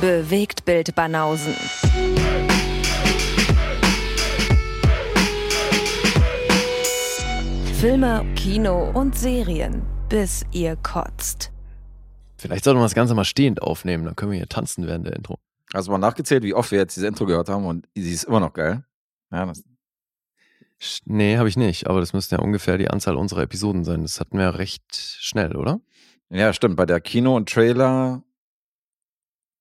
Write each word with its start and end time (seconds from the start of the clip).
Bewegt 0.00 0.64
Bild 0.64 0.94
Banausen. 0.94 1.54
Filme, 7.80 8.24
Kino 8.34 8.90
und 8.92 9.16
Serien, 9.16 9.82
bis 10.08 10.44
ihr 10.52 10.76
kotzt. 10.76 11.52
Vielleicht 12.38 12.64
sollten 12.64 12.80
wir 12.80 12.84
das 12.84 12.94
Ganze 12.94 13.14
mal 13.14 13.24
stehend 13.24 13.62
aufnehmen, 13.62 14.04
dann 14.04 14.16
können 14.16 14.32
wir 14.32 14.38
hier 14.38 14.48
tanzen 14.48 14.86
während 14.86 15.06
der 15.06 15.14
Intro. 15.16 15.38
Hast 15.74 15.88
du 15.88 15.92
mal 15.92 15.98
nachgezählt, 15.98 16.42
wie 16.42 16.54
oft 16.54 16.70
wir 16.70 16.78
jetzt 16.78 16.96
diese 16.96 17.06
Intro 17.06 17.26
gehört 17.26 17.48
haben 17.48 17.64
und 17.64 17.86
sie 17.94 18.12
ist 18.12 18.24
immer 18.24 18.40
noch 18.40 18.52
geil. 18.52 18.84
Ja, 19.32 19.46
das, 19.46 19.62
Nee, 21.06 21.38
habe 21.38 21.48
ich 21.48 21.56
nicht, 21.56 21.86
aber 21.86 22.00
das 22.00 22.12
müsste 22.12 22.36
ja 22.36 22.42
ungefähr 22.42 22.76
die 22.76 22.88
Anzahl 22.90 23.16
unserer 23.16 23.42
Episoden 23.42 23.84
sein. 23.84 24.02
Das 24.02 24.20
hatten 24.20 24.36
wir 24.36 24.44
ja 24.44 24.50
recht 24.50 24.84
schnell, 24.94 25.56
oder? 25.56 25.80
ja, 26.28 26.52
stimmt. 26.52 26.76
Bei 26.76 26.84
der 26.86 27.00
Kino- 27.00 27.36
und 27.36 27.48
Trailer, 27.48 28.22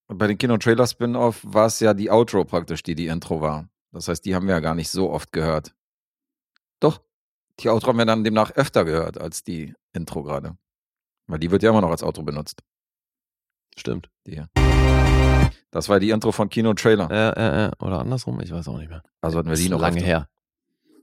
bei 0.07 0.27
den 0.27 0.37
Kino- 0.37 0.53
und 0.53 0.63
Trailer-Spin-Off 0.63 1.41
war 1.43 1.65
es 1.67 1.79
ja 1.79 1.93
die 1.93 2.11
Outro 2.11 2.45
praktisch, 2.45 2.83
die 2.83 2.95
die 2.95 3.07
Intro 3.07 3.41
war. 3.41 3.69
Das 3.91 4.07
heißt, 4.07 4.25
die 4.25 4.35
haben 4.35 4.47
wir 4.47 4.55
ja 4.55 4.59
gar 4.59 4.75
nicht 4.75 4.89
so 4.89 5.09
oft 5.09 5.31
gehört. 5.31 5.73
Doch, 6.79 7.01
die 7.59 7.69
Outro 7.69 7.87
haben 7.89 7.97
wir 7.97 8.05
dann 8.05 8.23
demnach 8.23 8.51
öfter 8.51 8.85
gehört 8.85 9.17
als 9.19 9.43
die 9.43 9.73
Intro 9.93 10.23
gerade. 10.23 10.57
Weil 11.27 11.39
die 11.39 11.49
wird 11.49 11.63
ja 11.63 11.69
immer 11.71 11.81
noch 11.81 11.89
als 11.91 12.03
Outro 12.03 12.23
benutzt. 12.23 12.61
Stimmt. 13.77 14.09
Die. 14.27 14.33
hier. 14.33 14.49
Das 15.71 15.89
war 15.89 15.99
die 15.99 16.11
Intro 16.11 16.31
von 16.31 16.49
Kino 16.49 16.69
und 16.69 16.79
Trailer. 16.79 17.09
Äh, 17.11 17.29
äh, 17.39 17.65
äh, 17.67 17.71
oder 17.79 17.99
andersrum, 17.99 18.39
ich 18.41 18.51
weiß 18.51 18.67
auch 18.67 18.77
nicht 18.77 18.89
mehr. 18.89 19.01
Also 19.21 19.37
hatten 19.39 19.47
wir 19.47 19.53
Das 19.53 19.59
die 19.61 19.69
noch 19.69 19.79
lange 19.81 19.97
öfter. 19.97 20.07
her. 20.07 20.29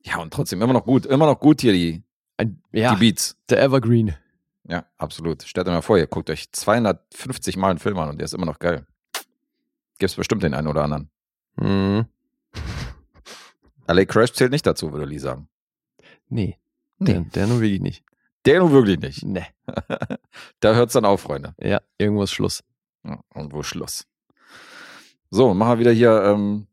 Ja, 0.05 0.19
und 0.19 0.33
trotzdem 0.33 0.63
immer 0.63 0.73
noch 0.73 0.85
gut, 0.85 1.07
immer 1.07 1.27
noch 1.27 1.39
gut 1.41 1.61
hier 1.61 1.73
die, 1.73 2.03
Ein, 2.37 2.63
ja, 2.73 2.95
die 2.95 3.01
Beats. 3.01 3.37
der 3.49 3.63
Evergreen. 3.63 4.15
Ja, 4.69 4.87
absolut. 4.97 5.43
Stellt 5.43 5.67
euch 5.69 5.75
mal 5.75 5.83
vor, 5.83 5.99
ihr 5.99 6.07
guckt 6.07 6.31
euch 6.31 6.51
250 6.53 7.57
Mal 7.57 7.71
einen 7.71 7.79
Film 7.79 7.99
an 7.99 8.11
und 8.11 8.19
der 8.19 8.25
ist 8.25 8.33
immer 8.35 8.47
noch 8.47 8.59
geil. 8.59 8.87
Gibt's 10.03 10.17
bestimmt 10.17 10.43
den 10.43 10.53
einen 10.53 10.67
oder 10.67 10.83
anderen. 10.83 11.11
Mhm. 11.55 12.07
LA 13.87 14.05
Crash 14.05 14.33
zählt 14.33 14.51
nicht 14.51 14.67
dazu, 14.67 14.91
würde 14.91 15.05
Lee 15.05 15.19
sagen. 15.19 15.49
Nee, 16.29 16.59
der, 16.99 17.21
der 17.21 17.47
nur 17.47 17.61
wirklich 17.61 17.81
nicht. 17.81 18.05
Der 18.45 18.59
nun 18.59 18.73
wirklich 18.73 18.99
nicht. 18.99 19.23
Nee. 19.23 19.47
da 20.59 20.75
hört's 20.75 20.95
dann 20.95 21.05
auf, 21.05 21.21
Freunde. 21.21 21.55
Ja, 21.61 21.81
irgendwo 21.99 22.25
ist 22.25 22.33
Schluss. 22.33 22.65
Ja, 23.05 23.21
und 23.33 23.53
wo 23.53 23.63
Schluss. 23.63 24.05
So, 25.31 25.55
machen 25.55 25.75
wir 25.75 25.79
wieder 25.79 25.93
hier 25.93 26.21
ähm, 26.25 26.67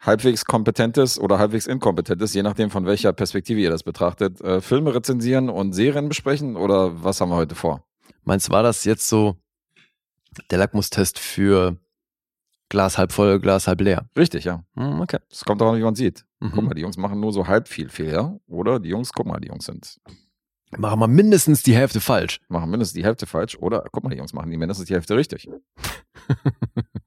halbwegs 0.00 0.44
kompetentes 0.44 1.18
oder 1.18 1.40
halbwegs 1.40 1.66
inkompetentes, 1.66 2.34
je 2.34 2.44
nachdem 2.44 2.70
von 2.70 2.86
welcher 2.86 3.12
Perspektive 3.12 3.58
ihr 3.58 3.70
das 3.70 3.82
betrachtet, 3.82 4.40
äh, 4.42 4.60
Filme 4.60 4.94
rezensieren 4.94 5.48
und 5.48 5.72
Serien 5.72 6.08
besprechen 6.08 6.54
oder 6.54 7.02
was 7.02 7.20
haben 7.20 7.30
wir 7.30 7.36
heute 7.36 7.56
vor? 7.56 7.84
Meinst 8.22 8.46
du, 8.46 8.52
war 8.52 8.62
das 8.62 8.84
jetzt 8.84 9.08
so 9.08 9.34
der 10.52 10.58
Lackmustest 10.58 11.18
für 11.18 11.78
Glas 12.70 12.98
halb 12.98 13.12
voll, 13.12 13.38
Glas 13.40 13.66
halb 13.68 13.80
leer? 13.80 14.08
Richtig, 14.16 14.44
ja. 14.44 14.64
Hm, 14.74 15.00
okay. 15.00 15.18
Das 15.28 15.44
kommt 15.44 15.60
auch 15.62 15.72
an, 15.72 15.78
wie 15.78 15.82
man 15.82 15.94
sieht. 15.94 16.24
Guck 16.40 16.56
Mhm. 16.56 16.64
mal, 16.64 16.74
die 16.74 16.80
Jungs 16.82 16.96
machen 16.96 17.20
nur 17.20 17.32
so 17.32 17.46
halb 17.46 17.68
viel 17.68 17.88
Fehler. 17.88 18.38
Oder 18.46 18.80
die 18.80 18.88
Jungs, 18.88 19.12
guck 19.12 19.26
mal, 19.26 19.38
die 19.40 19.48
Jungs 19.48 19.66
sind, 19.66 19.98
Machen 20.76 20.98
wir 20.98 21.06
mindestens 21.06 21.62
die 21.62 21.76
Hälfte 21.76 22.00
falsch. 22.00 22.40
machen 22.48 22.68
mindestens 22.68 22.94
die 22.94 23.04
Hälfte 23.04 23.26
falsch. 23.26 23.56
Oder 23.58 23.84
guck 23.92 24.02
mal, 24.02 24.10
die 24.10 24.16
Jungs 24.16 24.32
machen 24.32 24.50
die 24.50 24.56
mindestens 24.56 24.86
die 24.88 24.94
Hälfte 24.94 25.14
richtig. 25.14 25.48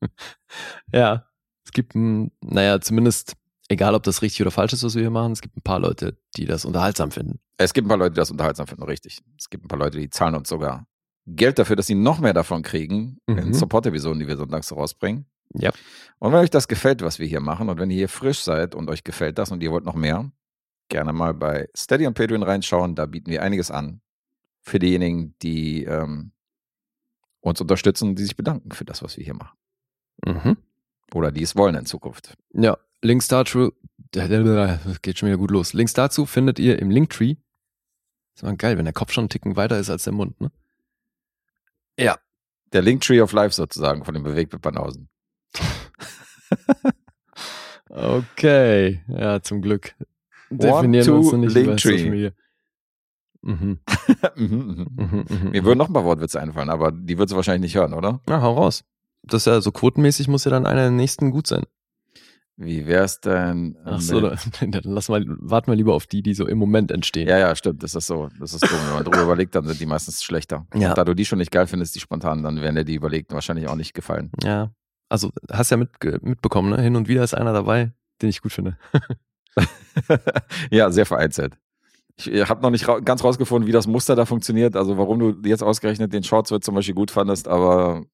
ja. 0.93 1.25
Es 1.65 1.71
gibt, 1.73 1.95
ein, 1.95 2.31
naja, 2.41 2.79
zumindest, 2.79 3.33
egal 3.67 3.93
ob 3.93 4.03
das 4.03 4.21
richtig 4.21 4.41
oder 4.41 4.51
falsch 4.51 4.71
ist, 4.71 4.83
was 4.83 4.95
wir 4.95 5.01
hier 5.01 5.09
machen, 5.11 5.33
es 5.33 5.41
gibt 5.41 5.57
ein 5.57 5.61
paar 5.61 5.79
Leute, 5.79 6.17
die 6.37 6.45
das 6.45 6.63
unterhaltsam 6.63 7.11
finden. 7.11 7.39
Es 7.57 7.73
gibt 7.73 7.87
ein 7.87 7.89
paar 7.89 7.97
Leute, 7.97 8.11
die 8.13 8.19
das 8.21 8.31
unterhaltsam 8.31 8.67
finden, 8.67 8.83
richtig. 8.83 9.19
Es 9.37 9.49
gibt 9.49 9.65
ein 9.65 9.67
paar 9.67 9.79
Leute, 9.79 9.97
die 9.99 10.09
zahlen 10.09 10.35
uns 10.35 10.47
sogar 10.47 10.87
Geld 11.25 11.59
dafür, 11.59 11.75
dass 11.75 11.87
sie 11.87 11.95
noch 11.95 12.19
mehr 12.19 12.33
davon 12.33 12.61
kriegen 12.63 13.17
in 13.27 13.35
Mhm. 13.49 13.53
Support-Episoden, 13.53 14.19
die 14.19 14.27
wir 14.29 14.37
sonntags 14.37 14.71
rausbringen. 14.71 15.25
Ja. 15.53 15.71
Und 16.19 16.33
wenn 16.33 16.39
euch 16.39 16.49
das 16.49 16.67
gefällt, 16.67 17.01
was 17.01 17.19
wir 17.19 17.27
hier 17.27 17.39
machen, 17.39 17.69
und 17.69 17.79
wenn 17.79 17.89
ihr 17.89 17.97
hier 17.97 18.09
frisch 18.09 18.39
seid 18.39 18.75
und 18.75 18.89
euch 18.89 19.03
gefällt 19.03 19.37
das 19.37 19.51
und 19.51 19.61
ihr 19.63 19.71
wollt 19.71 19.85
noch 19.85 19.95
mehr, 19.95 20.31
gerne 20.89 21.13
mal 21.13 21.33
bei 21.33 21.69
Steady 21.75 22.07
und 22.07 22.13
Patreon 22.13 22.43
reinschauen. 22.43 22.95
Da 22.95 23.05
bieten 23.05 23.31
wir 23.31 23.43
einiges 23.43 23.71
an 23.71 24.01
für 24.61 24.79
diejenigen, 24.79 25.35
die 25.41 25.83
ähm, 25.83 26.31
uns 27.41 27.61
unterstützen, 27.61 28.15
die 28.15 28.23
sich 28.23 28.35
bedanken 28.35 28.71
für 28.71 28.85
das, 28.85 29.03
was 29.03 29.17
wir 29.17 29.23
hier 29.23 29.33
machen. 29.33 29.57
Mhm. 30.25 30.57
Oder 31.13 31.31
die 31.31 31.43
es 31.43 31.55
wollen 31.55 31.75
in 31.75 31.85
Zukunft. 31.85 32.35
Ja, 32.53 32.77
Links 33.01 33.27
dazu, 33.27 33.71
geht 34.11 35.17
schon 35.17 35.27
wieder 35.27 35.37
gut 35.37 35.51
los. 35.51 35.73
Links 35.73 35.93
dazu 35.93 36.25
findet 36.25 36.59
ihr 36.59 36.79
im 36.79 36.89
Linktree. 36.89 37.35
Ist 38.35 38.43
mal 38.43 38.57
geil, 38.57 38.77
wenn 38.77 38.85
der 38.85 38.93
Kopf 38.93 39.11
schon 39.11 39.23
einen 39.23 39.29
Ticken 39.29 39.55
weiter 39.55 39.79
ist 39.79 39.89
als 39.89 40.03
der 40.03 40.13
Mund, 40.13 40.39
ne? 40.41 40.51
Ja. 41.97 42.17
Der 42.73 42.81
Linktree 42.81 43.21
of 43.21 43.31
Life 43.31 43.55
sozusagen 43.55 44.03
von 44.03 44.13
dem 44.13 44.23
Bewegtbild 44.23 44.61
Banausen. 44.61 45.09
Okay, 47.89 49.01
ja, 49.07 49.41
zum 49.41 49.61
Glück. 49.61 49.95
One, 50.49 50.59
Definieren 50.59 51.05
wir 51.05 51.13
uns 51.15 51.29
two, 51.29 51.35
noch 51.35 51.41
nicht 51.43 51.55
über 51.55 51.59
Linktree. 51.65 51.97
Social 51.97 52.09
Media. 52.11 52.31
Mhm, 53.43 53.79
Mhm, 54.35 54.87
mhm. 54.97 55.25
mhm. 55.29 55.49
Mir 55.51 55.63
würden 55.63 55.77
noch 55.77 55.87
ein 55.87 55.93
paar 55.93 56.03
Wortwitze 56.03 56.41
einfallen, 56.41 56.69
aber 56.69 56.91
die 56.91 57.17
würdest 57.17 57.31
du 57.31 57.35
wahrscheinlich 57.37 57.61
nicht 57.71 57.75
hören, 57.75 57.93
oder? 57.93 58.19
Na, 58.27 58.41
hau 58.41 58.55
raus. 58.55 58.83
Das 59.23 59.43
ist 59.43 59.45
ja 59.45 59.61
so 59.61 59.71
quotenmäßig 59.71 60.27
muss 60.27 60.43
ja 60.43 60.51
dann 60.51 60.65
einer 60.65 60.81
der 60.81 60.91
nächsten 60.91 61.31
gut 61.31 61.47
sein. 61.47 61.63
Wie 62.57 62.87
wär's 62.87 63.21
denn? 63.21 63.77
Ach 63.85 64.01
so, 64.01 64.19
dann, 64.19 64.37
dann 64.71 64.81
lass 64.83 65.07
mal, 65.07 65.23
warten 65.27 65.71
wir 65.71 65.75
lieber 65.75 65.93
auf 65.93 66.07
die, 66.07 66.23
die 66.23 66.33
so 66.33 66.45
im 66.47 66.57
Moment 66.57 66.91
entstehen. 66.91 67.29
Ja, 67.29 67.37
ja, 67.37 67.55
stimmt. 67.55 67.83
Das 67.83 67.93
ist 67.95 68.07
so. 68.07 68.29
Das 68.39 68.53
ist 68.53 68.63
dumm. 68.63 68.79
Wenn 68.87 68.93
man 68.95 69.03
drüber 69.05 69.21
überlegt, 69.23 69.53
dann 69.55 69.65
sind 69.67 69.79
die 69.79 69.85
meistens 69.85 70.23
schlechter. 70.23 70.65
Ja. 70.73 70.89
Und 70.89 70.97
da 70.97 71.05
du 71.05 71.13
die 71.13 71.23
schon 71.25 71.37
nicht 71.37 71.51
geil 71.51 71.67
findest, 71.67 71.95
die 71.95 71.99
spontan, 71.99 72.41
dann 72.43 72.59
werden 72.61 72.75
dir 72.75 72.83
die 72.85 72.95
überlegten 72.95 73.35
wahrscheinlich 73.35 73.67
auch 73.67 73.75
nicht 73.75 73.93
gefallen. 73.93 74.31
Ja. 74.43 74.71
Also, 75.09 75.31
hast 75.49 75.71
ja 75.71 75.77
mit, 75.77 75.89
mitbekommen, 76.21 76.71
ne? 76.71 76.81
Hin 76.81 76.95
und 76.95 77.07
wieder 77.07 77.23
ist 77.23 77.33
einer 77.33 77.53
dabei, 77.53 77.93
den 78.21 78.29
ich 78.29 78.41
gut 78.41 78.51
finde. 78.51 78.77
ja, 80.71 80.91
sehr 80.91 81.05
vereinzelt. 81.05 81.57
Ich 82.17 82.49
habe 82.49 82.61
noch 82.61 82.71
nicht 82.71 82.87
ra 82.87 82.99
ganz 82.99 83.23
rausgefunden, 83.23 83.67
wie 83.67 83.71
das 83.71 83.87
Muster 83.87 84.15
da 84.15 84.25
funktioniert. 84.25 84.75
Also 84.75 84.97
warum 84.97 85.19
du 85.19 85.47
jetzt 85.47 85.61
ausgerechnet 85.61 86.13
den 86.13 86.23
Shortswitz 86.23 86.65
zum 86.65 86.75
Beispiel 86.75 86.95
gut 86.95 87.11
fandest, 87.11 87.47
aber 87.47 88.05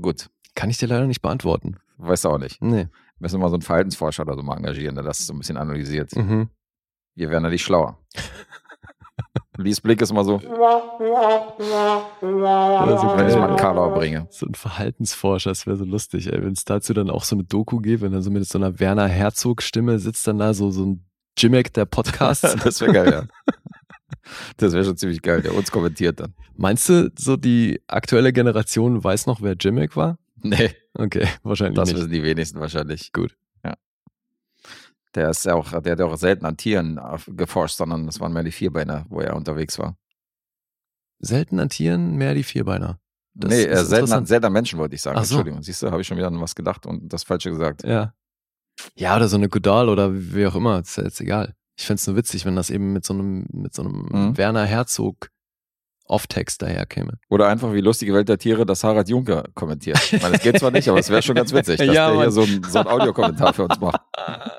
gut. 0.00 0.28
Kann 0.56 0.70
ich 0.70 0.78
dir 0.78 0.88
leider 0.88 1.06
nicht 1.06 1.22
beantworten. 1.22 1.76
Weißt 1.98 2.24
du 2.24 2.30
auch 2.30 2.38
nicht. 2.38 2.60
Nee. 2.60 2.88
Müssen 3.18 3.36
wir 3.36 3.44
mal 3.44 3.48
so 3.48 3.54
einen 3.54 3.62
Verhaltensforscher 3.62 4.22
oder 4.22 4.34
so 4.34 4.42
mal 4.42 4.56
engagieren, 4.56 4.96
der 4.96 5.04
das 5.04 5.26
so 5.26 5.32
ein 5.32 5.38
bisschen 5.38 5.56
analysiert. 5.56 6.14
Mhm. 6.16 6.48
Wir 7.14 7.30
werden 7.30 7.44
ja 7.44 7.50
nicht 7.50 7.62
schlauer. 7.62 7.98
Lies 9.56 9.80
Blick 9.80 10.00
ist 10.02 10.12
mal 10.12 10.24
so, 10.24 10.40
wenn 10.40 10.50
ich 13.28 13.36
mal 13.36 13.48
einen 13.48 13.56
Karlauer 13.56 13.94
bringe. 13.94 14.26
So 14.30 14.46
ein 14.46 14.54
Verhaltensforscher, 14.54 15.50
das 15.50 15.66
wäre 15.66 15.76
so 15.76 15.84
lustig, 15.84 16.32
ey. 16.32 16.42
Wenn 16.42 16.52
es 16.52 16.64
dazu 16.64 16.92
dann 16.92 17.10
auch 17.10 17.24
so 17.24 17.36
eine 17.36 17.44
Doku 17.44 17.80
gibt, 17.80 18.02
wenn 18.02 18.12
er 18.12 18.22
so 18.22 18.30
mit 18.30 18.46
so 18.48 18.58
einer 18.58 18.80
Werner 18.80 19.06
Herzog-Stimme 19.06 19.98
sitzt, 19.98 20.26
dann 20.26 20.38
da 20.38 20.54
so, 20.54 20.70
so 20.70 20.84
ein 20.86 21.04
Jimmick 21.38 21.72
der 21.72 21.84
Podcast. 21.84 22.44
Das 22.64 22.80
wäre 22.80 22.92
geil, 22.92 23.12
ja. 23.12 23.22
Das 24.56 24.72
wäre 24.72 24.84
schon 24.84 24.96
ziemlich 24.96 25.20
geil, 25.22 25.42
der 25.42 25.54
uns 25.54 25.70
kommentiert 25.70 26.18
dann. 26.18 26.32
Meinst 26.56 26.88
du, 26.88 27.10
so 27.18 27.36
die 27.36 27.82
aktuelle 27.88 28.32
Generation 28.32 29.04
weiß 29.04 29.26
noch, 29.26 29.42
wer 29.42 29.52
Jimmick 29.54 29.96
war? 29.96 30.18
Nee, 30.42 30.70
Okay, 30.96 31.26
wahrscheinlich 31.42 31.74
das 31.76 31.88
nicht. 31.88 31.98
wissen 31.98 32.12
die 32.12 32.22
wenigsten 32.22 32.60
wahrscheinlich. 32.60 33.12
Gut. 33.12 33.36
Der 35.14 35.30
ist 35.30 35.44
ja 35.44 35.54
auch, 35.54 35.70
der 35.80 35.92
hat 35.92 35.98
ja 36.00 36.06
auch 36.06 36.16
selten 36.16 36.44
an 36.44 36.56
Tieren 36.56 36.98
auf- 36.98 37.30
geforscht, 37.32 37.76
sondern 37.76 38.06
das 38.06 38.18
waren 38.20 38.32
mehr 38.32 38.42
die 38.42 38.52
Vierbeiner, 38.52 39.06
wo 39.08 39.20
er 39.20 39.36
unterwegs 39.36 39.78
war. 39.78 39.96
Selten 41.20 41.60
an 41.60 41.68
Tieren, 41.68 42.16
mehr 42.16 42.34
die 42.34 42.42
Vierbeiner. 42.42 42.98
Das 43.34 43.50
nee, 43.50 43.64
äh, 43.64 43.84
selten, 43.84 44.12
an, 44.12 44.26
selten 44.26 44.46
an 44.46 44.52
Menschen, 44.52 44.78
wollte 44.78 44.94
ich 44.94 45.02
sagen. 45.02 45.16
Ach 45.18 45.24
so. 45.24 45.36
Entschuldigung, 45.36 45.62
siehst 45.62 45.82
du, 45.82 45.90
habe 45.90 46.00
ich 46.00 46.06
schon 46.06 46.16
wieder 46.16 46.26
an 46.28 46.40
was 46.40 46.54
gedacht 46.54 46.86
und 46.86 47.12
das 47.12 47.24
Falsche 47.24 47.50
gesagt. 47.50 47.82
Ja. 47.84 48.14
Ja, 48.96 49.16
oder 49.16 49.28
so 49.28 49.36
eine 49.36 49.48
Godal 49.48 49.88
oder 49.88 50.10
wie 50.12 50.46
auch 50.46 50.54
immer, 50.56 50.80
ist 50.80 50.96
ja 50.96 51.04
jetzt 51.04 51.20
egal. 51.20 51.54
Ich 51.78 51.86
fänd's 51.86 52.06
nur 52.06 52.16
witzig, 52.16 52.44
wenn 52.44 52.56
das 52.56 52.70
eben 52.70 52.92
mit 52.92 53.04
so 53.04 53.14
einem, 53.14 53.46
mit 53.52 53.74
so 53.74 53.82
einem 53.82 54.08
Mhm. 54.10 54.36
Werner 54.36 54.64
Herzog 54.64 55.30
Off-Text 56.14 56.62
daherkäme. 56.62 57.18
Oder 57.28 57.48
einfach 57.48 57.72
wie 57.72 57.80
lustige 57.80 58.14
Welt 58.14 58.28
der 58.28 58.38
Tiere, 58.38 58.64
dass 58.64 58.84
Harald 58.84 59.08
Juncker 59.08 59.44
kommentiert. 59.54 59.98
Ich 60.12 60.22
meine, 60.22 60.36
es 60.36 60.42
geht 60.42 60.60
zwar 60.60 60.70
nicht, 60.70 60.88
aber 60.88 61.00
es 61.00 61.10
wäre 61.10 61.22
schon 61.22 61.34
ganz 61.34 61.52
witzig, 61.52 61.78
dass 61.78 61.86
Ja, 61.88 62.10
der 62.12 62.20
hier 62.20 62.30
so 62.30 62.42
ein, 62.42 62.62
so 62.68 62.78
ein 62.78 62.86
Audiokommentar 62.86 63.52
für 63.52 63.64
uns 63.64 63.80
macht. 63.80 64.00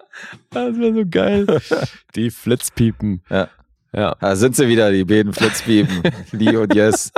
Das 0.49 0.77
wäre 0.77 0.93
so 0.93 1.03
geil. 1.09 1.45
Die 2.15 2.29
Flitzpiepen. 2.31 3.21
Ja. 3.29 3.49
Ja. 3.93 4.15
Da 4.19 4.35
sind 4.37 4.55
sie 4.55 4.67
wieder, 4.69 4.91
die 4.91 5.03
beiden 5.03 5.33
Flitzbieben. 5.33 6.03
Lee 6.31 6.55
und 6.55 6.73
Yes. 6.73 7.11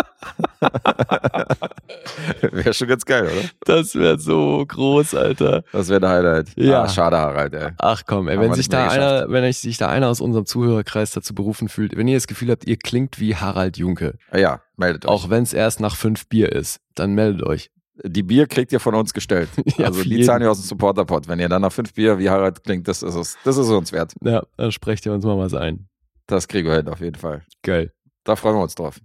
wäre 2.51 2.73
schon 2.73 2.87
ganz 2.87 3.05
geil, 3.05 3.23
oder? 3.25 3.49
Das 3.65 3.95
wäre 3.95 4.19
so 4.19 4.63
groß, 4.67 5.15
Alter. 5.15 5.63
Das 5.71 5.89
wäre 5.89 5.99
der 5.99 6.09
Highlight. 6.09 6.49
Ja. 6.55 6.83
Ah, 6.83 6.89
schade, 6.89 7.17
Harald, 7.17 7.53
ey. 7.53 7.71
Ach 7.79 8.03
komm, 8.05 8.27
ey, 8.27 8.39
wenn 8.39 8.53
sich 8.53 8.69
da 8.69 8.87
einer, 8.89 9.29
wenn 9.29 9.43
ich- 9.43 9.57
sich 9.59 9.77
da 9.77 9.87
einer 9.89 10.07
aus 10.09 10.21
unserem 10.21 10.45
Zuhörerkreis 10.45 11.11
dazu 11.11 11.33
berufen 11.35 11.69
fühlt, 11.69 11.95
wenn 11.97 12.07
ihr 12.07 12.15
das 12.17 12.27
Gefühl 12.27 12.51
habt, 12.51 12.65
ihr 12.67 12.77
klingt 12.77 13.19
wie 13.19 13.35
Harald 13.35 13.77
Junke, 13.77 14.17
Ah 14.31 14.37
Ja, 14.37 14.61
meldet 14.75 15.05
euch. 15.05 15.11
auch 15.11 15.29
wenn 15.29 15.43
es 15.43 15.53
erst 15.53 15.79
nach 15.79 15.95
fünf 15.95 16.27
Bier 16.27 16.51
ist, 16.51 16.79
dann 16.95 17.13
meldet 17.13 17.43
euch. 17.43 17.69
Die 18.03 18.21
Bier 18.21 18.45
kriegt 18.45 18.71
ihr 18.71 18.79
von 18.79 18.93
uns 18.93 19.11
gestellt. 19.13 19.49
Ja, 19.77 19.87
also 19.87 20.03
die 20.03 20.21
zahlen 20.23 20.41
wir 20.43 20.51
aus 20.51 20.59
dem 20.61 20.67
Supporterpot. 20.67 21.27
Wenn 21.27 21.39
ihr 21.39 21.49
dann 21.49 21.63
nach 21.63 21.71
fünf 21.71 21.93
Bier 21.93 22.19
wie 22.19 22.29
Harald 22.29 22.63
klingt, 22.63 22.87
das 22.87 23.01
ist 23.01 23.15
es, 23.15 23.37
das 23.43 23.57
ist 23.57 23.69
uns 23.69 23.91
wert. 23.91 24.13
Ja, 24.23 24.43
dann 24.55 24.71
sprecht 24.71 25.05
ihr 25.07 25.13
uns 25.13 25.25
mal 25.25 25.37
was 25.37 25.53
ein. 25.55 25.87
Das 26.27 26.47
kriegen 26.47 26.67
wir 26.67 26.75
hin, 26.75 26.89
auf 26.89 26.99
jeden 26.99 27.15
Fall. 27.15 27.41
Geil. 27.63 27.91
Da 28.23 28.35
freuen 28.35 28.55
wir 28.57 28.61
uns 28.61 28.75
drauf. 28.75 28.99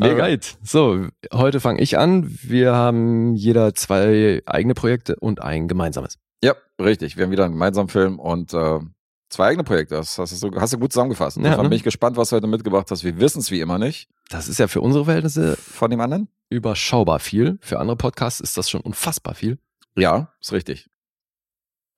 Alright. 0.00 0.58
So, 0.62 1.06
heute 1.32 1.60
fange 1.60 1.80
ich 1.80 1.98
an. 1.98 2.38
Wir 2.42 2.74
haben 2.74 3.34
jeder 3.34 3.74
zwei 3.74 4.42
eigene 4.46 4.74
Projekte 4.74 5.16
und 5.16 5.40
ein 5.42 5.68
gemeinsames. 5.68 6.18
Ja, 6.42 6.54
richtig. 6.80 7.16
Wir 7.16 7.24
haben 7.24 7.30
wieder 7.30 7.44
einen 7.44 7.54
gemeinsamen 7.54 7.88
Film 7.88 8.18
und 8.18 8.52
äh, 8.52 8.80
zwei 9.30 9.46
eigene 9.46 9.64
Projekte. 9.64 9.94
Das 9.94 10.18
hast 10.18 10.42
du, 10.42 10.50
hast 10.60 10.72
du 10.72 10.78
gut 10.78 10.92
zusammengefasst. 10.92 11.38
Ja, 11.38 11.56
ne? 11.56 11.62
bin 11.62 11.72
ich 11.72 11.82
gespannt, 11.82 12.16
was 12.16 12.30
du 12.30 12.36
heute 12.36 12.46
mitgebracht 12.46 12.90
hast. 12.90 13.04
Wir 13.04 13.18
wissen 13.18 13.38
es 13.38 13.50
wie 13.50 13.60
immer 13.60 13.78
nicht. 13.78 14.08
Das 14.28 14.48
ist 14.48 14.58
ja 14.58 14.68
für 14.68 14.80
unsere 14.80 15.04
Verhältnisse 15.04 15.56
Von 15.56 15.90
dem 15.90 16.00
anderen? 16.00 16.28
überschaubar 16.50 17.18
viel. 17.18 17.58
Für 17.60 17.78
andere 17.78 17.96
Podcasts 17.96 18.40
ist 18.40 18.56
das 18.56 18.70
schon 18.70 18.80
unfassbar 18.82 19.34
viel. 19.34 19.58
Ja, 19.96 20.32
ist 20.40 20.52
richtig. 20.52 20.88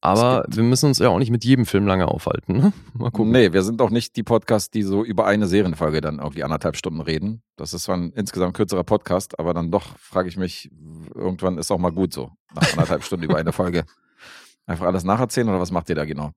Aber 0.00 0.44
wir 0.48 0.62
müssen 0.62 0.86
uns 0.86 0.98
ja 1.00 1.08
auch 1.08 1.18
nicht 1.18 1.30
mit 1.30 1.44
jedem 1.44 1.66
Film 1.66 1.86
lange 1.86 2.06
aufhalten. 2.06 2.56
Ne? 2.56 2.72
Mal 2.94 3.10
gucken. 3.10 3.32
Nee, 3.32 3.52
wir 3.52 3.62
sind 3.62 3.82
auch 3.82 3.90
nicht 3.90 4.14
die 4.16 4.22
Podcasts, 4.22 4.70
die 4.70 4.82
so 4.82 5.04
über 5.04 5.26
eine 5.26 5.46
Serienfolge 5.46 6.00
dann 6.00 6.18
irgendwie 6.18 6.44
anderthalb 6.44 6.76
Stunden 6.76 7.00
reden. 7.00 7.42
Das 7.56 7.74
ist 7.74 7.84
zwar 7.84 7.96
ein 7.96 8.12
insgesamt 8.12 8.54
kürzerer 8.54 8.84
Podcast, 8.84 9.38
aber 9.38 9.54
dann 9.54 9.72
doch 9.72 9.98
frage 9.98 10.28
ich 10.28 10.36
mich, 10.36 10.70
irgendwann 11.14 11.58
ist 11.58 11.72
auch 11.72 11.78
mal 11.78 11.90
gut 11.90 12.12
so, 12.12 12.30
nach 12.54 12.70
anderthalb 12.72 13.02
Stunden 13.02 13.24
über 13.24 13.38
eine 13.38 13.52
Folge. 13.52 13.84
Einfach 14.66 14.86
alles 14.86 15.02
nacherzählen 15.02 15.48
oder 15.48 15.60
was 15.60 15.72
macht 15.72 15.88
ihr 15.88 15.96
da 15.96 16.04
genau? 16.04 16.30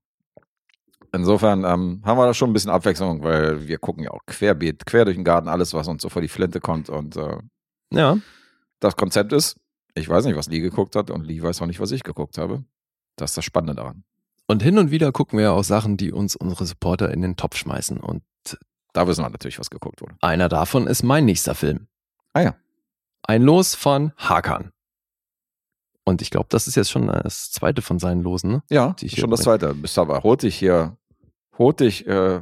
Insofern 1.14 1.66
ähm, 1.66 2.02
haben 2.06 2.18
wir 2.18 2.26
da 2.26 2.34
schon 2.34 2.50
ein 2.50 2.54
bisschen 2.54 2.72
Abwechslung, 2.72 3.22
weil 3.22 3.68
wir 3.68 3.78
gucken 3.78 4.04
ja 4.04 4.12
auch 4.12 4.26
querbeet, 4.26 4.86
quer 4.86 5.04
durch 5.04 5.18
den 5.18 5.26
Garten, 5.26 5.50
alles, 5.50 5.74
was 5.74 5.88
uns 5.88 6.02
so 6.02 6.10
vor 6.10 6.22
die 6.22 6.30
Flinte 6.30 6.62
kommt. 6.62 6.90
Und 6.90 7.18
äh, 7.18 7.38
Ja, 7.92 8.18
das 8.80 8.96
Konzept 8.96 9.34
ist, 9.34 9.58
ich 9.94 10.08
weiß 10.10 10.26
nicht, 10.26 10.38
was 10.38 10.48
Lee 10.48 10.60
geguckt 10.60 10.96
hat 10.96 11.12
und 11.12 11.26
Lee 11.26 11.42
weiß 11.42 11.62
auch 11.62 11.68
nicht, 11.68 11.82
was 11.82 11.92
ich 11.92 12.04
geguckt 12.04 12.38
habe. 12.38 12.64
Das 13.16 13.32
ist 13.32 13.38
das 13.38 13.46
Spannende 13.46 13.76
daran. 13.76 14.04
und 14.48 14.62
hin 14.64 14.78
und 14.78 14.92
wieder 14.92 15.12
gucken 15.12 15.38
wir 15.40 15.54
auch 15.54 15.64
Sachen, 15.64 15.98
die 15.98 16.12
uns 16.12 16.36
unsere 16.36 16.66
Supporter 16.66 17.12
in 17.12 17.22
den 17.22 17.36
Topf 17.38 17.56
schmeißen. 17.58 17.98
Und 18.00 18.24
Da 18.94 19.08
wissen 19.08 19.24
wir 19.24 19.30
natürlich, 19.30 19.60
was 19.60 19.70
geguckt 19.70 20.02
wurde. 20.02 20.16
einer 20.22 20.50
davon 20.50 20.88
ist 20.88 21.04
mein 21.04 21.26
nächster 21.26 21.56
Film. 21.56 21.88
Ah 22.34 22.42
ja. 22.42 22.56
Ein 23.24 23.44
Los 23.44 23.76
von 23.76 24.12
Hakan. 24.18 24.72
Und 26.04 26.22
ich 26.22 26.32
glaube, 26.32 26.48
das 26.50 26.68
ist 26.68 26.76
jetzt 26.76 26.90
schon 26.90 27.08
das 27.08 27.52
zweite 27.52 27.82
von 27.82 28.00
seinen 28.00 28.24
Losen, 28.24 28.52
ne? 28.52 28.64
Ja, 28.70 28.96
schon 29.20 29.30
das 29.30 29.42
zweite. 29.42 29.74
Bist 29.76 29.98
aber 30.00 30.24
hotig 30.24 30.56
hier, 30.56 30.98
hotig, 31.58 32.08
äh, 32.08 32.42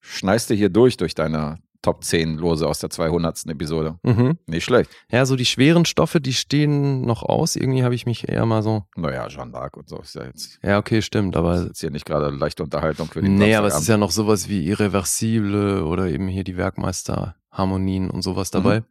schneist 0.00 0.50
du 0.50 0.54
hier 0.54 0.68
durch, 0.68 0.96
durch 0.98 1.14
deine 1.14 1.58
Top 1.80 2.02
10 2.02 2.38
Lose 2.38 2.66
aus 2.66 2.80
der 2.80 2.90
200. 2.90 3.46
Episode. 3.46 3.98
Mhm. 4.02 4.36
Nicht 4.46 4.64
schlecht. 4.64 4.90
Ja, 5.12 5.24
so 5.26 5.36
die 5.36 5.44
schweren 5.44 5.84
Stoffe, 5.84 6.20
die 6.20 6.32
stehen 6.34 7.02
noch 7.02 7.22
aus. 7.22 7.54
Irgendwie 7.54 7.84
habe 7.84 7.94
ich 7.94 8.04
mich 8.04 8.28
eher 8.28 8.44
mal 8.46 8.62
so. 8.64 8.84
Naja, 8.96 9.28
Jeanne 9.28 9.52
d'Arc 9.52 9.76
und 9.76 9.88
so 9.88 9.98
ist 10.00 10.14
ja 10.16 10.24
jetzt, 10.24 10.58
Ja, 10.62 10.78
okay, 10.78 11.02
stimmt, 11.02 11.36
ist 11.36 11.38
aber. 11.38 11.62
jetzt 11.66 11.80
hier 11.80 11.90
nicht 11.92 12.04
gerade 12.04 12.30
leichte 12.30 12.64
Unterhaltung 12.64 13.06
für 13.08 13.22
den 13.22 13.36
Nee, 13.36 13.54
aber 13.54 13.68
es 13.68 13.78
ist 13.78 13.86
ja 13.88 13.96
noch 13.96 14.10
sowas 14.10 14.48
wie 14.48 14.66
Irreversible 14.66 15.84
oder 15.84 16.08
eben 16.08 16.26
hier 16.26 16.42
die 16.42 16.56
Werkmeister-Harmonien 16.56 18.10
und 18.10 18.22
sowas 18.22 18.50
dabei. 18.50 18.82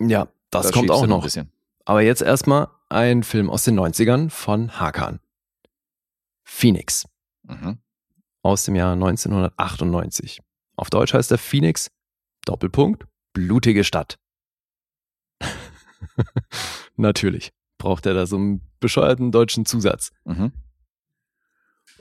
Ja, 0.00 0.28
das 0.50 0.66
Da 0.66 0.72
kommt 0.72 0.90
auch 0.90 1.06
noch. 1.06 1.26
Aber 1.86 2.02
jetzt 2.02 2.20
erstmal 2.22 2.68
ein 2.90 3.22
Film 3.22 3.48
aus 3.48 3.64
den 3.64 3.78
90ern 3.80 4.28
von 4.30 4.78
Hakan. 4.78 5.20
Phoenix 6.42 7.06
Mhm. 7.44 7.78
aus 8.42 8.64
dem 8.64 8.74
Jahr 8.76 8.92
1998. 8.96 10.40
Auf 10.76 10.90
Deutsch 10.90 11.14
heißt 11.14 11.30
er 11.30 11.38
Phoenix, 11.38 11.90
Doppelpunkt, 12.44 13.06
blutige 13.32 13.84
Stadt. 13.84 14.18
Natürlich 16.96 17.52
braucht 17.78 18.06
er 18.06 18.14
da 18.14 18.26
so 18.26 18.36
einen 18.36 18.60
bescheuerten 18.80 19.32
deutschen 19.32 19.66
Zusatz. 19.66 20.12
Mhm. 20.24 20.52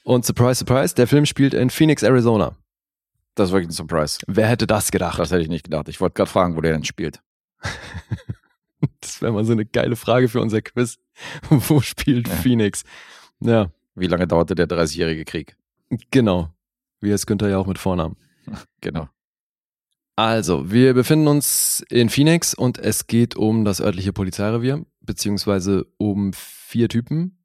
Und 0.03 0.25
surprise, 0.25 0.59
surprise, 0.59 0.95
der 0.95 1.07
Film 1.07 1.25
spielt 1.25 1.53
in 1.53 1.69
Phoenix, 1.69 2.03
Arizona. 2.03 2.55
Das 3.35 3.49
ist 3.49 3.53
wirklich 3.53 3.69
ein 3.69 3.73
Surprise. 3.73 4.19
Wer 4.27 4.47
hätte 4.47 4.67
das 4.67 4.91
gedacht? 4.91 5.17
Das 5.17 5.31
hätte 5.31 5.41
ich 5.41 5.47
nicht 5.49 5.63
gedacht. 5.65 5.87
Ich 5.89 5.99
wollte 5.99 6.13
gerade 6.15 6.29
fragen, 6.29 6.55
wo 6.55 6.61
der 6.61 6.73
denn 6.73 6.83
spielt. 6.85 7.21
Das 8.99 9.21
wäre 9.21 9.31
mal 9.31 9.45
so 9.45 9.53
eine 9.53 9.65
geile 9.65 9.95
Frage 9.95 10.27
für 10.27 10.41
unser 10.41 10.61
Quiz. 10.61 10.97
Wo 11.49 11.79
spielt 11.79 12.27
Ja. 12.27 12.35
Phoenix? 12.35 12.83
Ja, 13.39 13.71
Wie 13.95 14.07
lange 14.07 14.27
dauerte 14.27 14.55
der 14.55 14.67
30-jährige 14.67 15.23
Krieg? 15.23 15.55
genau. 16.11 16.53
Wie 16.99 17.11
es 17.11 17.25
Günther 17.25 17.47
ja 17.47 17.57
auch 17.59 17.65
mit 17.65 17.77
Vornamen. 17.79 18.17
Genau. 18.81 19.07
Also, 20.15 20.71
wir 20.71 20.93
befinden 20.93 21.27
uns 21.27 21.83
in 21.89 22.09
Phoenix 22.09 22.53
und 22.53 22.77
es 22.77 23.07
geht 23.07 23.35
um 23.35 23.65
das 23.65 23.81
örtliche 23.81 24.13
Polizeirevier, 24.13 24.85
beziehungsweise 25.01 25.87
um 25.97 26.33
vier 26.33 26.87
Typen, 26.87 27.43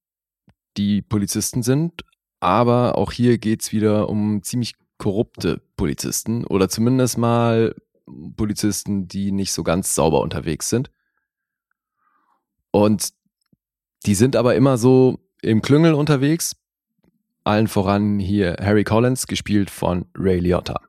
die 0.77 1.01
Polizisten 1.01 1.63
sind. 1.63 2.05
Aber 2.41 2.99
auch 2.99 3.13
hier 3.13 3.39
geht's 3.39 3.73
wieder 3.73 4.11
um 4.11 4.43
ziemlich 4.43 4.75
korrupte 4.99 5.63
Polizisten 5.77 6.45
oder 6.45 6.69
zumindest 6.69 7.17
mal 7.17 7.75
Polizisten, 8.37 9.09
die 9.09 9.33
nicht 9.33 9.53
so 9.53 9.63
ganz 9.63 9.95
sauber 9.95 10.21
unterwegs 10.21 10.69
sind. 10.69 10.91
Und 12.71 13.15
die 14.07 14.15
sind 14.15 14.37
aber 14.37 14.55
immer 14.55 14.77
so 14.77 15.21
im 15.43 15.63
Klüngel 15.63 15.95
unterwegs. 15.95 16.57
Allen 17.49 17.67
voran 17.67 18.19
hier 18.19 18.57
Harry 18.61 18.85
Collins, 18.85 19.27
gespielt 19.27 19.71
von 19.71 20.05
Ray 20.15 20.39
Liotta. 20.39 20.81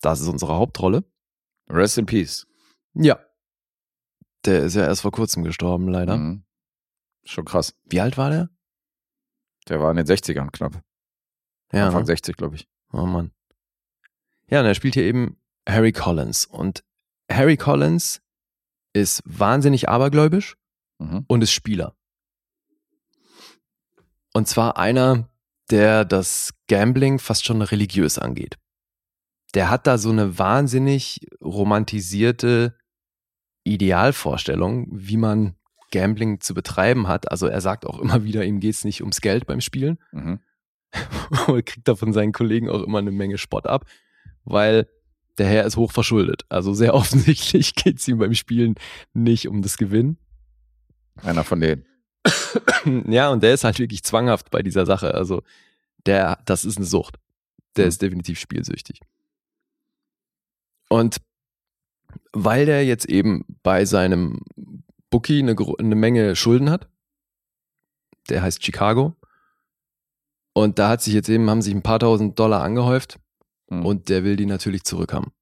Das 0.00 0.20
ist 0.20 0.26
unsere 0.28 0.54
Hauptrolle. 0.56 1.04
Rest 1.68 1.96
in 1.96 2.06
Peace. 2.06 2.46
Ja. 2.94 3.20
Der 4.44 4.64
ist 4.64 4.74
ja 4.74 4.82
erst 4.82 5.02
vor 5.02 5.12
kurzem 5.12 5.44
gestorben, 5.44 5.86
leider. 5.88 6.16
Mhm. 6.16 6.44
Schon 7.24 7.44
krass. 7.44 7.74
Wie 7.84 8.00
alt 8.00 8.18
war 8.18 8.30
der? 8.30 8.50
Der 9.68 9.78
war 9.80 9.90
in 9.92 9.96
den 9.96 10.06
60ern 10.06 10.50
knapp. 10.50 10.82
Ja. 11.72 11.86
Anfang 11.86 12.00
Ne? 12.02 12.06
60, 12.06 12.36
glaube 12.36 12.56
ich. 12.56 12.66
Oh 12.92 13.06
Mann. 13.06 13.30
Ja, 14.48 14.60
und 14.60 14.66
er 14.66 14.74
spielt 14.74 14.94
hier 14.94 15.04
eben 15.04 15.36
Harry 15.68 15.92
Collins. 15.92 16.46
Und 16.46 16.82
Harry 17.30 17.56
Collins 17.56 18.20
ist 18.92 19.22
wahnsinnig 19.24 19.88
abergläubisch 19.88 20.56
Mhm. 20.98 21.24
und 21.28 21.42
ist 21.42 21.52
Spieler. 21.52 21.94
Und 24.34 24.48
zwar 24.48 24.76
einer, 24.78 25.28
der 25.70 26.04
das 26.04 26.54
Gambling 26.68 27.18
fast 27.18 27.44
schon 27.44 27.62
religiös 27.62 28.18
angeht. 28.18 28.58
Der 29.54 29.70
hat 29.70 29.86
da 29.86 29.98
so 29.98 30.10
eine 30.10 30.38
wahnsinnig 30.38 31.20
romantisierte 31.42 32.76
Idealvorstellung, 33.64 34.88
wie 34.90 35.16
man 35.16 35.56
Gambling 35.92 36.40
zu 36.40 36.54
betreiben 36.54 37.06
hat. 37.06 37.30
Also 37.30 37.46
er 37.46 37.60
sagt 37.60 37.86
auch 37.86 38.00
immer 38.00 38.24
wieder, 38.24 38.44
ihm 38.44 38.60
geht's 38.60 38.84
nicht 38.84 39.02
ums 39.02 39.20
Geld 39.20 39.46
beim 39.46 39.60
Spielen. 39.60 39.98
Mhm. 40.10 40.40
und 41.46 41.64
kriegt 41.64 41.88
da 41.88 41.94
von 41.94 42.12
seinen 42.12 42.32
Kollegen 42.32 42.68
auch 42.68 42.82
immer 42.82 42.98
eine 42.98 43.12
Menge 43.12 43.38
Spott 43.38 43.66
ab, 43.66 43.86
weil 44.44 44.88
der 45.38 45.46
Herr 45.46 45.64
ist 45.64 45.76
hoch 45.76 45.92
verschuldet. 45.92 46.44
Also 46.48 46.74
sehr 46.74 46.94
offensichtlich 46.94 47.74
geht's 47.74 48.08
ihm 48.08 48.18
beim 48.18 48.34
Spielen 48.34 48.74
nicht 49.14 49.48
um 49.48 49.62
das 49.62 49.76
Gewinn. 49.76 50.18
Einer 51.22 51.44
von 51.44 51.60
denen. 51.60 51.84
Ja, 53.06 53.30
und 53.30 53.42
der 53.42 53.54
ist 53.54 53.64
halt 53.64 53.78
wirklich 53.78 54.02
zwanghaft 54.02 54.50
bei 54.50 54.62
dieser 54.62 54.86
Sache. 54.86 55.14
Also 55.14 55.42
der, 56.06 56.38
das 56.44 56.64
ist 56.64 56.76
eine 56.76 56.86
Sucht. 56.86 57.18
Der 57.76 57.84
Mhm. 57.84 57.88
ist 57.88 58.02
definitiv 58.02 58.38
spielsüchtig. 58.38 59.00
Und 60.88 61.16
weil 62.32 62.66
der 62.66 62.84
jetzt 62.84 63.06
eben 63.06 63.44
bei 63.62 63.84
seinem 63.84 64.40
Bookie 65.10 65.38
eine, 65.40 65.56
eine 65.78 65.94
Menge 65.94 66.36
Schulden 66.36 66.70
hat, 66.70 66.88
der 68.28 68.42
heißt 68.42 68.62
Chicago, 68.64 69.16
und 70.54 70.78
da 70.78 70.90
hat 70.90 71.00
sich 71.02 71.14
jetzt 71.14 71.30
eben, 71.30 71.48
haben 71.48 71.62
sich 71.62 71.74
ein 71.74 71.82
paar 71.82 71.98
tausend 71.98 72.38
Dollar 72.38 72.62
angehäuft 72.62 73.18
Mhm. 73.70 73.86
und 73.86 74.08
der 74.10 74.22
will 74.24 74.36
die 74.36 74.44
natürlich 74.46 74.84
zurückhaben. 74.84 75.32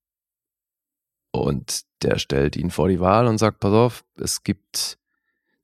Und 1.33 1.83
der 2.03 2.19
stellt 2.19 2.55
ihn 2.57 2.71
vor 2.71 2.89
die 2.89 3.01
Wahl 3.01 3.27
und 3.27 3.39
sagt, 3.39 3.59
pass 3.59 3.73
auf, 3.73 4.05
es 4.21 4.45
gibt 4.45 4.99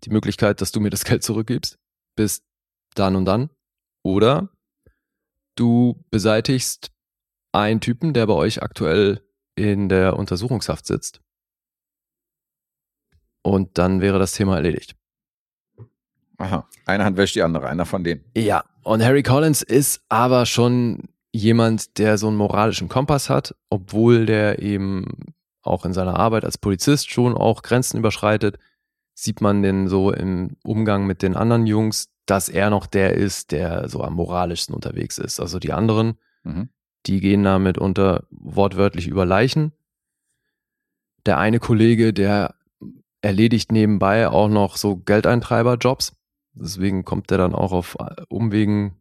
die 0.07 0.11
Möglichkeit, 0.11 0.61
dass 0.61 0.73
du 0.73 0.81
mir 0.81 0.91
das 0.91 1.05
Geld 1.05 1.23
zurückgibst, 1.23 1.79
bis 2.15 2.43
dann 2.95 3.17
und 3.17 3.25
dann. 3.25 3.51
Oder 4.03 4.49
du 5.57 6.05
beseitigst 6.11 6.91
einen 7.53 7.81
Typen, 7.81 8.15
der 8.15 8.27
bei 8.27 8.35
euch 8.35 8.63
aktuell 8.63 9.23
in 9.57 9.89
der 9.89 10.17
Untersuchungshaft 10.17 10.87
sitzt. 10.87 11.21
Und 13.43 13.79
dann 13.79 14.01
wäre 14.01 14.19
das 14.19 14.33
Thema 14.33 14.57
erledigt. 14.57 14.97
Aha. 16.39 16.69
Eine 16.85 17.05
Hand 17.05 17.17
wäscht 17.17 17.37
die 17.37 17.43
andere, 17.43 17.69
einer 17.69 17.87
von 17.87 18.05
denen. 18.05 18.25
Ja, 18.37 18.65
und 18.83 19.03
Harry 19.03 19.23
Collins 19.23 19.63
ist 19.63 20.03
aber 20.09 20.47
schon 20.47 21.09
jemand, 21.33 21.99
der 21.99 22.19
so 22.19 22.29
einen 22.29 22.37
moralischen 22.37 22.89
Kompass 22.89 23.31
hat, 23.31 23.55
obwohl 23.71 24.27
der 24.27 24.61
eben 24.61 25.35
auch 25.63 25.85
in 25.85 25.93
seiner 25.93 26.17
Arbeit 26.17 26.45
als 26.45 26.59
Polizist 26.59 27.11
schon 27.11 27.35
auch 27.35 27.63
Grenzen 27.63 27.99
überschreitet, 27.99 28.59
sieht 29.19 29.41
man 29.41 29.63
den 29.63 29.89
so 29.89 30.13
im 30.13 30.57
Umgang 30.63 31.07
mit 31.07 31.23
den 31.23 31.35
anderen 31.35 31.67
Jungs, 31.67 32.11
dass 32.27 32.49
er 32.49 32.71
noch 32.71 32.87
der 32.87 33.15
ist, 33.15 33.51
der 33.51 33.89
so 33.89 34.03
am 34.03 34.15
moralischsten 34.15 34.75
unterwegs 34.75 35.17
ist. 35.19 35.41
Also 35.41 35.59
die 35.59 35.73
anderen, 35.73 36.19
Mhm. 36.45 36.69
die 37.07 37.21
gehen 37.21 37.43
damit 37.43 37.79
unter 37.79 38.25
wortwörtlich 38.31 39.09
über 39.09 39.25
Leichen. 39.25 39.73
Der 41.25 41.39
eine 41.39 41.59
Kollege, 41.59 42.13
der 42.13 42.55
erledigt 43.23 43.73
nebenbei 43.73 44.29
auch 44.29 44.49
noch 44.49 44.77
so 44.77 44.97
Geldeintreiberjobs. 44.97 46.13
Deswegen 46.53 47.05
kommt 47.05 47.31
er 47.31 47.39
dann 47.39 47.55
auch 47.55 47.73
auf 47.73 47.97
Umwegen, 48.29 49.01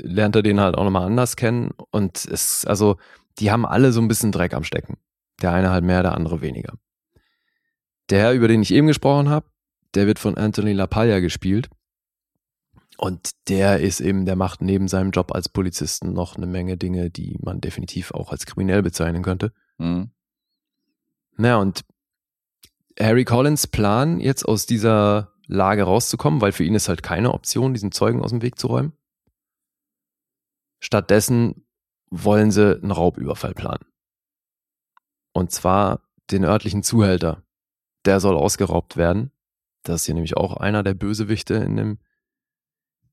lernt 0.00 0.36
er 0.36 0.42
den 0.42 0.60
halt 0.60 0.76
auch 0.76 0.84
nochmal 0.84 1.06
anders 1.06 1.36
kennen. 1.36 1.70
Und 1.90 2.24
es, 2.24 2.64
also, 2.66 2.96
die 3.38 3.50
haben 3.50 3.64
alle 3.64 3.92
so 3.92 4.00
ein 4.00 4.08
bisschen 4.08 4.32
Dreck 4.32 4.52
am 4.52 4.64
Stecken. 4.64 4.96
Der 5.40 5.52
eine 5.52 5.70
halt 5.70 5.84
mehr, 5.84 6.02
der 6.02 6.14
andere 6.14 6.40
weniger. 6.40 6.74
Der 8.10 8.20
Herr, 8.20 8.32
über 8.32 8.48
den 8.48 8.62
ich 8.62 8.72
eben 8.72 8.86
gesprochen 8.86 9.28
habe, 9.28 9.46
der 9.94 10.06
wird 10.06 10.18
von 10.18 10.36
Anthony 10.36 10.72
LaPaglia 10.72 11.20
gespielt. 11.20 11.68
Und 12.96 13.30
der 13.48 13.80
ist 13.80 14.00
eben, 14.00 14.26
der 14.26 14.34
macht 14.34 14.60
neben 14.60 14.88
seinem 14.88 15.12
Job 15.12 15.32
als 15.32 15.48
Polizisten 15.48 16.12
noch 16.12 16.36
eine 16.36 16.46
Menge 16.46 16.76
Dinge, 16.76 17.10
die 17.10 17.38
man 17.40 17.60
definitiv 17.60 18.10
auch 18.10 18.32
als 18.32 18.44
kriminell 18.44 18.82
bezeichnen 18.82 19.22
könnte. 19.22 19.52
Mhm. 19.78 20.10
Naja, 21.36 21.58
und 21.58 21.84
Harry 22.98 23.24
Collins 23.24 23.68
Plan, 23.68 24.18
jetzt 24.18 24.44
aus 24.44 24.66
dieser 24.66 25.32
Lage 25.46 25.84
rauszukommen, 25.84 26.40
weil 26.40 26.50
für 26.50 26.64
ihn 26.64 26.74
ist 26.74 26.88
halt 26.88 27.04
keine 27.04 27.32
Option, 27.32 27.72
diesen 27.72 27.92
Zeugen 27.92 28.20
aus 28.20 28.30
dem 28.30 28.42
Weg 28.42 28.58
zu 28.58 28.66
räumen. 28.66 28.92
Stattdessen 30.80 31.66
wollen 32.10 32.50
sie 32.50 32.76
einen 32.76 32.90
Raubüberfall 32.90 33.54
planen. 33.54 33.84
Und 35.32 35.52
zwar 35.52 36.02
den 36.30 36.44
örtlichen 36.44 36.82
Zuhälter. 36.82 37.44
Der 38.04 38.20
soll 38.20 38.36
ausgeraubt 38.36 38.96
werden. 38.96 39.32
Das 39.82 40.02
ist 40.02 40.06
hier 40.06 40.14
nämlich 40.14 40.36
auch 40.36 40.56
einer 40.56 40.82
der 40.82 40.94
Bösewichte 40.94 41.54
in 41.54 41.76
dem, 41.76 41.98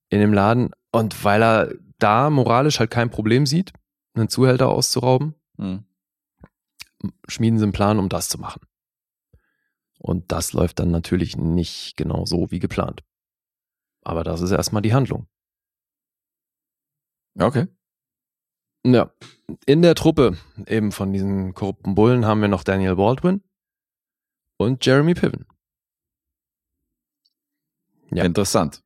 in 0.09 0.19
dem 0.19 0.33
Laden. 0.33 0.71
Und 0.91 1.23
weil 1.23 1.41
er 1.43 1.73
da 1.99 2.29
moralisch 2.29 2.79
halt 2.79 2.91
kein 2.91 3.09
Problem 3.09 3.45
sieht, 3.45 3.73
einen 4.13 4.29
Zuhälter 4.29 4.69
auszurauben, 4.69 5.35
Mhm. 5.57 5.85
schmieden 7.27 7.59
sie 7.59 7.63
einen 7.63 7.71
Plan, 7.71 7.99
um 7.99 8.09
das 8.09 8.27
zu 8.29 8.37
machen. 8.37 8.61
Und 9.99 10.31
das 10.31 10.53
läuft 10.53 10.79
dann 10.79 10.91
natürlich 10.91 11.37
nicht 11.37 11.95
genau 11.97 12.25
so 12.25 12.51
wie 12.51 12.59
geplant. 12.59 13.03
Aber 14.01 14.23
das 14.23 14.41
ist 14.41 14.51
erstmal 14.51 14.81
die 14.81 14.93
Handlung. 14.93 15.27
Okay. 17.39 17.67
Ja, 18.85 19.11
in 19.65 19.81
der 19.81 19.95
Truppe 19.95 20.37
eben 20.67 20.91
von 20.91 21.11
diesen 21.11 21.53
korrupten 21.53 21.95
Bullen 21.95 22.25
haben 22.25 22.41
wir 22.41 22.47
noch 22.47 22.63
Daniel 22.63 22.95
Baldwin 22.97 23.41
und 24.57 24.85
Jeremy 24.85 25.13
Piven. 25.13 25.45
Ja. 28.11 28.23
Interessant. 28.23 28.81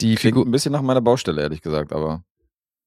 Die 0.00 0.14
Klingt 0.16 0.20
Figur, 0.34 0.46
ein 0.46 0.50
bisschen 0.50 0.72
nach 0.72 0.82
meiner 0.82 1.00
Baustelle, 1.00 1.42
ehrlich 1.42 1.62
gesagt, 1.62 1.92
aber. 1.92 2.24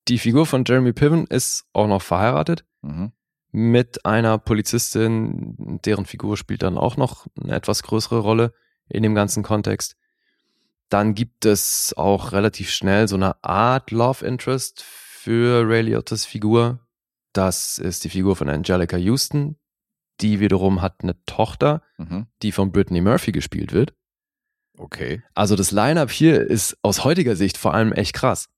die 0.07 0.19
Figur 0.19 0.45
von 0.45 0.63
Jeremy 0.65 0.93
Piven 0.93 1.25
ist 1.27 1.65
auch 1.73 1.87
noch 1.87 2.01
verheiratet 2.01 2.65
Mhm. 2.81 3.11
mit 3.51 4.05
einer 4.05 4.37
Polizistin, 4.37 5.79
deren 5.85 6.05
Figur 6.05 6.37
spielt 6.37 6.61
dann 6.61 6.77
auch 6.77 6.97
noch 6.97 7.25
eine 7.41 7.55
etwas 7.55 7.81
größere 7.83 8.19
Rolle 8.19 8.53
in 8.89 9.01
dem 9.01 9.15
ganzen 9.15 9.41
Kontext. 9.43 9.95
Dann 10.89 11.15
gibt 11.15 11.45
es 11.45 11.93
auch 11.97 12.31
relativ 12.33 12.69
schnell 12.69 13.07
so 13.07 13.15
eine 13.15 13.43
Art 13.43 13.89
Love 13.91 14.23
Interest 14.25 14.83
für 14.83 15.67
Ray 15.67 15.81
Liottes 15.81 16.25
Figur. 16.25 16.79
Das 17.33 17.79
ist 17.79 18.03
die 18.03 18.09
Figur 18.09 18.35
von 18.35 18.49
Angelica 18.49 18.97
Houston. 18.97 19.57
Die 20.21 20.39
wiederum 20.39 20.81
hat 20.81 21.01
eine 21.03 21.15
Tochter, 21.25 21.81
Mhm. 21.97 22.27
die 22.41 22.51
von 22.51 22.71
Brittany 22.71 23.01
Murphy 23.01 23.31
gespielt 23.31 23.73
wird. 23.73 23.93
Okay. 24.77 25.23
Also 25.33 25.55
das 25.55 25.71
Line-up 25.71 26.11
hier 26.11 26.41
ist 26.41 26.77
aus 26.81 27.03
heutiger 27.03 27.35
Sicht 27.35 27.57
vor 27.57 27.73
allem 27.73 27.91
echt 27.93 28.13
krass. 28.13 28.49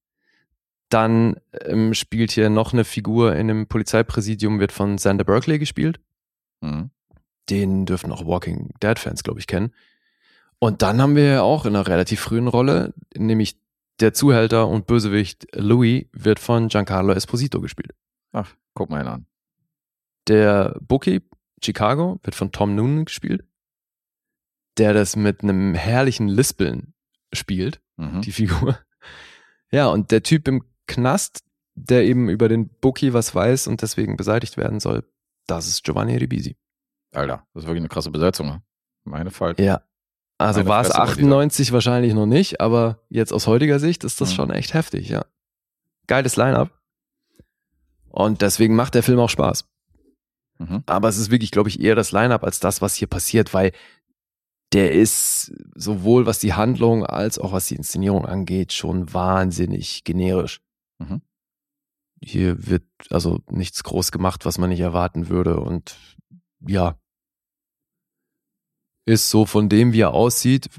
Dann 0.89 1.35
ähm, 1.65 1.93
spielt 1.93 2.31
hier 2.31 2.49
noch 2.49 2.73
eine 2.73 2.85
Figur 2.85 3.35
in 3.35 3.47
dem 3.47 3.67
Polizeipräsidium, 3.67 4.59
wird 4.59 4.71
von 4.71 4.97
Sander 4.97 5.25
Berkeley 5.25 5.59
gespielt. 5.59 5.99
Mhm. 6.61 6.91
Den 7.49 7.85
dürften 7.85 8.11
auch 8.11 8.25
Walking 8.25 8.71
Dead-Fans, 8.81 9.23
glaube 9.23 9.39
ich, 9.39 9.47
kennen. 9.47 9.73
Und 10.59 10.81
dann 10.81 11.01
haben 11.01 11.15
wir 11.15 11.23
ja 11.25 11.41
auch 11.41 11.65
in 11.65 11.75
einer 11.75 11.87
relativ 11.87 12.19
frühen 12.19 12.47
Rolle, 12.47 12.93
nämlich 13.15 13.59
der 13.99 14.13
Zuhälter 14.13 14.67
und 14.67 14.87
Bösewicht 14.87 15.47
Louis 15.53 16.05
wird 16.13 16.39
von 16.39 16.67
Giancarlo 16.67 17.13
Esposito 17.13 17.61
gespielt. 17.61 17.93
Ach, 18.31 18.53
guck 18.73 18.89
mal 18.89 19.01
ihn 19.03 19.07
an. 19.07 19.25
Der 20.27 20.75
Bookie, 20.81 21.21
Chicago, 21.63 22.19
wird 22.23 22.35
von 22.35 22.51
Tom 22.51 22.75
Noonan 22.75 23.05
gespielt, 23.05 23.43
der 24.77 24.93
das 24.93 25.15
mit 25.15 25.41
einem 25.43 25.73
herrlichen 25.73 26.27
Lispeln 26.27 26.93
spielt. 27.33 27.81
Mhm. 27.97 28.21
die 28.21 28.31
Figur. 28.31 28.77
Ja, 29.71 29.87
und 29.87 30.11
der 30.11 30.21
Typ 30.23 30.47
im 30.47 30.63
Knast, 30.85 31.43
der 31.75 32.03
eben 32.05 32.29
über 32.29 32.47
den 32.47 32.69
Bookie 32.69 33.11
was 33.13 33.33
weiß 33.33 33.67
und 33.67 33.81
deswegen 33.81 34.15
beseitigt 34.17 34.55
werden 34.55 34.79
soll, 34.79 35.03
das 35.47 35.67
ist 35.67 35.83
Giovanni 35.83 36.15
Ribisi. 36.15 36.55
Alter, 37.13 37.45
das 37.53 37.63
ist 37.63 37.67
wirklich 37.67 37.81
eine 37.81 37.89
krasse 37.89 38.11
Besetzung. 38.11 38.47
ne? 38.47 38.61
Meine 39.03 39.31
Fall. 39.31 39.55
Ja. 39.57 39.81
Also 40.37 40.67
war 40.67 40.81
es 40.81 40.87
Fresse, 40.89 40.99
was 41.01 41.07
die 41.15 41.21
98 41.21 41.71
wahrscheinlich 41.71 42.13
noch 42.13 42.27
nicht, 42.27 42.61
aber 42.61 43.03
jetzt 43.09 43.33
aus 43.33 43.47
heutiger 43.47 43.79
Sicht 43.79 44.03
ist 44.03 44.21
das 44.21 44.29
Mhm. 44.31 44.35
schon 44.35 44.51
echt 44.51 44.73
heftig, 44.75 45.09
ja. 45.09 45.25
Geiles 46.05 46.35
Line-up. 46.35 46.69
Und 48.09 48.41
deswegen 48.43 48.75
macht 48.75 48.93
der 48.93 49.03
Film 49.03 49.19
auch 49.19 49.29
Spaß. 49.29 49.67
Mhm. 50.59 50.83
Aber 50.85 51.09
es 51.09 51.17
ist 51.17 51.31
wirklich, 51.31 51.51
glaube 51.51 51.69
ich, 51.69 51.79
eher 51.79 51.95
das 51.95 52.11
Line-up 52.11 52.43
als 52.43 52.59
das, 52.59 52.81
was 52.81 52.95
hier 52.95 53.07
passiert, 53.07 53.53
weil 53.53 53.71
der 54.73 54.91
ist 54.91 55.53
sowohl 55.75 56.25
was 56.25 56.39
die 56.39 56.53
Handlung 56.53 57.05
als 57.05 57.39
auch 57.39 57.53
was 57.53 57.67
die 57.67 57.75
Inszenierung 57.75 58.25
angeht, 58.25 58.73
schon 58.73 59.13
wahnsinnig 59.13 60.03
generisch. 60.03 60.61
Mhm. 60.99 61.21
Hier 62.21 62.67
wird 62.67 62.83
also 63.09 63.39
nichts 63.49 63.83
groß 63.83 64.11
gemacht, 64.11 64.45
was 64.45 64.57
man 64.57 64.69
nicht 64.69 64.79
erwarten 64.79 65.29
würde. 65.29 65.59
Und 65.59 65.95
ja, 66.67 66.97
ist 69.05 69.29
so 69.29 69.45
von 69.45 69.69
dem, 69.69 69.93
wie 69.93 70.01
er 70.01 70.13
aussieht, 70.13 70.69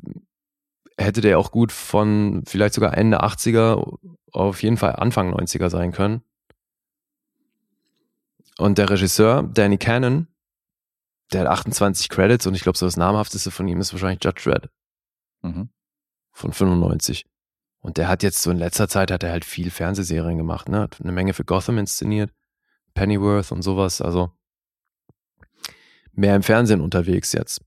hätte 0.98 1.20
der 1.20 1.38
auch 1.38 1.50
gut 1.50 1.72
von 1.72 2.42
vielleicht 2.46 2.74
sogar 2.74 2.96
Ende 2.96 3.22
80er 3.22 3.98
auf 4.32 4.62
jeden 4.62 4.76
Fall 4.76 4.96
Anfang 4.96 5.32
90er 5.32 5.70
sein 5.70 5.92
können. 5.92 6.22
Und 8.58 8.76
der 8.78 8.90
Regisseur, 8.90 9.44
Danny 9.44 9.78
Cannon, 9.78 10.26
der 11.32 11.42
hat 11.42 11.48
28 11.48 12.08
Credits 12.08 12.46
und 12.46 12.54
ich 12.54 12.62
glaube, 12.62 12.76
so 12.76 12.86
das 12.86 12.96
namhafteste 12.96 13.50
von 13.50 13.68
ihm 13.68 13.80
ist 13.80 13.92
wahrscheinlich 13.92 14.22
Judge 14.22 14.42
Dredd 14.44 14.68
Mhm. 15.42 15.70
von 16.32 16.52
95. 16.52 17.24
Und 17.80 17.96
der 17.96 18.08
hat 18.08 18.22
jetzt 18.24 18.42
so 18.42 18.50
in 18.50 18.56
letzter 18.56 18.88
Zeit 18.88 19.10
hat 19.12 19.22
er 19.22 19.30
halt 19.30 19.44
viel 19.44 19.70
Fernsehserien 19.70 20.36
gemacht, 20.36 20.68
ne? 20.68 20.80
Hat 20.80 21.00
eine 21.00 21.12
Menge 21.12 21.32
für 21.32 21.44
Gotham 21.44 21.78
inszeniert, 21.78 22.32
Pennyworth 22.94 23.52
und 23.52 23.62
sowas, 23.62 24.00
also 24.00 24.32
mehr 26.12 26.34
im 26.34 26.42
Fernsehen 26.42 26.80
unterwegs 26.80 27.32
jetzt. 27.32 27.64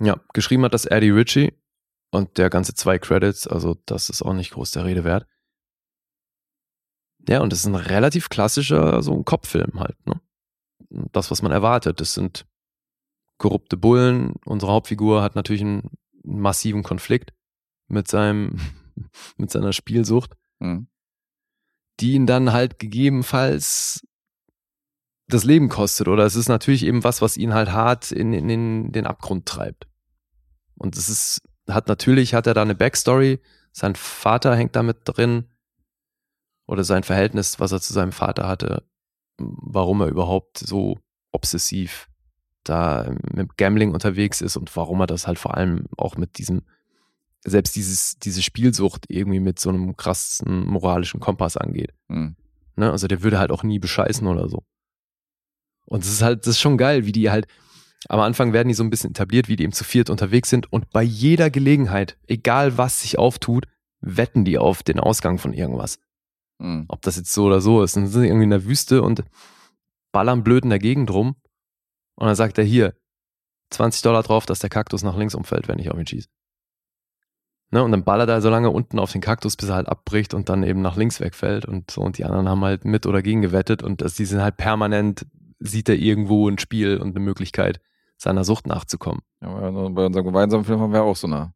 Ja, 0.00 0.18
geschrieben 0.32 0.64
hat 0.64 0.72
das 0.72 0.86
Eddie 0.86 1.10
Ritchie 1.10 1.52
und 2.10 2.38
der 2.38 2.48
ganze 2.48 2.74
zwei 2.74 2.98
Credits, 2.98 3.46
also 3.46 3.76
das 3.84 4.08
ist 4.08 4.22
auch 4.22 4.32
nicht 4.32 4.52
groß 4.52 4.70
der 4.70 4.86
Rede 4.86 5.04
wert. 5.04 5.26
Ja, 7.28 7.40
und 7.40 7.52
das 7.52 7.60
ist 7.60 7.66
ein 7.66 7.74
relativ 7.74 8.28
klassischer, 8.28 9.02
so 9.02 9.12
ein 9.14 9.24
Kopffilm 9.24 9.78
halt, 9.80 9.96
ne? 10.06 10.20
Das, 11.12 11.30
was 11.30 11.40
man 11.40 11.52
erwartet, 11.52 12.00
das 12.00 12.12
sind 12.14 12.46
korrupte 13.38 13.76
Bullen. 13.76 14.34
Unsere 14.44 14.72
Hauptfigur 14.72 15.22
hat 15.22 15.34
natürlich 15.36 15.62
einen 15.62 15.88
massiven 16.22 16.82
Konflikt 16.82 17.32
mit 17.88 18.08
seinem, 18.08 18.60
mit 19.36 19.50
seiner 19.50 19.72
Spielsucht, 19.72 20.34
Mhm. 20.60 20.86
die 21.98 22.12
ihn 22.12 22.26
dann 22.26 22.52
halt 22.52 22.78
gegebenenfalls 22.78 24.06
das 25.28 25.44
Leben 25.44 25.68
kostet. 25.68 26.08
Oder 26.08 26.24
es 26.24 26.36
ist 26.36 26.48
natürlich 26.48 26.84
eben 26.84 27.02
was, 27.04 27.22
was 27.22 27.36
ihn 27.36 27.54
halt 27.54 27.72
hart 27.72 28.12
in, 28.12 28.32
in, 28.32 28.48
in 28.48 28.92
den 28.92 29.06
Abgrund 29.06 29.46
treibt. 29.46 29.88
Und 30.76 30.96
es 30.96 31.08
ist, 31.08 31.40
hat 31.68 31.88
natürlich, 31.88 32.34
hat 32.34 32.46
er 32.46 32.54
da 32.54 32.62
eine 32.62 32.74
Backstory. 32.74 33.40
Sein 33.72 33.96
Vater 33.96 34.54
hängt 34.54 34.76
damit 34.76 34.98
drin. 35.04 35.48
Oder 36.66 36.84
sein 36.84 37.02
Verhältnis, 37.02 37.60
was 37.60 37.72
er 37.72 37.80
zu 37.80 37.92
seinem 37.92 38.12
Vater 38.12 38.46
hatte, 38.46 38.84
warum 39.38 40.00
er 40.00 40.08
überhaupt 40.08 40.58
so 40.58 40.98
obsessiv 41.32 42.08
da 42.64 43.14
mit 43.32 43.56
Gambling 43.56 43.92
unterwegs 43.92 44.40
ist 44.40 44.56
und 44.56 44.74
warum 44.76 45.00
er 45.00 45.06
das 45.06 45.26
halt 45.26 45.38
vor 45.38 45.56
allem 45.56 45.86
auch 45.96 46.16
mit 46.16 46.38
diesem, 46.38 46.62
selbst 47.44 47.74
dieses, 47.74 48.18
diese 48.18 48.42
Spielsucht 48.42 49.06
irgendwie 49.08 49.40
mit 49.40 49.58
so 49.58 49.70
einem 49.70 49.96
krassen 49.96 50.66
moralischen 50.66 51.20
Kompass 51.20 51.56
angeht. 51.56 51.92
Mhm. 52.08 52.36
Ne? 52.76 52.90
Also 52.90 53.08
der 53.08 53.22
würde 53.22 53.38
halt 53.38 53.50
auch 53.50 53.64
nie 53.64 53.78
bescheißen 53.78 54.26
oder 54.26 54.48
so. 54.48 54.62
Und 55.84 56.04
es 56.04 56.10
ist 56.10 56.22
halt, 56.22 56.42
das 56.42 56.54
ist 56.54 56.60
schon 56.60 56.78
geil, 56.78 57.06
wie 57.06 57.12
die 57.12 57.30
halt, 57.30 57.46
am 58.08 58.20
Anfang 58.20 58.52
werden 58.52 58.68
die 58.68 58.74
so 58.74 58.84
ein 58.84 58.90
bisschen 58.90 59.10
etabliert, 59.10 59.48
wie 59.48 59.56
die 59.56 59.64
eben 59.64 59.72
zu 59.72 59.84
viert 59.84 60.10
unterwegs 60.10 60.48
sind 60.48 60.72
und 60.72 60.90
bei 60.90 61.02
jeder 61.02 61.50
Gelegenheit, 61.50 62.16
egal 62.26 62.78
was 62.78 63.02
sich 63.02 63.18
auftut, 63.18 63.66
wetten 64.00 64.44
die 64.44 64.58
auf 64.58 64.82
den 64.82 64.98
Ausgang 64.98 65.38
von 65.38 65.52
irgendwas. 65.52 65.98
Mhm. 66.62 66.84
Ob 66.88 67.02
das 67.02 67.16
jetzt 67.16 67.32
so 67.32 67.44
oder 67.44 67.60
so 67.60 67.82
ist. 67.82 67.96
Dann 67.96 68.06
sind 68.06 68.22
sie 68.22 68.26
irgendwie 68.28 68.44
in 68.44 68.50
der 68.50 68.64
Wüste 68.64 69.02
und 69.02 69.24
ballern 70.12 70.44
blöd 70.44 70.64
in 70.64 70.70
der 70.70 70.78
Gegend 70.78 71.10
rum. 71.10 71.34
Und 72.14 72.26
dann 72.26 72.36
sagt 72.36 72.58
er 72.58 72.64
hier, 72.64 72.94
20 73.70 74.02
Dollar 74.02 74.22
drauf, 74.22 74.46
dass 74.46 74.60
der 74.60 74.70
Kaktus 74.70 75.02
nach 75.02 75.16
links 75.16 75.34
umfällt, 75.34 75.66
wenn 75.68 75.78
ich 75.78 75.90
auf 75.90 75.98
ihn 75.98 76.06
schieße. 76.06 76.28
Ne? 77.70 77.82
Und 77.82 77.90
dann 77.90 78.04
ballert 78.04 78.28
er 78.28 78.40
so 78.40 78.50
lange 78.50 78.70
unten 78.70 78.98
auf 78.98 79.12
den 79.12 79.22
Kaktus, 79.22 79.56
bis 79.56 79.70
er 79.70 79.76
halt 79.76 79.88
abbricht 79.88 80.34
und 80.34 80.48
dann 80.48 80.62
eben 80.62 80.82
nach 80.82 80.96
links 80.96 81.20
wegfällt 81.20 81.64
und 81.64 81.90
so. 81.90 82.02
Und 82.02 82.18
die 82.18 82.24
anderen 82.24 82.48
haben 82.48 82.62
halt 82.62 82.84
mit 82.84 83.06
oder 83.06 83.22
gegen 83.22 83.40
gewettet 83.40 83.82
und 83.82 84.02
das, 84.02 84.14
die 84.14 84.26
sind 84.26 84.42
halt 84.42 84.56
permanent, 84.56 85.26
sieht 85.58 85.88
er 85.88 85.96
irgendwo 85.96 86.48
ein 86.48 86.58
Spiel 86.58 86.98
und 86.98 87.16
eine 87.16 87.24
Möglichkeit, 87.24 87.80
seiner 88.18 88.44
Sucht 88.44 88.66
nachzukommen. 88.66 89.22
Ja, 89.40 89.48
bei 89.88 90.06
unserem 90.06 90.26
gemeinsamen 90.26 90.64
Film 90.64 90.80
haben 90.80 90.92
wir 90.92 91.02
auch 91.02 91.16
so 91.16 91.26
eine 91.26 91.54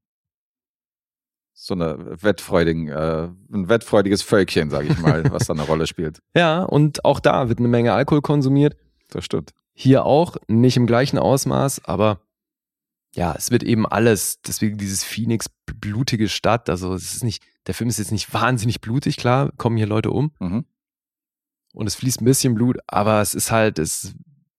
so 1.58 1.72
eine 1.72 2.22
wettfreudigen, 2.22 2.88
äh, 2.88 3.28
ein 3.50 3.68
wettfreudiges 3.70 4.20
Völkchen, 4.22 4.68
sag 4.68 4.84
ich 4.84 4.98
mal, 4.98 5.24
was 5.32 5.46
da 5.46 5.54
eine 5.54 5.62
Rolle 5.62 5.86
spielt. 5.86 6.20
Ja, 6.36 6.62
und 6.62 7.04
auch 7.06 7.18
da 7.18 7.48
wird 7.48 7.58
eine 7.60 7.68
Menge 7.68 7.94
Alkohol 7.94 8.20
konsumiert. 8.20 8.76
Das 9.08 9.24
stimmt. 9.24 9.52
Hier 9.72 10.04
auch, 10.04 10.36
nicht 10.48 10.76
im 10.76 10.86
gleichen 10.86 11.18
Ausmaß, 11.18 11.84
aber 11.86 12.20
ja, 13.14 13.34
es 13.36 13.50
wird 13.50 13.62
eben 13.62 13.86
alles, 13.86 14.42
deswegen 14.42 14.76
dieses 14.76 15.02
Phoenix 15.02 15.46
blutige 15.80 16.28
Stadt, 16.28 16.68
also 16.68 16.92
es 16.92 17.14
ist 17.14 17.24
nicht, 17.24 17.42
der 17.66 17.72
Film 17.74 17.88
ist 17.88 17.98
jetzt 17.98 18.12
nicht 18.12 18.34
wahnsinnig 18.34 18.82
blutig, 18.82 19.16
klar, 19.16 19.50
kommen 19.56 19.78
hier 19.78 19.86
Leute 19.86 20.10
um 20.10 20.32
Mhm. 20.40 20.66
und 21.72 21.86
es 21.86 21.94
fließt 21.94 22.20
ein 22.20 22.26
bisschen 22.26 22.54
Blut, 22.54 22.78
aber 22.86 23.22
es 23.22 23.34
ist 23.34 23.50
halt, 23.50 23.78
es 23.78 24.14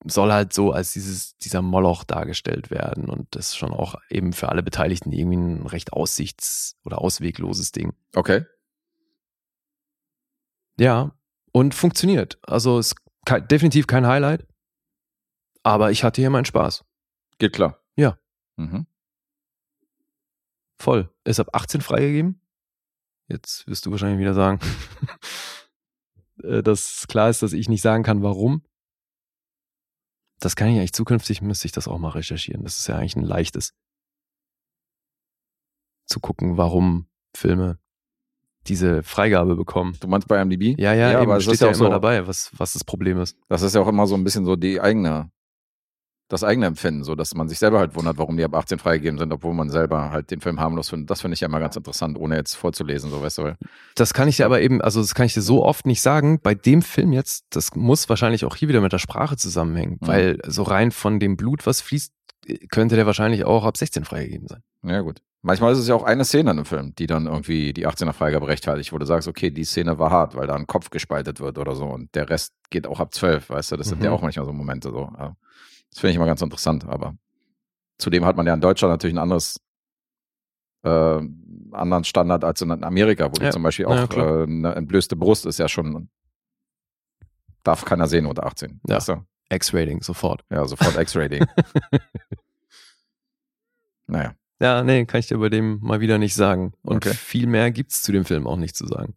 soll 0.10 0.32
halt 0.32 0.54
so 0.54 0.72
als 0.72 0.94
dieses, 0.94 1.38
dieser 1.38 1.62
Moloch 1.62 2.04
dargestellt 2.04 2.70
werden 2.72 3.10
und 3.10 3.28
das 3.36 3.48
ist 3.50 3.58
schon 3.58 3.72
auch 3.72 3.96
eben 4.10 4.34
für 4.34 4.50
alle 4.50 4.64
Beteiligten 4.64 5.12
irgendwie 5.12 5.38
ein 5.38 5.68
recht 5.68 5.94
aussichts- 5.94 6.76
oder 6.86 7.00
auswegloses 7.00 7.72
Ding. 7.72 7.94
Okay. 8.16 8.46
Ja, 10.80 11.16
und 11.52 11.74
funktioniert. 11.74 12.38
Also 12.44 12.78
es 12.80 12.88
ist 12.88 12.96
kei- 13.26 13.42
definitiv 13.42 13.88
kein 13.88 14.06
Highlight, 14.06 14.46
aber 15.64 15.92
ich 15.92 16.04
hatte 16.04 16.22
hier 16.22 16.30
meinen 16.30 16.46
Spaß. 16.46 16.86
Geht 17.40 17.54
klar. 17.54 17.80
Ja. 17.96 18.18
Mhm. 18.58 18.86
Voll. 20.80 21.10
Ist 21.24 21.40
ab 21.40 21.50
18 21.54 21.82
freigegeben. 21.82 22.42
Jetzt 23.28 23.68
wirst 23.68 23.86
du 23.86 23.92
wahrscheinlich 23.92 24.20
wieder 24.20 24.34
sagen, 24.36 24.60
äh, 26.44 26.62
dass 26.64 27.08
klar 27.08 27.30
ist, 27.30 27.42
dass 27.44 27.54
ich 27.54 27.68
nicht 27.70 27.82
sagen 27.82 28.04
kann, 28.04 28.22
warum. 28.24 28.64
Das 30.40 30.56
kann 30.56 30.68
ich 30.70 30.78
eigentlich 30.78 30.94
zukünftig, 30.94 31.42
müsste 31.42 31.66
ich 31.66 31.72
das 31.72 31.88
auch 31.88 31.98
mal 31.98 32.10
recherchieren. 32.10 32.64
Das 32.64 32.78
ist 32.78 32.88
ja 32.88 32.98
eigentlich 32.98 33.16
ein 33.16 33.24
leichtes. 33.24 33.74
Zu 36.06 36.20
gucken, 36.20 36.58
warum 36.58 37.08
Filme 37.36 37.80
diese 38.68 39.04
Freigabe 39.04 39.56
bekommen. 39.56 39.98
Du 40.00 40.08
meinst 40.08 40.28
bei 40.28 40.42
IMDb? 40.42 40.80
Ja, 40.80 40.94
ja, 40.94 41.12
eben, 41.12 41.32
aber 41.32 41.40
steht 41.42 41.60
ja 41.60 41.68
ja 41.68 41.74
auch 41.74 41.78
immer 41.78 41.86
so, 41.86 41.92
dabei, 41.92 42.28
was, 42.28 42.52
was 42.58 42.74
das 42.74 42.84
Problem 42.84 43.20
ist. 43.20 43.38
Das 43.48 43.62
ist 43.62 43.76
ja 43.76 43.82
auch 43.82 43.88
immer 43.88 44.08
so 44.08 44.16
ein 44.16 44.24
bisschen 44.24 44.46
so 44.46 44.56
die 44.56 44.80
eigene, 44.82 45.32
das 46.30 46.44
eigene 46.44 46.66
Empfinden, 46.66 47.04
so 47.04 47.16
dass 47.16 47.34
man 47.36 47.48
sich 47.48 47.58
selber 47.60 47.80
halt 47.80 47.96
wundert, 47.96 48.18
warum 48.18 48.36
die 48.38 48.44
ab 48.44 48.54
18 48.56 48.80
freigegeben 48.80 49.18
sind, 49.18 49.32
obwohl 49.32 49.54
man 49.54 49.70
selber 49.70 50.12
halt 50.12 50.30
den 50.32 50.42
Film 50.42 50.60
harmlos 50.60 50.90
findet. 50.90 51.10
Das 51.10 51.22
finde 51.22 51.36
ich 51.36 51.40
ja 51.42 51.48
immer 51.48 51.60
ganz 51.60 51.76
interessant, 51.76 52.18
ohne 52.18 52.36
jetzt 52.36 52.56
vorzulesen, 52.56 53.10
so 53.10 53.22
weißt 53.22 53.38
du. 53.38 53.58
Das 53.96 54.14
kann 54.14 54.28
ich 54.28 54.38
dir 54.38 54.46
aber 54.46 54.62
eben, 54.62 54.82
also 54.82 55.00
das 55.02 55.16
kann 55.16 55.26
ich 55.26 55.34
dir 55.34 55.42
so 55.42 55.64
oft 55.64 55.86
nicht 55.86 56.02
sagen. 56.02 56.40
Bei 56.42 56.54
dem 56.54 56.82
Film 56.82 57.14
jetzt, 57.14 57.46
das 57.52 57.76
muss 57.76 58.10
wahrscheinlich 58.10 58.44
auch 58.46 58.56
hier 58.56 58.68
wieder 58.68 58.82
mit 58.82 58.92
der 58.94 59.00
Sprache 59.00 59.38
zusammenhängen, 59.38 60.00
Mhm. 60.02 60.08
weil 60.08 60.40
so 60.46 60.64
rein 60.64 60.92
von 60.92 61.20
dem 61.20 61.38
Blut, 61.38 61.66
was 61.66 61.80
fließt, 61.82 62.12
könnte 62.70 62.96
der 62.96 63.06
wahrscheinlich 63.06 63.46
auch 63.46 63.64
ab 63.66 63.78
16 63.78 64.06
freigegeben 64.06 64.48
sein. 64.48 64.62
ja 64.84 65.02
gut. 65.02 65.22
Manchmal 65.44 65.72
ist 65.72 65.80
es 65.80 65.88
ja 65.88 65.96
auch 65.96 66.04
eine 66.04 66.26
Szene 66.26 66.50
in 66.52 66.58
einem 66.58 66.66
Film, 66.66 66.94
die 66.96 67.08
dann 67.08 67.26
irgendwie 67.28 67.72
die 67.72 67.88
18er 67.88 68.12
Freigabe 68.12 68.48
rechtfertigt, 68.48 68.92
wo 68.92 68.98
du 68.98 69.06
sagst, 69.06 69.28
okay, 69.30 69.50
die 69.52 69.64
Szene 69.64 69.98
war 70.00 70.10
hart, 70.12 70.36
weil 70.36 70.48
da 70.48 70.56
ein 70.56 70.68
Kopf 70.68 70.90
gespaltet 70.90 71.40
wird 71.40 71.58
oder 71.58 71.76
so 71.76 71.86
und 71.86 72.14
der 72.16 72.30
Rest 72.30 72.54
geht 72.70 72.86
auch 72.88 73.00
ab 73.00 73.14
12, 73.14 73.50
weißt 73.52 73.72
du, 73.72 73.78
das 73.78 73.88
sind 73.88 74.04
ja 74.04 74.10
Mhm. 74.10 74.16
auch 74.18 74.22
manchmal 74.24 74.46
so 74.46 74.52
Momente 74.52 74.90
so. 74.90 75.10
Ja. 75.18 75.36
Das 75.92 76.00
finde 76.00 76.12
ich 76.12 76.16
immer 76.18 76.26
ganz 76.26 76.42
interessant, 76.42 76.86
aber 76.86 77.18
zudem 77.98 78.26
hat 78.26 78.38
man 78.38 78.46
ja 78.46 78.54
in 78.54 78.62
Deutschland 78.62 78.92
natürlich 78.94 79.16
ein 79.16 79.20
anderes 79.20 79.60
äh, 80.84 81.22
anderen 81.72 82.04
Standard 82.04 82.44
als 82.44 82.62
in 82.62 82.72
Amerika, 82.84 83.30
wo 83.32 83.44
Ja. 83.44 83.52
zum 83.52 83.64
Beispiel 83.64 83.86
Ja, 83.86 83.96
ja, 83.96 84.04
auch 84.06 84.10
klar. 84.10 84.42
äh, 84.42 84.44
eine 84.44 84.76
entblößte 84.76 85.16
Brust 85.16 85.46
ist 85.46 85.58
ja 85.60 85.68
schon, 85.68 86.10
darf 87.64 87.84
keiner 87.84 88.08
sehen 88.08 88.26
unter 88.26 88.46
18. 88.46 88.80
Ja. 88.88 88.96
Weißt 88.98 89.10
du? 89.10 89.26
X-Rating, 89.50 90.02
sofort. 90.04 90.44
ja 90.50 90.66
sofort 90.66 90.98
X-Rating. 90.98 91.46
naja, 94.08 94.36
Ja, 94.60 94.84
nee, 94.84 95.06
kann 95.06 95.20
ich 95.20 95.28
dir 95.28 95.38
bei 95.38 95.50
dem 95.50 95.80
mal 95.82 96.00
wieder 96.00 96.18
nicht 96.18 96.36
sagen. 96.36 96.74
Und 96.82 96.98
Okay. 97.06 97.14
viel 97.14 97.48
mehr 97.48 97.72
gibt's 97.72 98.02
zu 98.02 98.12
dem 98.12 98.26
Film 98.26 98.48
auch 98.48 98.58
nicht 98.58 98.76
zu 98.76 98.88
sagen. 98.88 99.16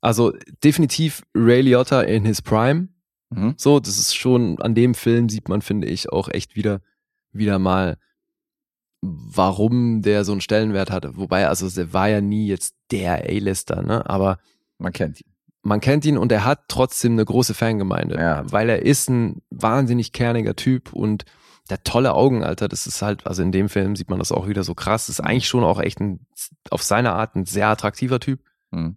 Also 0.00 0.32
definitiv 0.64 1.22
Ray 1.34 1.60
Liotta 1.62 2.02
in 2.02 2.24
his 2.24 2.40
Prime. 2.42 2.88
Mhm. 3.30 3.54
So, 3.56 3.80
das 3.80 3.98
ist 3.98 4.14
schon, 4.16 4.60
an 4.60 4.74
dem 4.74 4.94
Film 4.94 5.28
sieht 5.28 5.48
man, 5.48 5.62
finde 5.62 5.86
ich, 5.88 6.10
auch 6.10 6.28
echt 6.28 6.56
wieder, 6.56 6.80
wieder 7.32 7.58
mal, 7.58 7.96
warum 9.00 10.02
der 10.02 10.24
so 10.24 10.32
einen 10.32 10.40
Stellenwert 10.40 10.90
hatte. 10.90 11.16
Wobei, 11.16 11.46
also 11.48 11.68
der 11.70 11.92
war 11.92 12.08
ja 12.08 12.20
nie 12.20 12.46
jetzt 12.48 12.74
der 12.90 13.24
A-Lister, 13.28 13.82
ne? 13.82 14.08
Aber 14.08 14.38
man 14.78 14.92
kennt 14.92 15.20
ihn. 15.20 15.26
man 15.62 15.80
kennt 15.80 16.04
ihn 16.04 16.16
und 16.18 16.32
er 16.32 16.44
hat 16.44 16.62
trotzdem 16.68 17.12
eine 17.12 17.24
große 17.24 17.52
Fangemeinde, 17.54 18.16
Ja. 18.16 18.50
weil 18.50 18.68
er 18.70 18.82
ist 18.82 19.08
ein 19.10 19.42
wahnsinnig 19.50 20.12
kerniger 20.12 20.56
Typ 20.56 20.92
und 20.92 21.24
der 21.68 21.82
tolle 21.84 22.14
Augen, 22.14 22.42
Alter, 22.42 22.68
das 22.68 22.86
ist 22.86 23.02
halt, 23.02 23.26
also 23.26 23.42
in 23.42 23.52
dem 23.52 23.68
Film 23.68 23.94
sieht 23.94 24.08
man 24.08 24.18
das 24.18 24.32
auch 24.32 24.48
wieder 24.48 24.64
so 24.64 24.74
krass, 24.74 25.06
das 25.06 25.18
ist 25.18 25.24
eigentlich 25.24 25.48
schon 25.48 25.64
auch 25.64 25.78
echt 25.80 26.00
ein, 26.00 26.26
auf 26.70 26.82
seine 26.82 27.12
Art 27.12 27.36
ein 27.36 27.44
sehr 27.44 27.68
attraktiver 27.68 28.18
Typ 28.20 28.40
Mhm. 28.70 28.96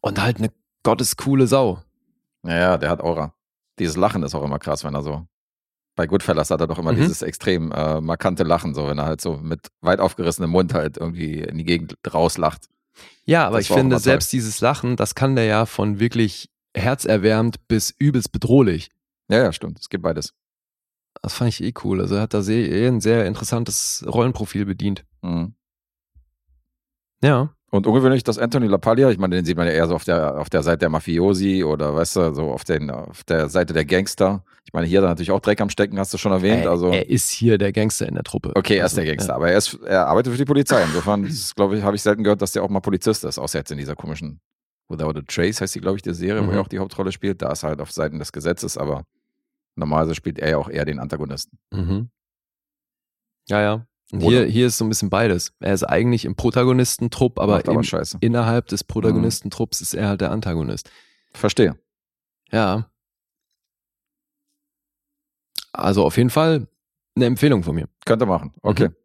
und 0.00 0.20
halt 0.20 0.38
eine 0.38 0.50
gottescoole 0.82 1.46
Sau. 1.46 1.82
Naja, 2.44 2.76
der 2.78 2.90
hat 2.90 3.00
Aura. 3.02 3.34
Dieses 3.78 3.96
Lachen 3.96 4.22
ist 4.22 4.34
auch 4.34 4.42
immer 4.44 4.58
krass, 4.58 4.84
wenn 4.84 4.94
er 4.94 5.02
so. 5.02 5.26
Bei 5.96 6.06
Goodfellas 6.06 6.50
hat 6.50 6.60
er 6.60 6.66
doch 6.66 6.78
immer 6.78 6.92
Mhm. 6.92 6.96
dieses 6.96 7.22
extrem 7.22 7.72
äh, 7.72 8.00
markante 8.00 8.42
Lachen, 8.44 8.74
so 8.74 8.86
wenn 8.88 8.98
er 8.98 9.06
halt 9.06 9.20
so 9.20 9.36
mit 9.38 9.68
weit 9.80 10.00
aufgerissenem 10.00 10.50
Mund 10.50 10.74
halt 10.74 10.96
irgendwie 10.96 11.40
in 11.40 11.56
die 11.58 11.64
Gegend 11.64 11.96
rauslacht. 12.12 12.66
Ja, 13.24 13.46
aber 13.46 13.56
Das 13.58 13.68
ich 13.68 13.72
finde, 13.74 13.98
selbst 13.98 14.32
dieses 14.32 14.60
Lachen, 14.60 14.96
das 14.96 15.14
kann 15.14 15.34
der 15.36 15.44
ja 15.44 15.66
von 15.66 15.98
wirklich 16.00 16.50
herzerwärmend 16.76 17.66
bis 17.68 17.90
übelst 17.98 18.32
bedrohlich. 18.32 18.90
Ja, 19.28 19.38
ja, 19.38 19.52
stimmt. 19.52 19.78
Es 19.80 19.88
gibt 19.88 20.02
beides. 20.02 20.34
Das 21.22 21.34
fand 21.34 21.48
ich 21.48 21.62
eh 21.62 21.72
cool. 21.84 22.00
Also 22.00 22.16
er 22.16 22.22
hat 22.22 22.34
da 22.34 22.42
sehr, 22.42 22.68
eh 22.68 22.86
ein 22.88 23.00
sehr 23.00 23.24
interessantes 23.26 24.04
Rollenprofil 24.06 24.66
bedient. 24.66 25.04
Mhm. 25.22 25.54
Ja. 27.22 27.54
Und 27.74 27.88
ungewöhnlich, 27.88 28.22
dass 28.22 28.38
Anthony 28.38 28.68
LaPaglia, 28.68 29.10
ich 29.10 29.18
meine, 29.18 29.34
den 29.34 29.44
sieht 29.44 29.56
man 29.56 29.66
ja 29.66 29.72
eher 29.72 29.88
so 29.88 29.96
auf 29.96 30.04
der, 30.04 30.38
auf 30.38 30.48
der 30.48 30.62
Seite 30.62 30.78
der 30.78 30.90
Mafiosi 30.90 31.64
oder 31.64 31.92
weißt 31.92 32.14
du, 32.14 32.32
so 32.32 32.52
auf, 32.52 32.62
den, 32.62 32.88
auf 32.88 33.24
der 33.24 33.48
Seite 33.48 33.72
der 33.74 33.84
Gangster. 33.84 34.44
Ich 34.64 34.72
meine, 34.72 34.86
hier 34.86 35.00
er 35.02 35.08
natürlich 35.08 35.32
auch 35.32 35.40
Dreck 35.40 35.60
am 35.60 35.70
Stecken, 35.70 35.98
hast 35.98 36.14
du 36.14 36.18
schon 36.18 36.30
erwähnt. 36.30 36.64
er, 36.66 36.70
also, 36.70 36.90
er 36.92 37.08
ist 37.08 37.30
hier 37.30 37.58
der 37.58 37.72
Gangster 37.72 38.06
in 38.06 38.14
der 38.14 38.22
Truppe. 38.22 38.52
okay, 38.54 38.76
er 38.76 38.86
ist 38.86 38.92
Also, 38.92 38.96
der 39.02 39.06
Gangster, 39.06 39.30
ja. 39.32 39.34
aber 39.34 39.50
er, 39.50 39.58
ist, 39.58 39.74
er 39.84 40.06
arbeitet 40.06 40.30
für 40.32 40.38
die 40.38 40.44
Polizei. 40.44 40.84
Insofern, 40.84 41.28
glaube 41.56 41.76
ich, 41.76 41.82
habe 41.82 41.96
ich 41.96 42.02
selten 42.02 42.22
gehört, 42.22 42.40
dass 42.42 42.52
der 42.52 42.62
auch 42.62 42.68
mal 42.70 42.78
Polizist 42.78 43.24
ist, 43.24 43.38
außer 43.40 43.58
jetzt 43.58 43.72
in 43.72 43.78
dieser 43.78 43.96
komischen 43.96 44.40
Without 44.88 45.18
a 45.18 45.22
Trace 45.26 45.60
heißt 45.60 45.74
die, 45.74 45.80
glaube 45.80 45.96
ich, 45.96 46.02
die 46.02 46.14
Serie, 46.14 46.42
wo 46.42 46.50
Mhm. 46.50 46.52
er 46.54 46.60
auch 46.60 46.68
die 46.68 46.78
Hauptrolle 46.78 47.10
spielt. 47.10 47.42
Da 47.42 47.50
ist 47.50 47.64
er 47.64 47.70
halt 47.70 47.80
auf 47.80 47.90
Seiten 47.90 48.20
des 48.20 48.30
Gesetzes, 48.30 48.76
aber 48.78 49.02
normalerweise 49.74 50.14
spielt 50.14 50.38
er 50.38 50.50
ja 50.50 50.58
auch 50.58 50.68
eher 50.68 50.84
den 50.84 51.00
Antagonisten. 51.00 51.58
Mhm. 51.72 52.08
Ja, 53.48 53.60
ja. 53.62 53.86
Und 54.12 54.20
hier, 54.20 54.44
hier 54.44 54.66
ist 54.66 54.78
so 54.78 54.84
ein 54.84 54.88
bisschen 54.88 55.10
beides. 55.10 55.52
Er 55.60 55.74
ist 55.74 55.84
eigentlich 55.84 56.24
im 56.24 56.36
Protagonistentrupp, 56.36 57.38
aber, 57.38 57.56
aber 57.56 57.72
im, 57.72 57.82
innerhalb 58.20 58.68
des 58.68 58.84
Protagonistentrupps 58.84 59.80
ist 59.80 59.94
er 59.94 60.08
halt 60.08 60.20
der 60.20 60.30
Antagonist. 60.30 60.90
Verstehe. 61.32 61.78
Ja. 62.50 62.90
Also 65.72 66.04
auf 66.04 66.16
jeden 66.16 66.30
Fall 66.30 66.68
eine 67.16 67.26
Empfehlung 67.26 67.62
von 67.62 67.74
mir. 67.74 67.88
Könnte 68.04 68.26
machen. 68.26 68.52
Okay. 68.62 68.88
Mhm. 68.88 68.96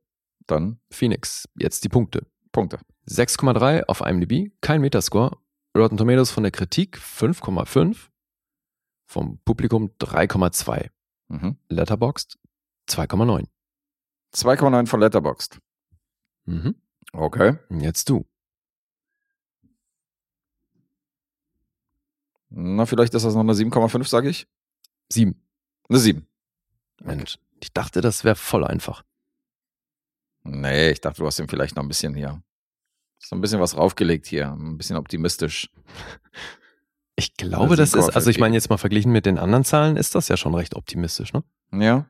Dann 0.46 0.80
Phoenix. 0.92 1.48
Jetzt 1.58 1.84
die 1.84 1.90
Punkte. 1.90 2.26
Punkte. 2.52 2.80
6,3 3.08 3.86
auf 3.86 4.02
IMDb, 4.02 4.52
kein 4.62 4.82
Metascore. 4.82 5.38
Rotten 5.76 5.98
Tomatoes 5.98 6.32
von 6.32 6.44
der 6.44 6.52
Kritik 6.52 6.98
5,5. 6.98 8.10
Vom 9.08 9.40
Publikum 9.46 9.92
3,2. 10.00 10.90
Mhm. 11.30 11.58
Letterboxd 11.70 12.38
2,9. 12.90 13.46
2,9 14.34 14.88
von 14.88 15.00
Letterboxd. 15.00 15.60
Mhm. 16.46 16.76
Okay. 17.14 17.58
Jetzt 17.70 18.10
du. 18.10 18.26
Na, 22.50 22.86
vielleicht 22.86 23.14
ist 23.14 23.26
das 23.26 23.34
noch 23.34 23.42
eine 23.42 23.54
7,5, 23.54 24.08
sage 24.08 24.30
ich. 24.30 24.48
7. 25.12 25.40
Eine 25.88 26.00
7. 26.00 26.28
Mensch, 27.02 27.40
ich 27.62 27.72
dachte, 27.74 28.02
das 28.02 28.24
wäre 28.24 28.36
voll 28.36 28.66
einfach. 28.66 29.04
Nee, 30.44 30.92
ich 30.92 31.02
dachte, 31.02 31.22
du 31.22 31.28
hast 31.28 31.40
ihm 31.40 31.48
vielleicht 31.48 31.76
noch 31.76 31.84
ein 31.84 31.88
bisschen 31.88 32.16
hier. 32.16 32.42
So 33.20 33.36
ein 33.36 33.42
bisschen 33.42 33.60
was 33.60 33.78
raufgelegt 33.78 34.26
hier. 34.26 34.52
Ein 34.52 34.78
bisschen 34.78 34.96
optimistisch. 34.96 35.70
Ich 37.16 37.36
glaube, 37.36 37.76
das 37.76 37.94
ist, 37.94 38.10
7,5 38.10 38.16
also 38.16 38.30
ich 38.30 38.40
meine 38.40 38.56
jetzt 38.56 38.70
mal 38.70 38.78
verglichen 38.78 39.12
mit 39.12 39.26
den 39.26 39.38
anderen 39.38 39.66
Zahlen, 39.66 39.98
ist 39.98 40.16
das 40.16 40.30
ja 40.30 40.38
schon 40.38 40.56
recht 40.56 40.76
optimistisch, 40.76 41.34
ne? 41.34 41.44
Ja. 41.72 42.10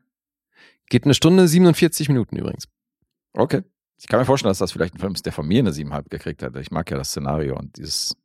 Geht 0.90 1.04
eine 1.04 1.14
Stunde 1.14 1.48
47 1.48 2.08
Minuten 2.08 2.36
übrigens. 2.36 2.68
Okay. 3.32 3.62
Ich 3.98 4.06
kann 4.08 4.18
mir 4.18 4.26
vorstellen, 4.26 4.50
dass 4.50 4.58
das 4.58 4.72
vielleicht 4.72 4.94
ein 4.94 4.98
Film 4.98 5.14
ist, 5.14 5.24
der 5.24 5.32
von 5.32 5.46
mir 5.46 5.60
eine 5.60 5.70
7,5 5.70 6.08
gekriegt 6.10 6.42
hätte. 6.42 6.60
Ich 6.60 6.70
mag 6.70 6.90
ja 6.90 6.98
das 6.98 7.08
Szenario 7.10 7.56
und 7.56 7.76
dieses. 7.78 8.16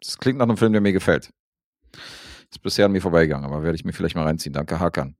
Das 0.00 0.18
klingt 0.18 0.38
nach 0.38 0.46
einem 0.46 0.56
Film, 0.56 0.72
der 0.72 0.80
mir 0.80 0.92
gefällt. 0.92 1.30
Ist 2.50 2.62
bisher 2.62 2.86
an 2.86 2.92
mir 2.92 3.00
vorbeigegangen, 3.00 3.44
aber 3.44 3.62
werde 3.62 3.76
ich 3.76 3.84
mir 3.84 3.92
vielleicht 3.92 4.16
mal 4.16 4.24
reinziehen. 4.24 4.52
Danke, 4.52 4.80
Hakan. 4.80 5.14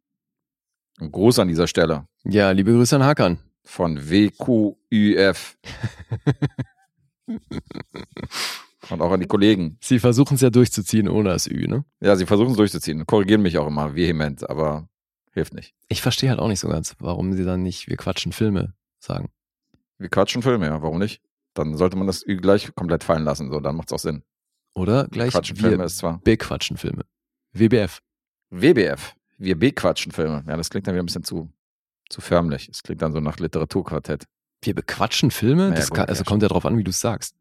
Und 0.99 1.13
Gruß 1.13 1.39
an 1.39 1.49
dieser 1.49 1.67
Stelle 1.67 2.07
Ja, 2.25 2.51
liebe 2.51 2.73
Grüße 2.73 2.97
an 2.97 3.05
Hakan. 3.05 3.39
von 3.65 4.11
WQÜF. 4.11 5.57
und 8.91 9.01
auch 9.01 9.13
an 9.13 9.21
die 9.21 9.27
Kollegen. 9.27 9.79
Sie 9.81 9.99
versuchen 10.01 10.35
es 10.35 10.41
ja 10.41 10.51
durchzuziehen 10.51 11.09
ohne 11.09 11.29
das 11.31 11.47
Ü, 11.47 11.69
ne? 11.69 11.85
Ja, 12.01 12.17
sie 12.17 12.27
versuchen 12.27 12.51
es 12.51 12.57
durchzuziehen. 12.57 13.07
Korrigieren 13.07 13.43
mich 13.43 13.57
auch 13.59 13.69
immer 13.69 13.95
vehement, 13.95 14.49
aber 14.51 14.89
hilft 15.31 15.55
nicht. 15.55 15.75
Ich 15.89 16.03
verstehe 16.03 16.31
halt 16.31 16.41
auch 16.41 16.49
nicht 16.49 16.61
so 16.61 16.69
ganz, 16.69 16.95
warum 16.99 17.33
sie 17.33 17.45
dann 17.45 17.63
nicht 17.63 17.89
wir 17.89 17.97
quatschen 17.97 18.33
Filme 18.33 18.75
sagen. 18.99 19.31
Wir 19.99 20.09
quatschen 20.09 20.43
Filme, 20.43 20.67
ja, 20.67 20.83
warum 20.83 20.99
nicht? 20.99 21.23
Dann 21.55 21.77
sollte 21.77 21.97
man 21.97 22.07
das 22.07 22.25
gleich 22.27 22.75
komplett 22.75 23.05
fallen 23.05 23.25
lassen, 23.25 23.51
so, 23.51 23.61
dann 23.61 23.77
macht's 23.77 23.93
auch 23.93 23.99
Sinn. 23.99 24.23
Oder 24.75 25.09
gleich 25.09 25.33
Quatschen 25.33 25.57
wir 25.59 25.69
Filme 25.69 25.85
ist 25.85 25.99
zwar. 25.99 26.21
bequatschen 26.21 26.77
Filme. 26.77 27.05
WBF. 27.53 28.01
WBF. 28.51 29.15
Wir 29.37 29.59
bequatschen 29.59 30.13
Filme. 30.13 30.45
Ja, 30.47 30.57
das 30.57 30.71
klingt 30.71 30.87
dann 30.87 30.95
wieder 30.95 31.03
ein 31.03 31.07
bisschen 31.07 31.25
zu, 31.25 31.53
zu 32.09 32.21
förmlich. 32.21 32.69
Es 32.69 32.83
klingt 32.83 33.03
dann 33.03 33.13
so 33.13 33.21
nach 33.21 33.39
Literaturquartett. 33.39 34.25
Wir 34.63 34.75
bequatschen 34.75 35.31
Filme? 35.31 35.65
Naja, 35.69 35.77
das 35.77 35.91
gut, 35.91 35.97
kann, 35.99 36.09
also 36.09 36.25
kommt 36.25 36.43
ja 36.43 36.49
drauf 36.49 36.67
an, 36.67 36.77
wie 36.79 36.85
du 36.85 36.91
es 36.91 37.01
sagst. 37.01 37.35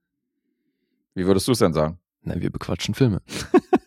Wie 1.14 1.26
würdest 1.26 1.48
du 1.48 1.52
es 1.52 1.60
denn 1.60 1.74
sagen? 1.74 2.00
Nein, 2.22 2.42
wir 2.42 2.50
bequatschen 2.50 2.96
Filme. 2.96 3.22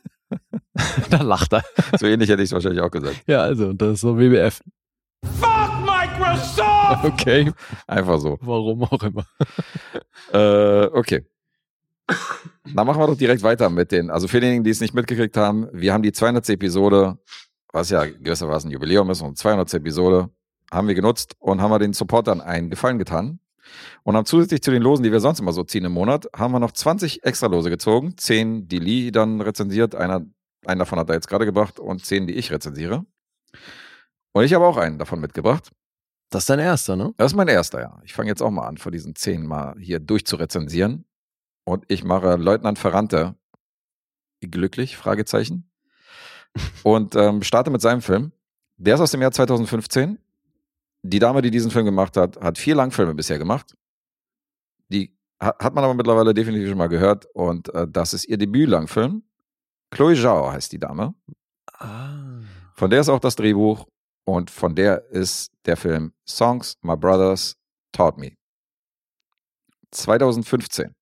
da 1.10 1.22
lacht 1.22 1.52
er. 1.52 1.64
So 1.98 2.06
ähnlich 2.06 2.28
hätte 2.30 2.42
ich 2.42 2.48
es 2.48 2.52
wahrscheinlich 2.52 2.80
auch 2.80 2.90
gesagt. 2.90 3.22
Ja, 3.26 3.42
also, 3.42 3.72
das 3.72 3.94
ist 3.94 4.00
so 4.00 4.18
WBF. 4.18 4.60
Fuck 5.40 5.84
Microsoft! 5.84 6.68
Okay, 7.04 7.50
Einfach 7.86 8.18
so. 8.18 8.38
warum 8.42 8.84
auch 8.84 9.02
immer. 9.02 9.24
Äh, 10.32 10.86
okay. 10.92 11.24
Dann 12.74 12.86
machen 12.86 13.00
wir 13.00 13.06
doch 13.06 13.16
direkt 13.16 13.42
weiter 13.42 13.70
mit 13.70 13.92
den, 13.92 14.10
also 14.10 14.28
für 14.28 14.40
diejenigen, 14.40 14.64
die 14.64 14.70
es 14.70 14.80
nicht 14.80 14.92
mitgekriegt 14.92 15.36
haben, 15.36 15.68
wir 15.72 15.92
haben 15.92 16.02
die 16.02 16.12
200. 16.12 16.50
Episode, 16.50 17.18
was 17.72 17.88
ja 17.90 18.04
gewissermaßen 18.04 18.68
ein 18.68 18.72
Jubiläum 18.72 19.08
ist, 19.10 19.22
und 19.22 19.38
200. 19.38 19.72
Episode 19.74 20.28
haben 20.70 20.88
wir 20.88 20.94
genutzt 20.94 21.34
und 21.38 21.60
haben 21.60 21.70
wir 21.70 21.78
den 21.78 21.92
Supportern 21.92 22.40
einen 22.40 22.70
Gefallen 22.70 22.98
getan. 22.98 23.38
Und 24.02 24.16
haben 24.16 24.26
zusätzlich 24.26 24.62
zu 24.62 24.70
den 24.70 24.82
Losen, 24.82 25.02
die 25.02 25.12
wir 25.12 25.20
sonst 25.20 25.40
immer 25.40 25.52
so 25.52 25.62
ziehen 25.62 25.84
im 25.84 25.92
Monat, 25.92 26.28
haben 26.36 26.52
wir 26.52 26.58
noch 26.60 26.72
20 26.72 27.24
extra 27.24 27.46
Lose 27.46 27.70
gezogen. 27.70 28.14
10, 28.16 28.68
die 28.68 28.78
Lee 28.78 29.10
dann 29.12 29.40
rezensiert, 29.40 29.94
einer, 29.94 30.26
einen 30.66 30.78
davon 30.78 30.98
hat 30.98 31.08
er 31.08 31.14
jetzt 31.14 31.28
gerade 31.28 31.44
gebracht 31.44 31.78
und 31.80 32.04
10, 32.04 32.26
die 32.26 32.34
ich 32.34 32.50
rezensiere. 32.50 33.04
Und 34.32 34.44
ich 34.44 34.54
habe 34.54 34.64
auch 34.66 34.76
einen 34.76 34.98
davon 34.98 35.20
mitgebracht. 35.20 35.70
Das 36.30 36.42
ist 36.44 36.50
dein 36.50 36.58
erster, 36.60 36.96
ne? 36.96 37.12
Das 37.18 37.32
ist 37.32 37.36
mein 37.36 37.48
erster, 37.48 37.80
ja. 37.80 38.00
Ich 38.04 38.14
fange 38.14 38.28
jetzt 38.30 38.42
auch 38.42 38.50
mal 38.50 38.66
an, 38.66 38.78
von 38.78 38.92
diesen 38.92 39.14
zehn 39.14 39.46
mal 39.46 39.74
hier 39.78 40.00
durchzurezensieren. 40.00 41.04
Und 41.64 41.84
ich 41.88 42.04
mache 42.04 42.36
Leutnant 42.36 42.78
Ferrante 42.78 43.34
glücklich, 44.40 44.96
Fragezeichen. 44.96 45.70
Und 46.82 47.14
ähm, 47.16 47.42
starte 47.42 47.70
mit 47.70 47.80
seinem 47.80 48.02
Film. 48.02 48.32
Der 48.78 48.94
ist 48.94 49.00
aus 49.00 49.10
dem 49.10 49.20
Jahr 49.22 49.32
2015. 49.32 50.18
Die 51.02 51.18
Dame, 51.18 51.42
die 51.42 51.50
diesen 51.50 51.70
Film 51.70 51.84
gemacht 51.84 52.16
hat, 52.16 52.40
hat 52.40 52.58
vier 52.58 52.74
Langfilme 52.74 53.14
bisher 53.14 53.38
gemacht. 53.38 53.76
Die 54.88 55.16
ha- 55.40 55.56
hat 55.58 55.74
man 55.74 55.84
aber 55.84 55.94
mittlerweile 55.94 56.32
definitiv 56.32 56.68
schon 56.68 56.78
mal 56.78 56.88
gehört. 56.88 57.26
Und 57.34 57.72
äh, 57.74 57.86
das 57.88 58.14
ist 58.14 58.24
ihr 58.26 58.38
Debüt-Langfilm. 58.38 59.22
Chloe 59.92 60.16
Zhao 60.16 60.50
heißt 60.50 60.72
die 60.72 60.78
Dame. 60.78 61.14
Ah. 61.74 62.40
Von 62.74 62.90
der 62.90 63.00
ist 63.00 63.10
auch 63.10 63.20
das 63.20 63.36
Drehbuch 63.36 63.86
und 64.24 64.50
von 64.50 64.74
der 64.74 65.06
ist 65.10 65.52
der 65.66 65.76
Film 65.76 66.14
Songs 66.26 66.78
My 66.80 66.96
Brothers 66.96 67.56
Taught 67.92 68.16
Me. 68.16 68.32
2015. 69.90 70.94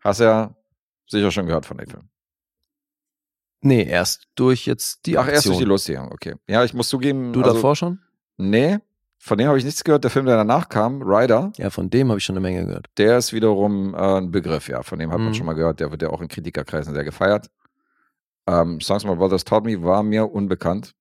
Hast 0.00 0.20
ja 0.20 0.54
sicher 1.08 1.30
schon 1.30 1.46
gehört 1.46 1.64
von 1.64 1.78
dem 1.78 1.88
Film. 1.88 2.10
Nee, 3.62 3.84
erst 3.84 4.28
durch 4.34 4.66
jetzt 4.66 5.06
die 5.06 5.16
Ach, 5.16 5.22
Aktion. 5.22 5.34
erst 5.34 5.46
durch 5.46 5.58
die 5.58 5.64
Lustige, 5.64 6.02
okay. 6.02 6.34
Ja, 6.46 6.62
ich 6.62 6.74
muss 6.74 6.90
zugeben. 6.90 7.32
Du 7.32 7.40
also, 7.40 7.54
davor 7.54 7.74
schon? 7.74 8.00
Nee, 8.36 8.78
von 9.18 9.38
dem 9.38 9.48
habe 9.48 9.58
ich 9.58 9.64
nichts 9.64 9.82
gehört. 9.82 10.04
Der 10.04 10.10
Film, 10.10 10.26
der 10.26 10.36
danach 10.36 10.68
kam, 10.68 11.02
Rider, 11.02 11.52
Ja, 11.56 11.70
von 11.70 11.90
dem 11.90 12.08
habe 12.08 12.18
ich 12.18 12.24
schon 12.24 12.34
eine 12.36 12.40
Menge 12.42 12.66
gehört. 12.66 12.86
der 12.98 13.18
ist 13.18 13.32
wiederum 13.32 13.94
äh, 13.94 14.18
ein 14.18 14.30
Begriff, 14.30 14.68
ja. 14.68 14.82
Von 14.82 14.98
dem 14.98 15.10
hat 15.10 15.18
man 15.18 15.28
Mhm. 15.28 15.34
schon 15.34 15.46
mal 15.46 15.54
gehört. 15.54 15.80
Der 15.80 15.90
wird 15.90 16.02
ja 16.02 16.10
auch 16.10 16.20
in 16.20 16.28
Kritikerkreisen 16.28 16.94
sehr 16.94 17.04
gefeiert. 17.04 17.50
Ähm, 18.48 18.80
Songs 18.80 19.04
My 19.04 19.16
Brothers 19.16 19.44
Taught 19.44 19.64
Me 19.64 19.82
war 19.82 20.02
mir 20.02 20.30
unbekannt. 20.30 20.92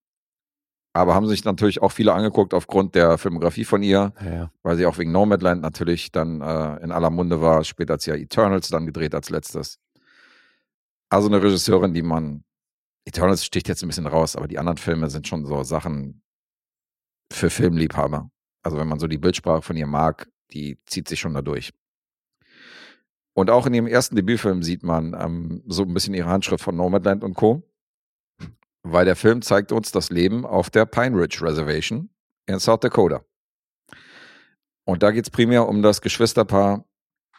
Aber 0.93 1.13
haben 1.13 1.27
sich 1.27 1.43
natürlich 1.43 1.81
auch 1.81 1.91
viele 1.91 2.13
angeguckt 2.13 2.53
aufgrund 2.53 2.95
der 2.95 3.17
Filmografie 3.17 3.65
von 3.65 3.83
ihr, 3.83 4.13
Ja, 4.23 4.33
ja. 4.33 4.51
weil 4.63 4.77
sie 4.77 4.85
auch 4.85 4.97
wegen 4.97 5.11
Nomadland 5.11 5.61
natürlich 5.61 6.11
dann 6.11 6.39
äh, 6.41 6.77
in 6.83 6.91
aller 6.93 7.09
Munde 7.09 7.41
war. 7.41 7.63
Später 7.65 7.93
hat 7.95 8.01
sie 8.01 8.11
ja 8.11 8.15
Eternals 8.15 8.69
dann 8.69 8.85
gedreht 8.85 9.13
als 9.13 9.29
letztes. 9.29 9.77
Also 11.09 11.27
eine 11.27 11.43
Regisseurin, 11.43 11.93
die 11.93 12.01
man. 12.01 12.43
Eternals 13.07 13.45
sticht 13.45 13.67
jetzt 13.67 13.83
ein 13.83 13.87
bisschen 13.87 14.07
raus, 14.07 14.35
aber 14.35 14.47
die 14.47 14.57
anderen 14.57 14.77
Filme 14.77 15.09
sind 15.11 15.27
schon 15.27 15.45
so 15.45 15.61
Sachen 15.63 16.23
für 17.31 17.49
Filmliebhaber. 17.49 18.29
Also 18.63 18.77
wenn 18.77 18.87
man 18.87 18.99
so 18.99 19.07
die 19.07 19.17
Bildsprache 19.17 19.61
von 19.61 19.77
ihr 19.77 19.87
mag, 19.87 20.29
die 20.51 20.79
zieht 20.85 21.07
sich 21.07 21.19
schon 21.19 21.33
da 21.33 21.41
durch. 21.41 21.71
Und 23.33 23.49
auch 23.49 23.65
in 23.65 23.73
ihrem 23.73 23.87
ersten 23.87 24.15
Debütfilm 24.15 24.63
sieht 24.63 24.83
man 24.83 25.13
ähm, 25.13 25.63
so 25.67 25.83
ein 25.83 25.93
bisschen 25.93 26.13
ihre 26.13 26.29
Handschrift 26.29 26.63
von 26.63 26.75
Nomadland 26.75 27.23
und 27.23 27.35
Co. 27.35 27.69
Weil 28.83 29.05
der 29.05 29.15
Film 29.15 29.41
zeigt 29.41 29.71
uns 29.71 29.91
das 29.91 30.09
Leben 30.09 30.45
auf 30.45 30.69
der 30.69 30.85
Pine 30.85 31.17
Ridge 31.17 31.39
Reservation 31.41 32.09
in 32.45 32.59
South 32.59 32.79
Dakota. 32.79 33.25
Und 34.85 35.03
da 35.03 35.11
geht 35.11 35.25
es 35.25 35.31
primär 35.31 35.67
um 35.67 35.81
das 35.81 36.01
Geschwisterpaar 36.01 36.85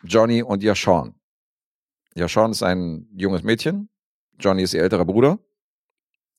Johnny 0.02 0.42
und 0.42 0.62
Yashawn. 0.62 1.14
Yashawn 2.14 2.50
ist 2.50 2.62
ein 2.62 3.08
junges 3.16 3.42
Mädchen, 3.42 3.88
Johnny 4.38 4.62
ist 4.62 4.74
ihr 4.74 4.82
älterer 4.82 5.04
Bruder 5.04 5.38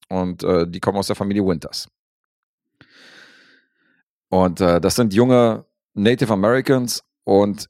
und 0.09 0.43
äh, 0.43 0.67
die 0.67 0.79
kommen 0.79 0.97
aus 0.97 1.07
der 1.07 1.15
Familie 1.15 1.45
Winters. 1.45 1.87
Und 4.29 4.61
äh, 4.61 4.81
das 4.81 4.95
sind 4.95 5.13
junge 5.13 5.65
Native 5.93 6.31
Americans 6.31 7.03
und 7.23 7.69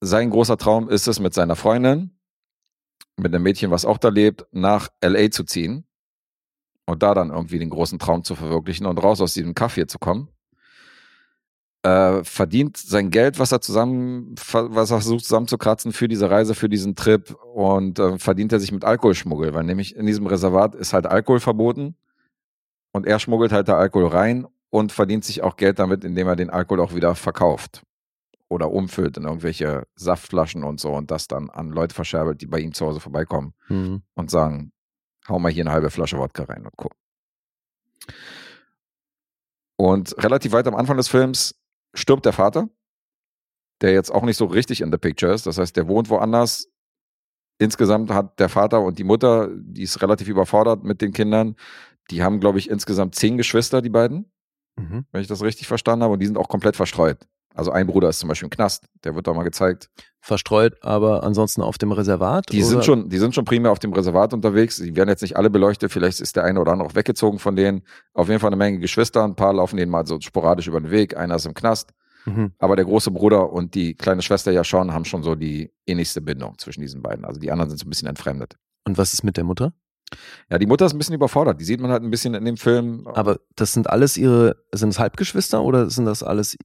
sein 0.00 0.30
großer 0.30 0.56
Traum 0.56 0.88
ist 0.88 1.06
es, 1.06 1.20
mit 1.20 1.32
seiner 1.32 1.54
Freundin, 1.54 2.10
mit 3.16 3.32
einem 3.32 3.44
Mädchen, 3.44 3.70
was 3.70 3.84
auch 3.84 3.98
da 3.98 4.08
lebt, 4.08 4.46
nach 4.50 4.88
LA 5.02 5.30
zu 5.30 5.44
ziehen 5.44 5.84
und 6.86 7.02
da 7.02 7.14
dann 7.14 7.30
irgendwie 7.30 7.58
den 7.58 7.70
großen 7.70 7.98
Traum 7.98 8.24
zu 8.24 8.34
verwirklichen 8.34 8.86
und 8.86 8.98
raus 8.98 9.20
aus 9.20 9.34
diesem 9.34 9.54
Kaff 9.54 9.74
hier 9.74 9.86
zu 9.86 9.98
kommen. 9.98 10.28
Äh, 11.84 12.22
verdient 12.24 12.76
sein 12.76 13.10
Geld, 13.10 13.38
was 13.38 13.52
er 13.52 13.60
zusammen, 13.60 14.34
was 14.52 14.90
er 14.90 15.00
versucht 15.00 15.24
zusammenzukratzen 15.24 15.92
für 15.92 16.08
diese 16.08 16.30
Reise, 16.30 16.54
für 16.54 16.68
diesen 16.68 16.94
Trip 16.94 17.36
und 17.54 17.98
äh, 17.98 18.18
verdient 18.18 18.52
er 18.52 18.60
sich 18.60 18.72
mit 18.72 18.84
Alkoholschmuggel, 18.84 19.52
weil 19.52 19.64
nämlich 19.64 19.96
in 19.96 20.06
diesem 20.06 20.26
Reservat 20.26 20.74
ist 20.74 20.92
halt 20.92 21.06
Alkohol 21.06 21.40
verboten 21.40 21.96
und 22.92 23.06
er 23.06 23.18
schmuggelt 23.18 23.52
halt 23.52 23.68
da 23.68 23.76
Alkohol 23.76 24.08
rein 24.08 24.46
und 24.72 24.90
verdient 24.90 25.22
sich 25.22 25.42
auch 25.42 25.56
Geld 25.56 25.78
damit, 25.78 26.02
indem 26.02 26.26
er 26.28 26.34
den 26.34 26.48
Alkohol 26.48 26.80
auch 26.80 26.94
wieder 26.94 27.14
verkauft 27.14 27.82
oder 28.48 28.70
umfüllt 28.70 29.18
in 29.18 29.24
irgendwelche 29.24 29.86
Saftflaschen 29.96 30.64
und 30.64 30.80
so 30.80 30.94
und 30.94 31.10
das 31.10 31.28
dann 31.28 31.50
an 31.50 31.68
Leute 31.68 31.94
verscherbelt, 31.94 32.40
die 32.40 32.46
bei 32.46 32.58
ihm 32.58 32.72
zu 32.72 32.86
Hause 32.86 32.98
vorbeikommen 33.00 33.52
Mhm. 33.68 34.02
und 34.14 34.30
sagen, 34.30 34.72
hau 35.28 35.38
mal 35.38 35.52
hier 35.52 35.64
eine 35.64 35.72
halbe 35.72 35.90
Flasche 35.90 36.16
Wodka 36.18 36.44
rein 36.44 36.64
und 36.64 36.74
Co. 36.76 36.90
Und 39.76 40.16
relativ 40.22 40.52
weit 40.52 40.66
am 40.66 40.74
Anfang 40.74 40.96
des 40.96 41.08
Films 41.08 41.54
stirbt 41.94 42.24
der 42.24 42.32
Vater, 42.32 42.68
der 43.82 43.92
jetzt 43.92 44.10
auch 44.10 44.22
nicht 44.22 44.38
so 44.38 44.46
richtig 44.46 44.80
in 44.80 44.90
the 44.90 44.98
picture 44.98 45.32
ist. 45.34 45.46
Das 45.46 45.58
heißt, 45.58 45.76
der 45.76 45.86
wohnt 45.86 46.08
woanders. 46.08 46.68
Insgesamt 47.58 48.10
hat 48.10 48.40
der 48.40 48.48
Vater 48.48 48.80
und 48.80 48.98
die 48.98 49.04
Mutter, 49.04 49.50
die 49.54 49.82
ist 49.82 50.00
relativ 50.00 50.28
überfordert 50.28 50.82
mit 50.82 51.02
den 51.02 51.12
Kindern. 51.12 51.56
Die 52.10 52.22
haben, 52.22 52.40
glaube 52.40 52.58
ich, 52.58 52.70
insgesamt 52.70 53.14
zehn 53.14 53.36
Geschwister, 53.36 53.82
die 53.82 53.90
beiden, 53.90 54.31
Mhm. 54.76 55.04
wenn 55.12 55.20
ich 55.20 55.26
das 55.28 55.42
richtig 55.42 55.68
verstanden 55.68 56.02
habe. 56.02 56.14
Und 56.14 56.20
die 56.20 56.26
sind 56.26 56.38
auch 56.38 56.48
komplett 56.48 56.76
verstreut. 56.76 57.18
Also 57.54 57.70
ein 57.70 57.86
Bruder 57.86 58.08
ist 58.08 58.18
zum 58.18 58.28
Beispiel 58.28 58.46
im 58.46 58.50
Knast, 58.50 58.86
der 59.04 59.14
wird 59.14 59.26
da 59.26 59.34
mal 59.34 59.42
gezeigt. 59.42 59.90
Verstreut, 60.20 60.76
aber 60.82 61.22
ansonsten 61.22 61.60
auf 61.60 61.76
dem 61.76 61.92
Reservat? 61.92 62.46
Die 62.50 62.58
oder? 62.58 62.66
sind, 62.66 62.84
schon, 62.84 63.08
die 63.08 63.18
sind 63.18 63.34
schon 63.34 63.44
primär 63.44 63.72
auf 63.72 63.78
dem 63.78 63.92
Reservat 63.92 64.32
unterwegs. 64.32 64.76
Die 64.76 64.96
werden 64.96 65.08
jetzt 65.08 65.22
nicht 65.22 65.36
alle 65.36 65.50
beleuchtet. 65.50 65.92
Vielleicht 65.92 66.20
ist 66.20 66.36
der 66.36 66.44
eine 66.44 66.60
oder 66.60 66.72
andere 66.72 66.88
auch 66.88 66.94
weggezogen 66.94 67.38
von 67.38 67.56
denen. 67.56 67.82
Auf 68.14 68.28
jeden 68.28 68.40
Fall 68.40 68.48
eine 68.48 68.56
Menge 68.56 68.78
Geschwister. 68.78 69.24
Ein 69.24 69.34
paar 69.34 69.52
laufen 69.52 69.76
denen 69.76 69.90
mal 69.90 70.06
so 70.06 70.18
sporadisch 70.20 70.66
über 70.66 70.80
den 70.80 70.90
Weg. 70.90 71.16
Einer 71.16 71.34
ist 71.34 71.46
im 71.46 71.54
Knast. 71.54 71.92
Mhm. 72.24 72.52
Aber 72.58 72.76
der 72.76 72.84
große 72.84 73.10
Bruder 73.10 73.52
und 73.52 73.74
die 73.74 73.94
kleine 73.94 74.22
Schwester 74.22 74.52
Yashon 74.52 74.92
haben 74.92 75.04
schon 75.04 75.22
so 75.22 75.34
die 75.34 75.72
ähnlichste 75.86 76.20
Bindung 76.20 76.56
zwischen 76.58 76.80
diesen 76.80 77.02
beiden. 77.02 77.24
Also 77.24 77.40
die 77.40 77.50
anderen 77.50 77.70
sind 77.70 77.78
so 77.78 77.86
ein 77.86 77.90
bisschen 77.90 78.08
entfremdet. 78.08 78.56
Und 78.86 78.96
was 78.96 79.12
ist 79.12 79.24
mit 79.24 79.36
der 79.36 79.44
Mutter? 79.44 79.74
Ja, 80.50 80.58
die 80.58 80.66
Mutter 80.66 80.86
ist 80.86 80.92
ein 80.92 80.98
bisschen 80.98 81.14
überfordert. 81.14 81.60
Die 81.60 81.64
sieht 81.64 81.80
man 81.80 81.90
halt 81.90 82.02
ein 82.02 82.10
bisschen 82.10 82.34
in 82.34 82.44
dem 82.44 82.56
Film. 82.56 83.06
Aber 83.06 83.40
das 83.56 83.72
sind 83.72 83.88
alles 83.88 84.16
ihre, 84.16 84.56
sind 84.72 84.90
das 84.90 84.98
Halbgeschwister 84.98 85.62
oder 85.62 85.90
sind 85.90 86.04
das 86.04 86.22
alles 86.22 86.56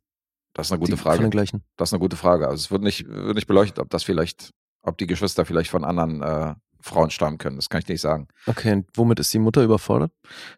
das 0.58 0.68
ist 0.68 0.72
eine 0.72 0.80
gute 0.80 0.94
die, 0.94 0.98
von 0.98 1.12
Frage. 1.12 1.22
den 1.22 1.30
gleichen? 1.30 1.64
Das 1.78 1.90
ist 1.90 1.94
eine 1.94 2.00
gute 2.00 2.16
Frage. 2.16 2.48
Also 2.48 2.56
es 2.56 2.72
wird 2.72 2.82
nicht, 2.82 3.08
wird 3.08 3.36
nicht 3.36 3.48
beleuchtet, 3.48 3.80
ob 3.80 3.92
das 3.92 4.04
vielleicht, 4.04 4.54
ob 4.82 4.98
die 4.98 5.06
Geschwister 5.06 5.46
vielleicht 5.46 5.70
von 5.70 5.84
anderen 5.84 6.24
äh, 6.24 6.56
Frauen 6.82 7.12
stammen 7.12 7.38
können. 7.38 7.58
Das 7.58 7.70
kann 7.70 7.82
ich 7.82 7.88
nicht 7.88 8.02
sagen. 8.02 8.28
Okay, 8.48 8.74
und 8.74 8.88
womit 8.96 9.20
ist 9.20 9.32
die 9.34 9.40
Mutter 9.40 9.64
überfordert? 9.64 10.12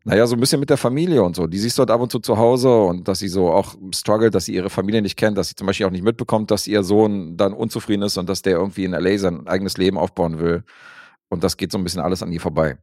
Naja, 0.06 0.26
so 0.26 0.36
ein 0.36 0.40
bisschen 0.40 0.62
mit 0.62 0.70
der 0.70 0.78
Familie 0.78 1.22
und 1.24 1.36
so. 1.36 1.48
Die 1.48 1.58
siehst 1.58 1.78
du 1.78 1.82
halt 1.82 1.92
ab 1.92 2.00
und 2.00 2.12
zu 2.12 2.20
zu 2.20 2.38
Hause 2.38 2.74
und 2.84 3.10
dass 3.10 3.20
sie 3.20 3.28
so 3.28 3.52
auch 3.52 3.76
struggelt, 3.94 4.36
dass 4.36 4.46
sie 4.46 4.56
ihre 4.56 4.70
Familie 4.70 5.02
nicht 5.02 5.18
kennt, 5.18 5.38
dass 5.38 5.50
sie 5.50 5.56
zum 5.56 5.68
Beispiel 5.68 5.86
auch 5.86 5.92
nicht 5.92 6.04
mitbekommt, 6.04 6.50
dass 6.50 6.66
ihr 6.68 6.84
Sohn 6.84 7.36
dann 7.36 7.52
unzufrieden 7.54 8.04
ist 8.04 8.18
und 8.18 8.30
dass 8.30 8.42
der 8.42 8.54
irgendwie 8.54 8.86
in 8.86 8.94
L.A. 8.94 9.18
sein 9.18 9.48
eigenes 9.48 9.78
Leben 9.78 9.98
aufbauen 9.98 10.40
will. 10.40 10.64
Und 11.30 11.44
das 11.44 11.58
geht 11.58 11.72
so 11.72 11.78
ein 11.78 11.84
bisschen 11.84 12.02
alles 12.02 12.24
an 12.24 12.32
ihr 12.32 12.42
vorbei. 12.42 12.78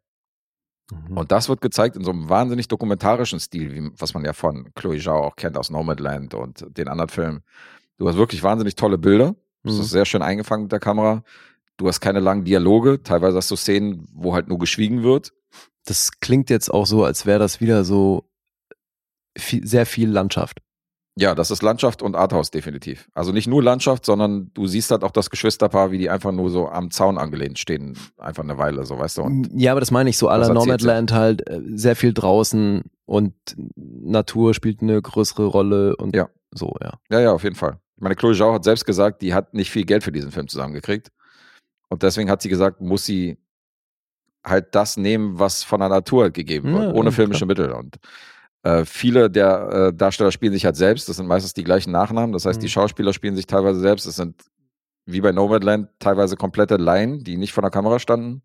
Mhm. 0.90 1.16
Und 1.18 1.32
das 1.32 1.48
wird 1.48 1.60
gezeigt 1.60 1.96
in 1.96 2.04
so 2.04 2.10
einem 2.12 2.28
wahnsinnig 2.28 2.68
dokumentarischen 2.68 3.40
Stil, 3.40 3.74
wie, 3.74 3.90
was 3.98 4.14
man 4.14 4.24
ja 4.24 4.32
von 4.32 4.72
Chloe 4.74 4.98
Zhao 5.00 5.24
auch 5.24 5.36
kennt 5.36 5.56
aus 5.56 5.70
Nomadland 5.70 6.34
und 6.34 6.64
den 6.76 6.88
anderen 6.88 7.08
Filmen. 7.10 7.42
Du 7.98 8.08
hast 8.08 8.16
wirklich 8.16 8.42
wahnsinnig 8.42 8.76
tolle 8.76 8.98
Bilder. 8.98 9.34
Das 9.62 9.74
Mhm. 9.74 9.80
ist 9.80 9.90
sehr 9.90 10.04
schön 10.04 10.22
eingefangen 10.22 10.64
mit 10.64 10.72
der 10.72 10.80
Kamera. 10.80 11.24
Du 11.76 11.88
hast 11.88 12.00
keine 12.00 12.20
langen 12.20 12.44
Dialoge. 12.44 13.02
Teilweise 13.02 13.36
hast 13.36 13.50
du 13.50 13.56
Szenen, 13.56 14.06
wo 14.14 14.34
halt 14.34 14.48
nur 14.48 14.58
geschwiegen 14.58 15.02
wird. 15.02 15.32
Das 15.84 16.12
klingt 16.20 16.50
jetzt 16.50 16.68
auch 16.72 16.86
so, 16.86 17.04
als 17.04 17.26
wäre 17.26 17.38
das 17.38 17.60
wieder 17.60 17.84
so 17.84 18.28
viel, 19.36 19.66
sehr 19.66 19.86
viel 19.86 20.08
Landschaft. 20.10 20.60
Ja, 21.18 21.34
das 21.34 21.50
ist 21.50 21.62
Landschaft 21.62 22.02
und 22.02 22.14
Arthouse 22.14 22.50
definitiv. 22.50 23.08
Also 23.14 23.32
nicht 23.32 23.46
nur 23.46 23.62
Landschaft, 23.62 24.04
sondern 24.04 24.50
du 24.52 24.66
siehst 24.66 24.90
halt 24.90 25.02
auch 25.02 25.10
das 25.10 25.30
Geschwisterpaar, 25.30 25.90
wie 25.90 25.96
die 25.96 26.10
einfach 26.10 26.30
nur 26.30 26.50
so 26.50 26.68
am 26.68 26.90
Zaun 26.90 27.16
angelehnt 27.16 27.58
stehen, 27.58 27.96
einfach 28.18 28.42
eine 28.42 28.58
Weile, 28.58 28.84
so 28.84 28.98
weißt 28.98 29.18
du. 29.18 29.22
Und 29.22 29.48
ja, 29.54 29.70
aber 29.72 29.80
das 29.80 29.90
meine 29.90 30.10
ich 30.10 30.18
so 30.18 30.28
aller 30.28 30.52
Nomadland 30.52 31.12
halt 31.12 31.48
äh, 31.48 31.62
sehr 31.74 31.96
viel 31.96 32.12
draußen 32.12 32.82
und 33.06 33.32
Natur 33.76 34.52
spielt 34.52 34.82
eine 34.82 35.00
größere 35.00 35.46
Rolle 35.46 35.96
und 35.96 36.14
Ja. 36.14 36.28
so, 36.50 36.74
ja. 36.82 36.98
ja, 37.10 37.20
ja, 37.20 37.32
auf 37.32 37.44
jeden 37.44 37.56
Fall. 37.56 37.78
Ich 37.96 38.02
meine, 38.02 38.14
Chloe 38.14 38.34
Zhao 38.34 38.52
hat 38.52 38.64
selbst 38.64 38.84
gesagt, 38.84 39.22
die 39.22 39.32
hat 39.32 39.54
nicht 39.54 39.70
viel 39.70 39.86
Geld 39.86 40.04
für 40.04 40.12
diesen 40.12 40.32
Film 40.32 40.48
zusammengekriegt. 40.48 41.10
Und 41.88 42.02
deswegen 42.02 42.28
hat 42.28 42.42
sie 42.42 42.50
gesagt, 42.50 42.82
muss 42.82 43.06
sie 43.06 43.38
halt 44.44 44.74
das 44.74 44.98
nehmen, 44.98 45.38
was 45.38 45.62
von 45.62 45.80
der 45.80 45.88
Natur 45.88 46.28
gegeben 46.30 46.74
wird, 46.74 46.84
Ja, 46.84 46.92
ohne 46.92 47.10
filmische 47.10 47.46
Mittel. 47.46 47.72
Und 47.72 47.96
äh, 48.66 48.84
viele 48.84 49.30
der 49.30 49.68
äh, 49.92 49.96
Darsteller 49.96 50.32
spielen 50.32 50.52
sich 50.52 50.64
halt 50.64 50.76
selbst. 50.76 51.08
Das 51.08 51.16
sind 51.16 51.26
meistens 51.26 51.54
die 51.54 51.62
gleichen 51.64 51.92
Nachnamen. 51.92 52.32
Das 52.32 52.46
heißt, 52.46 52.60
die 52.60 52.66
Mhm. 52.66 52.70
Schauspieler 52.70 53.12
spielen 53.12 53.36
sich 53.36 53.46
teilweise 53.46 53.78
selbst. 53.78 54.06
Das 54.06 54.16
sind 54.16 54.42
wie 55.06 55.20
bei 55.20 55.30
Nomadland 55.30 55.88
teilweise 56.00 56.36
komplette 56.36 56.76
Laien, 56.76 57.22
die 57.22 57.36
nicht 57.36 57.52
vor 57.52 57.62
der 57.62 57.70
Kamera 57.70 58.00
standen. 58.00 58.42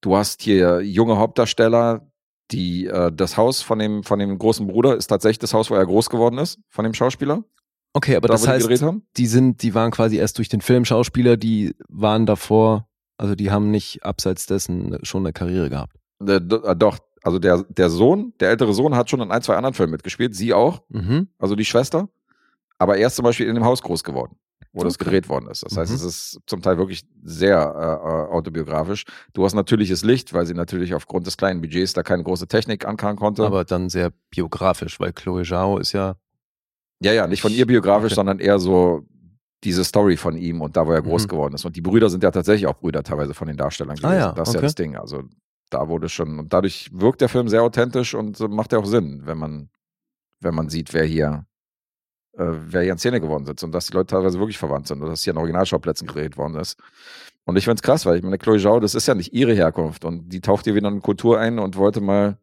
Du 0.00 0.16
hast 0.16 0.42
hier 0.42 0.80
junge 0.80 1.16
Hauptdarsteller, 1.18 2.10
die 2.50 2.86
äh, 2.86 3.12
das 3.14 3.36
Haus 3.36 3.62
von 3.62 3.78
dem 3.78 4.02
von 4.02 4.18
dem 4.18 4.36
großen 4.36 4.66
Bruder 4.66 4.96
ist 4.96 5.06
tatsächlich 5.06 5.38
das 5.38 5.54
Haus, 5.54 5.70
wo 5.70 5.76
er 5.76 5.86
groß 5.86 6.10
geworden 6.10 6.38
ist, 6.38 6.58
von 6.68 6.84
dem 6.84 6.94
Schauspieler. 6.94 7.44
Okay, 7.92 8.16
aber 8.16 8.26
da, 8.28 8.34
das 8.34 8.42
die 8.42 8.48
heißt, 8.48 8.82
haben. 8.82 9.06
die 9.16 9.26
sind, 9.26 9.62
die 9.62 9.74
waren 9.74 9.90
quasi 9.92 10.16
erst 10.16 10.38
durch 10.38 10.48
den 10.48 10.60
Film 10.60 10.84
Schauspieler, 10.84 11.36
die 11.36 11.74
waren 11.88 12.26
davor, 12.26 12.88
also 13.18 13.34
die 13.36 13.50
haben 13.50 13.70
nicht 13.70 14.04
abseits 14.04 14.46
dessen 14.46 14.98
schon 15.02 15.22
eine 15.24 15.32
Karriere 15.32 15.70
gehabt. 15.70 15.96
Äh, 16.26 16.34
äh, 16.36 16.76
doch, 16.76 16.98
also 17.22 17.38
der, 17.38 17.64
der 17.68 17.90
Sohn, 17.90 18.32
der 18.40 18.50
ältere 18.50 18.72
Sohn 18.74 18.94
hat 18.96 19.10
schon 19.10 19.20
in 19.20 19.30
ein, 19.30 19.42
zwei 19.42 19.56
anderen 19.56 19.74
Filmen 19.74 19.92
mitgespielt, 19.92 20.34
sie 20.34 20.52
auch, 20.54 20.82
Mhm. 20.88 21.28
also 21.38 21.54
die 21.54 21.64
Schwester, 21.64 22.08
aber 22.78 22.96
er 22.96 23.06
ist 23.08 23.16
zum 23.16 23.24
Beispiel 23.24 23.46
in 23.46 23.54
dem 23.54 23.64
Haus 23.64 23.82
groß 23.82 24.02
geworden, 24.04 24.36
wo 24.72 24.84
das 24.84 24.94
Okay. 24.94 25.04
gedreht 25.04 25.28
worden 25.28 25.48
ist. 25.50 25.62
Das 25.64 25.76
heißt, 25.76 25.90
Mhm. 25.90 25.96
es 25.96 26.02
ist 26.04 26.40
zum 26.46 26.62
Teil 26.62 26.78
wirklich 26.78 27.04
sehr 27.22 27.58
äh, 27.58 28.08
äh, 28.32 28.34
autobiografisch. 28.34 29.04
Du 29.34 29.44
hast 29.44 29.52
natürliches 29.54 30.02
Licht, 30.02 30.32
weil 30.32 30.46
sie 30.46 30.54
natürlich 30.54 30.94
aufgrund 30.94 31.26
des 31.26 31.36
kleinen 31.36 31.60
Budgets 31.60 31.92
da 31.92 32.02
keine 32.02 32.22
große 32.22 32.46
Technik 32.48 32.86
ankarren 32.86 33.16
konnte. 33.16 33.44
Aber 33.44 33.64
dann 33.64 33.88
sehr 33.90 34.12
biografisch, 34.30 34.98
weil 35.00 35.12
Chloe 35.12 35.42
Zhao 35.44 35.76
ist 35.78 35.92
ja, 35.92 36.16
ja, 37.02 37.12
ja, 37.12 37.26
nicht 37.26 37.42
von 37.42 37.52
ihr 37.52 37.66
biografisch, 37.66 38.12
Okay. 38.12 38.14
sondern 38.16 38.38
eher 38.38 38.58
so 38.58 39.04
diese 39.64 39.84
Story 39.84 40.16
von 40.16 40.36
ihm 40.38 40.62
und 40.62 40.76
da, 40.76 40.86
wo 40.86 40.92
er 40.92 41.02
groß 41.02 41.24
Mhm. 41.24 41.28
geworden 41.28 41.54
ist. 41.54 41.66
Und 41.66 41.76
die 41.76 41.82
Brüder 41.82 42.08
sind 42.08 42.22
ja 42.22 42.30
tatsächlich 42.30 42.66
auch 42.66 42.78
Brüder 42.78 43.02
teilweise 43.02 43.34
von 43.34 43.46
den 43.46 43.58
Darstellern 43.58 43.96
Ah 43.98 44.08
gewesen. 44.08 44.18
ja, 44.20 44.32
das 44.32 44.48
ist 44.48 44.54
ja 44.54 44.58
okay. 44.60 44.66
das 44.66 44.74
Ding. 44.74 44.96
Also 44.96 45.24
da 45.70 45.88
wurde 45.88 46.08
schon, 46.08 46.38
und 46.38 46.52
dadurch 46.52 46.90
wirkt 46.92 47.20
der 47.20 47.28
Film 47.28 47.48
sehr 47.48 47.62
authentisch 47.62 48.14
und 48.14 48.38
macht 48.50 48.72
ja 48.72 48.78
auch 48.78 48.84
Sinn, 48.86 49.22
wenn 49.24 49.38
man, 49.38 49.70
wenn 50.40 50.54
man 50.54 50.68
sieht, 50.68 50.92
wer 50.92 51.04
hier, 51.04 51.46
äh, 52.36 52.44
wer 52.48 52.82
hier 52.82 52.92
in 52.92 52.98
Szene 52.98 53.20
geworden 53.20 53.46
sitzt 53.46 53.64
und 53.64 53.72
dass 53.72 53.86
die 53.86 53.92
Leute 53.94 54.08
teilweise 54.14 54.38
wirklich 54.38 54.58
verwandt 54.58 54.86
sind 54.88 55.00
oder 55.00 55.10
dass 55.10 55.22
hier 55.22 55.32
an 55.32 55.38
Originalschauplätzen 55.38 56.06
gedreht 56.06 56.36
worden 56.36 56.56
ist. 56.56 56.78
Und 57.44 57.56
ich 57.56 57.64
find's 57.64 57.82
krass, 57.82 58.04
weil 58.06 58.16
ich 58.18 58.22
meine, 58.22 58.38
Chloe 58.38 58.58
Zhao, 58.60 58.80
das 58.80 58.94
ist 58.94 59.06
ja 59.08 59.14
nicht 59.14 59.32
ihre 59.32 59.54
Herkunft 59.54 60.04
und 60.04 60.28
die 60.28 60.40
taucht 60.40 60.64
hier 60.64 60.74
wieder 60.74 60.88
in 60.88 60.94
eine 60.94 61.00
Kultur 61.00 61.38
ein 61.40 61.58
und 61.58 61.76
wollte 61.76 62.00
mal 62.00 62.36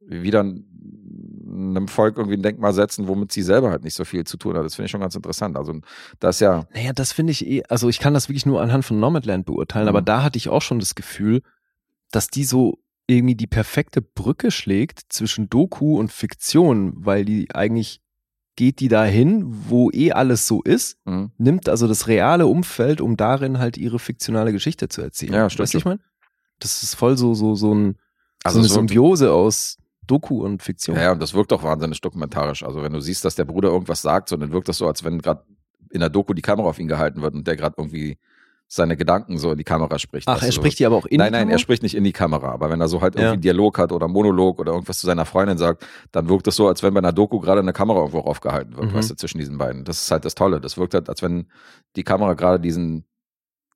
wieder 0.00 0.40
einem 0.40 1.88
Volk 1.88 2.16
irgendwie 2.18 2.36
ein 2.36 2.42
Denkmal 2.42 2.72
setzen, 2.72 3.08
womit 3.08 3.32
sie 3.32 3.42
selber 3.42 3.70
halt 3.70 3.84
nicht 3.84 3.94
so 3.94 4.04
viel 4.04 4.24
zu 4.24 4.36
tun 4.36 4.56
hat. 4.56 4.64
Das 4.64 4.74
finde 4.74 4.86
ich 4.86 4.90
schon 4.90 5.00
ganz 5.00 5.14
interessant. 5.14 5.56
Also 5.56 5.74
das 6.20 6.36
ist 6.36 6.40
ja, 6.40 6.64
naja, 6.74 6.92
das 6.92 7.12
finde 7.12 7.30
ich 7.32 7.46
eh, 7.46 7.62
also 7.68 7.88
ich 7.88 7.98
kann 7.98 8.14
das 8.14 8.28
wirklich 8.28 8.46
nur 8.46 8.60
anhand 8.60 8.84
von 8.84 9.00
Nomadland 9.00 9.46
beurteilen, 9.46 9.84
Mhm. 9.86 9.88
aber 9.90 10.02
da 10.02 10.22
hatte 10.22 10.38
ich 10.38 10.48
auch 10.48 10.62
schon 10.62 10.78
das 10.80 10.94
Gefühl, 10.94 11.42
dass 12.10 12.28
die 12.28 12.44
so 12.44 12.78
irgendwie 13.06 13.34
die 13.34 13.46
perfekte 13.46 14.02
Brücke 14.02 14.50
schlägt 14.50 15.00
zwischen 15.08 15.48
Doku 15.48 15.98
und 15.98 16.12
Fiktion, 16.12 16.92
weil 16.96 17.24
die 17.24 17.54
eigentlich 17.54 18.00
geht 18.56 18.80
die 18.80 18.88
dahin, 18.88 19.44
wo 19.68 19.90
eh 19.90 20.12
alles 20.12 20.46
so 20.46 20.62
ist, 20.62 20.98
mh. 21.04 21.30
nimmt 21.36 21.68
also 21.68 21.86
das 21.86 22.08
reale 22.08 22.46
Umfeld, 22.46 23.00
um 23.00 23.16
darin 23.16 23.58
halt 23.58 23.76
ihre 23.76 23.98
fiktionale 23.98 24.52
Geschichte 24.52 24.88
zu 24.88 25.02
erzählen. 25.02 25.34
Ja, 25.34 25.50
stimmt 25.50 25.64
Weißt 25.64 25.74
du, 25.74 25.78
ich 25.78 25.84
meine? 25.84 26.00
Das 26.58 26.82
ist 26.82 26.94
voll 26.94 27.18
so, 27.18 27.34
so, 27.34 27.54
so, 27.54 27.74
ein, 27.74 27.98
Also 28.42 28.62
so 28.62 28.64
eine 28.64 28.68
Symbiose 28.68 29.30
aus 29.30 29.76
Doku 30.06 30.42
und 30.42 30.62
Fiktion. 30.62 30.96
Ja, 30.96 31.02
ja, 31.02 31.12
und 31.12 31.20
das 31.20 31.34
wirkt 31.34 31.52
auch 31.52 31.62
wahnsinnig 31.62 32.00
dokumentarisch. 32.00 32.62
Also 32.62 32.82
wenn 32.82 32.92
du 32.92 33.00
siehst, 33.00 33.24
dass 33.24 33.34
der 33.34 33.44
Bruder 33.44 33.68
irgendwas 33.68 34.00
sagt, 34.00 34.30
so, 34.30 34.36
dann 34.36 34.52
wirkt 34.52 34.68
das 34.68 34.78
so, 34.78 34.86
als 34.86 35.04
wenn 35.04 35.20
gerade 35.20 35.44
in 35.90 36.00
der 36.00 36.08
Doku 36.08 36.32
die 36.32 36.42
Kamera 36.42 36.68
auf 36.68 36.78
ihn 36.78 36.88
gehalten 36.88 37.20
wird 37.20 37.34
und 37.34 37.46
der 37.46 37.56
gerade 37.56 37.74
irgendwie 37.76 38.18
seine 38.68 38.96
Gedanken 38.96 39.38
so 39.38 39.52
in 39.52 39.58
die 39.58 39.64
Kamera 39.64 39.98
spricht. 39.98 40.26
Ach, 40.28 40.42
er 40.42 40.46
so. 40.46 40.52
spricht 40.52 40.78
die 40.80 40.86
aber 40.86 40.96
auch 40.96 41.06
in 41.06 41.18
Nein, 41.18 41.28
die 41.28 41.32
nein, 41.32 41.40
er 41.42 41.44
Kamera? 41.52 41.58
spricht 41.58 41.82
nicht 41.84 41.94
in 41.94 42.02
die 42.04 42.12
Kamera, 42.12 42.50
aber 42.50 42.68
wenn 42.70 42.80
er 42.80 42.88
so 42.88 43.00
halt 43.00 43.14
irgendwie 43.14 43.24
Ja. 43.26 43.32
einen 43.32 43.40
Dialog 43.42 43.78
hat 43.78 43.92
oder 43.92 44.08
Monolog 44.08 44.58
oder 44.58 44.72
irgendwas 44.72 44.98
zu 44.98 45.06
seiner 45.06 45.24
Freundin 45.24 45.56
sagt, 45.56 45.86
dann 46.12 46.28
wirkt 46.28 46.48
es 46.48 46.56
so, 46.56 46.66
als 46.66 46.82
wenn 46.82 46.92
bei 46.92 46.98
einer 46.98 47.12
Doku 47.12 47.38
gerade 47.40 47.60
eine 47.60 47.72
Kamera 47.72 47.98
irgendwo 48.00 48.20
aufgehalten 48.20 48.76
wird, 48.76 48.90
Mhm. 48.90 48.94
weißt 48.94 49.10
du, 49.10 49.14
zwischen 49.14 49.38
diesen 49.38 49.56
beiden. 49.56 49.84
Das 49.84 50.02
ist 50.02 50.10
halt 50.10 50.24
das 50.24 50.34
Tolle. 50.34 50.60
Das 50.60 50.76
wirkt 50.76 50.94
halt, 50.94 51.08
als 51.08 51.22
wenn 51.22 51.46
die 51.94 52.02
Kamera 52.02 52.34
gerade 52.34 52.58
diesen, 52.58 53.04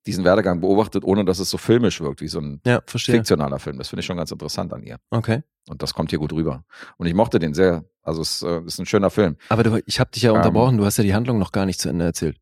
diesen 0.07 0.25
Werdegang 0.25 0.59
beobachtet, 0.61 1.03
ohne 1.05 1.23
dass 1.25 1.39
es 1.39 1.49
so 1.49 1.57
filmisch 1.57 2.01
wirkt, 2.01 2.21
wie 2.21 2.27
so 2.27 2.39
ein 2.39 2.59
Ja, 2.65 2.81
fiktionaler 2.85 3.59
Film. 3.59 3.77
Das 3.77 3.87
finde 3.89 4.01
ich 4.01 4.05
schon 4.07 4.17
ganz 4.17 4.31
interessant 4.31 4.73
an 4.73 4.83
ihr. 4.83 4.97
Okay. 5.11 5.43
Und 5.69 5.83
das 5.83 5.93
kommt 5.93 6.09
hier 6.09 6.17
gut 6.19 6.33
rüber. 6.33 6.63
Und 6.97 7.05
ich 7.07 7.13
mochte 7.13 7.37
den 7.39 7.53
sehr. 7.53 7.85
Also 8.03 8.21
es 8.23 8.41
äh, 8.41 8.61
ist 8.65 8.79
ein 8.79 8.87
schöner 8.87 9.11
Film. 9.11 9.37
Aber 9.49 9.61
du, 9.61 9.79
ich 9.85 9.99
habe 9.99 10.09
dich 10.09 10.23
ja 10.23 10.31
Ähm. 10.31 10.37
unterbrochen, 10.37 10.77
du 10.77 10.85
hast 10.85 10.97
ja 10.97 11.03
die 11.03 11.13
Handlung 11.13 11.37
noch 11.37 11.51
gar 11.51 11.67
nicht 11.67 11.79
zu 11.79 11.87
Ende 11.87 12.03
erzählt. 12.05 12.37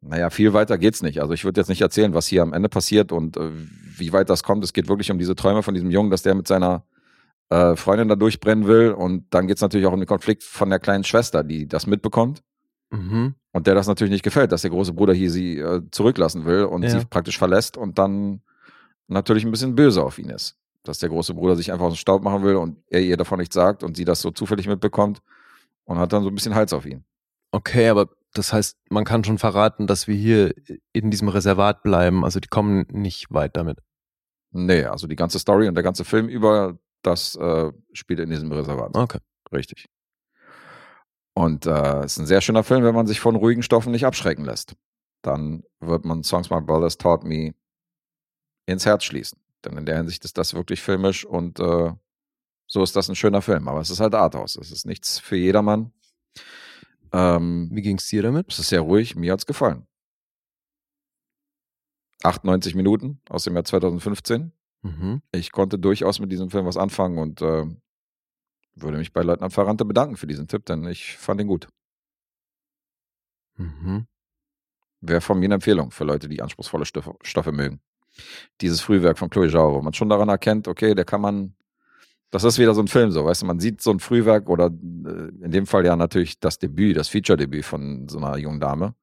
Naja, 0.00 0.30
viel 0.30 0.52
weiter 0.52 0.78
geht's 0.78 1.02
nicht. 1.02 1.20
Also 1.20 1.32
ich 1.32 1.44
würde 1.44 1.60
jetzt 1.60 1.68
nicht 1.68 1.80
erzählen, 1.80 2.14
was 2.14 2.26
hier 2.26 2.42
am 2.42 2.52
Ende 2.52 2.68
passiert 2.68 3.12
und 3.12 3.36
äh, 3.36 3.50
wie 3.98 4.12
weit 4.12 4.30
das 4.30 4.42
kommt. 4.42 4.62
Es 4.62 4.72
geht 4.72 4.88
wirklich 4.88 5.10
um 5.10 5.18
diese 5.18 5.34
Träume 5.34 5.62
von 5.62 5.74
diesem 5.74 5.90
Jungen, 5.90 6.10
dass 6.10 6.22
der 6.22 6.34
mit 6.34 6.46
seiner 6.46 6.84
äh, 7.48 7.76
Freundin 7.76 8.08
da 8.08 8.14
durchbrennen 8.16 8.66
will. 8.66 8.92
Und 8.92 9.26
dann 9.30 9.46
geht's 9.46 9.62
natürlich 9.62 9.86
auch 9.86 9.92
um 9.92 10.00
den 10.00 10.06
Konflikt 10.06 10.44
von 10.44 10.70
der 10.70 10.78
kleinen 10.78 11.04
Schwester, 11.04 11.42
die 11.42 11.66
das 11.66 11.86
mitbekommt. 11.86 12.42
Mhm. 12.90 13.34
Und 13.52 13.66
der 13.66 13.74
das 13.74 13.86
natürlich 13.86 14.12
nicht 14.12 14.22
gefällt, 14.22 14.52
dass 14.52 14.62
der 14.62 14.70
große 14.70 14.92
Bruder 14.92 15.14
hier 15.14 15.30
sie 15.30 15.58
äh, 15.58 15.82
zurücklassen 15.90 16.44
will 16.44 16.64
und 16.64 16.82
Ja. 16.82 16.90
sie 16.90 17.04
praktisch 17.06 17.38
verlässt 17.38 17.76
und 17.76 17.98
dann 17.98 18.42
natürlich 19.08 19.44
ein 19.44 19.50
bisschen 19.50 19.74
böse 19.74 20.02
auf 20.04 20.18
ihn 20.18 20.28
ist. 20.28 20.56
Dass 20.84 20.98
der 20.98 21.08
große 21.08 21.34
Bruder 21.34 21.56
sich 21.56 21.72
einfach 21.72 21.86
aus 21.86 21.94
dem 21.94 21.98
Staub 21.98 22.22
machen 22.22 22.44
will 22.44 22.56
und 22.56 22.76
er 22.90 23.00
ihr 23.00 23.16
davon 23.16 23.38
nichts 23.38 23.54
sagt 23.54 23.82
und 23.82 23.96
sie 23.96 24.04
das 24.04 24.20
so 24.20 24.30
zufällig 24.30 24.68
mitbekommt 24.68 25.20
und 25.84 25.98
hat 25.98 26.12
dann 26.12 26.22
so 26.22 26.28
ein 26.28 26.34
bisschen 26.34 26.54
Hals 26.54 26.72
auf 26.72 26.86
ihn. 26.86 27.04
Okay, 27.50 27.88
aber 27.88 28.08
das 28.36 28.52
heißt, 28.52 28.76
man 28.90 29.04
kann 29.04 29.24
schon 29.24 29.38
verraten, 29.38 29.86
dass 29.86 30.06
wir 30.06 30.14
hier 30.14 30.54
in 30.92 31.10
diesem 31.10 31.28
Reservat 31.28 31.82
bleiben. 31.82 32.24
Also 32.24 32.40
die 32.40 32.48
kommen 32.48 32.86
nicht 32.90 33.32
weit 33.32 33.56
damit. 33.56 33.78
Nee, 34.50 34.84
also 34.84 35.06
die 35.06 35.16
ganze 35.16 35.38
Story 35.38 35.68
und 35.68 35.74
der 35.74 35.84
ganze 35.84 36.04
Film 36.04 36.28
über, 36.28 36.78
das 37.02 37.34
äh, 37.36 37.72
spielt 37.92 38.20
in 38.20 38.30
diesem 38.30 38.52
Reservat. 38.52 38.96
Okay. 38.96 39.18
Richtig. 39.52 39.86
Und 41.34 41.66
äh, 41.66 42.00
es 42.00 42.12
ist 42.12 42.18
ein 42.18 42.26
sehr 42.26 42.40
schöner 42.40 42.64
Film, 42.64 42.82
wenn 42.84 42.94
man 42.94 43.06
sich 43.06 43.20
von 43.20 43.36
ruhigen 43.36 43.62
Stoffen 43.62 43.92
nicht 43.92 44.06
abschrecken 44.06 44.44
lässt. 44.44 44.74
Dann 45.22 45.64
wird 45.80 46.04
man 46.04 46.22
Songs 46.22 46.50
My 46.50 46.60
Brothers 46.60 46.98
Taught 46.98 47.24
Me 47.24 47.54
ins 48.66 48.86
Herz 48.86 49.04
schließen. 49.04 49.38
Denn 49.64 49.76
in 49.76 49.86
der 49.86 49.96
Hinsicht 49.96 50.24
ist 50.24 50.38
das 50.38 50.54
wirklich 50.54 50.80
filmisch 50.80 51.24
und 51.24 51.60
äh, 51.60 51.92
so 52.66 52.82
ist 52.82 52.96
das 52.96 53.08
ein 53.08 53.16
schöner 53.16 53.42
Film. 53.42 53.68
Aber 53.68 53.80
es 53.80 53.90
ist 53.90 54.00
halt 54.00 54.14
Arthouse. 54.14 54.56
Es 54.56 54.72
ist 54.72 54.86
nichts 54.86 55.18
für 55.18 55.36
jedermann. 55.36 55.92
Ähm, 57.16 57.68
Wie 57.72 57.80
ging's 57.82 58.06
dir 58.08 58.22
damit? 58.22 58.52
es 58.52 58.58
ist 58.58 58.68
sehr 58.68 58.80
ruhig. 58.82 59.16
Mir 59.16 59.32
hat's 59.32 59.46
gefallen. 59.46 59.86
98 62.22 62.74
Minuten 62.74 63.20
aus 63.28 63.44
dem 63.44 63.54
Jahr 63.54 63.64
2015 63.64 64.52
Mhm. 64.82 65.22
ich 65.32 65.50
konnte 65.50 65.78
durchaus 65.78 66.20
mit 66.20 66.30
diesem 66.30 66.48
Film 66.50 66.66
was 66.66 66.76
anfangen 66.76 67.18
und 67.18 67.40
äh, 67.42 67.64
würde 68.74 68.98
mich 68.98 69.12
bei 69.12 69.22
Leutnant 69.22 69.52
Ferrante 69.52 69.84
bedanken 69.84 70.16
für 70.16 70.26
diesen 70.28 70.46
Tipp, 70.46 70.64
denn 70.66 70.84
ich 70.86 71.16
fand 71.16 71.40
ihn 71.40 71.48
gut. 71.48 71.66
Mhm. 73.56 74.06
Wäre 75.00 75.20
von 75.20 75.38
mir 75.38 75.46
eine 75.46 75.54
Empfehlung 75.54 75.90
für 75.90 76.04
Leute, 76.04 76.28
die 76.28 76.40
anspruchsvolle 76.42 76.84
Stoffe, 76.84 77.16
Stoffe 77.22 77.52
mögen. 77.52 77.80
Dieses 78.60 78.80
Frühwerk 78.80 79.18
von 79.18 79.28
Chloe 79.30 79.50
Zhao, 79.50 79.74
wo 79.74 79.82
man 79.82 79.92
schon 79.94 80.08
daran 80.08 80.28
erkennt, 80.28 80.68
okay, 80.68 80.94
der 80.94 81.04
kann 81.04 81.20
man, 81.20 81.56
das 82.30 82.44
ist 82.44 82.58
wieder 82.58 82.74
so 82.74 82.80
ein 82.82 82.88
Film, 82.88 83.10
so, 83.10 83.24
weißt 83.24 83.42
du, 83.42 83.46
man 83.46 83.60
sieht 83.60 83.80
so 83.80 83.90
ein 83.90 84.00
Frühwerk 84.00 84.48
oder 84.48 84.66
äh, 84.66 85.44
in 85.44 85.50
dem 85.50 85.66
Fall 85.66 85.84
ja 85.86 85.96
natürlich 85.96 86.38
das 86.40 86.58
Debüt, 86.58 86.96
das 86.96 87.08
Feature-Debüt 87.08 87.64
von 87.64 88.08
so 88.08 88.18
einer 88.18 88.36
jungen 88.36 88.60
Dame 88.60 88.94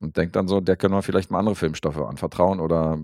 und 0.00 0.16
denkt 0.16 0.36
dann 0.36 0.48
so, 0.48 0.60
der 0.60 0.76
können 0.76 0.94
wir 0.94 1.02
vielleicht 1.02 1.30
mal 1.30 1.38
andere 1.38 1.54
Filmstoffe 1.54 1.98
anvertrauen 1.98 2.60
oder 2.60 2.98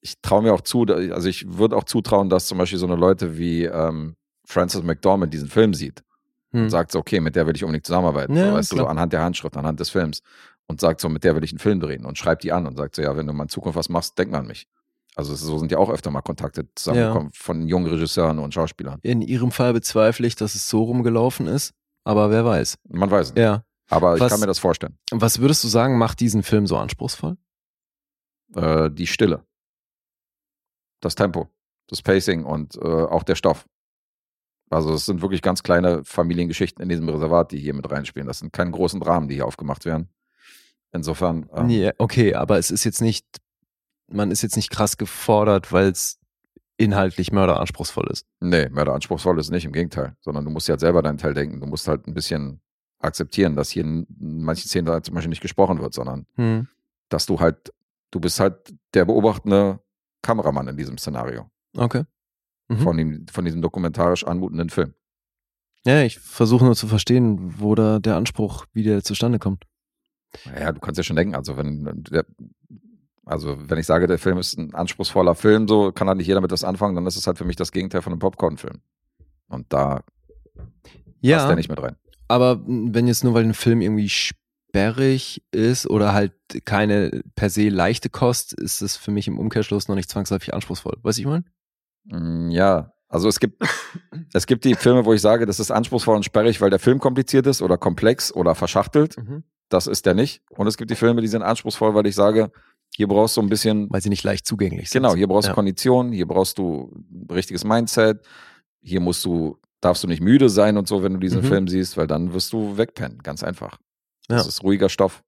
ich 0.00 0.20
traue 0.20 0.42
mir 0.42 0.52
auch 0.52 0.62
zu, 0.62 0.82
also 0.84 1.28
ich 1.28 1.58
würde 1.58 1.76
auch 1.76 1.84
zutrauen, 1.84 2.28
dass 2.28 2.46
zum 2.46 2.58
Beispiel 2.58 2.78
so 2.78 2.86
eine 2.86 2.96
Leute 2.96 3.38
wie 3.38 3.64
ähm, 3.64 4.16
Frances 4.44 4.82
McDormand 4.82 5.32
diesen 5.32 5.48
Film 5.48 5.74
sieht 5.74 6.02
Hm. 6.54 6.64
und 6.64 6.70
sagt 6.70 6.92
so, 6.92 6.98
okay, 6.98 7.18
mit 7.20 7.34
der 7.34 7.46
will 7.46 7.56
ich 7.56 7.64
unbedingt 7.64 7.86
zusammenarbeiten, 7.86 8.36
Ja, 8.36 8.50
so, 8.50 8.52
weißt 8.56 8.72
du, 8.72 8.76
so 8.76 8.82
klar. 8.82 8.90
anhand 8.90 9.14
der 9.14 9.22
Handschrift, 9.22 9.56
anhand 9.56 9.80
des 9.80 9.88
Films 9.88 10.20
und 10.66 10.80
sagt 10.82 11.00
so, 11.00 11.08
mit 11.08 11.24
der 11.24 11.34
will 11.34 11.42
ich 11.44 11.52
einen 11.52 11.58
Film 11.60 11.80
drehen 11.80 12.04
und 12.04 12.18
schreibt 12.18 12.42
die 12.42 12.52
an 12.52 12.66
und 12.66 12.76
sagt 12.76 12.94
so, 12.96 13.00
ja, 13.00 13.16
wenn 13.16 13.26
du 13.26 13.32
mal 13.32 13.44
in 13.44 13.48
Zukunft 13.48 13.78
was 13.78 13.88
machst, 13.88 14.18
denk 14.18 14.30
mal 14.32 14.40
an 14.40 14.46
mich. 14.46 14.68
Also 15.14 15.34
so 15.34 15.58
sind 15.58 15.70
ja 15.70 15.78
auch 15.78 15.90
öfter 15.90 16.10
mal 16.10 16.22
Kontakte 16.22 16.68
zusammengekommen 16.74 17.32
von 17.34 17.68
jungen 17.68 17.86
Regisseuren 17.86 18.38
und 18.38 18.54
Schauspielern. 18.54 18.98
In 19.02 19.20
ihrem 19.20 19.50
Fall 19.52 19.72
bezweifle 19.74 20.26
ich, 20.26 20.36
dass 20.36 20.54
es 20.54 20.68
so 20.68 20.84
rumgelaufen 20.84 21.46
ist, 21.46 21.74
aber 22.04 22.30
wer 22.30 22.44
weiß. 22.44 22.78
Man 22.88 23.10
weiß 23.10 23.28
es 23.28 23.34
nicht. 23.34 23.42
Ja. 23.42 23.64
Aber 23.90 24.14
ich 24.14 24.20
Was- 24.20 24.30
kann 24.32 24.40
mir 24.40 24.46
das 24.46 24.58
vorstellen. 24.58 24.96
Was 25.10 25.38
würdest 25.40 25.62
du 25.64 25.68
sagen, 25.68 25.98
macht 25.98 26.20
diesen 26.20 26.42
Film 26.42 26.66
so 26.66 26.78
anspruchsvoll? 26.78 27.36
Äh, 28.54 28.90
die 28.90 29.06
Stille, 29.06 29.44
das 31.00 31.14
Tempo, 31.14 31.48
das 31.88 32.00
Pacing 32.02 32.44
und 32.44 32.76
äh, 32.76 32.80
auch 32.80 33.22
der 33.22 33.34
Stoff. 33.34 33.66
Also 34.70 34.94
es 34.94 35.04
sind 35.04 35.20
wirklich 35.20 35.42
ganz 35.42 35.62
kleine 35.62 36.02
Familiengeschichten 36.04 36.82
in 36.82 36.88
diesem 36.88 37.08
Reservat, 37.08 37.52
die 37.52 37.58
hier 37.58 37.74
mit 37.74 37.90
reinspielen. 37.90 38.26
Das 38.26 38.38
sind 38.38 38.52
keine 38.54 38.70
großen 38.70 39.00
Dramen, 39.00 39.28
die 39.28 39.34
hier 39.34 39.46
aufgemacht 39.46 39.84
werden. 39.84 40.08
Insofern. 40.92 41.48
Ähm, 41.54 41.66
Nee, 41.66 41.92
okay, 41.98 42.34
aber 42.34 42.58
es 42.58 42.70
ist 42.70 42.84
jetzt 42.84 43.02
nicht, 43.02 43.26
man 44.12 44.30
ist 44.30 44.42
jetzt 44.42 44.56
nicht 44.56 44.70
krass 44.70 44.96
gefordert, 44.96 45.72
weil 45.72 45.88
es 45.88 46.18
inhaltlich 46.76 47.32
mörderanspruchsvoll 47.32 48.08
ist. 48.10 48.26
Nee, 48.40 48.68
mörderanspruchsvoll 48.68 49.38
ist 49.38 49.50
nicht, 49.50 49.64
im 49.64 49.72
Gegenteil. 49.72 50.16
Sondern 50.20 50.44
du 50.44 50.50
musst 50.50 50.68
ja 50.68 50.72
halt 50.72 50.80
selber 50.80 51.02
deinen 51.02 51.18
Teil 51.18 51.34
denken. 51.34 51.60
Du 51.60 51.66
musst 51.66 51.86
halt 51.86 52.06
ein 52.06 52.14
bisschen 52.14 52.60
akzeptieren, 52.98 53.56
dass 53.56 53.70
hier 53.70 53.84
in 53.84 54.06
manchen 54.18 54.68
Szenen 54.68 55.02
zum 55.02 55.14
Beispiel 55.14 55.28
nicht 55.28 55.42
gesprochen 55.42 55.80
wird, 55.80 55.94
sondern 55.94 56.26
Hm. 56.36 56.68
dass 57.08 57.26
du 57.26 57.40
halt, 57.40 57.72
du 58.10 58.20
bist 58.20 58.40
halt 58.40 58.74
der 58.94 59.04
beobachtende 59.04 59.80
Kameramann 60.22 60.68
in 60.68 60.76
diesem 60.76 60.98
Szenario. 60.98 61.50
Okay. 61.76 62.04
Mhm. 62.68 62.78
Von, 62.78 62.96
dem, 62.96 63.26
von 63.28 63.44
diesem 63.44 63.60
dokumentarisch 63.60 64.24
anmutenden 64.24 64.70
Film. 64.70 64.94
Ja, 65.84 66.02
ich 66.02 66.18
versuche 66.20 66.64
nur 66.64 66.76
zu 66.76 66.86
verstehen, 66.86 67.58
wo 67.58 67.74
da 67.74 67.98
der 67.98 68.16
Anspruch, 68.16 68.66
wie 68.72 68.84
der 68.84 69.02
zustande 69.02 69.38
kommt. 69.40 69.64
Ja, 70.58 70.72
du 70.72 70.80
kannst 70.80 70.96
ja 70.96 71.02
schon 71.04 71.16
denken, 71.16 71.34
also 71.34 71.56
wenn 71.56 72.04
der, 72.04 72.24
also 73.24 73.56
wenn 73.68 73.78
ich 73.78 73.86
sage, 73.86 74.06
der 74.06 74.18
Film 74.18 74.38
ist 74.38 74.58
ein 74.58 74.74
anspruchsvoller 74.74 75.34
Film, 75.34 75.68
so 75.68 75.92
kann 75.92 76.08
halt 76.08 76.18
nicht 76.18 76.26
jeder 76.26 76.40
mit 76.40 76.52
das 76.52 76.64
anfangen, 76.64 76.94
dann 76.94 77.06
ist 77.06 77.16
es 77.16 77.26
halt 77.26 77.38
für 77.38 77.44
mich 77.44 77.56
das 77.56 77.72
Gegenteil 77.72 78.02
von 78.02 78.12
einem 78.12 78.20
Popcorn-Film. 78.20 78.80
Und 79.48 79.66
da 79.72 80.02
passt 81.36 81.48
der 81.48 81.56
nicht 81.56 81.68
mit 81.68 81.80
rein. 81.82 81.96
aber 82.28 82.60
wenn 82.66 83.06
jetzt 83.06 83.24
nur 83.24 83.34
weil 83.34 83.44
ein 83.44 83.54
Film 83.54 83.80
irgendwie 83.80 84.08
sperrig 84.08 85.42
ist 85.52 85.88
oder 85.88 86.12
halt 86.14 86.32
keine 86.64 87.22
per 87.36 87.50
se 87.50 87.68
leichte 87.68 88.08
Kost, 88.08 88.52
ist 88.54 88.80
es 88.82 88.96
für 88.96 89.10
mich 89.10 89.28
im 89.28 89.38
Umkehrschluss 89.38 89.88
noch 89.88 89.94
nicht 89.94 90.10
zwangsläufig 90.10 90.54
anspruchsvoll. 90.54 90.96
Weißt 91.02 91.18
du, 91.18 91.22
ich 91.22 91.28
meine? 91.28 91.44
Mm, 92.04 92.50
Ja, 92.50 92.92
also 93.08 93.28
es 93.28 93.38
gibt, 93.38 93.62
es 94.32 94.46
gibt 94.46 94.64
die 94.64 94.74
Filme, 94.74 95.04
wo 95.04 95.12
ich 95.12 95.20
sage, 95.20 95.44
das 95.46 95.60
ist 95.60 95.70
anspruchsvoll 95.70 96.16
und 96.16 96.24
sperrig, 96.24 96.60
weil 96.60 96.70
der 96.70 96.78
Film 96.78 96.98
kompliziert 96.98 97.46
ist 97.46 97.60
oder 97.62 97.76
komplex 97.76 98.32
oder 98.34 98.54
verschachtelt. 98.54 99.16
Das 99.68 99.86
ist 99.86 100.04
der 100.06 100.14
nicht. 100.14 100.42
Und 100.50 100.66
es 100.66 100.76
gibt 100.76 100.90
die 100.90 100.96
Filme, 100.96 101.20
die 101.20 101.28
sind 101.28 101.42
anspruchsvoll, 101.42 101.94
weil 101.94 102.06
ich 102.06 102.14
sage, 102.14 102.50
hier 102.94 103.08
brauchst 103.08 103.36
du 103.36 103.40
ein 103.40 103.48
bisschen, 103.48 103.88
Weil 103.90 104.00
sie 104.02 104.08
nicht 104.10 104.24
leicht 104.24 104.46
zugänglich 104.46 104.90
sind. 104.90 105.02
genau, 105.02 105.14
hier 105.14 105.26
brauchst 105.28 105.46
du 105.48 105.50
Ja. 105.50 105.54
Kondition, 105.54 106.12
hier 106.12 106.26
brauchst 106.26 106.58
du 106.58 106.92
ein 107.10 107.26
richtiges 107.30 107.64
Mindset, 107.64 108.24
hier 108.80 109.00
musst 109.00 109.24
du, 109.24 109.58
darfst 109.80 110.02
du 110.04 110.08
nicht 110.08 110.20
müde 110.20 110.48
sein 110.48 110.76
und 110.76 110.86
so, 110.88 111.02
wenn 111.02 111.14
du 111.14 111.18
diesen 111.18 111.40
Mhm. 111.42 111.46
Film 111.46 111.68
siehst, 111.68 111.96
weil 111.96 112.06
dann 112.06 112.32
wirst 112.34 112.52
du 112.52 112.76
wegpennen, 112.76 113.18
ganz 113.22 113.42
einfach. 113.42 113.78
Das 114.28 114.42
Ja. 114.44 114.48
ist 114.48 114.62
ruhiger 114.62 114.88
Stoff, 114.88 115.22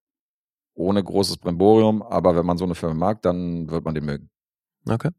ohne 0.74 1.02
großes 1.02 1.38
Brimborium, 1.38 2.02
aber 2.02 2.36
wenn 2.36 2.46
man 2.46 2.58
so 2.58 2.64
eine 2.64 2.74
Filme 2.74 2.94
mag, 2.94 3.22
dann 3.22 3.70
wird 3.70 3.84
man 3.84 3.94
den 3.94 4.04
mögen. 4.04 4.30
Okay. 4.88 5.10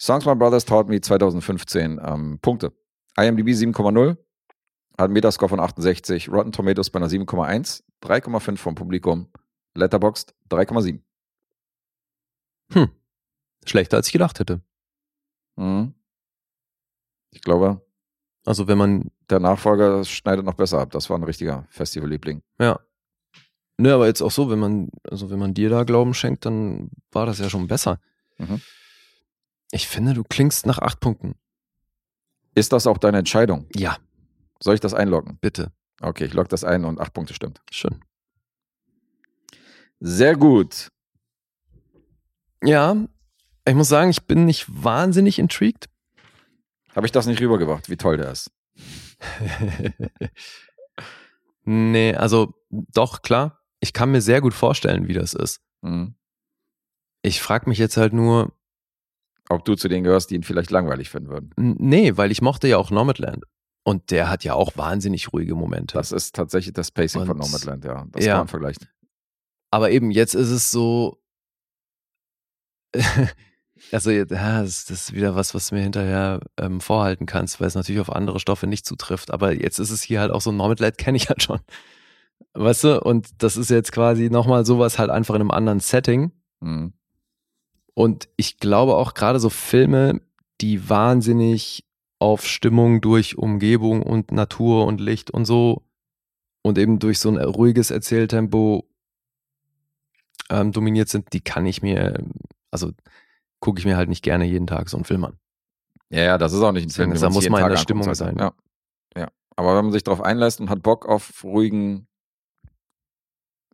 Songs 0.00 0.26
My 0.26 0.34
Brothers 0.34 0.64
Taught 0.66 0.88
Me 0.88 1.00
2015 1.00 2.00
ähm, 2.04 2.38
Punkte. 2.40 2.72
IMDb 3.18 3.48
7,0, 3.48 4.10
hat 4.10 4.18
einen 4.98 5.12
Metascore 5.14 5.48
von 5.48 5.60
68, 5.60 6.28
Rotten 6.28 6.52
Tomatoes 6.52 6.90
bei 6.90 6.98
einer 6.98 7.08
7,1, 7.08 7.82
3,5 8.02 8.56
vom 8.58 8.74
Publikum, 8.74 9.28
Letterboxd 9.74 10.34
3,7. 10.50 11.00
Hm. 12.72 12.90
Schlechter 13.64 13.96
als 13.96 14.06
ich 14.08 14.12
gedacht 14.12 14.38
hätte. 14.40 14.60
Mhm. 15.56 15.94
Ich 17.30 17.40
glaube, 17.42 17.80
Also 18.44 18.68
wenn 18.68 18.78
man, 18.78 19.10
der 19.30 19.40
Nachfolger 19.40 20.04
schneidet 20.04 20.44
noch 20.44 20.54
besser 20.54 20.78
ab. 20.80 20.90
Das 20.92 21.10
war 21.10 21.18
ein 21.18 21.24
richtiger 21.24 21.66
Festivalliebling. 21.70 22.42
ja. 22.58 22.78
Ne, 23.78 23.92
aber 23.92 24.06
jetzt 24.06 24.22
auch 24.22 24.30
so, 24.30 24.48
wenn 24.48 24.58
man, 24.58 24.88
also 25.10 25.28
wenn 25.28 25.38
man 25.38 25.52
dir 25.52 25.68
da 25.68 25.84
Glauben 25.84 26.14
schenkt, 26.14 26.46
dann 26.46 26.88
war 27.12 27.26
das 27.26 27.38
ja 27.40 27.50
schon 27.50 27.66
besser. 27.66 28.00
Mhm. 28.38 28.62
Ich 29.70 29.86
finde, 29.86 30.14
du 30.14 30.24
klingst 30.24 30.64
nach 30.64 30.78
acht 30.78 30.98
Punkten. 31.00 31.34
Ist 32.54 32.72
das 32.72 32.86
auch 32.86 32.96
deine 32.96 33.18
Entscheidung? 33.18 33.66
Ja, 33.76 33.98
Soll 34.62 34.76
ich 34.76 34.80
das 34.80 34.94
einloggen? 34.94 35.36
bitte. 35.42 35.72
Okay, 36.00 36.24
ich 36.24 36.32
logge 36.32 36.48
das 36.48 36.64
ein 36.64 36.86
und 36.86 36.98
acht 36.98 37.12
Punkte 37.12 37.34
stimmt. 37.34 37.60
Schön. 37.70 38.02
Sehr 40.00 40.36
gut. 40.36 40.90
Ja, 42.62 42.96
ich 43.66 43.74
muss 43.74 43.88
sagen, 43.88 44.10
ich 44.10 44.24
bin 44.26 44.44
nicht 44.44 44.66
wahnsinnig 44.68 45.38
intrigued. 45.38 45.88
Habe 46.94 47.06
ich 47.06 47.12
das 47.12 47.26
nicht 47.26 47.40
rübergebracht, 47.40 47.88
wie 47.90 47.96
toll 47.96 48.16
der 48.16 48.30
ist? 48.32 48.50
nee, 51.64 52.14
also 52.14 52.54
doch, 52.70 53.22
klar. 53.22 53.60
Ich 53.80 53.92
kann 53.92 54.10
mir 54.10 54.20
sehr 54.22 54.40
gut 54.40 54.54
vorstellen, 54.54 55.06
wie 55.08 55.12
das 55.14 55.34
ist. 55.34 55.60
Mhm. 55.82 56.14
Ich 57.22 57.42
frage 57.42 57.68
mich 57.68 57.78
jetzt 57.78 57.96
halt 57.96 58.12
nur, 58.12 58.52
Ob 59.48 59.64
du 59.64 59.74
zu 59.74 59.88
denen 59.88 60.04
gehörst, 60.04 60.30
die 60.30 60.34
ihn 60.36 60.42
vielleicht 60.42 60.70
langweilig 60.70 61.10
finden 61.10 61.28
würden. 61.30 61.50
nee, 61.56 62.16
weil 62.16 62.30
ich 62.30 62.40
mochte 62.42 62.68
ja 62.68 62.78
auch 62.78 62.90
Nomadland. 62.90 63.44
Und 63.84 64.10
der 64.10 64.28
hat 64.28 64.42
ja 64.42 64.54
auch 64.54 64.76
wahnsinnig 64.76 65.32
ruhige 65.32 65.54
Momente. 65.54 65.94
Das 65.96 66.10
ist 66.10 66.34
tatsächlich 66.34 66.72
das 66.74 66.90
Pacing 66.90 67.24
von 67.26 67.38
Und- 67.38 67.46
Nomadland, 67.46 67.84
ja. 67.84 68.04
Das 68.10 68.24
ja. 68.24 68.32
kann 68.32 68.40
man 68.40 68.48
vergleichen. 68.48 68.88
Aber 69.70 69.90
eben, 69.90 70.10
jetzt 70.10 70.34
ist 70.34 70.50
es 70.50 70.70
so. 70.70 71.20
also, 73.92 74.10
ja, 74.10 74.24
das, 74.24 74.84
das 74.84 74.90
ist 74.90 75.12
wieder 75.12 75.34
was, 75.34 75.54
was 75.54 75.68
du 75.68 75.74
mir 75.74 75.82
hinterher 75.82 76.40
ähm, 76.56 76.80
vorhalten 76.80 77.26
kannst, 77.26 77.60
weil 77.60 77.68
es 77.68 77.74
natürlich 77.74 78.00
auf 78.00 78.12
andere 78.12 78.40
Stoffe 78.40 78.66
nicht 78.66 78.86
zutrifft. 78.86 79.30
Aber 79.30 79.52
jetzt 79.52 79.78
ist 79.78 79.90
es 79.90 80.02
hier 80.02 80.20
halt 80.20 80.30
auch 80.30 80.40
so, 80.40 80.52
Nomadland 80.52 80.98
kenne 80.98 81.16
ich 81.16 81.28
halt 81.28 81.42
schon. 81.42 81.60
Weißt 82.54 82.84
du? 82.84 83.00
Und 83.00 83.42
das 83.42 83.56
ist 83.56 83.70
jetzt 83.70 83.92
quasi 83.92 84.30
nochmal 84.30 84.64
sowas 84.64 84.98
halt 84.98 85.10
einfach 85.10 85.34
in 85.34 85.42
einem 85.42 85.50
anderen 85.50 85.80
Setting. 85.80 86.32
Mhm. 86.60 86.92
Und 87.94 88.28
ich 88.36 88.58
glaube 88.58 88.96
auch 88.96 89.14
gerade 89.14 89.40
so 89.40 89.48
Filme, 89.48 90.20
die 90.60 90.88
wahnsinnig 90.88 91.84
auf 92.18 92.46
Stimmung 92.46 93.00
durch 93.00 93.36
Umgebung 93.38 94.02
und 94.02 94.32
Natur 94.32 94.86
und 94.86 95.00
Licht 95.00 95.30
und 95.30 95.44
so 95.44 95.86
und 96.62 96.78
eben 96.78 96.98
durch 96.98 97.18
so 97.18 97.28
ein 97.28 97.36
ruhiges 97.36 97.90
Erzähltempo 97.90 98.88
ähm, 100.50 100.72
dominiert 100.72 101.08
sind, 101.08 101.32
die 101.32 101.40
kann 101.40 101.66
ich 101.66 101.82
mir, 101.82 102.22
also 102.70 102.92
gucke 103.60 103.78
ich 103.78 103.84
mir 103.84 103.96
halt 103.96 104.08
nicht 104.08 104.22
gerne 104.22 104.44
jeden 104.44 104.66
Tag 104.66 104.88
so 104.88 104.96
einen 104.96 105.04
Film 105.04 105.24
an. 105.24 105.38
Ja, 106.10 106.22
ja, 106.22 106.38
das 106.38 106.52
ist 106.52 106.62
auch 106.62 106.72
nicht 106.72 106.86
ein 106.86 106.90
Film, 106.90 107.14
da 107.14 107.30
muss 107.30 107.48
man 107.48 107.62
in 107.62 107.68
der 107.68 107.76
Stimmung 107.76 108.04
sollte. 108.04 108.18
sein. 108.18 108.36
Ja. 108.38 108.52
ja. 109.16 109.28
Aber 109.56 109.76
wenn 109.76 109.86
man 109.86 109.92
sich 109.92 110.04
darauf 110.04 110.20
einlässt 110.20 110.60
und 110.60 110.70
hat 110.70 110.82
Bock 110.82 111.06
auf 111.06 111.42
ruhigen 111.42 112.06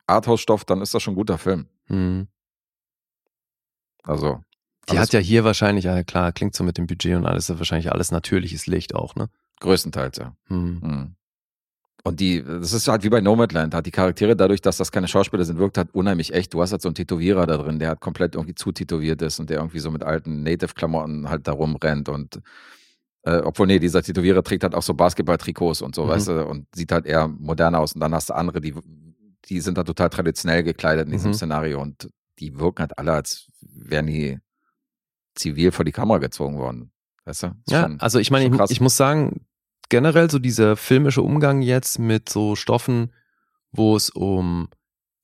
Arthouse-Stoff, 0.07 0.65
dann 0.65 0.81
ist 0.81 0.95
das 0.95 1.03
schon 1.03 1.13
ein 1.13 1.17
guter 1.17 1.39
Film. 1.39 1.67
Hm. 1.87 2.29
Also. 4.05 4.43
Die 4.91 4.99
hat 4.99 5.13
ja 5.13 5.21
hier 5.21 5.45
wahrscheinlich, 5.45 5.85
ja 5.85 6.03
klar, 6.03 6.33
klingt 6.33 6.55
so 6.57 6.65
mit 6.65 6.77
dem 6.77 6.87
Budget 6.87 7.17
und 7.17 7.25
alles, 7.25 7.49
ist 7.49 7.59
wahrscheinlich 7.59 7.93
alles 7.93 8.11
natürliches 8.11 8.67
Licht 8.67 8.95
auch, 8.95 9.15
ne? 9.15 9.29
größtenteils, 9.63 10.19
ja. 10.19 10.37
Hm. 10.49 10.81
Mhm. 10.83 11.17
Und 12.05 12.19
die, 12.19 12.43
das 12.43 12.73
ist 12.73 12.89
halt 12.89 13.05
wie 13.05 13.11
bei 13.11 13.21
Nomadland, 13.21 13.75
hat 13.75 13.87
die 13.87 13.93
Charaktere 13.93 14.35
dadurch, 14.35 14.61
dass 14.61 14.77
das 14.77 14.91
keine 14.91 15.07
Schauspieler 15.07 15.45
sind, 15.45 15.59
wirkt 15.59 15.79
halt 15.79 15.95
unheimlich 15.95 16.35
echt. 16.35 16.53
Du 16.53 16.61
hast 16.61 16.73
halt 16.73 16.83
so 16.83 16.89
einen 16.89 16.97
Tätowierer 16.97 17.47
da 17.47 17.57
drin, 17.59 17.79
der 17.79 17.91
halt 17.91 18.01
komplett 18.01 18.35
irgendwie 18.35 18.57
zutätowiert 18.57 19.23
ist 19.23 19.39
und 19.39 19.51
der 19.51 19.59
irgendwie 19.59 19.79
so 19.79 19.91
mit 19.93 20.03
alten 20.03 20.43
Native-Klamotten 20.43 21.29
halt 21.29 21.47
da 21.47 21.53
rumrennt 21.53 22.09
und 22.09 22.41
äh, 23.25 23.37
obwohl, 23.39 23.69
nee, 23.69 23.79
dieser 23.79 24.03
Tätowierer 24.03 24.43
trägt 24.43 24.65
halt 24.65 24.75
auch 24.75 24.83
so 24.83 24.95
Basketball-Trikots 24.95 25.81
und 25.81 25.95
so, 25.95 26.05
Mhm. 26.05 26.09
weißt 26.09 26.29
du, 26.29 26.45
und 26.45 26.67
sieht 26.75 26.91
halt 26.91 27.07
eher 27.07 27.29
moderner 27.29 27.79
aus. 27.79 27.93
Und 27.93 28.01
dann 28.01 28.13
hast 28.15 28.31
du 28.31 28.35
andere, 28.35 28.61
die, 28.61 28.75
die 29.45 29.61
sind 29.61 29.79
da 29.79 29.85
total 29.85 30.11
traditionell 30.11 30.65
gekleidet 30.65 31.07
in 31.07 31.13
diesem 31.13 31.31
Mhm. 31.31 31.35
Szenario 31.35 31.81
und 31.81 32.09
die 32.41 32.59
wirken 32.59 32.81
halt 32.81 32.99
alle, 32.99 33.13
als 33.13 33.47
wären 33.61 34.09
die 34.09 34.41
zivil 35.37 35.71
vor 35.71 35.85
die 35.85 35.93
Kamera 35.93 36.19
gezogen 36.19 36.59
worden. 36.59 36.91
Weißt 37.25 37.45
du? 37.45 37.53
Ja, 37.69 37.89
also 38.01 38.19
ich 38.19 38.33
meine, 38.33 38.53
ich, 38.53 38.71
ich 38.73 38.81
muss 38.81 38.97
sagen, 38.97 39.47
generell 39.89 40.31
so 40.31 40.39
dieser 40.39 40.77
filmische 40.77 41.23
Umgang 41.23 41.63
jetzt 41.63 41.99
mit 41.99 42.29
so 42.29 42.57
Stoffen, 42.57 43.13
wo 43.73 43.97
es 43.97 44.11
um, 44.11 44.69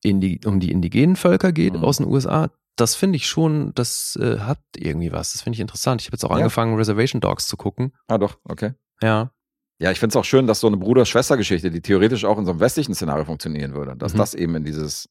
Indi 0.02 0.40
um 0.44 0.60
die 0.60 0.70
indigenen 0.70 1.16
Völker 1.16 1.52
geht 1.52 1.74
Mhm. 1.74 1.84
aus 1.84 1.98
den 1.98 2.06
USA, 2.06 2.50
das 2.76 2.94
finde 2.94 3.16
ich 3.16 3.26
schon, 3.26 3.74
das 3.74 4.16
äh, 4.20 4.38
hat 4.38 4.60
irgendwie 4.76 5.10
was. 5.12 5.32
Das 5.32 5.42
finde 5.42 5.56
ich 5.56 5.60
interessant. 5.60 6.00
Ich 6.00 6.06
habe 6.08 6.14
jetzt 6.14 6.24
auch 6.24 6.30
Ja. 6.30 6.36
angefangen, 6.36 6.76
Reservation 6.76 7.20
Dogs 7.20 7.46
zu 7.48 7.56
gucken. 7.56 7.92
Ah, 8.06 8.18
doch, 8.18 8.38
okay. 8.44 8.72
Ja. 9.02 9.32
Ja, 9.80 9.90
ich 9.90 9.98
finde 10.00 10.12
es 10.12 10.16
auch 10.16 10.24
schön, 10.24 10.46
dass 10.46 10.60
so 10.60 10.66
eine 10.68 10.76
Bruder-Schwester-Geschichte, 10.76 11.70
die 11.70 11.80
theoretisch 11.80 12.24
auch 12.24 12.38
in 12.38 12.44
so 12.44 12.50
einem 12.52 12.60
westlichen 12.60 12.94
Szenario 12.94 13.24
funktionieren 13.24 13.74
würde, 13.74 13.96
dass 13.96 14.14
Mhm. 14.14 14.18
das 14.18 14.34
eben 14.34 14.54
in 14.56 14.64
dieses, 14.64 15.08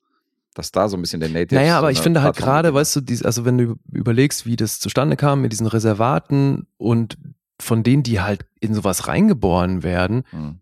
dass 0.56 0.72
da 0.72 0.88
so 0.90 0.98
ein 0.98 1.02
bisschen 1.02 1.20
der 1.20 1.30
Native. 1.30 1.56
Naja, 1.56 1.78
aber 1.78 1.88
so 1.88 1.92
ich 1.92 2.00
finde 2.02 2.22
halt 2.22 2.36
gerade, 2.38 2.74
weißt 2.74 2.96
du, 2.98 3.02
dies, 3.02 3.24
also 3.24 3.44
wenn 3.46 3.58
du 3.58 3.76
überlegst, 3.92 4.46
wie 4.46 4.56
das 4.56 4.80
zustande 4.80 5.16
kam 5.18 5.42
mit 5.42 5.52
diesen 5.52 5.68
Reservaten 5.68 6.68
und 6.78 7.18
von 7.62 7.84
denen, 7.84 8.04
die 8.04 8.22
halt 8.22 8.46
in 8.60 8.74
sowas 8.74 9.08
reingeboren 9.08 9.84
werden. 9.84 10.24
Mhm. 10.32 10.62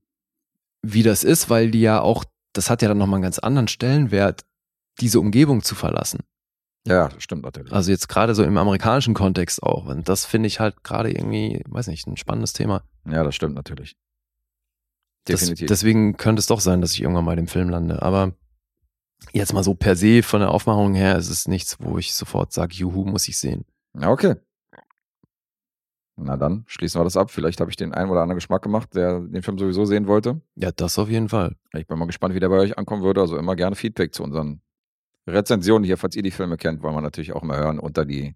wie 0.82 1.04
das 1.04 1.24
ist, 1.24 1.50
weil 1.50 1.72
die 1.72 1.82
ja 1.82 2.00
auch, 2.00 2.26
das 2.54 2.70
hat 2.70 2.82
ja 2.84 2.88
dann 2.88 3.00
nochmal 3.00 3.18
einen 3.18 3.24
ganz 3.24 3.40
anderen 3.40 3.68
Stellenwert, 3.68 4.46
diese 5.00 5.20
Umgebung 5.20 5.64
zu 5.64 5.74
verlassen. 5.76 6.20
Ja, 6.88 7.08
das 7.08 7.24
stimmt 7.24 7.44
natürlich. 7.44 7.74
Also 7.74 7.90
jetzt 7.92 8.08
gerade 8.08 8.36
so 8.36 8.44
im 8.44 8.58
amerikanischen 8.58 9.16
Kontext 9.16 9.64
auch. 9.64 9.86
Und 9.86 10.08
das 10.08 10.26
finde 10.26 10.46
ich 10.48 10.60
halt 10.60 10.84
gerade 10.84 11.12
irgendwie, 11.12 11.64
weiß 11.68 11.88
nicht, 11.88 12.06
ein 12.06 12.18
spannendes 12.18 12.54
Thema. 12.54 12.84
ja, 13.06 13.24
das 13.24 13.34
stimmt 13.34 13.56
natürlich. 13.56 13.96
Das, 15.26 15.40
Definitiv. 15.40 15.68
deswegen 15.68 16.18
könnte 16.18 16.40
es 16.40 16.46
doch 16.46 16.60
sein, 16.60 16.82
dass 16.82 16.94
ich 16.94 17.02
irgendwann 17.02 17.26
mal 17.26 17.40
im 17.40 17.48
Film 17.48 17.70
lande. 17.70 18.04
Aber 18.04 18.34
jetzt 19.34 19.54
mal 19.54 19.64
so 19.64 19.74
per 19.74 19.96
se 19.96 20.22
von 20.22 20.42
der 20.42 20.52
Aufmachung 20.52 20.94
her 20.94 21.18
ist 21.18 21.30
es 21.30 21.48
nichts, 21.48 21.78
wo 21.80 21.98
ich 21.98 22.14
sofort 22.14 22.54
sage, 22.54 22.76
juhu, 22.76 23.06
muss 23.06 23.28
ich 23.28 23.38
sehen. 23.40 23.66
ja, 24.00 24.12
okay. 24.12 24.36
Na 26.18 26.38
dann, 26.38 26.64
schließen 26.68 27.00
wir 27.00 27.04
das 27.04 27.18
ab. 27.18 27.30
Vielleicht 27.30 27.60
habe 27.60 27.70
ich 27.70 27.76
den 27.76 27.94
einen 27.94 28.10
oder 28.10 28.22
anderen 28.22 28.38
Geschmack 28.38 28.62
gemacht, 28.62 28.96
der 28.96 29.20
den 29.20 29.42
Film 29.42 29.58
sowieso 29.58 29.86
sehen 29.86 30.08
wollte. 30.08 30.40
Ja, 30.56 30.72
das 30.72 30.98
auf 30.98 31.10
jeden 31.10 31.28
Fall. 31.28 31.56
Ich 31.74 31.88
bin 31.88 32.00
mal 32.00 32.06
gespannt, 32.06 32.34
wie 32.36 32.40
der 32.40 32.50
bei 32.50 32.60
euch 32.60 32.78
ankommen 32.78 33.04
würde. 33.04 33.20
Also 33.22 33.38
immer 33.38 33.56
gerne 33.56 33.76
Feedback 33.76 34.14
zu 34.14 34.24
unseren 34.24 34.62
Rezensionen 35.28 35.84
hier, 35.84 35.98
falls 35.98 36.16
ihr 36.16 36.24
die 36.24 36.32
Filme 36.32 36.56
kennt, 36.56 36.84
wollen 36.84 36.96
wir 36.96 37.02
natürlich 37.02 37.34
auch 37.34 37.44
mal 37.44 37.58
hören 37.58 37.80
unter 37.80 38.06
die 38.06 38.36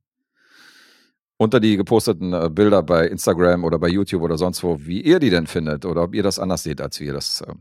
unter 1.38 1.62
die 1.62 1.78
geposteten 1.78 2.34
äh, 2.34 2.50
Bilder 2.50 2.84
bei 2.84 3.08
Instagram 3.08 3.64
oder 3.64 3.80
bei 3.80 3.88
YouTube 3.88 4.24
oder 4.24 4.38
sonst 4.38 4.62
wo, 4.62 4.78
wie 4.82 5.02
ihr 5.02 5.20
die 5.20 5.30
denn 5.30 5.48
findet 5.48 5.86
oder 5.86 6.04
ob 6.04 6.14
ihr 6.14 6.22
das 6.22 6.38
anders 6.38 6.64
seht, 6.64 6.82
als 6.82 7.00
wir 7.00 7.14
das 7.14 7.40
äh, 7.42 7.54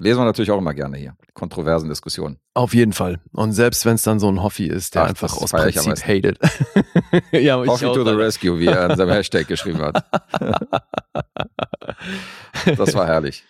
lesen 0.00 0.20
wir 0.20 0.24
natürlich 0.24 0.50
auch 0.50 0.58
immer 0.58 0.74
gerne 0.74 0.96
hier. 0.96 1.16
Kontroversen 1.34 1.88
Diskussionen. 1.88 2.38
Auf 2.54 2.74
jeden 2.74 2.92
Fall. 2.92 3.20
Und 3.32 3.52
selbst 3.52 3.84
wenn 3.86 3.94
es 3.94 4.02
dann 4.02 4.18
so 4.20 4.28
ein 4.28 4.42
Hoffi 4.42 4.66
ist, 4.66 4.94
der 4.94 5.04
Ach, 5.04 5.08
einfach 5.08 5.36
aus 5.36 5.50
Prinzip 5.50 6.06
hatet. 6.06 6.38
ja, 7.32 7.56
auch 7.56 7.78
to 7.80 7.94
the 7.94 8.04
dann. 8.04 8.16
Rescue, 8.16 8.58
wie 8.58 8.66
er 8.66 8.90
in 8.90 8.96
seinem 8.96 9.10
Hashtag 9.10 9.46
geschrieben 9.48 9.80
hat. 9.82 10.04
Das 12.76 12.94
war 12.94 13.06
herrlich. 13.06 13.44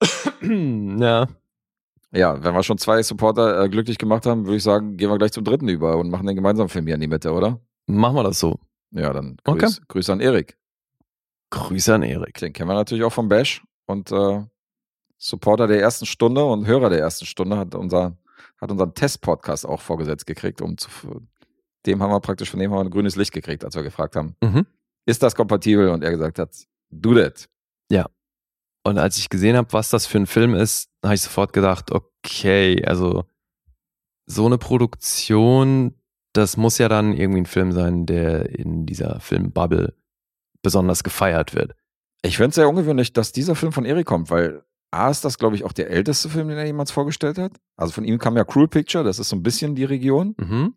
ja, 0.42 1.26
Ja, 2.12 2.42
wenn 2.42 2.54
wir 2.54 2.62
schon 2.62 2.78
zwei 2.78 3.02
Supporter 3.02 3.62
äh, 3.62 3.68
glücklich 3.68 3.98
gemacht 3.98 4.26
haben, 4.26 4.46
würde 4.46 4.56
ich 4.56 4.62
sagen, 4.62 4.96
gehen 4.96 5.10
wir 5.10 5.18
gleich 5.18 5.32
zum 5.32 5.44
dritten 5.44 5.68
über 5.68 5.96
und 5.98 6.10
machen 6.10 6.26
den 6.26 6.36
gemeinsamen 6.36 6.68
Film 6.68 6.86
hier 6.86 6.94
in 6.94 7.00
die 7.00 7.06
Mitte, 7.06 7.32
oder? 7.32 7.60
machen 7.86 8.14
wir 8.16 8.22
das 8.24 8.38
so. 8.38 8.58
Ja, 8.92 9.12
dann 9.12 9.36
Okay. 9.44 9.60
grüß, 9.60 9.82
Grüße 9.88 10.12
an 10.12 10.20
Erik. 10.20 10.56
Grüße 11.50 11.94
an 11.94 12.02
Erik. 12.02 12.38
Den 12.38 12.52
kennen 12.52 12.68
wir 12.68 12.74
natürlich 12.74 13.04
auch 13.04 13.12
vom 13.12 13.28
Bash 13.28 13.62
und 13.86 14.10
äh, 14.12 14.44
Supporter 15.22 15.66
der 15.66 15.80
ersten 15.80 16.06
Stunde 16.06 16.44
und 16.44 16.66
Hörer 16.66 16.88
der 16.90 16.98
ersten 16.98 17.26
Stunde 17.26 17.56
hat 17.58 17.74
unser 17.74 18.16
hat 18.60 18.70
unseren 18.70 18.94
Test-Podcast 18.94 19.66
auch 19.66 19.80
vorgesetzt 19.80 20.26
gekriegt, 20.26 20.60
um 20.62 20.76
zu 20.78 20.88
dem 21.86 22.02
haben 22.02 22.10
wir 22.10 22.20
praktisch 22.20 22.50
von 22.50 22.58
dem 22.60 22.70
haben 22.70 22.78
wir 22.78 22.84
ein 22.84 22.90
grünes 22.90 23.16
Licht 23.16 23.32
gekriegt, 23.32 23.64
als 23.64 23.74
wir 23.74 23.82
gefragt 23.82 24.16
haben, 24.16 24.34
Mhm. 24.42 24.66
ist 25.06 25.22
das 25.22 25.34
kompatibel? 25.34 25.88
Und 25.90 26.02
er 26.02 26.10
gesagt 26.10 26.38
hat, 26.38 26.50
do 26.90 27.14
that. 27.14 27.48
Und 28.82 28.96
als 28.96 29.18
ich 29.18 29.28
gesehen 29.28 29.58
habe, 29.58 29.70
was 29.74 29.90
das 29.90 30.06
für 30.06 30.16
ein 30.16 30.26
Film 30.26 30.54
ist, 30.54 30.88
habe 31.04 31.14
ich 31.14 31.20
sofort 31.20 31.52
gedacht, 31.52 31.92
okay, 31.92 32.82
also 32.86 33.24
so 34.24 34.46
eine 34.46 34.56
Produktion, 34.56 35.94
das 36.32 36.56
muss 36.56 36.78
ja 36.78 36.88
dann 36.88 37.12
irgendwie 37.12 37.42
ein 37.42 37.46
Film 37.46 37.72
sein, 37.72 38.06
der 38.06 38.48
in 38.48 38.86
dieser 38.86 39.20
Filmbubble 39.20 39.94
besonders 40.62 41.02
gefeiert 41.04 41.54
wird. 41.54 41.74
Ich 42.22 42.38
finde 42.38 42.48
es 42.50 42.54
sehr 42.54 42.70
ungewöhnlich, 42.70 43.12
dass 43.12 43.32
dieser 43.32 43.54
Film 43.54 43.70
von 43.72 43.84
Erik 43.84 44.06
kommt, 44.06 44.30
weil 44.30 44.64
A 44.92 45.08
ist 45.10 45.24
das, 45.24 45.38
glaube 45.38 45.54
ich, 45.56 45.64
auch 45.64 45.72
der 45.72 45.90
älteste 45.90 46.28
Film, 46.28 46.48
den 46.48 46.58
er 46.58 46.66
jemals 46.66 46.90
vorgestellt 46.90 47.38
hat. 47.38 47.52
Also 47.76 47.92
von 47.92 48.04
ihm 48.04 48.18
kam 48.18 48.36
ja 48.36 48.44
Cruel 48.44 48.68
Picture, 48.68 49.04
das 49.04 49.18
ist 49.18 49.28
so 49.28 49.36
ein 49.36 49.42
bisschen 49.42 49.74
die 49.74 49.84
Region. 49.84 50.34
Mhm. 50.38 50.74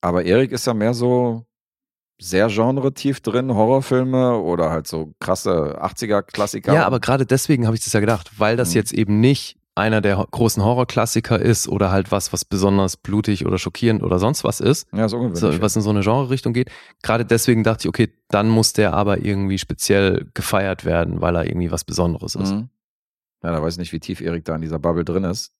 Aber 0.00 0.24
Erik 0.24 0.52
ist 0.52 0.66
ja 0.66 0.74
mehr 0.74 0.94
so 0.94 1.44
sehr 2.20 2.48
genretief 2.48 3.20
drin, 3.20 3.52
Horrorfilme 3.54 4.36
oder 4.38 4.70
halt 4.70 4.86
so 4.86 5.12
krasse 5.20 5.80
80er-Klassiker. 5.82 6.72
Ja, 6.72 6.86
aber 6.86 7.00
gerade 7.00 7.26
deswegen 7.26 7.66
habe 7.66 7.76
ich 7.76 7.84
das 7.84 7.92
ja 7.92 8.00
gedacht, 8.00 8.30
weil 8.38 8.56
das 8.56 8.70
Mhm. 8.70 8.74
jetzt 8.76 8.92
eben 8.94 9.20
nicht 9.20 9.56
einer 9.74 10.00
der 10.02 10.16
großen 10.30 10.62
Horrorklassiker 10.62 11.38
ist 11.40 11.66
oder 11.66 11.90
halt 11.90 12.12
was, 12.12 12.32
was 12.32 12.44
besonders 12.44 12.96
blutig 12.96 13.46
oder 13.46 13.58
schockierend 13.58 14.02
oder 14.02 14.18
sonst 14.18 14.44
was 14.44 14.60
ist, 14.60 14.86
Ja, 14.92 15.06
ist 15.06 15.12
so, 15.12 15.62
was 15.62 15.76
in 15.76 15.82
so 15.82 15.90
eine 15.90 16.00
Genre-Richtung 16.00 16.52
geht. 16.52 16.70
Gerade 17.02 17.24
deswegen 17.24 17.64
dachte 17.64 17.82
ich, 17.84 17.88
okay, 17.88 18.12
dann 18.28 18.50
muss 18.50 18.74
der 18.74 18.92
aber 18.92 19.24
irgendwie 19.24 19.58
speziell 19.58 20.26
gefeiert 20.34 20.84
werden, 20.84 21.20
weil 21.22 21.36
er 21.36 21.46
irgendwie 21.46 21.70
was 21.70 21.84
Besonderes 21.84 22.34
ist. 22.34 22.52
Mhm. 22.52 22.68
Ja, 23.42 23.52
da 23.52 23.62
weiß 23.62 23.74
ich 23.74 23.78
nicht, 23.78 23.92
wie 23.92 24.00
tief 24.00 24.20
Erik 24.20 24.44
da 24.44 24.54
in 24.54 24.62
dieser 24.62 24.78
Bubble 24.78 25.04
drin 25.04 25.24
ist. 25.24 25.52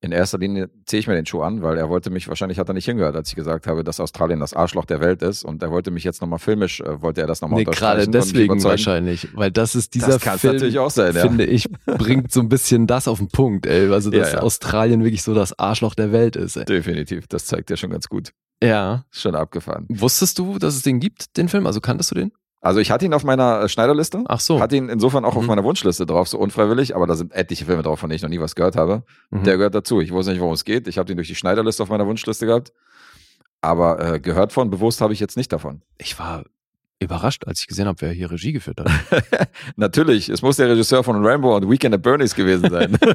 In 0.00 0.12
erster 0.12 0.38
Linie 0.38 0.70
ziehe 0.86 1.00
ich 1.00 1.08
mir 1.08 1.14
den 1.14 1.26
Schuh 1.26 1.42
an, 1.42 1.60
weil 1.60 1.76
er 1.76 1.88
wollte 1.88 2.10
mich, 2.10 2.28
wahrscheinlich 2.28 2.60
hat 2.60 2.68
er 2.68 2.74
nicht 2.74 2.84
hingehört, 2.84 3.16
als 3.16 3.30
ich 3.30 3.34
gesagt 3.34 3.66
habe, 3.66 3.82
dass 3.82 3.98
Australien 3.98 4.38
das 4.38 4.54
Arschloch 4.54 4.84
der 4.84 5.00
Welt 5.00 5.22
ist 5.22 5.42
und 5.42 5.60
er 5.60 5.72
wollte 5.72 5.90
mich 5.90 6.04
jetzt 6.04 6.20
nochmal 6.20 6.38
filmisch, 6.38 6.80
äh, 6.80 7.02
wollte 7.02 7.20
er 7.20 7.26
das 7.26 7.40
nochmal 7.40 7.58
Nee, 7.58 7.64
gerade 7.64 8.06
deswegen 8.06 8.62
wahrscheinlich, 8.62 9.26
weil 9.34 9.50
das 9.50 9.74
ist 9.74 9.94
dieser 9.94 10.18
Das 10.20 10.40
Film, 10.40 10.54
natürlich 10.54 10.78
auch 10.78 10.90
sein, 10.90 11.16
ja. 11.16 11.22
finde 11.22 11.46
ich, 11.46 11.68
bringt 11.84 12.30
so 12.30 12.38
ein 12.38 12.48
bisschen 12.48 12.86
das 12.86 13.08
auf 13.08 13.18
den 13.18 13.26
Punkt, 13.26 13.66
ey. 13.66 13.92
Also, 13.92 14.10
dass 14.12 14.30
Ja, 14.30 14.38
ja. 14.38 14.42
Australien 14.42 15.02
wirklich 15.02 15.24
so 15.24 15.34
das 15.34 15.58
Arschloch 15.58 15.96
der 15.96 16.12
Welt 16.12 16.36
ist, 16.36 16.56
ey. 16.56 16.64
Definitiv, 16.64 17.26
das 17.26 17.46
zeigt 17.46 17.68
ja 17.68 17.76
schon 17.76 17.90
ganz 17.90 18.08
gut. 18.08 18.32
Ja. 18.62 19.04
Schon 19.10 19.34
abgefahren. 19.34 19.86
Wusstest 19.88 20.38
du, 20.38 20.60
dass 20.60 20.76
es 20.76 20.82
den 20.82 21.00
gibt, 21.00 21.36
den 21.36 21.48
Film? 21.48 21.66
Also 21.66 21.80
kanntest 21.80 22.12
du 22.12 22.14
den? 22.14 22.32
Also 22.60 22.80
ich 22.80 22.90
hatte 22.90 23.04
ihn 23.04 23.14
auf 23.14 23.22
meiner 23.24 23.60
äh, 23.62 23.68
Schneiderliste. 23.68 24.24
Ach 24.26 24.40
so. 24.40 24.60
Hatte 24.60 24.76
ihn 24.76 24.88
insofern 24.88 25.24
auch 25.24 25.36
auf 25.36 25.42
Mhm. 25.42 25.48
meiner 25.48 25.64
Wunschliste 25.64 26.06
drauf, 26.06 26.28
so 26.28 26.38
unfreiwillig, 26.38 26.96
aber 26.96 27.06
da 27.06 27.14
sind 27.14 27.32
etliche 27.32 27.64
Filme 27.64 27.82
drauf, 27.82 28.00
von 28.00 28.08
denen 28.10 28.16
ich 28.16 28.22
noch 28.22 28.28
nie 28.28 28.40
was 28.40 28.54
gehört 28.56 28.74
habe. 28.76 29.04
Mhm. 29.30 29.44
Der 29.44 29.56
gehört 29.56 29.74
dazu. 29.74 30.00
Ich 30.00 30.10
wusste 30.12 30.32
nicht, 30.32 30.40
worum 30.40 30.54
es 30.54 30.64
geht. 30.64 30.88
Ich 30.88 30.98
habe 30.98 31.06
den 31.06 31.16
durch 31.16 31.28
die 31.28 31.34
Schneiderliste 31.36 31.82
auf 31.82 31.88
meiner 31.88 32.06
Wunschliste 32.06 32.46
gehabt. 32.46 32.72
Aber 33.60 34.14
äh, 34.14 34.20
gehört 34.20 34.52
von, 34.52 34.70
bewusst 34.70 35.00
habe 35.00 35.12
ich 35.12 35.20
jetzt 35.20 35.36
nicht 35.36 35.52
davon. 35.52 35.82
Ich 35.98 36.18
war 36.18 36.44
überrascht, 37.00 37.46
als 37.46 37.60
ich 37.60 37.68
gesehen 37.68 37.86
habe, 37.86 38.00
wer 38.00 38.10
hier 38.10 38.30
Regie 38.30 38.52
geführt 38.52 38.80
hat. 38.80 38.90
Natürlich, 39.76 40.28
es 40.28 40.42
muss 40.42 40.56
der 40.56 40.68
Regisseur 40.68 41.04
von 41.04 41.24
Rambo 41.24 41.56
und 41.56 41.70
Weekend 41.70 41.94
at 41.94 42.02
Bernie's 42.02 42.34
gewesen 42.34 42.70
sein. 42.70 42.98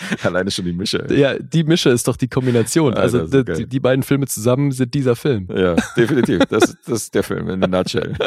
Alleine 0.22 0.50
schon 0.50 0.64
die 0.64 0.72
Mische. 0.72 1.06
ey. 1.08 1.18
ja, 1.20 1.38
die 1.38 1.64
Mische 1.64 1.90
ist 1.90 2.08
doch 2.08 2.16
die 2.16 2.28
Kombination. 2.28 2.94
Alter, 2.94 3.02
Also 3.02 3.26
so 3.26 3.42
die, 3.42 3.66
die 3.66 3.80
beiden 3.80 4.02
Filme 4.02 4.26
zusammen 4.26 4.72
sind 4.72 4.94
dieser 4.94 5.16
Film. 5.16 5.48
Ja, 5.54 5.76
definitiv. 5.96 6.40
Das, 6.46 6.76
das 6.86 7.02
ist 7.02 7.14
der 7.14 7.22
Film 7.22 7.48
in 7.48 7.62
a 7.62 7.66
nutshell. 7.66 8.14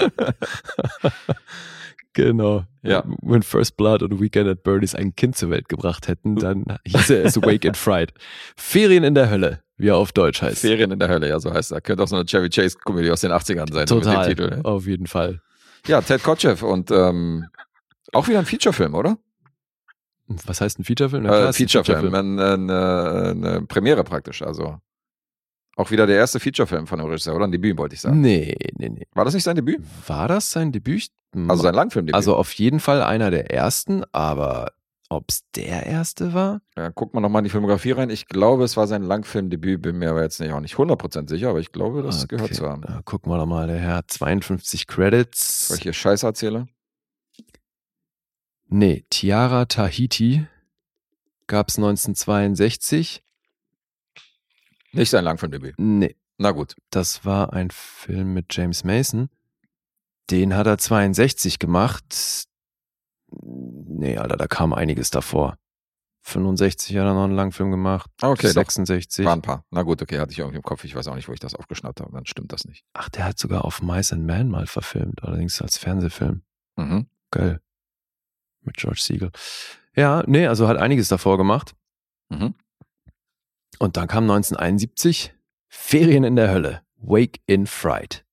Genau. 2.13 2.63
Ja. 2.81 3.03
When 3.21 3.43
First 3.43 3.75
Blood 3.75 4.01
und 4.01 4.21
Weekend 4.21 4.47
at 4.47 4.63
Bernie's 4.63 4.95
ein 4.95 5.15
Kind 5.17 5.35
zur 5.35 5.49
Welt 5.49 5.67
gebracht 5.67 6.07
hätten, 6.07 6.37
dann 6.37 6.63
hieße 6.85 7.21
es 7.21 7.35
Wake 7.41 7.65
and 7.65 7.75
Fright. 7.75 8.13
Ferien 8.55 9.03
in 9.03 9.15
der 9.15 9.29
Hölle, 9.29 9.59
wie 9.77 9.89
er 9.89 9.97
auf 9.97 10.13
Deutsch 10.13 10.41
heißt. 10.41 10.59
Ferien 10.61 10.91
in 10.91 10.99
der 10.99 11.09
Hölle, 11.09 11.27
ja, 11.27 11.39
so 11.41 11.53
heißt 11.53 11.73
er. 11.73 11.81
Könnte 11.81 12.03
auch 12.03 12.07
so 12.07 12.15
eine 12.15 12.25
Chevy 12.25 12.47
Chase-Komödie 12.49 13.11
aus 13.11 13.19
den 13.19 13.31
80ern 13.31 13.71
sein. 13.73 13.85
Total. 13.85 14.29
Titel. 14.29 14.49
ne? 14.49 14.61
Auf 14.63 14.87
jeden 14.87 15.07
Fall. 15.07 15.41
Ja, 15.87 15.99
Ted 16.01 16.23
Kotcheff 16.23 16.63
und 16.63 16.89
ähm, 16.89 17.47
auch 18.13 18.29
wieder 18.29 18.39
ein 18.39 18.45
Featurefilm, 18.45 18.95
oder? 18.95 19.17
Was 20.27 20.61
heißt 20.61 20.79
ein 20.79 20.83
Featurefilm? 20.83 21.23
Na 21.23 21.43
Äh, 21.43 21.47
ein 21.47 21.53
Featurefilm, 21.53 22.13
eine, 22.13 22.53
eine, 22.53 23.29
eine 23.31 23.61
Premiere 23.67 24.03
praktisch. 24.03 24.41
Also 24.41 24.79
auch 25.77 25.91
wieder 25.91 26.07
der 26.07 26.15
erste 26.17 26.39
Featurefilm 26.39 26.87
von 26.87 26.99
dem 26.99 27.07
Regisseur, 27.07 27.35
oder? 27.35 27.45
Ein 27.45 27.51
Debüt, 27.51 27.77
wollte 27.77 27.95
ich 27.95 28.01
sagen. 28.01 28.21
Nee, 28.21 28.55
nee, 28.77 28.89
nee. 28.89 29.05
War 29.13 29.25
das 29.25 29.33
nicht 29.33 29.43
sein 29.43 29.55
Debüt? 29.55 29.81
War 30.07 30.27
das 30.27 30.51
sein 30.51 30.71
Debüt? 30.71 31.09
Also 31.47 31.63
sein 31.63 31.75
Langfilmdebüt. 31.75 32.15
Also 32.15 32.35
auf 32.35 32.53
jeden 32.53 32.79
Fall 32.79 33.03
einer 33.03 33.29
der 33.29 33.51
ersten, 33.51 34.03
aber 34.13 34.71
ob 35.09 35.25
es 35.29 35.41
der 35.55 35.85
erste 35.85 36.33
war? 36.33 36.61
Ja, 36.77 36.89
guckt 36.89 37.13
man 37.13 37.21
nochmal 37.21 37.41
in 37.41 37.43
die 37.43 37.49
Filmografie 37.49 37.91
rein. 37.91 38.09
Ich 38.09 38.27
glaube, 38.27 38.63
es 38.63 38.77
war 38.77 38.87
sein 38.87 39.03
Langfilmdebüt, 39.03 39.81
bin 39.81 39.97
mir 39.97 40.09
aber 40.11 40.23
jetzt 40.23 40.39
nicht, 40.39 40.51
auch 40.53 40.61
nicht 40.61 40.75
100% 40.75 41.29
sicher, 41.29 41.49
aber 41.49 41.59
ich 41.59 41.71
glaube, 41.73 42.01
das 42.03 42.23
Okay, 42.23 42.37
gehört 42.37 42.55
zu 42.55 42.65
haben. 42.67 42.83
Gucken 43.03 43.31
wir 43.31 43.37
doch 43.37 43.45
mal, 43.45 43.67
der 43.67 43.77
Herr 43.77 43.95
hat 43.97 44.09
52 44.09 44.87
Credits. 44.87 45.69
Weil 45.69 45.77
ich 45.77 45.83
hier 45.83 45.93
Scheiße 45.93 46.25
erzähle. 46.25 46.67
Nee, 48.67 49.05
Tiara 49.09 49.65
Tahiti 49.65 50.47
gab 51.47 51.69
es 51.69 51.77
1962. 51.77 53.23
Nicht 54.91 55.09
sein 55.09 55.23
Langfilmdebüt. 55.23 55.75
Nee, 55.77 56.15
Na 56.37 56.51
gut. 56.51 56.75
das 56.89 57.25
war 57.25 57.53
ein 57.53 57.69
Film 57.71 58.33
mit 58.33 58.47
James 58.55 58.83
Mason. 58.83 59.29
Den 60.31 60.55
hat 60.55 60.65
er 60.67 60.77
62 60.77 61.59
gemacht. 61.59 62.45
Nee, 63.29 64.17
Alter, 64.17 64.37
da 64.37 64.47
kam 64.47 64.73
einiges 64.73 65.11
davor. 65.11 65.57
65 66.23 66.95
hat 66.97 67.05
er 67.05 67.13
noch 67.13 67.25
einen 67.25 67.35
Langfilm 67.35 67.69
gemacht. 67.69 68.09
Okay, 68.21 68.47
doch. 68.47 68.53
66. 68.53 69.25
War 69.25 69.33
ein 69.35 69.43
paar. 69.43 69.63
Na 69.69 69.83
gut, 69.83 70.01
okay, 70.01 70.17
hatte 70.17 70.31
ich 70.31 70.39
irgendwie 70.39 70.57
im 70.57 70.63
Kopf. 70.63 70.83
Ich 70.83 70.95
weiß 70.95 71.07
auch 71.07 71.15
nicht, 71.15 71.27
wo 71.27 71.33
ich 71.33 71.39
das 71.39 71.53
aufgeschnappt 71.53 72.01
habe. 72.01 72.11
Dann 72.11 72.25
stimmt 72.25 72.51
das 72.51 72.65
nicht. 72.65 72.83
Ach, 72.93 73.09
der 73.09 73.25
hat 73.25 73.37
sogar 73.37 73.63
auf 73.63 73.83
Mice 73.83 74.13
and 74.13 74.25
Man 74.25 74.49
mal 74.49 74.65
verfilmt, 74.65 75.23
allerdings 75.23 75.61
als 75.61 75.77
Fernsehfilm. 75.77 76.41
Mhm. 76.77 77.05
Geil. 77.29 77.61
Mit 78.65 78.77
George 78.77 78.99
Siegel. 79.01 79.31
Ja, 79.95 80.23
nee, 80.27 80.47
also 80.47 80.67
hat 80.67 80.77
einiges 80.77 81.07
davor 81.07 81.37
gemacht. 81.37 81.75
Mhm. 82.29 82.55
Und 83.79 83.97
dann 83.97 84.07
kam 84.07 84.23
1971 84.23 85.33
Ferien 85.67 86.23
in 86.23 86.35
der 86.35 86.49
Hölle. 86.49 86.81
Wake 86.97 87.41
in 87.45 87.67
Fright. 87.67 88.25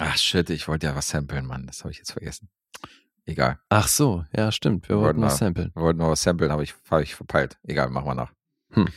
Ach 0.00 0.16
shit, 0.16 0.50
ich 0.50 0.66
wollte 0.66 0.86
ja 0.86 0.96
was 0.96 1.08
samplen, 1.08 1.46
Mann. 1.46 1.66
Das 1.66 1.80
habe 1.80 1.92
ich 1.92 1.98
jetzt 1.98 2.12
vergessen. 2.12 2.48
Egal. 3.26 3.60
Ach 3.68 3.86
so, 3.86 4.24
ja, 4.34 4.50
stimmt. 4.50 4.88
Wir 4.88 4.96
Wir 4.96 5.02
wollten 5.02 5.20
wollten 5.20 5.30
was 5.32 5.38
samplen. 5.38 5.70
Wir 5.74 5.82
wollten 5.82 5.98
noch 5.98 6.08
was 6.08 6.22
samplen, 6.22 6.50
aber 6.50 6.62
ich 6.62 6.74
habe 6.90 7.02
ich 7.02 7.14
verpeilt. 7.14 7.58
Egal, 7.62 7.90
machen 7.90 8.06
wir 8.06 8.14
nach. 8.14 8.32
Hm. 8.70 8.88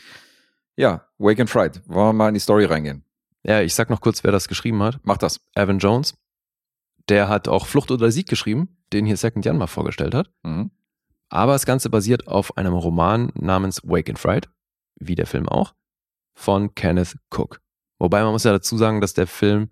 Ja, 0.75 1.07
Wake 1.17 1.39
and 1.39 1.49
Fright. 1.49 1.81
Wollen 1.87 2.09
wir 2.09 2.13
mal 2.13 2.27
in 2.29 2.33
die 2.33 2.39
Story 2.39 2.65
reingehen? 2.65 3.03
Ja, 3.43 3.61
ich 3.61 3.75
sag 3.75 3.89
noch 3.89 4.01
kurz, 4.01 4.23
wer 4.23 4.31
das 4.31 4.47
geschrieben 4.47 4.81
hat. 4.81 4.99
Mach 5.03 5.17
das. 5.17 5.41
Evan 5.53 5.79
Jones. 5.79 6.15
Der 7.09 7.27
hat 7.27 7.47
auch 7.47 7.67
Flucht 7.67 7.91
oder 7.91 8.11
Sieg 8.11 8.27
geschrieben, 8.29 8.77
den 8.93 9.05
hier 9.05 9.17
Second 9.17 9.45
Jan 9.45 9.57
mal 9.57 9.67
vorgestellt 9.67 10.13
hat. 10.13 10.31
Mhm. 10.43 10.71
Aber 11.29 11.53
das 11.53 11.65
Ganze 11.65 11.89
basiert 11.89 12.27
auf 12.27 12.57
einem 12.57 12.73
Roman 12.73 13.31
namens 13.35 13.81
Wake 13.83 14.09
in 14.09 14.17
Fright, 14.17 14.49
wie 14.95 15.15
der 15.15 15.25
Film 15.25 15.49
auch, 15.49 15.73
von 16.35 16.75
Kenneth 16.75 17.17
Cook. 17.31 17.61
Wobei 17.99 18.21
man 18.23 18.31
muss 18.31 18.43
ja 18.43 18.51
dazu 18.51 18.77
sagen, 18.77 19.01
dass 19.01 19.13
der 19.13 19.27
Film 19.27 19.69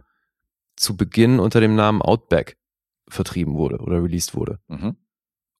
zu 0.75 0.97
Beginn 0.97 1.39
unter 1.39 1.59
dem 1.59 1.75
Namen 1.75 2.01
Outback 2.01 2.57
vertrieben 3.07 3.55
wurde 3.55 3.79
oder 3.79 4.01
released 4.03 4.35
wurde. 4.35 4.59
Mhm. 4.67 4.97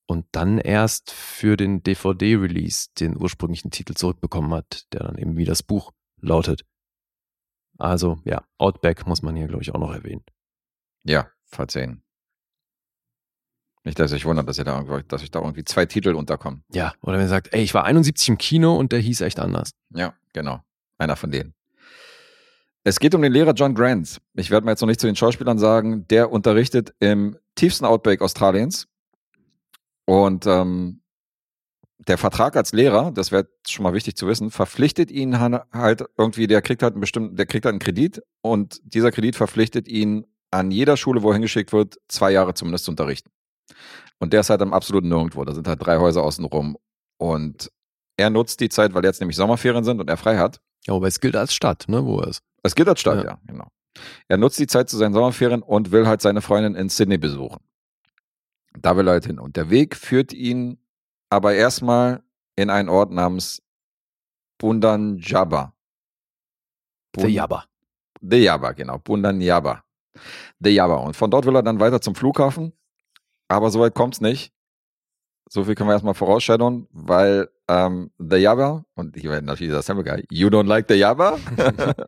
Und 0.07 0.25
dann 0.31 0.57
erst 0.57 1.11
für 1.11 1.55
den 1.55 1.83
DVD-Release 1.83 2.89
den 2.99 3.21
ursprünglichen 3.21 3.71
Titel 3.71 3.93
zurückbekommen 3.93 4.53
hat, 4.53 4.91
der 4.93 5.03
dann 5.03 5.17
eben 5.17 5.37
wie 5.37 5.45
das 5.45 5.63
Buch 5.63 5.91
lautet. 6.19 6.65
Also 7.77 8.19
ja, 8.25 8.43
Outback 8.57 9.07
muss 9.07 9.21
man 9.21 9.35
hier, 9.35 9.47
glaube 9.47 9.63
ich, 9.63 9.73
auch 9.73 9.79
noch 9.79 9.93
erwähnen. 9.93 10.23
Ja, 11.03 11.29
verzeihen. 11.45 12.03
Nicht, 13.83 13.99
dass 13.99 14.11
ich 14.11 14.25
wundert, 14.25 14.47
dass, 14.47 14.57
ihr 14.59 14.63
da 14.63 14.75
irgendwo, 14.75 14.99
dass 14.99 15.23
ich 15.23 15.31
da 15.31 15.39
irgendwie 15.39 15.63
zwei 15.63 15.85
Titel 15.85 16.13
unterkommen. 16.13 16.63
Ja, 16.71 16.93
oder 17.01 17.13
wenn 17.13 17.25
er 17.25 17.29
sagt, 17.29 17.51
ey, 17.51 17.63
ich 17.63 17.73
war 17.73 17.83
71 17.85 18.29
im 18.29 18.37
Kino 18.37 18.75
und 18.75 18.91
der 18.91 18.99
hieß 18.99 19.21
echt 19.21 19.39
anders. 19.39 19.71
Ja, 19.89 20.13
genau. 20.33 20.61
Einer 20.99 21.15
von 21.15 21.31
denen. 21.31 21.55
Es 22.83 22.99
geht 22.99 23.15
um 23.15 23.21
den 23.21 23.31
Lehrer 23.31 23.53
John 23.53 23.73
Grant. 23.73 24.19
Ich 24.33 24.51
werde 24.51 24.65
mal 24.65 24.71
jetzt 24.71 24.81
noch 24.81 24.87
nicht 24.87 24.99
zu 24.99 25.07
den 25.07 25.15
Schauspielern 25.15 25.57
sagen. 25.57 26.07
Der 26.09 26.31
unterrichtet 26.31 26.93
im 26.99 27.37
tiefsten 27.55 27.85
Outback 27.85 28.21
Australiens. 28.21 28.87
Und 30.05 30.45
ähm, 30.45 31.01
der 32.07 32.17
Vertrag 32.17 32.55
als 32.55 32.73
Lehrer, 32.73 33.11
das 33.11 33.31
wäre 33.31 33.47
schon 33.67 33.83
mal 33.83 33.93
wichtig 33.93 34.15
zu 34.15 34.27
wissen, 34.27 34.49
verpflichtet 34.49 35.11
ihn 35.11 35.39
halt 35.39 36.03
irgendwie, 36.17 36.47
der 36.47 36.61
kriegt 36.61 36.81
halt 36.81 36.93
einen 36.93 37.01
bestimmten, 37.01 37.35
der 37.35 37.45
kriegt 37.45 37.65
halt 37.65 37.73
einen 37.73 37.79
Kredit 37.79 38.23
und 38.41 38.81
dieser 38.83 39.11
Kredit 39.11 39.35
verpflichtet 39.35 39.87
ihn 39.87 40.25
an 40.49 40.71
jeder 40.71 40.97
Schule, 40.97 41.21
wo 41.21 41.29
er 41.29 41.33
hingeschickt 41.33 41.71
wird, 41.71 41.97
zwei 42.07 42.31
Jahre 42.31 42.53
zumindest 42.53 42.85
zu 42.85 42.91
unterrichten. 42.91 43.29
Und 44.19 44.33
der 44.33 44.41
ist 44.41 44.49
halt 44.49 44.61
am 44.61 44.73
absoluten 44.73 45.09
Nirgendwo. 45.09 45.43
Da 45.45 45.53
sind 45.53 45.67
halt 45.67 45.85
drei 45.85 45.97
Häuser 45.97 46.23
außenrum. 46.23 46.77
Und 47.17 47.71
er 48.17 48.29
nutzt 48.29 48.59
die 48.59 48.69
Zeit, 48.69 48.93
weil 48.93 49.03
jetzt 49.03 49.19
nämlich 49.19 49.37
Sommerferien 49.37 49.83
sind 49.83 49.99
und 49.99 50.09
er 50.09 50.17
frei 50.17 50.37
hat. 50.37 50.61
Ja, 50.85 50.93
aber 50.93 51.07
es 51.07 51.19
gilt 51.19 51.35
als 51.35 51.53
Stadt, 51.53 51.85
ne, 51.87 52.05
wo 52.05 52.19
er 52.19 52.27
ist. 52.27 52.43
Es 52.63 52.75
gilt 52.75 52.87
als 52.87 52.99
Stadt, 52.99 53.23
ja. 53.23 53.31
ja, 53.31 53.39
genau. 53.47 53.67
Er 54.27 54.37
nutzt 54.37 54.59
die 54.59 54.67
Zeit 54.67 54.89
zu 54.89 54.97
seinen 54.97 55.13
Sommerferien 55.13 55.61
und 55.61 55.91
will 55.91 56.07
halt 56.07 56.21
seine 56.21 56.41
Freundin 56.41 56.75
in 56.75 56.89
Sydney 56.89 57.17
besuchen. 57.17 57.59
Da 58.79 58.95
will 58.95 59.07
er 59.07 59.13
halt 59.13 59.25
hin. 59.25 59.39
Und 59.39 59.57
der 59.57 59.69
Weg 59.69 59.95
führt 59.95 60.33
ihn 60.33 60.77
aber 61.29 61.53
erstmal 61.53 62.23
in 62.55 62.69
einen 62.69 62.89
Ort 62.89 63.11
namens 63.11 63.61
Bundanjaba. 64.57 65.73
Bund. 67.11 67.25
The 68.21 68.37
Jabba, 68.37 68.71
genau. 68.73 68.99
Bundanjaba. 68.99 69.83
The 70.59 70.69
Jabba. 70.69 70.95
Und 70.97 71.15
von 71.15 71.31
dort 71.31 71.45
will 71.45 71.55
er 71.55 71.63
dann 71.63 71.79
weiter 71.79 72.01
zum 72.01 72.15
Flughafen. 72.15 72.73
Aber 73.51 73.69
soweit 73.69 73.93
kommt 73.93 74.13
es 74.13 74.21
nicht. 74.21 74.53
So 75.49 75.65
viel 75.65 75.75
können 75.75 75.89
wir 75.89 75.93
erstmal 75.93 76.13
vorausschauen, 76.13 76.87
weil 76.91 77.49
ähm, 77.67 78.09
The 78.17 78.37
Jabba, 78.37 78.85
und 78.95 79.17
ich 79.17 79.25
werde 79.25 79.45
natürlich 79.45 79.71
dieser 79.71 79.81
Sample 79.81 80.05
Guy, 80.05 80.23
you 80.31 80.47
don't 80.47 80.67
like 80.67 80.85
The 80.87 80.95
Jabba? 80.95 81.37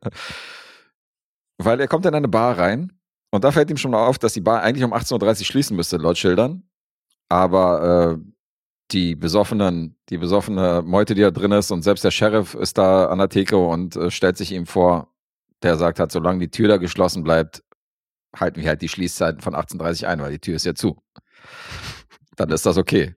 weil 1.57 1.81
er 1.81 1.89
kommt 1.89 2.05
in 2.05 2.15
eine 2.15 2.29
Bar 2.29 2.57
rein 2.57 2.93
und 3.31 3.43
da 3.43 3.51
fällt 3.51 3.69
ihm 3.69 3.75
schon 3.75 3.91
mal 3.91 4.07
auf, 4.07 4.17
dass 4.17 4.31
die 4.31 4.39
Bar 4.39 4.61
eigentlich 4.61 4.85
um 4.85 4.93
18.30 4.93 5.39
Uhr 5.39 5.45
schließen 5.45 5.75
müsste, 5.75 5.97
laut 5.97 6.17
Schildern. 6.17 6.63
Aber 7.27 8.13
äh, 8.13 8.31
die 8.91 9.15
besoffenen, 9.15 9.97
die 10.07 10.17
besoffene 10.17 10.81
Meute, 10.81 11.13
die 11.13 11.23
da 11.23 11.31
drin 11.31 11.51
ist, 11.51 11.71
und 11.71 11.81
selbst 11.81 12.05
der 12.05 12.11
Sheriff 12.11 12.53
ist 12.53 12.77
da 12.77 13.07
an 13.07 13.17
der 13.17 13.27
Theke 13.27 13.57
und 13.57 13.97
äh, 13.97 14.11
stellt 14.11 14.37
sich 14.37 14.53
ihm 14.53 14.65
vor, 14.65 15.09
der 15.61 15.75
sagt 15.75 15.99
hat, 15.99 16.13
solange 16.13 16.39
die 16.39 16.51
Tür 16.51 16.69
da 16.69 16.77
geschlossen 16.77 17.23
bleibt, 17.23 17.63
halten 18.33 18.61
wir 18.61 18.69
halt 18.69 18.81
die 18.81 18.89
Schließzeiten 18.89 19.41
von 19.41 19.55
18.30 19.55 20.05
ein, 20.05 20.21
weil 20.21 20.31
die 20.31 20.39
Tür 20.39 20.55
ist 20.55 20.65
ja 20.65 20.73
zu. 20.73 21.01
Dann 22.35 22.49
ist 22.49 22.65
das 22.65 22.77
okay. 22.77 23.15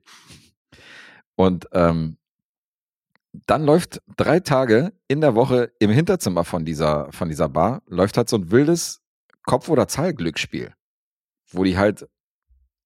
Und 1.35 1.67
ähm, 1.71 2.17
dann 3.45 3.63
läuft 3.63 4.01
drei 4.15 4.39
Tage 4.39 4.93
in 5.07 5.21
der 5.21 5.35
Woche 5.35 5.71
im 5.79 5.91
Hinterzimmer 5.91 6.43
von 6.43 6.65
dieser, 6.65 7.11
von 7.11 7.29
dieser 7.29 7.49
Bar, 7.49 7.81
läuft 7.87 8.17
halt 8.17 8.29
so 8.29 8.37
ein 8.37 8.51
wildes 8.51 9.01
Kopf- 9.43 9.69
oder 9.69 9.87
Zahlglücksspiel, 9.87 10.73
wo 11.51 11.63
die 11.63 11.77
halt 11.77 12.07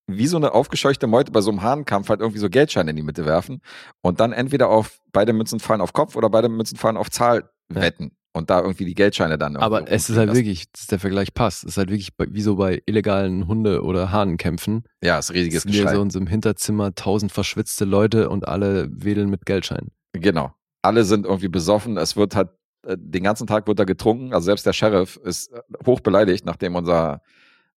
wie 0.08 0.28
so 0.28 0.38
eine 0.38 0.54
aufgescheuchte 0.54 1.08
Meute 1.08 1.32
bei 1.32 1.42
so 1.42 1.52
einem 1.52 1.62
Hahnkampf 1.62 2.10
halt 2.10 2.20
irgendwie 2.20 2.40
so 2.40 2.50
Geldscheine 2.50 2.90
in 2.90 2.98
die 2.98 3.04
Mitte 3.04 3.26
werfen 3.26 3.62
und 4.02 4.20
dann 4.20 4.34
entweder 4.34 4.68
auf 4.70 5.00
beide 5.14 5.32
Münzen 5.32 5.60
fallen 5.60 5.80
auf 5.80 5.94
Kopf 5.94 6.16
oder 6.16 6.30
beide 6.30 6.50
Münzen 6.50 6.78
fallen 6.78 6.98
auf 6.98 7.10
Zahl 7.10 7.50
wetten 7.70 8.12
und 8.34 8.50
da 8.50 8.62
irgendwie 8.62 8.86
die 8.86 8.94
Geldscheine 8.94 9.38
dann. 9.38 9.58
Aber 9.58 9.90
es 9.90 10.10
ist 10.10 10.18
halt 10.18 10.28
lassen. 10.28 10.38
wirklich, 10.38 10.72
dass 10.72 10.88
der 10.88 11.00
Vergleich 11.00 11.34
passt. 11.34 11.64
Es 11.64 11.72
ist 11.72 11.78
halt 11.78 11.90
wirklich 11.90 12.10
wie 12.18 12.42
so 12.42 12.56
bei 12.56 12.82
illegalen 12.86 13.48
Hunde- 13.48 13.84
oder 13.84 14.12
Hahnenkämpfen. 14.12 14.84
Ja, 15.04 15.20
es 15.20 15.30
ist 15.30 15.36
riesiges 15.36 15.64
Geschrei. 15.66 15.96
so 15.96 16.02
in 16.02 16.10
so 16.10 16.20
einem 16.20 16.28
Hinterzimmer 16.28 16.96
tausend 16.96 17.32
verschwitzte 17.32 17.86
Leute 17.86 18.30
und 18.30 18.48
alle 18.48 18.90
wedeln 18.92 19.30
mit 19.30 19.46
Geldscheinen. 19.46 19.92
Genau. 20.14 20.54
Alle 20.82 21.04
sind 21.04 21.26
irgendwie 21.26 21.50
besoffen. 21.50 21.98
Es 21.98 22.16
wird 22.16 22.36
halt, 22.36 22.50
äh, 22.86 22.98
den 22.98 23.24
ganzen 23.24 23.48
Tag 23.48 23.68
wird 23.68 23.80
da 23.80 23.84
getrunken. 23.84 24.34
Also 24.34 24.46
selbst 24.46 24.66
der 24.66 24.74
Sheriff 24.74 25.18
ist 25.18 25.52
äh, 25.52 25.62
hoch 25.86 26.00
beleidigt, 26.00 26.46
nachdem 26.46 26.76
unser 26.76 27.22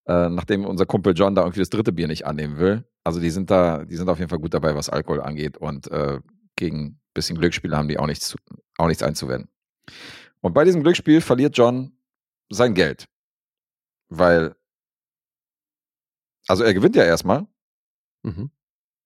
äh, 0.07 0.29
nachdem 0.29 0.65
unser 0.65 0.85
Kumpel 0.85 1.13
John 1.15 1.35
da 1.35 1.41
irgendwie 1.41 1.59
das 1.61 1.69
dritte 1.69 1.91
Bier 1.91 2.07
nicht 2.07 2.25
annehmen 2.25 2.57
will. 2.57 2.83
Also 3.03 3.19
die 3.19 3.31
sind 3.31 3.49
da, 3.49 3.85
die 3.85 3.95
sind 3.95 4.07
auf 4.09 4.19
jeden 4.19 4.29
Fall 4.29 4.39
gut 4.39 4.53
dabei, 4.53 4.75
was 4.75 4.89
Alkohol 4.89 5.21
angeht 5.21 5.57
und 5.57 5.89
äh, 5.91 6.19
gegen 6.55 6.85
ein 6.85 6.99
bisschen 7.13 7.37
Glücksspiel 7.37 7.75
haben 7.75 7.87
die 7.87 7.97
auch 7.97 8.05
nichts, 8.07 8.35
auch 8.77 8.87
nichts 8.87 9.03
einzuwenden. 9.03 9.49
Und 10.45 10.53
bei 10.53 10.63
diesem 10.63 10.83
Glücksspiel 10.83 11.21
verliert 11.21 11.57
John 11.57 11.97
sein 12.51 12.75
Geld. 12.75 13.07
Weil, 14.09 14.55
also 16.47 16.63
er 16.63 16.71
gewinnt 16.75 16.95
ja 16.95 17.03
erstmal. 17.03 17.47
Mhm. 18.21 18.51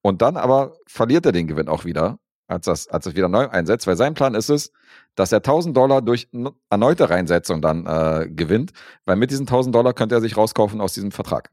Und 0.01 0.21
dann 0.21 0.35
aber 0.35 0.75
verliert 0.85 1.25
er 1.25 1.31
den 1.31 1.47
Gewinn 1.47 1.69
auch 1.69 1.85
wieder, 1.85 2.19
als 2.47 2.65
das, 2.65 2.89
als 2.89 3.05
das 3.05 3.15
wieder 3.15 3.29
neu 3.29 3.47
einsetzt, 3.47 3.87
weil 3.87 3.95
sein 3.95 4.15
Plan 4.15 4.35
ist 4.35 4.49
es, 4.49 4.73
dass 5.15 5.31
er 5.31 5.37
1000 5.37 5.77
Dollar 5.77 6.01
durch 6.01 6.27
erneute 6.69 7.09
Reinsetzung 7.09 7.61
dann 7.61 7.85
äh, 7.85 8.27
gewinnt, 8.29 8.73
weil 9.05 9.15
mit 9.15 9.31
diesen 9.31 9.47
1000 9.47 9.73
Dollar 9.73 9.93
könnte 9.93 10.15
er 10.15 10.21
sich 10.21 10.35
rauskaufen 10.35 10.81
aus 10.81 10.91
diesem 10.91 11.13
Vertrag. 11.13 11.51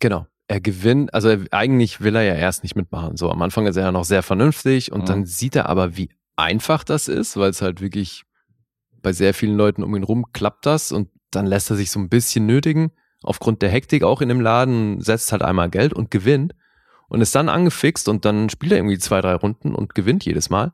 Genau. 0.00 0.26
Er 0.48 0.60
gewinnt, 0.60 1.14
also 1.14 1.28
er, 1.28 1.46
eigentlich 1.52 2.00
will 2.00 2.16
er 2.16 2.24
ja 2.24 2.34
erst 2.34 2.64
nicht 2.64 2.74
mitmachen. 2.74 3.16
So 3.16 3.30
am 3.30 3.42
Anfang 3.42 3.64
ist 3.68 3.76
er 3.76 3.84
ja 3.84 3.92
noch 3.92 4.04
sehr 4.04 4.24
vernünftig 4.24 4.90
und 4.90 5.02
mhm. 5.02 5.06
dann 5.06 5.24
sieht 5.24 5.54
er 5.54 5.68
aber, 5.68 5.96
wie 5.96 6.10
einfach 6.34 6.82
das 6.82 7.06
ist, 7.06 7.36
weil 7.36 7.50
es 7.50 7.62
halt 7.62 7.80
wirklich 7.80 8.24
bei 9.02 9.12
sehr 9.12 9.34
vielen 9.34 9.56
Leuten 9.56 9.82
um 9.82 9.94
ihn 9.94 10.04
rum 10.04 10.26
klappt 10.32 10.66
das 10.66 10.92
und 10.92 11.08
dann 11.30 11.46
lässt 11.46 11.70
er 11.70 11.76
sich 11.76 11.90
so 11.90 11.98
ein 11.98 12.08
bisschen 12.08 12.46
nötigen, 12.46 12.92
aufgrund 13.22 13.62
der 13.62 13.70
Hektik 13.70 14.02
auch 14.02 14.20
in 14.20 14.28
dem 14.28 14.40
Laden, 14.40 15.00
setzt 15.00 15.32
halt 15.32 15.42
einmal 15.42 15.70
Geld 15.70 15.92
und 15.92 16.10
gewinnt 16.10 16.54
und 17.08 17.20
ist 17.20 17.34
dann 17.34 17.48
angefixt 17.48 18.08
und 18.08 18.24
dann 18.24 18.48
spielt 18.50 18.72
er 18.72 18.78
irgendwie 18.78 18.98
zwei, 18.98 19.20
drei 19.20 19.34
Runden 19.34 19.74
und 19.74 19.94
gewinnt 19.94 20.24
jedes 20.24 20.50
Mal 20.50 20.72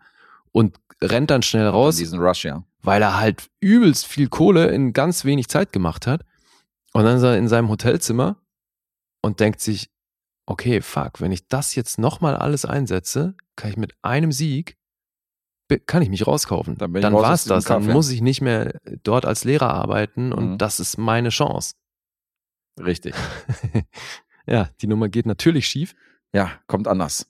und 0.52 0.78
rennt 1.02 1.30
dann 1.30 1.42
schnell 1.42 1.66
raus. 1.66 1.96
Diesen 1.96 2.20
Rush, 2.20 2.44
ja. 2.44 2.64
Weil 2.82 3.02
er 3.02 3.18
halt 3.18 3.48
übelst 3.60 4.06
viel 4.06 4.28
Kohle 4.28 4.68
in 4.68 4.92
ganz 4.92 5.24
wenig 5.24 5.48
Zeit 5.48 5.72
gemacht 5.72 6.06
hat. 6.06 6.24
Und 6.92 7.04
dann 7.04 7.16
ist 7.16 7.22
er 7.22 7.36
in 7.36 7.48
seinem 7.48 7.68
Hotelzimmer 7.68 8.36
und 9.20 9.40
denkt 9.40 9.60
sich, 9.60 9.90
okay, 10.46 10.80
fuck, 10.80 11.20
wenn 11.20 11.32
ich 11.32 11.48
das 11.48 11.74
jetzt 11.74 11.98
nochmal 11.98 12.34
alles 12.34 12.64
einsetze, 12.64 13.34
kann 13.56 13.70
ich 13.70 13.76
mit 13.76 13.92
einem 14.02 14.32
Sieg, 14.32 14.77
kann 15.86 16.02
ich 16.02 16.08
mich 16.08 16.26
rauskaufen. 16.26 16.76
Dann, 16.76 16.92
dann 16.94 17.12
war 17.12 17.32
es 17.32 17.44
das. 17.44 17.64
Dann 17.64 17.86
muss 17.86 18.10
ich 18.10 18.20
nicht 18.22 18.40
mehr 18.40 18.80
dort 19.02 19.26
als 19.26 19.44
Lehrer 19.44 19.72
arbeiten 19.74 20.32
und 20.32 20.52
mhm. 20.52 20.58
das 20.58 20.80
ist 20.80 20.98
meine 20.98 21.28
Chance. 21.28 21.74
Richtig. 22.78 23.14
ja, 24.46 24.70
die 24.80 24.86
Nummer 24.86 25.08
geht 25.08 25.26
natürlich 25.26 25.66
schief. 25.66 25.94
Ja, 26.32 26.52
kommt 26.66 26.88
anders. 26.88 27.26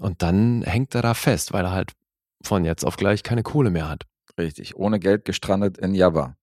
Und 0.00 0.22
dann 0.22 0.62
hängt 0.62 0.94
er 0.94 1.02
da 1.02 1.14
fest, 1.14 1.52
weil 1.52 1.64
er 1.64 1.72
halt 1.72 1.92
von 2.42 2.64
jetzt 2.64 2.84
auf 2.84 2.96
gleich 2.96 3.22
keine 3.22 3.42
Kohle 3.42 3.70
mehr 3.70 3.88
hat. 3.88 4.04
Richtig, 4.38 4.76
ohne 4.76 4.98
Geld 4.98 5.24
gestrandet 5.24 5.78
in 5.78 5.94
Jabba. 5.94 6.36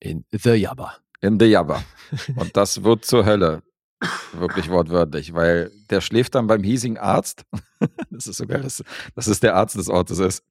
In 0.00 0.24
The 0.32 0.54
Jabba. 0.54 0.96
In 1.20 1.38
The 1.38 1.46
Jabba. 1.46 1.84
Und 2.36 2.56
das 2.56 2.82
wird 2.82 3.04
zur 3.04 3.24
Hölle. 3.24 3.62
Wirklich 4.32 4.70
wortwörtlich, 4.70 5.34
weil 5.34 5.70
der 5.90 6.00
schläft 6.00 6.34
dann 6.34 6.46
beim 6.46 6.62
hiesigen 6.62 6.98
Arzt. 6.98 7.44
das 8.10 8.26
ist 8.26 8.36
so 8.36 8.46
geil, 8.46 8.62
dass, 8.62 8.82
dass 9.14 9.26
es 9.26 9.40
der 9.40 9.56
Arzt 9.56 9.76
des 9.76 9.88
Ortes 9.88 10.18
ist. 10.18 10.44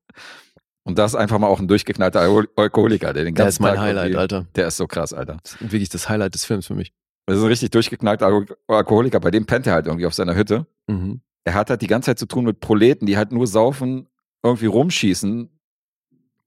Und 0.83 0.97
das 0.97 1.11
ist 1.11 1.15
einfach 1.15 1.37
mal 1.39 1.47
auch 1.47 1.59
ein 1.59 1.67
durchgeknallter 1.67 2.21
Alkoholiker, 2.55 3.13
der 3.13 3.25
den 3.25 3.35
ganzen 3.35 3.43
Der 3.43 3.47
ist 3.47 3.59
mein 3.59 3.75
Tag 3.75 3.83
Highlight, 3.83 4.15
Alter. 4.15 4.45
Der 4.55 4.67
ist 4.67 4.77
so 4.77 4.87
krass, 4.87 5.13
Alter. 5.13 5.37
Das 5.43 5.53
ist 5.53 5.71
wirklich 5.71 5.89
das 5.89 6.07
Highlight 6.07 6.33
des 6.33 6.45
Films 6.45 6.67
für 6.67 6.75
mich. 6.75 6.93
Das 7.25 7.37
ist 7.37 7.43
ein 7.43 7.49
richtig 7.49 7.71
durchgeknallter 7.71 8.45
Alkoholiker. 8.67 9.19
Bei 9.19 9.31
dem 9.31 9.45
pennt 9.45 9.67
er 9.67 9.73
halt 9.73 9.87
irgendwie 9.87 10.05
auf 10.05 10.13
seiner 10.13 10.35
Hütte. 10.35 10.65
Mhm 10.87 11.21
er 11.47 11.53
hat 11.53 11.69
halt 11.69 11.81
die 11.81 11.87
ganze 11.87 12.07
Zeit 12.07 12.19
zu 12.19 12.25
tun 12.25 12.43
mit 12.43 12.59
Proleten, 12.59 13.05
die 13.05 13.15
halt 13.15 13.31
nur 13.31 13.47
saufen, 13.47 14.09
irgendwie 14.43 14.65
rumschießen 14.65 15.49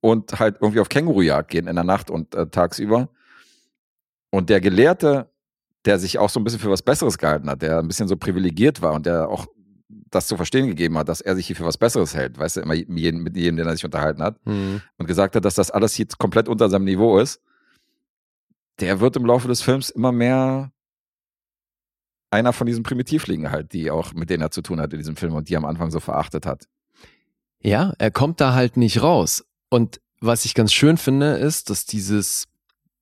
und 0.03 0.39
halt 0.39 0.59
irgendwie 0.61 0.81
auf 0.81 0.91
Kängurujagd 0.91 1.51
gehen 1.51 1.69
in 1.69 1.75
der 1.75 1.85
Nacht 1.85 2.11
und 2.11 2.35
äh, 2.35 2.47
tagsüber. 2.49 3.09
Und 4.29 4.51
der 4.51 4.61
Gelehrte, 4.61 5.31
der 5.85 5.99
sich 5.99 6.19
auch 6.19 6.31
so 6.31 6.41
ein 6.41 6.45
bisschen 6.45 6.61
für 6.61 6.71
was 6.71 6.83
Besseres 6.83 7.19
gehalten 7.19 7.49
hat, 7.49 7.63
der 7.63 7.79
ein 7.79 7.89
bisschen 7.89 8.09
so 8.09 8.17
privilegiert 8.17 8.83
war 8.83 8.93
und 8.93 9.07
der 9.07 9.29
auch 9.29 9.47
das 10.11 10.27
zu 10.27 10.37
verstehen 10.37 10.67
gegeben 10.67 10.99
hat, 10.99 11.09
dass 11.09 11.21
er 11.21 11.37
sich 11.37 11.47
hier 11.47 11.57
für 11.57 11.65
was 11.65 11.79
Besseres 11.79 12.15
hält, 12.15 12.39
weißt 12.39 12.57
du, 12.57 12.61
immer 12.61 12.75
jeden, 12.75 13.23
mit 13.23 13.37
jedem, 13.37 13.57
den 13.57 13.67
er 13.67 13.75
sich 13.75 13.85
unterhalten 13.85 14.23
hat 14.23 14.45
mhm. 14.45 14.83
und 14.99 15.07
gesagt 15.07 15.37
hat, 15.37 15.45
dass 15.45 15.55
das 15.55 15.71
alles 15.71 15.95
hier 15.95 16.07
komplett 16.19 16.49
unter 16.49 16.69
seinem 16.69 16.85
Niveau 16.85 17.19
ist, 17.19 17.41
der 18.81 19.01
wird 19.01 19.17
im 19.17 19.25
Laufe 19.25 19.49
des 19.49 19.63
Films 19.63 19.91
immer 19.91 20.13
mehr 20.13 20.73
einer 22.31 22.53
von 22.53 22.67
diesen 22.67 22.83
Primitivliegen 22.83 23.51
halt, 23.51 23.73
die 23.73 23.91
auch 23.91 24.13
mit 24.15 24.31
denen 24.31 24.43
er 24.43 24.51
zu 24.51 24.63
tun 24.63 24.81
hat 24.81 24.93
in 24.93 24.99
diesem 24.99 25.17
Film 25.17 25.35
und 25.35 25.49
die 25.49 25.55
er 25.55 25.59
am 25.59 25.65
Anfang 25.65 25.91
so 25.91 26.01
verachtet 26.01 26.47
hat. 26.47 26.67
Ja, 27.61 27.93
er 27.99 28.11
kommt 28.11 28.41
da 28.41 28.55
halt 28.55 28.77
nicht 28.77 29.03
raus. 29.03 29.45
Und 29.69 30.01
was 30.21 30.45
ich 30.45 30.55
ganz 30.55 30.73
schön 30.73 30.97
finde, 30.97 31.37
ist, 31.37 31.71
dass 31.71 31.87
dieses, 31.87 32.47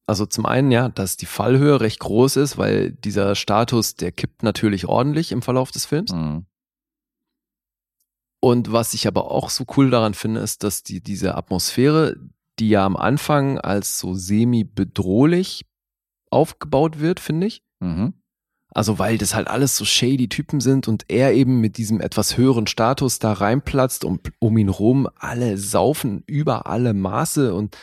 also 0.09 0.25
zum 0.25 0.47
einen 0.47 0.71
ja, 0.71 0.89
dass 0.89 1.19
die 1.19 1.27
Fallhöhe 1.27 1.83
recht 1.83 2.01
groß 2.01 2.37
ist, 2.37 2.57
weil 2.57 2.93
dieser 2.93 3.35
Status, 3.35 3.95
der 3.95 4.11
kippt 4.11 4.43
natürlich 4.43 4.87
ordentlich 4.87 5.33
im 5.33 5.43
Verlauf 5.43 5.71
des 5.71 5.85
Films. 5.85 6.13
Mhm. 6.13 6.47
Und 8.41 8.73
was 8.73 8.95
ich 8.95 9.07
aber 9.07 9.31
auch 9.31 9.51
so 9.51 9.65
cool 9.77 9.91
daran 9.91 10.15
finde, 10.15 10.41
ist, 10.41 10.65
dass 10.65 10.83
die, 10.83 11.03
diese 11.03 11.35
Atmosphäre, 11.35 12.17
die 12.59 12.71
ja 12.71 12.87
am 12.87 12.97
Anfang 12.97 13.59
als 13.59 13.99
so 13.99 14.15
semi-bedrohlich 14.15 15.67
aufgebaut 16.31 17.01
wird, 17.01 17.21
finde 17.21 17.47
ich. 17.49 17.63
Mhm. 17.81 18.15
Also 18.71 18.99
weil 18.99 19.19
das 19.19 19.35
halt 19.35 19.49
alles 19.49 19.77
so 19.77 19.85
shady 19.85 20.29
Typen 20.29 20.61
sind 20.61 20.89
und 20.89 21.05
er 21.09 21.35
eben 21.35 21.61
mit 21.61 21.77
diesem 21.77 22.01
etwas 22.01 22.39
höheren 22.39 22.67
Status 22.67 23.19
da 23.19 23.35
reinplatzt 23.35 24.05
und 24.05 24.33
um 24.39 24.57
ihn 24.57 24.69
rum 24.71 25.07
alle 25.17 25.59
saufen 25.59 26.23
über 26.27 26.67
alle 26.67 26.95
Maße 26.95 27.53
und 27.53 27.77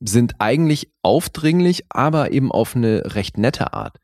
sind 0.00 0.34
eigentlich 0.38 0.90
aufdringlich, 1.02 1.84
aber 1.88 2.30
eben 2.32 2.52
auf 2.52 2.76
eine 2.76 3.14
recht 3.14 3.38
nette 3.38 3.72
Art. 3.72 3.98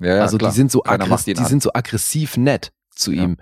Ja, 0.00 0.16
ja, 0.16 0.22
also 0.22 0.38
klar. 0.38 0.50
die 0.50 0.56
sind 0.56 0.70
so 0.70 0.80
Keiner 0.80 1.04
aggress 1.04 1.10
macht 1.10 1.26
ihn 1.28 1.34
die 1.36 1.44
sind 1.44 1.62
so 1.62 1.72
aggressiv 1.72 2.36
nett 2.36 2.72
zu 2.94 3.12
Ja. 3.12 3.24
ihm 3.24 3.36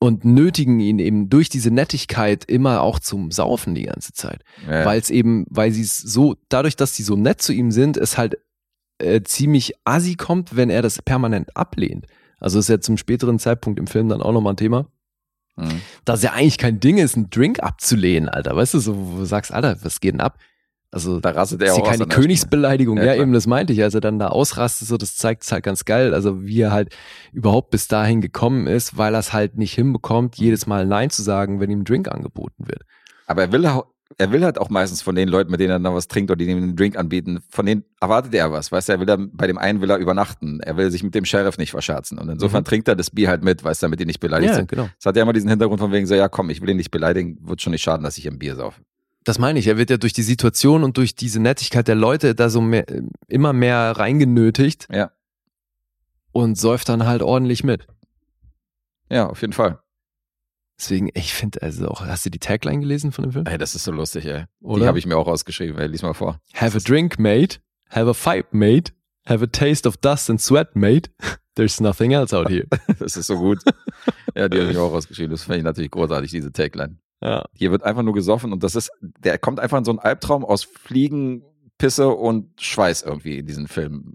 und 0.00 0.24
nötigen 0.24 0.80
ihn 0.80 0.98
eben 0.98 1.28
durch 1.30 1.48
diese 1.48 1.70
Nettigkeit 1.70 2.44
immer 2.44 2.80
auch 2.82 2.98
zum 2.98 3.30
Saufen 3.30 3.74
die 3.74 3.84
ganze 3.84 4.12
Zeit 4.12 4.42
ja. 4.66 4.84
weil 4.84 4.98
es 5.00 5.10
eben, 5.10 5.46
weil 5.48 5.70
sie 5.70 5.82
es 5.82 5.96
so, 5.98 6.36
dadurch, 6.48 6.74
dass 6.76 6.96
sie 6.96 7.02
so 7.04 7.14
nett 7.16 7.40
zu 7.40 7.52
ihm 7.52 7.70
sind, 7.70 7.96
es 7.96 8.18
halt 8.18 8.36
äh, 8.98 9.22
ziemlich 9.22 9.74
assi 9.84 10.16
kommt, 10.16 10.56
wenn 10.56 10.70
er 10.70 10.82
das 10.82 11.00
permanent 11.02 11.56
ablehnt. 11.56 12.06
Also 12.40 12.58
ist 12.58 12.68
ja 12.68 12.80
zum 12.80 12.96
späteren 12.98 13.38
Zeitpunkt 13.38 13.78
im 13.78 13.86
Film 13.86 14.08
dann 14.08 14.22
auch 14.22 14.32
nochmal 14.32 14.54
ein 14.54 14.58
Thema, 14.58 14.86
Mhm. 15.58 15.80
dass 16.04 16.22
ja 16.22 16.32
eigentlich 16.32 16.58
kein 16.58 16.80
Ding 16.80 16.98
ist, 16.98 17.16
einen 17.16 17.30
Drink 17.30 17.60
abzulehnen, 17.62 18.28
Alter. 18.28 18.54
Weißt 18.56 18.74
du, 18.74 18.78
so, 18.78 18.94
wo 19.12 19.16
du 19.20 19.24
sagst, 19.24 19.52
Alter, 19.54 19.78
was 19.82 20.00
geht 20.00 20.12
denn 20.12 20.20
ab? 20.20 20.38
Also, 20.96 21.20
Da 21.20 21.30
rastet 21.30 21.60
er 21.62 21.68
ist 21.74 21.80
aus 21.80 21.88
keine 21.88 22.06
Königsbeleidigung. 22.06 22.96
Ja, 22.96 23.04
Ja, 23.04 23.14
eben, 23.16 23.32
das 23.32 23.46
meinte 23.46 23.72
ich. 23.72 23.82
Als 23.82 23.94
er 23.94 24.00
dann 24.00 24.18
da 24.18 24.28
ausrastet, 24.28 24.88
so, 24.88 24.96
das 24.96 25.14
zeigt 25.14 25.42
es 25.44 25.52
halt 25.52 25.62
ganz 25.62 25.84
geil. 25.84 26.14
Also, 26.14 26.42
wie 26.44 26.60
er 26.60 26.72
halt 26.72 26.94
überhaupt 27.32 27.70
bis 27.70 27.86
dahin 27.86 28.20
gekommen 28.20 28.66
ist, 28.66 28.96
weil 28.96 29.14
er 29.14 29.20
es 29.20 29.32
halt 29.32 29.56
nicht 29.58 29.74
hinbekommt, 29.74 30.36
jedes 30.36 30.66
Mal 30.66 30.86
Nein 30.86 31.10
zu 31.10 31.22
sagen, 31.22 31.60
wenn 31.60 31.70
ihm 31.70 31.80
ein 31.80 31.84
Drink 31.84 32.08
angeboten 32.08 32.66
wird. 32.66 32.82
Aber 33.26 33.42
er 33.42 33.52
will, 33.52 33.64
er 34.18 34.32
will 34.32 34.44
halt 34.44 34.58
auch 34.58 34.70
meistens 34.70 35.02
von 35.02 35.14
den 35.14 35.28
Leuten, 35.28 35.50
mit 35.50 35.60
denen 35.60 35.70
er 35.72 35.78
dann 35.80 35.92
was 35.94 36.08
trinkt 36.08 36.30
oder 36.30 36.38
die 36.38 36.50
ihm 36.50 36.56
einen 36.58 36.76
Drink 36.76 36.96
anbieten, 36.96 37.40
von 37.50 37.66
denen 37.66 37.84
erwartet 38.00 38.32
er 38.34 38.50
was. 38.52 38.72
Weißt 38.72 38.88
du, 38.88 38.92
er 38.94 39.00
will 39.00 39.06
dann, 39.06 39.30
bei 39.34 39.46
dem 39.46 39.58
einen 39.58 39.80
will 39.82 39.90
er 39.90 39.98
übernachten. 39.98 40.60
Er 40.60 40.76
will 40.76 40.90
sich 40.90 41.02
mit 41.02 41.14
dem 41.14 41.24
Sheriff 41.26 41.58
nicht 41.58 41.72
verscherzen. 41.72 42.18
Und 42.18 42.28
insofern 42.30 42.60
Mhm. 42.62 42.66
trinkt 42.66 42.88
er 42.88 42.96
das 42.96 43.10
Bier 43.10 43.28
halt 43.28 43.44
mit, 43.44 43.62
weißt 43.64 43.82
du, 43.82 43.86
damit 43.86 44.00
die 44.00 44.06
nicht 44.06 44.20
beleidigt 44.20 44.50
Ja, 44.50 44.56
sind. 44.56 44.68
genau. 44.70 44.88
Es 44.98 45.04
hat 45.04 45.16
ja 45.16 45.22
immer 45.22 45.32
diesen 45.32 45.50
Hintergrund 45.50 45.80
von 45.80 45.92
wegen 45.92 46.06
so, 46.06 46.14
ja 46.14 46.28
komm, 46.28 46.48
ich 46.50 46.62
will 46.62 46.70
ihn 46.70 46.76
nicht 46.78 46.90
beleidigen, 46.92 47.36
wird 47.42 47.60
schon 47.60 47.72
nicht 47.72 47.82
schaden, 47.82 48.04
dass 48.04 48.16
ich 48.16 48.26
ein 48.26 48.38
Bier 48.38 48.54
saufe. 48.56 48.80
Das 49.26 49.38
meine 49.40 49.58
ich. 49.58 49.66
Er 49.66 49.76
wird 49.76 49.90
ja 49.90 49.96
durch 49.96 50.12
die 50.12 50.22
Situation 50.22 50.84
und 50.84 50.96
durch 50.96 51.14
diese 51.16 51.40
Nettigkeit 51.40 51.88
der 51.88 51.96
Leute 51.96 52.34
da 52.36 52.48
so 52.48 52.60
mehr, 52.60 52.86
immer 53.26 53.52
mehr 53.52 53.90
reingenötigt 53.98 54.86
Ja. 54.90 55.10
und 56.32 56.56
säuft 56.56 56.88
dann 56.88 57.06
halt 57.06 57.22
ordentlich 57.22 57.64
mit. 57.64 57.86
Ja, 59.10 59.26
auf 59.28 59.40
jeden 59.40 59.52
Fall. 59.52 59.80
Deswegen, 60.78 61.10
ich 61.14 61.34
finde, 61.34 61.60
also 61.62 61.88
auch, 61.88 62.02
hast 62.06 62.24
du 62.26 62.30
die 62.30 62.38
Tagline 62.38 62.80
gelesen 62.80 63.10
von 63.10 63.24
dem 63.24 63.32
Film? 63.32 63.46
Ey, 63.46 63.58
das 63.58 63.74
ist 63.74 63.84
so 63.84 63.92
lustig, 63.92 64.26
ey. 64.26 64.44
Die 64.60 64.64
Oder? 64.66 64.86
habe 64.86 64.98
ich 64.98 65.06
mir 65.06 65.16
auch 65.16 65.26
rausgeschrieben, 65.26 65.78
ey. 65.80 65.86
Lies 65.88 66.02
mal 66.02 66.12
vor. 66.14 66.40
Have 66.54 66.76
a 66.76 66.80
drink, 66.80 67.18
mate. 67.18 67.58
Have 67.90 68.08
a 68.08 68.14
fight, 68.14 68.52
mate. 68.54 68.92
Have 69.26 69.42
a 69.42 69.46
taste 69.48 69.88
of 69.88 69.96
dust 69.96 70.30
and 70.30 70.40
sweat, 70.40 70.76
mate. 70.76 71.10
There's 71.56 71.80
nothing 71.80 72.12
else 72.12 72.36
out 72.36 72.48
here. 72.48 72.66
Das 72.98 73.16
ist 73.16 73.26
so 73.26 73.38
gut. 73.38 73.58
ja, 74.36 74.48
die 74.48 74.60
habe 74.60 74.70
ich 74.70 74.76
auch 74.76 74.92
rausgeschrieben. 74.92 75.30
Das 75.32 75.42
finde 75.44 75.58
ich 75.58 75.64
natürlich 75.64 75.90
großartig, 75.90 76.30
diese 76.30 76.52
Tagline. 76.52 76.98
Ja. 77.22 77.44
Hier 77.54 77.70
wird 77.70 77.82
einfach 77.82 78.02
nur 78.02 78.14
gesoffen 78.14 78.52
und 78.52 78.62
das 78.62 78.74
ist, 78.74 78.90
der 79.00 79.38
kommt 79.38 79.58
einfach 79.60 79.78
in 79.78 79.84
so 79.84 79.90
einen 79.92 79.98
Albtraum 80.00 80.44
aus 80.44 80.64
Fliegen, 80.64 81.42
Pisse 81.78 82.08
und 82.08 82.60
Schweiß 82.60 83.02
irgendwie 83.02 83.38
in 83.38 83.46
diesen 83.46 83.68
Film. 83.68 84.14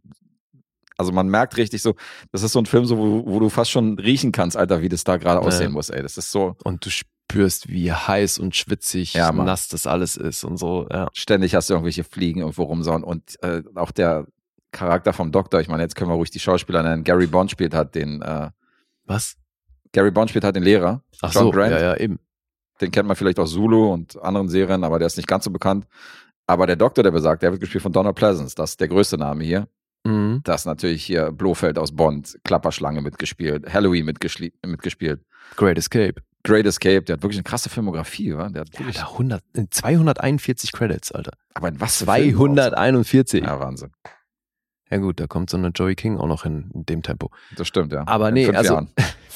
Also 0.97 1.11
man 1.11 1.27
merkt 1.29 1.57
richtig 1.57 1.81
so, 1.81 1.95
das 2.31 2.43
ist 2.43 2.51
so 2.51 2.59
ein 2.59 2.65
Film, 2.67 2.85
so, 2.85 2.97
wo, 2.97 3.25
wo 3.25 3.39
du 3.39 3.49
fast 3.49 3.71
schon 3.71 3.97
riechen 3.97 4.31
kannst, 4.31 4.55
Alter, 4.55 4.81
wie 4.81 4.89
das 4.89 5.03
da 5.03 5.17
gerade 5.17 5.41
Ja. 5.41 5.47
aussehen 5.47 5.71
muss, 5.71 5.89
ey. 5.89 6.01
Das 6.03 6.17
ist 6.17 6.31
so, 6.31 6.55
Und 6.63 6.85
du 6.85 6.89
spürst, 6.91 7.69
wie 7.69 7.91
heiß 7.91 8.37
und 8.37 8.55
schwitzig, 8.55 9.13
Ja, 9.15 9.31
nass 9.31 9.67
das 9.67 9.87
alles 9.87 10.15
ist 10.17 10.43
und 10.43 10.57
so. 10.57 10.87
Ja. 10.91 11.07
ständig 11.13 11.55
hast 11.55 11.69
du 11.69 11.73
irgendwelche 11.73 12.03
Fliegen 12.03 12.41
irgendwo 12.41 12.63
rumsauen 12.63 13.03
und 13.03 13.41
äh, 13.43 13.63
auch 13.75 13.91
der 13.91 14.27
Charakter 14.71 15.11
vom 15.11 15.31
Doktor, 15.31 15.59
ich 15.59 15.67
meine, 15.67 15.81
jetzt 15.83 15.95
können 15.95 16.09
wir 16.11 16.15
ruhig 16.15 16.29
die 16.29 16.39
Schauspieler 16.39 16.83
nennen. 16.83 17.03
Gary 17.03 17.27
Bond 17.27 17.49
spielt 17.51 17.73
hat 17.73 17.95
den, 17.95 18.21
äh, 18.21 18.51
Was? 19.05 19.35
Gary 19.91 20.11
Bond 20.11 20.29
spielt 20.29 20.43
halt 20.45 20.55
den 20.55 20.63
Lehrer. 20.63 21.03
Ach 21.21 21.33
John 21.33 21.43
so, 21.45 21.51
Grant. 21.51 21.71
ja, 21.71 21.79
ja, 21.81 21.97
eben. 21.97 22.19
Den 22.81 22.91
kennt 22.91 23.07
man 23.07 23.15
vielleicht 23.15 23.39
aus 23.39 23.51
Zulu 23.51 23.91
und 23.93 24.21
anderen 24.21 24.49
Serien, 24.49 24.83
aber 24.83 24.97
der 24.99 25.05
ist 25.07 25.17
nicht 25.17 25.27
ganz 25.27 25.43
so 25.45 25.51
bekannt. 25.51 25.85
Aber 26.47 26.65
der 26.67 26.75
Doktor, 26.75 27.03
der 27.03 27.11
besagt, 27.11 27.43
der 27.43 27.51
wird 27.51 27.61
gespielt 27.61 27.83
von 27.83 27.91
Donald 27.93 28.15
Pleasance. 28.15 28.55
Das 28.55 28.71
ist 28.71 28.79
der 28.79 28.87
größte 28.87 29.17
Name 29.17 29.43
hier. 29.43 29.67
Mhm. 30.03 30.41
Das 30.43 30.61
ist 30.61 30.65
natürlich 30.65 31.03
hier 31.05 31.31
Blofeld 31.31 31.77
aus 31.77 31.95
Bond, 31.95 32.37
Klapperschlange 32.43 33.01
mitgespielt, 33.01 33.71
Halloween 33.71 34.05
mitgespielt. 34.05 35.21
Great 35.55 35.77
Escape. 35.77 36.15
Great 36.43 36.65
Escape, 36.65 37.03
der 37.03 37.17
hat 37.17 37.21
wirklich 37.23 37.37
eine 37.37 37.43
krasse 37.43 37.69
Filmografie, 37.69 38.35
wa? 38.35 38.49
Der 38.49 38.61
hat 38.61 38.69
Ja, 38.79 38.85
da 38.91 39.03
100, 39.11 39.43
äh, 39.55 39.65
241 39.69 40.71
Credits, 40.71 41.11
Alter. 41.11 41.33
aber 41.53 41.67
in 41.67 41.79
was 41.79 41.97
für 41.97 42.05
Filmen 42.05 42.35
auch 42.35 42.65
241. 42.71 43.41
so. 43.41 43.45
Ja. 43.47 43.53
Ja, 43.53 43.59
Wahnsinn. 43.59 43.91
gut, 44.89 45.19
da 45.19 45.27
kommt 45.27 45.51
so 45.51 45.57
eine 45.57 45.67
Joey 45.69 45.93
King 45.95 46.17
auch 46.17 46.25
noch 46.27 46.45
in, 46.45 46.71
in 46.73 46.85
dem 46.87 47.03
Tempo. 47.03 47.29
Das 47.55 47.67
stimmt, 47.67 47.93
ja. 47.93 48.03
Aber 48.07 48.29
In 48.29 48.33
nee, 48.33 48.45
fünf 48.45 48.57
also- 48.57 48.73
Jahren. 48.73 48.89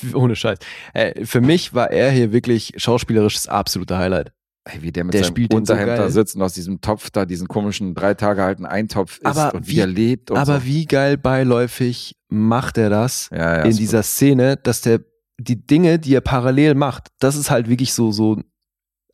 Ohne 0.13 0.35
Scheiß. 0.35 0.59
Äh, 0.93 1.25
für 1.25 1.41
mich 1.41 1.73
war 1.73 1.91
er 1.91 2.11
hier 2.11 2.31
wirklich 2.31 2.73
schauspielerisch 2.77 3.35
das 3.35 3.47
absolute 3.47 3.97
Highlight. 3.97 4.31
Ey, 4.67 4.81
wie 4.81 4.91
der 4.91 5.03
mit 5.03 5.13
Der 5.13 5.23
seinem 5.23 5.35
den 5.35 5.47
so 5.51 5.57
Unterhemd 5.57 5.99
da 5.99 6.09
sitzt 6.09 6.35
und 6.35 6.41
aus 6.41 6.53
diesem 6.53 6.81
Topf 6.81 7.11
da 7.11 7.25
diesen 7.25 7.47
komischen 7.47 7.93
drei 7.93 8.15
Tage 8.15 8.43
alten 8.43 8.65
Eintopf 8.65 9.17
isst 9.17 9.25
Aber 9.25 9.53
und 9.53 9.67
wie- 9.67 9.73
wie 9.73 9.79
er 9.79 9.87
lebt 9.87 10.31
und 10.31 10.37
Aber 10.37 10.59
so. 10.59 10.65
wie 10.65 10.85
geil 10.85 11.17
beiläufig 11.17 12.15
macht 12.29 12.79
er 12.79 12.89
das 12.89 13.29
ja, 13.31 13.57
ja, 13.57 13.61
in 13.63 13.75
dieser 13.77 14.01
Szene, 14.01 14.57
dass 14.57 14.81
der 14.81 15.01
die 15.37 15.67
Dinge, 15.67 15.99
die 15.99 16.15
er 16.15 16.21
parallel 16.21 16.73
macht, 16.75 17.09
das 17.19 17.35
ist 17.35 17.51
halt 17.51 17.69
wirklich 17.69 17.93
so, 17.93 18.11
so, 18.11 18.41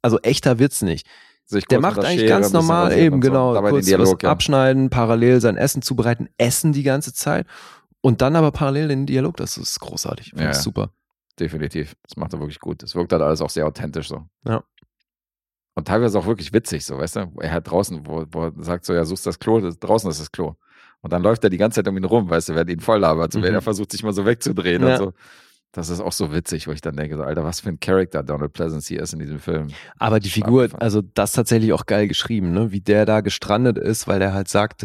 also 0.02 0.20
echter 0.20 0.60
Witz 0.60 0.82
nicht. 0.84 1.06
Der 1.70 1.82
macht 1.82 2.00
eigentlich 2.00 2.22
Schere 2.22 2.30
ganz 2.30 2.54
normal 2.54 2.98
eben, 2.98 3.18
so. 3.22 3.28
genau, 3.28 3.60
kurz 3.62 3.86
den 3.86 3.98
Dialog, 3.98 4.16
was 4.16 4.24
ja. 4.24 4.32
abschneiden, 4.32 4.90
parallel 4.90 5.42
sein 5.42 5.58
Essen 5.58 5.82
zubereiten, 5.82 6.30
essen 6.38 6.72
die 6.72 6.84
ganze 6.84 7.14
Zeit 7.14 7.46
und 8.02 8.22
dann 8.22 8.36
aber 8.36 8.52
parallel 8.52 8.88
den 8.90 9.06
Dialog, 9.06 9.38
das 9.38 9.58
ist 9.58 9.80
großartig, 9.80 10.30
finde 10.32 10.44
Ja, 10.46 10.54
super. 10.54 10.92
Definitiv. 11.40 11.96
Das 12.08 12.18
macht 12.18 12.34
er 12.34 12.40
wirklich 12.40 12.60
gut. 12.60 12.84
Das 12.84 12.94
wirkt 12.96 13.12
halt 13.14 13.22
alles 13.22 13.42
auch 13.42 13.50
sehr 13.50 13.66
authentisch 13.66 14.10
so. 14.10 14.26
Ja. 14.46 14.64
Und 15.74 15.88
teilweise 15.88 16.20
auch 16.20 16.26
wirklich 16.26 16.52
witzig, 16.54 16.86
so, 16.86 16.98
weißt 16.98 17.16
du? 17.16 17.32
Er 17.40 17.54
hat 17.54 17.70
draußen, 17.72 18.06
wo, 18.06 18.26
wo 18.32 18.44
er 18.46 18.54
sagt 18.58 18.86
so, 18.86 18.94
ja, 18.94 19.06
suchst 19.06 19.26
das 19.26 19.40
Klo, 19.40 19.62
das, 19.62 19.80
draußen 19.80 20.10
ist 20.10 20.20
das 20.20 20.32
Klo. 20.32 20.56
Und 21.02 21.14
dann 21.14 21.24
läuft 21.24 21.44
er 21.44 21.50
die 21.50 21.58
ganze 21.58 21.78
Zeit 21.78 21.88
um 21.88 21.98
ihn 21.98 22.04
rum, 22.04 22.30
weißt 22.30 22.50
du, 22.50 22.56
während 22.56 22.70
ihn 22.70 22.80
voll 22.82 23.00
labert. 23.00 23.32
So, 23.34 23.40
Mhm. 23.40 23.46
Er 23.46 23.62
versucht 23.62 23.92
sich 23.92 24.04
mal 24.04 24.14
so 24.14 24.26
wegzudrehen 24.26 24.84
Ja. 24.84 24.92
und 24.92 24.98
so. 24.98 25.14
Das 25.72 25.88
ist 25.88 26.02
auch 26.02 26.12
so 26.12 26.34
witzig, 26.34 26.68
wo 26.68 26.74
ich 26.74 26.82
dann 26.82 26.98
denke, 26.98 27.16
so, 27.16 27.24
Alter, 27.24 27.46
was 27.46 27.62
für 27.62 27.70
ein 27.70 27.80
Charakter 27.80 28.22
Donald 28.22 28.52
Pleasance 28.52 28.90
hier 28.90 29.02
ist 29.02 29.14
in 29.14 29.20
diesem 29.20 29.40
Film. 29.40 29.70
Aber 29.98 30.20
die 30.20 30.30
Figur, 30.30 30.68
also 30.80 31.02
das 31.02 31.32
tatsächlich 31.32 31.72
auch 31.72 31.86
geil 31.86 32.10
geschrieben, 32.10 32.52
ne? 32.52 32.74
wie 32.74 32.82
der 32.82 33.06
da 33.06 33.22
gestrandet 33.22 33.78
ist, 33.78 34.06
weil 34.06 34.20
der 34.20 34.34
halt 34.34 34.50
sagt, 34.50 34.84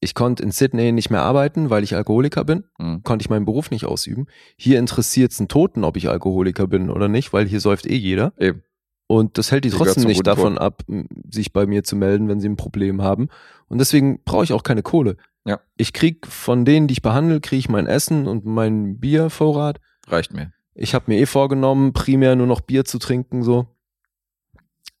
ich 0.00 0.14
konnte 0.14 0.42
in 0.42 0.50
Sydney 0.50 0.92
nicht 0.92 1.10
mehr 1.10 1.22
arbeiten, 1.22 1.70
weil 1.70 1.82
ich 1.84 1.94
Alkoholiker 1.96 2.44
bin, 2.44 2.64
Mhm. 2.78 3.02
konnte 3.04 3.22
ich 3.22 3.30
meinen 3.30 3.44
Beruf 3.46 3.70
nicht 3.70 3.86
ausüben. 3.86 4.26
Hier 4.56 4.78
interessiert 4.78 5.32
es 5.32 5.40
einen 5.40 5.48
Toten, 5.48 5.84
ob 5.84 5.96
ich 5.96 6.08
Alkoholiker 6.08 6.66
bin 6.66 6.90
oder 6.90 7.08
nicht, 7.08 7.32
weil 7.32 7.46
hier 7.46 7.60
säuft 7.60 7.86
eh 7.86 7.96
jeder. 7.96 8.32
Eben. 8.38 8.62
Und 9.06 9.36
das 9.38 9.50
hält 9.52 9.64
die 9.64 9.70
trotzdem 9.70 10.04
nicht 10.04 10.26
davon 10.26 10.54
Ton. 10.56 10.58
ab, 10.58 10.82
sich 11.30 11.52
bei 11.52 11.66
mir 11.66 11.84
zu 11.84 11.94
melden, 11.94 12.28
wenn 12.28 12.40
sie 12.40 12.48
ein 12.48 12.56
Problem 12.56 13.02
haben. 13.02 13.28
Und 13.68 13.78
deswegen 13.78 14.22
brauche 14.24 14.44
ich 14.44 14.52
auch 14.52 14.62
keine 14.62 14.82
Kohle. 14.82 15.16
Ja. 15.46 15.60
Ich 15.76 15.92
krieg 15.92 16.26
von 16.26 16.64
denen, 16.64 16.86
die 16.86 16.92
ich 16.92 17.02
behandle, 17.02 17.40
kriege 17.40 17.58
ich 17.58 17.68
mein 17.68 17.86
Essen 17.86 18.26
und 18.26 18.46
meinen 18.46 18.98
Biervorrat. 18.98 19.78
Reicht 20.08 20.32
mir. 20.32 20.52
Ich 20.74 20.94
habe 20.94 21.04
mir 21.08 21.18
eh 21.20 21.26
vorgenommen, 21.26 21.92
primär 21.92 22.34
nur 22.34 22.46
noch 22.46 22.62
Bier 22.62 22.84
zu 22.86 22.98
trinken, 22.98 23.42
so, 23.42 23.66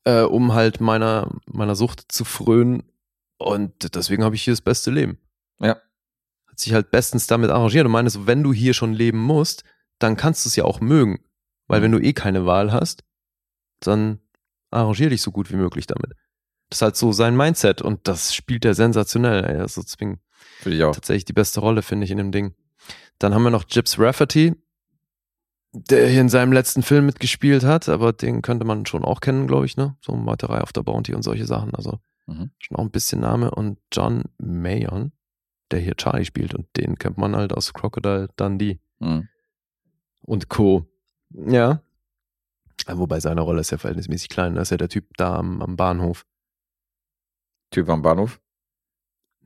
äh, 0.04 0.20
um 0.22 0.52
halt 0.54 0.80
meiner, 0.80 1.30
meiner 1.46 1.74
Sucht 1.74 2.04
zu 2.12 2.24
frönen. 2.24 2.82
Und 3.38 3.94
deswegen 3.94 4.24
habe 4.24 4.34
ich 4.34 4.42
hier 4.42 4.52
das 4.52 4.60
beste 4.60 4.90
Leben. 4.90 5.18
Ja. 5.60 5.76
Hat 6.46 6.58
sich 6.58 6.72
halt 6.72 6.90
bestens 6.90 7.26
damit 7.26 7.50
arrangiert 7.50 7.84
und 7.86 7.92
meine 7.92 8.10
so, 8.10 8.26
wenn 8.26 8.42
du 8.42 8.52
hier 8.52 8.74
schon 8.74 8.92
leben 8.92 9.18
musst, 9.18 9.64
dann 9.98 10.16
kannst 10.16 10.44
du 10.44 10.48
es 10.48 10.56
ja 10.56 10.64
auch 10.64 10.80
mögen. 10.80 11.20
Weil 11.66 11.80
Mhm. 11.80 11.84
wenn 11.84 11.92
du 11.92 11.98
eh 12.00 12.12
keine 12.12 12.46
Wahl 12.46 12.72
hast, 12.72 13.04
dann 13.80 14.20
arrangier 14.70 15.10
dich 15.10 15.22
so 15.22 15.30
gut 15.30 15.50
wie 15.52 15.56
möglich 15.56 15.86
damit. 15.86 16.12
Das 16.70 16.78
ist 16.78 16.82
halt 16.82 16.96
so 16.96 17.12
sein 17.12 17.36
Mindset 17.36 17.82
und 17.82 18.06
das 18.08 18.34
spielt 18.34 18.64
er 18.64 18.74
sensationell. 18.74 19.44
Ey. 19.44 19.58
Also 19.58 19.82
deswegen 19.82 20.20
Finde 20.60 20.78
ich 20.78 20.84
auch. 20.84 20.94
tatsächlich 20.94 21.24
die 21.24 21.32
beste 21.32 21.60
Rolle, 21.60 21.82
finde 21.82 22.04
ich, 22.04 22.10
in 22.10 22.18
dem 22.18 22.32
Ding. 22.32 22.54
Dann 23.18 23.34
haben 23.34 23.42
wir 23.44 23.50
noch 23.50 23.66
Gibbs 23.66 23.98
Rafferty, 23.98 24.54
der 25.72 26.08
hier 26.08 26.20
in 26.20 26.28
seinem 26.28 26.52
letzten 26.52 26.82
Film 26.82 27.06
mitgespielt 27.06 27.64
hat, 27.64 27.88
aber 27.88 28.12
den 28.12 28.42
könnte 28.42 28.64
man 28.64 28.86
schon 28.86 29.04
auch 29.04 29.20
kennen, 29.20 29.46
glaube 29.46 29.66
ich, 29.66 29.76
ne? 29.76 29.96
So 30.00 30.14
Meuterei 30.14 30.60
auf 30.60 30.72
der 30.72 30.82
Bounty 30.82 31.14
und 31.14 31.22
solche 31.22 31.46
Sachen. 31.46 31.74
Also 31.74 31.98
Mhm. 32.26 32.50
schon 32.58 32.76
auch 32.76 32.82
ein 32.82 32.90
bisschen 32.90 33.20
Name. 33.20 33.50
Und 33.50 33.78
John 33.92 34.24
Mayon, 34.38 35.12
der 35.70 35.80
hier 35.80 35.94
Charlie 35.96 36.24
spielt 36.24 36.54
und 36.54 36.66
den 36.76 36.96
kennt 36.98 37.18
man 37.18 37.36
halt 37.36 37.52
aus 37.52 37.72
Crocodile 37.74 38.28
Dundee 38.36 38.80
Mhm. 39.00 39.28
und 40.22 40.48
Co. 40.48 40.86
Ja. 41.30 41.82
Wobei 42.86 43.20
seine 43.20 43.40
Rolle 43.40 43.60
ist 43.60 43.70
ja 43.70 43.78
verhältnismäßig 43.78 44.28
klein. 44.28 44.54
Das 44.54 44.68
ist 44.68 44.70
ja 44.70 44.76
der 44.76 44.88
Typ 44.88 45.06
da 45.16 45.36
am, 45.36 45.62
am 45.62 45.76
Bahnhof. 45.76 46.26
Typ 47.70 47.88
am 47.88 48.02
Bahnhof. 48.02 48.40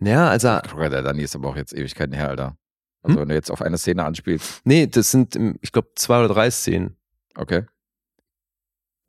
Ja, 0.00 0.28
also, 0.28 0.48
Crocodile 0.62 1.02
Dundee 1.02 1.24
ist 1.24 1.34
aber 1.34 1.48
auch 1.48 1.56
jetzt 1.56 1.72
Ewigkeiten 1.74 2.14
her, 2.14 2.28
Alter. 2.28 2.56
Also 3.02 3.14
Hm? 3.16 3.22
wenn 3.22 3.28
du 3.28 3.34
jetzt 3.34 3.50
auf 3.50 3.62
eine 3.62 3.78
Szene 3.78 4.04
anspielst, 4.04 4.60
nee, 4.64 4.86
das 4.86 5.10
sind, 5.10 5.34
ähm, 5.36 5.58
ich 5.62 5.72
glaube, 5.72 5.90
zwei 5.96 6.18
oder 6.24 6.32
drei 6.34 6.50
Szenen. 6.50 6.96
okay. 7.36 7.64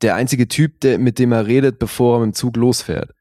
der 0.02 0.14
einzige 0.14 0.48
Typ, 0.48 0.80
der, 0.80 0.98
mit 0.98 1.18
dem 1.18 1.30
er 1.32 1.46
redet, 1.46 1.78
bevor 1.78 2.16
er 2.16 2.20
mit 2.20 2.34
dem 2.34 2.34
Zug 2.34 2.56
losfährt. 2.56 3.12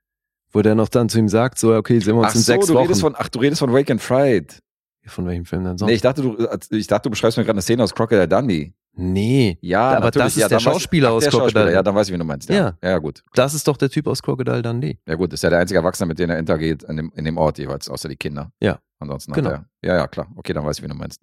Wo 0.52 0.62
der 0.62 0.76
noch 0.76 0.89
dann 0.89 1.10
zu 1.10 1.20
ihm 1.20 1.30
sagt, 1.30 1.60
so, 1.60 1.76
okay, 1.76 2.00
sehen 2.00 2.16
wir 2.16 2.22
uns 2.22 2.30
Ach 2.32 2.36
in 2.36 2.41
so, 2.41 2.45
sechs 2.54 2.66
du 2.68 2.74
Wochen. 2.74 2.84
redest 2.84 3.02
von, 3.02 3.16
ach, 3.18 3.30
du 3.30 3.39
redest 3.39 3.60
von 3.60 3.72
Wake 3.74 3.91
and 3.91 4.02
Fried. 4.02 4.60
von 5.06 5.26
welchem 5.28 5.45
Film 5.45 5.64
denn 5.64 5.78
sonst? 5.78 5.89
Nee, 5.89 5.95
ich 5.95 6.02
dachte, 6.02 6.22
du, 6.22 6.38
ich 6.76 6.88
dachte, 6.88 7.04
du 7.04 7.10
beschreibst 7.12 7.38
mir 7.38 7.43
gerade 7.43 7.56
eine 7.56 7.62
Szene 7.62 7.84
aus 7.84 7.93
Crocodile 7.93 8.28
Dundee. 8.28 8.74
nee. 8.93 9.58
Ja, 9.62 9.91
Aber 9.91 10.06
natürlich. 10.06 10.26
das 10.26 10.36
ist 10.36 10.41
ja, 10.41 10.47
der 10.47 10.58
dann 10.58 10.68
weiß- 10.68 10.74
Schauspieler 10.74 11.12
aus 11.12 11.24
der 11.24 11.32
Crocodile. 11.32 11.52
Schauspieler. 11.60 11.74
Ja, 11.76 11.84
dann 11.84 11.95
weiß 11.95 12.08
ich, 12.08 12.14
wie 12.14 12.18
du 12.18 12.24
meinst. 12.24 12.50
Ja, 12.50 12.56
Ja. 12.56 12.89
ja, 12.89 12.97
gut. 12.97 13.24
Das 13.36 13.54
ist 13.54 13.68
doch 13.68 13.78
der 13.78 13.89
Typ 13.89 14.08
aus 14.08 14.22
Crocodile 14.24 14.62
Dundee. 14.62 14.97
Ja, 15.08 15.16
gut. 15.16 15.32
Ist 15.34 15.43
ja 15.43 15.50
der 15.50 15.60
einzige 15.60 15.78
Erwachsene, 15.80 16.08
mit 16.08 16.20
dem 16.20 16.30
er 16.30 16.38
interagiert 16.39 16.84
in 16.84 16.97
dem, 16.97 17.12
in 17.16 17.26
dem 17.26 17.38
Ort 17.38 17.58
jeweils, 17.60 17.88
außer 17.89 18.10
die 18.10 18.18
Kinder. 18.18 18.52
Ja. 18.60 18.80
Ansonsten 19.00 19.32
Genau. 19.34 19.52
Ja, 19.52 19.95
ja, 19.95 20.08
klar. 20.08 20.28
Okay, 20.36 20.54
dann 20.54 20.66
weiß 20.66 20.78
ich, 20.80 20.84
wie 20.84 20.88
du 20.89 20.95
meinst. 20.95 21.22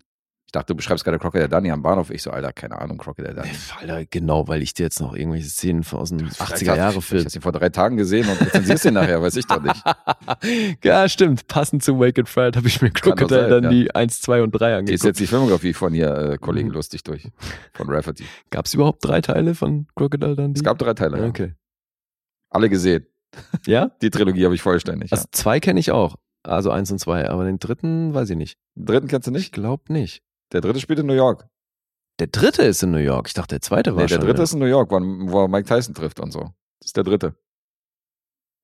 Ich 0.56 0.58
dachte, 0.58 0.72
du 0.72 0.76
beschreibst 0.78 1.04
gerade 1.04 1.18
Crocodile 1.18 1.50
Dundee 1.50 1.70
am 1.70 1.82
Bahnhof. 1.82 2.08
Ich 2.08 2.22
so, 2.22 2.30
Alter, 2.30 2.50
keine 2.50 2.80
Ahnung, 2.80 2.96
Crocodile 2.96 3.34
Dundee. 3.34 3.50
Alter, 3.78 4.06
genau, 4.06 4.48
weil 4.48 4.62
ich 4.62 4.72
dir 4.72 4.84
jetzt 4.84 5.00
noch 5.02 5.14
irgendwelche 5.14 5.48
Szenen 5.50 5.84
aus 5.92 6.08
dem 6.08 6.20
Vielleicht 6.20 6.40
80er 6.40 6.70
hast- 6.70 6.76
Jahre 6.78 6.98
Ich 7.00 7.04
Film. 7.04 7.24
habe 7.26 7.34
ihn 7.34 7.42
vor 7.42 7.52
drei 7.52 7.68
Tagen 7.68 7.98
gesehen 7.98 8.26
und 8.26 8.40
rezensierst 8.40 8.86
ihn 8.86 8.94
nachher, 8.94 9.20
weiß 9.20 9.36
ich 9.36 9.44
doch 9.46 9.60
nicht. 9.62 9.84
ja, 10.82 11.06
stimmt. 11.10 11.46
Passend 11.46 11.82
zu 11.82 11.98
Wake 12.00 12.18
and 12.20 12.28
Fried 12.30 12.56
habe 12.56 12.66
ich 12.68 12.80
mir 12.80 12.90
Crocodile 12.90 13.50
sein, 13.50 13.62
Dundee 13.64 13.90
1, 13.90 14.22
2 14.22 14.42
und 14.42 14.52
3 14.52 14.58
Gehst 14.68 14.78
angeguckt. 14.78 15.04
jetzt 15.04 15.20
die 15.20 15.26
Filmografie 15.26 15.74
von 15.74 15.92
hier, 15.92 16.16
äh, 16.16 16.38
Kollegen 16.38 16.68
Mhm. 16.68 16.74
Lustig 16.74 17.02
durch. 17.04 17.28
Von 17.74 17.90
Rafferty. 17.90 18.24
Gab 18.48 18.64
es 18.64 18.72
überhaupt 18.72 19.04
drei 19.04 19.20
Teile 19.20 19.54
von 19.54 19.86
Crocodile 19.94 20.36
Dundee? 20.36 20.56
Es 20.58 20.64
gab 20.64 20.78
drei 20.78 20.94
Teile. 20.94 21.18
Ja. 21.20 21.26
Okay. 21.26 21.52
Alle 22.48 22.70
gesehen. 22.70 23.04
Ja? 23.66 23.90
Die 24.00 24.08
Trilogie 24.08 24.46
habe 24.46 24.54
ich 24.54 24.62
vollständig. 24.62 25.12
Also 25.12 25.26
zwei 25.32 25.60
kenne 25.60 25.80
ich 25.80 25.90
auch. 25.90 26.16
Also 26.44 26.70
eins 26.70 26.90
und 26.92 26.98
zwei. 26.98 27.28
Aber 27.28 27.44
den 27.44 27.58
dritten 27.58 28.14
weiß 28.14 28.30
ich 28.30 28.36
nicht. 28.36 28.54
ja. 28.54 28.82
Den 28.82 28.86
dritten 28.86 29.08
kennst 29.08 29.26
du 29.26 29.32
Ich 29.32 29.36
nicht? 29.36 29.52
glaube 29.52 29.92
nicht. 29.92 30.22
Der 30.52 30.60
dritte 30.60 30.80
spielt 30.80 30.98
in 30.98 31.06
New 31.06 31.14
York. 31.14 31.46
Der 32.18 32.28
dritte 32.28 32.62
ist 32.62 32.82
in 32.82 32.92
New 32.92 32.98
York. 32.98 33.28
Ich 33.28 33.34
dachte, 33.34 33.54
der 33.56 33.60
zweite 33.60 33.94
war 33.94 34.02
Nee, 34.02 34.08
der 34.08 34.16
schon. 34.16 34.24
dritte 34.26 34.42
ist 34.42 34.52
in 34.54 34.58
New 34.60 34.64
York, 34.66 34.90
wo, 34.90 35.42
er 35.42 35.48
Mike 35.48 35.68
Tyson 35.68 35.94
trifft 35.94 36.18
und 36.20 36.30
so. 36.32 36.40
Das 36.80 36.86
ist 36.86 36.96
der 36.96 37.04
dritte. 37.04 37.34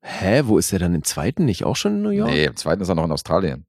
Hä, 0.05 0.43
wo 0.47 0.59
ist 0.59 0.73
der 0.73 0.79
dann 0.81 0.95
im 0.95 1.05
zweiten 1.05 1.45
nicht 1.45 1.65
auch 1.65 1.77
schon 1.77 1.97
in 1.97 2.03
New 2.03 2.11
York? 2.11 2.31
Nee, 2.31 2.47
im 2.47 2.57
zweiten 2.57 2.83
ist 2.83 2.89
er 2.89 2.95
noch 2.95 3.05
in 3.05 3.13
Australien. 3.13 3.67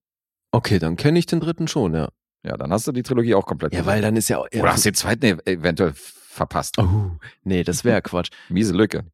Okay, 0.52 0.80
dann 0.80 0.96
kenne 0.96 1.20
ich 1.20 1.26
den 1.26 1.40
dritten 1.40 1.68
schon, 1.68 1.94
ja. 1.94 2.10
Ja, 2.46 2.58
dann 2.58 2.72
hast 2.72 2.88
du 2.88 2.92
die 2.92 3.04
Trilogie 3.04 3.36
auch 3.36 3.46
komplett 3.46 3.74
Ja, 3.74 3.80
gesehen. 3.80 3.92
weil 3.94 4.02
dann 4.02 4.16
ist 4.16 4.30
ja 4.30 4.38
auch. 4.40 4.48
Oder 4.54 4.72
hast 4.74 4.86
du 4.86 4.90
den 4.92 4.96
zweiten 4.96 5.26
ev- 5.26 5.46
eventuell 5.48 5.94
verpasst. 5.96 6.78
Oh, 6.78 7.12
nee, 7.44 7.64
das 7.64 7.84
wäre 7.86 8.02
Quatsch. 8.02 8.30
Miese 8.50 8.74
Lücke. 8.74 9.06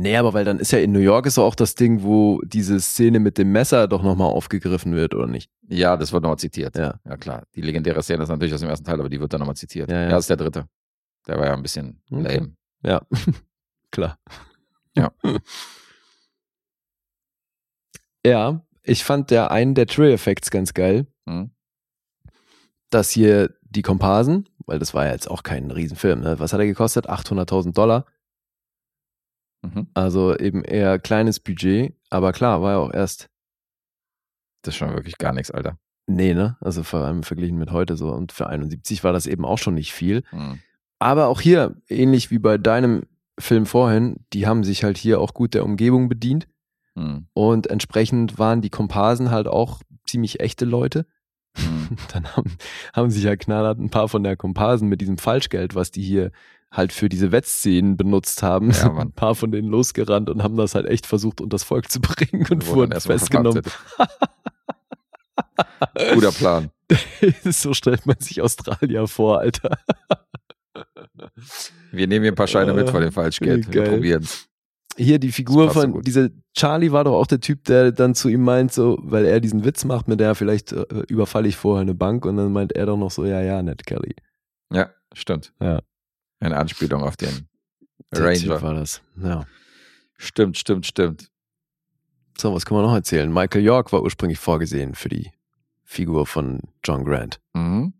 Nee, 0.00 0.16
aber 0.16 0.32
weil 0.32 0.44
dann 0.44 0.60
ist 0.60 0.70
ja 0.70 0.78
in 0.78 0.92
New 0.92 1.00
York 1.00 1.26
ist 1.26 1.38
auch 1.38 1.56
das 1.56 1.74
Ding, 1.74 2.04
wo 2.04 2.40
diese 2.44 2.78
Szene 2.80 3.18
mit 3.18 3.36
dem 3.36 3.50
Messer 3.50 3.88
doch 3.88 4.02
nochmal 4.04 4.28
aufgegriffen 4.30 4.94
wird, 4.94 5.12
oder 5.12 5.26
nicht? 5.26 5.50
Ja, 5.68 5.96
das 5.96 6.12
wird 6.12 6.22
nochmal 6.22 6.38
zitiert. 6.38 6.76
Ja. 6.78 7.00
Ja, 7.04 7.16
klar. 7.16 7.42
Die 7.56 7.60
legendäre 7.62 8.00
Szene 8.02 8.22
ist 8.22 8.28
natürlich 8.28 8.54
aus 8.54 8.60
dem 8.60 8.68
ersten 8.68 8.84
Teil, 8.86 9.00
aber 9.00 9.08
die 9.08 9.18
wird 9.18 9.32
dann 9.32 9.40
nochmal 9.40 9.56
zitiert. 9.56 9.90
Ja, 9.90 9.96
Ja, 9.96 10.02
ja. 10.04 10.08
das 10.10 10.20
ist 10.24 10.30
der 10.30 10.36
dritte. 10.36 10.68
Der 11.26 11.36
war 11.38 11.46
ja 11.46 11.54
ein 11.54 11.62
bisschen 11.62 12.00
Okay. 12.12 12.36
lame. 12.38 12.52
Ja, 12.84 13.02
klar. 13.90 14.18
Ja. 14.96 15.10
Ja, 18.26 18.64
ich 18.82 19.04
fand 19.04 19.30
der 19.30 19.50
einen 19.50 19.74
der 19.74 19.86
True-Effects 19.86 20.50
ganz 20.50 20.74
geil, 20.74 21.06
Hm? 21.28 21.50
dass 22.90 23.10
hier 23.10 23.54
die 23.62 23.82
Komparsen, 23.82 24.48
weil 24.66 24.78
das 24.78 24.94
war 24.94 25.06
ja 25.06 25.12
jetzt 25.12 25.30
auch 25.30 25.42
kein 25.42 25.70
Riesenfilm, 25.70 26.20
ne? 26.20 26.38
was 26.38 26.52
hat 26.52 26.60
er 26.60 26.66
gekostet? 26.66 27.08
800.000 27.08 27.72
Dollar. 27.72 28.06
Mhm. 29.62 29.88
Also 29.94 30.36
eben 30.36 30.62
eher 30.64 30.98
kleines 30.98 31.40
Budget, 31.40 31.94
aber 32.10 32.32
klar, 32.32 32.62
war 32.62 32.72
ja 32.72 32.78
auch 32.78 32.92
erst, 32.92 33.28
Das 34.62 34.74
ist 34.74 34.78
schon 34.78 34.94
wirklich 34.94 35.18
gar 35.18 35.32
nichts, 35.32 35.50
Alter. 35.50 35.78
nee, 36.06 36.34
ne? 36.34 36.56
Also 36.60 36.82
vor 36.82 37.00
allem 37.00 37.22
verglichen 37.22 37.58
mit 37.58 37.70
heute 37.70 37.96
so. 37.96 38.10
Und 38.10 38.32
für 38.32 38.46
71 38.48 39.04
war 39.04 39.12
das 39.12 39.26
eben 39.26 39.44
auch 39.44 39.58
schon 39.58 39.74
nicht 39.74 39.92
viel. 39.92 40.22
Hm. 40.30 40.58
Aber 41.00 41.26
auch 41.28 41.40
hier, 41.40 41.76
ähnlich 41.88 42.30
wie 42.30 42.38
bei 42.38 42.58
deinem 42.58 43.02
Film 43.38 43.66
vorhin, 43.66 44.16
die 44.32 44.46
haben 44.46 44.64
sich 44.64 44.82
halt 44.84 44.98
hier 44.98 45.20
auch 45.20 45.32
gut 45.34 45.54
der 45.54 45.64
Umgebung 45.64 46.08
bedient. 46.08 46.48
Hm. 46.96 47.26
Und 47.34 47.68
entsprechend 47.68 48.38
waren 48.38 48.62
die 48.62 48.70
Komparsen 48.70 49.30
halt 49.30 49.46
auch 49.46 49.82
ziemlich 50.06 50.40
echte 50.40 50.64
Leute. 50.64 51.06
Hm. 51.56 51.96
Dann 52.12 52.36
haben, 52.36 52.56
haben 52.94 53.10
sich 53.10 53.22
ja 53.24 53.36
knallhart 53.36 53.78
ein 53.78 53.90
paar 53.90 54.08
von 54.08 54.24
der 54.24 54.36
Komparsen 54.36 54.88
mit 54.88 55.00
diesem 55.00 55.18
Falschgeld, 55.18 55.74
was 55.74 55.90
die 55.90 56.02
hier 56.02 56.32
halt 56.70 56.92
für 56.92 57.08
diese 57.08 57.32
Wettszenen 57.32 57.96
benutzt 57.96 58.42
haben, 58.42 58.70
Ja, 58.72 58.94
ein 58.98 59.12
paar 59.12 59.34
von 59.34 59.50
denen 59.52 59.68
losgerannt 59.68 60.28
und 60.30 60.42
haben 60.42 60.56
das 60.56 60.74
halt 60.74 60.86
echt 60.86 61.06
versucht, 61.06 61.40
unters 61.40 61.64
Volk 61.64 61.90
zu 61.90 62.00
bringen 62.00 62.46
und 62.50 62.66
Wurde 62.66 62.90
wurden 62.90 63.00
festgenommen. 63.00 63.62
Guter 66.14 66.32
Plan. 66.32 66.70
so 67.44 67.74
stellt 67.74 68.06
man 68.06 68.16
sich 68.20 68.40
Australier 68.42 69.06
vor, 69.06 69.38
Alter. 69.40 69.78
Wir 71.92 72.06
nehmen 72.06 72.22
hier 72.24 72.32
ein 72.32 72.36
paar 72.36 72.46
Scheine 72.46 72.72
mit 72.74 72.90
von 72.90 73.02
dem 73.02 73.12
Falschgeld. 73.12 73.68
Wie 73.68 73.72
Wir 73.74 73.82
geil. 73.82 73.94
probieren's. 73.94 74.46
Hier 74.96 75.18
die 75.20 75.30
Figur 75.30 75.66
Das 75.66 75.74
so 75.74 75.80
von 75.82 75.92
gut. 75.92 76.06
dieser 76.06 76.28
Charlie 76.56 76.90
war 76.90 77.04
doch 77.04 77.14
auch 77.14 77.26
der 77.26 77.38
Typ, 77.40 77.64
der 77.64 77.92
dann 77.92 78.16
zu 78.16 78.28
ihm 78.28 78.42
meint, 78.42 78.72
so, 78.72 78.98
weil 79.02 79.26
er 79.26 79.38
diesen 79.40 79.64
Witz 79.64 79.84
macht, 79.84 80.08
mit 80.08 80.18
der 80.18 80.34
vielleicht 80.34 80.72
äh, 80.72 80.84
überfalle 81.08 81.46
ich 81.46 81.56
vorher 81.56 81.82
eine 81.82 81.94
Bank 81.94 82.26
und 82.26 82.36
dann 82.36 82.52
meint 82.52 82.72
er 82.72 82.86
doch 82.86 82.96
noch 82.96 83.12
so, 83.12 83.24
ja, 83.24 83.40
ja, 83.40 83.62
Ned 83.62 83.86
Kelly. 83.86 84.16
Ja, 84.72 84.90
stimmt. 85.14 85.52
Ja. 85.60 85.80
Eine 86.40 86.56
Anspielung 86.56 87.02
auf 87.02 87.16
den 87.16 87.48
Der 88.12 88.32
Typ 88.34 88.50
Ranger. 88.50 88.62
war 88.62 88.74
das. 88.74 89.02
Ja. 89.22 89.46
Stimmt, 90.16 90.56
stimmt, 90.58 90.86
stimmt. 90.86 91.30
So, 92.36 92.54
was 92.54 92.64
kann 92.64 92.76
man 92.76 92.86
noch 92.86 92.94
erzählen? 92.94 93.32
Michael 93.32 93.64
York 93.64 93.92
war 93.92 94.02
ursprünglich 94.02 94.38
vorgesehen 94.38 94.94
für 94.94 95.08
die 95.08 95.32
Figur 95.84 96.26
von 96.26 96.60
John 96.84 97.04
Grant, 97.04 97.40
Mhm. 97.54 97.94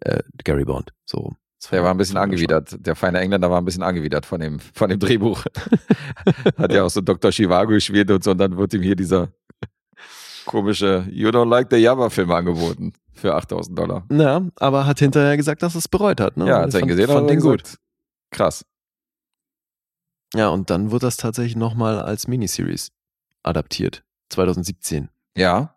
äh, 0.00 0.22
Gary 0.44 0.64
Bond. 0.64 0.92
So. 1.04 1.34
Der 1.70 1.82
war 1.82 1.90
ein 1.90 1.98
bisschen 1.98 2.16
angewidert. 2.16 2.74
Der 2.86 2.96
feine 2.96 3.20
Engländer 3.20 3.50
war 3.50 3.60
ein 3.60 3.64
bisschen 3.66 3.82
angewidert 3.82 4.24
von 4.24 4.40
dem, 4.40 4.60
von 4.60 4.88
dem 4.88 4.98
Drehbuch. 4.98 5.44
Hat 6.56 6.72
ja 6.72 6.84
auch 6.84 6.88
so 6.90 7.02
Dr. 7.02 7.30
Chivago 7.32 7.72
gespielt 7.72 8.10
und 8.10 8.24
so, 8.24 8.30
und 8.30 8.38
dann 8.38 8.56
wird 8.56 8.72
ihm 8.72 8.80
hier 8.82 8.96
dieser 8.96 9.28
komische 10.50 11.06
You 11.10 11.28
Don't 11.28 11.48
Like 11.48 11.68
the 11.70 11.76
Java-Film 11.76 12.30
angeboten 12.32 12.92
für 13.14 13.34
8000 13.34 13.78
Dollar. 13.78 14.04
Ja, 14.10 14.42
aber 14.56 14.84
hat 14.86 14.98
hinterher 14.98 15.36
gesagt, 15.36 15.62
dass 15.62 15.74
es 15.76 15.86
bereut 15.86 16.20
hat. 16.20 16.36
Ne? 16.36 16.46
Ja, 16.48 16.56
Und 16.58 16.62
als 16.64 16.74
er 16.74 16.80
fand- 16.80 16.88
gesehen 16.90 17.08
hat, 17.08 17.14
fand 17.14 17.24
hat 17.24 17.30
er 17.30 17.36
den 17.36 17.40
gut. 17.42 17.62
gesagt, 17.62 17.78
Krass. 18.32 18.64
Ja, 20.34 20.48
und 20.48 20.70
dann 20.70 20.90
wird 20.90 21.02
das 21.02 21.16
tatsächlich 21.16 21.56
nochmal 21.56 22.00
als 22.00 22.28
Miniseries 22.28 22.90
adaptiert. 23.42 24.04
2017. 24.30 25.08
Ja, 25.36 25.76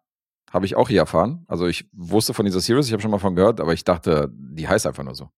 habe 0.51 0.65
ich 0.67 0.75
auch 0.75 0.87
hier 0.89 0.99
erfahren. 1.01 1.43
Also 1.47 1.65
ich 1.67 1.87
wusste 1.91 2.33
von 2.35 2.45
dieser 2.45 2.59
Series, 2.59 2.85
ich 2.87 2.93
habe 2.93 3.01
schon 3.01 3.09
mal 3.11 3.17
von 3.19 3.35
gehört, 3.35 3.59
aber 3.59 3.73
ich 3.73 3.83
dachte, 3.83 4.29
die 4.31 4.67
heißt 4.67 4.85
einfach 4.85 5.03
nur 5.03 5.15
so. 5.15 5.29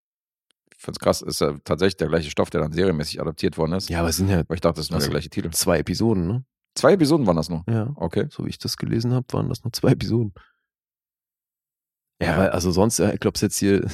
Ich 0.75 0.81
finde 0.81 0.97
es 0.97 0.99
krass, 0.99 1.21
ist 1.21 1.39
ja 1.39 1.53
tatsächlich 1.63 1.95
der 1.97 2.09
gleiche 2.09 2.29
Stoff, 2.29 2.49
der 2.49 2.59
dann 2.61 2.73
serienmäßig 2.73 3.21
adaptiert 3.21 3.57
worden 3.57 3.73
ist. 3.73 3.89
Ja, 3.89 3.99
aber 3.99 4.09
es 4.09 4.17
sind 4.17 4.29
ja 4.29 4.39
Aber 4.41 4.53
ich 4.53 4.59
dachte, 4.61 4.75
das 4.77 4.88
ist 4.88 4.91
nur 4.91 4.97
Also- 4.97 5.07
der 5.07 5.11
gleiche 5.13 5.29
Titel. 5.29 5.49
zwei 5.51 5.79
Episoden, 5.79 6.27
ne? 6.27 6.43
Zwei 6.76 6.93
Episoden 6.93 7.26
waren 7.26 7.38
das 7.38 7.49
nur. 7.49 7.63
Ja. 7.69 7.91
Okay. 7.95 8.28
So 8.30 8.45
wie 8.45 8.49
ich 8.49 8.59
das 8.59 8.78
gelesen 8.78 9.13
habe, 9.13 9.26
waren 9.32 9.49
das 9.49 9.63
nur 9.63 9.71
zwei 9.73 9.91
Episoden. 9.91 10.34
Ja, 12.21 12.38
also 12.49 12.71
sonst, 12.71 12.99
äh, 12.99 13.13
ich 13.13 13.19
glaube, 13.19 13.38
jetzt 13.39 13.57
hier 13.57 13.88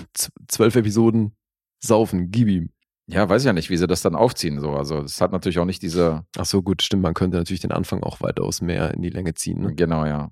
zwölf 0.47 0.75
Episoden 0.75 1.35
saufen, 1.83 2.29
gib 2.31 2.47
ihm. 2.47 2.71
Ja, 3.07 3.27
weiß 3.27 3.43
ja 3.43 3.53
nicht, 3.53 3.69
wie 3.69 3.77
sie 3.77 3.87
das 3.87 4.01
dann 4.01 4.15
aufziehen. 4.15 4.59
So. 4.59 4.71
Also 4.71 4.99
es 4.99 5.19
hat 5.21 5.31
natürlich 5.31 5.59
auch 5.59 5.65
nicht 5.65 5.81
diese, 5.81 6.25
Ach 6.37 6.45
so, 6.45 6.61
gut, 6.61 6.81
stimmt, 6.81 7.01
man 7.03 7.13
könnte 7.13 7.37
natürlich 7.37 7.59
den 7.61 7.71
Anfang 7.71 8.03
auch 8.03 8.21
weitaus 8.21 8.61
mehr 8.61 8.93
in 8.93 9.01
die 9.01 9.09
Länge 9.09 9.33
ziehen. 9.33 9.61
Ne? 9.61 9.73
genau, 9.75 10.05
ja. 10.05 10.31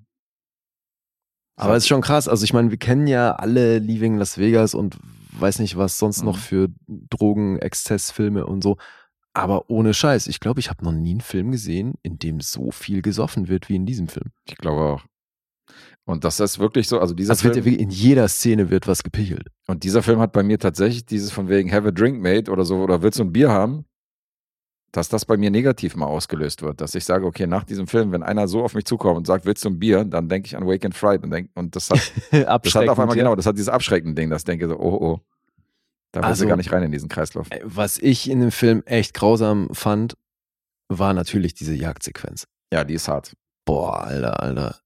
Aber 1.58 1.76
es 1.76 1.84
ist 1.84 1.88
schon 1.89 2.02
krass. 2.02 2.28
Also 2.30 2.45
ich 2.45 2.54
meine, 2.54 2.72
wir 2.72 2.78
kennen 2.78 3.06
ja 3.08 3.34
alle 3.34 3.80
Leaving 3.80 4.18
Las 4.18 4.38
Vegas 4.38 4.74
und 4.74 4.97
weiß 5.34 5.60
nicht, 5.60 5.76
was 5.78 5.97
sonst 5.97 6.20
Mhm. 6.22 6.26
noch 6.26 6.38
für 6.38 6.70
Drogen, 6.88 7.58
Exzessfilme 7.60 8.45
und 8.45 8.62
so. 8.64 8.78
Aber 9.40 9.70
ohne 9.70 9.94
Scheiß, 9.94 10.28
ich 10.28 10.40
glaube, 10.40 10.60
ich 10.60 10.70
habe 10.70 10.84
noch 10.84 10.92
nie 10.92 11.12
einen 11.12 11.22
Film 11.22 11.52
gesehen, 11.52 11.96
in 12.04 12.20
dem 12.20 12.42
so 12.42 12.72
viel 12.72 13.02
gesoffen 13.02 13.48
wird 13.48 13.70
wie 13.70 13.76
in 13.76 13.86
diesem 13.86 14.08
Film. 14.08 14.32
Ich 14.46 14.58
glaube 14.58 14.82
auch. 14.82 15.04
Und 16.06 16.24
das 16.24 16.40
ist 16.40 16.58
wirklich 16.60 16.88
so, 16.88 17.00
also 17.00 17.14
dieser 17.14 17.34
ja 17.34 17.40
Film, 17.40 17.56
wirklich, 17.56 17.80
in 17.80 17.90
jeder 17.90 18.28
Szene 18.28 18.70
wird 18.70 18.88
was 18.88 19.04
gepichelt. 19.04 19.48
und 19.68 19.84
dieser 19.84 20.02
Film 20.02 20.20
hat 20.20 20.34
bei 20.34 20.42
mir 20.42 20.58
tatsächlich 20.58 21.06
dieses 21.06 21.32
von 21.32 21.50
wegen 21.50 21.72
Have 21.72 21.88
a 21.88 21.92
Drink 21.92 22.20
Mate 22.20 22.52
oder 22.52 22.66
so, 22.66 22.78
oder 22.78 23.04
willst 23.04 23.20
du 23.20 23.24
ein 23.24 23.32
Bier 23.32 23.50
haben, 23.52 23.86
dass 24.92 25.08
das 25.08 25.26
bei 25.26 25.38
mir 25.38 25.52
negativ 25.52 25.96
mal 25.96 26.08
ausgelöst 26.08 26.62
wird. 26.62 26.82
Dass 26.82 26.96
ich 26.96 27.06
sage, 27.06 27.26
okay, 27.26 27.48
nach 27.48 27.64
diesem 27.64 27.88
Film, 27.88 28.12
wenn 28.12 28.24
einer 28.24 28.48
so 28.48 28.64
auf 28.64 28.74
mich 28.74 28.86
zukommt 28.86 29.18
und 29.18 29.28
sagt, 29.28 29.46
willst 29.46 29.64
du 29.64 29.70
ein 29.70 29.80
Bier, 29.80 30.04
dann 30.04 30.28
denke 30.30 30.48
ich 30.48 30.58
an 30.58 30.66
Wake 30.66 30.84
and 30.84 30.96
Fright 30.96 31.24
und, 31.24 31.32
denk, 31.32 31.50
und 31.56 31.76
das 31.76 31.90
hat, 31.90 32.12
das 32.32 32.76
hat 32.76 32.90
auf 32.90 33.00
einmal, 33.00 33.16
ja. 33.16 33.24
genau, 33.24 33.36
das 33.36 33.46
hat 33.46 33.56
dieses 33.56 33.70
abschreckende 33.70 34.20
Ding, 34.20 34.30
das 34.30 34.44
denke 34.44 34.68
so, 34.68 34.80
oh, 34.80 34.98
oh. 35.00 35.20
Da 36.12 36.22
Also- 36.22 36.41
sie 36.43 36.47
gar 36.47 36.57
nicht 36.57 36.72
rein 36.72 36.84
in 36.84 36.91
diesen 36.91 37.10
Kreislauf. 37.10 37.47
Ey, 37.51 37.62
Was 37.64 37.97
ich 37.97 38.30
in 38.30 38.39
dem 38.39 38.51
Film 38.51 38.84
echt 38.86 39.14
grausam 39.14 39.70
fand, 39.74 40.16
war 40.88 41.14
natürlich 41.14 41.53
diese 41.53 41.74
Jagdsequenz. 41.76 42.47
Ja, 42.74 42.84
die 42.84 42.95
ist 42.95 43.07
hart. 43.07 43.36
Boah, 43.66 44.03
Alter, 44.03 44.41
Alter. 44.41 44.80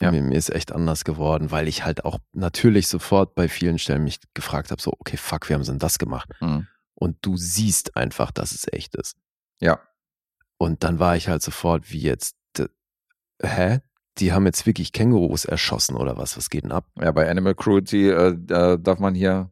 Ja. 0.00 0.10
Mir, 0.10 0.22
mir 0.22 0.36
ist 0.38 0.50
echt 0.50 0.72
anders 0.72 1.04
geworden, 1.04 1.50
weil 1.50 1.68
ich 1.68 1.84
halt 1.84 2.04
auch 2.04 2.18
natürlich 2.32 2.88
sofort 2.88 3.34
bei 3.34 3.48
vielen 3.48 3.78
Stellen 3.78 4.02
mich 4.02 4.18
gefragt 4.34 4.70
habe, 4.70 4.80
so, 4.80 4.92
okay, 4.98 5.16
fuck, 5.16 5.48
wie 5.48 5.54
haben 5.54 5.62
sie 5.62 5.70
denn 5.72 5.78
das 5.78 5.98
gemacht? 5.98 6.30
Mhm. 6.40 6.66
Und 6.94 7.18
du 7.22 7.36
siehst 7.36 7.96
einfach, 7.96 8.30
dass 8.30 8.52
es 8.52 8.66
echt 8.72 8.94
ist. 8.96 9.16
Ja. 9.60 9.78
Und 10.58 10.82
dann 10.84 10.98
war 10.98 11.16
ich 11.16 11.28
halt 11.28 11.42
sofort, 11.42 11.90
wie 11.92 12.00
jetzt, 12.00 12.36
hä? 13.42 13.80
Die 14.18 14.32
haben 14.32 14.44
jetzt 14.46 14.66
wirklich 14.66 14.92
Kängurus 14.92 15.44
erschossen 15.44 15.96
oder 15.96 16.16
was? 16.16 16.36
Was 16.36 16.50
geht 16.50 16.64
denn 16.64 16.72
ab? 16.72 16.86
Ja, 17.00 17.12
bei 17.12 17.30
Animal 17.30 17.54
Cruelty 17.54 18.10
äh, 18.10 18.34
da 18.38 18.76
darf 18.76 18.98
man 18.98 19.14
hier, 19.14 19.50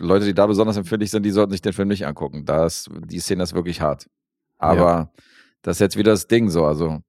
Leute, 0.00 0.24
die 0.24 0.34
da 0.34 0.46
besonders 0.46 0.76
empfindlich 0.76 1.10
sind, 1.10 1.24
die 1.24 1.30
sollten 1.30 1.52
sich 1.52 1.62
den 1.62 1.72
Film 1.72 1.88
nicht 1.88 2.06
angucken. 2.06 2.44
Da 2.44 2.66
ist, 2.66 2.90
die 3.06 3.20
Szene 3.20 3.42
ist 3.42 3.54
wirklich 3.54 3.80
hart. 3.80 4.08
Aber 4.58 5.12
das 5.62 5.76
ist 5.76 5.80
jetzt 5.80 5.96
wieder 5.96 6.12
das 6.12 6.26
Ding 6.26 6.50
so. 6.50 6.64
Also, 6.64 7.00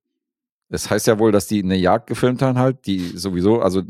es 0.69 0.89
heißt 0.89 1.07
ja 1.07 1.19
wohl, 1.19 1.31
dass 1.31 1.47
die 1.47 1.63
eine 1.63 1.75
Jagd 1.75 2.07
gefilmt 2.07 2.41
haben 2.41 2.57
halt, 2.57 2.85
die 2.85 2.99
sowieso, 3.17 3.61
also 3.61 3.81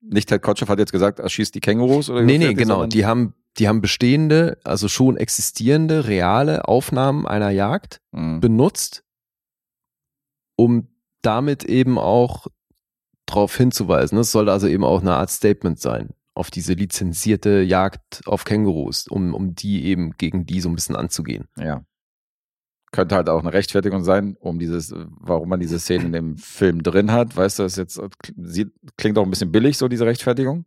nicht 0.00 0.28
Ted 0.28 0.42
Kotcheff 0.42 0.68
hat 0.68 0.78
jetzt 0.78 0.92
gesagt, 0.92 1.18
erschießt 1.18 1.54
die 1.54 1.60
Kängurus 1.60 2.10
oder 2.10 2.22
Nee, 2.22 2.38
nee, 2.38 2.54
gefährdet, 2.54 2.58
genau. 2.58 2.86
Die 2.86 3.06
haben, 3.06 3.34
die 3.58 3.68
haben 3.68 3.80
bestehende, 3.80 4.58
also 4.64 4.88
schon 4.88 5.16
existierende, 5.16 6.06
reale 6.06 6.66
Aufnahmen 6.68 7.26
einer 7.26 7.50
Jagd 7.50 8.00
Mhm. 8.12 8.40
benutzt, 8.40 9.04
um 10.56 10.88
damit 11.22 11.64
eben 11.64 11.98
auch 11.98 12.48
darauf 13.26 13.56
hinzuweisen. 13.56 14.16
Das 14.16 14.30
soll 14.30 14.48
also 14.50 14.66
eben 14.66 14.84
auch 14.84 15.00
eine 15.00 15.14
Art 15.14 15.30
Statement 15.30 15.80
sein 15.80 16.10
auf 16.34 16.50
diese 16.50 16.74
lizenzierte 16.74 17.62
Jagd 17.62 18.22
auf 18.26 18.44
Kängurus, 18.44 19.06
um, 19.06 19.34
um 19.34 19.54
die 19.54 19.84
eben 19.84 20.12
gegen 20.18 20.46
die 20.46 20.60
so 20.60 20.68
ein 20.68 20.74
bisschen 20.74 20.96
anzugehen. 20.96 21.46
Ja. 21.56 21.84
Könnte 22.92 23.16
halt 23.16 23.28
auch 23.28 23.40
eine 23.40 23.52
Rechtfertigung 23.52 24.04
sein, 24.04 24.36
um 24.38 24.58
dieses, 24.58 24.94
warum 25.08 25.48
man 25.48 25.60
diese 25.60 25.78
Szene 25.78 26.04
in 26.04 26.12
dem 26.12 26.36
Film 26.36 26.82
drin 26.82 27.10
hat. 27.10 27.36
Weißt 27.36 27.58
du, 27.58 27.64
das 27.64 27.76
jetzt 27.76 28.00
klingt 28.96 29.18
auch 29.18 29.24
ein 29.24 29.30
bisschen 29.30 29.52
billig, 29.52 29.78
so 29.78 29.88
diese 29.88 30.06
Rechtfertigung. 30.06 30.64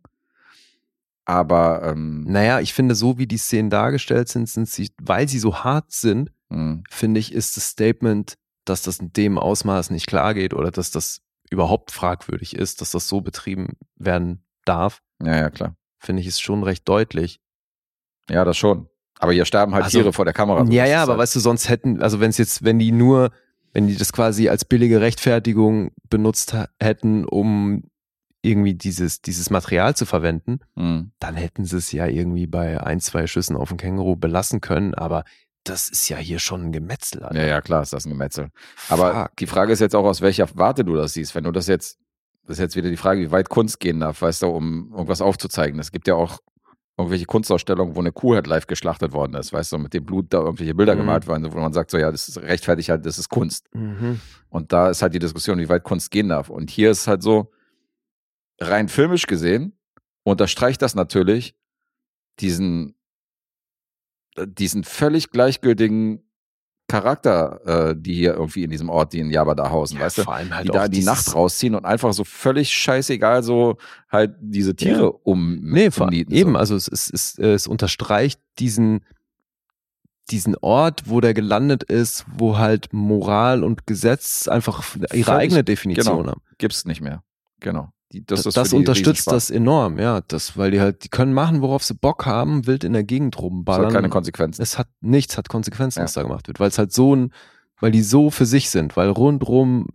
Aber 1.24 1.82
ähm, 1.84 2.24
Naja, 2.24 2.60
ich 2.60 2.72
finde, 2.72 2.94
so 2.94 3.18
wie 3.18 3.26
die 3.26 3.36
Szenen 3.36 3.70
dargestellt 3.70 4.28
sind, 4.28 4.48
sind 4.48 4.68
sie, 4.68 4.90
weil 5.00 5.28
sie 5.28 5.38
so 5.38 5.56
hart 5.56 5.92
sind, 5.92 6.30
mh, 6.48 6.82
finde 6.90 7.20
ich, 7.20 7.32
ist 7.32 7.56
das 7.56 7.68
Statement, 7.68 8.34
dass 8.64 8.82
das 8.82 8.98
in 8.98 9.12
dem 9.12 9.38
Ausmaß 9.38 9.90
nicht 9.90 10.06
klar 10.06 10.32
geht 10.32 10.54
oder 10.54 10.70
dass 10.70 10.90
das 10.90 11.20
überhaupt 11.50 11.90
fragwürdig 11.90 12.56
ist, 12.56 12.80
dass 12.80 12.90
das 12.90 13.08
so 13.08 13.20
betrieben 13.20 13.76
werden 13.96 14.42
darf, 14.68 15.00
ja, 15.22 15.36
ja, 15.36 15.50
klar. 15.50 15.74
finde 15.98 16.20
ich, 16.22 16.28
ist 16.28 16.40
schon 16.40 16.62
recht 16.62 16.88
deutlich. 16.88 17.40
Ja, 18.30 18.44
das 18.44 18.56
schon. 18.56 18.88
Aber 19.18 19.32
hier 19.32 19.44
sterben 19.44 19.74
halt 19.74 19.84
Also- 19.84 19.98
Tiere 19.98 20.12
vor 20.12 20.24
der 20.24 20.34
Kamera. 20.34 20.64
so. 20.64 20.70
ja, 20.72 20.86
ja, 20.86 21.02
aber 21.02 21.12
halt, 21.12 21.20
weißt 21.22 21.36
du, 21.36 21.40
sonst 21.40 21.68
hätten, 21.68 22.02
also 22.02 22.20
wenn 22.20 22.30
es 22.30 22.38
jetzt, 22.38 22.62
wenn 22.64 22.78
die 22.78 22.92
nur, 22.92 23.30
wenn 23.72 23.86
die 23.86 23.96
das 23.96 24.12
quasi 24.12 24.48
als 24.48 24.64
billige 24.64 25.00
Rechtfertigung 25.00 25.90
benutzt 26.08 26.54
hätten, 26.80 27.24
um 27.24 27.82
irgendwie 28.42 28.74
dieses, 28.74 29.20
dieses 29.20 29.50
Material 29.50 29.96
zu 29.96 30.06
verwenden, 30.06 30.60
mh, 30.76 31.06
dann 31.18 31.34
hätten 31.34 31.64
sie 31.64 31.76
es 31.78 31.90
ja 31.90 32.06
irgendwie 32.06 32.46
bei 32.46 32.80
ein, 32.80 33.00
zwei 33.00 33.26
Schüssen 33.26 33.56
auf 33.56 33.68
den 33.70 33.78
Känguru 33.78 34.14
belassen 34.14 34.60
können, 34.60 34.94
aber 34.94 35.24
das 35.64 35.88
ist 35.88 36.08
ja 36.08 36.16
hier 36.16 36.38
schon 36.38 36.66
ein 36.66 36.72
Gemetzel. 36.72 37.24
Alter. 37.24 37.40
ja, 37.40 37.46
ja, 37.46 37.60
klar, 37.60 37.82
ist 37.82 37.92
das 37.92 38.06
ein 38.06 38.10
Gemetzel. 38.10 38.50
Aber 38.88 39.24
Fuck. 39.24 39.36
die 39.38 39.46
Frage 39.48 39.72
ist 39.72 39.80
jetzt 39.80 39.96
auch, 39.96 40.04
aus 40.04 40.20
welcher 40.20 40.48
Warte 40.54 40.84
du 40.84 40.94
das 40.94 41.14
siehst. 41.14 41.34
Wenn 41.34 41.44
du 41.44 41.50
das 41.50 41.66
jetzt, 41.66 41.98
das 42.48 42.56
ist 42.56 42.62
jetzt 42.62 42.76
wieder 42.76 42.88
die 42.90 42.96
Frage, 42.96 43.20
wie 43.20 43.30
weit 43.30 43.50
Kunst 43.50 43.78
gehen 43.78 44.00
darf, 44.00 44.22
weißt 44.22 44.42
du, 44.42 44.46
um 44.48 44.90
irgendwas 44.92 45.20
aufzuzeigen. 45.20 45.78
Es 45.78 45.92
gibt 45.92 46.08
ja 46.08 46.14
auch 46.14 46.38
irgendwelche 46.96 47.26
Kunstausstellungen, 47.26 47.94
wo 47.94 48.00
eine 48.00 48.10
Kuh 48.10 48.34
halt 48.34 48.46
live 48.46 48.66
geschlachtet 48.66 49.12
worden 49.12 49.34
ist, 49.34 49.52
weißt 49.52 49.70
du, 49.72 49.78
mit 49.78 49.92
dem 49.94 50.04
Blut 50.04 50.26
da 50.30 50.38
irgendwelche 50.38 50.74
Bilder 50.74 50.94
Mhm. 50.94 51.00
gemalt 51.00 51.28
werden, 51.28 51.52
wo 51.52 51.58
man 51.58 51.72
sagt, 51.72 51.90
so 51.90 51.98
ja, 51.98 52.10
das 52.10 52.26
ist 52.28 52.38
rechtfertigt 52.38 52.88
halt, 52.88 53.06
das 53.06 53.18
ist 53.18 53.28
Kunst. 53.28 53.68
Mhm. 53.74 54.20
Und 54.48 54.72
da 54.72 54.90
ist 54.90 55.02
halt 55.02 55.14
die 55.14 55.18
Diskussion, 55.20 55.58
wie 55.58 55.68
weit 55.68 55.84
Kunst 55.84 56.10
gehen 56.10 56.30
darf. 56.30 56.48
Und 56.48 56.70
hier 56.70 56.90
ist 56.90 57.06
halt 57.06 57.22
so, 57.22 57.52
rein 58.60 58.88
filmisch 58.88 59.26
gesehen, 59.26 59.78
unterstreicht 60.24 60.82
das 60.82 60.94
natürlich 60.94 61.54
diesen, 62.40 62.94
diesen 64.38 64.84
völlig 64.84 65.30
gleichgültigen 65.30 66.27
Charakter, 66.88 67.90
äh, 67.90 67.94
die 67.96 68.14
hier 68.14 68.32
irgendwie 68.34 68.64
in 68.64 68.70
diesem 68.70 68.88
Ort, 68.88 69.12
die 69.12 69.20
in 69.20 69.30
Java 69.30 69.54
da 69.54 69.70
hausen, 69.70 69.98
Ja, 69.98 70.04
weißt 70.06 70.18
du? 70.18 70.26
halt 70.26 70.64
die 70.64 70.68
da 70.68 70.86
in 70.86 70.90
die 70.90 71.04
Nacht 71.04 71.34
rausziehen 71.34 71.74
und 71.74 71.84
einfach 71.84 72.12
so 72.14 72.24
völlig 72.24 72.72
scheißegal 72.72 73.42
so 73.42 73.76
halt 74.10 74.34
diese 74.40 74.74
Tiere 74.74 75.02
Ja. 75.02 75.12
um 75.24 75.60
Nee, 75.62 75.90
vor, 75.90 76.06
umnieten, 76.06 76.32
eben, 76.32 76.52
So. 76.52 76.58
also 76.58 76.76
es, 76.76 76.88
es, 76.88 77.10
es, 77.10 77.38
es 77.38 77.66
unterstreicht 77.66 78.40
diesen, 78.58 79.04
diesen 80.30 80.56
Ort, 80.56 81.02
wo 81.06 81.20
der 81.20 81.34
gelandet 81.34 81.82
ist, 81.84 82.24
wo 82.36 82.58
halt 82.58 82.92
Moral 82.92 83.64
und 83.64 83.86
Gesetz 83.86 84.48
einfach 84.48 84.82
ihre 84.96 85.08
Völlig- 85.08 85.28
eigene 85.28 85.64
Definition 85.64 86.18
genau. 86.18 86.30
haben. 86.30 86.42
Gibt's 86.58 86.84
nicht 86.86 87.00
mehr. 87.02 87.22
Genau. 87.60 87.90
Die, 88.12 88.24
das 88.24 88.42
Das, 88.44 88.54
das 88.54 88.72
unterstützt 88.72 89.30
das 89.30 89.50
enorm, 89.50 89.98
ja. 89.98 90.22
Das, 90.28 90.56
weil 90.56 90.70
die 90.70 90.80
halt, 90.80 91.04
die 91.04 91.08
können 91.08 91.32
machen, 91.34 91.60
worauf 91.60 91.84
sie 91.84 91.94
Bock 91.94 92.24
haben, 92.26 92.66
wild 92.66 92.82
in 92.84 92.94
der 92.94 93.04
Gegend 93.04 93.34
Das 93.34 93.38
hat 93.40 93.44
rumballern. 93.44 93.92
keine 93.92 94.08
Konsequenzen. 94.08 94.62
es 94.62 94.78
hat 94.78 94.88
nichts, 95.00 95.36
hat 95.36 95.48
Konsequenzen, 95.48 95.98
Ja. 96.00 96.04
was 96.04 96.14
da 96.14 96.22
gemacht 96.22 96.48
wird, 96.48 96.58
weil 96.58 96.68
es 96.68 96.78
halt 96.78 96.92
so 96.92 97.14
ein, 97.14 97.32
weil 97.80 97.90
die 97.90 98.02
so 98.02 98.30
für 98.30 98.46
sich 98.46 98.70
sind, 98.70 98.96
weil 98.96 99.10
rundrum 99.10 99.88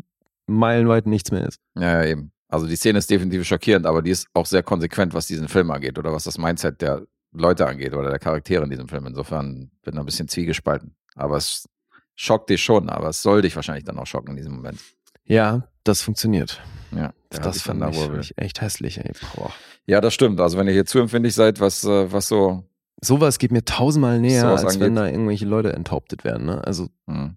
meilenweit 0.46 1.08
nichts 1.08 1.32
mehr 1.32 1.48
ist. 1.48 1.60
Ja, 1.76 2.04
ja, 2.04 2.06
eben. 2.06 2.32
Also 2.50 2.68
die 2.68 2.76
Szene 2.76 3.00
ist 3.00 3.10
definitiv 3.10 3.46
schockierend, 3.48 3.86
aber 3.88 4.02
die 4.04 4.12
ist 4.12 4.28
auch 4.34 4.46
sehr 4.46 4.62
konsequent, 4.62 5.14
was 5.16 5.26
diesen 5.26 5.48
Film 5.48 5.72
angeht 5.72 5.98
oder 5.98 6.14
was 6.14 6.24
das 6.26 6.38
Mindset 6.38 6.82
der 6.82 7.02
Leute 7.32 7.66
angeht 7.66 7.96
oder 7.96 8.10
der 8.12 8.20
Charaktere 8.20 8.64
in 8.64 8.70
diesem 8.70 8.88
Film. 8.88 9.08
Insofern 9.08 9.72
bin 9.82 9.94
ich 9.96 10.00
ein 10.00 10.06
bisschen 10.06 10.28
zwiegespalten. 10.28 10.96
Aber 11.16 11.38
es 11.38 11.68
schockt 12.16 12.52
dich 12.52 12.62
schon, 12.62 12.90
aber 12.90 13.10
es 13.10 13.24
soll 13.24 13.42
dich 13.42 13.56
wahrscheinlich 13.56 13.86
dann 13.86 13.98
auch 13.98 14.06
schocken 14.06 14.32
in 14.32 14.38
diesem 14.38 14.54
Moment. 14.54 14.80
Ja, 15.26 15.68
das 15.84 16.02
funktioniert. 16.02 16.62
Ja, 16.92 17.14
hat 17.34 17.46
das 17.46 17.62
fand 17.62 17.82
da, 17.82 17.90
ich, 17.90 17.98
fand 17.98 18.20
ich 18.20 18.38
echt 18.38 18.62
hässlich, 18.62 19.00
ey. 19.00 19.12
Boah. 19.36 19.52
Ja, 19.86 20.02
das 20.02 20.14
stimmt. 20.14 20.40
Also 20.40 20.58
wenn 20.58 20.68
ihr 20.68 20.74
hier 20.74 20.86
zu 20.86 21.00
empfindlich 21.00 21.34
seid, 21.34 21.60
was, 21.60 21.84
äh, 21.84 22.12
was 22.12 22.28
so, 22.28 22.64
Sowas 23.02 23.38
geht 23.38 23.52
mir 23.52 23.66
tausendmal 23.66 24.20
näher, 24.20 24.48
als 24.48 24.64
wenn 24.80 24.84
angeht. 24.84 24.98
da 24.98 25.08
irgendwelche 25.08 25.46
Leute 25.46 25.74
enthauptet 25.74 26.24
werden. 26.24 26.46
Ne? 26.46 26.66
Also, 26.66 26.90
hm, 27.08 27.36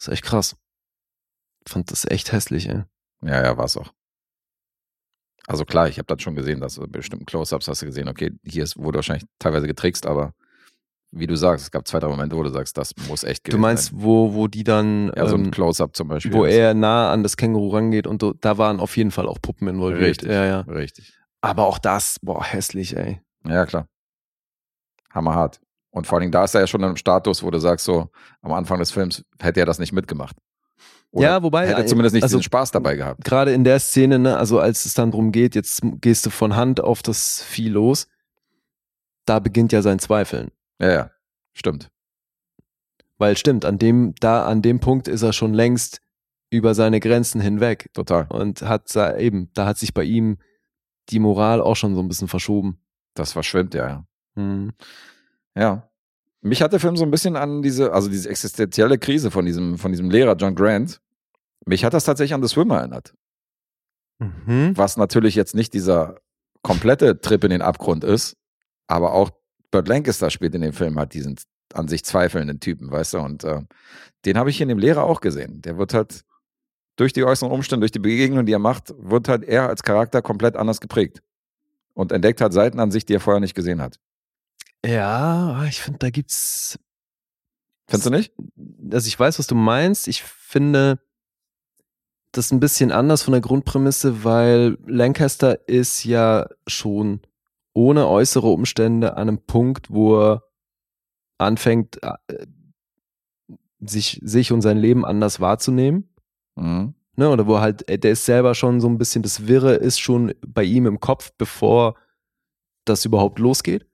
ist 0.00 0.08
echt 0.08 0.24
krass. 0.24 0.56
Fand 1.68 1.92
das 1.92 2.04
echt 2.04 2.32
hässlich, 2.32 2.68
ey. 2.68 2.82
ja, 3.22 3.42
ja, 3.42 3.56
war 3.56 3.66
es 3.66 3.76
auch. 3.76 3.92
Also 5.46 5.64
klar, 5.64 5.88
ich 5.88 5.98
habe 5.98 6.06
das 6.06 6.22
schon 6.22 6.34
gesehen, 6.34 6.60
dass 6.60 6.80
bestimmten 6.88 7.26
Close-Ups 7.26 7.68
hast 7.68 7.82
du 7.82 7.86
gesehen, 7.86 8.08
okay, 8.08 8.32
hier 8.44 8.64
ist, 8.64 8.76
wurde 8.76 8.96
wahrscheinlich 8.98 9.28
teilweise 9.38 9.66
getrickst, 9.66 10.06
aber 10.06 10.34
wie 11.12 11.26
du 11.26 11.36
sagst, 11.36 11.66
es 11.66 11.70
gab 11.70 11.86
zwei, 11.86 11.98
drei 12.00 12.08
Momente, 12.08 12.36
wo 12.36 12.42
du 12.42 12.48
sagst, 12.50 12.76
das 12.78 12.94
muss 13.08 13.22
echt 13.22 13.46
Du 13.46 13.50
gewesen 13.50 13.60
meinst, 13.60 13.84
sein. 13.90 14.02
wo, 14.02 14.34
wo 14.34 14.48
die 14.48 14.64
dann, 14.64 15.12
Ja, 15.14 15.26
so 15.28 15.36
ein 15.36 15.44
ähm, 15.46 15.50
Close-Up 15.50 15.94
zum 15.94 16.08
Beispiel. 16.08 16.32
wo 16.32 16.44
er 16.44 16.74
nah 16.74 17.12
an 17.12 17.22
das 17.22 17.36
Känguru 17.36 17.68
rangeht 17.68 18.06
und 18.06 18.22
so, 18.22 18.32
da 18.32 18.58
waren 18.58 18.80
auf 18.80 18.96
jeden 18.96 19.10
Fall 19.10 19.28
auch 19.28 19.38
Puppen 19.40 19.68
involviert. 19.68 20.02
Richtig. 20.10 20.30
Ja, 20.30 20.44
ja. 20.44 20.60
Richtig. 20.62 21.12
Aber 21.42 21.66
auch 21.66 21.78
das, 21.78 22.18
boah, 22.22 22.42
hässlich, 22.42 22.96
ey. 22.96 23.20
Ja, 23.46 23.66
klar. 23.66 23.86
Hammerhart. 25.12 25.60
Und 25.90 26.06
vor 26.06 26.16
allen 26.16 26.22
Dingen, 26.22 26.32
da 26.32 26.44
ist 26.44 26.54
er 26.54 26.62
ja 26.62 26.66
schon 26.66 26.82
einem 26.82 26.96
Status, 26.96 27.42
wo 27.42 27.50
du 27.50 27.58
sagst, 27.58 27.84
so 27.84 28.08
am 28.40 28.52
Anfang 28.52 28.78
des 28.78 28.90
Films 28.90 29.24
hätte 29.38 29.60
er 29.60 29.66
das 29.66 29.78
nicht 29.78 29.92
mitgemacht. 29.92 30.36
Oder 31.10 31.26
ja, 31.26 31.42
wobei. 31.42 31.68
hätte 31.68 31.82
äh, 31.82 31.86
zumindest 31.86 32.14
nicht 32.14 32.22
also, 32.22 32.38
diesen 32.38 32.44
Spaß 32.44 32.70
dabei 32.70 32.96
gehabt. 32.96 33.22
Gerade 33.22 33.52
in 33.52 33.64
der 33.64 33.78
Szene, 33.78 34.18
ne, 34.18 34.38
also 34.38 34.58
als 34.58 34.86
es 34.86 34.94
dann 34.94 35.10
drum 35.10 35.30
geht, 35.30 35.54
jetzt 35.54 35.82
gehst 36.00 36.24
du 36.24 36.30
von 36.30 36.56
Hand 36.56 36.80
auf 36.80 37.02
das 37.02 37.42
Vieh 37.42 37.68
los, 37.68 38.06
da 39.26 39.38
beginnt 39.38 39.72
ja 39.72 39.82
sein 39.82 39.98
Zweifeln. 39.98 40.50
Ja, 40.82 40.90
ja. 40.92 41.10
Stimmt. 41.54 41.90
Weil 43.18 43.36
stimmt, 43.36 43.64
an 43.64 43.78
dem, 43.78 44.14
da, 44.20 44.46
an 44.46 44.62
dem 44.62 44.80
Punkt 44.80 45.06
ist 45.08 45.22
er 45.22 45.32
schon 45.32 45.54
längst 45.54 46.00
über 46.50 46.74
seine 46.74 46.98
Grenzen 47.00 47.40
hinweg 47.40 47.88
Total. 47.94 48.26
und 48.28 48.62
hat 48.62 48.88
sa- 48.88 49.16
eben, 49.16 49.50
da 49.54 49.66
hat 49.66 49.78
sich 49.78 49.94
bei 49.94 50.02
ihm 50.04 50.38
die 51.08 51.18
Moral 51.18 51.60
auch 51.60 51.76
schon 51.76 51.94
so 51.94 52.00
ein 52.00 52.08
bisschen 52.08 52.28
verschoben. 52.28 52.80
Das 53.14 53.32
verschwimmt, 53.32 53.74
ja, 53.74 53.88
ja. 53.88 54.06
Hm. 54.34 54.72
Ja. 55.54 55.88
Mich 56.40 56.62
hat 56.62 56.72
der 56.72 56.80
Film 56.80 56.96
so 56.96 57.04
ein 57.04 57.10
bisschen 57.10 57.36
an 57.36 57.62
diese, 57.62 57.92
also 57.92 58.08
diese 58.08 58.28
existenzielle 58.28 58.98
Krise 58.98 59.30
von 59.30 59.44
diesem, 59.46 59.78
von 59.78 59.92
diesem 59.92 60.10
Lehrer 60.10 60.34
John 60.34 60.54
Grant. 60.54 61.00
Mich 61.66 61.84
hat 61.84 61.94
das 61.94 62.04
tatsächlich 62.04 62.34
an 62.34 62.42
The 62.42 62.48
Swimmer 62.48 62.78
erinnert. 62.78 63.14
Mhm. 64.18 64.72
Was 64.76 64.96
natürlich 64.96 65.34
jetzt 65.36 65.54
nicht 65.54 65.74
dieser 65.74 66.16
komplette 66.62 67.20
Trip 67.20 67.44
in 67.44 67.50
den 67.50 67.62
Abgrund 67.62 68.02
ist, 68.04 68.36
aber 68.88 69.12
auch 69.12 69.30
Burt 69.72 69.88
Lancaster 69.88 70.30
spielt 70.30 70.54
in 70.54 70.60
dem 70.60 70.72
Film 70.72 70.96
halt 70.98 71.14
diesen 71.14 71.36
an 71.74 71.88
sich 71.88 72.04
zweifelnden 72.04 72.60
Typen, 72.60 72.90
weißt 72.92 73.14
du? 73.14 73.18
Und 73.18 73.44
äh, 73.44 73.62
den 74.24 74.38
habe 74.38 74.50
ich 74.50 74.58
hier 74.58 74.64
in 74.64 74.68
dem 74.68 74.78
Lehrer 74.78 75.04
auch 75.04 75.20
gesehen. 75.20 75.62
Der 75.62 75.78
wird 75.78 75.94
halt 75.94 76.22
durch 76.96 77.12
die 77.12 77.24
äußeren 77.24 77.50
Umstände, 77.50 77.84
durch 77.84 77.92
die 77.92 77.98
Begegnung, 77.98 78.46
die 78.46 78.52
er 78.52 78.58
macht, 78.58 78.94
wird 78.98 79.28
halt 79.28 79.42
er 79.44 79.68
als 79.68 79.82
Charakter 79.82 80.22
komplett 80.22 80.56
anders 80.56 80.80
geprägt. 80.80 81.22
Und 81.94 82.12
entdeckt 82.12 82.40
halt 82.40 82.52
Seiten 82.52 82.78
an 82.78 82.90
sich, 82.90 83.04
die 83.06 83.14
er 83.14 83.20
vorher 83.20 83.40
nicht 83.40 83.54
gesehen 83.54 83.80
hat. 83.80 83.98
Ja, 84.84 85.64
ich 85.64 85.80
finde, 85.80 85.98
da 85.98 86.10
gibt's, 86.10 86.78
Findest 87.88 88.06
du 88.06 88.10
nicht? 88.10 88.32
also 88.92 89.06
ich 89.06 89.18
weiß, 89.18 89.38
was 89.38 89.46
du 89.46 89.54
meinst. 89.54 90.08
Ich 90.08 90.22
finde 90.22 91.00
das 92.32 92.50
ein 92.50 92.60
bisschen 92.60 92.90
anders 92.92 93.22
von 93.22 93.32
der 93.32 93.40
Grundprämisse, 93.40 94.24
weil 94.24 94.78
Lancaster 94.86 95.68
ist 95.68 96.04
ja 96.04 96.48
schon 96.66 97.20
ohne 97.74 98.08
äußere 98.08 98.46
Umstände 98.48 99.16
an 99.16 99.28
einem 99.28 99.38
Punkt, 99.38 99.90
wo 99.90 100.18
er 100.20 100.42
anfängt, 101.38 101.98
äh, 102.02 102.14
sich, 103.80 104.20
sich 104.22 104.52
und 104.52 104.62
sein 104.62 104.78
Leben 104.78 105.04
anders 105.04 105.40
wahrzunehmen. 105.40 106.08
Mhm. 106.56 106.94
Ne, 107.16 107.28
oder 107.28 107.46
wo 107.46 107.60
halt, 107.60 107.88
äh, 107.88 107.98
der 107.98 108.12
ist 108.12 108.24
selber 108.24 108.54
schon 108.54 108.80
so 108.80 108.88
ein 108.88 108.96
bisschen, 108.98 109.22
das 109.22 109.46
Wirre 109.46 109.74
ist 109.74 110.00
schon 110.00 110.32
bei 110.46 110.64
ihm 110.64 110.86
im 110.86 110.98
Kopf, 111.00 111.32
bevor 111.36 111.96
das 112.84 113.04
überhaupt 113.04 113.38
losgeht. 113.38 113.86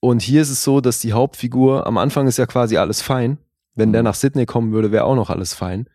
Und 0.00 0.22
hier 0.22 0.42
ist 0.42 0.50
es 0.50 0.64
so, 0.64 0.80
dass 0.80 1.00
die 1.00 1.12
Hauptfigur, 1.12 1.86
am 1.86 1.98
Anfang 1.98 2.26
ist 2.26 2.38
ja 2.38 2.46
quasi 2.46 2.76
alles 2.76 3.02
fein. 3.02 3.38
Wenn 3.74 3.92
der 3.92 4.02
Mhm. 4.02 4.06
nach 4.06 4.14
Sydney 4.14 4.46
kommen 4.46 4.72
würde, 4.72 4.90
wäre 4.90 5.04
auch 5.04 5.14
noch 5.14 5.30
alles 5.30 5.54
fein. 5.54 5.88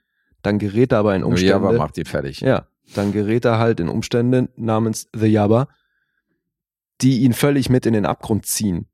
Dann 0.44 0.60
gerät 0.60 0.92
er 0.94 1.00
aber 1.00 1.16
in 1.16 1.24
Umstände. 1.24 1.56
aber 1.56 1.74
macht 1.74 1.98
ihn 1.98 2.06
fertig. 2.06 2.40
Ja, 2.42 2.68
dann 2.96 3.12
gerät 3.12 3.44
er 3.46 3.58
halt 3.60 3.80
in 3.80 3.90
Umstände 3.90 4.50
namens 4.56 5.08
The 5.16 5.28
Jabba, 5.28 5.68
die 7.02 7.20
ihn 7.20 7.34
völlig 7.34 7.70
mit 7.70 7.86
in 7.86 7.94
den 7.94 8.06
Abgrund 8.06 8.46
ziehen. 8.46 8.88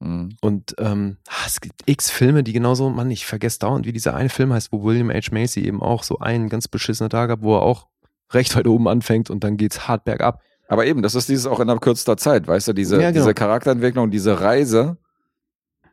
Mhm. 0.00 0.36
Und 0.40 0.74
ähm, 0.78 1.18
ah, 1.28 1.44
es 1.46 1.60
gibt 1.60 1.82
x 1.86 2.10
Filme, 2.10 2.42
die 2.42 2.52
genauso, 2.52 2.90
Mann, 2.90 3.10
ich 3.10 3.26
vergesse 3.26 3.60
dauernd, 3.60 3.86
wie 3.86 3.92
dieser 3.92 4.14
eine 4.14 4.28
Film 4.28 4.52
heißt, 4.52 4.72
wo 4.72 4.82
William 4.82 5.10
H. 5.10 5.32
Macy 5.32 5.60
eben 5.64 5.82
auch 5.82 6.02
so 6.02 6.18
einen 6.18 6.48
ganz 6.48 6.68
beschissenen 6.68 7.10
Tag 7.10 7.30
hat, 7.30 7.42
wo 7.42 7.56
er 7.56 7.62
auch 7.62 7.88
recht 8.32 8.54
weit 8.56 8.66
oben 8.66 8.88
anfängt 8.88 9.30
und 9.30 9.44
dann 9.44 9.56
geht's 9.56 9.86
hart 9.86 10.04
bergab. 10.04 10.42
Aber 10.68 10.86
eben, 10.86 11.02
das 11.02 11.14
ist 11.14 11.28
dieses 11.28 11.46
auch 11.46 11.60
innerhalb 11.60 11.82
kürzester 11.82 12.16
Zeit, 12.16 12.46
weißt 12.46 12.68
du, 12.68 12.72
diese, 12.72 12.96
Ja, 12.96 13.10
genau. 13.10 13.22
diese 13.24 13.34
Charakterentwicklung, 13.34 14.10
diese 14.10 14.40
Reise 14.40 14.96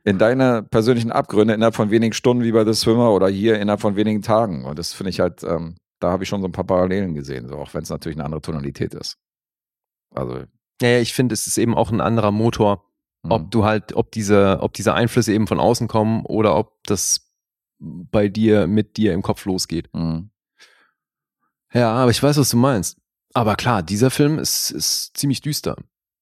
in 0.03 0.17
deine 0.17 0.63
persönlichen 0.63 1.11
Abgründe 1.11 1.53
innerhalb 1.53 1.75
von 1.75 1.91
wenigen 1.91 2.13
Stunden 2.13 2.43
wie 2.43 2.51
bei 2.51 2.65
The 2.65 2.73
Swimmer 2.73 3.11
oder 3.11 3.27
hier 3.27 3.59
innerhalb 3.59 3.81
von 3.81 3.95
wenigen 3.95 4.21
Tagen. 4.21 4.65
Und 4.65 4.79
das 4.79 4.93
finde 4.93 5.11
ich 5.11 5.19
halt, 5.19 5.43
ähm, 5.43 5.75
da 5.99 6.11
habe 6.11 6.23
ich 6.23 6.29
schon 6.29 6.41
so 6.41 6.47
ein 6.47 6.51
paar 6.53 6.65
Parallelen 6.65 7.13
gesehen, 7.13 7.47
so, 7.47 7.57
auch 7.57 7.73
wenn 7.73 7.83
es 7.83 7.89
natürlich 7.89 8.17
eine 8.17 8.25
andere 8.25 8.41
Tonalität 8.41 8.93
ist. 8.95 9.17
Also, 10.13 10.45
Ja, 10.81 10.89
ja, 10.89 10.99
ich 10.99 11.13
finde, 11.13 11.33
es 11.33 11.47
ist 11.47 11.57
eben 11.57 11.75
auch 11.75 11.91
ein 11.91 12.01
anderer 12.01 12.31
Motor, 12.31 12.83
ob 13.29 13.51
du 13.51 13.65
halt, 13.65 13.93
ob 13.93 14.11
diese, 14.11 14.57
ob 14.61 14.73
diese 14.73 14.93
Einflüsse 14.95 15.31
eben 15.33 15.45
von 15.45 15.59
außen 15.59 15.87
kommen 15.87 16.25
oder 16.25 16.55
ob 16.57 16.83
das 16.85 17.31
bei 17.79 18.27
dir, 18.29 18.65
mit 18.67 18.97
dir 18.97 19.13
im 19.13 19.21
Kopf 19.21 19.45
losgeht. 19.45 19.89
Mhm. 19.93 20.31
Ja, 21.73 21.91
aber 21.93 22.11
ich 22.11 22.21
weiß, 22.21 22.37
was 22.37 22.49
du 22.49 22.57
meinst. 22.57 22.97
Aber 23.33 23.55
klar, 23.55 23.81
dieser 23.83 24.09
Film 24.11 24.39
ist, 24.39 24.71
ist 24.71 25.15
ziemlich 25.15 25.41
düster. 25.41 25.75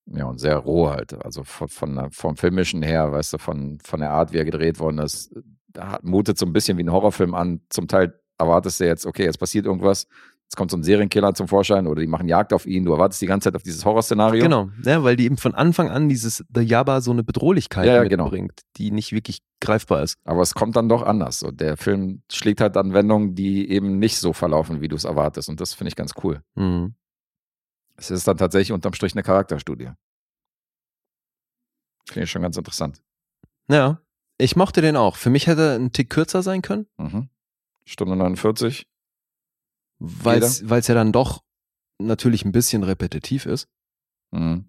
Ja, 0.06 0.26
und 0.26 0.40
sehr 0.40 0.58
roh 0.58 0.90
halt. 0.90 1.14
Also 1.24 1.44
von, 1.44 1.68
von, 1.70 1.96
der- 1.96 2.12
vom 2.12 2.36
Filmischen 2.36 2.82
her, 2.84 3.12
weißt 3.12 3.34
du, 3.34 3.38
von, 3.38 3.80
von 3.84 4.00
der 4.00 4.12
Art, 4.12 4.34
wie 4.34 4.38
er 4.38 4.46
gedreht 4.46 4.80
worden 4.80 5.00
ist, 5.00 5.34
da 5.70 5.94
hat- 5.94 6.04
mutet 6.04 6.38
so 6.38 6.46
ein 6.46 6.54
bisschen 6.54 6.78
wie 6.78 6.84
ein 6.84 6.92
Horrorfilm 6.92 7.34
an. 7.34 7.62
Zum 7.70 7.88
Teil 7.88 8.20
erwartest 8.38 8.80
du 8.80 8.86
jetzt, 8.86 9.06
okay, 9.06 9.24
jetzt 9.24 9.40
passiert 9.40 9.66
irgendwas, 9.66 10.08
jetzt 10.50 10.56
kommt 10.58 10.72
so 10.72 10.78
ein 10.78 10.84
Serienkiller 10.84 11.36
zum 11.36 11.48
Vorschein 11.48 11.86
oder 11.86 12.02
die 12.02 12.08
machen 12.08 12.28
Jagd 12.28 12.54
auf 12.54 12.66
ihn. 12.66 12.84
Du 12.84 12.92
erwartest 12.92 13.22
die 13.22 13.28
ganze 13.28 13.46
Zeit 13.46 13.56
auf 13.56 13.62
dieses 13.62 13.86
Horrorszenario. 13.86 14.42
Genau, 14.42 14.70
ja, 14.84 15.04
weil 15.04 15.16
die 15.16 15.26
eben 15.26 15.38
von 15.38 15.54
Anfang 15.54 15.90
an 15.90 16.10
dieses 16.10 16.44
The 16.54 16.62
Yaba 16.62 17.02
so 17.02 17.12
eine 17.12 17.24
Bedrohlichkeit 17.24 17.86
Ja, 17.86 17.96
ja, 17.98 18.04
genau. 18.06 18.24
mitbringt, 18.26 18.62
die 18.78 18.90
nicht 18.90 19.12
wirklich 19.12 19.44
greifbar 19.62 20.02
ist. 20.02 20.18
Aber 20.24 20.42
es 20.42 20.56
kommt 20.56 20.76
dann 20.76 20.90
doch 20.90 21.04
anders. 21.04 21.40
So, 21.40 21.52
der 21.52 21.78
Film 21.78 22.24
schlägt 22.32 22.62
halt 22.62 22.76
an 22.78 22.94
Wendungen, 22.94 23.36
die 23.36 23.70
eben 23.70 24.00
nicht 24.00 24.18
so 24.18 24.34
verlaufen, 24.34 24.82
wie 24.82 24.88
du 24.88 24.96
es 24.96 25.04
erwartest. 25.04 25.50
Und 25.50 25.62
das 25.62 25.76
finde 25.76 25.90
ich 25.90 25.96
ganz 25.96 26.14
cool. 26.24 26.42
Mhm. 26.56 26.96
Es 27.96 28.10
ist 28.10 28.28
dann 28.28 28.38
tatsächlich 28.38 28.72
unterm 28.72 28.94
Strich 28.94 29.14
eine 29.14 29.22
Charakterstudie. 29.22 29.92
Finde 32.08 32.24
ich 32.24 32.32
schon 32.32 32.42
ganz 32.42 32.58
interessant. 32.58 33.04
Ja, 33.70 34.02
ich 34.40 34.56
mochte 34.56 34.82
den 34.82 34.96
auch. 34.96 35.16
Für 35.16 35.30
mich 35.30 35.46
hätte 35.46 35.62
er 35.62 35.76
ein 35.76 35.92
Tick 35.92 36.10
kürzer 36.10 36.42
sein 36.42 36.64
können, 36.64 36.88
Mhm. 36.98 37.30
Stunde 37.86 38.16
49. 38.16 38.88
weil 40.00 40.42
es 40.42 40.88
ja 40.88 40.96
dann 40.96 41.12
doch 41.12 41.44
natürlich 42.02 42.46
ein 42.46 42.52
bisschen 42.52 42.84
repetitiv 42.84 43.46
ist. 43.46 43.68
Mhm. 44.32 44.66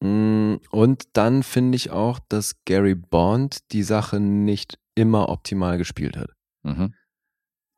Mm, 0.00 0.56
Und 0.70 1.04
dann 1.14 1.42
finde 1.42 1.76
ich 1.76 1.90
auch, 1.90 2.18
dass 2.28 2.64
Gary 2.64 2.94
Bond 2.94 3.72
die 3.72 3.82
Sache 3.82 4.20
nicht 4.20 4.78
immer 4.94 5.28
optimal 5.28 5.78
gespielt 5.78 6.16
hat. 6.16 6.30
Mhm. 6.62 6.94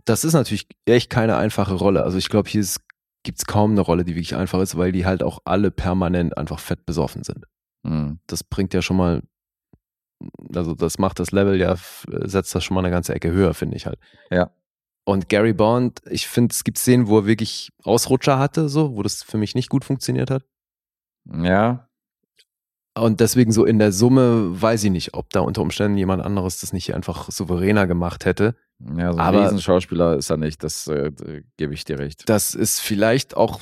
Das 0.05 0.25
ist 0.25 0.35
natürlich 0.35 0.69
echt 0.85 1.11
keine 1.11 1.37
einfache 1.37 1.75
Rolle. 1.75 2.03
Also 2.03 2.19
ich 2.19 2.29
glaube, 2.29 2.49
hier 2.49 2.65
gibt 3.23 3.39
es 3.39 3.47
kaum 3.47 3.73
eine 3.73 3.81
Rolle, 3.81 4.05
die 4.05 4.15
wirklich 4.15 4.37
einfach 4.37 4.61
ist, 4.61 4.77
weil 4.77 4.93
die 4.93 5.07
halt 5.07 5.23
auch 5.23 5.41
alle 5.45 5.71
permanent 5.71 6.37
einfach 6.37 6.61
fett 6.61 6.85
besoffen 6.87 7.25
sind. 7.25 7.45
Mhm. 7.83 8.21
Das 8.27 8.45
bringt 8.45 8.75
ja 8.75 8.83
schon 8.83 8.97
mal, 8.97 9.23
also 10.55 10.75
das 10.75 10.99
macht 10.99 11.19
das 11.19 11.33
Level 11.33 11.59
ja, 11.59 11.77
setzt 12.25 12.55
das 12.55 12.65
schon 12.65 12.75
mal 12.75 12.81
eine 12.81 12.91
ganze 12.91 13.15
Ecke 13.15 13.31
höher, 13.31 13.55
finde 13.55 13.77
ich 13.77 13.87
halt. 13.87 13.99
Ja. 14.31 14.51
Und 15.09 15.29
Gary 15.29 15.53
Bond, 15.53 16.03
ich 16.11 16.27
finde, 16.27 16.53
es 16.53 16.65
gibt 16.65 16.79
Szenen, 16.79 17.07
wo 17.07 17.19
er 17.21 17.27
wirklich 17.27 17.71
Ausrutscher 17.85 18.39
hatte, 18.41 18.69
so, 18.69 18.97
wo 18.97 19.03
das 19.05 19.23
für 19.23 19.39
mich 19.39 19.55
nicht 19.55 19.69
gut 19.71 19.85
funktioniert 19.85 20.31
hat. 20.31 20.43
Ja, 21.33 21.89
Und 22.99 23.21
deswegen 23.21 23.53
so 23.53 23.65
in 23.65 23.79
der 23.79 23.93
Summe 23.93 24.61
weiß 24.61 24.85
ich 24.85 24.91
nicht, 24.91 25.15
ob 25.15 25.31
da 25.31 25.41
unter 25.41 25.61
Umständen 25.63 25.97
jemand 25.99 26.23
anderes 26.25 26.61
das 26.61 26.73
nicht 26.73 26.95
einfach 26.95 27.31
souveräner 27.31 27.87
gemacht 27.87 28.25
hätte. 28.25 28.57
ja, 28.81 29.13
so 29.13 29.19
ein 29.19 29.25
Aber- 29.25 29.45
Riesenschauspieler 29.45 30.17
ist 30.17 30.31
er 30.31 30.39
nicht, 30.39 30.63
das 30.65 30.87
äh, 30.89 31.13
gebe 31.57 31.75
ich 31.75 31.85
dir 31.85 31.99
recht. 31.99 32.29
Das 32.29 32.55
ist 32.55 32.81
vielleicht 32.81 33.37
auch, 33.37 33.61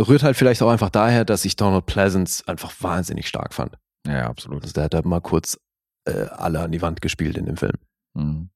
rührt 0.00 0.22
halt 0.24 0.36
vielleicht 0.36 0.62
auch 0.62 0.70
einfach 0.70 0.90
daher, 0.90 1.24
dass 1.24 1.44
ich 1.44 1.56
Donald 1.56 1.86
Pleasance 1.86 2.42
einfach 2.46 2.72
wahnsinnig 2.80 3.28
stark 3.28 3.54
fand. 3.54 3.76
Ja, 4.06 4.12
ja, 4.12 4.26
absolut. 4.28 4.62
Also 4.62 4.72
der 4.74 4.84
hat 4.84 4.94
da 4.94 5.02
mal 5.02 5.20
kurz 5.20 5.58
äh, 6.04 6.26
alle 6.30 6.60
an 6.60 6.70
die 6.72 6.82
Wand 6.82 7.00
gespielt 7.00 7.36
in 7.38 7.46
dem 7.46 7.56
Film. 7.56 7.76
Mhm. 8.14 8.50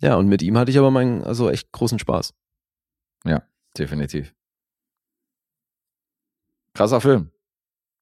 Ja, 0.00 0.16
und 0.16 0.28
mit 0.28 0.42
ihm 0.42 0.56
hatte 0.56 0.70
ich 0.70 0.78
aber 0.78 0.90
meinen, 0.90 1.24
also 1.24 1.50
echt 1.50 1.72
großen 1.72 1.98
Spaß. 1.98 2.34
Definitiv. 3.76 4.34
Krasser 6.74 7.00
Film. 7.00 7.30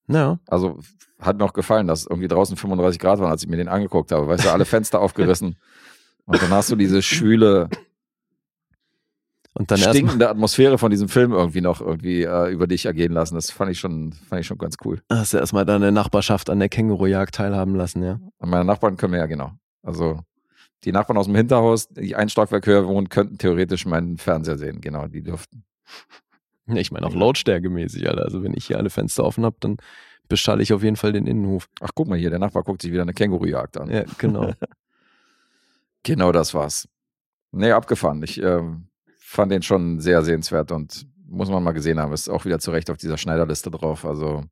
Ja, 0.08 0.38
Also 0.46 0.78
hat 1.18 1.36
mir 1.36 1.44
auch 1.44 1.52
gefallen, 1.52 1.86
dass 1.86 2.06
irgendwie 2.06 2.28
draußen 2.28 2.56
35 2.56 3.00
Grad 3.00 3.18
waren, 3.18 3.30
als 3.30 3.42
ich 3.42 3.48
mir 3.48 3.56
den 3.56 3.68
angeguckt 3.68 4.12
habe. 4.12 4.28
Weißt 4.28 4.44
du, 4.44 4.50
alle 4.50 4.64
Fenster 4.64 5.00
aufgerissen. 5.02 5.56
Und 6.24 6.40
dann 6.40 6.50
hast 6.50 6.70
du 6.70 6.76
diese 6.76 7.02
schwüle, 7.02 7.68
und 9.58 9.70
dann 9.70 9.78
stinkende 9.78 10.28
Atmosphäre 10.28 10.76
von 10.76 10.90
diesem 10.90 11.08
Film 11.08 11.32
irgendwie 11.32 11.62
noch 11.62 11.80
irgendwie 11.80 12.24
äh, 12.24 12.50
über 12.50 12.66
dich 12.66 12.84
ergehen 12.84 13.12
lassen. 13.12 13.36
Das 13.36 13.50
fand 13.50 13.70
ich 13.70 13.80
schon, 13.80 14.12
fand 14.12 14.40
ich 14.40 14.46
schon 14.46 14.58
ganz 14.58 14.76
cool. 14.84 15.00
hast 15.10 15.32
du 15.32 15.38
erstmal 15.38 15.64
deine 15.64 15.92
Nachbarschaft 15.92 16.50
an 16.50 16.58
der 16.58 16.68
Kängurujagd 16.68 17.34
teilhaben 17.34 17.74
lassen, 17.74 18.02
ja. 18.02 18.20
Und 18.36 18.50
meine 18.50 18.66
Nachbarn 18.66 18.98
können 18.98 19.12
mir 19.12 19.18
ja 19.18 19.26
genau. 19.26 19.52
Also 19.82 20.20
die 20.84 20.92
Nachbarn 20.92 21.18
aus 21.18 21.26
dem 21.26 21.34
Hinterhaus, 21.34 21.88
die 21.88 22.14
ein 22.14 22.28
Stockwerk 22.28 22.66
höher 22.66 22.86
wohnen, 22.86 23.08
könnten 23.08 23.38
theoretisch 23.38 23.86
meinen 23.86 24.18
Fernseher 24.18 24.58
sehen. 24.58 24.80
Genau, 24.80 25.06
die 25.08 25.22
dürften. 25.22 25.64
Ich 26.66 26.90
meine 26.90 27.06
auch 27.06 27.14
lautstärkemäßig, 27.14 28.08
Alter. 28.08 28.24
Also 28.24 28.42
wenn 28.42 28.54
ich 28.54 28.66
hier 28.66 28.78
alle 28.78 28.90
Fenster 28.90 29.24
offen 29.24 29.44
habe, 29.44 29.56
dann 29.60 29.76
beschalle 30.28 30.62
ich 30.62 30.72
auf 30.72 30.82
jeden 30.82 30.96
Fall 30.96 31.12
den 31.12 31.26
Innenhof. 31.26 31.68
Ach, 31.80 31.90
guck 31.94 32.08
mal 32.08 32.18
hier, 32.18 32.30
der 32.30 32.40
Nachbar 32.40 32.64
guckt 32.64 32.82
sich 32.82 32.92
wieder 32.92 33.02
eine 33.02 33.14
Kängurujagd 33.14 33.76
an. 33.78 33.90
Ja, 33.90 34.04
genau. 34.18 34.52
Genau 36.02 36.30
das 36.30 36.54
war's. 36.54 36.88
Nee, 37.50 37.72
abgefahren. 37.72 38.22
Ich 38.22 38.40
ähm, 38.40 38.86
fand 39.18 39.50
den 39.50 39.62
schon 39.62 39.98
sehr 39.98 40.22
sehenswert 40.22 40.70
und 40.70 41.04
muss 41.26 41.50
man 41.50 41.64
mal 41.64 41.72
gesehen 41.72 41.98
haben. 41.98 42.12
Ist 42.12 42.28
auch 42.28 42.44
wieder 42.44 42.60
zu 42.60 42.70
Recht 42.70 42.90
auf 42.90 42.96
dieser 42.96 43.18
Schneiderliste 43.18 43.72
drauf. 43.72 44.04
Also, 44.04 44.44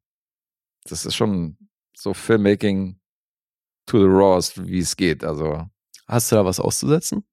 das 0.82 1.06
ist 1.06 1.14
schon 1.14 1.56
so 1.96 2.12
Filmmaking 2.12 2.98
to 3.86 4.00
the 4.00 4.06
rawest, 4.08 4.66
wie 4.66 4.80
es 4.80 4.96
geht. 4.96 5.22
Also, 5.22 5.64
Hast 6.06 6.30
du 6.30 6.36
da 6.36 6.44
was 6.44 6.60
auszusetzen? 6.60 7.24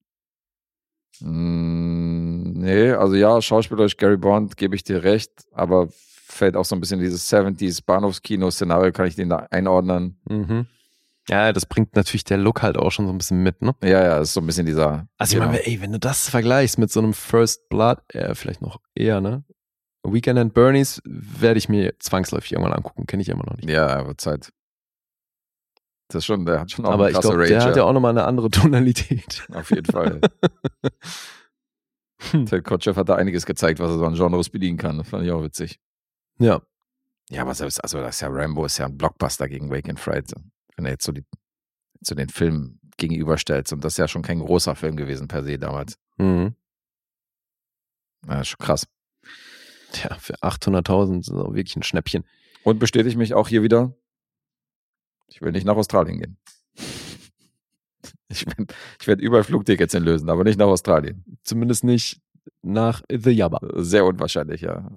mh, 1.21 2.51
nee, 2.59 2.91
also 2.91 3.15
ja, 3.15 3.41
schauspielerisch 3.41 3.97
Gary 3.97 4.17
Bond 4.17 4.57
gebe 4.57 4.75
ich 4.75 4.83
dir 4.83 5.03
recht, 5.03 5.31
aber 5.51 5.89
fällt 5.91 6.55
auch 6.55 6.65
so 6.65 6.75
ein 6.75 6.79
bisschen 6.79 6.99
dieses 6.99 7.31
70s 7.31 7.85
Bahnhofskino-Szenario, 7.85 8.91
kann 8.91 9.07
ich 9.07 9.15
den 9.15 9.29
da 9.29 9.47
einordnen. 9.51 10.19
Mhm. 10.29 10.65
Ja, 11.29 11.53
das 11.53 11.65
bringt 11.65 11.95
natürlich 11.95 12.23
der 12.23 12.37
Look 12.37 12.63
halt 12.63 12.77
auch 12.77 12.91
schon 12.91 13.05
so 13.05 13.13
ein 13.13 13.17
bisschen 13.17 13.43
mit, 13.43 13.61
ne? 13.61 13.75
Ja, 13.83 14.03
ja, 14.03 14.19
ist 14.19 14.33
so 14.33 14.41
ein 14.41 14.47
bisschen 14.47 14.65
dieser. 14.65 15.07
Also 15.17 15.33
ich 15.33 15.39
genau. 15.39 15.51
meine, 15.51 15.65
ey, 15.65 15.79
wenn 15.79 15.91
du 15.91 15.99
das 15.99 16.29
vergleichst 16.29 16.79
mit 16.79 16.91
so 16.91 16.99
einem 16.99 17.13
First 17.13 17.69
Blood, 17.69 17.99
äh, 18.13 18.33
vielleicht 18.33 18.61
noch 18.61 18.79
eher, 18.95 19.21
ne? 19.21 19.43
Weekend 20.03 20.39
and 20.39 20.53
Bernie's 20.55 20.99
werde 21.05 21.59
ich 21.59 21.69
mir 21.69 21.93
zwangsläufig 21.99 22.53
irgendwann 22.53 22.73
angucken, 22.73 23.05
kenne 23.05 23.21
ich 23.21 23.29
immer 23.29 23.45
noch 23.45 23.55
nicht. 23.55 23.69
Ja, 23.69 23.87
aber 23.87 24.17
Zeit. 24.17 24.51
Das 26.13 26.19
ist 26.19 26.25
schon, 26.25 26.45
der 26.45 26.59
hat 26.59 26.71
schon 26.71 26.85
auch 26.85 26.91
Aber 26.91 27.05
eine 27.05 27.15
ich 27.15 27.21
glaube, 27.21 27.45
der 27.47 27.63
hat 27.63 27.75
ja 27.75 27.83
auch 27.83 27.93
nochmal 27.93 28.11
eine 28.11 28.25
andere 28.25 28.49
Tonalität. 28.51 29.47
Auf 29.53 29.69
jeden 29.69 29.91
Fall. 29.91 30.21
Ted 32.45 32.63
Kotcheff 32.63 32.97
hat 32.97 33.09
da 33.09 33.15
einiges 33.15 33.45
gezeigt, 33.45 33.79
was 33.79 33.91
er 33.91 33.97
so 33.97 34.05
an 34.05 34.13
Genres 34.13 34.49
bedienen 34.49 34.77
kann. 34.77 34.97
Das 34.97 35.09
fand 35.09 35.23
ich 35.25 35.31
auch 35.31 35.43
witzig. 35.43 35.79
ja. 36.39 36.61
Ja, 37.29 37.43
aber 37.43 37.53
selbst, 37.55 37.81
also 37.81 37.99
das 37.99 38.15
ist 38.15 38.21
ja 38.21 38.27
Rambo, 38.29 38.65
ist 38.65 38.77
ja 38.77 38.87
ein 38.87 38.97
Blockbuster 38.97 39.47
gegen 39.47 39.71
Wake 39.71 39.87
and 39.87 39.97
Fright. 39.97 40.33
Wenn 40.75 40.83
er 40.83 40.91
jetzt 40.91 41.05
so 41.05 41.13
die, 41.13 41.23
so 42.01 42.13
den 42.13 42.27
Film 42.27 42.81
gegenüberstellt. 42.97 43.71
Und 43.71 43.85
das 43.85 43.93
ist 43.93 43.97
ja 43.99 44.09
schon 44.09 44.21
kein 44.21 44.39
großer 44.39 44.75
Film 44.75 44.97
gewesen 44.97 45.29
per 45.29 45.41
se 45.41 45.57
damals. 45.57 45.97
Mhm. 46.17 46.55
Ja, 48.27 48.41
ist 48.41 48.49
schon 48.49 48.59
krass. 48.59 48.85
Tja, 49.93 50.13
für 50.19 50.35
800.000 50.41 51.21
ist 51.21 51.31
auch 51.31 51.53
wirklich 51.53 51.77
ein 51.77 51.83
Schnäppchen. 51.83 52.25
Und 52.63 52.79
bestätigt 52.79 53.15
mich 53.15 53.33
auch 53.33 53.47
hier 53.47 53.63
wieder, 53.63 53.95
ich 55.31 55.41
will 55.41 55.51
nicht 55.51 55.65
nach 55.65 55.75
Australien 55.75 56.19
gehen. 56.19 56.37
Ich 58.29 58.45
werde 58.47 58.73
werd 59.05 59.21
überall 59.21 59.43
Flugtickets 59.43 59.93
hinlösen, 59.93 60.29
aber 60.29 60.43
nicht 60.43 60.57
nach 60.59 60.67
Australien. 60.67 61.25
Zumindest 61.43 61.83
nicht 61.83 62.21
nach 62.61 63.01
The 63.11 63.31
Yabba. 63.31 63.59
Sehr 63.75 64.05
unwahrscheinlich, 64.05 64.61
ja. 64.61 64.89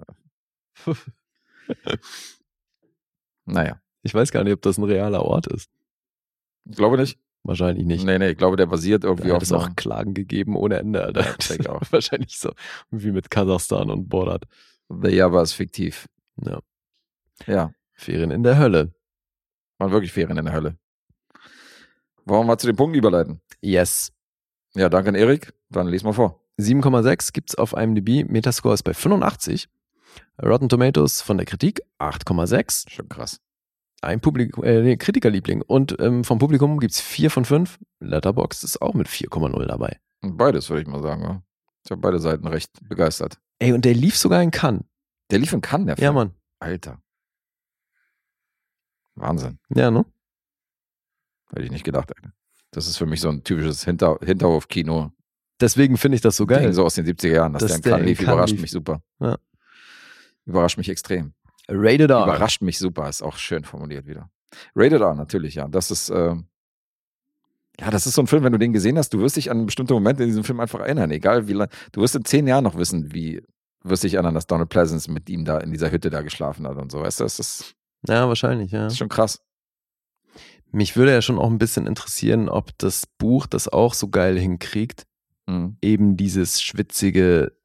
Naja, 3.45 3.79
Ich 4.03 4.13
weiß 4.13 4.31
gar 4.31 4.43
nicht, 4.43 4.53
ob 4.53 4.61
das 4.61 4.77
ein 4.77 4.83
realer 4.83 5.21
Ort 5.23 5.47
ist. 5.47 5.69
ich 6.69 6.75
glaube 6.75 6.97
nicht. 6.97 7.19
Wahrscheinlich 7.43 7.85
nicht. 7.85 8.03
Nee, 8.05 8.17
nee, 8.17 8.31
ich 8.31 8.37
glaube, 8.37 8.57
der 8.57 8.65
basiert 8.65 9.03
irgendwie 9.03 9.27
Da 9.29 9.35
auf 9.35 9.43
es 9.43 9.49
so. 9.49 9.57
auch 9.57 9.69
Klagen 9.75 10.15
gegeben 10.15 10.55
ohne 10.55 10.77
Ende, 10.77 11.03
Alter. 11.03 11.21
Ja, 11.25 11.35
denke 11.49 11.71
auch. 11.71 11.81
Wahrscheinlich 11.91 12.39
so 12.39 12.51
wie 12.89 13.11
mit 13.11 13.29
Kasachstan 13.29 13.91
und 13.91 14.09
Borat. 14.09 14.45
The 14.89 15.09
Java 15.09 15.43
ist 15.43 15.53
fiktiv. 15.53 16.07
Ja. 16.43 16.59
Ja, 17.45 17.71
Ferien 17.93 18.31
in 18.31 18.41
der 18.41 18.57
Hölle. 18.57 18.93
Waren 19.77 19.91
wirklich 19.91 20.11
Ferien 20.13 20.37
in 20.37 20.45
der 20.45 20.53
Hölle. 20.53 20.77
Wollen 22.25 22.41
wir 22.41 22.45
mal 22.45 22.57
zu 22.57 22.67
den 22.67 22.75
Punkten 22.75 22.97
überleiten? 22.97 23.41
Yes. 23.61 24.11
Ja, 24.75 24.89
danke 24.89 25.09
an 25.09 25.15
Erik. 25.15 25.53
Dann 25.69 25.87
lies 25.87 26.03
mal 26.03 26.13
vor. 26.13 26.41
7,6 26.59 27.33
gibt's 27.33 27.55
auf 27.55 27.73
IMDb. 27.73 28.27
Metascore 28.29 28.73
ist 28.73 28.83
bei 28.83 28.93
85. 28.93 29.67
Rotten 30.41 30.69
Tomatoes 30.69 31.21
von 31.21 31.37
der 31.37 31.45
Kritik 31.45 31.81
8,6. 31.99 32.89
Schon 32.89 33.09
krass. 33.09 33.39
ein 34.01 34.21
Publikum, 34.21 34.63
äh, 34.63 34.81
nee, 34.81 34.97
Kritikerliebling. 34.97 35.61
Und 35.61 35.99
ähm, 35.99 36.23
vom 36.23 36.39
Publikum 36.39 36.79
gibt's 36.79 37.01
vier 37.01 37.29
von 37.29 37.45
fünf. 37.45 37.79
Letterboxd 37.99 38.63
ist 38.63 38.81
auch 38.81 38.93
mit 38.93 39.07
4,0 39.07 39.65
dabei. 39.65 39.99
Beides, 40.21 40.69
würde 40.69 40.81
ich 40.81 40.87
mal 40.87 41.01
sagen. 41.01 41.23
Ja. 41.23 41.41
Ich 41.83 41.91
habe 41.91 42.01
beide 42.01 42.19
Seiten 42.19 42.47
recht 42.47 42.71
begeistert. 42.87 43.37
Ey, 43.59 43.73
und 43.73 43.85
der 43.85 43.93
lief 43.93 44.17
sogar 44.17 44.41
in 44.41 44.51
Cannes. 44.51 44.83
Der 45.31 45.39
lief 45.39 45.53
in 45.53 45.61
Cannes, 45.61 45.87
der 45.87 45.95
Film. 45.97 46.05
Ja, 46.05 46.11
Mann. 46.13 46.31
Alter. 46.59 47.01
Wahnsinn. 49.15 49.59
Ja, 49.73 49.91
ne? 49.91 50.05
Hätte 51.51 51.63
ich 51.63 51.71
nicht 51.71 51.83
gedacht. 51.85 52.11
Das 52.71 52.87
ist 52.87 52.97
für 52.97 53.05
mich 53.05 53.21
so 53.21 53.29
ein 53.29 53.43
typisches 53.43 53.85
Hinter 53.85 54.17
Hinterhof-Kino. 54.21 55.11
Deswegen 55.61 55.97
finde 55.97 56.15
ich 56.15 56.21
das 56.21 56.35
so 56.35 56.45
geil. 56.45 56.63
Ding, 56.63 56.73
So 56.73 56.83
aus 56.83 56.95
den 56.95 57.05
70er 57.05 57.29
Jahren. 57.31 57.53
Dass 57.53 57.61
Dass 57.61 57.71
der 57.71 57.77
in 57.77 57.81
der 57.83 57.91
Cannes 57.91 58.01
in 58.01 58.07
lief, 58.09 58.17
Cannes 58.17 58.33
überrascht 58.33 58.51
lief. 58.51 58.61
mich 58.61 58.71
super. 58.71 59.01
Ja. 59.19 59.37
Überrascht 60.45 60.77
mich 60.77 60.89
extrem. 60.89 61.33
Rated 61.69 62.11
R. 62.11 62.23
Überrascht 62.23 62.61
mich 62.61 62.77
super, 62.77 63.09
ist 63.09 63.23
auch 63.23 63.37
schön 63.37 63.63
formuliert 63.63 64.05
wieder. 64.05 64.29
Rated 64.75 65.01
R, 65.01 65.15
natürlich, 65.15 65.55
ja. 65.55 65.67
Das 65.67 65.89
ist, 65.91 66.09
äh, 66.09 66.35
ja, 67.79 67.89
das 67.89 68.05
ist 68.05 68.15
so 68.15 68.21
ein 68.21 68.27
Film, 68.27 68.43
wenn 68.43 68.51
du 68.53 68.59
den 68.59 68.73
gesehen 68.73 68.97
hast, 68.97 69.13
du 69.13 69.19
wirst 69.19 69.35
dich 69.37 69.49
an 69.49 69.65
bestimmte 69.65 69.93
Momente 69.93 70.23
in 70.23 70.29
diesem 70.29 70.43
Film 70.43 70.59
einfach 70.59 70.79
erinnern, 70.79 71.09
egal 71.11 71.47
wie 71.47 71.53
lange. 71.53 71.71
Du 71.91 72.01
wirst 72.01 72.15
in 72.15 72.25
zehn 72.25 72.47
Jahren 72.47 72.63
noch 72.63 72.77
wissen, 72.77 73.13
wie, 73.13 73.41
wirst 73.83 74.03
dich 74.03 74.13
erinnern, 74.15 74.35
dass 74.35 74.47
Donald 74.47 74.69
Pleasance 74.69 75.11
mit 75.11 75.29
ihm 75.29 75.45
da 75.45 75.57
in 75.59 75.71
dieser 75.71 75.91
Hütte 75.91 76.09
da 76.09 76.21
geschlafen 76.21 76.67
hat 76.67 76.77
und 76.77 76.91
so, 76.91 77.01
weißt 77.01 77.19
du, 77.21 77.23
das 77.23 77.39
ist, 77.39 77.75
Ja, 78.07 78.27
wahrscheinlich, 78.27 78.71
ja. 78.71 78.83
das 78.85 78.93
ist 78.93 78.99
schon 78.99 79.09
krass. 79.09 79.41
Mich 80.71 80.95
würde 80.95 81.11
ja 81.13 81.21
schon 81.21 81.39
auch 81.39 81.49
ein 81.49 81.57
bisschen 81.57 81.87
interessieren, 81.87 82.49
ob 82.49 82.77
das 82.77 83.05
Buch 83.05 83.47
das 83.47 83.67
auch 83.67 83.93
so 83.93 84.09
geil 84.09 84.37
hinkriegt, 84.37 85.05
Mhm. 85.47 85.77
eben 85.81 86.17
dieses 86.17 86.61
schwitzige, 86.61 87.55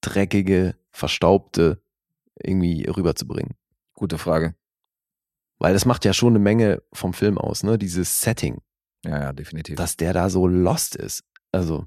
dreckige, 0.00 0.76
verstaubte 0.90 1.80
irgendwie 2.42 2.84
rüberzubringen. 2.88 3.54
Gute 3.94 4.18
Frage. 4.18 4.54
Weil 5.58 5.72
das 5.72 5.84
macht 5.86 6.04
ja 6.04 6.12
schon 6.12 6.30
eine 6.32 6.40
Menge 6.40 6.82
vom 6.92 7.12
Film 7.14 7.38
aus, 7.38 7.62
ne? 7.62 7.78
Dieses 7.78 8.20
Setting, 8.20 8.60
Ja, 9.04 9.20
ja, 9.20 9.32
definitiv. 9.32 9.76
dass 9.76 9.96
der 9.96 10.12
da 10.12 10.28
so 10.28 10.46
lost 10.48 10.96
ist. 10.96 11.24
Also, 11.52 11.86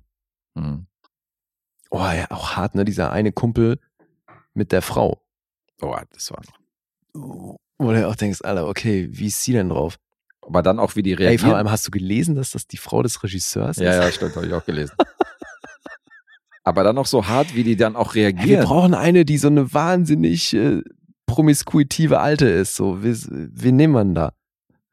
Mhm. 0.56 0.88
oh 1.92 1.98
ja, 2.00 2.32
auch 2.32 2.56
hart, 2.56 2.74
ne? 2.76 2.86
Dieser 2.86 3.12
eine 3.12 3.34
Kumpel 3.34 3.80
mit 4.54 4.72
der 4.72 4.82
Frau. 4.82 5.22
Oh, 5.82 5.98
das 6.14 6.32
war 6.32 6.42
noch. 7.14 7.58
Wo 7.78 7.92
du 7.92 8.08
auch 8.08 8.16
denkst, 8.16 8.42
Alter, 8.44 8.68
okay, 8.68 9.10
wie 9.12 9.28
ist 9.28 9.42
sie 9.44 9.54
denn 9.54 9.70
drauf? 9.70 9.98
Aber 10.42 10.62
dann 10.62 10.80
auch, 10.80 10.96
wie 10.96 11.02
die 11.04 11.12
Ey, 11.12 11.18
vor 11.18 11.26
reagieren. 11.26 11.54
allem 11.54 11.72
hast 11.72 11.88
du 11.88 11.92
gelesen, 11.92 12.36
dass 12.36 12.52
das 12.52 12.68
die 12.68 12.78
Frau 12.78 13.02
des 13.02 13.22
Regisseurs 13.24 13.78
ja, 13.78 13.90
ist? 13.92 13.96
ja, 13.98 14.12
stimmt, 14.12 14.36
habe 14.36 14.46
ich 14.46 14.54
auch 14.54 14.66
gelesen. 14.66 14.96
Aber 16.64 16.84
dann 16.84 16.98
auch 16.98 17.06
so 17.06 17.28
hart, 17.28 17.56
wie 17.56 17.64
die 17.64 17.76
dann 17.76 17.96
auch 17.96 18.16
Ey, 18.16 18.16
wir 18.16 18.24
reagieren. 18.24 18.66
brauchen 18.66 18.94
eine, 18.94 19.26
die 19.26 19.38
so 19.38 19.48
eine 19.48 19.74
wahnsinnig 19.74 20.54
äh, 20.54 20.82
promiskuitive 21.26 22.20
Alte 22.20 22.48
ist. 22.48 22.76
So, 22.76 23.04
wen, 23.04 23.52
wen 23.54 23.76
nehmen 23.76 23.94
wir 23.94 24.06
da? 24.14 24.34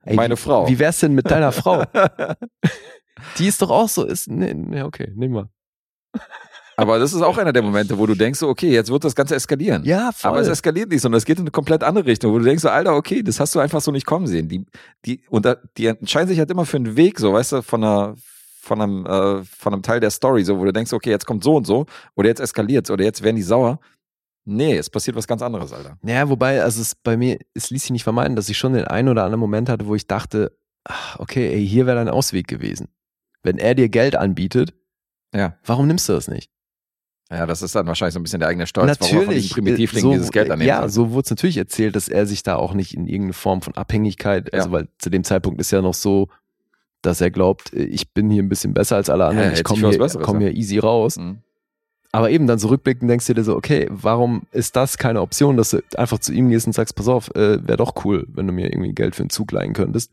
Ey, 0.04 0.16
Meine 0.16 0.34
wie, 0.34 0.40
Frau. 0.40 0.68
Wie 0.68 0.78
wär's 0.78 1.00
denn 1.00 1.14
mit 1.14 1.30
deiner 1.30 1.52
Frau? 1.52 1.84
Die 3.38 3.46
ist 3.46 3.62
doch 3.62 3.70
auch 3.70 3.88
so, 3.88 4.04
ist, 4.04 4.28
nee, 4.28 4.52
nee 4.52 4.82
okay, 4.82 5.12
nehmen 5.14 5.34
wir. 5.34 5.50
Aber 6.82 6.98
das 6.98 7.12
ist 7.12 7.22
auch 7.22 7.38
einer 7.38 7.52
der 7.52 7.62
Momente, 7.62 7.96
wo 7.98 8.06
du 8.06 8.14
denkst, 8.14 8.38
so, 8.40 8.48
okay, 8.48 8.70
jetzt 8.72 8.90
wird 8.90 9.04
das 9.04 9.14
Ganze 9.14 9.34
eskalieren. 9.34 9.84
Ja, 9.84 10.10
voll. 10.12 10.30
Aber 10.32 10.40
es 10.40 10.48
eskaliert 10.48 10.90
nicht, 10.90 11.00
sondern 11.00 11.18
es 11.18 11.24
geht 11.24 11.38
in 11.38 11.44
eine 11.44 11.50
komplett 11.50 11.82
andere 11.82 12.06
Richtung, 12.06 12.32
wo 12.32 12.38
du 12.38 12.44
denkst, 12.44 12.62
so, 12.62 12.68
Alter, 12.68 12.94
okay, 12.96 13.22
das 13.22 13.40
hast 13.40 13.54
du 13.54 13.60
einfach 13.60 13.80
so 13.80 13.90
nicht 13.92 14.04
kommen 14.06 14.26
sehen. 14.26 14.48
Die, 14.48 14.66
die, 15.04 15.20
und 15.30 15.44
da, 15.46 15.56
die 15.76 15.86
entscheiden 15.86 16.28
sich 16.28 16.38
halt 16.38 16.50
immer 16.50 16.66
für 16.66 16.76
einen 16.78 16.96
Weg, 16.96 17.18
so, 17.18 17.32
weißt 17.32 17.52
du, 17.52 17.62
von 17.62 17.82
einer, 17.84 18.14
von 18.60 18.80
einem, 18.80 19.06
äh, 19.06 19.44
von 19.44 19.72
einem 19.72 19.82
Teil 19.82 20.00
der 20.00 20.10
Story, 20.10 20.44
so, 20.44 20.58
wo 20.58 20.64
du 20.64 20.72
denkst, 20.72 20.92
okay, 20.92 21.10
jetzt 21.10 21.26
kommt 21.26 21.42
so 21.44 21.56
und 21.56 21.66
so, 21.66 21.86
oder 22.14 22.28
jetzt 22.28 22.40
eskaliert's, 22.40 22.90
oder 22.90 23.04
jetzt 23.04 23.22
werden 23.22 23.36
die 23.36 23.42
sauer. 23.42 23.80
Nee, 24.44 24.76
es 24.76 24.90
passiert 24.90 25.16
was 25.16 25.26
ganz 25.28 25.40
anderes, 25.42 25.72
Alter. 25.72 25.98
ja, 26.04 26.28
wobei, 26.28 26.62
also 26.62 26.80
es 26.82 26.94
bei 26.96 27.16
mir, 27.16 27.38
es 27.54 27.70
ließ 27.70 27.82
sich 27.82 27.90
nicht 27.92 28.02
vermeiden, 28.04 28.34
dass 28.34 28.48
ich 28.48 28.58
schon 28.58 28.72
den 28.72 28.84
einen 28.86 29.08
oder 29.08 29.22
anderen 29.24 29.40
Moment 29.40 29.68
hatte, 29.68 29.86
wo 29.86 29.94
ich 29.94 30.06
dachte, 30.08 30.56
ach, 30.84 31.18
okay, 31.20 31.52
ey, 31.52 31.64
hier 31.66 31.86
wäre 31.86 31.96
dein 31.96 32.08
Ausweg 32.08 32.48
gewesen. 32.48 32.88
Wenn 33.44 33.58
er 33.58 33.74
dir 33.76 33.88
Geld 33.88 34.16
anbietet, 34.16 34.74
Ja. 35.34 35.56
warum 35.64 35.86
nimmst 35.86 36.08
du 36.08 36.12
das 36.12 36.26
nicht? 36.28 36.50
Ja, 37.32 37.46
das 37.46 37.62
ist 37.62 37.74
dann 37.74 37.86
wahrscheinlich 37.86 38.12
so 38.12 38.20
ein 38.20 38.24
bisschen 38.24 38.40
der 38.40 38.48
eigene 38.50 38.66
Stolz, 38.66 39.00
warum 39.00 39.16
er 39.16 39.24
von 39.24 39.34
diesem 39.34 39.50
Primitivling 39.54 40.06
äh, 40.10 40.12
dieses 40.14 40.30
Geld 40.32 40.50
annehmen 40.50 40.68
Ja, 40.68 40.80
soll. 40.80 40.90
so 40.90 41.10
wurde 41.12 41.24
es 41.24 41.30
natürlich 41.30 41.56
erzählt, 41.56 41.96
dass 41.96 42.08
er 42.08 42.26
sich 42.26 42.42
da 42.42 42.56
auch 42.56 42.74
nicht 42.74 42.92
in 42.94 43.06
irgendeine 43.06 43.32
Form 43.32 43.62
von 43.62 43.74
Abhängigkeit, 43.74 44.52
also 44.52 44.68
Ja. 44.68 44.72
weil 44.72 44.88
zu 44.98 45.08
dem 45.08 45.24
Zeitpunkt 45.24 45.58
ist 45.58 45.70
ja 45.70 45.80
noch 45.80 45.94
so, 45.94 46.28
dass 47.00 47.22
er 47.22 47.30
glaubt, 47.30 47.72
äh, 47.72 47.84
ich 47.84 48.10
bin 48.12 48.28
hier 48.28 48.42
ein 48.42 48.50
bisschen 48.50 48.74
besser 48.74 48.96
als 48.96 49.08
alle 49.08 49.24
anderen, 49.24 49.48
er 49.48 49.54
ich 49.54 49.64
komme 49.64 49.88
hier, 49.88 49.98
Besseres, 49.98 50.24
komm 50.26 50.40
ja. 50.42 50.48
hier 50.48 50.56
easy 50.58 50.78
raus. 50.78 51.16
Mhm. 51.16 51.38
Aber 52.14 52.28
eben 52.30 52.46
dann 52.46 52.58
so 52.58 52.68
rückblickend 52.68 53.10
denkst 53.10 53.26
du 53.26 53.32
dir 53.32 53.44
so, 53.44 53.56
okay, 53.56 53.86
warum 53.90 54.42
ist 54.52 54.76
das 54.76 54.98
keine 54.98 55.22
Option, 55.22 55.56
dass 55.56 55.70
du 55.70 55.80
einfach 55.96 56.18
zu 56.18 56.34
ihm 56.34 56.50
gehst 56.50 56.66
und 56.66 56.74
sagst, 56.74 56.94
pass 56.94 57.08
auf, 57.08 57.34
äh, 57.34 57.66
wäre 57.66 57.78
doch 57.78 58.04
cool, 58.04 58.26
wenn 58.28 58.46
du 58.46 58.52
mir 58.52 58.66
irgendwie 58.70 58.92
Geld 58.92 59.16
für 59.16 59.22
einen 59.22 59.30
Zug 59.30 59.50
leihen 59.52 59.72
könntest, 59.72 60.12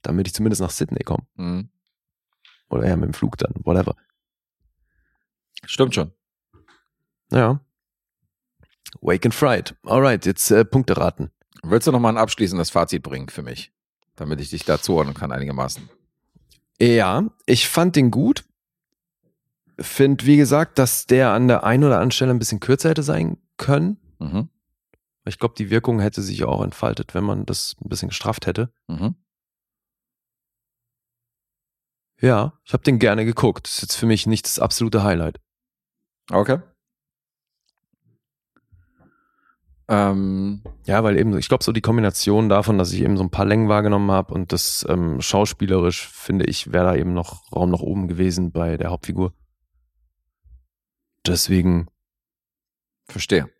damit 0.00 0.26
ich 0.26 0.32
zumindest 0.32 0.62
nach 0.62 0.70
Sydney 0.70 1.04
komme. 1.04 1.24
Mhm. 1.36 1.68
Oder 2.70 2.88
ja, 2.88 2.96
mit 2.96 3.04
dem 3.08 3.12
Flug 3.12 3.36
dann, 3.36 3.52
whatever. 3.64 3.94
Stimmt 5.66 5.94
schon. 5.94 6.12
Ja. 7.34 7.60
Wake 9.00 9.26
and 9.26 9.34
Fried. 9.34 9.74
Alright, 9.84 10.24
jetzt 10.24 10.50
äh, 10.50 10.64
Punkte 10.64 10.96
raten. 10.96 11.30
Willst 11.62 11.86
du 11.86 11.92
noch 11.92 12.00
mal 12.00 12.10
ein 12.10 12.18
abschließendes 12.18 12.70
Fazit 12.70 13.02
bringen 13.02 13.28
für 13.28 13.42
mich, 13.42 13.72
damit 14.16 14.40
ich 14.40 14.50
dich 14.50 14.64
da 14.64 14.80
zuordnen 14.80 15.14
kann 15.14 15.32
einigermaßen? 15.32 15.88
Ja, 16.80 17.24
ich 17.46 17.68
fand 17.68 17.96
den 17.96 18.10
gut. 18.10 18.44
Find, 19.78 20.24
wie 20.24 20.36
gesagt, 20.36 20.78
dass 20.78 21.06
der 21.06 21.30
an 21.30 21.48
der 21.48 21.64
einen 21.64 21.84
oder 21.84 21.94
anderen 21.94 22.12
Stelle 22.12 22.30
ein 22.30 22.38
bisschen 22.38 22.60
kürzer 22.60 22.90
hätte 22.90 23.02
sein 23.02 23.38
können. 23.56 23.98
Mhm. 24.20 24.48
Ich 25.26 25.38
glaube, 25.38 25.54
die 25.56 25.70
Wirkung 25.70 26.00
hätte 26.00 26.22
sich 26.22 26.44
auch 26.44 26.62
entfaltet, 26.62 27.14
wenn 27.14 27.24
man 27.24 27.46
das 27.46 27.76
ein 27.82 27.88
bisschen 27.88 28.10
gestrafft 28.10 28.46
hätte. 28.46 28.72
Mhm. 28.86 29.16
Ja, 32.20 32.58
ich 32.64 32.72
habe 32.72 32.84
den 32.84 32.98
gerne 32.98 33.24
geguckt. 33.24 33.66
Das 33.66 33.76
ist 33.76 33.82
jetzt 33.82 33.96
für 33.96 34.06
mich 34.06 34.26
nicht 34.26 34.44
das 34.44 34.58
absolute 34.58 35.02
Highlight. 35.02 35.40
Okay. 36.30 36.58
Ähm, 39.88 40.62
Ja, 40.86 41.04
weil 41.04 41.18
eben, 41.18 41.36
ich 41.36 41.48
glaube, 41.48 41.62
so 41.64 41.72
die 41.72 41.80
Kombination 41.80 42.48
davon, 42.48 42.78
dass 42.78 42.92
ich 42.92 43.02
eben 43.02 43.16
so 43.16 43.22
ein 43.22 43.30
paar 43.30 43.44
Längen 43.44 43.68
wahrgenommen 43.68 44.10
habe 44.10 44.32
und 44.32 44.52
das 44.52 44.86
ähm, 44.88 45.20
schauspielerisch, 45.20 46.08
finde 46.08 46.46
ich, 46.46 46.72
wäre 46.72 46.84
da 46.86 46.94
eben 46.94 47.12
noch 47.12 47.52
Raum 47.52 47.70
nach 47.70 47.80
oben 47.80 48.08
gewesen 48.08 48.50
bei 48.52 48.76
der 48.76 48.90
Hauptfigur. 48.90 49.34
Deswegen 51.26 51.88
verstehe. 53.08 53.50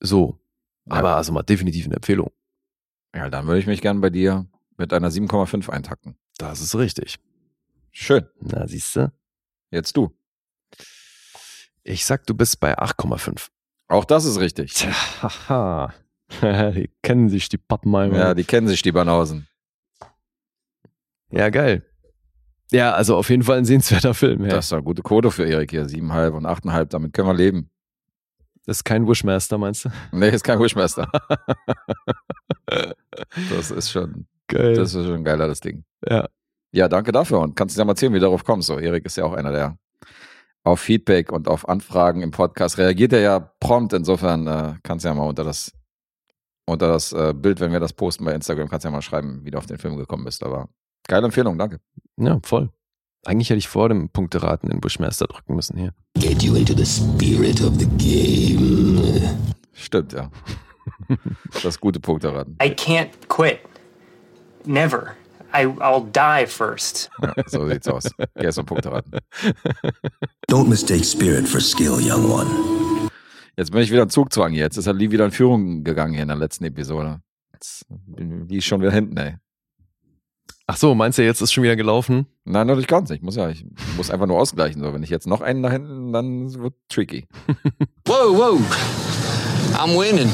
so. 0.00 0.38
Ja. 0.86 0.96
Aber 0.96 1.16
also 1.16 1.32
mal 1.32 1.42
definitiv 1.42 1.86
eine 1.86 1.96
Empfehlung. 1.96 2.30
Ja, 3.14 3.28
dann 3.28 3.46
würde 3.46 3.60
ich 3.60 3.66
mich 3.66 3.80
gern 3.80 4.00
bei 4.00 4.10
dir 4.10 4.46
mit 4.76 4.92
einer 4.92 5.10
7,5 5.10 5.68
eintacken. 5.68 6.16
Das 6.38 6.60
ist 6.60 6.74
richtig. 6.74 7.18
Schön. 7.90 8.26
Na, 8.40 8.66
siehst 8.66 8.96
du? 8.96 9.12
Jetzt 9.70 9.96
du. 9.96 10.16
Ich 11.82 12.04
sag, 12.04 12.26
du 12.26 12.34
bist 12.34 12.60
bei 12.60 12.78
8,5. 12.78 13.50
Auch 13.90 14.04
das 14.04 14.24
ist 14.24 14.38
richtig. 14.38 14.72
Tja, 14.72 15.92
die 16.72 16.88
kennen 17.02 17.28
sich 17.28 17.48
die 17.48 17.58
Pappenheimer. 17.58 18.16
Ja, 18.16 18.34
die 18.34 18.44
kennen 18.44 18.68
sich, 18.68 18.82
die 18.82 18.92
Banausen. 18.92 19.48
ja, 21.30 21.50
geil. 21.50 21.84
Ja, 22.70 22.92
also 22.92 23.16
auf 23.16 23.28
jeden 23.30 23.42
Fall 23.42 23.58
ein 23.58 23.64
sehenswerter 23.64 24.14
Film. 24.14 24.44
Ja. 24.44 24.50
Das 24.50 24.66
ist 24.66 24.72
eine 24.72 24.84
gute 24.84 25.02
Quote 25.02 25.32
für 25.32 25.44
Erik 25.44 25.72
hier. 25.72 25.86
7,5 25.86 26.30
und 26.36 26.46
8,5, 26.46 26.84
damit 26.86 27.12
können 27.12 27.26
wir 27.26 27.34
leben. 27.34 27.68
Das 28.64 28.76
ist 28.78 28.84
kein 28.84 29.08
Wishmaster, 29.08 29.58
meinst 29.58 29.86
du? 29.86 29.88
Nee, 30.12 30.28
ist 30.28 30.44
kein 30.44 30.60
Wishmaster. 30.60 31.10
das 33.50 33.72
ist 33.72 33.90
schon, 33.90 34.26
Geil. 34.46 34.74
das 34.74 34.94
ist 34.94 35.04
schon 35.04 35.24
geiler, 35.24 35.48
das 35.48 35.60
Ding. 35.60 35.84
ja. 36.08 36.28
Ja, 36.72 36.86
danke 36.86 37.10
dafür 37.10 37.40
und 37.40 37.56
kannst 37.56 37.74
du 37.76 37.80
ja 37.80 37.84
mal 37.84 37.94
erzählen, 37.94 38.12
wie 38.12 38.20
du 38.20 38.26
darauf 38.26 38.44
kommst. 38.44 38.68
So, 38.68 38.78
Erik 38.78 39.04
ist 39.04 39.16
ja 39.16 39.24
auch 39.24 39.32
einer, 39.32 39.50
der 39.50 39.76
auf 40.64 40.80
Feedback 40.80 41.32
und 41.32 41.48
auf 41.48 41.68
Anfragen 41.68 42.22
im 42.22 42.30
Podcast 42.30 42.78
reagiert 42.78 43.12
er 43.12 43.20
ja 43.20 43.38
prompt. 43.60 43.92
Insofern 43.92 44.46
äh, 44.46 44.74
kannst 44.82 45.04
du 45.04 45.08
ja 45.08 45.14
mal 45.14 45.26
unter 45.26 45.44
das, 45.44 45.72
unter 46.66 46.88
das 46.88 47.12
äh, 47.12 47.32
Bild, 47.34 47.60
wenn 47.60 47.72
wir 47.72 47.80
das 47.80 47.92
posten 47.92 48.24
bei 48.24 48.34
Instagram, 48.34 48.68
kannst 48.68 48.84
du 48.84 48.88
ja 48.88 48.92
mal 48.92 49.02
schreiben, 49.02 49.44
wie 49.44 49.50
du 49.50 49.58
auf 49.58 49.66
den 49.66 49.78
Film 49.78 49.96
gekommen 49.96 50.24
bist. 50.24 50.42
Aber 50.42 50.68
geile 51.08 51.26
Empfehlung, 51.26 51.58
danke. 51.58 51.80
Ja, 52.16 52.38
voll. 52.42 52.70
Eigentlich 53.26 53.50
hätte 53.50 53.58
ich 53.58 53.68
vor 53.68 53.88
dem 53.88 54.08
Punkteraten 54.08 54.70
den 54.70 54.80
Bushmaster 54.80 55.26
drücken 55.26 55.54
müssen 55.54 55.76
hier. 55.76 55.92
Get 56.18 56.42
you 56.42 56.54
into 56.54 56.74
the 56.74 56.86
spirit 56.86 57.60
of 57.62 57.74
the 57.78 57.86
game. 57.98 59.02
Stimmt, 59.72 60.14
ja. 60.14 60.30
das 61.62 61.80
gute 61.80 62.00
Punkte 62.00 62.32
raten. 62.32 62.56
I 62.62 62.68
can't 62.68 63.10
quit. 63.28 63.60
Never. 64.64 65.14
I, 65.52 65.66
I'll 65.66 66.04
die 66.12 66.46
first. 66.46 67.10
Ja, 67.22 67.34
so 67.46 67.68
sieht's 67.68 67.88
aus. 67.88 68.04
Geh 68.36 68.44
erst 68.44 68.58
mal 68.58 68.64
Punkte 68.64 68.92
raten. 68.92 69.10
Don't 70.50 70.68
mistake 70.68 71.04
spirit 71.04 71.48
for 71.48 71.60
skill, 71.60 71.98
young 72.00 72.30
one. 72.30 72.50
Jetzt 73.56 73.72
bin 73.72 73.82
ich 73.82 73.90
wieder 73.90 74.02
in 74.02 74.10
Zugzwang 74.10 74.52
hier. 74.52 74.62
Jetzt 74.62 74.76
ist 74.76 74.86
er 74.86 74.94
Lee 74.94 75.10
wieder 75.10 75.24
in 75.24 75.32
Führung 75.32 75.84
gegangen 75.84 76.14
hier 76.14 76.22
in 76.22 76.28
der 76.28 76.36
letzten 76.36 76.64
Episode. 76.64 77.20
Jetzt 77.52 77.86
bin 77.88 78.48
ist 78.48 78.64
schon 78.64 78.80
wieder 78.80 78.92
hinten, 78.92 79.16
ey. 79.16 79.36
Ach 80.66 80.76
so, 80.76 80.94
meinst 80.94 81.18
du, 81.18 81.24
jetzt 81.24 81.40
ist 81.40 81.52
schon 81.52 81.64
wieder 81.64 81.74
gelaufen? 81.74 82.26
Nein, 82.44 82.68
natürlich 82.68 82.86
ganz 82.86 83.10
nicht. 83.10 83.18
Ich 83.18 83.24
muss 83.24 83.34
ja, 83.34 83.48
ich 83.50 83.66
muss 83.96 84.10
einfach 84.10 84.26
nur 84.26 84.38
ausgleichen. 84.38 84.80
So, 84.80 84.94
wenn 84.94 85.02
ich 85.02 85.10
jetzt 85.10 85.26
noch 85.26 85.40
einen 85.40 85.64
da 85.64 85.70
hinten, 85.70 86.12
dann 86.12 86.54
wird 86.54 86.74
tricky. 86.88 87.26
Whoa, 88.06 88.32
whoa. 88.32 88.60
I'm 89.76 89.98
winning. 89.98 90.30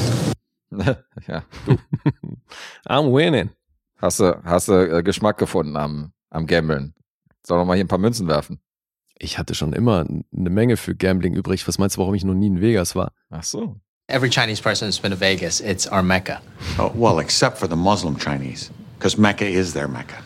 ja, 1.27 1.43
I'm 2.87 3.11
winning. 3.11 3.49
Hast 3.97 4.19
du, 4.19 4.41
hast 4.43 4.67
du 4.67 4.73
äh, 4.73 5.03
Geschmack 5.03 5.37
gefunden 5.37 5.75
am, 5.75 6.11
am 6.29 6.45
Gambeln? 6.45 6.93
Sollen 7.45 7.61
wir 7.61 7.65
mal 7.65 7.75
hier 7.75 7.83
ein 7.83 7.87
paar 7.87 7.97
Münzen 7.97 8.27
werfen? 8.27 8.59
Ich 9.17 9.39
hatte 9.39 9.55
schon 9.55 9.73
immer 9.73 10.05
eine 10.07 10.49
Menge 10.49 10.77
für 10.77 10.95
Gambling 10.95 11.33
übrig. 11.33 11.67
Was 11.67 11.79
meinst 11.79 11.95
du, 11.95 12.01
warum 12.01 12.13
ich 12.13 12.23
noch 12.23 12.35
nie 12.35 12.47
in 12.47 12.61
Vegas 12.61 12.95
war? 12.95 13.11
Ach 13.31 13.43
so. 13.43 13.77
Every 14.07 14.29
Chinese 14.29 14.61
person 14.61 14.87
who's 14.87 14.99
been 14.99 15.11
to 15.11 15.19
Vegas, 15.19 15.59
it's 15.59 15.91
our 15.91 16.03
Mecca. 16.03 16.41
Oh, 16.77 16.91
well, 16.93 17.19
except 17.19 17.57
for 17.57 17.67
the 17.67 17.75
Muslim 17.75 18.17
Chinese, 18.17 18.71
because 18.97 19.19
Mecca 19.19 19.45
is 19.45 19.73
their 19.73 19.87
Mecca. 19.87 20.17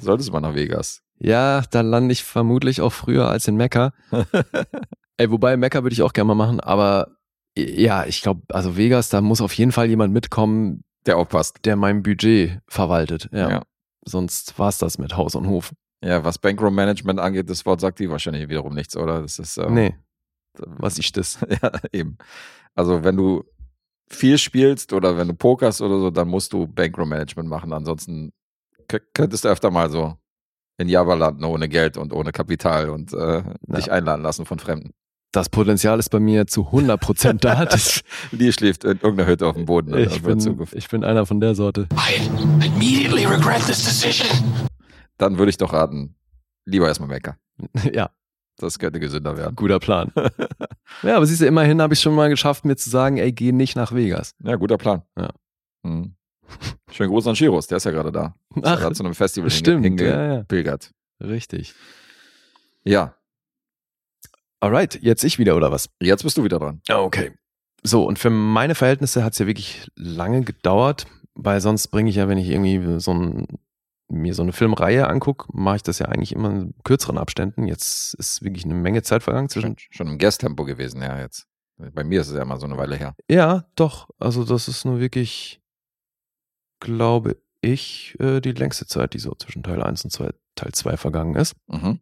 Solltest 0.00 0.28
du 0.28 0.32
mal 0.32 0.40
nach 0.40 0.54
Vegas. 0.54 1.02
Ja, 1.18 1.62
da 1.70 1.82
lande 1.82 2.12
ich 2.12 2.24
vermutlich 2.24 2.80
auch 2.80 2.92
früher 2.92 3.28
als 3.28 3.46
in 3.46 3.56
Mekka. 3.56 3.92
Ey, 5.18 5.30
wobei 5.30 5.56
Mekka 5.56 5.82
würde 5.82 5.94
ich 5.94 6.02
auch 6.02 6.12
gerne 6.12 6.28
mal 6.28 6.34
machen, 6.34 6.60
aber 6.60 7.18
ja, 7.56 8.06
ich 8.06 8.22
glaube, 8.22 8.42
also 8.48 8.76
Vegas, 8.76 9.08
da 9.08 9.20
muss 9.20 9.40
auf 9.40 9.52
jeden 9.52 9.72
Fall 9.72 9.88
jemand 9.88 10.12
mitkommen, 10.12 10.84
Der 11.08 11.16
aufpasst. 11.16 11.58
der 11.64 11.74
mein 11.76 12.02
Budget 12.02 12.60
verwaltet. 12.68 13.28
Ja. 13.32 13.50
Ja. 13.50 13.62
Sonst 14.04 14.58
war's 14.58 14.78
das 14.78 14.98
mit 14.98 15.16
Haus 15.16 15.34
und 15.34 15.48
Hof. 15.48 15.72
Ja, 16.04 16.24
was 16.24 16.38
Bankroll 16.38 16.70
Management 16.70 17.18
angeht, 17.18 17.50
das 17.50 17.66
Wort 17.66 17.80
sagt 17.80 17.98
die 17.98 18.08
wahrscheinlich 18.08 18.48
wiederum 18.48 18.74
nichts, 18.74 18.96
oder? 18.96 19.20
Das 19.20 19.38
ist, 19.40 19.58
ähm, 19.58 19.74
Nee, 19.74 19.96
was 20.56 20.98
ist 20.98 21.16
das? 21.16 21.38
Ja, 21.62 21.72
eben. 21.92 22.16
Also 22.74 23.02
wenn 23.02 23.16
du 23.16 23.42
viel 24.08 24.38
spielst 24.38 24.92
oder 24.92 25.16
wenn 25.16 25.28
du 25.28 25.34
pokerst 25.34 25.82
oder 25.82 25.98
so, 25.98 26.10
dann 26.10 26.28
musst 26.28 26.52
du 26.52 26.66
Bankroll 26.66 27.06
Management 27.06 27.48
machen. 27.48 27.72
Ansonsten 27.72 28.32
könntest 29.12 29.44
du 29.44 29.48
öfter 29.48 29.70
mal 29.70 29.90
so 29.90 30.16
in 30.78 30.88
Java 30.88 31.14
landen 31.14 31.44
ohne 31.44 31.68
Geld 31.68 31.96
und 31.96 32.12
ohne 32.12 32.30
Kapital 32.32 32.88
und 32.90 33.12
äh, 33.12 33.42
dich 33.66 33.90
einladen 33.90 34.22
lassen 34.22 34.46
von 34.46 34.58
Fremden. 34.60 34.92
Das 35.32 35.48
Potenzial 35.50 35.98
ist 35.98 36.08
bei 36.08 36.20
mir 36.20 36.46
zu 36.46 36.62
100% 36.68 37.34
da. 37.40 37.66
Das, 37.66 38.02
Lee 38.30 38.50
schläft 38.52 38.84
in 38.84 38.92
irgendeiner 39.00 39.26
Hütte 39.28 39.46
auf 39.46 39.54
dem 39.56 39.66
Boden. 39.66 39.96
ich, 39.96 40.22
bin, 40.22 40.66
ich 40.72 40.88
bin 40.88 41.04
einer 41.04 41.26
von 41.26 41.38
der 41.40 41.54
Sorte. 41.54 41.86
I 41.92 42.16
immediately 42.66 43.26
regret 43.26 43.58
this 43.66 43.84
decision. 43.84 44.26
Dann 45.18 45.36
würde 45.38 45.50
ich 45.50 45.58
doch 45.58 45.72
raten, 45.72 46.16
lieber 46.64 46.86
erstmal 46.88 47.08
Mecker. 47.10 47.36
ja, 47.92 48.08
Das 48.56 48.78
könnte 48.78 49.00
gesünder 49.00 49.36
werden. 49.36 49.54
guter 49.54 49.78
Plan. 49.80 50.12
ja, 51.02 51.16
aber 51.16 51.26
siehst 51.26 51.42
du, 51.42 51.46
immerhin 51.46 51.82
habe 51.82 51.92
ich 51.92 52.00
schon 52.00 52.14
mal 52.14 52.30
geschafft, 52.30 52.64
mir 52.64 52.76
zu 52.76 52.88
sagen, 52.88 53.18
ey, 53.18 53.30
geh 53.32 53.52
nicht 53.52 53.76
nach 53.76 53.92
Vegas. 53.94 54.34
Ja, 54.42 54.56
guter 54.56 54.78
Plan. 54.78 55.02
Ja. 55.18 55.28
Mhm. 55.82 56.14
Schönen 56.90 57.10
Gruß 57.10 57.26
an 57.26 57.36
Shiros, 57.36 57.66
der 57.66 57.76
ist 57.76 57.84
ja 57.84 57.90
gerade 57.90 58.10
da. 58.10 58.34
Ist 58.56 58.64
Ach, 58.64 58.78
gerade 58.80 58.94
zu 58.94 59.04
einem 59.04 59.14
Festival 59.14 59.50
stimmt, 59.50 59.84
hinge- 59.84 60.04
ja, 60.04 60.22
ja. 60.22 60.30
hingepilgert. 60.36 60.90
Richtig. 61.22 61.74
Ja, 62.84 63.14
Alright, 64.60 65.00
jetzt 65.02 65.24
ich 65.24 65.38
wieder, 65.38 65.56
oder 65.56 65.70
was? 65.70 65.88
jetzt 66.00 66.24
bist 66.24 66.36
du 66.36 66.44
wieder 66.44 66.58
dran. 66.58 66.80
Okay. 66.90 67.32
So, 67.82 68.04
und 68.04 68.18
für 68.18 68.30
meine 68.30 68.74
Verhältnisse 68.74 69.22
hat 69.22 69.34
es 69.34 69.38
ja 69.38 69.46
wirklich 69.46 69.88
lange 69.94 70.42
gedauert, 70.42 71.06
weil 71.34 71.60
sonst 71.60 71.88
bringe 71.88 72.10
ich 72.10 72.16
ja, 72.16 72.28
wenn 72.28 72.38
ich 72.38 72.48
irgendwie 72.48 72.98
so 72.98 73.14
ein, 73.14 73.46
mir 74.08 74.34
so 74.34 74.42
eine 74.42 74.52
Filmreihe 74.52 75.06
angucke, 75.08 75.46
mache 75.52 75.76
ich 75.76 75.82
das 75.84 76.00
ja 76.00 76.06
eigentlich 76.06 76.32
immer 76.32 76.50
in 76.50 76.74
kürzeren 76.82 77.18
Abständen. 77.18 77.68
Jetzt 77.68 78.14
ist 78.14 78.42
wirklich 78.42 78.64
eine 78.64 78.74
Menge 78.74 79.02
Zeit 79.02 79.22
vergangen 79.22 79.48
zwischen. 79.48 79.78
Schon, 79.78 79.92
schon 79.92 80.06
im 80.08 80.18
Guest-Tempo 80.18 80.64
gewesen, 80.64 81.02
ja, 81.02 81.20
jetzt. 81.20 81.46
Bei 81.76 82.02
mir 82.02 82.20
ist 82.20 82.28
es 82.28 82.34
ja 82.34 82.42
immer 82.42 82.58
so 82.58 82.66
eine 82.66 82.76
Weile 82.76 82.96
her. 82.96 83.14
Ja, 83.30 83.66
doch. 83.76 84.08
Also 84.18 84.44
das 84.44 84.66
ist 84.66 84.84
nur 84.84 84.98
wirklich, 84.98 85.60
glaube 86.80 87.36
ich, 87.60 88.16
äh, 88.18 88.40
die 88.40 88.52
längste 88.52 88.86
Zeit, 88.86 89.14
die 89.14 89.20
so 89.20 89.34
zwischen 89.36 89.62
Teil 89.62 89.82
1 89.82 90.04
und 90.04 90.10
zwei, 90.10 90.30
Teil 90.56 90.72
2 90.72 90.96
vergangen 90.96 91.36
ist. 91.36 91.54
Mhm. 91.68 92.00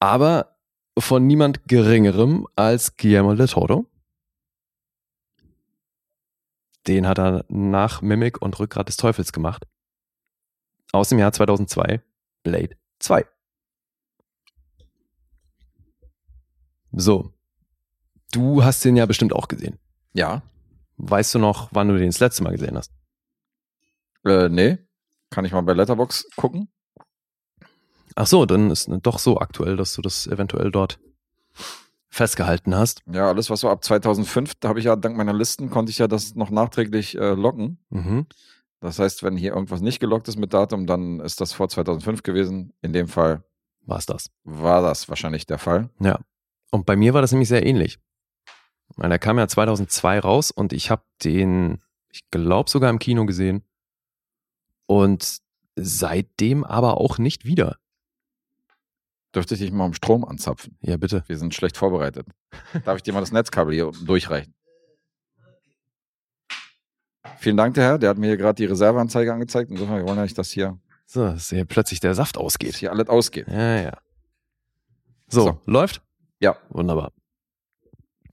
Aber 0.00 0.56
von 0.98 1.26
niemand 1.26 1.66
geringerem 1.68 2.46
als 2.56 2.96
Guillermo 2.96 3.34
del 3.34 3.48
Toro. 3.48 3.86
Den 6.86 7.06
hat 7.06 7.18
er 7.18 7.44
nach 7.48 8.00
Mimic 8.00 8.40
und 8.40 8.58
Rückgrat 8.58 8.88
des 8.88 8.96
Teufels 8.96 9.32
gemacht. 9.32 9.66
Aus 10.92 11.08
dem 11.08 11.18
Jahr 11.18 11.32
2002, 11.32 12.00
Blade 12.42 12.76
2. 13.00 13.26
So. 16.92 17.32
Du 18.32 18.64
hast 18.64 18.84
den 18.84 18.96
ja 18.96 19.06
bestimmt 19.06 19.32
auch 19.32 19.48
gesehen. 19.48 19.78
Ja. 20.12 20.42
Weißt 20.96 21.34
du 21.34 21.38
noch, 21.38 21.68
wann 21.72 21.88
du 21.88 21.98
den 21.98 22.06
das 22.06 22.20
letzte 22.20 22.42
Mal 22.42 22.52
gesehen 22.52 22.76
hast? 22.76 22.92
Äh, 24.24 24.48
nee. 24.48 24.78
Kann 25.30 25.44
ich 25.44 25.52
mal 25.52 25.60
bei 25.60 25.74
Letterbox 25.74 26.28
gucken? 26.36 26.68
Ach 28.16 28.26
so, 28.26 28.46
dann 28.46 28.70
ist 28.70 28.88
es 28.88 28.98
doch 29.02 29.18
so 29.18 29.38
aktuell, 29.38 29.76
dass 29.76 29.94
du 29.94 30.02
das 30.02 30.26
eventuell 30.26 30.70
dort 30.72 30.98
festgehalten 32.08 32.74
hast. 32.74 33.02
Ja, 33.12 33.28
alles, 33.28 33.50
was 33.50 33.60
so 33.60 33.68
ab 33.68 33.84
2005, 33.84 34.54
da 34.58 34.68
habe 34.70 34.78
ich 34.78 34.86
ja 34.86 34.96
dank 34.96 35.16
meiner 35.16 35.34
Listen, 35.34 35.68
konnte 35.70 35.90
ich 35.90 35.98
ja 35.98 36.08
das 36.08 36.34
noch 36.34 36.50
nachträglich 36.50 37.16
äh, 37.18 37.34
loggen. 37.34 37.78
Mhm. 37.90 38.26
Das 38.80 38.98
heißt, 38.98 39.22
wenn 39.22 39.36
hier 39.36 39.52
irgendwas 39.52 39.82
nicht 39.82 40.00
geloggt 40.00 40.28
ist 40.28 40.38
mit 40.38 40.54
Datum, 40.54 40.86
dann 40.86 41.20
ist 41.20 41.40
das 41.40 41.52
vor 41.52 41.68
2005 41.68 42.22
gewesen. 42.22 42.72
In 42.80 42.92
dem 42.94 43.08
Fall 43.08 43.44
War 43.82 43.98
es 43.98 44.06
das. 44.06 44.30
war 44.44 44.80
das 44.80 45.08
wahrscheinlich 45.08 45.46
der 45.46 45.58
Fall. 45.58 45.90
Ja. 46.00 46.18
Und 46.70 46.86
bei 46.86 46.96
mir 46.96 47.12
war 47.12 47.20
das 47.20 47.32
nämlich 47.32 47.48
sehr 47.48 47.66
ähnlich. 47.66 47.98
Weil 48.96 49.10
der 49.10 49.18
kam 49.18 49.38
ja 49.38 49.46
2002 49.46 50.20
raus 50.20 50.50
und 50.50 50.72
ich 50.72 50.90
habe 50.90 51.02
den, 51.22 51.82
ich 52.10 52.30
glaube 52.30 52.70
sogar 52.70 52.88
im 52.88 52.98
Kino 52.98 53.26
gesehen. 53.26 53.62
Und 54.86 55.38
seitdem 55.74 56.64
aber 56.64 56.98
auch 56.98 57.18
nicht 57.18 57.44
wieder. 57.44 57.76
Dürfte 59.36 59.54
ich 59.54 59.60
dich 59.60 59.70
mal 59.70 59.84
am 59.84 59.92
Strom 59.92 60.24
anzapfen? 60.24 60.78
Ja, 60.80 60.96
bitte. 60.96 61.22
Wir 61.26 61.36
sind 61.36 61.54
schlecht 61.54 61.76
vorbereitet. 61.76 62.26
Darf 62.86 62.96
ich 62.96 63.02
dir 63.02 63.12
mal 63.12 63.20
das 63.20 63.32
Netzkabel 63.32 63.74
hier 63.74 63.92
durchreichen? 64.04 64.54
Vielen 67.38 67.56
Dank, 67.58 67.74
der 67.74 67.84
Herr. 67.84 67.98
Der 67.98 68.10
hat 68.10 68.18
mir 68.18 68.28
hier 68.28 68.36
gerade 68.38 68.56
die 68.56 68.64
Reserveanzeige 68.64 69.32
angezeigt. 69.32 69.70
Insofern, 69.70 69.98
wir 69.98 70.04
wollen 70.06 70.16
ja 70.16 70.22
nicht, 70.22 70.38
dass 70.38 70.50
hier, 70.50 70.78
So, 71.04 71.22
dass 71.24 71.50
hier 71.50 71.64
plötzlich 71.66 72.00
der 72.00 72.14
Saft 72.14 72.36
dass 72.36 72.42
ausgeht. 72.42 72.76
hier 72.76 72.90
alles 72.90 73.08
ausgeht. 73.08 73.46
Ja, 73.48 73.80
ja. 73.82 73.98
So, 75.28 75.42
So. 75.42 75.60
läuft? 75.66 76.02
Ja, 76.40 76.56
Wunderbar. 76.70 77.12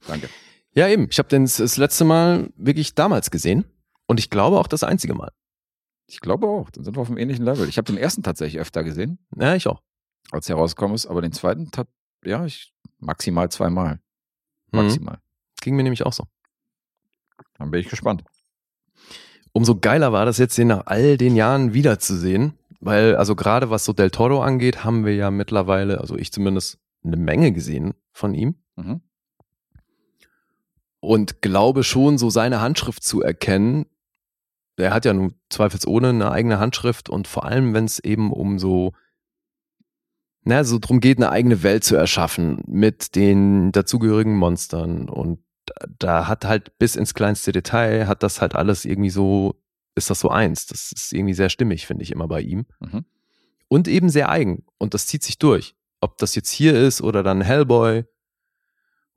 danke. 0.06 0.28
Ja, 0.74 0.88
eben. 0.88 1.08
Ich 1.10 1.18
habe 1.18 1.28
den 1.28 1.44
das- 1.44 1.56
das 1.58 1.76
letzte 1.76 2.04
Mal 2.04 2.50
wirklich 2.56 2.94
damals 2.94 3.30
gesehen. 3.30 3.64
Und 4.06 4.18
ich 4.20 4.30
glaube 4.30 4.58
auch 4.58 4.66
das 4.68 4.82
einzige 4.84 5.14
Mal. 5.14 5.30
Ich 6.06 6.20
glaube 6.20 6.46
auch. 6.46 6.70
Dann 6.70 6.84
sind 6.84 6.96
wir 6.96 7.00
auf 7.00 7.08
einem 7.08 7.18
ähnlichen 7.18 7.44
Level. 7.44 7.68
Ich 7.68 7.76
habe 7.78 7.86
den 7.86 7.96
ersten 7.98 8.22
tatsächlich 8.22 8.60
öfter 8.60 8.84
gesehen, 8.84 9.18
Ja, 9.36 9.54
ich 9.54 9.66
auch. 9.68 9.82
Als 10.30 10.48
er 10.48 10.56
rausgekommen 10.56 10.94
ist. 10.94 11.06
Aber 11.06 11.22
den 11.22 11.32
zweiten, 11.32 11.70
tat, 11.70 11.88
ja, 12.24 12.44
ich 12.44 12.72
maximal 12.98 13.50
zweimal. 13.50 14.00
Mhm. 14.72 14.80
Maximal. 14.80 15.18
Ging 15.60 15.76
mir 15.76 15.82
nämlich 15.82 16.04
auch 16.04 16.12
so. 16.12 16.26
Dann 17.58 17.70
bin 17.70 17.80
ich 17.80 17.88
gespannt. 17.88 18.24
umso 19.52 19.76
geiler 19.76 20.12
war 20.12 20.26
das 20.26 20.38
jetzt, 20.38 20.58
den 20.58 20.68
nach 20.68 20.86
all 20.86 21.16
den 21.16 21.36
Jahren 21.36 21.74
wiederzusehen. 21.74 22.58
Weil, 22.80 23.16
also 23.16 23.34
gerade 23.34 23.70
was 23.70 23.84
so 23.86 23.94
Del 23.94 24.10
Toro 24.10 24.42
angeht, 24.42 24.84
haben 24.84 25.06
wir 25.06 25.14
ja 25.14 25.30
mittlerweile, 25.30 26.00
also 26.00 26.16
ich 26.16 26.32
zumindest, 26.32 26.78
eine 27.02 27.16
Menge 27.16 27.52
gesehen 27.52 27.94
von 28.12 28.34
ihm. 28.34 28.56
Mhm. 28.76 29.00
Und 31.00 31.40
glaube 31.40 31.82
schon, 31.82 32.18
so 32.18 32.30
seine 32.30 32.60
Handschrift 32.60 33.02
zu 33.02 33.22
erkennen. 33.22 33.86
Er 34.76 34.92
hat 34.92 35.04
ja 35.04 35.14
nun 35.14 35.34
zweifelsohne 35.50 36.10
eine 36.10 36.30
eigene 36.30 36.58
Handschrift 36.58 37.08
und 37.08 37.28
vor 37.28 37.44
allem, 37.44 37.74
wenn 37.74 37.84
es 37.84 37.98
eben 38.00 38.32
um 38.32 38.58
so, 38.58 38.92
na, 40.44 40.64
so 40.64 40.78
drum 40.78 41.00
geht, 41.00 41.18
eine 41.18 41.30
eigene 41.30 41.62
Welt 41.62 41.84
zu 41.84 41.96
erschaffen 41.96 42.62
mit 42.66 43.14
den 43.16 43.72
dazugehörigen 43.72 44.36
Monstern 44.36 45.08
und 45.08 45.40
da 45.98 46.28
hat 46.28 46.44
halt 46.44 46.78
bis 46.78 46.96
ins 46.96 47.14
kleinste 47.14 47.52
Detail, 47.52 48.06
hat 48.06 48.22
das 48.22 48.40
halt 48.40 48.54
alles 48.54 48.84
irgendwie 48.84 49.10
so, 49.10 49.60
ist 49.94 50.10
das 50.10 50.20
so 50.20 50.28
eins. 50.28 50.66
Das 50.66 50.92
ist 50.92 51.12
irgendwie 51.12 51.34
sehr 51.34 51.48
stimmig, 51.48 51.86
finde 51.86 52.02
ich 52.02 52.10
immer 52.10 52.28
bei 52.28 52.40
ihm. 52.40 52.66
Mhm. 52.80 53.04
Und 53.68 53.88
eben 53.88 54.08
sehr 54.08 54.28
eigen. 54.28 54.64
Und 54.78 54.94
das 54.94 55.06
zieht 55.06 55.22
sich 55.22 55.38
durch. 55.38 55.74
Ob 56.00 56.18
das 56.18 56.34
jetzt 56.34 56.50
hier 56.50 56.74
ist 56.74 57.00
oder 57.00 57.22
dann 57.22 57.40
Hellboy 57.40 58.04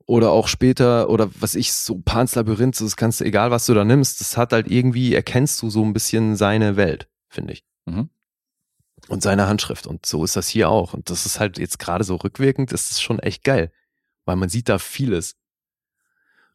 oder 0.06 0.32
auch 0.32 0.48
später 0.48 1.10
oder 1.10 1.30
was 1.40 1.56
ich, 1.56 1.74
so 1.74 2.00
Pans 2.00 2.36
Labyrinth, 2.36 2.80
das 2.80 2.96
kannst 2.96 3.20
du, 3.20 3.26
egal 3.26 3.52
was 3.52 3.66
du 3.66 3.74
da 3.74 3.84
nimmst, 3.84 4.22
das 4.22 4.38
hat 4.38 4.54
halt 4.54 4.72
irgendwie, 4.72 5.14
erkennst 5.14 5.62
du 5.62 5.70
so 5.70 5.84
ein 5.84 5.94
bisschen 5.94 6.38
seine 6.38 6.78
Welt, 6.78 7.10
finde 7.28 7.54
ich. 7.54 7.66
Mhm. 7.86 8.10
Und 9.08 9.24
seine 9.24 9.48
Handschrift. 9.48 9.88
Und 9.88 10.06
so 10.06 10.24
ist 10.24 10.36
das 10.36 10.48
hier 10.48 10.70
auch. 10.70 10.94
Und 10.94 11.10
das 11.10 11.26
ist 11.26 11.40
halt 11.40 11.58
jetzt 11.58 11.80
gerade 11.80 12.04
so 12.04 12.16
rückwirkend, 12.16 12.72
das 12.72 12.92
ist 12.92 13.02
schon 13.02 13.20
echt 13.20 13.44
geil. 13.44 13.72
Weil 14.26 14.36
man 14.36 14.50
sieht 14.50 14.70
da 14.70 14.80
vieles. 14.80 15.36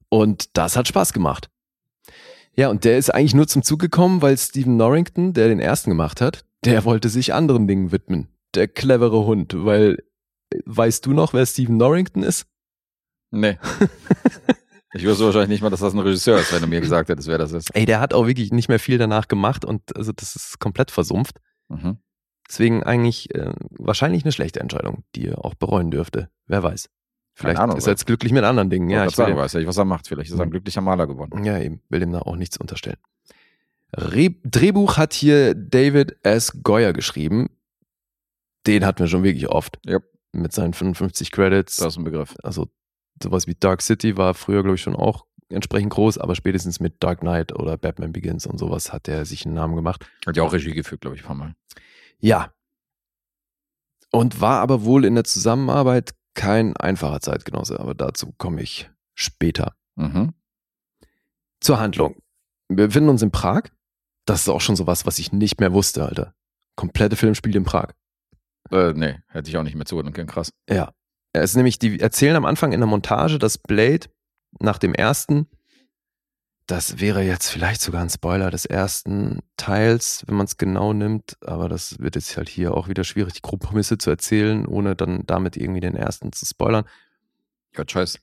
Und 0.09 0.57
das 0.57 0.77
hat 0.77 0.89
Spaß 0.89 1.13
gemacht. 1.13 1.49
Ja, 2.55 2.69
und 2.69 2.85
der 2.85 2.99
ist 2.99 3.15
eigentlich 3.15 3.35
nur 3.35 3.49
zum 3.49 3.63
Zug 3.63 3.81
gekommen, 3.81 4.21
weil 4.21 4.37
Stephen 4.37 4.77
Norrington, 4.77 5.33
der 5.33 5.49
den 5.49 5.61
ersten 5.61 5.91
gemacht 5.91 6.21
hat, 6.21 6.45
der 6.65 6.85
wollte 6.85 7.09
sich 7.09 7.33
anderen 7.33 7.67
Dingen 7.67 7.93
widmen. 7.93 8.29
Der 8.55 8.69
clevere 8.69 9.25
Hund, 9.25 9.55
weil, 9.57 9.99
weißt 10.67 11.07
du 11.07 11.13
noch, 11.13 11.33
wer 11.33 11.47
Stephen 11.47 11.79
Norrington 11.79 12.23
ist? 12.23 12.47
Nee. 13.31 13.59
ich 14.93 15.05
wüsste 15.05 15.25
wahrscheinlich 15.25 15.49
nicht 15.49 15.63
mal, 15.63 15.71
dass 15.71 15.81
das 15.81 15.95
ein 15.95 15.99
Regisseur 16.01 16.39
ist, 16.39 16.53
wenn 16.53 16.61
du 16.61 16.69
mir 16.69 16.83
gesagt 16.83 17.09
hättest, 17.09 17.29
wer 17.29 17.39
das 17.39 17.53
ist. 17.53 17.75
Ey, 17.75 17.87
der 17.87 18.01
hat 18.01 18.13
auch 18.13 18.27
wirklich 18.27 18.53
nicht 18.53 18.69
mehr 18.69 18.79
viel 18.79 18.99
danach 18.99 19.29
gemacht 19.29 19.65
und 19.65 19.97
also 19.97 20.13
das 20.13 20.37
ist 20.37 20.59
komplett 20.61 20.91
versumpft. 20.91 21.39
Mhm. 21.69 21.97
Deswegen 22.49 22.83
eigentlich 22.83 23.35
äh, 23.35 23.53
wahrscheinlich 23.71 24.25
eine 24.25 24.33
schlechte 24.33 24.61
Entscheidung, 24.61 25.05
die 25.15 25.29
er 25.29 25.45
auch 25.45 25.55
bereuen 25.55 25.91
dürfte. 25.91 26.29
Wer 26.47 26.63
weiß. 26.63 26.89
Vielleicht 27.35 27.59
Ahnung, 27.59 27.79
ist 27.79 27.87
er 27.87 27.93
jetzt 27.93 28.07
glücklich 28.07 28.33
mit 28.33 28.45
anderen 28.45 28.69
Dingen. 28.69 28.91
Ja, 28.91 29.07
ich 29.07 29.15
sagen, 29.17 29.37
weiß 29.37 29.55
ja 29.55 29.61
nicht, 29.61 29.69
was 29.69 29.79
er 29.79 29.87
macht. 29.87 30.07
Vielleicht 30.07 30.31
ist 30.31 30.37
er 30.39 30.43
ein 30.43 30.49
Mhm. 30.49 30.53
glücklicher 30.53 30.83
Maler 30.83 31.07
geworden. 31.07 31.45
ja, 31.45 31.59
eben, 31.59 31.81
will 31.89 32.03
ihm 32.03 32.13
da 32.13 32.21
auch 32.21 32.37
nichts 32.37 32.59
unterstellen. 32.59 32.99
Re 33.95 34.31
Drehbuch 34.45 34.97
hat 34.99 35.13
hier 35.15 35.55
David 35.55 36.17
S. 36.25 36.63
Goyer 36.63 36.93
geschrieben. 36.93 37.51
Den 38.67 38.85
hatten 38.85 39.01
wir 39.01 39.07
schon 39.09 39.23
wirklich 39.23 39.49
oft. 39.49 39.79
Yep. 39.87 40.05
Mit 40.33 40.53
seinen 40.53 40.73
55 40.73 41.31
Credits. 41.31 41.77
Das 41.77 41.89
ist 41.95 41.99
ein 41.99 42.05
Begriff. 42.05 42.37
Also 42.43 42.69
sowas 43.23 43.47
wie 43.47 43.55
Dark 43.55 43.83
City 43.83 44.17
war 44.17 44.35
früher, 44.35 44.63
glaube 44.63 44.77
ich, 44.77 44.83
schon 44.83 44.97
auch 44.97 45.27
entsprechend 45.51 45.91
groß, 45.93 46.17
aber 46.19 46.35
spätestens 46.35 46.81
mit 46.81 47.03
Dark 47.03 47.21
Knight 47.21 47.53
oder 47.53 47.77
Batman 47.77 48.13
Begins 48.13 48.47
und 48.47 48.57
sowas 48.59 48.93
hat 48.93 49.09
er 49.09 49.27
sich 49.27 49.45
einen 49.45 49.55
Namen 49.55 49.77
gemacht. 49.77 50.07
Hat 50.27 50.37
ja 50.37 50.43
auch 50.43 50.53
Regie 50.55 50.73
geführt, 50.73 51.03
glaube 51.03 51.17
ich, 51.17 51.23
ein 51.23 51.27
paar 51.27 51.37
Mal. 51.37 51.55
Ja. 52.23 52.53
Und 54.11 54.41
war 54.41 54.61
aber 54.61 54.85
wohl 54.85 55.05
in 55.05 55.15
der 55.15 55.25
Zusammenarbeit 55.25 56.15
kein 56.35 56.77
einfacher 56.77 57.21
Zeitgenosse, 57.21 57.79
aber 57.79 57.95
dazu 57.95 58.33
komme 58.39 58.63
ich 58.63 58.91
später. 59.15 59.75
Mhm. 59.97 60.33
Zur 61.61 61.79
Handlung. 61.79 62.17
Wir 62.69 62.87
befinden 62.87 63.11
uns 63.11 63.23
in 63.23 63.31
Prag. 63.31 63.65
Das 64.25 64.43
ist 64.43 64.49
auch 64.49 64.61
schon 64.61 64.77
sowas, 64.77 65.05
was 65.05 65.19
ich 65.19 65.33
nicht 65.33 65.61
mehr 65.61 65.73
wusste, 65.73 66.05
Alter. 66.05 66.35
Komplette 66.77 67.17
Film 67.17 67.35
spielt 67.35 67.57
in 67.57 67.65
Prag. 67.65 67.93
Äh, 68.71 68.93
nee, 68.95 69.19
hätte 69.29 69.51
ich 69.51 69.57
auch 69.57 69.63
nicht 69.63 69.75
mehr 69.75 69.87
zuhören 69.87 70.13
können. 70.13 70.29
Krass. 70.29 70.53
Ja. 70.69 70.93
Es 71.33 71.51
ist 71.51 71.57
nämlich, 71.57 71.79
die 71.79 71.99
erzählen 72.01 72.37
am 72.37 72.45
Anfang 72.45 72.73
in 72.73 72.81
der 72.81 72.87
Montage, 72.87 73.39
dass 73.39 73.59
Blade 73.59 74.09
nach 74.61 74.79
dem 74.79 74.95
ersten, 74.95 75.49
das 76.73 77.01
wäre 77.01 77.21
jetzt 77.21 77.51
vielleicht 77.51 77.83
sogar 77.83 78.01
ein 78.01 78.09
Spoiler 78.09 78.51
des 78.51 78.65
ersten 78.65 79.41
Teils, 79.59 80.25
wenn 80.27 80.37
man 80.37 80.47
es 80.47 80.57
genau 80.57 80.95
nimmt, 80.95 81.37
aber 81.43 81.69
das 81.69 81.99
wird 81.99 82.15
jetzt 82.15 82.35
halt 82.39 82.49
hier 82.49 82.73
auch 82.73 82.89
wieder 82.89 83.05
schwierig, 83.05 83.35
die 83.35 83.43
Kompromisse 83.43 83.99
zu 83.99 84.09
erzählen, 84.09 84.65
ohne 84.65 84.97
dann 84.97 85.27
damit 85.27 85.59
irgendwie 85.59 85.81
den 85.81 85.95
ersten 85.95 86.33
zu 86.33 86.47
spoilern. 86.47 86.87
Ja, 87.77 87.85
scheiß. 87.87 88.19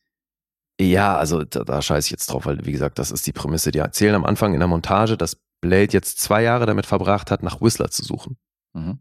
Ja, 0.82 1.16
also 1.16 1.44
da, 1.44 1.64
da 1.64 1.80
scheiße 1.80 2.08
ich 2.08 2.12
jetzt 2.12 2.26
drauf, 2.32 2.48
weil 2.48 2.66
wie 2.66 2.72
gesagt, 2.72 2.98
das 2.98 3.12
ist 3.12 3.28
die 3.28 3.34
Prämisse. 3.34 3.70
Die 3.70 3.78
erzählen 3.78 4.16
am 4.16 4.26
Anfang 4.26 4.56
in 4.56 4.60
der 4.60 4.68
Montage, 4.68 5.16
dass 5.16 5.38
Blade 5.62 5.94
jetzt 5.94 6.20
zwei 6.20 6.42
Jahre 6.42 6.66
damit 6.66 6.88
verbracht 6.88 7.30
hat, 7.30 7.44
nach 7.44 7.62
Whistler 7.62 7.92
zu 7.92 8.04
suchen. 8.04 8.36
Mhm. 8.74 9.00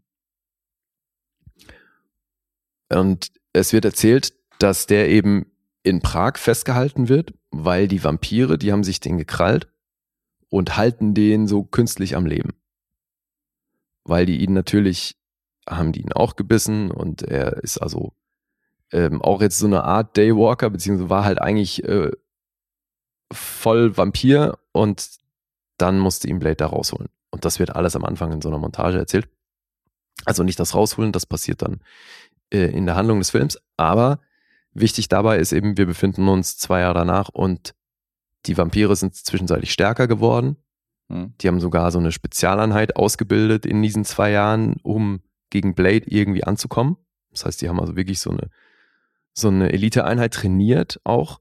Und 2.89 3.31
es 3.53 3.73
wird 3.73 3.85
erzählt, 3.85 4.31
dass 4.59 4.85
der 4.85 5.09
eben 5.09 5.47
in 5.83 6.01
Prag 6.01 6.37
festgehalten 6.37 7.09
wird, 7.09 7.33
weil 7.51 7.87
die 7.87 8.03
Vampire, 8.03 8.57
die 8.57 8.71
haben 8.71 8.83
sich 8.83 8.99
den 8.99 9.17
gekrallt 9.17 9.71
und 10.49 10.77
halten 10.77 11.13
den 11.13 11.47
so 11.47 11.63
künstlich 11.63 12.15
am 12.15 12.25
Leben. 12.25 12.53
Weil 14.03 14.25
die 14.25 14.37
ihn 14.43 14.53
natürlich, 14.53 15.17
haben 15.67 15.91
die 15.91 16.01
ihn 16.01 16.13
auch 16.13 16.35
gebissen 16.35 16.91
und 16.91 17.21
er 17.21 17.63
ist 17.63 17.77
also 17.77 18.13
ähm, 18.91 19.21
auch 19.21 19.41
jetzt 19.41 19.59
so 19.59 19.67
eine 19.67 19.83
Art 19.83 20.17
Daywalker, 20.17 20.69
beziehungsweise 20.69 21.09
war 21.09 21.23
halt 21.23 21.39
eigentlich 21.39 21.83
äh, 21.83 22.11
voll 23.31 23.95
Vampir 23.95 24.57
und 24.71 25.09
dann 25.77 25.99
musste 25.99 26.27
ihn 26.27 26.39
Blade 26.39 26.55
da 26.55 26.67
rausholen. 26.67 27.09
Und 27.31 27.45
das 27.45 27.59
wird 27.59 27.75
alles 27.75 27.95
am 27.95 28.03
Anfang 28.03 28.31
in 28.31 28.41
so 28.41 28.49
einer 28.49 28.57
Montage 28.57 28.97
erzählt. 28.97 29.29
Also 30.25 30.43
nicht 30.43 30.59
das 30.59 30.75
Rausholen, 30.75 31.11
das 31.11 31.25
passiert 31.25 31.61
dann 31.61 31.81
äh, 32.51 32.65
in 32.65 32.85
der 32.85 32.95
Handlung 32.95 33.19
des 33.19 33.29
Films, 33.29 33.59
aber 33.77 34.19
wichtig 34.73 35.07
dabei 35.07 35.37
ist 35.37 35.51
eben, 35.51 35.77
wir 35.77 35.85
befinden 35.85 36.27
uns 36.27 36.57
zwei 36.57 36.81
Jahre 36.81 36.99
danach 36.99 37.29
und 37.29 37.73
die 38.45 38.57
Vampire 38.57 38.95
sind 38.95 39.15
zwischenzeitlich 39.15 39.71
stärker 39.71 40.07
geworden. 40.07 40.57
Mhm. 41.09 41.33
Die 41.41 41.47
haben 41.47 41.59
sogar 41.59 41.91
so 41.91 41.99
eine 41.99 42.11
Spezialeinheit 42.11 42.95
ausgebildet 42.95 43.65
in 43.65 43.81
diesen 43.81 44.05
zwei 44.05 44.31
Jahren, 44.31 44.77
um 44.83 45.21
gegen 45.49 45.75
Blade 45.75 46.05
irgendwie 46.05 46.43
anzukommen. 46.43 46.97
Das 47.31 47.45
heißt, 47.45 47.61
die 47.61 47.69
haben 47.69 47.79
also 47.79 47.95
wirklich 47.95 48.19
so 48.19 48.31
eine, 48.31 48.49
so 49.33 49.49
eine 49.49 49.71
Eliteeinheit 49.71 50.33
trainiert 50.33 50.99
auch. 51.03 51.39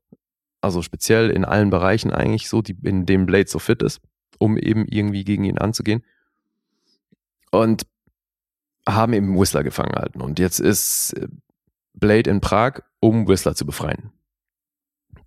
Also 0.61 0.83
speziell 0.83 1.31
in 1.31 1.45
allen 1.45 1.71
Bereichen 1.71 2.11
eigentlich 2.11 2.49
so, 2.49 2.63
die, 2.63 2.77
in 2.83 3.07
dem 3.07 3.27
Blade 3.27 3.49
so 3.49 3.59
fit 3.59 3.83
ist, 3.83 4.01
um 4.39 4.59
eben 4.59 4.87
irgendwie 4.87 5.25
gegen 5.25 5.45
ihn 5.45 5.59
anzugehen. 5.59 6.05
Und 7.51 7.87
haben 8.87 9.13
eben 9.13 9.39
Whistler 9.39 9.63
gefangen 9.63 9.93
gehalten. 9.93 10.21
Und 10.21 10.39
jetzt 10.39 10.59
ist 10.61 11.13
äh, 11.13 11.29
Blade 11.99 12.31
in 12.31 12.41
Prag, 12.41 12.81
um 13.01 13.29
Whistler 13.29 13.55
zu 13.55 13.67
befreien. 13.67 14.13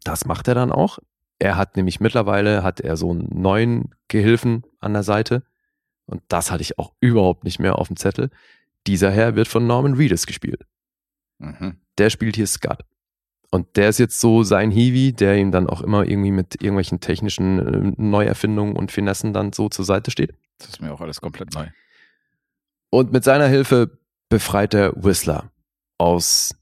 Das 0.04 0.26
macht 0.26 0.48
er 0.48 0.56
dann 0.56 0.72
auch. 0.72 1.00
Er 1.40 1.58
hat 1.58 1.76
nämlich 1.76 2.00
mittlerweile, 2.00 2.64
hat 2.64 2.80
er 2.80 2.98
so 2.98 3.12
einen 3.12 3.28
neuen 3.32 3.96
Gehilfen 4.08 4.64
an 4.80 4.94
der 4.94 5.04
Seite. 5.04 5.44
Und 6.06 6.22
das 6.28 6.52
hatte 6.52 6.62
ich 6.62 6.78
auch 6.78 6.94
überhaupt 7.00 7.44
nicht 7.44 7.60
mehr 7.60 7.78
auf 7.78 7.88
dem 7.88 7.98
Zettel. 7.98 8.30
Dieser 8.88 9.12
Herr 9.12 9.36
wird 9.36 9.48
von 9.48 9.66
Norman 9.66 9.94
Reedus 9.94 10.26
gespielt. 10.26 10.66
Mhm. 11.40 11.78
Der 11.98 12.10
spielt 12.10 12.36
hier 12.36 12.48
Scott. 12.48 12.84
Und 13.50 13.76
der 13.76 13.90
ist 13.90 13.98
jetzt 13.98 14.20
so 14.20 14.44
sein 14.44 14.72
Hiwi, 14.72 15.14
der 15.14 15.38
ihm 15.38 15.52
dann 15.52 15.68
auch 15.68 15.82
immer 15.82 16.08
irgendwie 16.08 16.32
mit 16.32 16.56
irgendwelchen 16.56 17.02
technischen 17.02 17.60
äh, 17.60 18.02
Neuerfindungen 18.02 18.76
und 18.76 18.92
Finessen 18.92 19.34
dann 19.34 19.52
so 19.52 19.68
zur 19.68 19.84
Seite 19.84 20.10
steht. 20.10 20.34
Das 20.58 20.70
ist 20.70 20.82
mir 20.82 20.94
auch 20.94 21.02
alles 21.02 21.20
komplett 21.20 21.54
neu. 21.54 21.68
Und 22.90 23.12
mit 23.12 23.24
seiner 23.24 23.48
Hilfe 23.48 23.98
befreit 24.30 24.74
er 24.74 24.94
Whistler 24.96 25.52
aus 25.98 26.56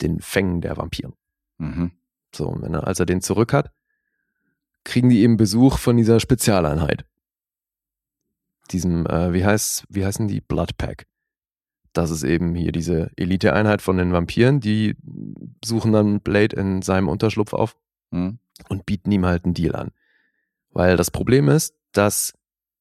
den 0.00 0.20
Fängen 0.20 0.60
der 0.60 0.76
Vampire. 0.76 1.12
Mhm. 1.58 1.92
So, 2.34 2.48
und 2.48 2.62
wenn 2.62 2.74
er, 2.74 2.86
als 2.86 2.98
er 2.98 3.06
den 3.06 3.20
zurück 3.20 3.52
hat, 3.52 3.70
kriegen 4.84 5.10
die 5.10 5.20
eben 5.20 5.36
Besuch 5.36 5.78
von 5.78 5.96
dieser 5.96 6.18
Spezialeinheit. 6.18 7.04
Diesem, 8.70 9.06
äh, 9.06 9.32
wie 9.32 9.44
heißt, 9.44 9.84
wie 9.88 10.04
heißen 10.04 10.28
die? 10.28 10.40
Blood 10.40 10.76
Pack. 10.78 11.06
Das 11.92 12.10
ist 12.10 12.22
eben 12.22 12.54
hier 12.54 12.72
diese 12.72 13.10
Eliteeinheit 13.16 13.82
von 13.82 13.98
den 13.98 14.12
Vampiren, 14.12 14.60
die 14.60 14.96
suchen 15.62 15.92
dann 15.92 16.20
Blade 16.20 16.56
in 16.56 16.80
seinem 16.82 17.08
Unterschlupf 17.08 17.52
auf 17.52 17.76
Mhm. 18.10 18.38
und 18.68 18.86
bieten 18.86 19.10
ihm 19.12 19.24
halt 19.26 19.44
einen 19.44 19.54
Deal 19.54 19.74
an. 19.74 19.90
Weil 20.70 20.96
das 20.96 21.10
Problem 21.10 21.48
ist, 21.48 21.74
dass 21.92 22.34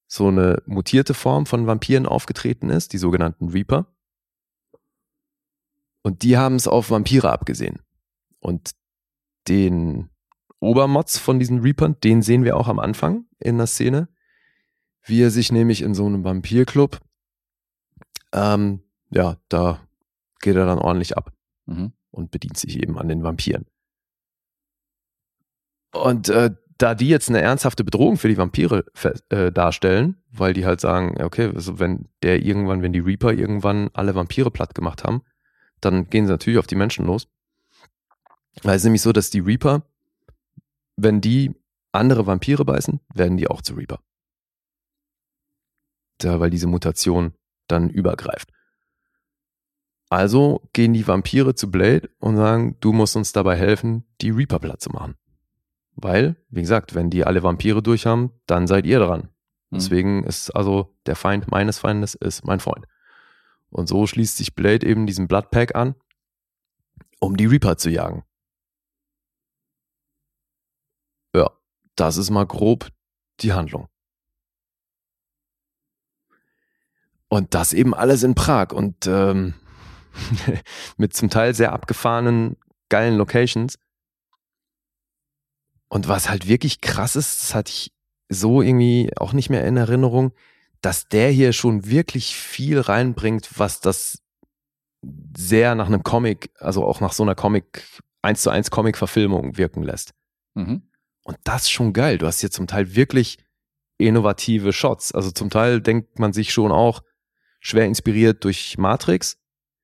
so 0.07 0.27
eine 0.27 0.61
mutierte 0.65 1.13
Form 1.13 1.45
von 1.45 1.67
Vampiren 1.67 2.05
aufgetreten 2.05 2.69
ist, 2.69 2.93
die 2.93 2.97
sogenannten 2.97 3.49
Reaper. 3.49 3.87
Und 6.03 6.23
die 6.23 6.37
haben 6.37 6.55
es 6.55 6.67
auf 6.67 6.89
Vampire 6.89 7.31
abgesehen. 7.31 7.79
Und 8.39 8.71
den 9.47 10.09
Obermods 10.59 11.17
von 11.17 11.39
diesen 11.39 11.59
Reapern, 11.59 11.95
den 12.03 12.21
sehen 12.21 12.43
wir 12.43 12.57
auch 12.57 12.67
am 12.67 12.79
Anfang 12.79 13.25
in 13.39 13.57
der 13.57 13.67
Szene, 13.67 14.07
wie 15.03 15.21
er 15.21 15.31
sich 15.31 15.51
nämlich 15.51 15.81
in 15.81 15.93
so 15.95 16.05
einem 16.05 16.23
Vampirclub, 16.23 16.99
ähm, 18.33 18.81
ja, 19.09 19.37
da 19.49 19.79
geht 20.39 20.55
er 20.55 20.65
dann 20.65 20.79
ordentlich 20.79 21.17
ab 21.17 21.33
Mhm. 21.65 21.93
und 22.11 22.31
bedient 22.31 22.57
sich 22.57 22.81
eben 22.81 22.97
an 22.97 23.07
den 23.07 23.23
Vampiren. 23.23 23.65
Und 25.93 26.29
äh, 26.29 26.51
da 26.77 26.95
die 26.95 27.09
jetzt 27.09 27.29
eine 27.29 27.41
ernsthafte 27.41 27.83
Bedrohung 27.83 28.17
für 28.17 28.27
die 28.27 28.37
Vampire 28.37 28.85
äh, 29.29 29.51
darstellen, 29.51 30.17
weil 30.31 30.53
die 30.53 30.65
halt 30.65 30.81
sagen, 30.81 31.21
okay, 31.21 31.51
also 31.53 31.79
wenn 31.79 32.09
der 32.23 32.43
irgendwann, 32.43 32.81
wenn 32.81 32.93
die 32.93 32.99
Reaper 32.99 33.33
irgendwann 33.33 33.89
alle 33.93 34.15
Vampire 34.15 34.49
platt 34.49 34.73
gemacht 34.73 35.03
haben, 35.03 35.21
dann 35.81 36.09
gehen 36.09 36.25
sie 36.25 36.31
natürlich 36.31 36.59
auf 36.59 36.67
die 36.67 36.75
Menschen 36.75 37.05
los. 37.05 37.27
Weil 38.63 38.75
es 38.75 38.81
ist 38.81 38.85
nämlich 38.85 39.01
so, 39.01 39.11
dass 39.11 39.29
die 39.29 39.39
Reaper, 39.39 39.83
wenn 40.95 41.21
die 41.21 41.55
andere 41.91 42.25
Vampire 42.27 42.65
beißen, 42.65 42.99
werden 43.13 43.37
die 43.37 43.47
auch 43.47 43.61
zu 43.61 43.73
Reaper. 43.73 43.99
Da, 46.19 46.39
weil 46.39 46.49
diese 46.49 46.67
Mutation 46.67 47.33
dann 47.67 47.89
übergreift. 47.89 48.51
Also 50.09 50.61
gehen 50.73 50.93
die 50.93 51.07
Vampire 51.07 51.55
zu 51.55 51.71
Blade 51.71 52.09
und 52.19 52.35
sagen, 52.35 52.75
du 52.81 52.91
musst 52.91 53.15
uns 53.15 53.31
dabei 53.31 53.55
helfen, 53.55 54.03
die 54.19 54.29
Reaper 54.29 54.59
platt 54.59 54.81
zu 54.81 54.89
machen. 54.89 55.15
Weil, 55.95 56.35
wie 56.49 56.61
gesagt, 56.61 56.95
wenn 56.95 57.09
die 57.09 57.25
alle 57.25 57.43
Vampire 57.43 57.81
durch 57.81 58.05
haben, 58.05 58.31
dann 58.45 58.67
seid 58.67 58.85
ihr 58.85 58.99
dran. 58.99 59.29
Mhm. 59.69 59.77
Deswegen 59.77 60.23
ist 60.23 60.51
also 60.51 60.93
der 61.05 61.15
Feind 61.15 61.49
meines 61.49 61.79
Feindes 61.79 62.13
ist 62.13 62.45
mein 62.45 62.59
Freund. 62.59 62.85
Und 63.71 63.87
so 63.87 64.05
schließt 64.05 64.37
sich 64.37 64.53
Blade 64.53 64.85
eben 64.85 65.07
diesem 65.07 65.27
Bloodpack 65.27 65.75
an, 65.75 65.95
um 67.19 67.37
die 67.37 67.45
Reaper 67.45 67.77
zu 67.77 67.89
jagen. 67.89 68.23
Ja, 71.33 71.49
das 71.95 72.17
ist 72.17 72.29
mal 72.29 72.45
grob 72.45 72.89
die 73.39 73.53
Handlung. 73.53 73.87
Und 77.29 77.53
das 77.53 77.71
eben 77.71 77.93
alles 77.93 78.23
in 78.23 78.35
Prag 78.35 78.73
und 78.73 79.07
ähm, 79.07 79.53
mit 80.97 81.13
zum 81.13 81.29
Teil 81.29 81.55
sehr 81.55 81.71
abgefahrenen, 81.71 82.57
geilen 82.89 83.15
Locations. 83.15 83.79
Und 85.87 86.09
was 86.09 86.29
halt 86.29 86.47
wirklich 86.47 86.81
krass 86.81 87.15
ist, 87.15 87.41
das 87.41 87.55
hatte 87.55 87.69
ich 87.69 87.93
so 88.27 88.61
irgendwie 88.61 89.11
auch 89.15 89.31
nicht 89.31 89.49
mehr 89.49 89.65
in 89.65 89.77
Erinnerung, 89.77 90.33
dass 90.81 91.07
der 91.07 91.29
hier 91.29 91.53
schon 91.53 91.85
wirklich 91.85 92.35
viel 92.35 92.79
reinbringt, 92.79 93.49
was 93.57 93.79
das 93.79 94.21
sehr 95.35 95.75
nach 95.75 95.87
einem 95.87 96.03
Comic, 96.03 96.51
also 96.59 96.85
auch 96.85 96.99
nach 97.01 97.13
so 97.13 97.23
einer 97.23 97.35
Comic, 97.35 97.83
1 98.21 98.41
zu 98.41 98.49
1 98.49 98.69
Comic-Verfilmung 98.71 99.57
wirken 99.57 99.83
lässt. 99.83 100.13
Mhm. 100.53 100.89
Und 101.23 101.37
das 101.43 101.63
ist 101.63 101.71
schon 101.71 101.93
geil. 101.93 102.17
Du 102.17 102.27
hast 102.27 102.39
hier 102.39 102.51
zum 102.51 102.67
Teil 102.67 102.95
wirklich 102.95 103.37
innovative 103.97 104.73
Shots. 104.73 105.11
Also 105.11 105.31
zum 105.31 105.49
Teil 105.49 105.81
denkt 105.81 106.19
man 106.19 106.33
sich 106.33 106.51
schon 106.51 106.71
auch 106.71 107.01
schwer 107.59 107.85
inspiriert 107.85 108.43
durch 108.43 108.77
Matrix. 108.77 109.37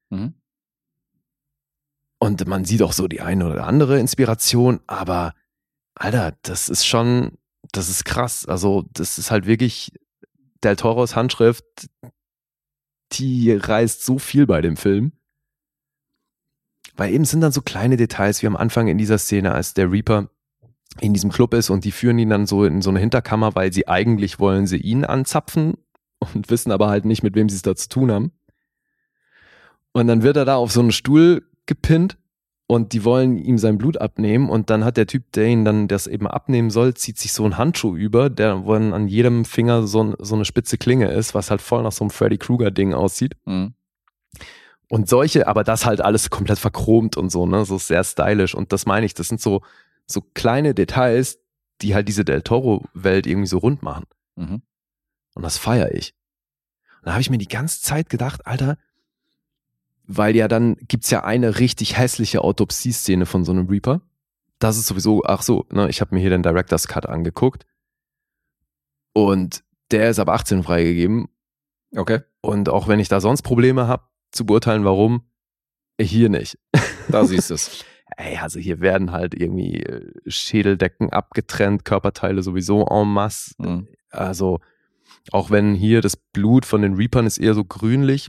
Mhm. 0.09 0.35
Und 2.19 2.47
man 2.47 2.65
sieht 2.65 2.81
auch 2.81 2.93
so 2.93 3.07
die 3.07 3.21
eine 3.21 3.45
oder 3.45 3.67
andere 3.67 3.99
Inspiration, 3.99 4.79
aber 4.87 5.35
Alter, 5.93 6.35
das 6.43 6.69
ist 6.69 6.85
schon, 6.85 7.37
das 7.71 7.89
ist 7.89 8.05
krass. 8.05 8.45
Also, 8.45 8.85
das 8.91 9.17
ist 9.17 9.31
halt 9.31 9.45
wirklich 9.45 9.91
Del 10.63 10.75
Toros 10.75 11.15
Handschrift, 11.15 11.65
die 13.13 13.51
reißt 13.51 14.03
so 14.03 14.19
viel 14.19 14.45
bei 14.47 14.61
dem 14.61 14.77
Film. 14.77 15.13
Weil 16.95 17.13
eben 17.13 17.25
sind 17.25 17.41
dann 17.41 17.51
so 17.51 17.61
kleine 17.61 17.95
Details 17.95 18.41
wie 18.41 18.47
am 18.47 18.55
Anfang 18.55 18.87
in 18.87 18.97
dieser 18.97 19.17
Szene, 19.17 19.53
als 19.53 19.73
der 19.73 19.91
Reaper 19.91 20.29
in 20.99 21.13
diesem 21.13 21.31
Club 21.31 21.53
ist 21.53 21.69
und 21.69 21.85
die 21.85 21.91
führen 21.91 22.17
ihn 22.17 22.29
dann 22.29 22.47
so 22.47 22.65
in 22.65 22.81
so 22.81 22.89
eine 22.89 22.99
Hinterkammer, 22.99 23.55
weil 23.55 23.71
sie 23.71 23.87
eigentlich 23.87 24.39
wollen 24.39 24.65
sie 24.65 24.77
ihn 24.77 25.05
anzapfen 25.05 25.77
und 26.19 26.49
wissen 26.49 26.71
aber 26.71 26.89
halt 26.89 27.05
nicht, 27.05 27.23
mit 27.23 27.35
wem 27.35 27.49
sie 27.49 27.55
es 27.55 27.61
da 27.61 27.75
zu 27.75 27.89
tun 27.89 28.11
haben. 28.11 28.31
Und 29.91 30.07
dann 30.07 30.23
wird 30.23 30.37
er 30.37 30.45
da 30.45 30.55
auf 30.55 30.71
so 30.71 30.79
einen 30.79 30.91
Stuhl 30.91 31.47
gepinnt 31.65 32.17
und 32.67 32.93
die 32.93 33.05
wollen 33.05 33.37
ihm 33.37 33.57
sein 33.57 33.77
Blut 33.77 33.99
abnehmen 33.99 34.49
und 34.49 34.69
dann 34.69 34.83
hat 34.83 34.97
der 34.97 35.07
Typ, 35.07 35.31
der 35.31 35.47
ihn 35.47 35.65
dann 35.65 35.87
das 35.87 36.05
eben 36.05 36.27
abnehmen 36.27 36.69
soll, 36.69 36.93
zieht 36.93 37.17
sich 37.17 37.31
so 37.31 37.43
einen 37.43 37.57
Handschuh 37.57 37.95
über, 37.95 38.29
der 38.29 38.65
wo 38.65 38.73
dann 38.73 38.93
an 38.93 39.07
jedem 39.07 39.45
Finger 39.45 39.87
so, 39.87 40.15
so 40.19 40.35
eine 40.35 40.45
spitze 40.45 40.77
Klinge 40.77 41.09
ist, 41.11 41.33
was 41.33 41.49
halt 41.49 41.61
voll 41.61 41.83
nach 41.83 41.93
so 41.93 42.03
einem 42.03 42.11
Freddy 42.11 42.37
Krueger 42.37 42.71
Ding 42.71 42.93
aussieht. 42.93 43.35
Mhm. 43.45 43.73
Und 44.89 45.09
solche, 45.09 45.47
aber 45.47 45.63
das 45.63 45.85
halt 45.85 46.01
alles 46.01 46.29
komplett 46.29 46.59
verchromt 46.59 47.17
und 47.17 47.29
so, 47.29 47.45
ne, 47.45 47.65
so 47.65 47.77
sehr 47.77 48.03
stylisch 48.03 48.53
und 48.53 48.71
das 48.71 48.85
meine 48.85 49.05
ich, 49.05 49.13
das 49.13 49.29
sind 49.29 49.41
so 49.41 49.61
so 50.07 50.21
kleine 50.33 50.73
Details, 50.73 51.39
die 51.81 51.93
halt 51.93 52.07
diese 52.07 52.25
Del 52.25 52.41
Toro 52.41 52.85
Welt 52.93 53.27
irgendwie 53.27 53.47
so 53.47 53.59
rund 53.59 53.83
machen. 53.83 54.05
Mhm. 54.35 54.61
Und 55.35 55.43
das 55.43 55.57
feiere 55.57 55.93
ich. 55.93 56.15
Und 56.99 57.07
da 57.07 57.11
habe 57.11 57.21
ich 57.21 57.29
mir 57.29 57.37
die 57.37 57.47
ganze 57.47 57.81
Zeit 57.81 58.09
gedacht, 58.09 58.47
Alter, 58.47 58.77
weil 60.07 60.35
ja 60.35 60.47
dann 60.47 60.77
gibt's 60.87 61.09
ja 61.09 61.23
eine 61.23 61.59
richtig 61.59 61.97
hässliche 61.97 62.41
Autopsie-Szene 62.41 63.25
von 63.25 63.43
so 63.43 63.51
einem 63.51 63.67
Reaper. 63.67 64.01
Das 64.59 64.77
ist 64.77 64.87
sowieso, 64.87 65.23
ach 65.23 65.43
so, 65.43 65.65
ne, 65.69 65.89
ich 65.89 66.01
habe 66.01 66.15
mir 66.15 66.21
hier 66.21 66.29
den 66.29 66.43
Director's 66.43 66.87
Cut 66.87 67.05
angeguckt. 67.05 67.65
Und 69.13 69.63
der 69.91 70.09
ist 70.09 70.19
ab 70.19 70.29
18 70.29 70.63
freigegeben. 70.63 71.27
Okay. 71.95 72.21
Und 72.41 72.69
auch 72.69 72.87
wenn 72.87 72.99
ich 72.99 73.09
da 73.09 73.19
sonst 73.19 73.41
Probleme 73.41 73.87
habe, 73.87 74.03
zu 74.31 74.45
beurteilen, 74.45 74.85
warum, 74.85 75.23
hier 75.99 76.29
nicht. 76.29 76.57
Da 77.09 77.23
siehst 77.23 77.49
du 77.49 77.53
es. 77.53 77.85
Ey, 78.17 78.35
also 78.35 78.59
hier 78.59 78.81
werden 78.81 79.13
halt 79.13 79.33
irgendwie 79.33 79.81
äh, 79.81 80.11
Schädeldecken 80.25 81.09
abgetrennt, 81.11 81.85
Körperteile 81.85 82.43
sowieso 82.43 82.85
en 82.85 83.07
masse. 83.07 83.53
Mhm. 83.59 83.87
Also, 84.09 84.59
auch 85.31 85.51
wenn 85.51 85.73
hier 85.73 86.01
das 86.01 86.17
Blut 86.17 86.65
von 86.65 86.81
den 86.81 86.95
Reapern 86.95 87.25
ist 87.25 87.37
eher 87.37 87.53
so 87.53 87.63
grünlich. 87.63 88.27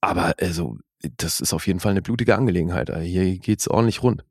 Aber 0.00 0.34
also, 0.40 0.78
das 1.16 1.40
ist 1.40 1.52
auf 1.52 1.66
jeden 1.66 1.80
Fall 1.80 1.92
eine 1.92 2.02
blutige 2.02 2.36
Angelegenheit. 2.36 2.90
Also 2.90 3.04
Hier 3.04 3.38
geht's 3.38 3.68
ordentlich 3.68 4.02
rund. 4.02 4.24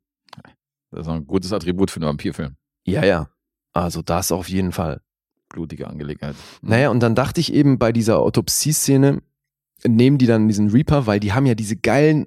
Das 0.90 1.02
ist 1.02 1.08
ein 1.08 1.26
gutes 1.26 1.52
Attribut 1.52 1.90
für 1.90 2.00
einen 2.00 2.08
Vampirfilm. 2.08 2.56
Ja, 2.86 3.04
ja. 3.04 3.28
Also 3.72 4.02
das 4.02 4.32
auf 4.32 4.48
jeden 4.48 4.72
Fall. 4.72 5.02
Blutige 5.48 5.88
Angelegenheit. 5.88 6.36
Mhm. 6.62 6.68
Naja, 6.68 6.90
und 6.90 7.00
dann 7.00 7.14
dachte 7.14 7.40
ich 7.40 7.52
eben 7.52 7.78
bei 7.78 7.92
dieser 7.92 8.18
Autopsie-Szene, 8.18 9.22
nehmen 9.86 10.18
die 10.18 10.26
dann 10.26 10.48
diesen 10.48 10.70
Reaper, 10.70 11.06
weil 11.06 11.20
die 11.20 11.32
haben 11.32 11.46
ja 11.46 11.54
diese 11.54 11.76
geilen, 11.76 12.26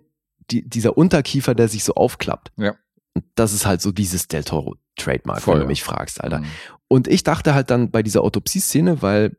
die, 0.49 0.67
dieser 0.67 0.97
Unterkiefer, 0.97 1.53
der 1.53 1.67
sich 1.67 1.83
so 1.83 1.93
aufklappt. 1.93 2.51
Ja. 2.57 2.75
Und 3.13 3.25
das 3.35 3.53
ist 3.53 3.65
halt 3.65 3.81
so 3.81 3.91
dieses 3.91 4.27
Del 4.27 4.43
Toro 4.43 4.75
Trademark, 4.95 5.41
Voll, 5.41 5.55
wenn 5.55 5.59
du 5.61 5.65
ja. 5.65 5.69
mich 5.69 5.83
fragst, 5.83 6.21
Alter. 6.21 6.39
Mhm. 6.39 6.45
Und 6.87 7.07
ich 7.07 7.23
dachte 7.23 7.53
halt 7.53 7.69
dann 7.69 7.91
bei 7.91 8.03
dieser 8.03 8.21
Autopsie-Szene, 8.23 9.01
weil 9.01 9.37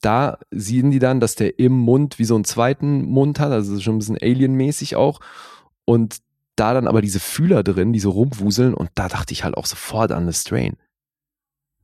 da 0.00 0.38
sehen 0.50 0.90
die 0.90 0.98
dann, 0.98 1.20
dass 1.20 1.34
der 1.34 1.58
im 1.58 1.72
Mund 1.72 2.18
wie 2.18 2.24
so 2.24 2.34
einen 2.34 2.44
zweiten 2.44 3.04
Mund 3.04 3.40
hat, 3.40 3.52
also 3.52 3.80
schon 3.80 3.96
ein 3.96 3.98
bisschen 3.98 4.18
alienmäßig 4.18 4.96
auch. 4.96 5.20
Und 5.84 6.18
da 6.56 6.74
dann 6.74 6.88
aber 6.88 7.00
diese 7.02 7.20
Fühler 7.20 7.62
drin, 7.62 7.92
die 7.92 8.00
so 8.00 8.10
rumwuseln. 8.10 8.74
Und 8.74 8.90
da 8.94 9.08
dachte 9.08 9.32
ich 9.32 9.44
halt 9.44 9.56
auch 9.56 9.66
sofort 9.66 10.12
an 10.12 10.30
The 10.30 10.38
Strain. 10.38 10.76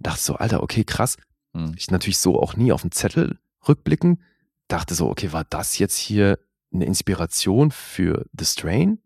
Dachte 0.01 0.21
so, 0.21 0.35
Alter, 0.35 0.63
okay, 0.63 0.85
krass. 0.85 1.17
Mhm. 1.53 1.75
Ich 1.77 1.91
natürlich 1.91 2.19
so 2.19 2.41
auch 2.41 2.57
nie 2.57 2.73
auf 2.73 2.83
den 2.83 2.93
Zettel 2.93 3.39
rückblicken. 3.67 4.23
Dachte 4.69 4.95
so, 4.95 5.09
okay, 5.09 5.33
war 5.33 5.45
das 5.45 5.79
jetzt 5.79 5.97
hier 5.97 6.39
eine 6.73 6.85
Inspiration 6.87 7.71
für 7.71 8.27
The 8.37 8.45
Strain? 8.45 8.99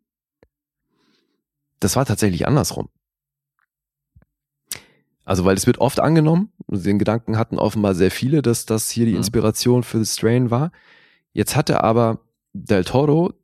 Das 1.81 1.97
war 1.97 2.07
tatsächlich 2.07 2.47
andersrum. 2.47 2.89
Also, 5.29 5.45
weil 5.45 5.57
es 5.57 5.67
wird 5.67 5.79
oft 5.79 6.01
angenommen, 6.01 6.53
den 6.69 6.99
Gedanken 6.99 7.37
hatten 7.37 7.59
offenbar 7.59 7.95
sehr 7.95 8.11
viele, 8.11 8.41
dass 8.41 8.65
das 8.65 8.89
hier 8.91 9.05
die 9.05 9.13
Mhm. 9.13 9.19
Inspiration 9.19 9.83
für 9.83 10.03
The 10.03 10.11
Strain 10.11 10.51
war. 10.51 10.73
Jetzt 11.35 11.55
hatte 11.55 11.85
aber 11.85 12.21
Del 12.55 12.83
Toro 12.85 13.35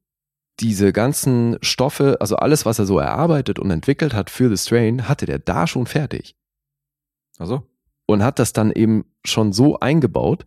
diese 0.61 0.93
ganzen 0.93 1.59
Stoffe, 1.61 2.17
also 2.21 2.37
alles, 2.37 2.65
was 2.65 2.79
er 2.79 2.87
so 2.87 2.99
erarbeitet 2.99 3.59
und 3.59 3.71
entwickelt 3.71 4.15
hat 4.15 4.31
für 4.31 4.49
The 4.49 4.57
Strain, 4.57 5.09
hatte 5.09 5.27
der 5.27 5.39
da 5.39 5.67
schon 5.67 5.87
fertig 5.87 6.37
Also? 7.39 7.65
und 8.07 8.23
hat 8.23 8.39
das 8.39 8.53
dann 8.55 8.73
eben 8.73 9.05
schon 9.25 9.53
so 9.53 9.79
eingebaut, 9.81 10.47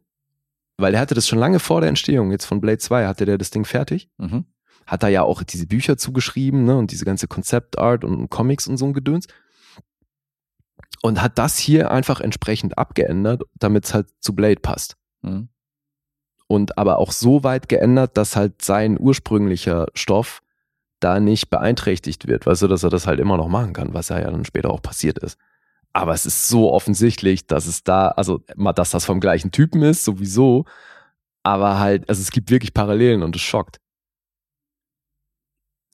weil 0.77 0.93
er 0.95 0.99
hatte 1.01 1.13
das 1.15 1.27
schon 1.27 1.39
lange 1.39 1.59
vor 1.59 1.81
der 1.81 1.89
Entstehung 1.89 2.31
jetzt 2.31 2.45
von 2.45 2.61
Blade 2.61 2.77
2 2.79 3.05
hatte 3.05 3.25
der 3.25 3.37
das 3.37 3.51
Ding 3.51 3.65
fertig, 3.65 4.09
Mhm. 4.17 4.45
hat 4.87 5.03
da 5.03 5.07
ja 5.07 5.21
auch 5.23 5.43
diese 5.43 5.67
Bücher 5.67 5.97
zugeschrieben, 5.97 6.65
ne, 6.65 6.77
und 6.77 6.91
diese 6.91 7.05
ganze 7.05 7.27
Konzeptart 7.27 8.03
und 8.03 8.29
Comics 8.29 8.67
und 8.67 8.77
so 8.77 8.85
ein 8.85 8.93
Gedöns 8.93 9.27
und 11.01 11.21
hat 11.21 11.37
das 11.37 11.57
hier 11.57 11.91
einfach 11.91 12.19
entsprechend 12.21 12.77
abgeändert, 12.77 13.43
damit 13.55 13.85
es 13.85 13.93
halt 13.93 14.07
zu 14.19 14.35
Blade 14.35 14.59
passt 14.61 14.95
Mhm. 15.21 15.49
und 16.47 16.77
aber 16.77 16.99
auch 16.99 17.11
so 17.11 17.43
weit 17.43 17.69
geändert, 17.69 18.17
dass 18.17 18.35
halt 18.35 18.61
sein 18.61 18.97
ursprünglicher 18.99 19.87
Stoff 19.93 20.41
da 20.99 21.19
nicht 21.19 21.49
beeinträchtigt 21.49 22.27
wird, 22.27 22.45
weißt 22.45 22.63
du, 22.63 22.67
dass 22.67 22.83
er 22.83 22.89
das 22.89 23.05
halt 23.07 23.19
immer 23.19 23.37
noch 23.37 23.47
machen 23.49 23.73
kann, 23.73 23.93
was 23.93 24.09
ja 24.09 24.19
dann 24.21 24.45
später 24.45 24.71
auch 24.71 24.81
passiert 24.81 25.19
ist. 25.19 25.37
Aber 25.93 26.13
es 26.13 26.25
ist 26.25 26.47
so 26.47 26.71
offensichtlich, 26.71 27.47
dass 27.47 27.65
es 27.65 27.83
da, 27.83 28.09
also 28.09 28.43
mal, 28.55 28.73
dass 28.73 28.91
das 28.91 29.05
vom 29.05 29.19
gleichen 29.19 29.51
Typen 29.51 29.81
ist, 29.83 30.03
sowieso, 30.05 30.65
aber 31.43 31.79
halt, 31.79 32.07
also 32.09 32.21
es 32.21 32.31
gibt 32.31 32.49
wirklich 32.51 32.73
Parallelen 32.73 33.23
und 33.23 33.35
es 33.35 33.41
schockt. 33.41 33.79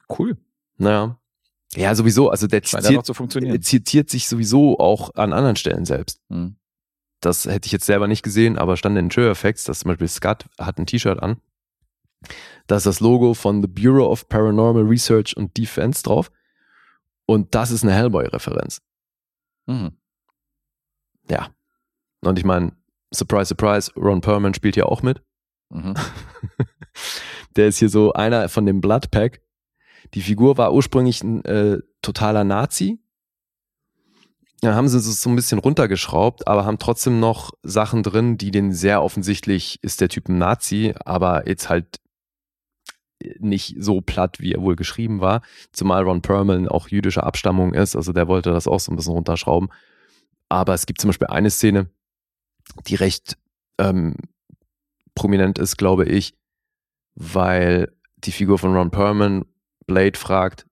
Cool. 0.10 0.38
Naja. 0.78 1.18
Ja, 1.76 1.96
sowieso, 1.96 2.30
also 2.30 2.48
der 2.48 2.64
zitiert, 2.64 3.08
funktionieren. 3.16 3.62
zitiert 3.62 4.10
sich 4.10 4.28
sowieso 4.28 4.80
auch 4.80 5.14
an 5.16 5.34
anderen 5.34 5.56
Stellen 5.56 5.86
selbst. 5.86 6.20
Mhm. 6.30 6.56
Das 7.20 7.46
hätte 7.46 7.68
ich 7.68 7.72
jetzt 7.72 7.86
selber 7.86 8.08
nicht 8.08 8.22
gesehen, 8.22 8.58
aber 8.58 8.76
stand 8.78 8.98
in 8.98 9.10
Trailer 9.10 9.32
Effects, 9.32 9.64
dass 9.64 9.80
zum 9.80 9.90
Beispiel 9.90 10.08
Scott 10.08 10.46
hat 10.60 10.78
ein 10.78 10.86
T-Shirt 10.86 11.22
an. 11.22 11.38
Da 12.68 12.78
ist 12.78 12.86
das 12.86 13.00
Logo 13.00 13.34
von 13.34 13.62
The 13.62 13.68
Bureau 13.68 14.10
of 14.10 14.28
Paranormal 14.28 14.84
Research 14.84 15.38
and 15.38 15.56
Defense 15.58 16.04
drauf. 16.04 16.32
Und 17.26 17.56
das 17.56 17.72
ist 17.72 17.84
eine 17.84 17.94
Hellboy-Referenz. 17.94 18.82
Mhm. 19.66 19.98
Ja. 21.30 21.50
Und 22.22 22.38
ich 22.38 22.46
meine, 22.46 22.74
surprise, 23.14 23.48
surprise, 23.48 23.92
Ron 23.96 24.22
Perlman 24.22 24.54
spielt 24.54 24.76
hier 24.76 24.90
auch 24.90 25.02
mit. 25.02 25.22
Mhm. 25.70 25.94
Der 27.56 27.68
ist 27.68 27.78
hier 27.78 27.90
so 27.90 28.14
einer 28.14 28.50
von 28.50 28.66
dem 28.66 28.82
Blood 28.82 29.12
Pack. 29.12 29.42
Die 30.14 30.22
Figur 30.22 30.58
war 30.58 30.74
ursprünglich 30.74 31.24
ein 31.24 31.44
äh, 31.46 31.80
totaler 32.02 32.44
Nazi. 32.44 33.00
Dann 34.62 34.76
haben 34.76 34.88
sie 34.88 34.98
es 34.98 35.22
so 35.22 35.30
ein 35.30 35.36
bisschen 35.36 35.60
runtergeschraubt, 35.60 36.48
aber 36.48 36.66
haben 36.66 36.80
trotzdem 36.80 37.20
noch 37.20 37.52
Sachen 37.64 38.02
drin, 38.02 38.38
die 38.38 38.52
den 38.52 38.72
sehr 38.72 39.04
offensichtlich 39.04 39.84
ist 39.84 40.00
der 40.00 40.08
Typ 40.08 40.30
ein 40.30 40.38
Nazi, 40.38 40.94
aber 41.04 41.48
jetzt 41.48 41.68
halt 41.68 42.00
nicht 43.40 43.76
so 43.80 44.02
platt, 44.02 44.40
wie 44.40 44.54
er 44.54 44.62
wohl 44.62 44.76
geschrieben 44.76 45.20
war. 45.20 45.42
Zumal 45.72 46.04
Ron 46.04 46.22
Perlman 46.22 46.68
auch 46.68 46.88
jüdischer 46.88 47.26
Abstammung 47.26 47.74
ist, 47.74 47.96
also 47.96 48.14
der 48.14 48.28
wollte 48.28 48.52
das 48.52 48.68
auch 48.68 48.80
so 48.80 48.92
ein 48.92 48.96
bisschen 48.96 49.14
runterschrauben. 49.14 49.70
Aber 50.50 50.74
es 50.74 50.86
gibt 50.86 51.02
zum 51.02 51.10
Beispiel 51.10 51.28
eine 51.28 51.50
Szene, 51.50 51.90
die 52.88 52.96
recht 52.96 53.38
ähm, 53.80 54.16
prominent 55.16 55.58
ist, 55.58 55.78
glaube 55.78 56.06
ich, 56.06 56.36
weil 57.16 57.92
die 58.18 58.32
Figur 58.32 58.60
von 58.60 58.76
Ron 58.76 58.92
Perlman 58.92 59.46
Blade 59.86 60.18
fragt, 60.18 60.66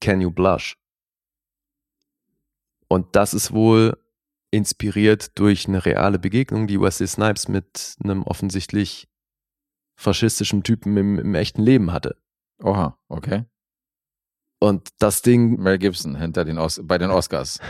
can 0.00 0.20
you 0.20 0.30
blush? 0.30 0.76
Und 2.88 3.14
das 3.14 3.34
ist 3.34 3.52
wohl 3.52 3.96
inspiriert 4.50 5.38
durch 5.38 5.68
eine 5.68 5.84
reale 5.84 6.18
Begegnung, 6.18 6.66
die 6.66 6.80
Wesley 6.80 7.06
Snipes 7.06 7.48
mit 7.48 7.94
einem 8.02 8.24
offensichtlich 8.24 9.08
faschistischen 9.96 10.62
Typen 10.64 10.96
im, 10.96 11.18
im 11.18 11.34
echten 11.34 11.62
Leben 11.62 11.92
hatte. 11.92 12.16
Oha, 12.62 12.98
okay. 13.08 13.44
Und 14.58 14.88
das 14.98 15.22
Ding 15.22 15.60
Mel 15.60 15.78
Gibson 15.78 16.16
hinter 16.16 16.44
den 16.44 16.58
Os 16.58 16.80
bei 16.82 16.98
den 16.98 17.10
Oscars. 17.10 17.60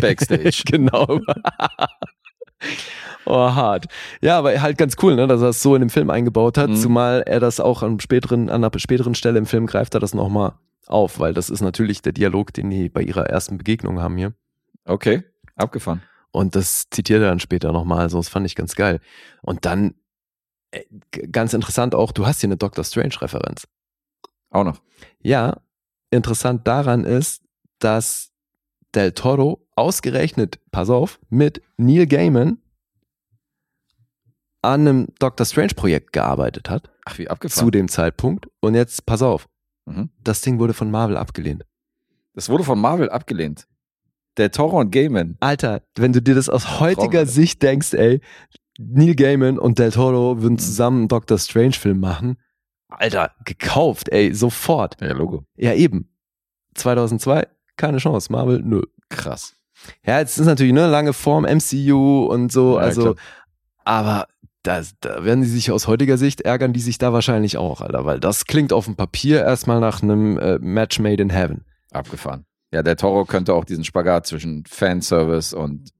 Backstage. 0.00 0.62
genau. 0.66 1.20
oh, 3.24 3.34
hart. 3.54 3.86
Ja, 4.20 4.38
aber 4.38 4.60
halt 4.60 4.78
ganz 4.78 4.96
cool, 5.02 5.14
ne, 5.16 5.26
dass 5.26 5.42
er 5.42 5.50
es 5.50 5.62
so 5.62 5.74
in 5.74 5.80
dem 5.80 5.90
Film 5.90 6.10
eingebaut 6.10 6.58
hat, 6.58 6.70
Mhm. 6.70 6.76
zumal 6.76 7.22
er 7.26 7.40
das 7.40 7.60
auch 7.60 7.82
an, 7.82 8.00
späteren, 8.00 8.50
an 8.50 8.64
einer 8.64 8.78
späteren 8.78 9.14
Stelle 9.14 9.38
im 9.38 9.46
Film 9.46 9.66
greift 9.66 9.94
er 9.94 10.00
das 10.00 10.14
nochmal 10.14 10.52
auf, 10.86 11.18
weil 11.20 11.32
das 11.34 11.50
ist 11.50 11.60
natürlich 11.60 12.02
der 12.02 12.12
Dialog, 12.12 12.52
den 12.52 12.70
die 12.70 12.88
bei 12.88 13.02
ihrer 13.02 13.26
ersten 13.26 13.58
Begegnung 13.58 14.00
haben 14.00 14.16
hier. 14.16 14.34
Okay, 14.84 15.22
abgefahren. 15.56 16.02
Und 16.32 16.56
das 16.56 16.88
zitiert 16.90 17.22
er 17.22 17.28
dann 17.28 17.40
später 17.40 17.72
nochmal, 17.72 18.00
also 18.00 18.18
das 18.18 18.28
fand 18.28 18.46
ich 18.46 18.56
ganz 18.56 18.74
geil. 18.74 19.00
Und 19.42 19.64
dann, 19.66 19.94
äh, 20.70 20.82
ganz 21.30 21.52
interessant 21.52 21.94
auch, 21.94 22.10
du 22.12 22.26
hast 22.26 22.40
hier 22.40 22.48
eine 22.48 22.56
Doctor 22.56 22.84
Strange-Referenz. 22.84 23.68
Auch 24.50 24.64
noch. 24.64 24.80
Ja, 25.20 25.60
interessant 26.10 26.66
daran 26.66 27.04
ist, 27.04 27.42
dass 27.78 28.31
Del 28.94 29.12
Toro 29.12 29.66
ausgerechnet, 29.74 30.60
pass 30.70 30.90
auf, 30.90 31.18
mit 31.30 31.62
Neil 31.78 32.06
Gaiman 32.06 32.58
an 34.62 34.80
einem 34.80 35.08
Doctor 35.18 35.44
Strange 35.46 35.74
Projekt 35.74 36.12
gearbeitet 36.12 36.70
hat 36.70 36.90
Ach, 37.04 37.18
wie 37.18 37.28
abgefahren. 37.28 37.66
zu 37.66 37.70
dem 37.70 37.88
Zeitpunkt. 37.88 38.48
Und 38.60 38.74
jetzt, 38.74 39.06
pass 39.06 39.22
auf, 39.22 39.48
Mhm. 39.86 40.10
das 40.22 40.40
Ding 40.42 40.60
wurde 40.60 40.74
von 40.74 40.90
Marvel 40.90 41.16
abgelehnt. 41.16 41.64
Das 42.34 42.48
wurde 42.48 42.62
von 42.64 42.78
Marvel 42.80 43.10
abgelehnt. 43.10 43.66
Der 44.36 44.50
Toro 44.52 44.78
und 44.78 44.92
Gaiman. 44.92 45.36
Alter, 45.40 45.82
wenn 45.96 46.12
du 46.12 46.22
dir 46.22 46.34
das 46.36 46.48
aus 46.48 46.78
heutiger 46.80 47.24
Traum. 47.24 47.26
Sicht 47.34 47.62
denkst, 47.62 47.92
ey, 47.94 48.20
Neil 48.78 49.14
Gaiman 49.16 49.58
und 49.58 49.78
Del 49.80 49.90
Toro 49.90 50.40
würden 50.40 50.58
zusammen 50.58 51.00
einen 51.00 51.08
Doctor 51.08 51.38
Strange 51.38 51.72
Film 51.72 51.98
machen. 52.00 52.38
Alter, 52.88 53.32
gekauft, 53.44 54.08
ey, 54.10 54.32
sofort. 54.34 55.00
Ja, 55.00 55.12
Logo. 55.12 55.44
Ja, 55.56 55.74
eben. 55.74 56.08
2002, 56.74 57.46
keine 57.76 57.98
Chance. 57.98 58.30
Marvel, 58.32 58.60
nö. 58.62 58.82
Krass. 59.08 59.54
Ja, 60.06 60.18
jetzt 60.18 60.38
ist 60.38 60.46
natürlich 60.46 60.72
ne 60.72 60.86
lange 60.86 61.12
Form 61.12 61.44
MCU 61.44 62.26
und 62.26 62.52
so, 62.52 62.76
Ja, 62.76 62.82
also, 62.84 63.02
klar. 63.02 63.14
aber 63.84 64.26
das, 64.62 64.94
da 65.00 65.24
werden 65.24 65.42
die 65.42 65.48
sich 65.48 65.72
aus 65.72 65.88
heutiger 65.88 66.16
Sicht 66.16 66.42
ärgern, 66.42 66.72
die 66.72 66.80
sich 66.80 66.98
da 66.98 67.12
wahrscheinlich 67.12 67.56
auch, 67.56 67.80
Alter, 67.80 68.04
weil 68.04 68.20
das 68.20 68.44
klingt 68.44 68.72
auf 68.72 68.84
dem 68.84 68.94
Papier 68.94 69.40
erstmal 69.42 69.80
nach 69.80 70.02
einem 70.02 70.38
äh, 70.38 70.58
Match 70.60 71.00
made 71.00 71.20
in 71.20 71.30
heaven. 71.30 71.64
Abgefahren. 71.90 72.44
Ja, 72.72 72.82
der 72.82 72.96
Toro 72.96 73.24
könnte 73.24 73.54
auch 73.54 73.64
diesen 73.64 73.84
Spagat 73.84 74.26
zwischen 74.26 74.64
Fanservice 74.66 75.52
und 75.52 75.90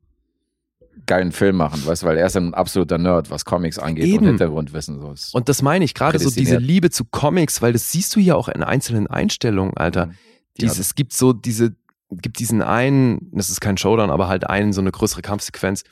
geilen 1.07 1.32
Film 1.32 1.57
machen, 1.57 1.85
weißt 1.85 2.03
du, 2.03 2.07
weil 2.07 2.16
er 2.16 2.27
ist 2.27 2.36
ein 2.36 2.55
absoluter 2.55 2.99
Nerd, 2.99 3.31
was 3.31 3.44
Comics 3.44 3.78
angeht 3.78 4.05
Eben. 4.05 4.19
und 4.19 4.27
Hintergrundwissen. 4.28 5.01
So 5.01 5.12
ist. 5.12 5.35
Und 5.35 5.49
das 5.49 5.62
meine 5.62 5.85
ich 5.85 5.94
gerade 5.94 6.19
so 6.19 6.31
diese. 6.31 6.59
Liebe 6.59 6.90
zu 6.90 7.05
Comics, 7.05 7.61
weil 7.61 7.73
das 7.73 7.90
siehst 7.90 8.15
du 8.15 8.20
ja 8.20 8.36
auch 8.36 8.49
in 8.49 8.62
einzelnen 8.62 9.09
Einstellungen, 9.09 9.77
Alter. 9.77 10.07
Die 10.07 10.15
Dieses, 10.61 10.77
hat- 10.77 10.81
es 10.81 10.95
gibt 10.95 11.12
so 11.12 11.33
diese, 11.33 11.74
gibt 12.11 12.39
diesen 12.39 12.62
einen, 12.62 13.31
das 13.33 13.51
ist 13.51 13.61
kein 13.61 13.77
Showdown, 13.77 14.11
aber 14.11 14.29
halt 14.29 14.49
einen, 14.49 14.73
so 14.73 14.81
eine 14.81 14.93
größere 14.93 15.23
Kampfsequenz, 15.23 15.85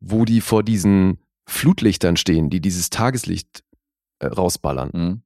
wo 0.00 0.24
die 0.24 0.40
vor 0.40 0.62
diesen 0.62 1.18
Flutlichtern 1.46 2.16
stehen, 2.16 2.50
die 2.50 2.60
dieses 2.60 2.90
Tageslicht 2.90 3.64
äh, 4.18 4.26
rausballern. 4.26 4.90
Mhm. 4.92 5.22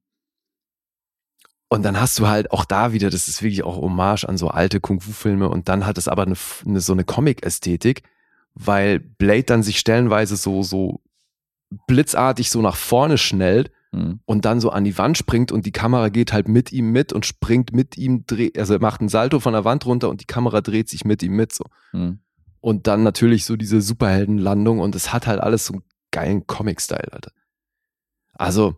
Und 1.69 1.83
dann 1.83 1.99
hast 2.01 2.19
du 2.19 2.27
halt 2.27 2.51
auch 2.51 2.65
da 2.65 2.91
wieder, 2.91 3.09
das 3.09 3.27
ist 3.29 3.41
wirklich 3.41 3.63
auch 3.63 3.77
Hommage 3.77 4.25
an 4.25 4.37
so 4.37 4.49
alte 4.49 4.81
Kung-Fu-Filme 4.81 5.47
und 5.47 5.69
dann 5.69 5.85
hat 5.85 5.97
es 5.97 6.09
aber 6.09 6.23
eine, 6.23 6.35
eine, 6.65 6.81
so 6.81 6.91
eine 6.91 7.05
Comic-Ästhetik, 7.05 8.03
weil 8.53 8.99
Blade 8.99 9.43
dann 9.43 9.63
sich 9.63 9.79
stellenweise 9.79 10.35
so, 10.35 10.63
so 10.63 10.99
blitzartig 11.87 12.49
so 12.51 12.61
nach 12.61 12.75
vorne 12.75 13.17
schnellt 13.17 13.71
Mhm. 13.91 14.21
und 14.25 14.45
dann 14.45 14.61
so 14.61 14.69
an 14.69 14.85
die 14.85 14.97
Wand 14.97 15.17
springt 15.17 15.51
und 15.51 15.65
die 15.65 15.73
Kamera 15.73 16.07
geht 16.07 16.31
halt 16.31 16.47
mit 16.47 16.71
ihm 16.71 16.91
mit 16.91 17.11
und 17.11 17.25
springt 17.25 17.73
mit 17.73 17.97
ihm, 17.97 18.25
dreht, 18.25 18.57
also 18.57 18.73
er 18.73 18.81
macht 18.81 19.01
einen 19.01 19.09
Salto 19.09 19.41
von 19.41 19.51
der 19.51 19.65
Wand 19.65 19.85
runter 19.85 20.09
und 20.09 20.21
die 20.21 20.25
Kamera 20.25 20.61
dreht 20.61 20.87
sich 20.87 21.03
mit 21.03 21.21
ihm 21.23 21.35
mit 21.35 21.51
so. 21.51 21.65
Mhm. 21.91 22.19
Und 22.61 22.87
dann 22.87 23.03
natürlich 23.03 23.43
so 23.43 23.57
diese 23.57 23.81
Superheldenlandung 23.81 24.79
und 24.79 24.95
es 24.95 25.11
hat 25.11 25.27
halt 25.27 25.41
alles 25.41 25.65
so 25.65 25.73
einen 25.73 25.83
geilen 26.11 26.47
Comic-Style, 26.47 27.11
Alter. 27.11 27.31
Also, 28.33 28.75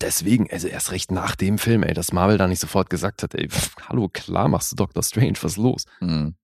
deswegen, 0.00 0.50
also 0.50 0.68
erst 0.68 0.90
recht 0.90 1.10
nach 1.10 1.34
dem 1.34 1.56
Film, 1.56 1.82
ey, 1.82 1.94
dass 1.94 2.12
Marvel 2.12 2.36
da 2.36 2.46
nicht 2.48 2.60
sofort 2.60 2.90
gesagt 2.90 3.22
hat, 3.22 3.34
ey, 3.34 3.48
pff, 3.48 3.76
hallo, 3.88 4.08
klar 4.12 4.48
machst 4.48 4.72
du 4.72 4.76
Doctor 4.76 5.02
Strange, 5.02 5.38
was 5.40 5.52
ist 5.52 5.58
los? 5.58 5.86
Mhm. 6.00 6.34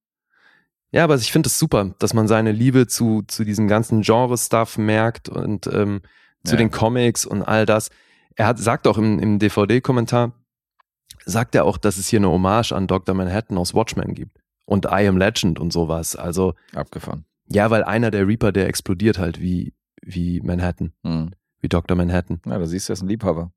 Ja, 0.90 1.04
aber 1.04 1.16
ich 1.16 1.32
finde 1.32 1.48
es 1.48 1.58
super, 1.58 1.94
dass 1.98 2.14
man 2.14 2.28
seine 2.28 2.52
Liebe 2.52 2.86
zu, 2.86 3.22
zu 3.26 3.44
diesem 3.44 3.68
ganzen 3.68 4.00
Genre-Stuff 4.00 4.78
merkt 4.78 5.28
und 5.28 5.66
ähm, 5.66 6.00
zu 6.48 6.54
Ja. 6.54 6.58
den 6.58 6.70
Comics 6.70 7.24
und 7.26 7.42
all 7.42 7.66
das. 7.66 7.90
Er 8.36 8.46
hat, 8.46 8.58
sagt 8.58 8.86
auch 8.86 8.98
im, 8.98 9.18
im 9.18 9.38
DVD-Kommentar, 9.38 10.32
sagt 11.24 11.54
er 11.54 11.64
auch, 11.64 11.76
dass 11.78 11.98
es 11.98 12.08
hier 12.08 12.18
eine 12.20 12.28
Hommage 12.30 12.72
an 12.72 12.86
Dr. 12.86 13.14
Manhattan 13.14 13.58
aus 13.58 13.74
Watchmen 13.74 14.14
gibt 14.14 14.38
und 14.64 14.86
I 14.86 15.06
Am 15.08 15.16
Legend 15.16 15.58
und 15.58 15.72
sowas. 15.72 16.16
Also, 16.16 16.54
Abgefahren. 16.74 17.24
ja, 17.48 17.70
weil 17.70 17.84
einer 17.84 18.10
der 18.10 18.26
Reaper, 18.26 18.52
der 18.52 18.66
explodiert 18.68 19.18
halt 19.18 19.40
wie, 19.40 19.74
wie 20.02 20.40
Manhattan, 20.40 20.92
Mhm. 21.02 21.30
wie 21.60 21.68
Dr. 21.68 21.96
Manhattan. 21.96 22.40
Ja, 22.46 22.58
da 22.58 22.66
siehst 22.66 22.88
du, 22.88 22.92
er 22.92 22.94
ist 22.94 23.02
ein 23.02 23.08
Liebhaber. 23.08 23.52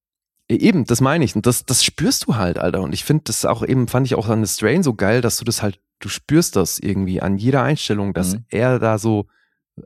E- 0.49 0.55
Eben, 0.55 0.85
das 0.85 0.99
meine 1.01 1.23
ich. 1.23 1.35
Und 1.35 1.45
das, 1.45 1.65
das 1.65 1.83
spürst 1.83 2.25
du 2.27 2.35
halt, 2.35 2.57
Alter. 2.57 2.81
Und 2.81 2.93
ich 2.93 3.03
finde 3.05 3.23
das 3.25 3.45
auch 3.45 3.63
eben, 3.63 3.87
fand 3.87 4.07
ich 4.07 4.15
auch 4.15 4.27
an 4.27 4.43
The 4.43 4.53
Strain 4.53 4.83
so 4.83 4.93
geil, 4.95 5.21
dass 5.21 5.37
du 5.37 5.45
das 5.45 5.61
halt, 5.61 5.79
du 5.99 6.09
spürst 6.09 6.55
das 6.55 6.79
irgendwie 6.79 7.21
an 7.21 7.37
jeder 7.37 7.61
Einstellung, 7.63 8.13
dass 8.13 8.33
Mhm. 8.33 8.45
er 8.49 8.79
da 8.79 8.97
so 8.97 9.27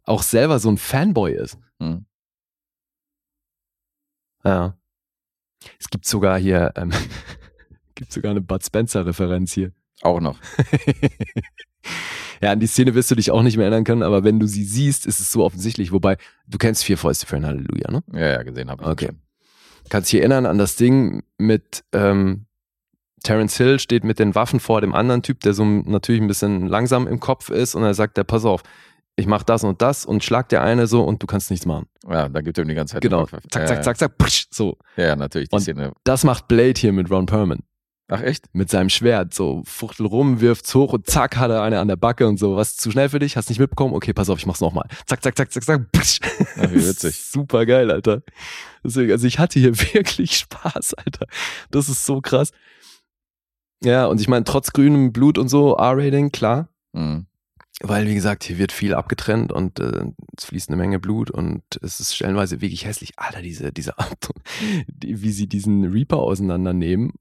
auch 0.06 0.23
selber 0.23 0.60
so 0.60 0.69
ein 0.69 0.77
Fanboy 0.77 1.34
ist. 1.34 1.57
Mhm. 1.80 2.06
Ja. 4.45 4.77
Es 5.80 5.89
gibt 5.89 6.05
sogar 6.05 6.38
hier, 6.39 6.72
ähm, 6.76 6.91
gibt 7.95 8.11
sogar 8.11 8.31
eine 8.31 8.41
Bud 8.41 8.63
Spencer-Referenz 8.63 9.53
hier. 9.53 9.72
Auch 10.01 10.19
noch. 10.19 10.38
ja, 12.41 12.51
an 12.51 12.59
die 12.59 12.67
Szene 12.67 12.93
wirst 12.93 13.09
du 13.11 13.15
dich 13.15 13.31
auch 13.31 13.41
nicht 13.41 13.57
mehr 13.57 13.65
erinnern 13.65 13.84
können, 13.85 14.03
aber 14.03 14.23
wenn 14.23 14.39
du 14.39 14.47
sie 14.47 14.63
siehst, 14.63 15.05
ist 15.05 15.19
es 15.19 15.31
so 15.31 15.43
offensichtlich. 15.43 15.91
Wobei, 15.91 16.17
du 16.47 16.57
kennst 16.57 16.84
Vier 16.84 16.97
Fäuste 16.97 17.26
für 17.26 17.38
ein 17.38 17.45
Halleluja, 17.45 17.91
ne? 17.91 18.03
Ja, 18.13 18.27
ja, 18.27 18.43
gesehen 18.43 18.69
habe 18.69 18.84
ich. 18.84 18.89
Okay. 18.89 19.09
Kannst 19.89 20.11
dich 20.11 20.19
erinnern 20.19 20.45
an 20.45 20.57
das 20.57 20.76
Ding 20.76 21.23
mit 21.38 21.84
ähm, 21.93 22.45
Terence 23.26 23.57
Hill 23.57 23.80
steht 23.80 24.03
mit 24.03 24.19
den 24.19 24.35
Waffen 24.35 24.59
vor 24.59 24.81
dem 24.81 24.93
anderen 24.93 25.23
Typ, 25.23 25.39
der 25.41 25.53
so 25.53 25.65
natürlich 25.65 26.22
ein 26.22 26.27
bisschen 26.27 26.67
langsam 26.67 27.07
im 27.07 27.19
Kopf 27.19 27.49
ist 27.49 27.76
und 27.76 27.84
er 27.84 27.93
sagt, 27.93 28.17
der 28.17 28.23
pass 28.23 28.45
auf, 28.45 28.61
ich 29.18 29.28
mach 29.28 29.44
das 29.44 29.64
und 29.64 29.82
das 29.82 30.06
und 30.06 30.24
schlag 30.24 30.50
der 30.50 30.62
eine 30.64 30.88
so 30.88 31.04
und 31.04 31.22
du 31.24 31.28
kannst 31.28 31.50
nichts 31.50 31.66
machen. 31.66 31.88
Ja, 32.10 32.28
da 32.30 32.42
gibt 32.42 32.58
er 32.58 32.64
ihm 32.66 32.68
die 32.68 32.76
ganze 32.76 32.94
Zeit. 32.94 33.02
Genau. 33.02 33.26
Zack, 33.50 33.68
zack, 33.68 33.84
zack, 33.84 33.98
zack, 33.98 34.18
psch, 34.18 34.48
so. 34.52 34.78
Ja, 34.98 35.16
natürlich, 35.16 35.50
die 35.50 35.56
Und- 35.56 35.62
Szene. 35.62 35.94
Das 36.04 36.24
macht 36.24 36.48
Blade 36.48 36.74
hier 36.78 36.92
mit 36.92 37.10
Ron 37.10 37.26
Perlman. 37.26 37.60
Ach, 38.08 38.22
echt? 38.22 38.46
Mit 38.54 38.70
seinem 38.70 38.90
Schwert, 38.90 39.34
so 39.34 39.64
fuchtel 39.66 40.06
rum, 40.06 40.40
wirft's 40.40 40.76
hoch 40.76 40.94
und 40.94 41.08
zack, 41.08 41.38
hat 41.38 41.50
er 41.50 41.64
eine 41.64 41.80
an 41.80 41.88
der 41.88 41.96
Backe 41.96 42.28
und 42.28 42.38
so. 42.38 42.56
Was 42.56 42.76
zu 42.78 42.92
schnell 42.92 43.10
für 43.10 43.18
dich? 43.18 43.36
Hast 43.36 43.50
nicht 43.50 43.58
mitbekommen? 43.58 43.96
Okay, 43.96 44.14
pass 44.14 44.30
auf, 44.30 44.38
ich 44.38 44.46
mach's 44.46 44.62
nochmal. 44.62 44.88
Zack, 45.08 45.24
zack, 45.24 45.36
zack, 45.36 45.52
zack, 45.52 45.64
zack. 45.64 45.92
Psch. 45.92 46.20
Ach, 46.60 46.70
wie 46.72 46.86
witzig. 46.88 47.16
Super 47.20 47.66
geil, 47.66 47.90
Alter. 47.90 48.22
Deswegen, 48.84 49.12
also 49.12 49.26
ich 49.26 49.40
hatte 49.40 49.60
hier 49.60 49.76
wirklich 49.94 50.38
Spaß, 50.38 50.94
Alter. 50.94 51.26
Das 51.72 51.90
ist 51.90 52.06
so 52.06 52.22
krass. 52.22 52.52
Ja, 53.84 54.06
und 54.06 54.22
ich 54.22 54.28
meine, 54.28 54.44
trotz 54.46 54.72
grünem 54.72 55.12
Blut 55.12 55.38
und 55.40 55.50
so, 55.50 55.76
R-Rating, 55.76 56.32
klar. 56.32 56.70
Mhm. 56.94 57.26
Weil, 57.81 58.07
wie 58.07 58.15
gesagt, 58.15 58.45
hier 58.45 58.57
wird 58.57 58.72
viel 58.72 58.93
abgetrennt 58.93 59.52
und 59.52 59.80
äh, 59.80 60.06
es 60.38 60.45
fließt 60.45 60.69
eine 60.69 60.77
Menge 60.77 60.97
Blut 60.99 61.30
und 61.30 61.61
es 61.81 61.99
ist 61.99 62.15
stellenweise 62.15 62.61
wirklich 62.61 62.85
hässlich. 62.85 63.14
Alter, 63.18 63.41
diese, 63.41 63.72
diese 63.73 63.99
Art, 63.99 64.30
die, 64.88 65.22
wie 65.22 65.31
sie 65.31 65.47
diesen 65.47 65.84
Reaper 65.85 66.18
auseinandernehmen. 66.18 67.11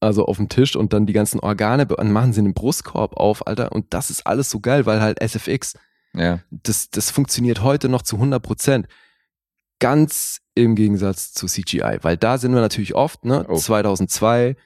Also 0.00 0.26
auf 0.26 0.36
dem 0.36 0.48
Tisch 0.50 0.76
und 0.76 0.92
dann 0.92 1.06
die 1.06 1.12
ganzen 1.14 1.40
Organe 1.40 1.86
und 1.86 2.12
machen 2.12 2.32
sie 2.32 2.40
einen 2.40 2.52
Brustkorb 2.52 3.16
auf, 3.16 3.46
Alter. 3.46 3.72
Und 3.72 3.94
das 3.94 4.10
ist 4.10 4.26
alles 4.26 4.50
so 4.50 4.60
geil, 4.60 4.84
weil 4.86 5.00
halt 5.00 5.20
SFX, 5.22 5.74
Ja. 6.12 6.40
das, 6.50 6.90
das 6.90 7.10
funktioniert 7.10 7.62
heute 7.62 7.88
noch 7.88 8.02
zu 8.02 8.16
100 8.16 8.42
Prozent. 8.42 8.88
Ganz 9.78 10.40
im 10.54 10.74
Gegensatz 10.74 11.32
zu 11.32 11.46
CGI, 11.46 11.98
weil 12.02 12.16
da 12.16 12.38
sind 12.38 12.52
wir 12.54 12.60
natürlich 12.60 12.94
oft, 12.94 13.24
ne? 13.24 13.46
Oh. 13.48 13.56
2002. 13.56 14.56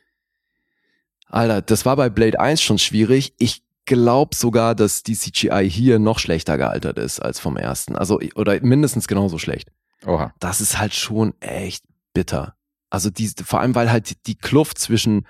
Alter, 1.26 1.62
das 1.62 1.84
war 1.84 1.96
bei 1.96 2.08
Blade 2.08 2.40
1 2.40 2.60
schon 2.62 2.78
schwierig. 2.78 3.34
Ich 3.38 3.62
glaube 3.90 4.36
sogar, 4.36 4.74
dass 4.76 5.02
die 5.02 5.16
CGI 5.16 5.68
hier 5.68 5.98
noch 5.98 6.18
schlechter 6.20 6.56
gealtert 6.56 6.96
ist 6.98 7.20
als 7.20 7.40
vom 7.40 7.56
ersten. 7.56 7.96
Also, 7.96 8.20
oder 8.36 8.58
mindestens 8.62 9.08
genauso 9.08 9.36
schlecht. 9.38 9.70
Oha. 10.06 10.32
Das 10.38 10.60
ist 10.60 10.78
halt 10.78 10.94
schon 10.94 11.34
echt 11.40 11.84
bitter. 12.14 12.54
Also, 12.88 13.10
die, 13.10 13.28
vor 13.44 13.60
allem, 13.60 13.74
weil 13.74 13.90
halt 13.90 14.26
die 14.26 14.36
Kluft 14.38 14.78
zwischen 14.78 15.26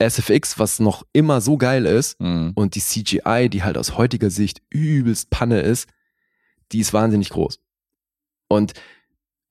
SFX, 0.00 0.58
was 0.58 0.80
noch 0.80 1.04
immer 1.12 1.40
so 1.40 1.56
geil 1.56 1.86
ist, 1.86 2.20
Mhm. 2.20 2.52
und 2.56 2.74
die 2.74 2.80
CGI, 2.80 3.48
die 3.48 3.62
halt 3.62 3.78
aus 3.78 3.96
heutiger 3.96 4.30
Sicht 4.30 4.62
übelst 4.70 5.30
Panne 5.30 5.60
ist, 5.60 5.88
die 6.72 6.80
ist 6.80 6.92
wahnsinnig 6.92 7.30
groß. 7.30 7.60
Und 8.48 8.72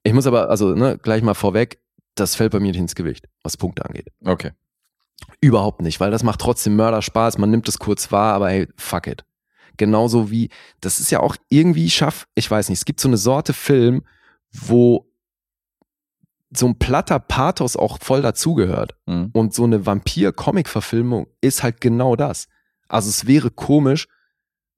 ich 0.02 0.12
muss 0.12 0.26
aber, 0.26 0.50
also 0.50 0.74
ne, 0.74 0.98
gleich 1.02 1.22
mal 1.22 1.34
vorweg, 1.34 1.80
das 2.14 2.34
fällt 2.34 2.52
bei 2.52 2.60
mir 2.60 2.72
nicht 2.72 2.80
ins 2.80 2.94
Gewicht, 2.94 3.28
was 3.42 3.56
Punkte 3.56 3.84
angeht. 3.84 4.08
Okay. 4.24 4.50
Überhaupt 5.40 5.82
nicht, 5.82 6.00
weil 6.00 6.10
das 6.10 6.22
macht 6.22 6.40
trotzdem 6.40 6.76
Mörderspaß, 6.76 7.38
man 7.38 7.50
nimmt 7.50 7.68
es 7.68 7.78
kurz 7.78 8.12
wahr, 8.12 8.34
aber 8.34 8.50
hey, 8.50 8.68
fuck 8.76 9.06
it. 9.06 9.24
Genauso 9.76 10.30
wie, 10.30 10.50
das 10.80 11.00
ist 11.00 11.10
ja 11.10 11.20
auch 11.20 11.36
irgendwie 11.48 11.88
schaff, 11.90 12.26
ich 12.34 12.50
weiß 12.50 12.68
nicht, 12.68 12.78
es 12.78 12.84
gibt 12.84 13.00
so 13.00 13.08
eine 13.08 13.16
Sorte 13.16 13.52
Film, 13.52 14.02
wo 14.52 15.06
so 16.52 16.66
ein 16.66 16.78
platter 16.78 17.18
Pathos 17.18 17.76
auch 17.76 17.98
voll 18.00 18.22
dazugehört. 18.22 18.96
Mhm. 19.06 19.30
Und 19.32 19.54
so 19.54 19.64
eine 19.64 19.86
Vampir-Comic-Verfilmung 19.86 21.28
ist 21.40 21.62
halt 21.62 21.80
genau 21.80 22.16
das. 22.16 22.48
Also 22.88 23.08
es 23.08 23.26
wäre 23.26 23.50
komisch, 23.50 24.08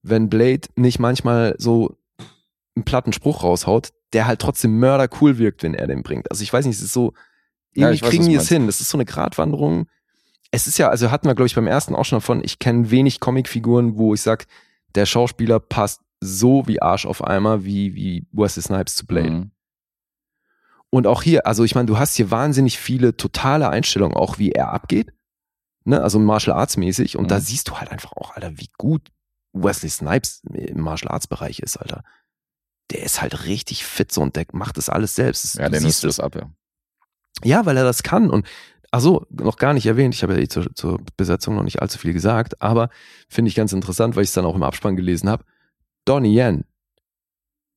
wenn 0.03 0.29
Blade 0.29 0.69
nicht 0.77 0.99
manchmal 0.99 1.55
so 1.59 1.97
einen 2.77 2.85
platten 2.85 3.13
Spruch 3.13 3.43
raushaut, 3.43 3.91
der 4.13 4.27
halt 4.27 4.41
trotzdem 4.41 4.79
mördercool 4.79 5.39
wirkt, 5.39 5.63
wenn 5.63 5.75
er 5.75 5.87
den 5.87 6.03
bringt. 6.03 6.31
Also 6.31 6.43
ich 6.43 6.53
weiß 6.53 6.67
nicht, 6.67 6.77
es 6.77 6.83
ist 6.83 6.93
so, 6.93 7.15
Ja, 7.75 7.89
irgendwie 7.89 7.95
ich 7.95 8.03
weiß, 8.03 8.11
kriegen 8.11 8.29
die 8.29 8.35
es 8.35 8.49
hin. 8.49 8.67
Das 8.67 8.81
ist 8.81 8.91
so 8.91 8.99
eine 8.99 9.07
Gratwanderung. 9.07 9.87
Es 10.53 10.67
ist 10.67 10.79
ja, 10.79 10.89
also 10.91 11.11
hatten 11.11 11.27
wir, 11.27 11.35
glaube 11.35 11.47
ich, 11.47 11.55
beim 11.55 11.67
ersten 11.67 11.95
auch 11.95 12.05
schon 12.05 12.19
davon, 12.19 12.45
ich 12.45 12.59
kenne 12.59 12.91
wenig 12.91 13.19
Comicfiguren, 13.21 13.97
wo 13.97 14.15
ich 14.15 14.21
sag, 14.21 14.47
der 14.95 15.07
Schauspieler 15.07 15.59
passt 15.59 16.03
so 16.21 16.69
wie 16.69 16.81
Arsch 16.81 17.07
auf 17.07 17.25
Eimer, 17.25 17.65
wie, 17.65 17.95
wie 17.95 18.27
Wesley 18.33 18.63
Snipes 18.63 18.95
zu 18.95 19.07
Blade. 19.07 19.31
Mhm. 19.31 19.51
Und 20.91 21.07
auch 21.07 21.23
hier, 21.23 21.47
also 21.47 21.65
ich 21.65 21.75
meine, 21.75 21.87
du 21.87 21.99
hast 21.99 22.15
hier 22.17 22.31
wahnsinnig 22.31 22.79
viele 22.79 23.17
totale 23.17 23.69
Einstellungen, 23.71 24.15
auch 24.17 24.39
wie 24.39 24.53
er 24.53 24.73
abgeht. 24.73 25.13
Ne? 25.85 26.03
Also 26.03 26.19
Martial 26.19 26.55
Arts 26.57 26.77
mäßig. 26.77 27.17
Und 27.17 27.25
Mhm. 27.25 27.29
da 27.29 27.41
siehst 27.41 27.69
du 27.69 27.79
halt 27.79 27.91
einfach 27.91 28.13
auch, 28.13 28.35
Alter, 28.37 28.59
wie 28.59 28.69
gut 28.77 29.09
Wesley 29.55 29.89
Snipes 29.89 30.43
im 30.53 30.81
Martial 30.81 31.11
Arts 31.13 31.27
Bereich 31.27 31.61
ist, 31.61 31.77
Alter. 31.79 32.05
der 32.91 33.03
ist 33.05 33.23
halt 33.23 33.47
richtig 33.47 33.87
fit 33.87 34.13
so 34.13 34.21
und 34.21 34.37
der 34.37 34.45
macht 34.53 34.77
das 34.77 34.91
alles 34.91 35.15
selbst. 35.15 35.55
Ja, 35.55 35.65
du 35.65 35.71
der 35.71 35.81
nutzt 35.81 36.05
das 36.05 36.21
ab, 36.21 36.35
ja. 36.35 36.51
Ja, 37.43 37.65
weil 37.65 37.79
er 37.79 37.85
das 37.85 38.03
kann. 38.03 38.29
Und 38.29 38.47
ach 38.93 39.01
so, 39.01 39.27
noch 39.31 39.57
gar 39.57 39.73
nicht 39.75 39.87
erwähnt. 39.87 40.15
Ich 40.15 40.23
habe 40.23 40.35
ja 40.35 40.41
eh 40.41 40.47
zur, 40.49 40.73
zur 40.75 41.01
Besetzung 41.17 41.57
noch 41.57 41.65
nicht 41.65 41.83
allzu 41.83 41.99
viel 41.99 42.13
gesagt, 42.13 42.63
aber 42.63 42.89
finde 43.29 43.49
ich 43.49 43.55
ganz 43.57 43.73
interessant, 43.73 44.15
weil 44.15 44.23
ich 44.23 44.29
es 44.29 44.35
dann 44.35 44.45
auch 44.45 44.55
im 44.55 44.63
Abspann 44.63 44.95
gelesen 44.97 45.29
habe. 45.29 45.45
Donnie 46.05 46.39
Yen 46.39 46.65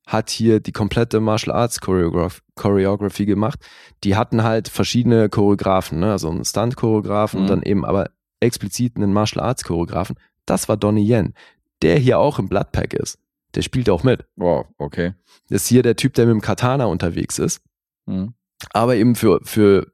hat 0.07 0.29
hier 0.29 0.59
die 0.59 0.71
komplette 0.71 1.19
Martial 1.19 1.55
Arts 1.55 1.81
Choreograph 1.81 2.41
Choreography 2.55 3.25
gemacht. 3.25 3.59
Die 4.03 4.15
hatten 4.15 4.43
halt 4.43 4.67
verschiedene 4.69 5.29
Choreografen, 5.29 5.99
ne? 5.99 6.11
also 6.11 6.29
einen 6.29 6.45
Stunt-Choreografen 6.45 7.39
und 7.39 7.45
Mhm. 7.45 7.49
dann 7.49 7.63
eben 7.63 7.85
aber 7.85 8.11
explizit 8.39 8.97
einen 8.97 9.13
Martial 9.13 9.43
Arts 9.43 9.63
Choreografen. 9.63 10.15
Das 10.45 10.69
war 10.69 10.77
Donnie 10.77 11.07
Yen, 11.09 11.33
der 11.81 11.97
hier 11.97 12.19
auch 12.19 12.37
im 12.37 12.47
Bloodpack 12.47 12.93
ist. 12.93 13.17
Der 13.55 13.63
spielt 13.63 13.89
auch 13.89 14.03
mit. 14.03 14.25
Wow, 14.35 14.67
okay. 14.77 15.13
Das 15.49 15.63
ist 15.63 15.69
hier 15.69 15.81
der 15.81 15.95
Typ, 15.95 16.13
der 16.13 16.25
mit 16.27 16.33
dem 16.33 16.41
Katana 16.41 16.85
unterwegs 16.85 17.39
ist 17.39 17.61
Mhm. 18.05 18.35
aber 18.73 18.95
eben 18.97 19.15
für, 19.15 19.39
für 19.43 19.87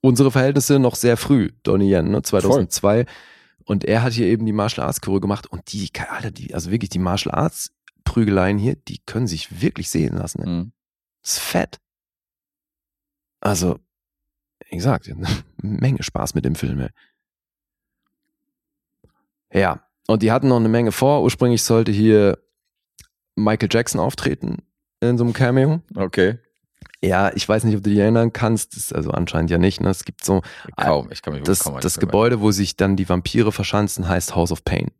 unsere 0.00 0.30
Verhältnisse 0.30 0.78
noch 0.78 0.94
sehr 0.94 1.16
früh, 1.16 1.50
Donnie 1.62 1.92
Yen, 1.92 2.10
ne, 2.10 2.22
2002. 2.22 3.06
Und 3.64 3.84
er 3.84 4.02
hat 4.02 4.12
hier 4.12 4.26
eben 4.26 4.46
die 4.46 4.52
Martial 4.52 4.86
Arts 4.86 5.00
Choreo 5.00 5.20
gemacht 5.20 5.46
und 5.46 5.72
die, 5.72 5.90
Alter, 6.08 6.30
die, 6.30 6.54
also 6.54 6.70
wirklich 6.70 6.90
die 6.90 6.98
Martial 6.98 7.34
Arts 7.34 7.72
Prügeleien 8.04 8.58
hier, 8.58 8.76
die 8.76 8.98
können 8.98 9.26
sich 9.26 9.60
wirklich 9.60 9.90
sehen 9.90 10.16
lassen. 10.16 10.42
Ne? 10.42 10.50
Mhm. 10.50 10.72
Das 11.22 11.34
ist 11.34 11.38
fett. 11.38 11.78
Also, 13.40 13.78
wie 14.68 14.76
gesagt, 14.76 15.08
eine 15.08 15.28
Menge 15.62 16.02
Spaß 16.02 16.34
mit 16.34 16.44
dem 16.44 16.54
Film. 16.54 16.80
Ey. 16.80 16.90
Ja, 19.52 19.84
und 20.06 20.22
die 20.22 20.32
hatten 20.32 20.48
noch 20.48 20.56
eine 20.56 20.68
Menge 20.68 20.92
vor. 20.92 21.22
Ursprünglich 21.22 21.62
sollte 21.62 21.92
hier 21.92 22.38
Michael 23.36 23.68
Jackson 23.70 24.00
auftreten 24.00 24.58
in 25.00 25.18
so 25.18 25.24
einem 25.24 25.32
Cameo. 25.32 25.80
Okay. 25.94 26.38
Ja, 27.02 27.32
ich 27.34 27.48
weiß 27.48 27.64
nicht, 27.64 27.76
ob 27.76 27.82
du 27.82 27.90
dich 27.90 27.98
erinnern 27.98 28.32
kannst. 28.32 28.72
Das 28.76 28.84
ist 28.84 28.94
also 28.94 29.10
anscheinend 29.10 29.50
ja 29.50 29.58
nicht. 29.58 29.80
Ne? 29.80 29.88
Es 29.88 30.04
gibt 30.04 30.24
so 30.24 30.42
Kaum. 30.76 31.10
Ich 31.10 31.22
kann 31.22 31.32
mich 31.34 31.42
das, 31.44 31.60
kaum 31.60 31.80
das 31.80 31.98
Gebäude, 31.98 32.40
wo 32.40 32.50
sich 32.50 32.76
dann 32.76 32.96
die 32.96 33.08
Vampire 33.08 33.52
verschanzen, 33.52 34.06
heißt 34.08 34.34
House 34.36 34.52
of 34.52 34.64
Pain. 34.64 34.90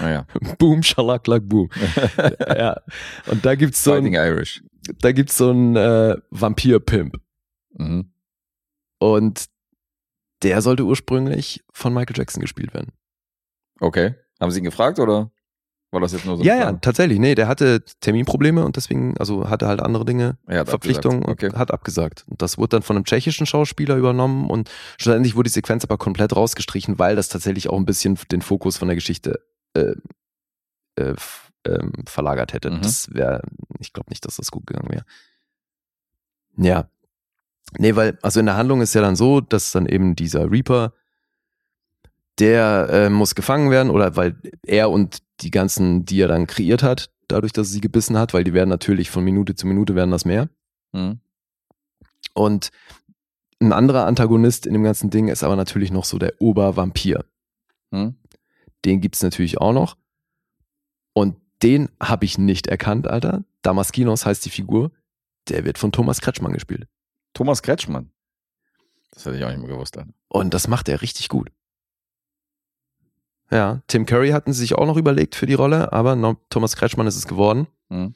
erinnern. 0.00 0.26
Boom, 0.58 0.82
schalaklak, 0.82 1.48
boom. 1.48 1.70
Ah, 2.16 2.30
ja. 2.38 2.56
ja. 2.58 2.80
Und 3.26 3.44
da 3.44 3.54
gibt's 3.54 3.82
so 3.82 3.92
Fighting 3.92 4.16
ein, 4.16 4.32
Irish. 4.32 4.62
da 5.00 5.12
gibt's 5.12 5.36
so 5.36 5.50
einen 5.50 5.76
äh, 5.76 6.16
Vampir-Pimp. 6.30 7.16
Mhm. 7.72 8.12
Und 8.98 9.46
der 10.42 10.62
sollte 10.62 10.84
ursprünglich 10.84 11.64
von 11.72 11.92
Michael 11.92 12.16
Jackson 12.16 12.40
gespielt 12.40 12.74
werden. 12.74 12.92
Okay. 13.80 14.14
Haben 14.40 14.50
Sie 14.50 14.58
ihn 14.58 14.64
gefragt 14.64 14.98
oder 15.00 15.32
war 15.90 16.00
das 16.00 16.12
jetzt 16.12 16.26
nur 16.26 16.36
so 16.36 16.42
ja, 16.42 16.56
ja, 16.56 16.72
tatsächlich. 16.72 17.18
Nee, 17.18 17.34
der 17.34 17.48
hatte 17.48 17.82
Terminprobleme 18.00 18.64
und 18.64 18.76
deswegen, 18.76 19.16
also 19.18 19.48
hatte 19.48 19.66
halt 19.66 19.80
andere 19.80 20.04
Dinge, 20.04 20.36
Er 20.46 20.66
Verpflichtungen 20.66 21.22
und 21.22 21.30
Okay. 21.30 21.50
hat 21.54 21.70
abgesagt. 21.70 22.24
Und 22.28 22.42
das 22.42 22.58
wurde 22.58 22.70
dann 22.70 22.82
von 22.82 22.96
einem 22.96 23.04
tschechischen 23.04 23.46
Schauspieler 23.46 23.96
übernommen 23.96 24.50
und 24.50 24.70
schlussendlich 24.98 25.34
wurde 25.34 25.48
die 25.48 25.54
Sequenz 25.54 25.84
aber 25.84 25.96
komplett 25.96 26.36
rausgestrichen, 26.36 26.98
weil 26.98 27.16
das 27.16 27.28
tatsächlich 27.28 27.70
auch 27.70 27.78
ein 27.78 27.86
bisschen 27.86 28.18
den 28.30 28.42
Fokus 28.42 28.76
von 28.76 28.88
der 28.88 28.96
Geschichte 28.96 29.40
äh, 29.74 29.94
äh, 30.96 31.14
ähm, 31.66 31.92
verlagert 32.06 32.52
hätte. 32.52 32.70
Mhm. 32.70 32.82
Das 32.82 33.12
wäre, 33.14 33.42
ich 33.78 33.92
glaube 33.92 34.10
nicht, 34.10 34.24
dass 34.26 34.36
das 34.36 34.50
gut 34.50 34.66
gegangen 34.66 34.90
wäre. 34.90 35.04
Ja. 36.56 36.90
Nee, 37.78 37.96
weil, 37.96 38.18
also 38.22 38.40
in 38.40 38.46
der 38.46 38.56
Handlung 38.56 38.80
ist 38.80 38.94
ja 38.94 39.00
dann 39.00 39.16
so, 39.16 39.40
dass 39.40 39.72
dann 39.72 39.86
eben 39.86 40.16
dieser 40.16 40.50
Reaper, 40.50 40.92
der 42.38 42.88
äh, 42.90 43.10
muss 43.10 43.34
gefangen 43.34 43.70
werden 43.70 43.90
oder 43.90 44.16
weil 44.16 44.36
er 44.64 44.90
und 44.90 45.22
die 45.40 45.50
ganzen, 45.50 46.04
die 46.04 46.20
er 46.20 46.28
dann 46.28 46.46
kreiert 46.46 46.82
hat, 46.82 47.10
dadurch, 47.28 47.52
dass 47.52 47.68
er 47.68 47.72
sie 47.72 47.80
gebissen 47.80 48.16
hat, 48.18 48.34
weil 48.34 48.44
die 48.44 48.54
werden 48.54 48.68
natürlich 48.68 49.10
von 49.10 49.24
Minute 49.24 49.54
zu 49.54 49.66
Minute 49.66 49.94
werden 49.94 50.10
das 50.10 50.24
mehr. 50.24 50.48
Mhm. 50.92 51.20
Und 52.34 52.70
ein 53.60 53.72
anderer 53.72 54.06
Antagonist 54.06 54.66
in 54.66 54.72
dem 54.72 54.84
ganzen 54.84 55.10
Ding 55.10 55.28
ist 55.28 55.42
aber 55.42 55.56
natürlich 55.56 55.90
noch 55.90 56.04
so 56.04 56.18
der 56.18 56.40
Obervampir. 56.40 57.24
Mhm. 57.90 58.16
Den 58.84 59.00
gibt's 59.00 59.22
natürlich 59.22 59.58
auch 59.58 59.72
noch. 59.72 59.96
Und 61.12 61.36
den 61.62 61.88
habe 62.00 62.24
ich 62.24 62.38
nicht 62.38 62.68
erkannt, 62.68 63.08
Alter. 63.08 63.44
Damaskinos 63.62 64.24
heißt 64.24 64.44
die 64.44 64.50
Figur. 64.50 64.92
Der 65.48 65.64
wird 65.64 65.78
von 65.78 65.90
Thomas 65.90 66.20
Kretschmann 66.20 66.52
gespielt. 66.52 66.86
Thomas 67.34 67.62
Kretschmann. 67.62 68.12
Das 69.10 69.26
hätte 69.26 69.38
ich 69.38 69.44
auch 69.44 69.48
nicht 69.48 69.58
mehr 69.58 69.68
gewusst. 69.68 69.96
Dann. 69.96 70.14
Und 70.28 70.54
das 70.54 70.68
macht 70.68 70.88
er 70.88 71.02
richtig 71.02 71.28
gut. 71.28 71.50
Ja, 73.50 73.82
Tim 73.86 74.04
Curry 74.04 74.30
hatten 74.30 74.52
sie 74.52 74.60
sich 74.60 74.74
auch 74.74 74.86
noch 74.86 74.96
überlegt 74.96 75.34
für 75.34 75.46
die 75.46 75.54
Rolle, 75.54 75.92
aber 75.92 76.36
Thomas 76.50 76.76
Kretschmann 76.76 77.06
ist 77.06 77.16
es 77.16 77.26
geworden. 77.26 77.66
Mhm. 77.88 78.14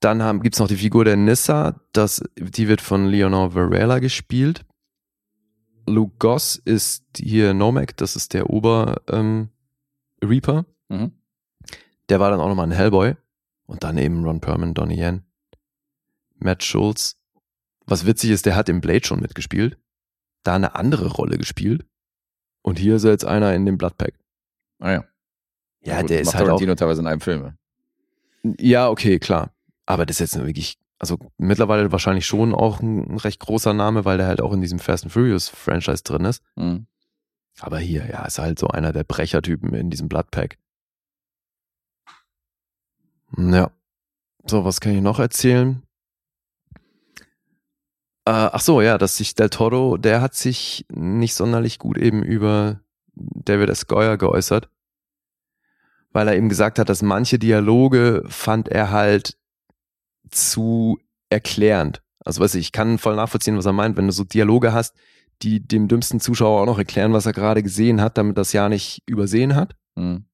Dann 0.00 0.22
haben, 0.22 0.42
gibt's 0.42 0.58
noch 0.58 0.68
die 0.68 0.76
Figur 0.76 1.04
der 1.04 1.16
Nissa, 1.16 1.80
das, 1.92 2.22
die 2.36 2.68
wird 2.68 2.80
von 2.80 3.06
Leonor 3.06 3.54
Varela 3.54 3.98
gespielt. 3.98 4.64
Luke 5.86 6.16
Goss 6.18 6.56
ist 6.56 7.04
hier 7.16 7.54
Nomek, 7.54 7.96
das 7.96 8.16
ist 8.16 8.34
der 8.34 8.50
Ober 8.50 9.02
ähm, 9.08 9.50
Reaper. 10.22 10.66
Mhm. 10.88 11.12
Der 12.08 12.20
war 12.20 12.30
dann 12.30 12.40
auch 12.40 12.48
nochmal 12.48 12.66
ein 12.66 12.72
Hellboy. 12.72 13.14
Und 13.66 13.82
dann 13.82 13.98
eben 13.98 14.24
Ron 14.24 14.40
Perlman, 14.40 14.74
Donnie 14.74 15.00
Yen, 15.00 15.24
Matt 16.36 16.62
Schultz. 16.62 17.16
Was 17.84 18.06
witzig 18.06 18.30
ist, 18.30 18.46
der 18.46 18.54
hat 18.54 18.68
im 18.68 18.80
Blade 18.80 19.04
schon 19.04 19.20
mitgespielt. 19.20 19.76
Da 20.44 20.54
eine 20.54 20.76
andere 20.76 21.08
Rolle 21.08 21.36
gespielt. 21.36 21.84
Und 22.62 22.78
hier 22.78 22.96
ist 22.96 23.04
er 23.04 23.10
jetzt 23.10 23.24
einer 23.24 23.54
in 23.54 23.66
dem 23.66 23.76
Bloodpack. 23.76 24.14
Ah 24.78 24.92
ja. 24.92 25.04
Ja, 25.82 26.00
Gut, 26.00 26.10
der 26.10 26.20
ist 26.20 26.34
halt 26.34 26.42
auch. 26.42 26.46
Tarantino 26.46 26.74
teilweise 26.74 27.00
in 27.00 27.06
einem 27.06 27.20
Film. 27.20 27.56
Ja, 28.58 28.88
okay, 28.88 29.18
klar. 29.18 29.52
Aber 29.86 30.04
das 30.04 30.20
ist 30.20 30.34
jetzt 30.34 30.44
wirklich, 30.44 30.78
also 30.98 31.18
mittlerweile 31.38 31.92
wahrscheinlich 31.92 32.26
schon 32.26 32.54
auch 32.54 32.80
ein 32.80 33.18
recht 33.18 33.40
großer 33.40 33.72
Name, 33.72 34.04
weil 34.04 34.18
der 34.18 34.26
halt 34.26 34.40
auch 34.40 34.52
in 34.52 34.60
diesem 34.60 34.78
Fast 34.78 35.04
and 35.04 35.12
Furious 35.12 35.48
Franchise 35.48 36.02
drin 36.02 36.24
ist. 36.24 36.42
Mhm. 36.56 36.86
Aber 37.60 37.78
hier, 37.78 38.06
ja, 38.08 38.24
ist 38.24 38.38
halt 38.38 38.58
so 38.58 38.68
einer 38.68 38.92
der 38.92 39.04
Brechertypen 39.04 39.72
in 39.74 39.90
diesem 39.90 40.08
Bloodpack. 40.08 40.58
Ja. 43.36 43.70
So, 44.44 44.64
was 44.64 44.80
kann 44.80 44.94
ich 44.94 45.02
noch 45.02 45.18
erzählen? 45.18 45.82
Äh, 48.24 48.30
ach 48.52 48.60
so, 48.60 48.80
ja, 48.80 48.98
dass 48.98 49.16
sich 49.16 49.34
Del 49.34 49.50
Toro, 49.50 49.96
der 49.96 50.20
hat 50.20 50.34
sich 50.34 50.84
nicht 50.90 51.34
sonderlich 51.34 51.78
gut 51.78 51.96
eben 51.96 52.22
über 52.22 52.80
David 53.16 53.70
S. 53.70 53.86
Goyer 53.86 54.16
geäußert, 54.16 54.68
weil 56.12 56.28
er 56.28 56.36
eben 56.36 56.48
gesagt 56.48 56.78
hat, 56.78 56.88
dass 56.88 57.02
manche 57.02 57.38
Dialoge 57.38 58.22
fand 58.28 58.68
er 58.68 58.90
halt 58.90 59.36
zu 60.30 60.98
erklärend. 61.30 62.02
Also 62.20 62.42
weißt 62.42 62.54
du, 62.54 62.58
ich 62.58 62.72
kann 62.72 62.98
voll 62.98 63.16
nachvollziehen, 63.16 63.56
was 63.56 63.66
er 63.66 63.72
meint, 63.72 63.96
wenn 63.96 64.06
du 64.06 64.12
so 64.12 64.24
Dialoge 64.24 64.72
hast, 64.72 64.94
die 65.42 65.60
dem 65.60 65.88
dümmsten 65.88 66.20
Zuschauer 66.20 66.62
auch 66.62 66.66
noch 66.66 66.78
erklären, 66.78 67.12
was 67.12 67.26
er 67.26 67.32
gerade 67.32 67.62
gesehen 67.62 68.00
hat, 68.00 68.18
damit 68.18 68.38
das 68.38 68.52
ja 68.52 68.68
nicht 68.68 69.02
übersehen 69.06 69.54
hat. 69.54 69.76
Mhm. 69.94 70.24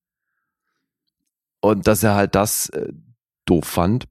Und 1.60 1.86
dass 1.86 2.02
er 2.02 2.14
halt 2.14 2.34
das 2.34 2.68
äh, 2.70 2.92
doof 3.44 3.64
fand. 3.64 4.08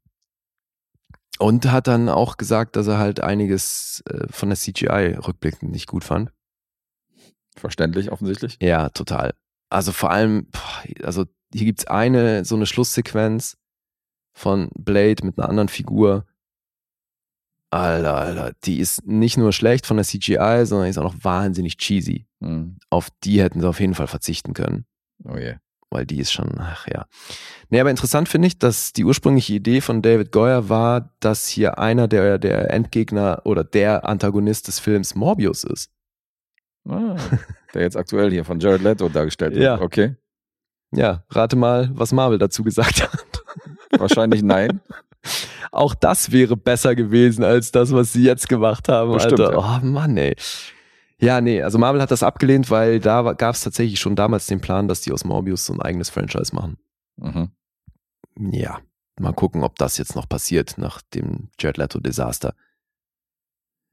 Und 1.40 1.72
hat 1.72 1.88
dann 1.88 2.08
auch 2.08 2.38
gesagt, 2.38 2.76
dass 2.76 2.88
er 2.88 3.00
halt 3.00 3.20
einiges 3.20 4.04
äh, 4.08 4.28
von 4.30 4.50
der 4.50 4.58
CGI 4.58 5.18
rückblickend 5.26 5.72
nicht 5.72 5.88
gut 5.88 6.04
fand. 6.04 6.32
Verständlich, 7.56 8.12
offensichtlich. 8.12 8.58
Ja, 8.62 8.90
total. 8.90 9.34
Also 9.70 9.92
vor 9.92 10.12
allem, 10.12 10.48
also 11.04 11.26
hier 11.54 11.66
gibt's 11.66 11.86
eine, 11.88 12.46
so 12.46 12.56
eine 12.56 12.66
Schlusssequenz 12.66 13.58
von 14.34 14.70
Blade 14.76 15.26
mit 15.26 15.38
einer 15.38 15.50
anderen 15.50 15.70
Figur. 15.70 16.26
Alter, 17.70 18.16
Alter, 18.16 18.54
die 18.66 18.80
ist 18.80 19.06
nicht 19.06 19.38
nur 19.38 19.54
schlecht 19.54 19.86
von 19.86 19.98
der 19.98 20.06
CGI, 20.06 20.66
sondern 20.66 20.90
ist 20.90 20.98
auch 20.98 21.04
noch 21.04 21.24
wahnsinnig 21.24 21.78
cheesy. 21.78 22.26
Mhm. 22.40 22.78
Auf 22.90 23.10
die 23.24 23.42
hätten 23.42 23.62
sie 23.62 23.68
auf 23.68 23.80
jeden 23.80 23.96
Fall 23.96 24.08
verzichten 24.08 24.54
können. 24.54 24.86
Oh 25.24 25.38
je. 25.38 25.56
weil 25.90 26.06
die 26.06 26.20
ist 26.20 26.32
schon, 26.32 26.58
ach 26.58 26.88
ja. 26.88 27.06
Nee, 27.70 27.80
aber 27.80 27.92
interessant 27.92 28.28
finde 28.30 28.48
ich, 28.48 28.58
dass 28.58 28.94
die 28.94 29.06
ursprüngliche 29.06 29.54
Idee 29.54 29.82
von 29.82 30.02
David 30.02 30.32
Goyer 30.32 30.70
war, 30.70 31.14
dass 31.20 31.48
hier 31.48 31.78
einer 31.80 32.08
der, 32.08 32.40
der 32.40 32.72
Endgegner 32.72 33.42
oder 33.46 33.64
der 33.64 34.06
Antagonist 34.08 34.68
des 34.68 34.80
Films 34.80 35.16
Morbius 35.16 35.64
ist. 35.64 35.92
Ah, 36.88 37.16
der 37.74 37.82
jetzt 37.84 37.98
aktuell 37.98 38.32
hier 38.32 38.46
von 38.46 38.60
Jared 38.60 38.82
Leto 38.82 39.10
dargestellt 39.10 39.54
wird. 39.54 39.64
Ja. 39.64 39.80
Okay. 39.82 40.16
Ja, 40.94 41.24
rate 41.30 41.56
mal, 41.56 41.90
was 41.94 42.12
Marvel 42.12 42.38
dazu 42.38 42.64
gesagt 42.64 43.04
hat. 43.04 43.44
Wahrscheinlich 43.98 44.44
nein. 44.44 44.82
Auch 45.72 45.94
das 45.94 46.32
wäre 46.32 46.58
besser 46.58 46.96
gewesen 46.96 47.44
als 47.44 47.72
das, 47.72 47.94
was 47.94 48.12
sie 48.12 48.24
jetzt 48.24 48.50
gemacht 48.50 48.90
haben, 48.90 49.14
Bestimmt, 49.14 49.40
Alter. 49.40 49.54
ja. 49.54 49.80
Oh 49.82 49.86
Mann, 49.86 50.18
ey. 50.18 50.36
Ja, 51.20 51.40
nee, 51.40 51.62
also 51.62 51.78
Marvel 51.78 52.02
hat 52.02 52.12
das 52.12 52.24
abgelehnt, 52.24 52.70
weil 52.72 53.00
da 53.00 53.34
gab 53.34 53.54
es 53.56 53.62
tatsächlich 53.62 54.00
schon 54.00 54.16
damals 54.16 54.48
den 54.48 54.60
Plan, 54.60 54.88
dass 54.88 55.02
die 55.02 55.12
aus 55.14 55.24
Morbius 55.24 55.66
so 55.66 55.74
ein 55.74 55.82
eigenes 55.82 56.10
Franchise 56.10 56.54
machen. 56.56 56.78
Mhm. 57.18 57.52
Ja, 58.52 58.80
mal 59.20 59.34
gucken, 59.34 59.64
ob 59.64 59.78
das 59.78 59.98
jetzt 59.98 60.16
noch 60.16 60.28
passiert 60.28 60.78
nach 60.78 61.02
dem 61.14 61.50
Jared 61.60 61.78
Leto 61.78 62.00
Desaster. 62.00 62.56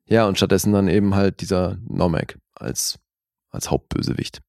Ja, 0.08 0.26
und 0.26 0.36
stattdessen 0.36 0.72
dann 0.72 0.88
eben 0.88 1.14
halt 1.14 1.40
dieser 1.40 1.78
Nomek 1.86 2.38
als, 2.54 2.98
als 3.50 3.70
Hauptbösewicht. 3.70 4.40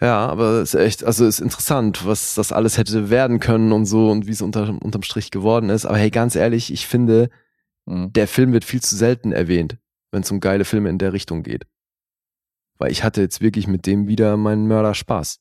Ja, 0.00 0.26
aber 0.26 0.60
es 0.62 0.74
ist 0.74 0.80
echt, 0.80 1.04
also 1.04 1.26
ist 1.26 1.40
interessant, 1.40 2.06
was 2.06 2.34
das 2.34 2.52
alles 2.52 2.78
hätte 2.78 3.10
werden 3.10 3.38
können 3.38 3.72
und 3.72 3.84
so 3.86 4.10
und 4.10 4.26
wie 4.26 4.32
es 4.32 4.40
unter, 4.40 4.68
unterm 4.82 5.02
Strich 5.02 5.30
geworden 5.30 5.68
ist. 5.68 5.84
Aber 5.84 5.98
hey, 5.98 6.10
ganz 6.10 6.34
ehrlich, 6.36 6.72
ich 6.72 6.86
finde, 6.86 7.28
Mhm. 7.90 8.12
der 8.12 8.28
Film 8.28 8.52
wird 8.52 8.64
viel 8.64 8.80
zu 8.80 8.96
selten 8.96 9.32
erwähnt, 9.32 9.78
wenn 10.12 10.22
es 10.22 10.30
um 10.30 10.40
geile 10.40 10.64
Filme 10.64 10.88
in 10.88 10.98
der 10.98 11.12
Richtung 11.12 11.42
geht. 11.42 11.66
Weil 12.78 12.92
ich 12.92 13.02
hatte 13.02 13.20
jetzt 13.20 13.40
wirklich 13.40 13.66
mit 13.66 13.86
dem 13.86 14.06
wieder 14.06 14.36
meinen 14.36 14.66
Mörder 14.66 14.94
Spaß. 14.94 15.40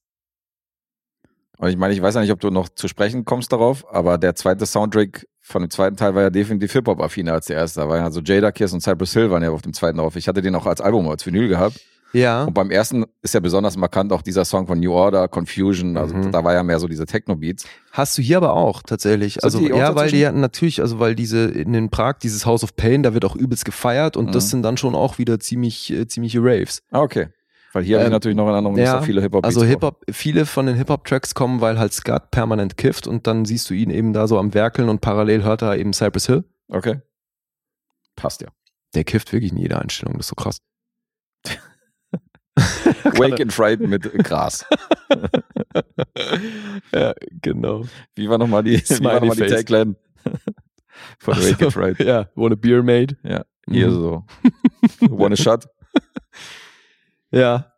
Und 1.57 1.70
ich 1.70 1.78
meine, 1.78 1.94
ich 1.94 2.02
weiß 2.02 2.16
ja 2.16 2.22
nicht, 2.22 2.32
ob 2.32 2.40
du 2.40 2.49
noch 2.49 2.70
zu 2.70 2.88
sprechen 2.88 3.26
kommst 3.26 3.52
darauf, 3.52 3.86
aber 3.94 4.18
der 4.18 4.36
zweite 4.36 4.66
Soundtrack 4.66 5.28
von 5.50 5.62
dem 5.64 5.70
zweiten 5.72 5.98
Teil 5.98 6.14
war 6.16 6.22
ja 6.22 6.30
definitiv 6.30 6.72
Hip-Hop-affiner 6.74 7.34
als 7.34 7.48
der 7.48 7.58
erste. 7.58 7.82
Da 7.82 7.90
waren 7.90 7.98
ja 8.04 8.12
so 8.12 8.22
Jada 8.22 8.52
Kiss 8.52 8.72
und 8.72 8.82
Cypress 8.82 9.14
Hill 9.14 9.32
waren 9.32 9.42
ja 9.44 9.50
auf 9.50 9.62
dem 9.64 9.74
zweiten 9.74 9.98
drauf. 9.98 10.16
Ich 10.16 10.28
hatte 10.28 10.42
den 10.42 10.54
auch 10.56 10.66
als 10.68 10.80
Album, 10.80 11.10
als 11.10 11.26
Vinyl 11.26 11.48
gehabt. 11.48 11.80
Ja. 12.12 12.46
Und 12.46 12.54
beim 12.56 12.72
ersten 12.72 13.06
ist 13.22 13.36
ja 13.36 13.40
besonders 13.40 13.78
markant 13.78 14.12
auch 14.12 14.24
dieser 14.24 14.44
Song 14.44 14.66
von 14.66 14.80
New 14.80 14.92
Order, 14.92 15.28
Confusion. 15.28 15.96
Also 15.96 16.16
Mhm. 16.16 16.32
da 16.32 16.44
war 16.44 16.54
ja 16.54 16.64
mehr 16.64 16.80
so 16.80 16.88
diese 16.88 17.06
Techno-Beats. 17.06 17.66
Hast 17.92 18.18
du 18.18 18.22
hier 18.24 18.38
aber 18.38 18.54
auch 18.54 18.82
tatsächlich. 18.82 19.36
Sind 19.36 19.44
Also 19.44 19.60
ja, 19.62 19.94
weil 19.96 20.10
die 20.10 20.26
hatten 20.26 20.40
natürlich, 20.40 20.82
also 20.82 21.00
weil 21.00 21.14
diese 21.14 21.46
in 21.46 21.74
den 21.74 21.90
Prag, 21.92 22.16
dieses 22.24 22.46
House 22.48 22.64
of 22.64 22.76
Pain, 22.76 23.04
da 23.04 23.14
wird 23.14 23.26
auch 23.26 23.36
übelst 23.36 23.64
gefeiert 23.66 24.18
und 24.18 24.34
das 24.34 24.46
Mhm. 24.46 24.50
sind 24.50 24.64
dann 24.64 24.78
schon 24.78 24.96
auch 24.96 25.20
wieder 25.20 25.40
ziemlich, 25.40 25.92
äh, 25.94 26.08
ziemliche 26.08 26.40
Raves. 26.42 26.82
Ah, 26.92 27.02
okay. 27.02 27.28
Weil 27.72 27.84
hier 27.84 27.98
habe 27.98 28.04
ich 28.04 28.08
Ähm, 28.08 28.14
natürlich 28.14 28.36
noch 28.38 28.48
in 28.48 28.54
Erinnerung, 28.54 28.76
dass 28.78 28.86
ja, 28.86 28.94
da 28.96 29.02
viele 29.04 29.22
Hip-Hop-Beats 29.22 29.56
Also 29.56 29.66
Hip-Hop, 29.68 30.04
viele 30.12 30.46
von 30.48 30.66
den 30.66 30.76
Hip-Hop-Tracks 30.76 31.36
kommen, 31.36 31.62
weil 31.62 31.78
halt 31.78 31.94
Skat 31.94 32.32
permanent 32.32 32.78
kifft 32.78 33.06
und 33.06 33.28
dann 33.28 33.46
siehst 33.46 33.70
du 33.70 33.74
ihn 33.76 33.90
eben 33.91 34.12
da 34.14 34.28
so 34.28 34.40
am 34.40 34.54
Werkeln 34.56 34.90
und 34.90 35.02
parallel 35.02 35.44
hört 35.44 35.62
er 35.62 35.78
eben 35.78 35.94
Cypress 35.94 36.26
Hill. 36.26 36.44
Okay. 36.70 37.02
Passt 38.16 38.41
ja. 38.41 38.48
Der 38.96 39.04
kifft 39.04 39.32
wirklich 39.34 39.52
in 39.52 39.58
jeder 39.60 39.80
Einstellung, 39.82 40.16
das 40.18 40.26
ist 40.26 40.30
so 40.30 40.36
krass. 40.36 40.58
Wake 43.18 43.40
and 43.40 43.54
Fried 43.54 43.80
mit 43.82 44.12
Gras. 44.24 44.66
ja, 46.94 47.14
genau. 47.41 47.84
Wie 48.16 48.30
war 48.30 48.38
nochmal 48.38 48.64
die, 48.64 48.78
wie 48.78 49.04
war 49.04 49.24
noch 49.24 49.36
die. 49.36 49.48
Tagline 49.48 49.96
von 51.20 51.38
Wake 51.38 51.62
and 51.62 51.74
Fried? 51.74 52.00
Ja, 52.00 52.30
want 52.36 52.54
a 52.54 52.56
beer 52.56 52.84
made? 52.84 53.16
Ja, 53.24 53.46
hier 53.70 53.90
Mhm. 53.90 53.94
so. 53.94 54.26
One 55.10 55.34
a 55.34 55.38
shot. 55.38 55.68
Ja. 57.32 57.72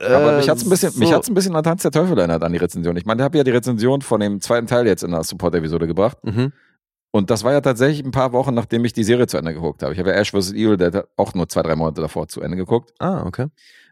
Aber 0.00 0.36
mich 0.36 0.48
hat's 0.48 0.64
ein 0.64 0.70
bisschen, 0.70 0.96
mich 0.98 1.08
so- 1.08 1.14
hat's 1.16 1.28
ein 1.28 1.34
bisschen 1.34 1.56
an 1.56 1.64
Tanz 1.64 1.82
der 1.82 1.90
Teufel 1.90 2.16
erinnert 2.18 2.42
an 2.44 2.52
die 2.52 2.58
Rezension. 2.58 2.96
Ich 2.96 3.04
meine, 3.04 3.20
ich 3.20 3.24
habe 3.24 3.36
ja 3.38 3.44
die 3.44 3.50
Rezension 3.50 4.00
von 4.00 4.20
dem 4.20 4.40
zweiten 4.40 4.66
Teil 4.68 4.86
jetzt 4.86 5.02
in 5.02 5.10
der 5.10 5.24
Support-Episode 5.24 5.86
gebracht. 5.88 6.18
Mhm. 6.22 6.52
Und 7.10 7.30
das 7.30 7.42
war 7.42 7.52
ja 7.52 7.60
tatsächlich 7.60 8.04
ein 8.04 8.12
paar 8.12 8.32
Wochen, 8.32 8.54
nachdem 8.54 8.84
ich 8.84 8.92
die 8.92 9.02
Serie 9.02 9.26
zu 9.26 9.38
Ende 9.38 9.54
geguckt 9.54 9.82
habe. 9.82 9.92
Ich 9.92 9.98
habe 9.98 10.10
ja 10.10 10.16
Ash 10.16 10.30
vs. 10.30 10.52
Evil 10.52 10.76
Dead 10.76 11.02
auch 11.16 11.34
nur 11.34 11.48
zwei, 11.48 11.62
drei 11.62 11.74
Monate 11.74 12.00
davor 12.00 12.28
zu 12.28 12.40
Ende 12.42 12.56
geguckt. 12.56 12.92
Ah, 13.00 13.24
okay. 13.26 13.46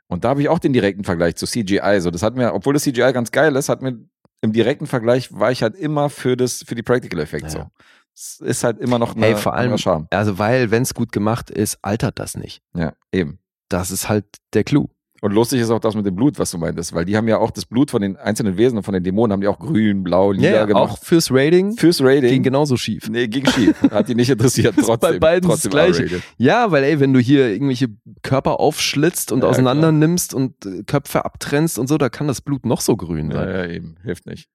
Und 0.06 0.22
da 0.24 0.28
habe 0.28 0.42
ich 0.42 0.48
auch 0.48 0.60
den 0.60 0.72
direkten 0.72 1.02
Vergleich 1.02 1.34
zu 1.34 1.46
CGI. 1.46 2.00
So, 2.00 2.10
das 2.12 2.22
hat 2.22 2.36
mir, 2.36 2.54
obwohl 2.54 2.74
das 2.74 2.84
CGI 2.84 3.12
ganz 3.12 3.32
geil 3.32 3.56
ist, 3.56 3.68
hat 3.68 3.82
mir 3.82 3.98
im 4.42 4.52
direkten 4.52 4.86
Vergleich 4.86 5.32
war 5.32 5.50
ich 5.50 5.62
halt 5.62 5.74
immer 5.74 6.08
für 6.10 6.36
das, 6.36 6.62
für 6.64 6.76
die 6.76 6.82
Practical 6.84 7.18
Effects 7.20 7.54
Ja. 7.54 7.60
so. 7.62 7.66
Es 8.14 8.40
ist 8.40 8.64
halt 8.64 8.78
immer 8.78 8.98
noch 9.00 9.16
eine, 9.16 9.26
Hey, 9.26 9.36
vor 9.36 9.54
allem- 9.54 9.76
Charme. 9.78 10.06
Also, 10.10 10.38
weil, 10.38 10.70
wenn 10.70 10.82
es 10.82 10.94
gut 10.94 11.10
gemacht 11.10 11.50
ist, 11.50 11.78
altert 11.82 12.18
das 12.20 12.36
nicht. 12.36 12.62
Ja, 12.74 12.92
eben. 13.12 13.40
Das 13.68 13.90
ist 13.90 14.08
halt 14.08 14.24
der 14.54 14.64
Clou. 14.64 14.88
Und 15.22 15.32
lustig 15.32 15.60
ist 15.62 15.70
auch 15.70 15.80
das 15.80 15.94
mit 15.94 16.04
dem 16.04 16.14
Blut, 16.14 16.38
was 16.38 16.50
du 16.50 16.58
meintest, 16.58 16.94
weil 16.94 17.06
die 17.06 17.16
haben 17.16 17.26
ja 17.26 17.38
auch 17.38 17.50
das 17.50 17.64
Blut 17.64 17.90
von 17.90 18.02
den 18.02 18.16
einzelnen 18.18 18.58
Wesen 18.58 18.76
und 18.76 18.82
von 18.84 18.92
den 18.92 19.02
Dämonen 19.02 19.32
haben 19.32 19.40
die 19.40 19.48
auch 19.48 19.58
grün, 19.58 20.04
blau, 20.04 20.30
lila 20.30 20.46
Ja, 20.46 20.54
ja, 20.56 20.64
gemacht. 20.66 20.90
auch 20.92 20.98
fürs 20.98 21.30
Rating 21.32 21.72
Fürs 21.72 22.02
Rating. 22.02 22.28
ging 22.28 22.42
genauso 22.42 22.76
schief. 22.76 23.08
Nee, 23.08 23.26
ging 23.26 23.46
schief. 23.46 23.80
Hat 23.90 24.08
die 24.08 24.14
nicht 24.14 24.28
interessiert. 24.28 24.76
Ist 24.76 24.86
bei 24.86 24.96
Trotzdem, 24.96 25.20
beiden 25.20 25.48
das 25.48 25.62
trotzdem 25.62 25.70
Gleiche. 25.70 26.02
R-rated. 26.02 26.22
Ja, 26.36 26.70
weil 26.70 26.84
ey, 26.84 27.00
wenn 27.00 27.14
du 27.14 27.18
hier 27.18 27.48
irgendwelche 27.48 27.88
Körper 28.22 28.60
aufschlitzt 28.60 29.32
und 29.32 29.42
Ja, 29.42 29.48
auseinander 29.48 29.90
nimmst 29.90 30.34
und 30.34 30.64
äh, 30.66 30.82
Köpfe 30.84 31.24
abtrennst 31.24 31.78
und 31.78 31.88
so, 31.88 31.96
da 31.96 32.10
kann 32.10 32.28
das 32.28 32.42
Blut 32.42 32.66
noch 32.66 32.82
so 32.82 32.94
grün 32.96 33.30
Ja, 33.30 33.38
sein. 33.38 33.48
ja, 33.48 33.66
eben. 33.66 33.96
Hilft 34.04 34.26
nicht. 34.26 34.48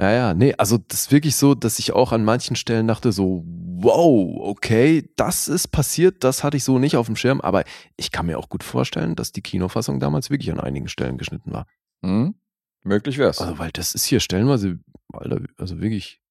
Ja, 0.00 0.10
ja, 0.12 0.32
nee, 0.32 0.54
also 0.56 0.78
das 0.78 1.00
ist 1.00 1.12
wirklich 1.12 1.36
so, 1.36 1.54
dass 1.54 1.78
ich 1.78 1.92
auch 1.92 2.12
an 2.12 2.24
manchen 2.24 2.56
Stellen 2.56 2.88
dachte 2.88 3.12
so, 3.12 3.44
wow, 3.46 4.48
okay, 4.48 5.10
das 5.16 5.46
ist 5.46 5.68
passiert, 5.68 6.24
das 6.24 6.42
hatte 6.42 6.56
ich 6.56 6.64
so 6.64 6.78
nicht 6.78 6.96
auf 6.96 7.04
dem 7.04 7.16
Schirm, 7.16 7.42
aber 7.42 7.64
ich 7.98 8.10
kann 8.10 8.24
mir 8.24 8.38
auch 8.38 8.48
gut 8.48 8.64
vorstellen, 8.64 9.14
dass 9.14 9.32
die 9.32 9.42
Kinofassung 9.42 10.00
damals 10.00 10.30
wirklich 10.30 10.50
an 10.50 10.58
einigen 10.58 10.88
Stellen 10.88 11.18
geschnitten 11.18 11.52
war. 11.52 11.66
Hm? 12.02 12.34
Möglich 12.82 13.18
wär's. 13.18 13.42
Also, 13.42 13.58
weil 13.58 13.72
das 13.72 13.94
ist 13.94 14.06
hier 14.06 14.20
stellenweise, 14.20 14.78
Alter, 15.12 15.42
also 15.58 15.82
wirklich 15.82 16.22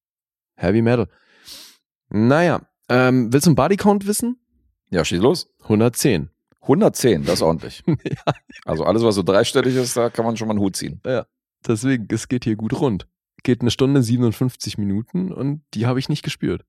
Heavy 0.55 0.81
Metal. 0.81 1.07
Naja, 2.09 2.61
ähm, 2.89 3.31
willst 3.31 3.45
du 3.45 3.51
einen 3.51 3.55
Bodycount 3.55 4.07
wissen? 4.07 4.39
Ja, 4.89 5.05
schieß 5.05 5.19
los. 5.19 5.47
110. 5.61 6.31
110, 6.61 7.23
das 7.23 7.35
ist 7.35 7.41
ordentlich. 7.43 7.83
ja, 7.87 8.33
Also 8.65 8.83
alles, 8.83 9.03
was 9.03 9.13
so 9.13 9.21
dreistellig 9.21 9.75
ist, 9.75 9.95
da 9.95 10.09
kann 10.09 10.25
man 10.25 10.37
schon 10.37 10.47
mal 10.47 10.53
einen 10.53 10.61
Hut 10.61 10.75
ziehen. 10.75 10.99
deswegen, 11.67 12.07
es 12.09 12.27
geht 12.27 12.45
hier 12.45 12.55
gut 12.55 12.73
rund. 12.73 13.05
Geht 13.43 13.61
eine 13.61 13.71
Stunde 13.71 14.03
57 14.03 14.77
Minuten 14.77 15.31
und 15.31 15.63
die 15.73 15.85
habe 15.85 15.99
ich 15.99 16.09
nicht 16.09 16.23
gespürt. 16.23 16.65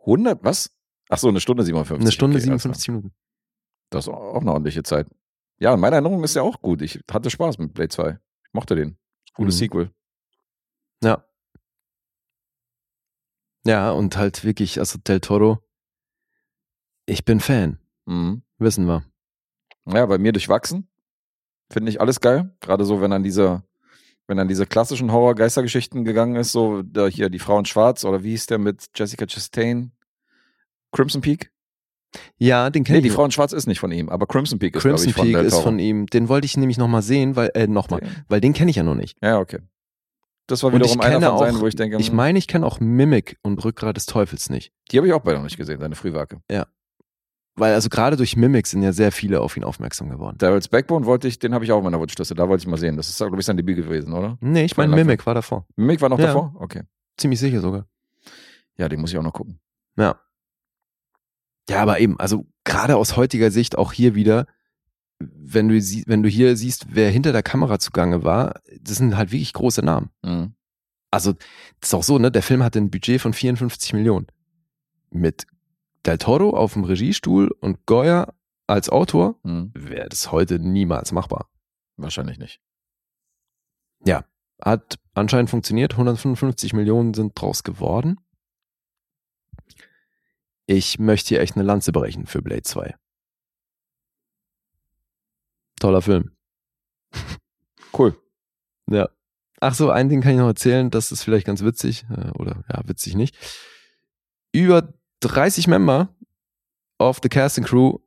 100, 0.00 0.42
was? 0.44 0.74
Ach 1.08 1.18
so, 1.18 1.28
eine 1.28 1.40
Stunde 1.40 1.62
57. 1.64 2.00
Eine 2.02 2.12
Stunde 2.12 2.36
okay, 2.38 2.48
alles 2.50 2.62
57 2.62 2.88
Minuten. 2.88 3.08
klar. 3.10 3.18
Das 3.90 4.06
ist 4.06 4.12
auch 4.12 4.40
eine 4.40 4.52
ordentliche 4.52 4.82
Zeit. 4.82 5.06
Ja, 5.58 5.74
in 5.74 5.80
meiner 5.80 5.96
Erinnerung 5.96 6.24
ist 6.24 6.34
ja 6.34 6.42
auch 6.42 6.60
gut. 6.62 6.82
Ich 6.82 7.00
hatte 7.10 7.30
Spaß 7.30 7.58
mit 7.58 7.74
Blade 7.74 7.88
2. 7.90 8.10
Ich 8.46 8.52
mochte 8.52 8.74
den. 8.74 8.96
Gutes 9.34 9.56
Mhm. 9.56 9.58
Sequel. 9.58 9.90
Ja. 11.02 11.24
Ja, 13.64 13.90
und 13.92 14.16
halt 14.16 14.44
wirklich, 14.44 14.78
also 14.78 14.98
Del 14.98 15.20
Toro, 15.20 15.58
ich 17.06 17.24
bin 17.24 17.40
Fan, 17.40 17.78
Mhm. 18.06 18.42
wissen 18.58 18.86
wir. 18.86 19.04
Ja, 19.86 20.06
bei 20.06 20.18
mir 20.18 20.32
durchwachsen. 20.32 20.88
Finde 21.70 21.90
ich 21.90 22.00
alles 22.00 22.20
geil. 22.20 22.56
Gerade 22.60 22.84
so, 22.84 23.00
wenn 23.00 23.10
dann 23.12 23.22
diese, 23.22 23.62
wenn 24.26 24.36
dann 24.36 24.48
diese 24.48 24.66
klassischen 24.66 25.12
Horror-Geistergeschichten 25.12 26.04
gegangen 26.04 26.36
ist, 26.36 26.52
so 26.52 26.82
da 26.82 27.06
hier 27.06 27.28
die 27.28 27.38
Frau 27.38 27.58
in 27.58 27.64
Schwarz 27.64 28.04
oder 28.04 28.22
wie 28.22 28.30
hieß 28.30 28.46
der 28.46 28.58
mit 28.58 28.86
Jessica 28.94 29.26
Chastain? 29.26 29.92
Crimson 30.92 31.20
Peak? 31.20 31.50
Ja, 32.38 32.70
den 32.70 32.82
Nee, 32.82 32.86
kenne 32.86 33.02
die 33.02 33.08
ich. 33.08 33.14
Frau 33.14 33.24
in 33.24 33.30
Schwarz 33.30 33.52
ist 33.52 33.66
nicht 33.66 33.80
von 33.80 33.90
ihm, 33.90 34.08
aber 34.08 34.26
Crimson 34.26 34.58
Peak 34.58 34.76
ist, 34.76 34.82
Crimson 34.82 35.08
ich, 35.08 35.14
von 35.14 35.26
Peak 35.26 35.36
ist 35.38 35.58
von 35.58 35.78
ihm. 35.78 36.06
Den 36.06 36.28
wollte 36.28 36.44
ich 36.44 36.56
nämlich 36.56 36.78
nochmal 36.78 37.02
sehen, 37.02 37.36
weil, 37.36 37.50
äh, 37.54 37.66
nochmal, 37.66 38.00
weil 38.28 38.40
den 38.40 38.52
kenne 38.52 38.70
ich 38.70 38.76
ja 38.76 38.82
noch 38.82 38.94
nicht. 38.94 39.16
Ja, 39.22 39.38
okay. 39.38 39.60
Das 40.46 40.62
war 40.62 40.72
wiederum 40.72 41.00
einer 41.00 41.30
von 41.30 41.38
seinen, 41.38 41.56
auch, 41.56 41.60
wo 41.62 41.66
ich 41.66 41.76
denke, 41.76 41.96
ich 41.98 42.08
hm, 42.08 42.16
meine, 42.16 42.38
ich 42.38 42.48
kenne 42.48 42.66
auch 42.66 42.80
Mimic 42.80 43.38
und 43.42 43.64
Rückgrat 43.64 43.96
des 43.96 44.06
Teufels 44.06 44.50
nicht. 44.50 44.72
die 44.90 44.98
habe 44.98 45.06
ich 45.06 45.12
auch 45.12 45.20
beide 45.20 45.38
noch 45.38 45.44
nicht 45.44 45.56
gesehen, 45.56 45.80
seine 45.80 45.94
Frühwerke. 45.94 46.42
Weil 47.54 47.74
also 47.74 47.90
gerade 47.90 48.16
durch 48.16 48.34
Mimic 48.36 48.66
sind 48.66 48.82
ja 48.82 48.92
sehr 48.92 49.12
viele 49.12 49.40
auf 49.42 49.56
ihn 49.58 49.64
aufmerksam 49.64 50.08
geworden. 50.08 50.38
Devil's 50.38 50.68
Backbone 50.68 51.04
wollte 51.04 51.28
ich, 51.28 51.38
den 51.38 51.52
habe 51.52 51.64
ich 51.66 51.72
auch 51.72 51.78
in 51.78 51.84
meiner 51.84 52.00
Wunschliste, 52.00 52.34
da 52.34 52.48
wollte 52.48 52.62
ich 52.62 52.66
mal 52.66 52.78
sehen. 52.78 52.96
Das 52.96 53.10
ist, 53.10 53.18
glaube 53.18 53.38
ich, 53.38 53.44
sein 53.44 53.58
Debüt 53.58 53.76
gewesen, 53.76 54.12
oder? 54.14 54.38
Nee, 54.40 54.64
ich 54.64 54.76
meine. 54.78 54.94
Mimic 54.96 55.26
war 55.26 55.34
davor. 55.34 55.66
Mimic 55.76 56.00
war 56.00 56.08
noch 56.08 56.18
Ja. 56.18 56.26
davor? 56.28 56.54
Okay. 56.58 56.82
Ziemlich 57.18 57.38
sicher 57.40 57.60
sogar. 57.60 57.86
Ja, 58.78 58.88
den 58.88 59.00
muss 59.00 59.12
ich 59.12 59.18
auch 59.18 59.22
noch 59.22 59.34
gucken. 59.34 59.60
Ja. 59.96 60.18
Ja, 61.68 61.82
aber 61.82 62.00
eben, 62.00 62.18
also 62.18 62.46
gerade 62.64 62.96
aus 62.96 63.16
heutiger 63.16 63.50
Sicht 63.50 63.76
auch 63.76 63.92
hier 63.92 64.14
wieder, 64.14 64.46
wenn 65.20 65.68
du, 65.68 65.80
sie- 65.80 66.04
wenn 66.06 66.22
du 66.22 66.28
hier 66.28 66.56
siehst, 66.56 66.86
wer 66.94 67.10
hinter 67.10 67.32
der 67.32 67.42
Kamera 67.42 67.78
zugange 67.78 68.24
war, 68.24 68.60
das 68.80 68.96
sind 68.96 69.16
halt 69.16 69.30
wirklich 69.30 69.52
große 69.52 69.82
Namen. 69.84 70.10
Mhm. 70.22 70.54
Also, 71.10 71.32
das 71.34 71.90
ist 71.90 71.94
auch 71.94 72.02
so, 72.02 72.18
ne? 72.18 72.32
Der 72.32 72.42
Film 72.42 72.62
hatte 72.62 72.78
ein 72.78 72.90
Budget 72.90 73.20
von 73.20 73.34
54 73.34 73.92
Millionen. 73.92 74.26
Mit 75.10 75.46
Del 76.06 76.18
Toro 76.18 76.50
auf 76.56 76.72
dem 76.74 76.84
Regiestuhl 76.84 77.50
und 77.60 77.86
Goya 77.86 78.32
als 78.66 78.88
Autor 78.90 79.38
Mhm. 79.42 79.70
wäre 79.74 80.08
das 80.08 80.32
heute 80.32 80.58
niemals 80.58 81.12
machbar. 81.12 81.48
Wahrscheinlich 81.96 82.38
nicht. 82.38 82.60
Hat 84.64 85.00
anscheinend 85.14 85.50
funktioniert. 85.50 85.94
155 85.94 86.72
Millionen 86.72 87.14
sind 87.14 87.32
draus 87.34 87.64
geworden. 87.64 88.20
Ich 90.66 91.00
möchte 91.00 91.30
hier 91.30 91.40
echt 91.40 91.56
eine 91.56 91.64
Lanze 91.64 91.90
brechen 91.90 92.26
für 92.26 92.42
Blade 92.42 92.62
2. 92.62 92.94
Toller 95.80 96.00
Film. 96.02 96.30
Cool. 97.92 98.16
Ja. 98.88 99.08
Ach 99.60 99.74
so, 99.74 99.90
ein 99.90 100.08
Ding 100.08 100.22
kann 100.22 100.32
ich 100.32 100.38
noch 100.38 100.46
erzählen, 100.46 100.90
das 100.90 101.12
ist 101.12 101.24
vielleicht 101.24 101.46
ganz 101.46 101.62
witzig, 101.62 102.06
äh, 102.08 102.30
oder 102.38 102.64
ja, 102.70 102.80
witzig 102.88 103.16
nicht. 103.16 103.36
Über 104.52 104.94
30 105.28 105.66
Member 105.68 106.08
of 106.98 107.20
the 107.22 107.28
cast 107.28 107.58
and 107.58 107.66
crew 107.66 107.98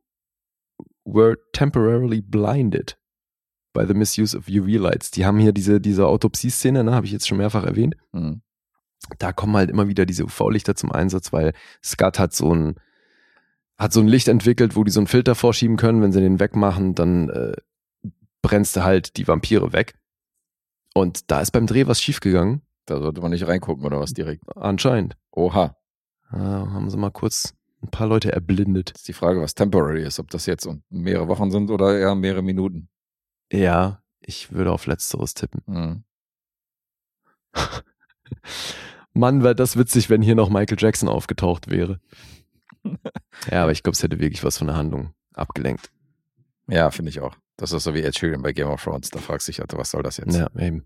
were 1.04 1.36
temporarily 1.52 2.20
blinded 2.20 2.96
by 3.72 3.86
the 3.86 3.94
misuse 3.94 4.36
of 4.36 4.46
UV 4.48 4.78
lights. 4.78 5.10
Die 5.10 5.24
haben 5.26 5.38
hier 5.38 5.52
diese, 5.52 5.80
diese 5.80 6.06
Autopsie-Szene, 6.06 6.82
ne, 6.84 6.94
habe 6.94 7.06
ich 7.06 7.12
jetzt 7.12 7.28
schon 7.28 7.38
mehrfach 7.38 7.64
erwähnt. 7.64 7.94
Mhm. 8.12 8.42
Da 9.18 9.32
kommen 9.32 9.54
halt 9.56 9.70
immer 9.70 9.88
wieder 9.88 10.06
diese 10.06 10.24
UV-Lichter 10.24 10.74
zum 10.74 10.90
Einsatz, 10.90 11.32
weil 11.32 11.52
Scott 11.84 12.18
hat 12.18 12.34
so 12.34 12.52
ein, 12.54 12.76
hat 13.78 13.92
so 13.92 14.00
ein 14.00 14.08
Licht 14.08 14.26
entwickelt, 14.28 14.74
wo 14.74 14.82
die 14.84 14.90
so 14.90 15.00
einen 15.00 15.06
Filter 15.06 15.34
vorschieben 15.34 15.76
können. 15.76 16.00
Wenn 16.02 16.12
sie 16.12 16.20
den 16.20 16.40
wegmachen, 16.40 16.94
dann 16.94 17.28
äh, 17.28 17.52
brennst 18.42 18.74
du 18.76 18.82
halt 18.82 19.16
die 19.18 19.28
Vampire 19.28 19.72
weg. 19.72 19.94
Und 20.94 21.30
da 21.30 21.40
ist 21.42 21.50
beim 21.50 21.66
Dreh 21.66 21.86
was 21.86 22.00
schiefgegangen, 22.00 22.62
Da 22.86 22.98
sollte 22.98 23.20
man 23.20 23.30
nicht 23.30 23.46
reingucken 23.46 23.84
oder 23.84 24.00
was 24.00 24.14
direkt. 24.14 24.42
anscheinend. 24.56 25.16
Oha. 25.30 25.76
Äh, 26.32 26.36
haben 26.36 26.90
sie 26.90 26.96
mal 26.96 27.10
kurz 27.10 27.54
ein 27.82 27.90
paar 27.90 28.06
Leute 28.06 28.32
erblindet. 28.32 28.92
ist 28.92 29.08
die 29.08 29.12
Frage, 29.12 29.40
was 29.40 29.54
temporary 29.54 30.02
ist. 30.04 30.18
Ob 30.18 30.30
das 30.30 30.46
jetzt 30.46 30.68
mehrere 30.90 31.28
Wochen 31.28 31.50
sind 31.50 31.70
oder 31.70 31.98
eher 31.98 32.14
mehrere 32.14 32.42
Minuten. 32.42 32.88
Ja, 33.52 34.02
Ich 34.20 34.52
würde 34.52 34.72
auf 34.72 34.86
Letzteres 34.86 35.34
tippen. 35.34 35.62
Hm. 35.66 36.04
Mann, 39.12 39.42
wäre 39.44 39.54
das 39.54 39.76
witzig, 39.76 40.10
wenn 40.10 40.20
hier 40.22 40.34
noch 40.34 40.50
Michael 40.50 40.78
Jackson 40.78 41.08
aufgetaucht 41.08 41.70
wäre. 41.70 42.00
ja, 43.50 43.62
aber 43.62 43.72
ich 43.72 43.82
glaube, 43.82 43.94
es 43.94 44.02
hätte 44.02 44.18
wirklich 44.18 44.42
was 44.44 44.58
von 44.58 44.66
der 44.66 44.76
Handlung 44.76 45.14
abgelenkt. 45.34 45.90
Ja, 46.68 46.90
finde 46.90 47.10
ich 47.10 47.20
auch. 47.20 47.36
Das 47.56 47.72
ist 47.72 47.84
so 47.84 47.94
wie 47.94 48.02
Ed 48.02 48.18
Sheeran 48.18 48.42
bei 48.42 48.52
Game 48.52 48.68
of 48.68 48.82
Thrones. 48.82 49.10
Da 49.10 49.20
fragst 49.20 49.48
du 49.48 49.52
dich, 49.52 49.62
was 49.72 49.90
soll 49.90 50.02
das 50.02 50.16
jetzt? 50.18 50.36
Ja, 50.36 50.50
eben. 50.58 50.84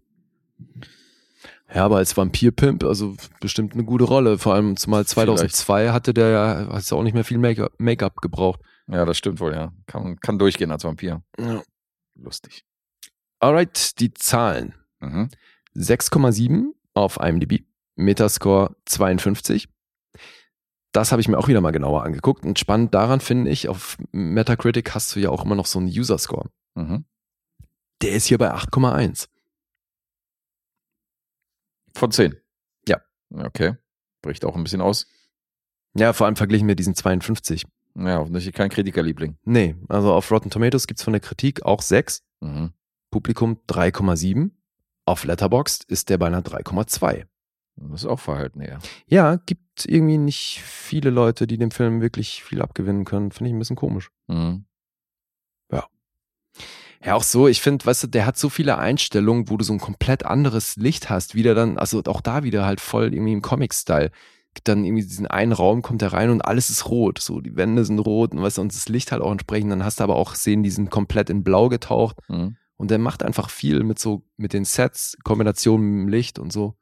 Ja, 1.72 1.84
aber 1.84 1.98
als 1.98 2.16
Vampir-Pimp, 2.16 2.82
also 2.82 3.16
bestimmt 3.40 3.74
eine 3.74 3.84
gute 3.84 4.04
Rolle. 4.04 4.38
Vor 4.38 4.54
allem 4.54 4.76
zumal 4.76 5.06
2002 5.06 5.90
hatte 5.90 6.12
der 6.12 6.28
ja, 6.28 6.68
hat 6.72 6.90
ja 6.90 6.96
auch 6.96 7.02
nicht 7.02 7.14
mehr 7.14 7.24
viel 7.24 7.38
Make-up 7.38 7.72
Make 7.78 8.10
gebraucht. 8.20 8.60
Ja, 8.88 9.04
das 9.04 9.18
stimmt 9.18 9.38
wohl, 9.38 9.52
ja. 9.52 9.72
Kann, 9.86 10.18
kann 10.18 10.38
durchgehen 10.38 10.72
als 10.72 10.82
Vampir. 10.82 11.22
Ja. 11.38 11.62
Lustig. 12.16 12.64
Alright, 13.38 14.00
die 14.00 14.12
Zahlen. 14.12 14.74
Mhm. 14.98 15.28
6,7 15.76 16.72
auf 16.94 17.18
IMDb, 17.20 17.64
Metascore 17.94 18.74
52. 18.86 19.68
Das 20.92 21.12
habe 21.12 21.22
ich 21.22 21.28
mir 21.28 21.38
auch 21.38 21.46
wieder 21.46 21.60
mal 21.60 21.70
genauer 21.70 22.02
angeguckt. 22.02 22.44
Und 22.44 22.58
spannend 22.58 22.94
daran 22.94 23.20
finde 23.20 23.50
ich, 23.50 23.68
auf 23.68 23.96
Metacritic 24.10 24.92
hast 24.94 25.14
du 25.14 25.20
ja 25.20 25.30
auch 25.30 25.44
immer 25.44 25.54
noch 25.54 25.66
so 25.66 25.78
einen 25.78 25.88
User-Score. 25.88 26.50
Mhm. 26.74 27.04
Der 28.02 28.12
ist 28.12 28.26
hier 28.26 28.38
bei 28.38 28.52
8,1. 28.52 29.28
Von 32.00 32.10
10. 32.10 32.34
Ja. 32.88 32.96
Okay. 33.30 33.74
Bricht 34.22 34.46
auch 34.46 34.56
ein 34.56 34.64
bisschen 34.64 34.80
aus. 34.80 35.06
Ja, 35.94 36.14
vor 36.14 36.24
allem 36.26 36.36
verglichen 36.36 36.66
mit 36.66 36.78
diesen 36.78 36.94
52. 36.94 37.66
Ja, 37.94 38.20
offensichtlich 38.20 38.54
kein 38.54 38.70
Kritikerliebling. 38.70 39.36
Nee, 39.44 39.76
also 39.90 40.14
auf 40.14 40.30
Rotten 40.30 40.48
Tomatoes 40.48 40.86
gibt's 40.86 41.02
von 41.02 41.12
der 41.12 41.20
Kritik 41.20 41.62
auch 41.66 41.82
6, 41.82 42.22
Mhm. 42.40 42.72
Publikum 43.10 43.60
3,7. 43.66 44.52
Auf 45.04 45.24
Letterboxd 45.24 45.84
ist 45.90 46.08
der 46.08 46.16
bei 46.16 46.28
einer 46.28 46.40
3,2. 46.40 47.26
Das 47.76 48.00
ist 48.00 48.06
auch 48.06 48.20
Verhalten 48.20 48.62
eher. 48.62 48.78
Ja, 49.06 49.36
gibt 49.36 49.84
irgendwie 49.86 50.16
nicht 50.16 50.62
viele 50.62 51.10
Leute, 51.10 51.46
die 51.46 51.58
dem 51.58 51.70
Film 51.70 52.00
wirklich 52.00 52.42
viel 52.42 52.62
abgewinnen 52.62 53.04
können. 53.04 53.30
Finde 53.30 53.50
ich 53.50 53.54
ein 53.54 53.58
bisschen 53.58 53.76
komisch. 53.76 54.10
Mhm. 54.26 54.64
Ja, 57.02 57.14
auch 57.14 57.22
so, 57.22 57.48
ich 57.48 57.62
finde, 57.62 57.86
weißt 57.86 58.04
du, 58.04 58.06
der 58.08 58.26
hat 58.26 58.36
so 58.36 58.50
viele 58.50 58.76
Einstellungen, 58.76 59.48
wo 59.48 59.56
du 59.56 59.64
so 59.64 59.72
ein 59.72 59.80
komplett 59.80 60.26
anderes 60.26 60.76
Licht 60.76 61.08
hast, 61.08 61.34
wieder 61.34 61.54
dann, 61.54 61.78
also 61.78 62.02
auch 62.06 62.20
da 62.20 62.42
wieder 62.42 62.66
halt 62.66 62.80
voll 62.80 63.14
irgendwie 63.14 63.32
im 63.32 63.42
Comic-Style. 63.42 64.10
Dann 64.64 64.84
irgendwie 64.84 65.04
diesen 65.04 65.28
einen 65.28 65.52
Raum, 65.52 65.80
kommt 65.80 66.02
er 66.02 66.12
rein 66.12 66.28
und 66.28 66.42
alles 66.42 66.70
ist 66.70 66.86
rot. 66.90 67.20
So, 67.20 67.40
die 67.40 67.56
Wände 67.56 67.84
sind 67.84 68.00
rot 68.00 68.32
und 68.32 68.42
weißt 68.42 68.58
du, 68.58 68.62
und 68.62 68.74
das 68.74 68.88
Licht 68.88 69.12
halt 69.12 69.22
auch 69.22 69.30
entsprechend. 69.30 69.70
Dann 69.70 69.84
hast 69.84 70.00
du 70.00 70.04
aber 70.04 70.16
auch 70.16 70.34
Szenen, 70.34 70.62
die 70.62 70.70
sind 70.70 70.90
komplett 70.90 71.30
in 71.30 71.44
Blau 71.44 71.68
getaucht. 71.68 72.18
Mhm. 72.28 72.56
Und 72.76 72.90
der 72.90 72.98
macht 72.98 73.22
einfach 73.22 73.48
viel 73.48 73.84
mit 73.84 73.98
so, 73.98 74.24
mit 74.36 74.52
den 74.52 74.64
Sets, 74.64 75.16
Kombination 75.22 75.80
mit 75.80 76.06
dem 76.06 76.08
Licht 76.08 76.38
und 76.38 76.52
so. 76.52 76.74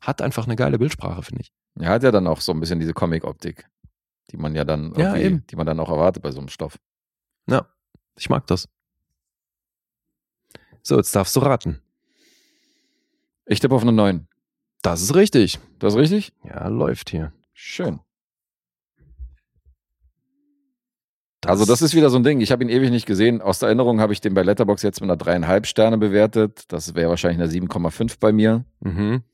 Hat 0.00 0.22
einfach 0.22 0.46
eine 0.46 0.56
geile 0.56 0.78
Bildsprache, 0.78 1.22
finde 1.22 1.42
ich. 1.42 1.52
Er 1.78 1.90
hat 1.90 2.02
ja 2.02 2.10
dann 2.10 2.26
auch 2.26 2.40
so 2.40 2.52
ein 2.52 2.60
bisschen 2.60 2.80
diese 2.80 2.94
Comic-Optik, 2.94 3.68
die 4.30 4.38
man 4.38 4.54
ja 4.54 4.64
dann 4.64 4.94
Ja, 4.96 5.14
die 5.50 5.56
man 5.56 5.66
dann 5.66 5.80
auch 5.80 5.90
erwartet 5.90 6.22
bei 6.22 6.32
so 6.32 6.38
einem 6.38 6.48
Stoff. 6.48 6.78
Ja, 7.48 7.66
ich 8.16 8.30
mag 8.30 8.46
das. 8.46 8.68
So, 10.86 10.96
jetzt 10.96 11.16
darfst 11.16 11.34
du 11.34 11.40
raten. 11.40 11.80
Ich 13.44 13.58
tippe 13.58 13.74
auf 13.74 13.82
eine 13.82 13.90
9. 13.90 14.28
Das 14.82 15.02
ist 15.02 15.16
richtig. 15.16 15.58
Das 15.80 15.94
ist 15.94 15.98
richtig? 15.98 16.32
Ja, 16.44 16.68
läuft 16.68 17.10
hier. 17.10 17.32
Schön. 17.54 17.98
Also 21.44 21.64
das 21.64 21.82
ist 21.82 21.96
wieder 21.96 22.08
so 22.08 22.18
ein 22.18 22.22
Ding. 22.22 22.40
Ich 22.40 22.52
habe 22.52 22.62
ihn 22.62 22.68
ewig 22.68 22.90
nicht 22.90 23.04
gesehen. 23.04 23.42
Aus 23.42 23.58
der 23.58 23.66
Erinnerung 23.66 24.00
habe 24.00 24.12
ich 24.12 24.20
den 24.20 24.34
bei 24.34 24.44
Letterbox 24.44 24.82
jetzt 24.82 25.00
mit 25.00 25.10
einer 25.10 25.16
dreieinhalb 25.16 25.66
Sterne 25.66 25.98
bewertet. 25.98 26.62
Das 26.68 26.94
wäre 26.94 27.10
wahrscheinlich 27.10 27.42
eine 27.42 27.66
7,5 27.66 28.18
bei 28.20 28.30
mir. 28.30 28.64
Mhm. 28.78 29.24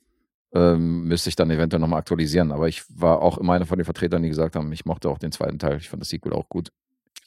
Ähm, 0.55 1.05
müsste 1.05 1.29
ich 1.29 1.37
dann 1.37 1.51
eventuell 1.51 1.81
nochmal 1.81 1.99
aktualisieren. 1.99 2.51
Aber 2.51 2.67
ich 2.69 2.83
war 2.89 3.21
auch 3.21 3.37
immer 3.37 3.53
einer 3.53 3.67
von 3.67 3.77
den 3.77 3.85
Vertretern, 3.85 4.23
die 4.23 4.31
gesagt 4.31 4.57
haben, 4.57 4.73
ich 4.73 4.87
mochte 4.87 5.11
auch 5.11 5.19
den 5.19 5.33
zweiten 5.33 5.59
Teil. 5.59 5.77
Ich 5.77 5.91
fand 5.91 6.01
das 6.01 6.09
Sequel 6.09 6.33
auch 6.33 6.49
gut. 6.49 6.73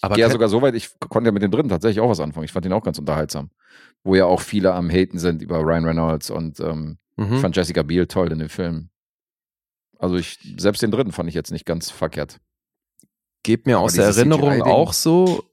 Aber 0.02 0.14
Ich 0.14 0.16
gehe 0.16 0.26
ja 0.26 0.32
sogar 0.32 0.50
so 0.50 0.64
weit, 0.64 0.74
ich 0.74 0.90
konnte 1.00 1.28
ja 1.28 1.32
mit 1.32 1.44
dem 1.44 1.52
dritten 1.52 1.70
tatsächlich 1.70 2.00
auch 2.00 2.10
was 2.10 2.20
anfangen. 2.20 2.46
Ich 2.46 2.52
fand 2.52 2.66
den 2.66 2.74
auch 2.74 2.84
ganz 2.84 2.98
unterhaltsam. 2.98 3.52
Wo 4.06 4.16
ja 4.16 4.26
auch 4.26 4.40
viele 4.40 4.74
am 4.74 4.90
Haten 4.90 5.20
sind 5.20 5.42
über 5.42 5.60
Ryan 5.60 5.84
Reynolds 5.86 6.30
und 6.30 6.60
ähm, 6.62 6.98
Mhm. 7.18 7.36
ich 7.36 7.40
fand 7.42 7.56
Jessica 7.56 7.82
Biel 7.82 8.08
toll 8.08 8.32
in 8.32 8.40
dem 8.40 8.50
Film. 8.50 8.90
Also 9.98 10.16
ich, 10.18 10.38
selbst 10.58 10.82
den 10.82 10.92
dritten 10.92 11.12
fand 11.14 11.30
ich 11.30 11.36
jetzt 11.36 11.52
nicht 11.52 11.66
ganz 11.66 11.90
verkehrt. 11.90 12.42
Geht 13.44 13.66
mir 13.66 13.78
Aber 13.78 13.86
aus 13.86 13.94
der 13.94 14.08
Erinnerung 14.08 14.62
auch 14.64 14.92
so, 14.92 15.46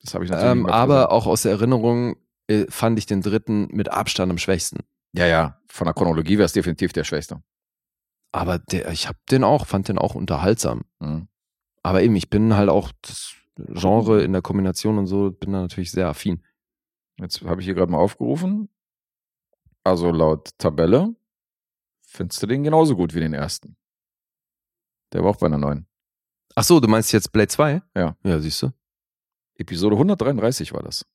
Das 0.00 0.14
habe 0.14 0.24
ich 0.24 0.30
natürlich 0.30 0.50
ähm, 0.52 0.66
aber 0.66 1.12
auch 1.12 1.26
aus 1.26 1.42
der 1.42 1.52
Erinnerung 1.52 2.16
äh, 2.46 2.64
fand 2.70 2.98
ich 2.98 3.06
den 3.06 3.20
dritten 3.20 3.68
mit 3.72 3.90
Abstand 3.90 4.30
am 4.30 4.38
schwächsten. 4.38 4.80
Ja, 5.12 5.26
ja, 5.26 5.60
von 5.66 5.84
der 5.84 5.92
Chronologie 5.92 6.38
wäre 6.38 6.46
es 6.46 6.54
definitiv 6.54 6.94
der 6.94 7.04
Schwächste. 7.04 7.42
Aber 8.32 8.58
der, 8.58 8.90
ich 8.90 9.08
habe 9.08 9.18
den 9.30 9.44
auch, 9.44 9.66
fand 9.66 9.88
den 9.88 9.98
auch 9.98 10.14
unterhaltsam. 10.14 10.84
Mhm. 11.00 11.28
Aber 11.82 12.02
eben, 12.02 12.16
ich 12.16 12.30
bin 12.30 12.56
halt 12.56 12.70
auch 12.70 12.90
das 13.02 13.34
Genre 13.56 14.22
in 14.22 14.32
der 14.32 14.40
Kombination 14.40 14.96
und 14.96 15.06
so, 15.06 15.30
bin 15.30 15.52
da 15.52 15.60
natürlich 15.60 15.90
sehr 15.90 16.08
affin. 16.08 16.42
Jetzt 17.18 17.42
habe 17.42 17.60
ich 17.60 17.66
hier 17.66 17.74
gerade 17.74 17.90
mal 17.92 17.98
aufgerufen. 17.98 18.68
Also 19.84 20.10
laut 20.10 20.50
Tabelle 20.58 21.14
findest 22.06 22.42
du 22.42 22.46
den 22.46 22.62
genauso 22.62 22.96
gut 22.96 23.14
wie 23.14 23.20
den 23.20 23.34
ersten. 23.34 23.76
Der 25.12 25.22
war 25.22 25.30
auch 25.30 25.36
bei 25.36 25.46
einer 25.46 25.58
neuen. 25.58 25.86
Ach 26.54 26.64
so, 26.64 26.80
du 26.80 26.88
meinst 26.88 27.12
jetzt 27.12 27.32
Blade 27.32 27.48
2? 27.48 27.82
Ja. 27.96 28.16
Ja, 28.22 28.38
siehst 28.38 28.62
du. 28.62 28.72
Episode 29.56 29.96
133 29.96 30.72
war 30.72 30.82
das. 30.82 31.06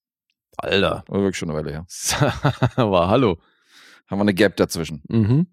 Alter. 0.58 1.04
War 1.08 1.20
wirklich 1.22 1.38
schon 1.38 1.50
eine 1.50 1.60
Weile 1.60 1.72
her. 1.72 1.86
Aber 2.76 3.08
hallo. 3.08 3.38
Haben 4.08 4.20
wir 4.20 4.24
eine 4.24 4.34
Gap 4.34 4.56
dazwischen. 4.56 5.04
Mhm. 5.10 5.48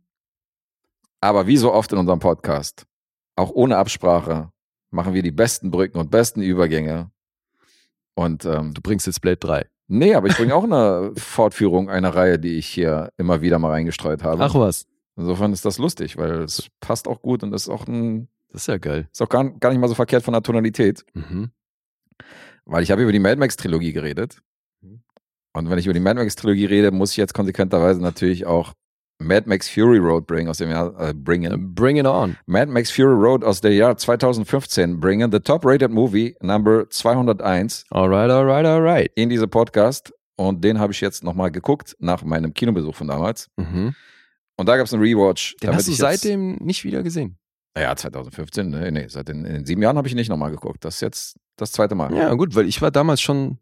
Aber 1.20 1.46
wie 1.46 1.56
so 1.56 1.72
oft 1.72 1.92
in 1.92 1.98
unserem 1.98 2.20
Podcast, 2.20 2.86
auch 3.36 3.50
ohne 3.50 3.76
Absprache, 3.76 4.52
machen 4.90 5.14
wir 5.14 5.22
die 5.22 5.32
besten 5.32 5.70
Brücken 5.70 5.98
und 5.98 6.10
besten 6.10 6.40
Übergänge. 6.40 7.10
Und 8.14 8.44
ähm, 8.44 8.72
Du 8.74 8.80
bringst 8.80 9.06
jetzt 9.06 9.20
Blade 9.20 9.38
3. 9.38 9.66
nee, 9.86 10.14
aber 10.14 10.28
ich 10.28 10.36
bringe 10.36 10.54
auch 10.54 10.64
eine 10.64 11.12
Fortführung 11.16 11.88
einer 11.90 12.14
Reihe, 12.14 12.38
die 12.38 12.56
ich 12.58 12.66
hier 12.66 13.10
immer 13.16 13.40
wieder 13.42 13.58
mal 13.58 13.70
reingestreut 13.70 14.22
habe. 14.22 14.42
Ach 14.44 14.54
was. 14.54 14.86
Insofern 15.16 15.52
ist 15.52 15.64
das 15.64 15.78
lustig, 15.78 16.16
weil 16.16 16.42
es 16.42 16.68
passt 16.80 17.06
auch 17.06 17.22
gut 17.22 17.42
und 17.42 17.52
ist 17.52 17.68
auch 17.68 17.86
ein, 17.86 18.28
Das 18.50 18.62
ist 18.62 18.66
ja 18.66 18.78
geil. 18.78 19.08
ist 19.12 19.22
auch 19.22 19.28
gar, 19.28 19.48
gar 19.58 19.70
nicht 19.70 19.78
mal 19.78 19.88
so 19.88 19.94
verkehrt 19.94 20.24
von 20.24 20.32
der 20.32 20.42
Tonalität. 20.42 21.04
Mhm. 21.14 21.50
Weil 22.64 22.82
ich 22.82 22.90
habe 22.90 23.02
über 23.02 23.12
die 23.12 23.18
Mad 23.18 23.36
Max 23.36 23.56
Trilogie 23.56 23.92
geredet. 23.92 24.38
Und 25.56 25.70
wenn 25.70 25.78
ich 25.78 25.86
über 25.86 25.94
die 25.94 26.00
Mad 26.00 26.18
Max 26.18 26.34
Trilogie 26.34 26.64
rede, 26.64 26.90
muss 26.90 27.12
ich 27.12 27.16
jetzt 27.16 27.32
konsequenterweise 27.34 28.00
natürlich 28.00 28.44
auch 28.46 28.72
Mad 29.18 29.48
Max 29.48 29.68
Fury 29.68 29.98
Road 29.98 30.26
bringen 30.26 30.48
aus 30.48 30.58
dem 30.58 30.70
Jahr 30.70 30.98
äh, 31.00 31.14
bringen. 31.14 31.74
Bring 31.74 31.96
it 31.96 32.06
on. 32.06 32.36
Mad 32.46 32.66
Max 32.66 32.90
Fury 32.90 33.14
Road 33.14 33.44
aus 33.44 33.60
dem 33.60 33.72
Jahr 33.72 33.96
2015 33.96 35.00
bringen. 35.00 35.30
The 35.30 35.40
top 35.40 35.64
rated 35.64 35.90
movie 35.90 36.36
number 36.40 36.88
201 36.90 37.84
Alright, 37.90 38.30
alright, 38.30 38.66
alright. 38.66 39.10
in 39.14 39.28
diese 39.28 39.46
Podcast. 39.46 40.12
Und 40.36 40.64
den 40.64 40.80
habe 40.80 40.92
ich 40.92 41.00
jetzt 41.00 41.22
nochmal 41.22 41.50
geguckt 41.50 41.96
nach 42.00 42.24
meinem 42.24 42.52
Kinobesuch 42.52 42.94
von 42.94 43.06
damals. 43.06 43.48
Mhm. 43.56 43.94
Und 44.56 44.68
da 44.68 44.76
gab 44.76 44.86
es 44.86 44.92
einen 44.92 45.02
Rewatch. 45.02 45.56
Den 45.62 45.74
hast 45.74 45.88
du 45.88 45.92
seitdem 45.92 46.56
nicht 46.56 46.84
wieder 46.84 47.02
gesehen. 47.02 47.38
Ja, 47.76 47.94
2015. 47.94 48.70
Nee, 48.70 48.90
nee, 48.90 49.08
seit 49.08 49.28
den, 49.28 49.44
in 49.44 49.52
den 49.54 49.64
sieben 49.64 49.82
Jahren 49.82 49.96
habe 49.96 50.06
ich 50.06 50.14
nicht 50.14 50.28
nochmal 50.28 50.50
geguckt. 50.50 50.84
Das 50.84 50.96
ist 50.96 51.00
jetzt 51.00 51.36
das 51.56 51.72
zweite 51.72 51.94
Mal. 51.94 52.14
Ja, 52.14 52.32
gut, 52.34 52.54
weil 52.54 52.66
ich 52.66 52.80
war 52.82 52.90
damals 52.90 53.20
schon 53.20 53.58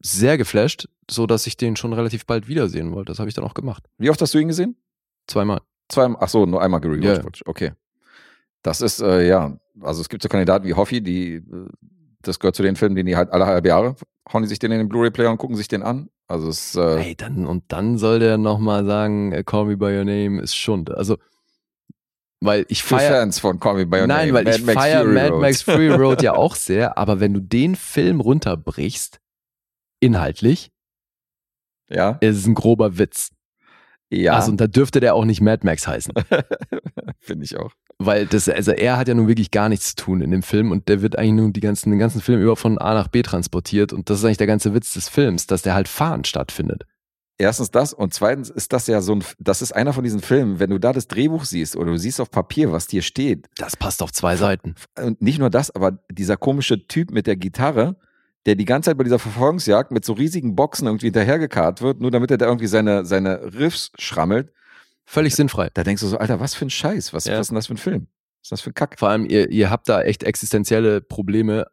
sehr 0.00 0.38
geflasht, 0.38 0.88
so 1.10 1.26
dass 1.26 1.46
ich 1.46 1.56
den 1.56 1.76
schon 1.76 1.92
relativ 1.92 2.26
bald 2.26 2.48
wiedersehen 2.48 2.92
wollte. 2.92 3.10
Das 3.12 3.18
habe 3.18 3.28
ich 3.28 3.34
dann 3.34 3.44
auch 3.44 3.54
gemacht. 3.54 3.84
Wie 3.98 4.10
oft 4.10 4.20
hast 4.20 4.34
du 4.34 4.38
ihn 4.38 4.48
gesehen? 4.48 4.76
Zweimal. 5.26 5.60
Zweimal, 5.88 6.18
ach 6.20 6.28
so, 6.28 6.46
nur 6.46 6.62
einmal 6.62 6.80
gerewatcht. 6.80 7.38
Ja. 7.38 7.46
Okay. 7.46 7.72
Das 8.62 8.80
ist, 8.80 9.00
äh, 9.00 9.26
ja, 9.26 9.58
also 9.80 10.00
es 10.00 10.08
gibt 10.08 10.22
so 10.22 10.28
Kandidaten 10.28 10.66
wie 10.66 10.74
Hoffi, 10.74 11.00
die, 11.00 11.36
äh, 11.36 11.42
das 12.22 12.38
gehört 12.38 12.56
zu 12.56 12.62
den 12.62 12.76
Filmen, 12.76 12.96
die 12.96 13.04
die 13.04 13.16
halt 13.16 13.30
alle 13.30 13.46
halbe 13.46 13.68
Jahre 13.68 13.96
hauen 14.32 14.42
die 14.42 14.48
sich 14.48 14.58
den 14.58 14.72
in 14.72 14.78
den 14.78 14.88
Blu-ray-Player 14.88 15.30
und 15.30 15.38
gucken 15.38 15.56
sich 15.56 15.68
den 15.68 15.82
an. 15.82 16.08
Also 16.26 16.48
es, 16.48 16.74
äh, 16.74 16.98
Hey, 16.98 17.14
dann, 17.14 17.46
und 17.46 17.64
dann 17.68 17.98
soll 17.98 18.18
der 18.18 18.38
nochmal 18.38 18.84
sagen, 18.84 19.32
äh, 19.32 19.42
Call 19.44 19.66
Me 19.66 19.76
By 19.76 19.96
Your 19.98 20.04
Name 20.04 20.40
ist 20.40 20.56
Schund. 20.56 20.90
Also, 20.90 21.16
weil 22.40 22.66
ich 22.68 22.82
für 22.82 22.96
feier, 22.96 23.20
Fans 23.20 23.38
von 23.38 23.58
Call 23.58 23.76
Me 23.76 23.86
By 23.86 24.00
Your 24.00 24.06
nein, 24.06 24.28
Name, 24.28 24.38
weil 24.38 24.44
Mad 24.44 24.56
ich 24.56 24.64
Max 24.64 24.78
feier 24.78 25.00
Fury 25.02 25.14
Mad. 25.14 25.36
Max 25.36 25.62
Fury 25.62 25.88
Road 25.88 26.22
ja 26.22 26.32
auch 26.36 26.54
sehr, 26.54 26.98
aber 26.98 27.20
wenn 27.20 27.34
du 27.34 27.40
den 27.40 27.74
Film 27.76 28.20
runterbrichst, 28.20 29.20
inhaltlich, 30.00 30.70
Ja, 31.90 32.18
ist 32.20 32.36
es 32.36 32.46
ein 32.46 32.54
grober 32.54 32.98
Witz. 32.98 33.30
ja, 34.10 34.34
Also, 34.34 34.50
und 34.50 34.60
da 34.60 34.66
dürfte 34.66 35.00
der 35.00 35.14
auch 35.14 35.24
nicht 35.24 35.40
Mad 35.40 35.64
Max 35.64 35.86
heißen. 35.86 36.12
finde 37.20 37.44
ich 37.44 37.56
auch. 37.58 37.72
Weil 37.98 38.26
das, 38.26 38.48
also 38.48 38.70
er 38.72 38.96
hat 38.96 39.08
ja 39.08 39.14
nun 39.14 39.26
wirklich 39.28 39.50
gar 39.50 39.68
nichts 39.68 39.90
zu 39.90 39.96
tun 40.04 40.20
in 40.20 40.30
dem 40.30 40.42
Film 40.42 40.70
und 40.70 40.88
der 40.88 41.02
wird 41.02 41.18
eigentlich 41.18 41.32
nur 41.32 41.50
die 41.52 41.60
ganzen, 41.60 41.90
den 41.90 41.98
ganzen 41.98 42.20
Film 42.20 42.40
über 42.40 42.56
von 42.56 42.78
A 42.78 42.94
nach 42.94 43.08
B 43.08 43.22
transportiert 43.22 43.92
und 43.92 44.08
das 44.08 44.18
ist 44.20 44.24
eigentlich 44.24 44.36
der 44.38 44.46
ganze 44.46 44.72
Witz 44.72 44.94
des 44.94 45.08
Films, 45.08 45.46
dass 45.46 45.62
der 45.62 45.74
halt 45.74 45.88
fahren 45.88 46.24
stattfindet. 46.24 46.84
Erstens 47.40 47.70
das 47.70 47.92
und 47.92 48.12
zweitens 48.14 48.50
ist 48.50 48.72
das 48.72 48.86
ja 48.88 49.00
so 49.00 49.14
ein, 49.14 49.24
das 49.38 49.62
ist 49.62 49.72
einer 49.72 49.92
von 49.92 50.02
diesen 50.04 50.20
Filmen, 50.20 50.58
wenn 50.60 50.70
du 50.70 50.78
da 50.78 50.92
das 50.92 51.06
Drehbuch 51.08 51.44
siehst 51.44 51.76
oder 51.76 51.90
du 51.92 51.98
siehst 51.98 52.20
auf 52.20 52.30
Papier, 52.30 52.72
was 52.72 52.86
dir 52.86 53.02
steht, 53.02 53.46
Das 53.56 53.76
passt 53.76 54.02
auf 54.02 54.12
zwei 54.12 54.36
Seiten. 54.36 54.74
und 55.00 55.20
nicht 55.22 55.38
nur 55.38 55.50
das, 55.50 55.70
aber 55.72 55.98
dieser 56.10 56.36
komische 56.36 56.86
Typ 56.86 57.10
mit 57.10 57.26
der 57.26 57.36
Gitarre, 57.36 57.96
der 58.46 58.54
die 58.54 58.64
ganze 58.64 58.90
Zeit 58.90 58.98
bei 58.98 59.04
dieser 59.04 59.18
Verfolgungsjagd 59.18 59.90
mit 59.90 60.04
so 60.04 60.12
riesigen 60.14 60.54
Boxen 60.56 60.86
irgendwie 60.86 61.06
hinterhergekarrt 61.06 61.82
wird, 61.82 62.00
nur 62.00 62.10
damit 62.10 62.30
er 62.30 62.38
da 62.38 62.46
irgendwie 62.46 62.66
seine, 62.66 63.04
seine 63.04 63.52
Riffs 63.54 63.90
schrammelt. 63.98 64.52
Völlig 65.04 65.34
sinnfrei. 65.34 65.70
Da 65.74 65.84
denkst 65.84 66.02
du 66.02 66.06
so, 66.08 66.18
Alter, 66.18 66.40
was 66.40 66.54
für 66.54 66.66
ein 66.66 66.70
Scheiß, 66.70 67.12
was, 67.12 67.24
Ja. 67.24 67.34
was 67.34 67.40
ist 67.42 67.48
denn 67.48 67.56
das 67.56 67.66
für 67.66 67.74
ein 67.74 67.78
Film? 67.78 68.06
Was 68.40 68.46
ist 68.46 68.52
das 68.52 68.60
für 68.60 68.70
ein 68.70 68.74
Kack? 68.74 68.98
Vor 68.98 69.08
allem, 69.08 69.24
ihr, 69.26 69.50
ihr 69.50 69.70
habt 69.70 69.88
da 69.88 70.02
echt 70.02 70.22
existenzielle 70.22 71.00
Probleme, 71.00 71.66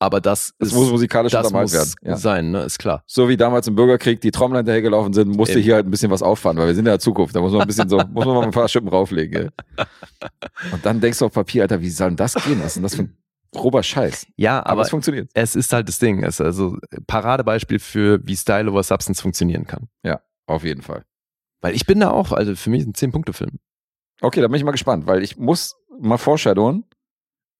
aber 0.00 0.20
das, 0.20 0.52
Das 0.58 0.68
ist, 0.68 0.74
muss 0.74 0.90
musikalisch 0.90 1.32
das 1.32 1.46
untermalt 1.46 1.64
muss 1.66 1.72
werden. 1.74 1.92
Ja. 2.02 2.16
sein, 2.16 2.50
ne? 2.50 2.62
Ist 2.62 2.78
klar. 2.78 3.02
So 3.06 3.28
wie 3.28 3.36
damals 3.36 3.66
im 3.66 3.74
Bürgerkrieg 3.74 4.20
die 4.20 4.30
Trommler 4.30 4.58
hinterhergelaufen 4.58 5.12
sind, 5.12 5.28
musste 5.36 5.54
Eben. 5.54 5.62
hier 5.64 5.74
halt 5.74 5.86
ein 5.86 5.90
bisschen 5.90 6.10
was 6.10 6.22
auffahren, 6.22 6.56
weil 6.56 6.66
wir 6.68 6.74
sind 6.74 6.86
in 6.86 6.92
der 6.92 6.98
Zukunft. 6.98 7.34
Da 7.36 7.40
muss 7.40 7.52
man 7.52 7.62
ein 7.62 7.66
bisschen 7.66 7.88
so, 7.88 7.96
muss 7.98 8.24
man 8.24 8.34
mal 8.36 8.44
ein 8.44 8.50
paar 8.52 8.68
Schippen 8.68 8.88
rauflegen. 8.88 9.32
Gell? 9.32 9.50
Und 10.72 10.84
dann 10.84 11.00
denkst 11.00 11.18
du 11.18 11.26
auf 11.26 11.32
Papier, 11.32 11.62
Alter, 11.62 11.80
wie 11.80 11.90
soll 11.90 12.08
denn 12.08 12.16
das 12.16 12.34
gehen? 12.34 12.58
Was 12.60 12.66
ist 12.68 12.74
denn 12.76 12.82
das 12.84 12.94
für 12.94 13.02
ein 13.02 13.16
grober 13.52 13.82
Scheiß? 13.82 14.26
Ja, 14.36 14.58
Aber, 14.60 14.70
aber 14.70 14.82
es 14.82 14.90
funktioniert. 14.90 15.30
es 15.34 15.56
ist 15.56 15.72
halt 15.72 15.88
das 15.88 15.98
Ding. 15.98 16.22
Es 16.22 16.40
ist 16.40 16.46
also 16.46 16.76
Paradebeispiel 17.06 17.78
für, 17.78 18.20
wie 18.26 18.36
Style 18.36 18.70
over 18.70 18.82
Substance 18.82 19.20
funktionieren 19.22 19.66
kann. 19.66 19.88
Auf 20.46 20.64
jeden 20.64 20.80
Fall. 20.82 21.04
Weil 21.60 21.74
ich 21.74 21.84
bin 21.84 22.00
da 22.00 22.10
auch, 22.10 22.32
also 22.32 22.54
für 22.56 22.70
mich 22.70 22.80
ist 22.80 22.86
ein 22.86 22.94
10-Punkte-Film. 22.94 23.58
Okay, 24.22 24.40
da 24.40 24.48
bin 24.48 24.56
ich 24.56 24.64
mal 24.64 24.70
gespannt, 24.72 25.06
weil 25.06 25.22
ich 25.22 25.36
muss 25.36 25.76
mal 26.00 26.16
foreshadowen. 26.16 26.84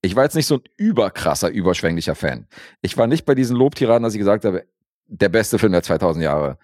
Ich 0.00 0.16
war 0.16 0.24
jetzt 0.24 0.36
nicht 0.36 0.46
so 0.46 0.56
ein 0.56 0.62
überkrasser, 0.76 1.50
überschwänglicher 1.50 2.14
Fan. 2.14 2.46
Ich 2.80 2.96
war 2.96 3.06
nicht 3.06 3.26
bei 3.26 3.34
diesen 3.34 3.56
Lobtiraden, 3.56 4.04
dass 4.04 4.14
ich 4.14 4.18
gesagt 4.18 4.44
habe, 4.44 4.64
der 5.06 5.28
beste 5.28 5.58
Film 5.58 5.72
der 5.72 5.82
2000 5.82 6.22
Jahre. 6.24 6.58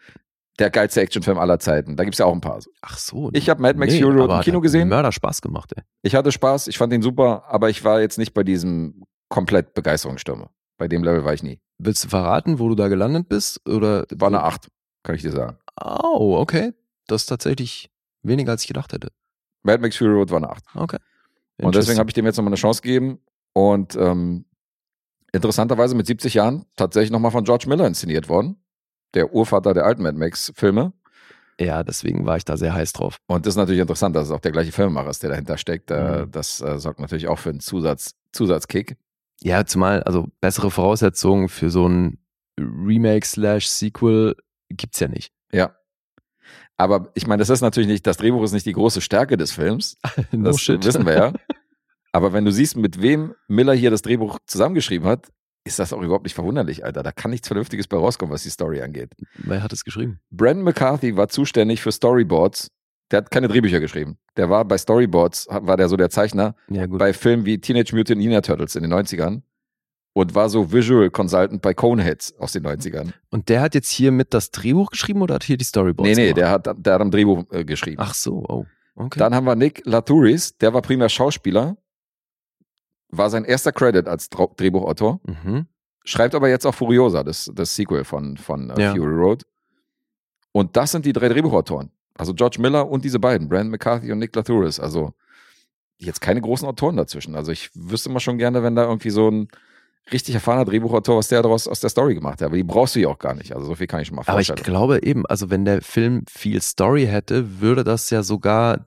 Der 0.60 0.70
geilste 0.70 1.00
Actionfilm 1.00 1.36
aller 1.36 1.58
Zeiten. 1.58 1.96
Da 1.96 2.04
gibt's 2.04 2.18
ja 2.18 2.26
auch 2.26 2.32
ein 2.32 2.40
paar. 2.40 2.60
Ach 2.80 2.96
so. 2.96 3.28
Ich 3.32 3.50
habe 3.50 3.60
Mad 3.60 3.76
Max 3.76 3.92
Fury 3.98 4.16
Road 4.16 4.30
im 4.30 4.40
Kino 4.40 4.60
gesehen. 4.60 4.88
Mörder 4.88 5.10
Spaß 5.10 5.42
gemacht, 5.42 5.72
ey. 5.76 5.82
Ich 6.02 6.14
hatte 6.14 6.30
Spaß, 6.30 6.68
ich 6.68 6.78
fand 6.78 6.92
ihn 6.92 7.02
super, 7.02 7.42
aber 7.48 7.70
ich 7.70 7.82
war 7.82 8.00
jetzt 8.00 8.18
nicht 8.18 8.34
bei 8.34 8.44
diesem 8.44 9.02
komplett 9.28 9.74
Begeisterungsstürme. 9.74 10.48
Bei 10.78 10.88
dem 10.88 11.04
Level 11.04 11.24
war 11.24 11.34
ich 11.34 11.42
nie. 11.42 11.60
Willst 11.78 12.04
du 12.04 12.08
verraten, 12.08 12.58
wo 12.58 12.68
du 12.68 12.74
da 12.74 12.88
gelandet 12.88 13.28
bist? 13.28 13.66
Oder 13.68 14.06
War 14.14 14.28
eine 14.28 14.42
8, 14.42 14.68
kann 15.02 15.14
ich 15.14 15.22
dir 15.22 15.32
sagen. 15.32 15.58
Oh, 15.80 16.36
okay. 16.38 16.72
Das 17.06 17.22
ist 17.22 17.26
tatsächlich 17.26 17.90
weniger, 18.22 18.52
als 18.52 18.62
ich 18.62 18.68
gedacht 18.68 18.92
hätte. 18.92 19.08
Mad 19.62 19.80
Max 19.80 19.96
Fury 19.96 20.12
Road 20.12 20.30
war 20.30 20.38
eine 20.38 20.50
8. 20.50 20.64
Okay. 20.74 20.98
Und 21.62 21.74
deswegen 21.74 21.98
habe 21.98 22.10
ich 22.10 22.14
dem 22.14 22.26
jetzt 22.26 22.36
nochmal 22.36 22.50
eine 22.50 22.56
Chance 22.56 22.82
gegeben. 22.82 23.18
Und 23.52 23.96
ähm, 23.96 24.44
interessanterweise 25.32 25.94
mit 25.94 26.06
70 26.06 26.34
Jahren 26.34 26.64
tatsächlich 26.76 27.10
nochmal 27.10 27.30
von 27.30 27.44
George 27.44 27.66
Miller 27.68 27.86
inszeniert 27.86 28.28
worden. 28.28 28.56
Der 29.14 29.32
Urvater 29.32 29.74
der 29.74 29.84
alten 29.84 30.02
Mad 30.02 30.18
Max-Filme. 30.18 30.92
Ja, 31.60 31.84
deswegen 31.84 32.26
war 32.26 32.36
ich 32.36 32.44
da 32.44 32.56
sehr 32.56 32.74
heiß 32.74 32.92
drauf. 32.94 33.18
Und 33.26 33.46
das 33.46 33.54
ist 33.54 33.58
natürlich 33.58 33.80
interessant, 33.80 34.16
dass 34.16 34.26
es 34.26 34.32
auch 34.32 34.40
der 34.40 34.50
gleiche 34.50 34.72
Filmemacher 34.72 35.10
ist, 35.10 35.22
der 35.22 35.30
dahinter 35.30 35.56
steckt. 35.56 35.90
Äh, 35.90 36.24
Mhm. 36.26 36.30
Das 36.32 36.60
äh, 36.60 36.78
sorgt 36.78 36.98
natürlich 36.98 37.28
auch 37.28 37.38
für 37.38 37.50
einen 37.50 37.60
Zusatz, 37.60 38.14
Zusatzkick. 38.32 38.96
Ja, 39.42 39.64
zumal, 39.66 40.02
also 40.04 40.28
bessere 40.40 40.70
Voraussetzungen 40.70 41.48
für 41.48 41.70
so 41.70 41.88
ein 41.88 42.18
Remake 42.58 43.26
slash 43.26 43.68
Sequel 43.68 44.36
gibt's 44.70 45.00
ja 45.00 45.08
nicht. 45.08 45.32
Ja. 45.52 45.74
Aber 46.76 47.10
ich 47.14 47.26
meine, 47.26 47.40
das 47.40 47.50
ist 47.50 47.60
natürlich 47.60 47.88
nicht, 47.88 48.06
das 48.06 48.16
Drehbuch 48.16 48.42
ist 48.42 48.52
nicht 48.52 48.66
die 48.66 48.72
große 48.72 49.00
Stärke 49.00 49.36
des 49.36 49.52
Films. 49.52 49.96
No 50.32 50.50
Das 50.50 50.60
shit. 50.60 50.84
wissen 50.84 51.06
wir 51.06 51.14
ja. 51.14 51.32
Aber 52.12 52.32
wenn 52.32 52.44
du 52.44 52.52
siehst, 52.52 52.76
mit 52.76 53.02
wem 53.02 53.34
Miller 53.48 53.74
hier 53.74 53.90
das 53.90 54.02
Drehbuch 54.02 54.38
zusammengeschrieben 54.46 55.06
hat, 55.08 55.28
ist 55.66 55.78
das 55.78 55.92
auch 55.92 56.02
überhaupt 56.02 56.24
nicht 56.24 56.34
verwunderlich, 56.34 56.84
Alter. 56.84 57.02
Da 57.02 57.10
kann 57.10 57.30
nichts 57.30 57.48
Vernünftiges 57.48 57.88
bei 57.88 57.96
rauskommen, 57.96 58.32
was 58.32 58.42
die 58.42 58.50
Story 58.50 58.82
angeht. 58.82 59.12
Wer 59.38 59.62
hat 59.62 59.72
es 59.72 59.84
geschrieben? 59.84 60.20
Brandon 60.30 60.62
McCarthy 60.64 61.16
war 61.16 61.28
zuständig 61.28 61.80
für 61.80 61.90
Storyboards. 61.90 62.70
Der 63.10 63.18
hat 63.18 63.30
keine 63.30 63.48
Drehbücher 63.48 63.80
geschrieben. 63.80 64.18
Der 64.36 64.50
war 64.50 64.64
bei 64.64 64.78
Storyboards, 64.78 65.46
war 65.50 65.76
der 65.76 65.88
so 65.88 65.96
der 65.96 66.10
Zeichner 66.10 66.54
Ja, 66.68 66.86
gut. 66.86 66.98
bei 66.98 67.12
Filmen 67.12 67.44
wie 67.44 67.60
Teenage 67.60 67.94
Mutant 67.94 68.18
Ninja 68.18 68.40
Turtles 68.40 68.74
in 68.76 68.82
den 68.82 68.92
90ern 68.92 69.42
und 70.14 70.34
war 70.34 70.48
so 70.48 70.72
Visual 70.72 71.10
Consultant 71.10 71.60
bei 71.60 71.74
Coneheads 71.74 72.34
aus 72.38 72.52
den 72.52 72.64
90ern. 72.66 73.12
Und 73.30 73.48
der 73.48 73.60
hat 73.60 73.74
jetzt 73.74 73.90
hier 73.90 74.10
mit 74.10 74.32
das 74.32 74.50
Drehbuch 74.50 74.90
geschrieben 74.90 75.22
oder 75.22 75.34
hat 75.34 75.44
hier 75.44 75.56
die 75.56 75.64
Storyboards 75.64 76.08
nee, 76.08 76.14
nee, 76.14 76.32
gemacht? 76.32 76.66
der 76.66 76.72
hat, 76.72 76.86
der 76.86 76.94
hat 76.94 77.00
am 77.00 77.10
Drehbuch 77.10 77.44
äh, 77.50 77.64
geschrieben. 77.64 78.00
Ach 78.00 78.14
so, 78.14 78.44
oh. 78.48 78.64
Okay. 78.96 79.18
Dann 79.18 79.34
haben 79.34 79.44
wir 79.44 79.56
Nick 79.56 79.82
Latouris, 79.84 80.56
der 80.56 80.72
war 80.72 80.80
primär 80.80 81.08
Schauspieler, 81.08 81.76
war 83.08 83.28
sein 83.28 83.44
erster 83.44 83.72
Credit 83.72 84.06
als 84.06 84.28
Drehbuchautor, 84.30 85.20
mhm. 85.24 85.66
schreibt 86.04 86.34
aber 86.34 86.48
jetzt 86.48 86.64
auch 86.64 86.74
Furiosa, 86.74 87.24
das, 87.24 87.50
das 87.52 87.74
Sequel 87.74 88.04
von, 88.04 88.36
von 88.36 88.70
äh, 88.70 88.80
Ja. 88.80 88.94
Fury 88.94 89.14
Road. 89.14 89.44
Und 90.52 90.76
das 90.76 90.92
sind 90.92 91.04
die 91.04 91.12
drei 91.12 91.28
Drehbuchautoren. 91.28 91.90
Also 92.16 92.32
George 92.34 92.58
Miller 92.60 92.88
und 92.88 93.04
diese 93.04 93.18
beiden, 93.18 93.48
Brandon 93.48 93.70
McCarthy 93.70 94.12
und 94.12 94.18
Nick 94.18 94.34
Latouris. 94.36 94.78
Also 94.80 95.14
jetzt 95.98 96.20
keine 96.20 96.40
großen 96.40 96.66
Autoren 96.68 96.96
dazwischen. 96.96 97.34
Also 97.34 97.52
ich 97.52 97.70
wüsste 97.74 98.08
mal 98.10 98.20
schon 98.20 98.38
gerne, 98.38 98.62
wenn 98.62 98.76
da 98.76 98.84
irgendwie 98.84 99.10
so 99.10 99.28
ein 99.30 99.48
richtig 100.12 100.34
erfahrener 100.34 100.64
Drehbuchautor, 100.66 101.16
was 101.16 101.28
der 101.28 101.42
daraus 101.42 101.66
aus 101.66 101.80
der 101.80 101.90
Story 101.90 102.14
gemacht 102.14 102.40
hat. 102.40 102.46
Aber 102.46 102.56
die 102.56 102.62
brauchst 102.62 102.94
du 102.94 103.00
ja 103.00 103.08
auch 103.08 103.18
gar 103.18 103.34
nicht. 103.34 103.54
Also 103.54 103.66
so 103.66 103.74
viel 103.74 103.86
kann 103.86 104.00
ich 104.00 104.08
schon 104.08 104.16
mal 104.16 104.22
Aber 104.26 104.40
ich 104.40 104.48
vorstellen. 104.48 104.64
glaube 104.64 105.02
eben, 105.02 105.24
also 105.26 105.50
wenn 105.50 105.64
der 105.64 105.80
Film 105.82 106.24
viel 106.28 106.60
Story 106.60 107.06
hätte, 107.06 107.60
würde 107.60 107.84
das 107.84 108.10
ja 108.10 108.22
sogar, 108.22 108.86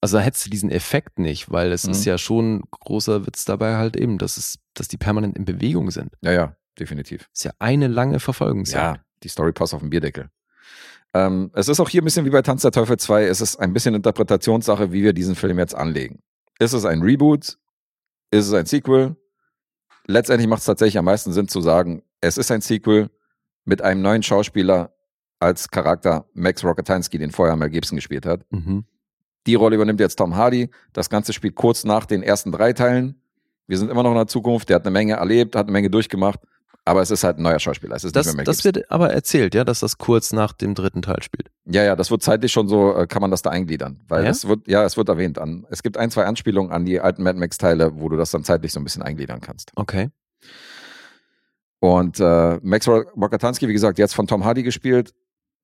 also 0.00 0.16
da 0.16 0.22
hättest 0.22 0.46
du 0.46 0.50
diesen 0.50 0.70
Effekt 0.70 1.18
nicht, 1.18 1.50
weil 1.52 1.72
es 1.72 1.84
Mhm. 1.84 1.92
ist 1.92 2.04
ja 2.06 2.16
schon 2.18 2.62
großer 2.70 3.26
Witz 3.26 3.44
dabei 3.44 3.76
halt 3.76 3.96
eben, 3.96 4.18
dass 4.18 4.38
es, 4.38 4.58
dass 4.74 4.88
die 4.88 4.96
permanent 4.96 5.36
in 5.36 5.44
Bewegung 5.44 5.90
sind. 5.90 6.10
Ja, 6.22 6.32
ja, 6.32 6.56
definitiv. 6.78 7.28
Ist 7.34 7.44
ja 7.44 7.52
eine 7.58 7.86
lange 7.88 8.18
Verfolgungsjagd. 8.18 8.96
Ja, 8.96 9.02
die 9.22 9.28
Story 9.28 9.52
passt 9.52 9.74
auf 9.74 9.80
den 9.80 9.90
Bierdeckel. 9.90 10.30
Ähm, 11.14 11.50
es 11.54 11.68
ist 11.68 11.80
auch 11.80 11.88
hier 11.88 12.02
ein 12.02 12.04
bisschen 12.04 12.26
wie 12.26 12.30
bei 12.30 12.42
Tanz 12.42 12.62
der 12.62 12.72
Teufel 12.72 12.98
2. 12.98 13.24
Es 13.24 13.40
ist 13.40 13.56
ein 13.56 13.72
bisschen 13.72 13.94
Interpretationssache, 13.94 14.92
wie 14.92 15.02
wir 15.02 15.12
diesen 15.12 15.34
Film 15.34 15.58
jetzt 15.58 15.74
anlegen. 15.74 16.20
Ist 16.58 16.72
es 16.72 16.84
ein 16.84 17.02
Reboot? 17.02 17.58
Ist 18.30 18.46
es 18.48 18.52
ein 18.52 18.66
Sequel? 18.66 19.16
Letztendlich 20.06 20.48
macht 20.48 20.60
es 20.60 20.66
tatsächlich 20.66 20.98
am 20.98 21.04
meisten 21.04 21.32
Sinn 21.32 21.48
zu 21.48 21.60
sagen, 21.60 22.02
es 22.20 22.38
ist 22.38 22.50
ein 22.50 22.60
Sequel 22.60 23.10
mit 23.64 23.82
einem 23.82 24.02
neuen 24.02 24.22
Schauspieler 24.22 24.94
als 25.40 25.70
Charakter 25.70 26.26
Max 26.34 26.64
Rockatansky, 26.64 27.18
den 27.18 27.30
vorher 27.30 27.56
Mel 27.56 27.70
Gibson 27.70 27.96
gespielt 27.96 28.24
hat. 28.24 28.44
Mhm. 28.50 28.84
Die 29.46 29.54
Rolle 29.54 29.76
übernimmt 29.76 30.00
jetzt 30.00 30.16
Tom 30.16 30.36
Hardy. 30.36 30.70
Das 30.92 31.10
Ganze 31.10 31.32
spielt 31.32 31.54
kurz 31.54 31.84
nach 31.84 32.06
den 32.06 32.22
ersten 32.22 32.52
drei 32.52 32.72
Teilen. 32.72 33.20
Wir 33.66 33.78
sind 33.78 33.90
immer 33.90 34.02
noch 34.02 34.10
in 34.10 34.16
der 34.16 34.26
Zukunft. 34.26 34.68
Der 34.68 34.76
hat 34.76 34.86
eine 34.86 34.92
Menge 34.92 35.14
erlebt, 35.14 35.56
hat 35.56 35.66
eine 35.66 35.72
Menge 35.72 35.90
durchgemacht. 35.90 36.40
Aber 36.88 37.02
es 37.02 37.10
ist 37.10 37.24
halt 37.24 37.36
ein 37.38 37.42
neuer 37.42 37.58
Schauspieler. 37.58 37.96
Es 37.96 38.04
ist 38.04 38.14
Das, 38.14 38.26
nicht 38.26 38.34
mehr 38.36 38.38
Mel 38.38 38.44
das 38.44 38.58
Gibson. 38.62 38.76
wird 38.76 38.90
aber 38.92 39.12
erzählt, 39.12 39.54
ja, 39.56 39.64
dass 39.64 39.80
das 39.80 39.98
kurz 39.98 40.32
nach 40.32 40.52
dem 40.52 40.74
dritten 40.74 41.02
Teil 41.02 41.20
spielt. 41.22 41.50
Ja, 41.64 41.82
ja, 41.82 41.96
das 41.96 42.10
wird 42.12 42.22
zeitlich 42.22 42.52
schon 42.52 42.68
so, 42.68 42.96
äh, 42.96 43.06
kann 43.08 43.20
man 43.20 43.32
das 43.32 43.42
da 43.42 43.50
eingliedern. 43.50 44.00
Weil 44.06 44.24
Ja? 44.24 44.30
es 44.30 44.46
wird, 44.46 44.68
ja, 44.68 44.84
es 44.84 44.96
wird 44.96 45.08
erwähnt. 45.08 45.38
An, 45.38 45.66
es 45.68 45.82
gibt 45.82 45.96
ein, 45.96 46.10
zwei 46.12 46.24
Anspielungen 46.26 46.70
an 46.70 46.84
die 46.84 47.00
alten 47.00 47.24
Mad 47.24 47.38
Max-Teile, 47.38 48.00
wo 48.00 48.08
du 48.08 48.16
das 48.16 48.30
dann 48.30 48.44
zeitlich 48.44 48.72
so 48.72 48.78
ein 48.80 48.84
bisschen 48.84 49.02
eingliedern 49.02 49.40
kannst. 49.40 49.72
Okay. 49.74 50.10
Und 51.80 52.20
äh, 52.20 52.58
Max 52.62 52.88
Rokatansky, 52.88 53.68
wie 53.68 53.72
gesagt, 53.72 53.98
jetzt 53.98 54.14
von 54.14 54.26
Tom 54.26 54.44
Hardy 54.44 54.62
gespielt. 54.62 55.12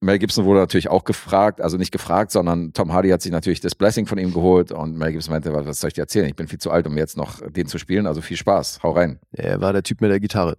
Mel 0.00 0.18
Gibson 0.18 0.44
wurde 0.44 0.58
natürlich 0.58 0.88
auch 0.90 1.04
gefragt, 1.04 1.60
also 1.60 1.76
nicht 1.76 1.92
gefragt, 1.92 2.32
sondern 2.32 2.72
Tom 2.72 2.92
Hardy 2.92 3.10
hat 3.10 3.22
sich 3.22 3.30
natürlich 3.30 3.60
das 3.60 3.76
Blessing 3.76 4.06
von 4.06 4.18
ihm 4.18 4.32
geholt 4.34 4.72
und 4.72 4.96
Mel 4.98 5.12
Gibson 5.12 5.32
meinte, 5.32 5.52
was 5.54 5.78
soll 5.80 5.88
ich 5.88 5.94
dir 5.94 6.00
erzählen? 6.00 6.26
Ich 6.26 6.34
bin 6.34 6.48
viel 6.48 6.58
zu 6.58 6.72
alt, 6.72 6.88
um 6.88 6.98
jetzt 6.98 7.16
noch 7.16 7.40
den 7.48 7.68
zu 7.68 7.78
spielen, 7.78 8.08
also 8.08 8.20
viel 8.20 8.36
Spaß, 8.36 8.80
hau 8.82 8.90
rein. 8.90 9.20
Er 9.30 9.60
war 9.60 9.72
der 9.72 9.84
Typ 9.84 10.00
mit 10.00 10.10
der 10.10 10.18
Gitarre. 10.18 10.56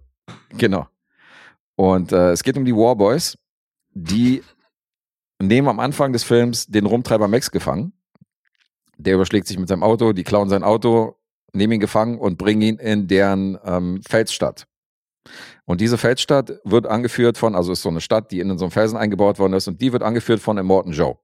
Genau. 0.50 0.86
Und 1.76 2.12
äh, 2.12 2.30
es 2.30 2.42
geht 2.42 2.56
um 2.56 2.64
die 2.64 2.74
Warboys, 2.74 3.36
die 3.90 4.42
nehmen 5.40 5.68
am 5.68 5.80
Anfang 5.80 6.12
des 6.12 6.24
Films 6.24 6.66
den 6.66 6.86
Rumtreiber 6.86 7.28
Max 7.28 7.50
gefangen. 7.50 7.92
Der 8.96 9.14
überschlägt 9.14 9.46
sich 9.46 9.58
mit 9.58 9.68
seinem 9.68 9.82
Auto, 9.82 10.12
die 10.12 10.24
klauen 10.24 10.48
sein 10.48 10.62
Auto, 10.62 11.16
nehmen 11.52 11.74
ihn 11.74 11.80
gefangen 11.80 12.18
und 12.18 12.38
bringen 12.38 12.62
ihn 12.62 12.78
in 12.78 13.08
deren 13.08 13.58
ähm, 13.64 14.00
Felsstadt. 14.06 14.66
Und 15.64 15.80
diese 15.80 15.98
Felsstadt 15.98 16.60
wird 16.64 16.86
angeführt 16.86 17.38
von, 17.38 17.54
also 17.54 17.72
ist 17.72 17.82
so 17.82 17.88
eine 17.88 18.00
Stadt, 18.00 18.30
die 18.30 18.40
in 18.40 18.56
so 18.58 18.64
einem 18.64 18.70
Felsen 18.70 18.98
eingebaut 18.98 19.38
worden 19.38 19.54
ist, 19.54 19.66
und 19.66 19.80
die 19.80 19.92
wird 19.92 20.02
angeführt 20.02 20.40
von 20.40 20.58
Immortan 20.58 20.92
Joe. 20.92 21.16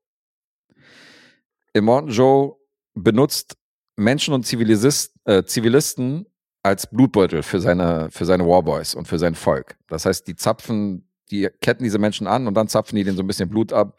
Immortan 1.74 2.08
Joe 2.08 2.56
benutzt 2.94 3.56
Menschen 3.96 4.34
und 4.34 4.46
Zivilisist, 4.46 5.14
äh, 5.24 5.44
Zivilisten 5.44 6.26
als 6.62 6.86
Blutbeutel 6.86 7.42
für 7.42 7.60
seine, 7.60 8.10
für 8.10 8.24
seine 8.24 8.46
Warboys 8.46 8.94
und 8.94 9.08
für 9.08 9.18
sein 9.18 9.34
Volk. 9.34 9.76
Das 9.88 10.04
heißt, 10.04 10.26
die 10.26 10.36
zapfen, 10.36 11.08
die 11.30 11.48
ketten 11.60 11.84
diese 11.84 11.98
Menschen 11.98 12.26
an 12.26 12.46
und 12.46 12.54
dann 12.54 12.68
zapfen 12.68 12.96
die 12.96 13.04
denen 13.04 13.16
so 13.16 13.22
ein 13.22 13.26
bisschen 13.26 13.48
Blut 13.48 13.72
ab, 13.72 13.96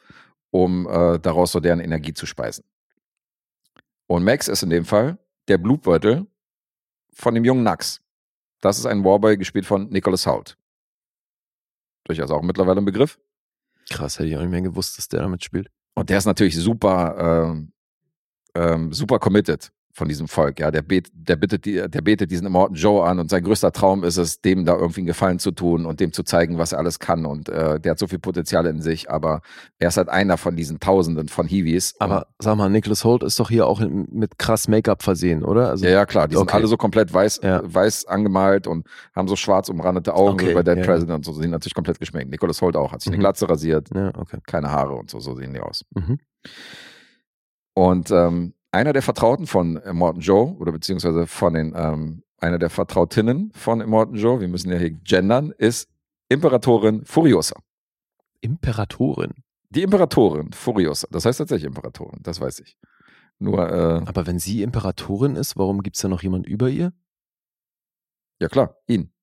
um 0.51 0.87
äh, 0.87 1.19
daraus 1.19 1.51
so 1.51 1.59
deren 1.59 1.79
Energie 1.79 2.13
zu 2.13 2.25
speisen. 2.25 2.63
Und 4.07 4.23
Max 4.23 4.47
ist 4.47 4.63
in 4.63 4.69
dem 4.69 4.85
Fall 4.85 5.17
der 5.47 5.57
Blutbeutel 5.57 6.27
von 7.13 7.33
dem 7.33 7.45
jungen 7.45 7.63
Nax. 7.63 8.01
Das 8.59 8.77
ist 8.77 8.85
ein 8.85 9.03
Warboy 9.03 9.37
gespielt 9.37 9.65
von 9.65 9.89
Nicholas 9.89 10.27
Hoult. 10.27 10.57
Durchaus 12.03 12.29
auch 12.29 12.41
mittlerweile 12.41 12.79
ein 12.81 12.85
Begriff. 12.85 13.19
Krass, 13.89 14.19
hätte 14.19 14.29
ich 14.29 14.35
auch 14.35 14.41
nicht 14.41 14.51
mehr 14.51 14.61
gewusst, 14.61 14.97
dass 14.97 15.07
der 15.07 15.21
damit 15.21 15.43
spielt. 15.43 15.69
Und 15.95 16.09
der 16.09 16.17
ist 16.17 16.25
natürlich 16.25 16.55
super, 16.55 17.49
ähm, 17.49 17.73
ähm, 18.55 18.93
super 18.93 19.19
committed. 19.19 19.71
Von 19.93 20.07
diesem 20.07 20.27
Volk. 20.27 20.59
Ja, 20.59 20.71
der, 20.71 20.81
bet, 20.81 21.09
der, 21.13 21.35
bittet 21.35 21.65
die, 21.65 21.75
der 21.89 22.01
betet 22.01 22.31
diesen 22.31 22.47
Immortan 22.47 22.75
Joe 22.75 23.03
an 23.05 23.19
und 23.19 23.29
sein 23.29 23.43
größter 23.43 23.71
Traum 23.71 24.03
ist 24.03 24.17
es, 24.17 24.41
dem 24.41 24.65
da 24.65 24.75
irgendwie 24.75 25.01
einen 25.01 25.07
Gefallen 25.07 25.39
zu 25.39 25.51
tun 25.51 25.85
und 25.85 25.99
dem 25.99 26.13
zu 26.13 26.23
zeigen, 26.23 26.57
was 26.57 26.71
er 26.71 26.79
alles 26.79 26.99
kann. 26.99 27.25
Und 27.25 27.49
äh, 27.49 27.79
der 27.79 27.91
hat 27.91 27.99
so 27.99 28.07
viel 28.07 28.19
Potenzial 28.19 28.65
in 28.65 28.81
sich, 28.81 29.09
aber 29.11 29.41
er 29.79 29.89
ist 29.89 29.97
halt 29.97 30.09
einer 30.09 30.37
von 30.37 30.55
diesen 30.55 30.79
Tausenden 30.79 31.27
von 31.27 31.47
Hiwis. 31.47 31.95
Aber 31.99 32.27
sag 32.39 32.55
mal, 32.57 32.69
Nicholas 32.69 33.03
Holt 33.03 33.23
ist 33.23 33.39
doch 33.39 33.49
hier 33.49 33.67
auch 33.67 33.79
mit 33.81 34.37
krass 34.37 34.67
Make-up 34.67 35.03
versehen, 35.03 35.43
oder? 35.43 35.69
Also, 35.69 35.85
ja, 35.85 35.91
ja, 35.91 36.05
klar. 36.05 36.27
Die 36.27 36.35
sind 36.35 36.43
Okay. 36.43 36.57
alle 36.57 36.67
so 36.67 36.77
komplett 36.77 37.13
weiß, 37.13 37.41
Ja. 37.43 37.61
weiß 37.63 38.05
angemalt 38.05 38.67
und 38.67 38.87
haben 39.15 39.27
so 39.27 39.35
schwarz 39.35 39.69
umrandete 39.69 40.13
Augen 40.13 40.33
Okay, 40.33 40.49
wie 40.49 40.53
bei 40.53 40.63
Dead 40.63 40.77
ja. 40.77 40.83
President 40.83 41.17
und 41.17 41.23
so. 41.25 41.33
Sind 41.33 41.51
natürlich 41.51 41.75
komplett 41.75 41.99
geschminkt. 41.99 42.31
Nicholas 42.31 42.61
Holt 42.61 42.75
auch. 42.75 42.91
Hat 42.93 43.01
sich 43.01 43.09
eine 43.09 43.17
Mhm. 43.17 43.21
Glatze 43.21 43.49
rasiert, 43.49 43.89
ja, 43.93 44.11
okay. 44.17 44.37
keine 44.47 44.71
Haare 44.71 44.93
und 44.93 45.09
so. 45.09 45.19
So 45.19 45.35
sehen 45.35 45.53
die 45.53 45.59
aus. 45.59 45.83
Mhm. 45.95 46.17
Und 47.73 48.11
ähm, 48.11 48.53
einer 48.71 48.93
der 48.93 49.01
Vertrauten 49.01 49.47
von 49.47 49.77
Immortan 49.77 50.21
Joe 50.21 50.55
oder 50.57 50.71
beziehungsweise 50.71 51.27
von 51.27 51.53
den, 51.53 51.73
ähm, 51.75 52.23
einer 52.37 52.57
der 52.57 52.69
Vertrautinnen 52.69 53.51
von 53.53 53.81
Immortan 53.81 54.15
Joe, 54.15 54.39
wir 54.41 54.47
müssen 54.47 54.71
ja 54.71 54.77
hier 54.77 54.91
gendern, 54.91 55.51
ist 55.57 55.89
Imperatorin 56.29 57.03
Furiosa. 57.05 57.55
Imperatorin. 58.39 59.33
Die 59.69 59.83
Imperatorin 59.83 60.51
Furiosa. 60.53 61.07
Das 61.11 61.25
heißt 61.25 61.39
tatsächlich 61.39 61.67
Imperatorin, 61.67 62.19
das 62.23 62.39
weiß 62.39 62.59
ich. 62.61 62.77
Nur, 63.39 63.59
äh, 63.69 64.01
Aber 64.05 64.27
wenn 64.27 64.39
sie 64.39 64.61
Imperatorin 64.61 65.35
ist, 65.35 65.57
warum 65.57 65.83
gibt 65.83 65.95
es 65.95 66.01
da 66.01 66.07
noch 66.07 66.23
jemand 66.23 66.45
über 66.47 66.69
ihr? 66.69 66.93
ja 68.39 68.47
klar, 68.47 68.75
ihn. 68.87 69.13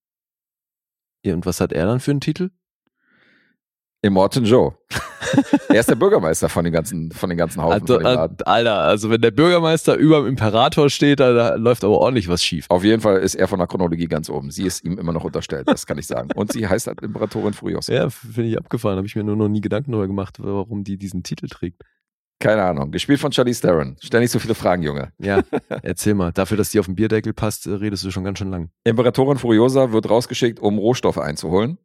Ja, 1.25 1.35
Und 1.35 1.45
was 1.45 1.61
hat 1.61 1.73
er 1.73 1.87
dann 1.87 1.99
für 1.99 2.13
einen 2.13 2.21
Titel? 2.21 2.51
Immortan 4.03 4.45
Joe. 4.45 4.75
er 5.69 5.81
ist 5.81 5.89
der 5.91 5.97
Bürgermeister 5.97 6.49
von 6.49 6.65
den 6.65 6.73
ganzen, 6.73 7.11
von 7.11 7.29
den 7.29 7.37
ganzen 7.37 7.61
Haufen 7.63 7.83
Also, 7.83 7.95
von 7.95 8.05
dem 8.05 8.15
Laden. 8.15 8.37
Alter, 8.45 8.79
also 8.79 9.11
wenn 9.11 9.21
der 9.21 9.31
Bürgermeister 9.33 9.97
über 9.97 10.19
dem 10.21 10.29
Imperator 10.29 10.89
steht, 10.89 11.21
da, 11.21 11.33
da 11.33 11.55
läuft 11.57 11.85
aber 11.85 11.99
ordentlich 11.99 12.29
was 12.29 12.43
schief. 12.43 12.67
Auf 12.69 12.85
jeden 12.85 13.03
Fall 13.03 13.19
ist 13.19 13.35
er 13.35 13.49
von 13.49 13.59
der 13.59 13.67
Chronologie 13.67 14.07
ganz 14.07 14.31
oben. 14.31 14.51
Sie 14.51 14.65
ist 14.65 14.85
ihm 14.85 14.99
immer 14.99 15.13
noch 15.13 15.25
unterstellt, 15.25 15.69
das 15.69 15.87
kann 15.87 15.99
ich 15.99 16.07
sagen. 16.07 16.31
Und 16.35 16.53
sie 16.53 16.67
heißt 16.67 16.87
halt 16.87 17.03
Imperatorin 17.03 17.53
Furiosa. 17.53 17.93
Ja, 17.93 18.09
finde 18.11 18.51
ich 18.51 18.59
abgefahren. 18.59 18.97
Habe 18.97 19.07
ich 19.07 19.17
mir 19.17 19.25
nur 19.25 19.37
noch 19.37 19.49
nie 19.49 19.61
Gedanken 19.61 19.93
darüber 19.93 20.07
gemacht, 20.07 20.37
warum 20.39 20.85
die 20.85 20.97
diesen 20.97 21.23
Titel 21.23 21.49
trägt. 21.49 21.83
Keine 22.41 22.63
Ahnung. 22.63 22.93
Gespielt 22.93 23.19
von 23.19 23.33
Charlize 23.33 23.63
Theron. 23.63 23.97
Stell 24.01 24.21
nicht 24.21 24.31
so 24.31 24.39
viele 24.39 24.55
Fragen, 24.55 24.83
Junge. 24.85 25.13
Ja, 25.19 25.43
erzähl 25.83 26.15
mal. 26.15 26.31
Dafür, 26.33 26.57
dass 26.57 26.71
die 26.71 26.79
auf 26.79 26.87
den 26.87 26.95
Bierdeckel 26.95 27.33
passt, 27.33 27.67
äh, 27.67 27.71
redest 27.71 28.05
du 28.05 28.13
schon 28.13 28.23
ganz 28.23 28.39
schön 28.39 28.51
lang. 28.51 28.71
Imperatorin 28.85 29.39
Furiosa 29.39 29.91
wird 29.91 30.09
rausgeschickt, 30.09 30.61
um 30.61 30.79
Rohstoffe 30.79 31.19
einzuholen. 31.19 31.79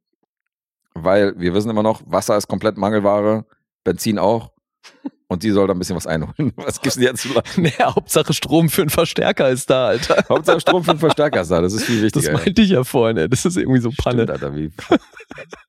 Weil 0.96 1.40
wir 1.40 1.54
wissen 1.54 1.70
immer 1.70 1.84
noch, 1.84 2.02
Wasser 2.06 2.38
ist 2.38 2.48
komplett 2.48 2.78
Mangelware, 2.78 3.46
Benzin 3.84 4.20
auch. 4.20 4.52
Und 5.28 5.42
die 5.42 5.50
soll 5.50 5.66
da 5.66 5.74
ein 5.74 5.80
bisschen 5.80 5.96
was 5.96 6.06
einholen. 6.06 6.54
Was 6.58 6.80
gibt's 6.80 6.96
denn 6.96 7.06
jetzt? 7.06 7.28
Nee, 7.58 7.72
Hauptsache 7.82 8.34
Strom 8.34 8.70
für 8.70 8.82
einen 8.82 8.92
Verstärker 8.92 9.50
ist 9.50 9.68
da, 9.70 9.88
Alter. 9.88 10.24
Hauptsache 10.30 10.60
Strom 10.60 10.84
für 10.84 10.92
den 10.92 11.00
Verstärker 11.00 11.42
ist 11.42 11.50
da. 11.50 11.62
Das 11.62 11.74
ist 11.74 11.86
viel 11.86 12.02
Das 12.02 12.16
wichtiger. 12.16 12.34
meinte 12.34 12.62
ich 12.62 12.70
ja 12.70 12.84
vorhin, 12.84 13.18
ey. 13.18 13.28
Das 13.28 13.44
ist 13.44 13.58
irgendwie 13.58 13.80
so 13.80 13.90
Panne. 13.98 14.24
Stimmt, 14.24 14.30
Alter, 14.30 14.56
wie. 14.56 14.72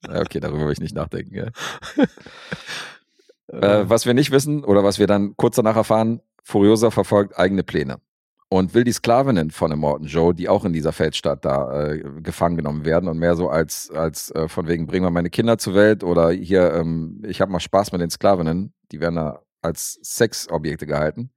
Okay, 0.07 0.41
darüber 0.41 0.67
will 0.67 0.73
ich 0.73 0.81
nicht 0.81 0.95
nachdenken. 0.95 1.35
Ja. 1.35 1.47
Äh, 3.49 3.89
was 3.89 4.05
wir 4.05 4.13
nicht 4.13 4.33
wissen 4.33 4.65
oder 4.65 4.85
was 4.85 4.99
wir 4.99 5.07
dann 5.07 5.35
kurz 5.37 5.57
danach 5.57 5.77
erfahren, 5.77 6.21
Furiosa 6.43 6.91
verfolgt 6.91 7.39
eigene 7.39 7.63
Pläne 7.63 7.99
und 8.55 8.73
will 8.73 8.85
die 8.85 8.93
Sklavinnen 8.93 9.51
von 9.51 9.73
Immortan 9.73 10.07
Joe, 10.07 10.33
die 10.33 10.49
auch 10.49 10.65
in 10.65 10.73
dieser 10.73 10.93
Feldstadt 10.93 11.45
da 11.45 11.87
äh, 11.87 11.99
gefangen 12.23 12.57
genommen 12.57 12.85
werden 12.85 13.09
und 13.09 13.19
mehr 13.19 13.35
so 13.35 13.49
als, 13.49 13.91
als 13.91 14.31
äh, 14.31 14.47
von 14.47 14.69
wegen, 14.69 14.87
bringen 14.87 15.05
wir 15.05 15.11
meine 15.11 15.29
Kinder 15.29 15.59
zur 15.59 15.75
Welt 15.75 16.05
oder 16.05 16.31
hier, 16.31 16.73
ähm, 16.73 17.21
ich 17.27 17.41
habe 17.41 17.51
mal 17.51 17.59
Spaß 17.59 17.91
mit 17.91 18.01
den 18.01 18.11
Sklavinnen, 18.11 18.73
die 18.93 19.01
werden 19.01 19.17
da 19.17 19.43
als 19.61 19.99
Sexobjekte 20.05 20.87
gehalten. 20.87 21.31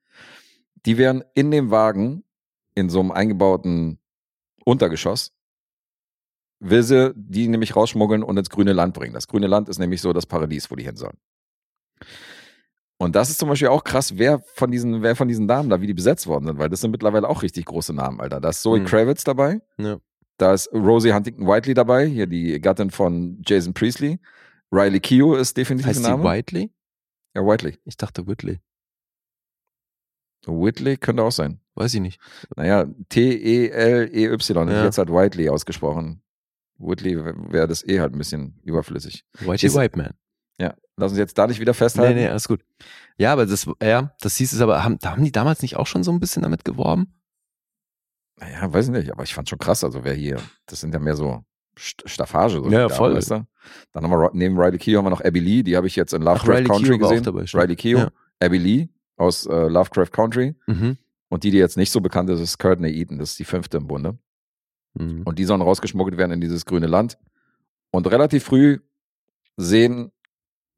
Die 0.86 1.00
werden 1.00 1.24
in 1.34 1.50
dem 1.50 1.72
Wagen, 1.72 2.24
in 2.76 2.88
so 2.88 3.00
einem 3.00 3.10
eingebauten 3.10 3.98
Untergeschoss, 4.64 5.34
will 6.60 6.84
sie 6.84 7.16
die 7.16 7.48
nämlich 7.48 7.76
rausschmuggeln 7.76 8.22
und 8.22 8.38
ins 8.38 8.52
grüne 8.52 8.74
Land 8.74 8.94
bringen. 8.94 9.16
Das 9.16 9.28
grüne 9.28 9.48
Land 9.48 9.70
ist 9.70 9.80
nämlich 9.80 10.02
so 10.02 10.14
das 10.14 10.28
Paradies, 10.28 10.70
wo 10.70 10.76
die 10.76 10.84
hin 10.84 10.98
sollen. 10.98 11.18
Und 13.00 13.16
das 13.16 13.30
ist 13.30 13.38
zum 13.40 13.48
Beispiel 13.50 13.68
auch 13.68 13.84
krass, 13.84 14.18
wer 14.18 14.40
von 14.40 14.72
diesen, 14.72 15.04
wer 15.04 15.16
von 15.16 15.28
diesen 15.28 15.48
Damen 15.48 15.70
da, 15.70 15.80
wie 15.82 15.88
die 15.88 15.94
besetzt 15.94 16.26
worden 16.26 16.48
sind, 16.48 16.58
weil 16.58 16.70
das 16.70 16.82
sind 16.82 16.92
mittlerweile 16.92 17.30
auch 17.30 17.44
richtig 17.44 17.66
große 17.66 17.94
Namen, 17.94 18.20
Alter. 18.20 18.42
Da 18.42 18.50
ist 18.50 18.62
Zoe 18.64 18.80
Mhm. 18.80 18.86
Kravitz 18.86 19.24
dabei. 19.24 19.62
Ja. 19.78 19.98
Da 20.38 20.54
ist 20.54 20.72
Rosie 20.74 21.14
Huntington 21.14 21.48
Whiteley 21.48 21.74
dabei, 21.76 22.06
hier 22.08 22.26
die 22.28 22.60
Gattin 22.60 22.90
von 22.92 23.42
Jason 23.46 23.74
Priestley. 23.74 24.20
Riley 24.72 25.00
Keough 25.00 25.38
ist 25.40 25.56
definitiv 25.58 25.88
Heißt 25.88 26.00
ein 26.00 26.04
sie 26.06 26.10
Name. 26.12 26.24
Whiteley? 26.24 26.72
Ja, 27.36 27.44
Whiteley. 27.46 27.78
Ich 27.86 27.98
dachte 27.98 28.26
Whitley. 28.28 28.60
Whitley 30.46 30.98
könnte 30.98 31.24
auch 31.24 31.32
sein. 31.32 31.60
Weiß 31.76 31.94
ich 31.94 32.02
nicht. 32.02 32.20
Naja, 32.56 32.86
T-E-L-E-Y. 33.10 34.70
Ja. 34.70 34.84
Jetzt 34.86 34.98
hat 34.98 35.10
Whiteley 35.10 35.50
ausgesprochen. 35.50 36.22
Whitley 36.80 37.18
wäre 37.52 37.68
das 37.68 37.84
eh 37.88 38.00
halt 38.00 38.14
ein 38.14 38.18
bisschen 38.18 38.60
überflüssig. 38.64 39.26
Whitey 39.40 39.70
Man. 39.96 40.14
Ja, 40.60 40.74
lass 40.96 41.12
uns 41.12 41.20
jetzt 41.20 41.38
da 41.38 41.48
nicht 41.48 41.60
wieder 41.60 41.72
Nee, 41.72 41.78
festhalten. 41.78 42.16
nee, 42.16 42.28
alles 42.28 42.48
gut. 42.48 42.64
Ja, 43.18 43.34
aber 43.34 43.46
das, 43.46 43.68
ja, 43.82 44.14
das 44.22 44.36
hieß 44.38 44.54
es 44.54 44.62
aber, 44.62 44.84
haben, 44.84 44.98
haben 45.04 45.24
die 45.24 45.32
damals 45.32 45.62
nicht 45.62 45.76
auch 45.78 45.88
schon 45.88 46.04
so 46.04 46.12
ein 46.12 46.20
bisschen 46.20 46.42
damit 46.44 46.66
geworben? 46.66 47.14
Naja, 48.40 48.72
weiß 48.72 48.86
ich 48.86 48.92
nicht, 48.92 49.12
aber 49.12 49.24
ich 49.24 49.34
fand 49.34 49.50
schon 49.50 49.60
krass. 49.60 49.84
Also 49.84 50.04
wer 50.04 50.14
hier, 50.14 50.40
das 50.68 50.82
sind 50.82 50.94
ja 50.94 51.00
mehr 51.00 51.16
so 51.16 51.44
St- 51.78 52.08
Staffage. 52.08 52.54
So 52.54 52.70
Ja, 52.70 52.90
voll. 52.90 53.16
Weißt 53.16 53.32
du? 53.32 53.48
Dann 53.92 54.04
haben 54.04 54.12
wir 54.12 54.30
neben 54.34 54.60
Riley 54.60 54.78
Keough 54.78 54.98
haben 55.00 55.06
wir 55.06 55.10
noch 55.10 55.22
Abby 55.22 55.40
Lee, 55.40 55.64
die 55.64 55.76
habe 55.76 55.88
ich 55.88 55.96
jetzt 55.96 56.14
in 56.14 56.22
Lovecraft 56.22 56.50
Riley 56.54 56.64
Country 56.66 56.98
gesehen. 56.98 57.24
dabei. 57.24 57.46
Riley 57.54 57.76
Keough, 57.76 58.00
Ja. 58.00 58.12
Abby 58.40 58.58
Lee 58.58 58.90
aus 59.18 59.46
äh, 59.48 59.68
Lovecraft 59.68 60.12
Country. 60.12 60.56
Mhm. 60.68 60.98
Und 61.30 61.44
die, 61.44 61.52
die 61.52 61.58
jetzt 61.58 61.78
nicht 61.78 61.92
so 61.92 62.00
bekannt 62.00 62.30
ist, 62.30 62.40
ist 62.40 62.58
Courtney 62.60 62.92
Eaton. 62.92 63.18
Das 63.20 63.32
ist 63.32 63.40
die 63.40 63.44
fünfte 63.46 63.78
im 63.78 63.88
Bunde. 63.88 64.18
Mhm. 64.94 65.24
Und 65.24 65.40
die 65.40 65.44
sollen 65.46 65.62
rausgeschmuggelt 65.62 66.18
werden 66.18 66.32
in 66.32 66.42
dieses 66.42 66.66
grüne 66.66 66.88
Land. 66.88 67.18
Und 67.92 68.08
relativ 68.08 68.44
früh 68.46 68.80
sehen, 69.58 70.12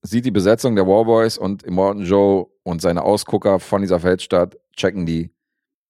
sieht 0.01 0.25
die 0.25 0.31
Besetzung 0.31 0.75
der 0.75 0.87
Warboys 0.87 1.37
und 1.37 1.63
Immortan 1.63 2.03
Joe 2.03 2.47
und 2.63 2.81
seine 2.81 3.03
Ausgucker 3.03 3.59
von 3.59 3.81
dieser 3.81 3.99
Feldstadt, 3.99 4.57
checken 4.75 5.05
die, 5.05 5.31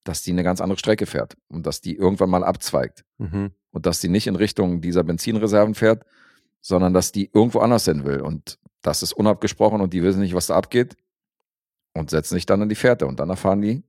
dass 0.03 0.23
die 0.23 0.31
eine 0.31 0.43
ganz 0.43 0.61
andere 0.61 0.79
Strecke 0.79 1.05
fährt 1.05 1.37
und 1.49 1.65
dass 1.65 1.81
die 1.81 1.95
irgendwann 1.95 2.29
mal 2.29 2.43
abzweigt. 2.43 3.05
Mhm. 3.17 3.51
Und 3.71 3.85
dass 3.85 3.99
die 3.99 4.09
nicht 4.09 4.25
in 4.25 4.35
Richtung 4.35 4.81
dieser 4.81 5.03
Benzinreserven 5.03 5.75
fährt, 5.75 6.05
sondern 6.61 6.93
dass 6.93 7.11
die 7.11 7.29
irgendwo 7.31 7.59
anders 7.59 7.85
hin 7.85 8.03
will. 8.03 8.21
Und 8.21 8.57
das 8.81 9.03
ist 9.03 9.13
unabgesprochen 9.13 9.81
und 9.81 9.93
die 9.93 10.01
wissen 10.01 10.21
nicht, 10.21 10.33
was 10.33 10.47
da 10.47 10.55
abgeht 10.55 10.95
und 11.93 12.09
setzen 12.09 12.33
sich 12.33 12.45
dann 12.45 12.61
in 12.61 12.69
die 12.69 12.75
Fährte. 12.75 13.05
Und 13.05 13.19
dann 13.19 13.29
erfahren 13.29 13.61
die, 13.61 13.83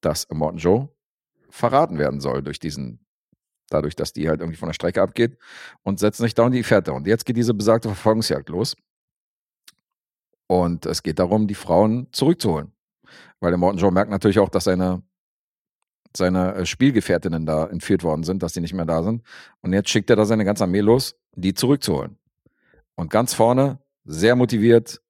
dass 0.00 0.24
Immortan 0.24 0.58
Joe 0.58 0.88
verraten 1.50 1.98
werden 1.98 2.20
soll 2.20 2.42
durch 2.42 2.58
diesen, 2.58 3.04
dadurch, 3.68 3.94
dass 3.94 4.14
die 4.14 4.28
halt 4.28 4.40
irgendwie 4.40 4.58
von 4.58 4.68
der 4.68 4.74
Strecke 4.74 5.02
abgeht 5.02 5.36
und 5.82 5.98
setzen 5.98 6.22
sich 6.22 6.34
da 6.34 6.46
in 6.46 6.52
die 6.52 6.62
Fährte. 6.62 6.94
Und 6.94 7.06
jetzt 7.06 7.26
geht 7.26 7.36
diese 7.36 7.52
besagte 7.52 7.88
Verfolgungsjagd 7.88 8.48
los. 8.48 8.74
Und 10.52 10.84
es 10.84 11.02
geht 11.02 11.18
darum, 11.18 11.46
die 11.46 11.54
Frauen 11.54 12.08
zurückzuholen. 12.12 12.72
Weil 13.40 13.52
der 13.52 13.58
Morton 13.58 13.78
Joe 13.78 13.90
merkt 13.90 14.10
natürlich 14.10 14.38
auch, 14.38 14.50
dass 14.50 14.64
seine, 14.64 15.02
seine 16.14 16.54
äh, 16.56 16.66
Spielgefährtinnen 16.66 17.46
da 17.46 17.64
entführt 17.68 18.04
worden 18.04 18.22
sind, 18.22 18.42
dass 18.42 18.52
die 18.52 18.60
nicht 18.60 18.74
mehr 18.74 18.84
da 18.84 19.02
sind. 19.02 19.22
Und 19.62 19.72
jetzt 19.72 19.88
schickt 19.88 20.10
er 20.10 20.16
da 20.16 20.26
seine 20.26 20.44
ganze 20.44 20.64
Armee 20.64 20.80
los, 20.80 21.16
die 21.34 21.54
zurückzuholen. 21.54 22.18
Und 22.96 23.08
ganz 23.08 23.32
vorne, 23.32 23.78
sehr 24.04 24.36
motiviert 24.36 25.00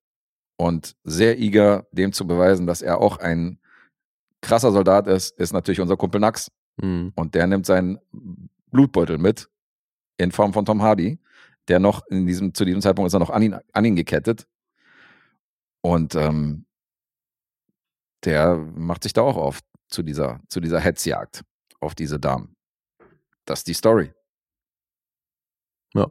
und 0.58 0.94
sehr 1.02 1.40
eager, 1.40 1.88
dem 1.90 2.12
zu 2.12 2.24
beweisen, 2.24 2.68
dass 2.68 2.80
er 2.80 2.98
auch 2.98 3.16
ein 3.18 3.58
krasser 4.42 4.70
Soldat 4.70 5.08
ist, 5.08 5.36
ist 5.40 5.52
natürlich 5.52 5.80
unser 5.80 5.96
Kumpel 5.96 6.20
Nax. 6.20 6.52
Mhm. 6.76 7.10
Und 7.16 7.34
der 7.34 7.48
nimmt 7.48 7.66
seinen 7.66 7.98
Blutbeutel 8.70 9.18
mit 9.18 9.48
in 10.18 10.30
Form 10.30 10.52
von 10.52 10.64
Tom 10.64 10.82
Hardy. 10.82 11.18
Der 11.66 11.80
noch 11.80 12.06
in 12.06 12.28
diesem, 12.28 12.54
zu 12.54 12.64
diesem 12.64 12.80
Zeitpunkt 12.80 13.08
ist 13.08 13.14
er 13.14 13.18
noch 13.18 13.30
an 13.30 13.42
ihn, 13.42 13.56
an 13.72 13.84
ihn 13.84 13.96
gekettet. 13.96 14.46
Und 15.82 16.14
ähm, 16.14 16.64
der 18.24 18.56
macht 18.56 19.02
sich 19.02 19.12
da 19.12 19.22
auch 19.22 19.36
auf 19.36 19.60
zu 19.88 20.02
dieser, 20.02 20.40
zu 20.48 20.60
dieser 20.60 20.80
Hetzjagd 20.80 21.44
auf 21.80 21.94
diese 21.94 22.18
Damen. 22.18 22.56
Das 23.44 23.60
ist 23.60 23.68
die 23.68 23.74
Story. 23.74 24.12
Ja. 25.94 26.10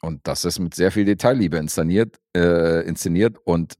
Und 0.00 0.26
das 0.26 0.44
ist 0.44 0.58
mit 0.58 0.74
sehr 0.74 0.92
viel 0.92 1.04
Detailliebe 1.04 1.56
inszeniert, 1.56 2.20
äh, 2.36 2.86
inszeniert 2.86 3.38
und 3.44 3.78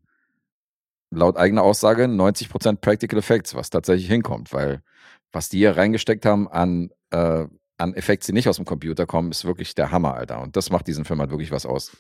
laut 1.11 1.37
eigener 1.37 1.63
Aussage 1.63 2.05
90% 2.05 2.81
Practical 2.81 3.19
Effects, 3.19 3.55
was 3.55 3.71
tatsächlich 3.71 4.09
hinkommt, 4.09 4.53
weil 4.53 4.83
was 5.31 5.49
die 5.49 5.59
hier 5.59 5.77
reingesteckt 5.77 6.25
haben 6.27 6.49
an, 6.49 6.91
äh, 7.11 7.47
an 7.77 7.95
Effekts, 7.95 8.27
die 8.27 8.33
nicht 8.33 8.49
aus 8.49 8.57
dem 8.57 8.65
Computer 8.65 9.07
kommen, 9.07 9.31
ist 9.31 9.45
wirklich 9.45 9.75
der 9.75 9.91
Hammer, 9.93 10.15
Alter. 10.15 10.41
Und 10.41 10.57
das 10.57 10.71
macht 10.71 10.87
diesen 10.87 11.05
Film 11.05 11.21
halt 11.21 11.31
wirklich 11.31 11.53
was 11.53 11.67
aus. 11.67 11.97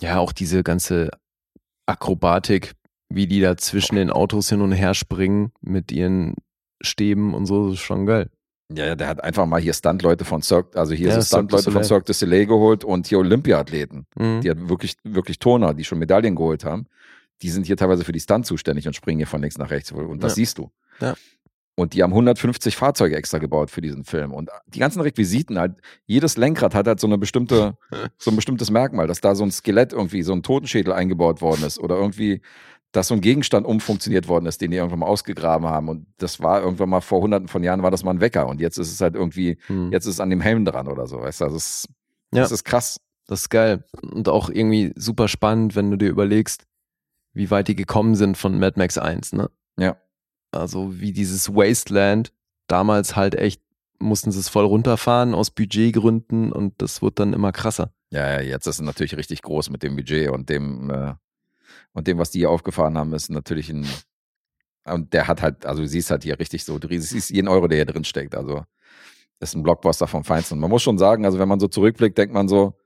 Ja, 0.00 0.18
auch 0.18 0.32
diese 0.32 0.62
ganze 0.62 1.10
Akrobatik, 1.86 2.72
wie 3.08 3.26
die 3.26 3.40
da 3.40 3.56
zwischen 3.56 3.96
den 3.96 4.10
Autos 4.10 4.48
hin 4.48 4.60
und 4.60 4.72
her 4.72 4.94
springen 4.94 5.52
mit 5.60 5.92
ihren 5.92 6.34
Stäben 6.80 7.34
und 7.34 7.46
so, 7.46 7.66
das 7.70 7.74
ist 7.78 7.84
schon 7.84 8.06
geil. 8.06 8.28
Ja, 8.74 8.84
ja, 8.84 8.96
der 8.96 9.06
hat 9.06 9.22
einfach 9.22 9.46
mal 9.46 9.60
hier 9.60 9.72
Stuntleute 9.72 10.24
von 10.24 10.42
Cirque, 10.42 10.76
also 10.76 10.92
hier 10.92 11.08
Ja, 11.10 11.20
so 11.20 11.36
Stuntleute 11.36 11.64
von 11.64 11.72
Soleil. 11.72 11.84
Cirque 11.84 12.06
du 12.06 12.12
Soleil 12.12 12.46
geholt 12.46 12.82
und 12.82 13.06
hier 13.06 13.20
Olympia-Athleten. 13.20 14.06
Mhm. 14.16 14.40
Die 14.40 14.50
hat 14.50 14.68
wirklich, 14.68 14.96
wirklich 15.04 15.38
Turner, 15.38 15.72
die 15.72 15.84
schon 15.84 15.98
Medaillen 16.00 16.34
geholt 16.34 16.64
haben. 16.64 16.86
Die 17.42 17.50
sind 17.50 17.66
hier 17.66 17.76
teilweise 17.76 18.02
für 18.04 18.12
die 18.12 18.18
Stunt 18.20 18.44
zuständig 18.46 18.86
und 18.88 18.94
springen 18.96 19.18
hier 19.18 19.26
von 19.28 19.40
links 19.40 19.56
nach 19.56 19.70
rechts. 19.70 19.92
Und 19.92 20.22
das 20.24 20.32
Ja. 20.32 20.36
siehst 20.36 20.58
du. 20.58 20.70
Ja. 21.00 21.14
Und 21.78 21.92
die 21.92 22.02
haben 22.02 22.12
150 22.12 22.74
Fahrzeuge 22.74 23.16
extra 23.16 23.36
gebaut 23.38 23.70
für 23.70 23.82
diesen 23.82 24.04
Film. 24.04 24.32
Und 24.32 24.48
die 24.66 24.78
ganzen 24.78 25.02
Requisiten, 25.02 25.58
halt, 25.58 25.74
jedes 26.06 26.38
Lenkrad 26.38 26.74
hat 26.74 26.86
halt 26.86 26.98
so 27.00 27.06
eine 27.06 27.18
bestimmte, 27.18 27.76
so 28.18 28.30
ein 28.30 28.36
bestimmtes 28.36 28.70
Merkmal, 28.70 29.06
dass 29.06 29.20
da 29.20 29.34
so 29.34 29.44
ein 29.44 29.50
Skelett 29.50 29.92
irgendwie, 29.92 30.22
so 30.22 30.32
ein 30.32 30.42
Totenschädel 30.42 30.92
eingebaut 30.94 31.42
worden 31.42 31.64
ist 31.64 31.78
oder 31.78 31.96
irgendwie, 31.96 32.40
dass 32.92 33.08
so 33.08 33.14
ein 33.14 33.20
Gegenstand 33.20 33.66
umfunktioniert 33.66 34.26
worden 34.26 34.46
ist, 34.46 34.62
den 34.62 34.70
die 34.70 34.78
irgendwann 34.78 35.00
mal 35.00 35.06
ausgegraben 35.06 35.68
haben. 35.68 35.88
Und 35.90 36.06
das 36.16 36.40
war 36.40 36.62
irgendwann 36.62 36.88
mal 36.88 37.02
vor 37.02 37.20
hunderten 37.20 37.48
von 37.48 37.62
Jahren 37.62 37.82
war 37.82 37.90
das 37.90 38.04
mal 38.04 38.12
ein 38.12 38.22
Wecker. 38.22 38.46
Und 38.46 38.58
jetzt 38.60 38.78
ist 38.78 38.90
es 38.90 39.00
halt 39.02 39.14
irgendwie, 39.14 39.58
Hm. 39.66 39.92
jetzt 39.92 40.06
ist 40.06 40.14
es 40.14 40.20
an 40.20 40.30
dem 40.30 40.40
Helm 40.40 40.64
dran 40.64 40.88
oder 40.88 41.06
so. 41.06 41.20
Weißt 41.20 41.42
du, 41.42 41.44
das 41.44 41.54
ist, 41.54 41.88
Ja. 42.32 42.40
das 42.40 42.52
ist 42.52 42.64
krass. 42.64 42.98
Das 43.26 43.40
ist 43.42 43.50
geil. 43.50 43.84
Und 44.00 44.28
auch 44.30 44.48
irgendwie 44.48 44.92
super 44.96 45.28
spannend, 45.28 45.76
wenn 45.76 45.90
du 45.90 45.98
dir 45.98 46.08
überlegst, 46.08 46.62
wie 47.34 47.50
weit 47.50 47.68
die 47.68 47.76
gekommen 47.76 48.14
sind 48.14 48.38
von 48.38 48.58
Mad 48.58 48.78
Max 48.78 48.96
1, 48.96 49.34
ne? 49.34 49.50
Ja. 49.78 49.96
Also 50.52 51.00
wie 51.00 51.12
dieses 51.12 51.54
Wasteland, 51.54 52.32
damals 52.66 53.16
halt 53.16 53.34
echt, 53.34 53.60
mussten 53.98 54.30
sie 54.30 54.40
es 54.40 54.48
voll 54.48 54.64
runterfahren 54.64 55.34
aus 55.34 55.50
Budgetgründen 55.50 56.52
und 56.52 56.74
das 56.82 57.02
wird 57.02 57.18
dann 57.18 57.32
immer 57.32 57.52
krasser. 57.52 57.92
Ja, 58.10 58.34
ja, 58.34 58.40
jetzt 58.40 58.66
ist 58.66 58.76
es 58.76 58.82
natürlich 58.82 59.16
richtig 59.16 59.42
groß 59.42 59.70
mit 59.70 59.82
dem 59.82 59.96
Budget 59.96 60.30
und 60.30 60.48
dem, 60.48 60.90
äh, 60.90 61.14
und 61.92 62.06
dem, 62.06 62.18
was 62.18 62.30
die 62.30 62.40
hier 62.40 62.50
aufgefahren 62.50 62.96
haben, 62.98 63.12
ist 63.14 63.30
natürlich 63.30 63.70
ein, 63.70 63.86
und 64.84 65.12
der 65.12 65.26
hat 65.26 65.42
halt, 65.42 65.66
also 65.66 65.82
du 65.82 65.88
siehst 65.88 66.10
halt 66.10 66.22
hier 66.22 66.38
richtig 66.38 66.64
so, 66.64 66.78
du 66.78 66.88
siehst 67.00 67.30
jeden 67.30 67.48
Euro, 67.48 67.68
der 67.68 67.78
hier 67.78 67.86
drin 67.86 68.04
steckt, 68.04 68.34
also 68.34 68.64
ist 69.40 69.54
ein 69.54 69.62
Blockbuster 69.62 70.06
vom 70.06 70.24
Feinsten. 70.24 70.54
Und 70.54 70.60
man 70.60 70.70
muss 70.70 70.82
schon 70.82 70.98
sagen, 70.98 71.24
also 71.24 71.38
wenn 71.38 71.48
man 71.48 71.60
so 71.60 71.68
zurückblickt, 71.68 72.16
denkt 72.16 72.32
man 72.32 72.48
so, 72.48 72.78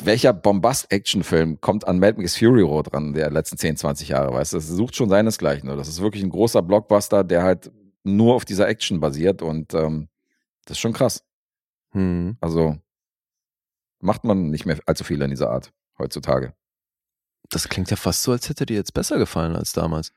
welcher 0.00 0.32
Bombast-Action-Film 0.32 1.60
kommt 1.60 1.86
an 1.86 1.98
Mad 1.98 2.18
Max 2.18 2.36
Fury 2.36 2.62
Road 2.62 2.92
ran, 2.92 3.12
der 3.12 3.30
letzten 3.30 3.56
10, 3.56 3.76
20 3.76 4.08
Jahre, 4.08 4.32
weißt 4.32 4.52
du, 4.52 4.56
das 4.58 4.68
sucht 4.68 4.96
schon 4.96 5.08
seinesgleichen. 5.08 5.68
Das 5.68 5.88
ist 5.88 6.00
wirklich 6.00 6.22
ein 6.22 6.30
großer 6.30 6.62
Blockbuster, 6.62 7.24
der 7.24 7.42
halt 7.42 7.70
nur 8.02 8.34
auf 8.34 8.44
dieser 8.44 8.68
Action 8.68 9.00
basiert 9.00 9.42
und 9.42 9.74
ähm, 9.74 10.08
das 10.64 10.76
ist 10.76 10.80
schon 10.80 10.92
krass. 10.92 11.24
Hm. 11.92 12.36
Also 12.40 12.78
macht 14.00 14.24
man 14.24 14.50
nicht 14.50 14.66
mehr 14.66 14.78
allzu 14.86 15.04
viel 15.04 15.20
in 15.22 15.30
dieser 15.30 15.50
Art 15.50 15.72
heutzutage. 15.98 16.54
Das 17.50 17.68
klingt 17.68 17.90
ja 17.90 17.96
fast 17.96 18.22
so, 18.22 18.32
als 18.32 18.48
hätte 18.48 18.66
dir 18.66 18.76
jetzt 18.76 18.94
besser 18.94 19.18
gefallen 19.18 19.56
als 19.56 19.72
damals. 19.72 20.12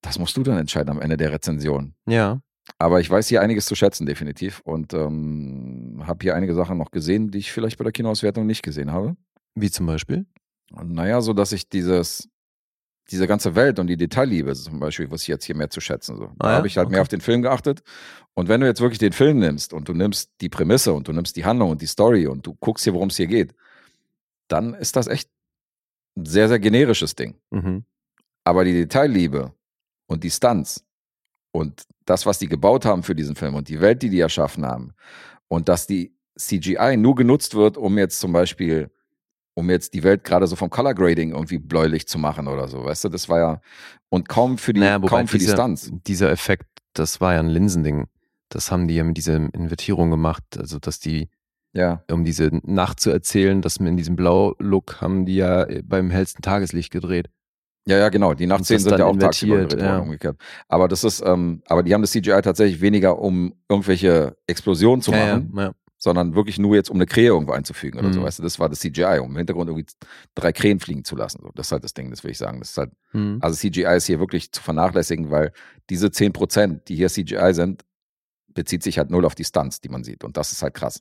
Das 0.00 0.18
musst 0.18 0.36
du 0.36 0.42
dann 0.42 0.58
entscheiden 0.58 0.90
am 0.90 1.00
Ende 1.00 1.16
der 1.16 1.32
Rezension. 1.32 1.94
Ja. 2.06 2.40
Aber 2.76 3.00
ich 3.00 3.08
weiß 3.10 3.28
hier 3.28 3.40
einiges 3.40 3.66
zu 3.66 3.74
schätzen, 3.74 4.06
definitiv. 4.06 4.60
Und 4.64 4.92
ähm, 4.94 6.02
habe 6.06 6.18
hier 6.22 6.34
einige 6.34 6.54
Sachen 6.54 6.76
noch 6.78 6.90
gesehen, 6.90 7.30
die 7.30 7.38
ich 7.38 7.52
vielleicht 7.52 7.78
bei 7.78 7.84
der 7.84 7.92
Kinoauswertung 7.92 8.46
nicht 8.46 8.62
gesehen 8.62 8.92
habe. 8.92 9.16
Wie 9.54 9.70
zum 9.70 9.86
Beispiel? 9.86 10.26
Und 10.72 10.92
naja, 10.92 11.20
so 11.20 11.32
dass 11.32 11.52
ich 11.52 11.68
dieses, 11.68 12.28
diese 13.10 13.26
ganze 13.26 13.54
Welt 13.54 13.78
und 13.78 13.86
die 13.86 13.96
Detailliebe 13.96 14.54
zum 14.54 14.78
Beispiel, 14.80 15.10
was 15.10 15.22
ich 15.22 15.28
jetzt 15.28 15.44
hier 15.44 15.56
mehr 15.56 15.70
zu 15.70 15.80
schätzen. 15.80 16.16
So. 16.16 16.26
Da 16.38 16.46
Ah 16.46 16.50
ja? 16.50 16.56
habe 16.56 16.66
ich 16.66 16.76
halt 16.76 16.90
mehr 16.90 16.98
Okay. 16.98 17.02
auf 17.02 17.08
den 17.08 17.20
Film 17.22 17.42
geachtet. 17.42 17.82
Und 18.34 18.48
wenn 18.48 18.60
du 18.60 18.66
jetzt 18.66 18.80
wirklich 18.80 18.98
den 18.98 19.12
Film 19.12 19.38
nimmst 19.38 19.72
und 19.72 19.88
du 19.88 19.94
nimmst 19.94 20.30
die 20.40 20.48
Prämisse 20.50 20.92
und 20.92 21.08
du 21.08 21.12
nimmst 21.12 21.36
die 21.36 21.44
Handlung 21.44 21.70
und 21.70 21.80
die 21.82 21.86
Story 21.86 22.26
und 22.26 22.46
du 22.46 22.54
guckst 22.54 22.84
hier, 22.84 22.92
worum 22.94 23.08
es 23.08 23.16
hier 23.16 23.26
geht, 23.26 23.54
dann 24.48 24.74
ist 24.74 24.94
das 24.94 25.06
echt 25.08 25.30
ein 26.16 26.26
sehr, 26.26 26.48
sehr 26.48 26.58
generisches 26.58 27.14
Ding. 27.14 27.34
Mhm. 27.50 27.84
Aber 28.44 28.64
die 28.64 28.72
Detailliebe 28.72 29.52
und 30.06 30.22
die 30.22 30.30
Stunts 30.30 30.84
und 31.52 31.82
das, 32.08 32.26
was 32.26 32.38
die 32.38 32.48
gebaut 32.48 32.84
haben 32.84 33.02
für 33.02 33.14
diesen 33.14 33.36
Film 33.36 33.54
und 33.54 33.68
die 33.68 33.80
Welt, 33.80 34.02
die 34.02 34.10
die 34.10 34.20
erschaffen 34.20 34.64
haben 34.66 34.92
und 35.48 35.68
dass 35.68 35.86
die 35.86 36.14
CGI 36.38 36.96
nur 36.96 37.14
genutzt 37.14 37.54
wird, 37.54 37.76
um 37.76 37.98
jetzt 37.98 38.20
zum 38.20 38.32
Beispiel, 38.32 38.90
um 39.54 39.68
jetzt 39.70 39.94
die 39.94 40.04
Welt 40.04 40.22
gerade 40.24 40.46
so 40.46 40.56
vom 40.56 40.70
Color 40.70 40.94
Grading 40.94 41.32
irgendwie 41.32 41.58
bläulich 41.58 42.06
zu 42.06 42.18
machen 42.18 42.46
oder 42.46 42.68
so, 42.68 42.84
weißt 42.84 43.04
du, 43.04 43.08
das 43.08 43.28
war 43.28 43.38
ja 43.38 43.60
und 44.08 44.28
kaum 44.28 44.56
für 44.58 44.72
die, 44.72 44.80
Naja, 44.80 44.98
kaum 45.00 45.26
für 45.28 45.38
dieser, 45.38 45.52
die 45.52 45.56
Stunts. 45.56 45.90
dieser 46.06 46.30
Effekt, 46.30 46.66
das 46.94 47.20
war 47.20 47.34
ja 47.34 47.40
ein 47.40 47.48
Linsending. 47.48 48.06
Das 48.48 48.70
haben 48.72 48.88
die 48.88 48.94
ja 48.94 49.04
mit 49.04 49.16
dieser 49.16 49.36
Invertierung 49.36 50.10
gemacht. 50.10 50.42
Also, 50.56 50.78
dass 50.78 51.00
die, 51.00 51.28
Ja, 51.74 52.02
um 52.10 52.24
diese 52.24 52.50
Nacht 52.62 53.00
zu 53.00 53.10
erzählen, 53.10 53.60
dass 53.60 53.76
in 53.76 53.96
diesem 53.98 54.16
Blau-Look 54.16 55.02
haben 55.02 55.26
die 55.26 55.36
ja 55.36 55.66
beim 55.84 56.10
hellsten 56.10 56.40
Tageslicht 56.40 56.90
gedreht. 56.90 57.28
Ja, 57.88 57.98
ja, 57.98 58.08
genau. 58.10 58.34
Die 58.34 58.46
Nachtszenen 58.46 58.80
sind 58.80 58.98
ja 58.98 59.06
auch 59.06 59.16
tagsüber 59.16 59.66
ja. 59.78 59.98
umgekehrt. 59.98 60.36
Aber 60.68 60.88
das 60.88 61.04
ist, 61.04 61.22
ähm, 61.24 61.62
aber 61.68 61.82
die 61.82 61.94
haben 61.94 62.02
das 62.02 62.10
CGI 62.12 62.40
tatsächlich 62.42 62.80
weniger, 62.80 63.18
um 63.18 63.54
irgendwelche 63.68 64.36
Explosionen 64.46 65.00
zu 65.02 65.10
machen, 65.10 65.52
ja, 65.56 65.62
ja. 65.62 65.72
sondern 65.96 66.34
wirklich 66.34 66.58
nur 66.58 66.74
jetzt, 66.76 66.90
um 66.90 66.96
eine 66.98 67.06
Krähe 67.06 67.28
irgendwo 67.28 67.52
einzufügen 67.52 67.98
oder 67.98 68.12
so, 68.12 68.20
Mhm. 68.20 68.24
weißt 68.24 68.38
du, 68.40 68.42
das 68.42 68.58
war 68.58 68.68
das 68.68 68.80
CGI, 68.80 69.18
um 69.20 69.30
im 69.30 69.36
Hintergrund 69.38 69.68
irgendwie 69.70 69.86
drei 70.34 70.52
Krähen 70.52 70.80
fliegen 70.80 71.04
zu 71.04 71.16
lassen. 71.16 71.40
So. 71.42 71.50
Das 71.54 71.68
ist 71.68 71.72
halt 71.72 71.82
das 71.84 71.94
Ding, 71.94 72.10
das 72.10 72.22
will 72.24 72.30
ich 72.30 72.38
sagen. 72.38 72.58
Das 72.60 72.70
ist 72.70 72.76
halt, 72.78 72.92
Mhm. 73.12 73.38
also 73.40 73.56
CGI 73.56 73.96
ist 73.96 74.06
hier 74.06 74.20
wirklich 74.20 74.52
zu 74.52 74.62
vernachlässigen, 74.62 75.30
weil 75.30 75.52
diese 75.90 76.10
10%, 76.10 76.88
die 76.88 76.96
hier 76.96 77.08
CGI 77.08 77.52
sind, 77.54 77.84
bezieht 78.54 78.82
sich 78.82 78.98
halt 78.98 79.10
null 79.10 79.24
auf 79.24 79.34
die 79.34 79.44
Stunts, 79.44 79.80
die 79.80 79.88
man 79.88 80.04
sieht. 80.04 80.24
Und 80.24 80.36
das 80.36 80.52
ist 80.52 80.62
halt 80.62 80.74
krass. 80.74 81.00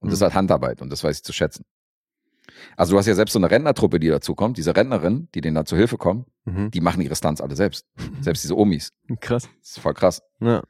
Und 0.00 0.10
das 0.10 0.14
ist 0.18 0.20
Mhm. 0.20 0.24
halt 0.26 0.34
Handarbeit 0.34 0.82
und 0.82 0.90
das 0.90 1.02
weiß 1.02 1.16
ich 1.16 1.22
zu 1.24 1.32
schätzen. 1.32 1.64
Also 2.76 2.92
du 2.92 2.98
hast 2.98 3.06
ja 3.06 3.14
selbst 3.14 3.32
so 3.32 3.38
eine 3.38 3.50
Rentnertruppe, 3.50 3.98
die 4.00 4.08
dazu 4.08 4.34
kommt, 4.34 4.56
diese 4.58 4.74
Rentnerin, 4.76 5.28
die 5.34 5.40
denen 5.40 5.54
da 5.54 5.64
zu 5.64 5.76
Hilfe 5.76 5.96
kommen, 5.98 6.24
Mhm. 6.44 6.70
die 6.70 6.80
machen 6.80 7.00
ihre 7.02 7.14
Stunts 7.16 7.40
alle 7.40 7.56
selbst. 7.56 7.84
Selbst 8.22 8.42
diese 8.44 8.56
Omis. 8.56 8.92
Krass. 9.20 9.48
Das 9.60 9.70
ist 9.70 9.78
voll 9.80 9.94
krass. 9.94 10.22
Ja. 10.40 10.62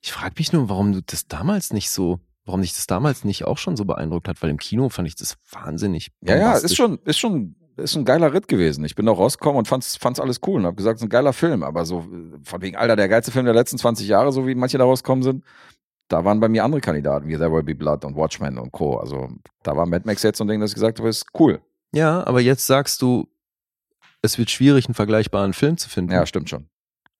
Ich 0.00 0.12
frage 0.12 0.34
mich 0.38 0.52
nur, 0.52 0.68
warum 0.68 0.92
du 0.92 1.00
das 1.02 1.26
damals 1.26 1.72
nicht 1.72 1.90
so, 1.90 2.20
warum 2.44 2.62
dich 2.62 2.74
das 2.74 2.86
damals 2.86 3.24
nicht 3.24 3.44
auch 3.44 3.58
schon 3.58 3.76
so 3.76 3.84
beeindruckt 3.84 4.28
hat, 4.28 4.42
weil 4.42 4.50
im 4.50 4.58
Kino 4.58 4.88
fand 4.88 5.08
ich 5.08 5.14
das 5.16 5.36
wahnsinnig. 5.50 6.10
Ja, 6.22 6.36
ja, 6.36 6.52
ist 6.54 6.76
schon, 6.76 6.98
ist 7.04 7.18
schon, 7.18 7.54
ist 7.76 7.94
ein 7.96 8.04
geiler 8.04 8.32
Ritt 8.32 8.48
gewesen. 8.48 8.84
Ich 8.84 8.94
bin 8.94 9.06
da 9.06 9.12
rausgekommen 9.12 9.58
und 9.58 9.68
fand's, 9.68 9.96
fand's 9.96 10.20
alles 10.20 10.40
cool 10.46 10.60
und 10.60 10.66
hab 10.66 10.76
gesagt, 10.76 10.96
es 10.96 11.02
ist 11.02 11.06
ein 11.06 11.10
geiler 11.10 11.32
Film. 11.32 11.62
Aber 11.62 11.84
so, 11.84 12.00
äh, 12.00 12.38
von 12.44 12.60
wegen, 12.62 12.76
Alter, 12.76 12.96
der 12.96 13.08
geilste 13.08 13.30
Film 13.32 13.44
der 13.44 13.54
letzten 13.54 13.78
20 13.78 14.06
Jahre, 14.08 14.32
so 14.32 14.46
wie 14.46 14.54
manche 14.54 14.78
da 14.78 14.84
rausgekommen 14.84 15.22
sind, 15.22 15.44
da 16.12 16.24
waren 16.24 16.40
bei 16.40 16.48
mir 16.48 16.62
andere 16.64 16.80
Kandidaten, 16.80 17.26
wie 17.28 17.36
There 17.36 17.52
Will 17.52 17.62
Be 17.62 17.74
Blood 17.74 18.04
und 18.04 18.16
Watchmen 18.16 18.58
und 18.58 18.70
Co. 18.72 18.96
Also, 18.98 19.30
da 19.62 19.76
war 19.76 19.86
Mad 19.86 20.04
Max 20.06 20.22
jetzt 20.22 20.38
so 20.38 20.44
ein 20.44 20.48
Ding, 20.48 20.60
das 20.60 20.70
ich 20.70 20.74
gesagt 20.74 20.98
habe, 20.98 21.08
ist 21.08 21.26
cool. 21.38 21.60
Ja, 21.94 22.26
aber 22.26 22.40
jetzt 22.40 22.66
sagst 22.66 23.00
du, 23.02 23.28
es 24.22 24.38
wird 24.38 24.50
schwierig, 24.50 24.86
einen 24.86 24.94
vergleichbaren 24.94 25.52
Film 25.52 25.76
zu 25.78 25.88
finden. 25.88 26.12
Ja, 26.12 26.26
stimmt 26.26 26.48
schon. 26.50 26.68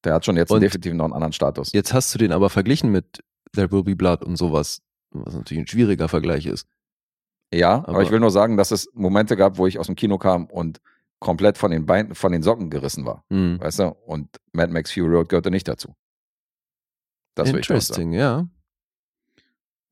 Der 0.05 0.14
hat 0.14 0.24
schon 0.24 0.36
jetzt 0.36 0.51
definitiv 0.51 0.94
noch 0.94 1.05
einen 1.05 1.14
anderen 1.14 1.32
Status. 1.32 1.73
Jetzt 1.73 1.93
hast 1.94 2.14
du 2.14 2.19
den 2.19 2.32
aber 2.32 2.51
verglichen 2.51 2.90
mit 2.90 3.23
There 3.55 3.70
Will 3.70 3.82
Be 3.85 3.97
Blood 3.97 4.23
und 4.24 4.36
sowas, 4.36 4.82
was 5.10 5.35
natürlich 5.35 5.62
ein 5.62 5.66
schwieriger 5.69 6.09
Vergleich 6.09 6.47
ist. 6.47 6.66
Ja, 7.55 7.77
aber, 7.78 7.89
Aber- 7.89 8.02
ich 8.02 8.10
will 8.10 8.20
nur 8.20 8.31
sagen, 8.31 8.56
dass 8.56 8.70
es 8.70 8.89
Momente 8.94 9.36
gab, 9.36 9.59
wo 9.59 9.66
ich 9.66 9.78
aus 9.78 9.86
dem 9.86 9.94
Kino 9.97 10.19
kam 10.19 10.47
und 10.47 10.81
komplett 11.19 11.56
von 11.59 11.70
den 11.70 11.86
Beinen, 11.86 12.14
von 12.14 12.32
den 12.32 12.43
Socken 12.43 12.69
gerissen 12.70 13.05
war. 13.05 13.24
Hm. 13.31 13.60
Weißt 13.60 13.78
du? 13.78 13.85
Und 14.06 14.40
Mad 14.52 14.73
Max 14.73 14.90
Fury 14.93 15.14
Road 15.14 15.28
gehörte 15.28 15.51
nicht 15.51 15.69
dazu. 15.69 15.94
Das. 17.35 17.48
Interesting, 17.51 18.12
ja. 18.12 18.47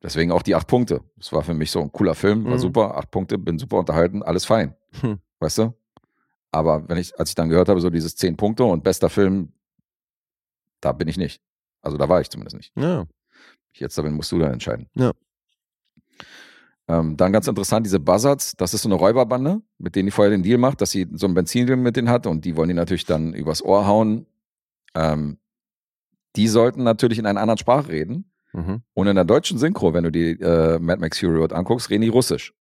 Deswegen 0.03 0.33
auch 0.33 0.43
die 0.43 0.55
acht 0.55 0.67
Punkte. 0.67 1.03
Das 1.19 1.33
war 1.33 1.43
für 1.43 1.53
mich 1.55 1.71
so 1.71 1.81
ein 1.81 1.93
cooler 1.93 2.15
Film, 2.15 2.45
war 2.47 2.55
Mhm. 2.55 2.59
super, 2.59 2.97
acht 2.97 3.11
Punkte, 3.11 3.37
bin 3.39 3.59
super 3.59 3.79
unterhalten, 3.79 4.23
alles 4.23 4.45
fein. 4.47 4.75
Hm. 5.01 5.19
Weißt 5.41 5.59
du? 5.59 5.75
Aber 6.53 6.89
wenn 6.89 6.97
ich, 6.99 7.19
als 7.19 7.29
ich 7.31 7.35
dann 7.35 7.49
gehört 7.49 7.69
habe, 7.69 7.81
so 7.81 7.91
dieses 7.91 8.17
zehn 8.17 8.37
Punkte 8.37 8.65
und 8.65 8.83
bester 8.83 9.11
Film, 9.11 9.53
da 10.81 10.93
bin 10.93 11.07
ich 11.07 11.17
nicht. 11.19 11.43
Also 11.83 11.97
da 11.99 12.09
war 12.09 12.21
ich 12.21 12.31
zumindest 12.31 12.57
nicht. 12.57 12.73
Ja. 12.77 13.07
Jetzt 13.75 13.97
da 13.99 14.03
bin, 14.03 14.15
musst 14.15 14.33
du 14.33 14.39
dann 14.39 14.53
entscheiden. 14.53 14.89
Ja. 14.95 15.13
Ähm, 16.89 17.17
dann 17.17 17.33
ganz 17.33 17.47
interessant, 17.47 17.87
diese 17.87 18.01
Buzzards, 18.01 18.57
das 18.57 18.75
ist 18.75 18.83
so 18.83 18.89
eine 18.89 18.97
Räuberbande, 18.97 19.61
mit 19.79 19.95
denen 19.95 20.07
die 20.07 20.11
vorher 20.11 20.31
den 20.31 20.43
Deal 20.43 20.59
macht, 20.59 20.81
dass 20.81 20.91
sie 20.91 21.07
so 21.13 21.27
einen 21.27 21.35
Benzindeal 21.35 21.77
mit 21.77 21.97
denen 21.97 22.09
hat 22.09 22.27
und 22.27 22.45
die 22.45 22.57
wollen 22.57 22.69
die 22.69 22.75
natürlich 22.75 23.05
dann 23.05 23.33
übers 23.33 23.63
Ohr 23.63 23.87
hauen. 23.87 24.27
Ähm, 24.95 25.39
die 26.37 26.49
sollten 26.49 26.83
natürlich 26.83 27.19
in 27.19 27.27
einer 27.27 27.41
anderen 27.41 27.59
Sprache 27.59 27.89
reden. 27.89 28.30
Mhm. 28.53 28.83
Und 28.95 29.07
in 29.07 29.15
der 29.15 29.25
deutschen 29.25 29.59
Synchro, 29.59 29.93
wenn 29.95 30.05
du 30.05 30.11
die 30.11 30.31
äh, 30.41 30.79
Mad 30.79 31.01
Max 31.01 31.19
Fury 31.19 31.37
Road 31.39 31.53
anguckst, 31.53 31.91
reden 31.91 32.03
die 32.03 32.09
Russisch. 32.09 32.53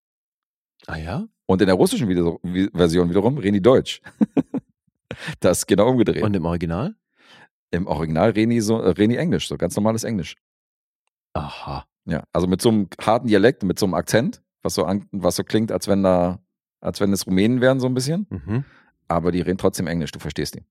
Ah 0.87 0.97
ja? 0.97 1.27
Und 1.45 1.61
in 1.61 1.67
der 1.67 1.75
russischen 1.75 2.07
wie- 2.09 2.69
Version 2.73 3.09
wiederum 3.09 3.37
reden 3.37 3.55
die 3.55 3.61
Deutsch. 3.61 4.01
das 5.39 5.59
ist 5.59 5.67
genau 5.67 5.89
umgedreht. 5.89 6.23
Und 6.23 6.35
im 6.35 6.45
Original? 6.45 6.95
Im 7.71 7.87
Original 7.87 8.31
reden 8.31 8.51
die, 8.51 8.61
so, 8.61 8.79
äh, 8.81 8.89
reden 8.89 9.11
die 9.11 9.17
Englisch, 9.17 9.47
so 9.47 9.57
ganz 9.57 9.75
normales 9.75 10.03
Englisch. 10.03 10.35
Aha. 11.33 11.85
Ja, 12.05 12.23
also 12.33 12.47
mit 12.47 12.61
so 12.61 12.69
einem 12.69 12.87
harten 13.01 13.27
Dialekt, 13.27 13.63
mit 13.63 13.77
so 13.77 13.85
einem 13.85 13.93
Akzent, 13.93 14.41
was 14.63 14.73
so, 14.73 14.85
an, 14.85 15.07
was 15.11 15.35
so 15.35 15.43
klingt, 15.43 15.71
als 15.71 15.87
wenn 15.87 16.01
da, 16.03 16.39
als 16.81 16.99
wenn 17.01 17.13
es 17.13 17.27
Rumänen 17.27 17.61
wären, 17.61 17.79
so 17.79 17.87
ein 17.87 17.93
bisschen. 17.93 18.25
Mhm. 18.29 18.63
Aber 19.07 19.31
die 19.31 19.41
reden 19.41 19.57
trotzdem 19.57 19.87
Englisch, 19.87 20.11
du 20.11 20.19
verstehst 20.19 20.55
die. 20.55 20.63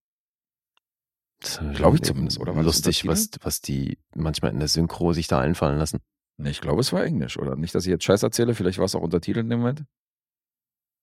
Glaub 1.74 1.94
ich 1.94 2.02
zumindest, 2.02 2.40
oder? 2.40 2.56
War 2.56 2.62
Lustig, 2.62 3.06
was, 3.06 3.30
was 3.42 3.60
die 3.60 3.98
manchmal 4.14 4.52
in 4.52 4.58
der 4.58 4.68
Synchro 4.68 5.12
sich 5.12 5.28
da 5.28 5.40
einfallen 5.40 5.78
lassen. 5.78 6.00
Nee, 6.36 6.50
ich 6.50 6.60
glaube, 6.60 6.80
es 6.80 6.92
war 6.92 7.04
Englisch, 7.04 7.38
oder? 7.38 7.56
Nicht, 7.56 7.74
dass 7.74 7.84
ich 7.84 7.90
jetzt 7.90 8.04
Scheiß 8.04 8.22
erzähle, 8.22 8.54
vielleicht 8.54 8.78
war 8.78 8.86
es 8.86 8.94
auch 8.94 9.02
untertitelt 9.02 9.44
in 9.44 9.50
dem 9.50 9.60
Moment. 9.60 9.84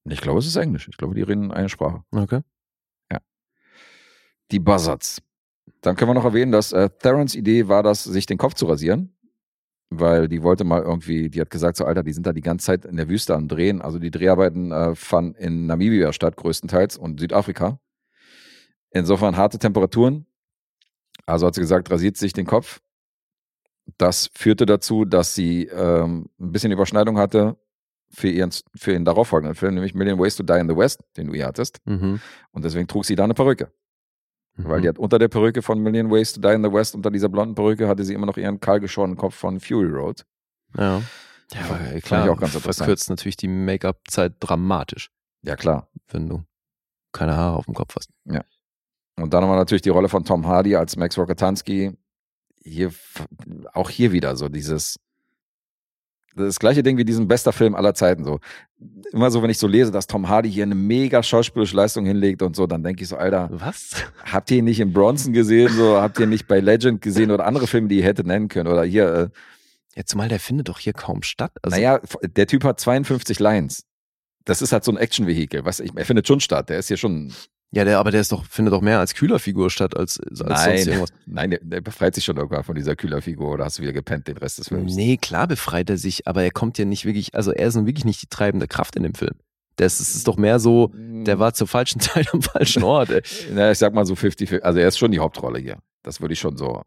Ich 0.07 0.21
glaube, 0.21 0.39
es 0.39 0.45
ist 0.45 0.55
Englisch. 0.55 0.87
Ich 0.87 0.97
glaube, 0.97 1.15
die 1.15 1.23
reden 1.23 1.51
eine 1.51 1.69
Sprache. 1.69 2.03
Okay. 2.11 2.41
Die 4.51 4.59
Buzzards. 4.59 5.21
Dann 5.81 5.95
können 5.95 6.11
wir 6.11 6.15
noch 6.15 6.25
erwähnen, 6.25 6.51
dass 6.51 6.71
äh, 6.71 6.89
Therons 6.89 7.35
Idee 7.35 7.67
war, 7.67 7.83
das, 7.83 8.03
sich 8.03 8.25
den 8.25 8.37
Kopf 8.37 8.53
zu 8.53 8.65
rasieren. 8.65 9.11
Weil 9.89 10.27
die 10.27 10.43
wollte 10.43 10.63
mal 10.63 10.81
irgendwie, 10.81 11.29
die 11.29 11.39
hat 11.41 11.49
gesagt, 11.49 11.77
so 11.77 11.85
Alter, 11.85 12.03
die 12.03 12.13
sind 12.13 12.25
da 12.25 12.33
die 12.33 12.41
ganze 12.41 12.65
Zeit 12.65 12.85
in 12.85 12.97
der 12.97 13.07
Wüste 13.07 13.35
am 13.35 13.47
Drehen. 13.47 13.81
Also 13.81 13.99
die 13.99 14.11
Dreharbeiten 14.11 14.71
äh, 14.71 14.95
fanden 14.95 15.35
in 15.35 15.65
Namibia 15.67 16.11
statt, 16.11 16.35
größtenteils, 16.37 16.97
und 16.97 17.19
Südafrika. 17.19 17.79
Insofern 18.95 19.35
harte 19.35 19.59
Temperaturen. 19.59 20.25
Also 21.25 21.45
hat 21.47 21.55
sie 21.55 21.61
gesagt, 21.61 21.91
rasiert 21.91 22.17
sich 22.17 22.33
den 22.33 22.45
Kopf. 22.45 22.79
Das 23.97 24.29
führte 24.33 24.65
dazu, 24.65 25.05
dass 25.05 25.35
sie 25.35 25.65
ähm, 25.67 26.29
ein 26.39 26.51
bisschen 26.51 26.71
Überschneidung 26.71 27.17
hatte 27.17 27.57
für 28.09 28.29
ihren, 28.29 28.51
für 28.75 28.93
ihren 28.93 29.03
darauffolgenden 29.05 29.55
Film, 29.55 29.73
nämlich 29.75 29.93
Million 29.93 30.17
Ways 30.19 30.35
to 30.37 30.43
Die 30.43 30.53
in 30.59 30.69
the 30.69 30.75
West, 30.77 31.01
den 31.17 31.27
du 31.27 31.33
hier 31.33 31.45
hattest. 31.47 31.79
Mhm. 31.85 32.21
Und 32.51 32.63
deswegen 32.63 32.87
trug 32.87 33.05
sie 33.05 33.15
da 33.15 33.25
eine 33.25 33.33
Perücke. 33.33 33.71
Weil 34.57 34.77
Mhm. 34.77 34.81
die 34.83 34.89
hat 34.89 34.97
unter 34.99 35.19
der 35.19 35.27
Perücke 35.27 35.61
von 35.61 35.79
Million 35.79 36.09
Ways 36.09 36.31
to 36.33 36.39
Die 36.39 36.47
in 36.53 36.63
the 36.63 36.71
West, 36.71 36.95
unter 36.95 37.11
dieser 37.11 37.27
blonden 37.27 37.53
Perücke, 37.55 37.87
hatte 37.89 38.05
sie 38.05 38.13
immer 38.13 38.25
noch 38.27 38.37
ihren 38.37 38.59
kahlgeschorenen 38.61 39.17
Kopf 39.17 39.35
von 39.35 39.59
Fury 39.59 39.89
Road. 39.91 40.25
Ja. 40.77 41.01
Ja, 41.53 41.59
fand 41.61 42.03
klar, 42.03 42.25
ich 42.25 42.31
auch 42.31 42.39
ganz 42.39 42.55
interessant. 42.55 42.75
verkürzt 42.77 43.09
natürlich 43.09 43.37
die 43.37 43.47
Make-up-Zeit 43.49 44.33
dramatisch, 44.39 45.11
Ja, 45.43 45.55
klar. 45.55 45.89
wenn 46.07 46.27
du 46.27 46.43
keine 47.11 47.35
Haare 47.35 47.57
auf 47.57 47.65
dem 47.65 47.75
Kopf 47.75 47.95
hast. 47.97 48.09
Und 49.17 49.33
dann 49.33 49.43
haben 49.43 49.49
wir 49.49 49.55
natürlich 49.55 49.81
die 49.81 49.89
Rolle 49.89 50.09
von 50.09 50.25
Tom 50.25 50.45
Hardy 50.45 50.75
als 50.75 50.97
Max 50.97 51.17
Rokatansky. 51.17 51.93
Hier, 52.63 52.91
auch 53.73 53.89
hier 53.89 54.11
wieder 54.11 54.35
so 54.35 54.49
dieses, 54.49 54.97
das 56.35 56.59
gleiche 56.59 56.83
Ding 56.83 56.97
wie 56.97 57.05
diesen 57.05 57.27
bester 57.27 57.53
Film 57.53 57.75
aller 57.75 57.93
Zeiten. 57.93 58.23
So 58.25 58.39
immer 59.13 59.31
so, 59.31 59.41
wenn 59.41 59.49
ich 59.49 59.57
so 59.57 59.67
lese, 59.67 59.91
dass 59.91 60.07
Tom 60.07 60.27
Hardy 60.27 60.51
hier 60.51 60.63
eine 60.63 60.75
mega 60.75 61.23
schauspielerische 61.23 61.75
Leistung 61.77 62.05
hinlegt 62.05 62.41
und 62.41 62.55
so, 62.55 62.67
dann 62.67 62.83
denke 62.83 63.03
ich 63.03 63.07
so, 63.07 63.15
Alter, 63.17 63.49
Was? 63.53 63.95
habt 64.25 64.51
ihr 64.51 64.57
ihn 64.57 64.65
nicht 64.65 64.79
in 64.79 64.91
Bronson 64.91 65.31
gesehen? 65.31 65.69
So 65.71 66.01
habt 66.01 66.19
ihr 66.19 66.23
ihn 66.25 66.29
nicht 66.29 66.47
bei 66.47 66.59
Legend 66.59 67.01
gesehen 67.01 67.31
oder 67.31 67.45
andere 67.45 67.67
Filme, 67.67 67.87
die 67.87 67.99
ihr 67.99 68.03
hättet 68.03 68.27
nennen 68.27 68.49
können? 68.49 68.67
Oder 68.67 68.83
hier, 68.83 69.13
äh, 69.13 69.29
Ja, 69.95 70.03
zumal 70.05 70.27
der 70.27 70.39
findet 70.39 70.67
doch 70.67 70.79
hier 70.79 70.93
kaum 70.93 71.23
statt. 71.23 71.51
Also, 71.61 71.77
naja, 71.77 72.01
der 72.21 72.47
Typ 72.47 72.65
hat 72.65 72.79
52 72.81 73.39
Lines. 73.39 73.85
Das 74.43 74.61
ist 74.61 74.73
halt 74.73 74.83
so 74.83 74.91
ein 74.91 74.97
Action-Vehikel. 74.97 75.63
Was 75.65 75.79
ich, 75.79 75.91
er 75.95 76.05
findet 76.05 76.27
schon 76.27 76.39
statt. 76.41 76.69
Der 76.69 76.79
ist 76.79 76.89
hier 76.89 76.97
schon 76.97 77.33
ja, 77.75 77.83
der, 77.83 77.99
aber 77.99 78.09
der 78.09 78.21
ist 78.21 78.31
doch, 78.31 78.45
findet 78.45 78.73
doch 78.73 78.79
mehr 78.79 78.99
als 78.99 79.13
Kühlerfigur 79.15 79.69
statt 79.69 79.97
als, 79.97 80.17
als 80.17 80.39
sonst 80.39 80.49
Nein, 80.49 80.77
irgendwas. 80.77 81.09
nein, 81.25 81.49
der, 81.49 81.59
der 81.61 81.81
befreit 81.81 82.15
sich 82.15 82.23
schon 82.23 82.37
irgendwann 82.37 82.63
von 82.63 82.73
dieser 82.73 82.95
Kühlerfigur 82.95 83.51
oder 83.51 83.65
hast 83.65 83.79
du 83.79 83.81
wieder 83.81 83.91
gepennt 83.91 84.29
den 84.29 84.37
Rest 84.37 84.59
des 84.59 84.69
Films? 84.69 84.95
Nee, 84.95 85.17
klar 85.17 85.45
befreit 85.45 85.89
er 85.89 85.97
sich, 85.97 86.25
aber 86.25 86.41
er 86.41 86.51
kommt 86.51 86.77
ja 86.77 86.85
nicht 86.85 87.03
wirklich, 87.03 87.35
also 87.35 87.51
er 87.51 87.67
ist 87.67 87.75
nun 87.75 87.85
wirklich 87.85 88.05
nicht 88.05 88.21
die 88.21 88.27
treibende 88.27 88.69
Kraft 88.69 88.95
in 88.95 89.03
dem 89.03 89.13
Film. 89.13 89.35
Das 89.75 89.99
ist, 89.99 90.15
ist 90.15 90.25
doch 90.25 90.37
mehr 90.37 90.59
so, 90.59 90.91
der 90.95 91.37
war 91.39 91.53
zur 91.53 91.67
falschen 91.67 91.99
Zeit 91.99 92.33
am 92.33 92.41
falschen 92.41 92.81
Ort. 92.83 93.09
Ey. 93.09 93.21
Na, 93.53 93.71
ich 93.71 93.77
sag 93.77 93.93
mal 93.93 94.05
so 94.05 94.15
50, 94.15 94.63
also 94.63 94.79
er 94.79 94.87
ist 94.87 94.97
schon 94.97 95.11
die 95.11 95.19
Hauptrolle 95.19 95.59
hier. 95.59 95.77
Das 96.01 96.21
würde 96.21 96.33
ich 96.33 96.39
schon 96.39 96.55
so. 96.55 96.81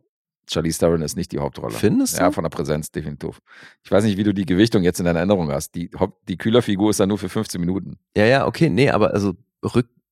Charlize 0.51 0.78
Theron 0.78 1.02
ist 1.02 1.16
nicht 1.16 1.32
die 1.32 1.39
Hauptrolle. 1.39 1.74
Findest 1.74 2.16
du? 2.16 2.23
Ja, 2.23 2.31
von 2.31 2.44
der 2.44 2.48
Präsenz 2.48 2.90
definitiv. 2.90 3.40
Ich 3.85 3.90
weiß 3.90 4.05
nicht, 4.05 4.16
wie 4.16 4.23
du 4.23 4.32
die 4.32 4.47
Gewichtung 4.47 4.82
jetzt 4.85 4.98
in 4.98 5.05
deiner 5.05 5.19
Erinnerung 5.19 5.51
hast. 5.52 5.74
Die, 5.74 5.90
die 6.27 6.39
Kühlerfigur 6.39 6.89
ist 6.89 7.01
dann 7.01 7.10
nur 7.10 7.19
für 7.19 7.28
15 7.28 7.60
Minuten. 7.60 7.98
Ja, 8.16 8.24
ja, 8.24 8.47
okay, 8.47 8.70
nee, 8.70 8.89
aber 8.89 9.12
also 9.12 9.35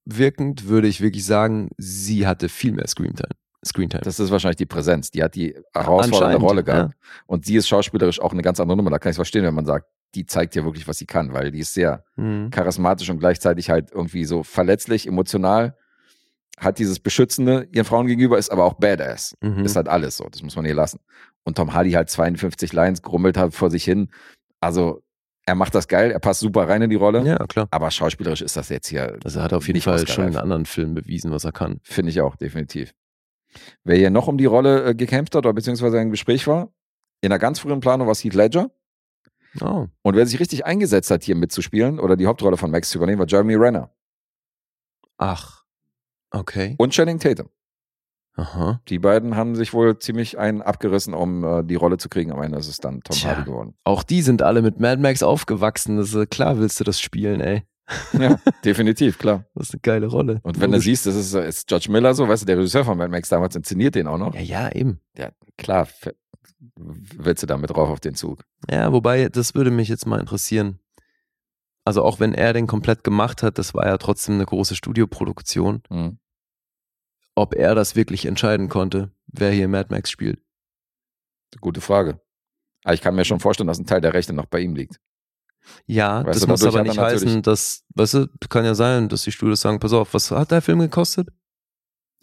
rückwirkend 0.06 0.68
würde 0.68 0.88
ich 0.88 1.00
wirklich 1.00 1.24
sagen, 1.24 1.70
sie 1.78 2.26
hatte 2.26 2.48
viel 2.48 2.72
mehr 2.72 2.86
Screentime. 2.86 3.30
Screentime. 3.64 4.02
Das 4.02 4.20
ist 4.20 4.30
wahrscheinlich 4.30 4.56
die 4.56 4.66
Präsenz. 4.66 5.10
Die 5.10 5.22
hat 5.22 5.34
die 5.34 5.56
herausfordernde 5.74 6.38
Rolle 6.38 6.62
gehabt. 6.62 6.94
Und 7.26 7.44
sie 7.44 7.56
ist 7.56 7.66
schauspielerisch 7.68 8.20
auch 8.20 8.32
eine 8.32 8.42
ganz 8.42 8.60
andere 8.60 8.76
Nummer. 8.76 8.90
Da 8.90 8.98
kann 8.98 9.10
ich 9.10 9.14
es 9.14 9.18
verstehen, 9.18 9.44
wenn 9.44 9.54
man 9.54 9.64
sagt, 9.66 9.86
die 10.14 10.24
zeigt 10.24 10.54
ja 10.54 10.64
wirklich, 10.64 10.86
was 10.86 10.98
sie 10.98 11.06
kann, 11.06 11.32
weil 11.32 11.50
die 11.50 11.58
ist 11.60 11.74
sehr 11.74 12.04
Mhm. 12.16 12.50
charismatisch 12.50 13.10
und 13.10 13.18
gleichzeitig 13.18 13.68
halt 13.70 13.90
irgendwie 13.90 14.24
so 14.24 14.44
verletzlich, 14.44 15.06
emotional, 15.08 15.76
hat 16.58 16.78
dieses 16.78 17.00
Beschützende 17.00 17.66
ihren 17.72 17.84
Frauen 17.84 18.06
gegenüber, 18.06 18.38
ist 18.38 18.50
aber 18.50 18.64
auch 18.64 18.74
badass. 18.74 19.36
Mhm. 19.42 19.64
Ist 19.64 19.76
halt 19.76 19.88
alles 19.88 20.16
so, 20.16 20.26
das 20.30 20.42
muss 20.42 20.56
man 20.56 20.64
ihr 20.64 20.74
lassen. 20.74 21.00
Und 21.44 21.56
Tom 21.56 21.74
Hardy 21.74 21.90
halt 21.92 22.08
52 22.08 22.72
Lines, 22.72 23.02
grummelt 23.02 23.36
halt 23.36 23.52
vor 23.54 23.70
sich 23.70 23.84
hin. 23.84 24.10
Also, 24.60 25.02
er 25.46 25.54
macht 25.54 25.74
das 25.74 25.86
geil, 25.88 26.10
er 26.10 26.18
passt 26.18 26.40
super 26.40 26.68
rein 26.68 26.82
in 26.82 26.90
die 26.90 26.96
Rolle. 26.96 27.24
Ja, 27.24 27.38
klar. 27.46 27.68
Aber 27.70 27.90
schauspielerisch 27.90 28.42
ist 28.42 28.56
das 28.56 28.68
jetzt 28.68 28.88
hier, 28.88 29.16
Also 29.24 29.38
er 29.38 29.44
hat 29.44 29.52
auf 29.52 29.66
jeden 29.68 29.80
Fall 29.80 30.06
schon 30.06 30.28
in 30.28 30.36
anderen 30.36 30.66
Filmen 30.66 30.94
bewiesen, 30.94 31.30
was 31.30 31.44
er 31.44 31.52
kann. 31.52 31.78
finde 31.84 32.10
ich 32.10 32.20
auch, 32.20 32.34
definitiv. 32.36 32.92
Wer 33.84 33.96
hier 33.96 34.10
noch 34.10 34.26
um 34.28 34.36
die 34.36 34.44
Rolle 34.44 34.84
äh, 34.84 34.94
gekämpft 34.94 35.34
hat 35.34 35.46
oder 35.46 35.54
beziehungsweise 35.54 35.98
im 35.98 36.10
Gespräch 36.10 36.46
war, 36.46 36.72
in 37.22 37.32
einer 37.32 37.38
ganz 37.38 37.60
frühen 37.60 37.80
Planung 37.80 38.06
war 38.06 38.12
es 38.12 38.22
Heath 38.22 38.34
Ledger. 38.34 38.70
Oh. 39.60 39.86
Und 40.02 40.16
wer 40.16 40.26
sich 40.26 40.38
richtig 40.38 40.66
eingesetzt 40.66 41.10
hat, 41.10 41.22
hier 41.22 41.36
mitzuspielen 41.36 41.98
oder 41.98 42.16
die 42.16 42.26
Hauptrolle 42.26 42.56
von 42.58 42.70
Max 42.70 42.90
zu 42.90 42.98
übernehmen, 42.98 43.20
war 43.20 43.26
Jeremy 43.26 43.54
Renner 43.54 43.90
Ach. 45.16 45.64
Okay. 46.30 46.74
und 46.78 46.92
Channing 46.92 47.18
Tatum. 47.18 47.48
Aha. 48.36 48.80
Die 48.88 48.98
beiden 48.98 49.34
haben 49.36 49.54
sich 49.56 49.72
wohl 49.72 49.98
ziemlich 49.98 50.38
einen 50.38 50.60
abgerissen, 50.62 51.14
um 51.14 51.42
äh, 51.42 51.64
die 51.64 51.74
Rolle 51.74 51.96
zu 51.96 52.08
kriegen. 52.10 52.32
Am 52.32 52.42
Ende 52.42 52.58
ist 52.58 52.68
es 52.68 52.78
dann 52.78 53.00
Tom 53.02 53.16
Tja. 53.16 53.30
Hardy 53.30 53.44
geworden. 53.44 53.74
Auch 53.84 54.02
die 54.02 54.20
sind 54.22 54.42
alle 54.42 54.60
mit 54.62 54.78
Mad 54.78 55.00
Max 55.00 55.22
aufgewachsen. 55.22 55.96
Das 55.96 56.12
ist, 56.12 56.30
klar 56.30 56.58
willst 56.58 56.78
du 56.78 56.84
das 56.84 57.00
spielen, 57.00 57.40
ey. 57.40 57.62
Ja, 58.12 58.38
definitiv, 58.64 59.16
klar. 59.18 59.44
Das 59.54 59.68
ist 59.68 59.74
eine 59.74 59.80
geile 59.80 60.06
Rolle. 60.08 60.40
Und 60.42 60.60
wenn 60.60 60.70
du 60.70 60.76
Logisch. 60.76 60.84
siehst, 60.84 61.06
das 61.06 61.14
ist, 61.16 61.32
äh, 61.34 61.48
ist 61.48 61.66
George 61.66 61.86
Miller 61.90 62.14
so, 62.14 62.28
weißt 62.28 62.42
du, 62.42 62.46
der 62.46 62.58
Regisseur 62.58 62.84
von 62.84 62.98
Mad 62.98 63.10
Max 63.10 63.28
damals 63.30 63.56
inszeniert 63.56 63.94
den 63.94 64.06
auch 64.06 64.18
noch. 64.18 64.34
Ja, 64.34 64.40
ja, 64.40 64.72
eben. 64.72 65.00
Ja, 65.16 65.30
klar, 65.56 65.88
willst 66.76 67.42
du 67.42 67.46
damit 67.46 67.70
drauf 67.70 67.88
auf 67.88 68.00
den 68.00 68.14
Zug. 68.14 68.42
Ja, 68.70 68.92
wobei, 68.92 69.28
das 69.30 69.54
würde 69.54 69.70
mich 69.70 69.88
jetzt 69.88 70.06
mal 70.06 70.20
interessieren. 70.20 70.78
Also 71.84 72.02
auch 72.02 72.18
wenn 72.18 72.34
er 72.34 72.52
den 72.52 72.66
komplett 72.66 73.04
gemacht 73.04 73.42
hat, 73.44 73.58
das 73.58 73.72
war 73.72 73.86
ja 73.86 73.96
trotzdem 73.96 74.34
eine 74.34 74.44
große 74.46 74.74
Studioproduktion, 74.74 75.82
Hm. 75.88 76.18
Ob 77.36 77.54
er 77.54 77.74
das 77.76 77.94
wirklich 77.94 78.26
entscheiden 78.26 78.68
konnte, 78.68 79.12
wer 79.28 79.52
hier 79.52 79.68
Mad 79.68 79.88
Max 79.90 80.10
spielt. 80.10 80.40
Gute 81.60 81.80
Frage. 81.80 82.20
Aber 82.82 82.94
ich 82.94 83.00
kann 83.00 83.14
mir 83.14 83.24
schon 83.24 83.40
vorstellen, 83.40 83.66
dass 83.68 83.78
ein 83.78 83.86
Teil 83.86 84.00
der 84.00 84.14
Rechte 84.14 84.32
noch 84.32 84.46
bei 84.46 84.60
ihm 84.60 84.74
liegt. 84.74 85.00
Ja, 85.86 86.24
Weißt 86.24 86.36
das 86.36 86.40
du, 86.42 86.48
muss 86.48 86.64
aber 86.64 86.78
er 86.78 86.82
nicht 86.84 86.98
heißen, 86.98 87.42
dass, 87.42 87.84
weißt 87.94 88.14
du, 88.14 88.26
kann 88.48 88.64
ja 88.64 88.74
sein, 88.74 89.08
dass 89.08 89.22
die 89.22 89.32
Studios 89.32 89.60
sagen, 89.60 89.80
pass 89.80 89.92
auf, 89.92 90.14
was 90.14 90.30
hat 90.30 90.50
der 90.50 90.62
Film 90.62 90.78
gekostet? 90.78 91.28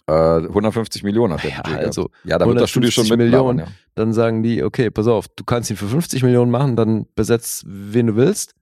Äh, 0.08 0.14
150 0.48 1.04
Millionen 1.04 1.34
hat 1.34 1.44
der 1.44 1.52
Ja, 1.52 1.62
also 1.64 2.10
ja, 2.24 2.38
da 2.38 2.46
wird 2.46 2.60
das 2.60 2.70
Studio 2.70 2.90
schon 2.92 3.06
150 3.06 3.10
mit 3.12 3.20
Millionen. 3.20 3.60
Ja. 3.60 3.68
Dann 3.96 4.14
sagen 4.14 4.44
die, 4.44 4.64
okay, 4.64 4.90
pass 4.90 5.08
auf, 5.08 5.28
du 5.30 5.44
kannst 5.44 5.70
ihn 5.70 5.78
für 5.78 5.88
50 5.88 6.24
Millionen 6.24 6.52
machen, 6.52 6.76
dann 6.76 7.06
besetz 7.16 7.64
wen 7.68 8.08
du 8.08 8.16
willst. 8.16 8.56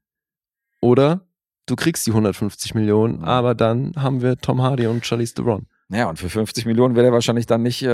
Oder 0.81 1.27
du 1.67 1.75
kriegst 1.75 2.05
die 2.07 2.11
150 2.11 2.73
Millionen, 2.75 3.19
Mhm. 3.19 3.23
aber 3.23 3.53
dann 3.55 3.93
haben 3.95 4.21
wir 4.21 4.37
Tom 4.37 4.61
Hardy 4.61 4.87
und 4.87 5.05
Charlize 5.05 5.35
Theron. 5.35 5.67
Ja, 5.93 6.07
und 6.09 6.17
für 6.19 6.29
50 6.29 6.65
Millionen 6.65 6.95
wäre 6.95 7.07
er 7.07 7.11
wahrscheinlich 7.11 7.45
dann 7.47 7.63
nicht, 7.63 7.83
äh, 7.83 7.87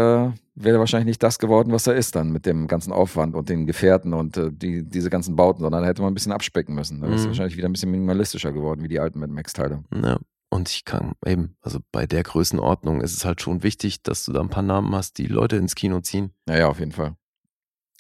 wäre 0.56 0.78
wahrscheinlich 0.80 1.08
nicht 1.08 1.24
das 1.24 1.40
geworden, 1.40 1.72
was 1.72 1.88
er 1.88 1.96
ist 1.96 2.16
dann 2.16 2.32
mit 2.32 2.46
dem 2.46 2.68
ganzen 2.68 2.94
Aufwand 2.94 3.36
und 3.36 3.50
den 3.50 3.66
Gefährten 3.66 4.14
und 4.14 4.38
äh, 4.38 4.52
die, 4.52 4.84
diese 4.88 5.10
ganzen 5.10 5.36
Bauten, 5.36 5.62
sondern 5.64 5.82
da 5.82 5.88
hätte 5.90 6.04
man 6.04 6.12
ein 6.12 6.14
bisschen 6.14 6.32
abspecken 6.32 6.76
müssen. 6.76 7.02
Da 7.02 7.08
ist 7.08 7.24
Mhm. 7.24 7.28
wahrscheinlich 7.30 7.58
wieder 7.58 7.68
ein 7.68 7.74
bisschen 7.74 7.90
minimalistischer 7.90 8.52
geworden, 8.52 8.84
wie 8.84 8.88
die 8.88 9.00
alten 9.00 9.20
Mad 9.20 9.34
Max-Teile. 9.34 9.84
Ja. 10.00 10.20
Und 10.50 10.70
ich 10.70 10.86
kann 10.86 11.14
eben, 11.26 11.56
also 11.62 11.80
bei 11.92 12.06
der 12.06 12.22
Größenordnung 12.24 13.02
ist 13.02 13.18
es 13.18 13.26
halt 13.26 13.42
schon 13.42 13.64
wichtig, 13.64 14.04
dass 14.04 14.24
du 14.26 14.32
da 14.32 14.42
ein 14.42 14.50
paar 14.50 14.64
Namen 14.64 14.94
hast, 14.96 15.18
die 15.18 15.26
Leute 15.28 15.56
ins 15.58 15.74
Kino 15.76 16.00
ziehen. 16.00 16.32
Ja, 16.48 16.58
ja, 16.58 16.68
auf 16.70 16.80
jeden 16.80 16.92
Fall. 16.94 17.16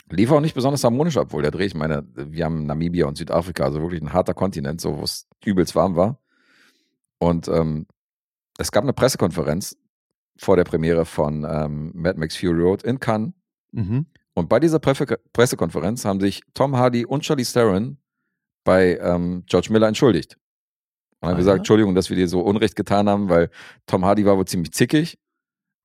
Lief 0.10 0.32
auch 0.32 0.40
nicht 0.40 0.54
besonders 0.56 0.84
harmonisch 0.84 1.18
ab, 1.18 1.34
wohl 1.34 1.42
der 1.42 1.52
Dreh. 1.52 1.66
Ich 1.66 1.76
meine, 1.76 2.06
wir 2.16 2.46
haben 2.46 2.66
Namibia 2.68 3.08
und 3.08 3.18
Südafrika, 3.18 3.66
also 3.66 3.82
wirklich 3.82 4.02
ein 4.02 4.14
harter 4.14 4.34
Kontinent, 4.34 4.80
so 4.80 4.98
wo 4.98 5.04
es 5.04 5.28
übelst 5.44 5.76
warm 5.76 5.96
war. 5.98 6.20
Und 7.20 7.48
ähm, 7.50 7.88
es 8.60 8.72
gab 8.72 8.84
eine 8.84 8.94
Pressekonferenz 8.94 9.76
vor 10.38 10.56
der 10.56 10.64
Premiere 10.64 11.06
von 11.06 11.46
ähm, 11.50 11.92
Mad 11.94 12.20
Max 12.20 12.36
Fury 12.38 12.62
Road 12.62 12.84
in 12.84 13.00
Cannes. 13.00 13.34
Mhm. 13.72 14.06
Und 14.34 14.50
bei 14.50 14.60
dieser 14.60 14.80
Presse 14.80 15.06
Pressekonferenz 15.34 16.06
haben 16.06 16.20
sich 16.20 16.42
Tom 16.54 16.76
Hardy 16.78 17.06
und 17.06 17.26
Charlize 17.26 17.54
Theron 17.54 17.98
bei 18.64 18.98
ähm, 18.98 19.44
George 19.48 19.70
Miller 19.72 19.88
entschuldigt. 19.88 20.38
Und 21.20 21.30
haben 21.30 21.36
Ah, 21.36 21.38
gesagt, 21.38 21.56
ja? 21.56 21.58
Entschuldigung, 21.60 21.96
dass 21.96 22.10
wir 22.10 22.18
dir 22.18 22.28
so 22.28 22.42
Unrecht 22.42 22.76
getan 22.76 23.10
haben, 23.10 23.30
weil 23.30 23.50
Tom 23.88 24.06
Hardy 24.06 24.26
war 24.26 24.38
wohl 24.38 24.46
ziemlich 24.46 24.72
zickig, 24.74 25.18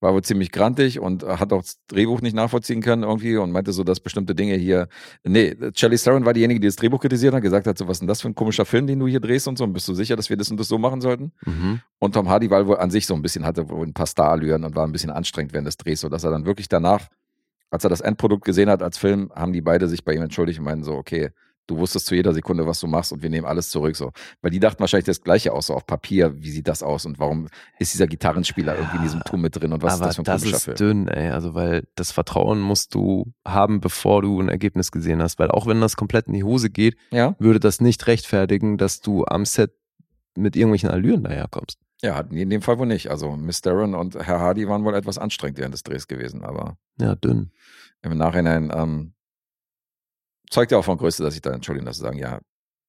war 0.03 0.13
wohl 0.13 0.23
ziemlich 0.23 0.51
grantig 0.51 0.99
und 0.99 1.23
äh, 1.23 1.37
hat 1.37 1.53
auch 1.53 1.63
das 1.63 1.79
Drehbuch 1.87 2.21
nicht 2.21 2.35
nachvollziehen 2.35 2.83
können 2.83 3.05
irgendwie 3.05 3.37
und 3.37 3.53
meinte 3.53 3.73
so, 3.73 3.85
dass 3.85 4.01
bestimmte 4.01 4.35
Dinge 4.35 4.57
hier, 4.57 4.89
nee, 5.23 5.57
Charlize 5.75 6.05
Theron 6.05 6.25
war 6.25 6.33
diejenige, 6.33 6.61
die 6.61 6.67
das 6.67 6.77
Drehbuch 6.77 7.01
kritisiert 7.01 7.33
hat, 7.35 7.43
gesagt 7.43 7.67
hat, 7.67 7.79
so, 7.79 7.87
was 7.87 7.97
ist 7.97 8.01
denn 8.01 8.09
das 8.09 8.21
für 8.21 8.29
ein 8.29 8.35
komischer 8.35 8.65
Film, 8.65 8.87
den 8.87 8.99
du 8.99 9.07
hier 9.07 9.21
drehst 9.21 9.47
und 9.47 9.57
so, 9.57 9.65
und 9.65 9.73
bist 9.73 9.87
du 9.87 9.95
sicher, 9.95 10.17
dass 10.17 10.29
wir 10.29 10.37
das 10.37 10.51
und 10.51 10.59
das 10.59 10.69
so 10.69 10.77
machen 10.77 11.01
sollten? 11.01 11.33
Mhm. 11.47 11.81
Und 12.01 12.15
Tom 12.15 12.29
Hardy 12.29 12.51
war 12.51 12.67
wohl 12.67 12.79
an 12.79 12.91
sich 12.91 13.07
so 13.07 13.15
ein 13.15 13.23
bisschen, 13.23 13.47
hatte 13.47 13.71
wohl 13.71 13.87
ein 13.87 13.95
paar 13.95 14.09
Starallüren 14.09 14.65
und 14.65 14.75
war 14.75 14.85
ein 14.85 14.93
bisschen 14.93 15.11
anstrengend 15.11 15.53
während 15.53 15.69
des 15.69 15.77
Drehs, 15.77 16.01
sodass 16.01 16.25
er 16.25 16.33
dann 16.33 16.45
wirklich 16.47 16.69
danach, 16.69 17.07
als 17.71 17.85
er 17.85 17.91
das 17.91 18.01
Endprodukt 18.01 18.45
gesehen 18.45 18.69
hat 18.69 18.83
als 18.83 18.99
Film, 18.99 19.31
haben 19.35 19.53
die 19.53 19.61
beide 19.63 19.89
sich 19.89 20.05
bei 20.05 20.15
ihm 20.15 20.23
entschuldigt 20.23 20.59
und 20.59 20.65
meinen 20.65 20.83
so, 20.83 20.95
okay, 20.95 21.31
du 21.67 21.77
wusstest 21.79 22.07
zu 22.07 22.15
jeder 22.15 22.33
Sekunde, 22.35 22.67
was 22.67 22.81
du 22.81 22.87
machst 22.87 23.13
und 23.13 23.23
wir 23.23 23.31
nehmen 23.31 23.47
alles 23.47 23.71
zurück 23.71 23.97
so. 23.97 24.11
Weil 24.41 24.51
die 24.51 24.61
dachten 24.61 24.81
wahrscheinlich 24.81 25.07
das 25.07 25.21
Gleiche 25.23 25.53
aus, 25.53 25.69
so 25.69 25.75
auf 25.75 25.87
Papier, 25.87 26.35
wie 26.43 26.51
sieht 26.51 26.69
das 26.69 26.83
aus 26.83 27.07
und 27.07 27.19
warum 27.19 27.49
ist 27.79 27.93
dieser 27.95 28.07
Gitarrenspieler 28.07 28.77
irgendwie 28.77 28.97
in 28.97 29.03
diesem 29.03 29.23
Tour 29.25 29.39
mit 29.39 29.55
drin 29.57 29.73
und 29.73 29.83
was 29.83 29.95
Aber 30.01 30.11
ist 30.11 30.19
das 30.19 30.25
für 30.27 30.33
ein 30.33 30.41
das 30.41 30.45
ist 30.45 30.65
Film? 30.65 30.77
dünn, 30.77 31.09
ey. 31.09 31.31
Also, 31.31 31.55
weil 31.55 31.87
das 31.95 32.11
Vertrauen 32.13 32.61
musst 32.61 32.95
du 32.95 33.33
haben, 33.47 33.81
bevor 33.81 34.23
du 34.23 34.41
ein 34.41 34.49
Ergebnis 34.49 34.91
gesehen 34.93 35.23
hast. 35.23 35.39
Weil 35.39 35.51
auch 35.51 35.67
wenn 35.67 35.81
das 35.81 35.97
komplett 35.97 36.27
in 36.27 36.35
die 36.35 36.45
Hose 36.45 36.71
geht, 36.71 36.97
Ja, 37.11 37.35
würde 37.39 37.61
das 37.61 37.81
nicht 37.81 38.07
rechtfertigen, 38.07 38.77
dass 38.79 39.01
du 39.01 39.25
am 39.25 39.45
Set 39.45 39.73
mit 40.37 40.57
irgendwelchen 40.57 40.89
Allüren 40.91 41.23
daherkommst. 41.25 41.79
ja, 42.03 42.21
in 42.21 42.51
dem 42.51 42.63
Fall 42.63 42.79
wohl 42.79 42.87
nicht. 42.87 43.11
Also 43.11 43.37
Miss 43.37 43.61
Darren 43.61 43.95
und 43.95 44.17
Herr 44.17 44.41
Hardy 44.41 44.67
waren 44.67 44.83
wohl 44.85 44.95
etwas 44.95 45.19
anstrengend 45.19 45.59
während 45.59 45.75
des 45.75 45.83
Drehs 45.85 46.09
gewesen, 46.09 46.43
aber 46.43 46.77
Ja, 46.99 47.15
dünn. 47.15 47.51
im 48.03 48.17
Nachhinein 48.17 48.73
ähm, 48.75 49.12
zeugt 50.53 50.71
ja 50.73 50.79
auch 50.79 50.85
von 50.85 50.99
Größe, 50.99 51.23
dass 51.23 51.35
ich 51.35 51.41
da 51.43 51.51
entschuldigen, 51.51 51.87
dass 51.87 51.97
sie 51.97 52.03
sagen, 52.03 52.19
ja, 52.19 52.39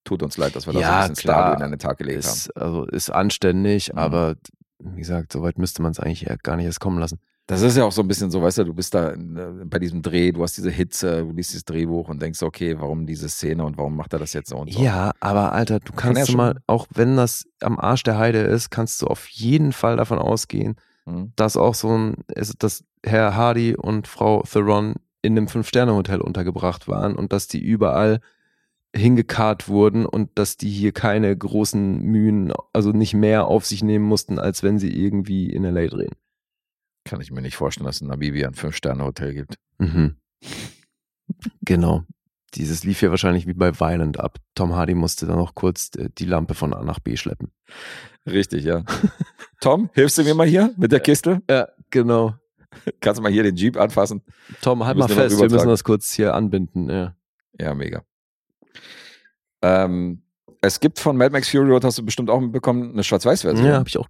tut 0.03 0.21
uns 0.21 0.37
leid, 0.37 0.55
dass 0.55 0.65
wir 0.67 0.73
da 0.73 0.79
so 0.79 0.81
Ja, 0.83 0.99
ein 1.03 1.09
bisschen. 1.09 1.15
Starallüren 1.29 1.61
an 1.63 1.71
den 1.71 1.79
Tag 1.79 1.97
gelegt 1.97 2.23
haben. 2.25 2.33
Ist, 2.33 2.55
also 2.57 2.85
ist 2.85 3.09
anständig, 3.09 3.91
Mhm. 3.93 3.99
aber 3.99 4.35
wie 4.79 4.99
gesagt, 4.99 5.31
soweit 5.31 5.57
müsste 5.57 5.81
man 5.81 5.91
es 5.93 5.99
eigentlich 5.99 6.27
gar 6.43 6.57
nicht 6.57 6.65
erst 6.65 6.79
kommen 6.81 6.99
lassen. 6.99 7.19
Das 7.47 7.61
ist 7.61 7.75
ja 7.75 7.83
auch 7.83 7.91
so 7.91 8.01
ein 8.01 8.07
bisschen 8.07 8.31
so, 8.31 8.41
weißt 8.41 8.59
du, 8.59 8.63
du 8.65 8.73
bist 8.73 8.93
da 8.93 9.09
in, 9.09 9.35
äh, 9.35 9.65
bei 9.65 9.77
diesem 9.79 10.01
Dreh, 10.01 10.31
du 10.31 10.43
hast 10.43 10.55
diese 10.57 10.69
Hitze, 10.71 11.23
du 11.25 11.31
liest 11.33 11.49
dieses 11.51 11.65
Drehbuch 11.65 12.07
und 12.07 12.21
denkst, 12.21 12.41
okay, 12.41 12.79
warum 12.79 13.05
diese 13.05 13.27
Szene 13.27 13.65
und 13.65 13.77
warum 13.77 13.97
macht 13.97 14.13
er 14.13 14.19
das 14.19 14.31
jetzt 14.31 14.49
so 14.49 14.57
und 14.57 14.71
so? 14.71 14.81
Ja, 14.81 15.11
aber 15.19 15.51
Alter, 15.51 15.79
du 15.81 15.91
kannst 15.91 16.19
ja 16.19 16.25
du 16.25 16.31
schon- 16.31 16.37
mal, 16.37 16.55
auch 16.67 16.87
wenn 16.93 17.17
das 17.17 17.45
am 17.61 17.79
Arsch 17.79 18.03
der 18.03 18.17
Heide 18.17 18.39
ist, 18.39 18.69
kannst 18.71 19.01
du 19.01 19.07
auf 19.07 19.27
jeden 19.27 19.73
Fall 19.73 19.97
davon 19.97 20.19
ausgehen, 20.19 20.75
Hm? 21.05 21.33
dass 21.35 21.57
auch 21.57 21.75
so 21.75 21.89
ein, 21.97 22.15
ist, 22.33 22.63
dass 22.63 22.85
Herr 23.05 23.35
Hardy 23.35 23.75
und 23.75 24.07
Frau 24.07 24.43
Theron 24.49 24.95
in 25.23 25.35
einem 25.37 25.47
Fünf-Sterne-Hotel 25.47 26.21
untergebracht 26.21 26.87
waren 26.87 27.15
und 27.15 27.33
dass 27.33 27.47
die 27.47 27.61
überall 27.61 28.19
hingekarrt 28.95 29.67
wurden 29.67 30.05
und 30.05 30.37
dass 30.37 30.57
die 30.57 30.69
hier 30.69 30.91
keine 30.91 31.35
großen 31.35 31.99
Mühen, 31.99 32.53
also 32.73 32.91
nicht 32.91 33.15
mehr 33.15 33.47
auf 33.47 33.65
sich 33.65 33.83
nehmen 33.83 34.05
mussten, 34.05 34.37
als 34.37 34.61
wenn 34.61 34.77
sie 34.77 34.91
irgendwie 34.91 35.51
in 35.51 35.63
LA 35.63 35.87
drehen. 35.87 36.13
Kann 37.05 37.19
ich 37.19 37.31
mir 37.31 37.41
nicht 37.41 37.55
vorstellen, 37.55 37.87
dass 37.87 37.95
es 37.95 38.01
in 38.01 38.09
Namibia 38.09 38.47
ein 38.47 38.53
Fünf-Sterne-Hotel 38.53 39.33
gibt. 39.33 39.55
Mhm. 39.79 40.17
Genau. 41.61 42.03
Dieses 42.53 42.83
lief 42.83 43.01
ja 43.01 43.09
wahrscheinlich 43.09 43.47
wie 43.47 43.53
bei 43.53 43.79
Violent 43.79 44.19
ab. 44.19 44.37
Tom 44.53 44.75
Hardy 44.75 44.93
musste 44.93 45.25
dann 45.25 45.37
noch 45.37 45.55
kurz 45.55 45.89
äh, 45.97 46.09
die 46.15 46.25
Lampe 46.25 46.53
von 46.53 46.73
A 46.73 46.83
nach 46.83 46.99
B 46.99 47.17
schleppen. 47.17 47.51
Richtig, 48.27 48.63
ja. 48.63 48.83
Tom, 49.59 49.89
hilfst 49.93 50.17
du 50.19 50.23
mir 50.23 50.35
mal 50.35 50.47
hier 50.47 50.71
mit 50.77 50.91
der 50.91 50.99
Kiste? 50.99 51.41
Ja, 51.49 51.69
genau. 51.89 52.35
Kannst 53.01 53.19
du 53.19 53.23
mal 53.23 53.31
hier 53.31 53.43
den 53.43 53.55
Jeep 53.55 53.77
anfassen? 53.77 54.21
Tom, 54.61 54.85
halt 54.85 54.97
mal 54.97 55.07
fest, 55.07 55.37
wir 55.39 55.49
müssen 55.49 55.67
das 55.69 55.83
kurz 55.83 56.11
hier 56.13 56.33
anbinden. 56.33 56.89
Ja. 56.89 57.15
Ja, 57.59 57.73
mega. 57.73 58.03
Ähm, 59.61 60.23
es 60.61 60.79
gibt 60.79 60.99
von 60.99 61.17
Mad 61.17 61.31
Max 61.31 61.49
Fury 61.49 61.69
Road, 61.69 61.83
hast 61.83 61.97
du 61.97 62.05
bestimmt 62.05 62.29
auch 62.29 62.39
mitbekommen, 62.39 62.91
eine 62.93 63.03
Schwarz-Weiß-Version. 63.03 63.65
Ja, 63.65 63.75
habe 63.77 63.89
ich 63.89 63.97
auch 63.97 64.09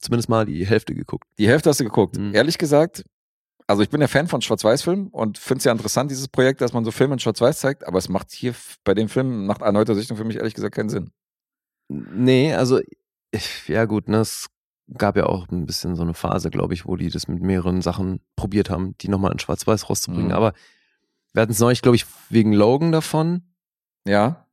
zumindest 0.00 0.28
mal 0.28 0.46
die 0.46 0.66
Hälfte 0.66 0.94
geguckt. 0.94 1.26
Die 1.38 1.48
Hälfte 1.48 1.70
hast 1.70 1.80
du 1.80 1.84
geguckt. 1.84 2.16
Mhm. 2.18 2.34
Ehrlich 2.34 2.58
gesagt, 2.58 3.04
also 3.66 3.82
ich 3.82 3.90
bin 3.90 4.00
ja 4.00 4.08
Fan 4.08 4.26
von 4.28 4.42
Schwarz-Weiß-Filmen 4.42 5.08
und 5.08 5.38
finde 5.38 5.58
es 5.58 5.64
ja 5.64 5.72
interessant, 5.72 6.10
dieses 6.10 6.28
Projekt, 6.28 6.60
dass 6.60 6.72
man 6.72 6.84
so 6.84 6.90
Filme 6.90 7.14
in 7.14 7.18
Schwarz-Weiß 7.18 7.60
zeigt, 7.60 7.86
aber 7.86 7.98
es 7.98 8.08
macht 8.08 8.32
hier 8.32 8.54
bei 8.84 8.94
dem 8.94 9.08
Film 9.08 9.46
nach 9.46 9.60
erneuter 9.60 9.94
Sichtung 9.94 10.16
für 10.16 10.24
mich 10.24 10.36
ehrlich 10.36 10.54
gesagt 10.54 10.74
keinen 10.74 10.88
Sinn. 10.88 11.10
Nee, 11.88 12.54
also, 12.54 12.80
ich- 13.30 13.68
ja 13.68 13.84
gut, 13.84 14.08
ne, 14.08 14.18
es 14.18 14.48
gab 14.96 15.16
ja 15.16 15.26
auch 15.26 15.48
ein 15.48 15.66
bisschen 15.66 15.96
so 15.96 16.02
eine 16.02 16.14
Phase, 16.14 16.50
glaube 16.50 16.74
ich, 16.74 16.86
wo 16.86 16.96
die 16.96 17.08
das 17.10 17.28
mit 17.28 17.42
mehreren 17.42 17.82
Sachen 17.82 18.20
probiert 18.36 18.68
haben, 18.70 18.96
die 18.98 19.08
nochmal 19.08 19.32
in 19.32 19.38
Schwarz-Weiß 19.38 19.88
rauszubringen. 19.88 20.28
Mhm. 20.28 20.34
Aber 20.34 20.52
wir 21.32 21.42
hatten 21.42 21.52
es 21.52 21.60
neulich, 21.60 21.82
glaube 21.82 21.96
ich, 21.96 22.04
wegen 22.28 22.52
Logan 22.52 22.92
davon. 22.92 23.42
Ja, 24.06 24.46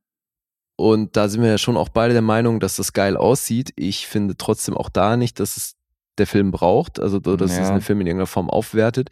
Und 0.76 1.16
da 1.16 1.28
sind 1.28 1.42
wir 1.42 1.50
ja 1.50 1.58
schon 1.58 1.76
auch 1.76 1.90
beide 1.90 2.12
der 2.14 2.22
Meinung, 2.22 2.58
dass 2.60 2.76
das 2.76 2.92
geil 2.94 3.16
aussieht. 3.16 3.72
Ich 3.76 4.06
finde 4.06 4.36
trotzdem 4.38 4.74
auch 4.76 4.88
da 4.88 5.16
nicht, 5.18 5.38
dass 5.40 5.56
es 5.58 5.76
der 6.16 6.26
Film 6.26 6.50
braucht, 6.52 6.98
also 7.00 7.18
dass 7.18 7.50
es 7.52 7.58
Ja. 7.58 7.68
einen 7.70 7.80
Film 7.82 8.00
in 8.00 8.06
irgendeiner 8.06 8.26
Form 8.26 8.48
aufwertet. 8.48 9.10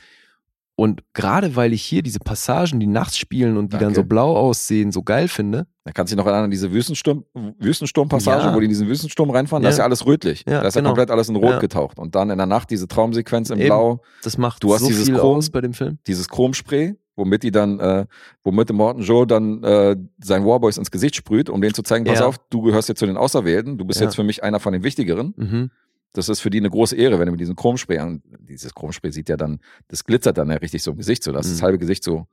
Und 0.81 1.03
gerade 1.13 1.57
weil 1.57 1.73
ich 1.73 1.83
hier 1.83 2.03
diese 2.03 2.21
Passagen, 2.21 2.79
die 2.79 2.87
nachts 2.87 3.19
spielen 3.19 3.57
und 3.57 3.73
die 3.73 3.79
dann 3.79 3.87
Danke. 3.87 3.97
so 3.97 4.05
blau 4.05 4.37
aussehen, 4.37 4.93
so 4.93 5.03
geil 5.03 5.27
finde. 5.27 5.67
da 5.85 5.91
kannst 5.93 6.13
du 6.13 6.15
dich 6.15 6.19
noch 6.23 6.27
erinnern 6.27 6.45
an 6.45 6.51
diese 6.53 6.71
Wüstensturm, 6.73 7.25
Wüstensturmpassage, 7.59 8.45
Ja. 8.47 8.55
wo 8.55 8.59
die 8.61 8.67
in 8.67 8.71
diesen 8.71 8.89
Wüstensturm 8.89 9.31
reinfahren, 9.31 9.63
da 9.63 9.69
Ja. 9.69 9.73
ist 9.73 9.79
ja 9.79 9.85
alles 9.85 10.07
rötlich. 10.07 10.45
Ja, 10.47 10.61
da 10.61 10.69
ist 10.69 10.75
ja 10.75 10.81
genau. 10.81 10.91
komplett 10.91 11.11
alles 11.11 11.29
in 11.29 11.37
Rot 11.37 11.51
Ja. 11.51 11.59
getaucht. 11.59 11.99
Und 11.99 12.15
dann 12.15 12.31
in 12.31 12.39
der 12.39 12.47
Nacht 12.47 12.71
diese 12.71 12.87
Traumsequenz 12.89 13.51
in 13.51 13.59
Eben. 13.59 13.67
Blau, 13.69 14.03
Das 14.23 14.39
macht 14.39 14.63
Du 14.63 14.73
hast 14.73 14.83
so 14.83 14.87
dieses 14.89 15.07
viel 15.07 15.17
Chrom- 15.17 15.37
aus 15.39 15.51
bei 15.51 15.61
dem 15.61 15.75
Film. 15.75 15.99
dieses 16.07 16.29
Chromspray, 16.29 16.95
womit 17.17 17.43
die 17.43 17.51
dann, 17.51 17.81
äh, 17.81 18.07
womit 18.45 18.73
Morton 18.73 19.03
Joe 19.03 19.27
dann 19.27 19.63
äh, 19.65 19.97
seinen 20.23 20.47
Warboys 20.47 20.77
ins 20.79 20.91
Gesicht 20.91 21.17
sprüht, 21.17 21.51
um 21.51 21.61
denen 21.61 21.75
zu 21.75 21.83
zeigen, 21.83 22.05
pass 22.05 22.21
Ja. 22.21 22.27
auf, 22.27 22.37
du 22.51 22.63
gehörst 22.63 22.89
jetzt 22.89 22.99
zu 23.01 23.07
den 23.07 23.17
Auserwählten, 23.17 23.79
du 23.79 23.85
bist 23.85 23.99
Ja. 24.01 24.07
jetzt 24.07 24.15
für 24.17 24.23
mich 24.25 24.45
einer 24.45 24.61
von 24.61 24.73
den 24.73 24.85
Wichtigeren. 24.85 25.35
Mhm. 25.37 25.71
Das 26.15 26.29
ist 26.29 26.41
für 26.41 26.51
die 26.51 26.59
eine 26.59 26.71
große 26.71 26.97
Ehre, 26.97 27.19
wenn 27.19 27.27
du 27.27 27.33
mit 27.33 27.41
diesem 27.41 27.55
Chromspray 27.57 27.99
an, 27.99 28.23
dieses 28.41 28.75
Chromspray 28.75 29.13
sieht 29.13 29.29
ja 29.29 29.37
dann, 29.37 29.61
das 29.89 30.05
glitzert 30.05 30.39
dann 30.39 30.49
ja 30.51 30.57
richtig 30.57 30.83
so 30.83 30.91
im 30.93 30.97
Gesicht, 30.97 31.23
so, 31.23 31.33
das 31.33 31.47
ist 31.47 31.53
das 31.55 31.61
Mhm. 31.61 31.65
halbe 31.65 31.79
Gesicht 31.79 32.03
so 32.03 32.27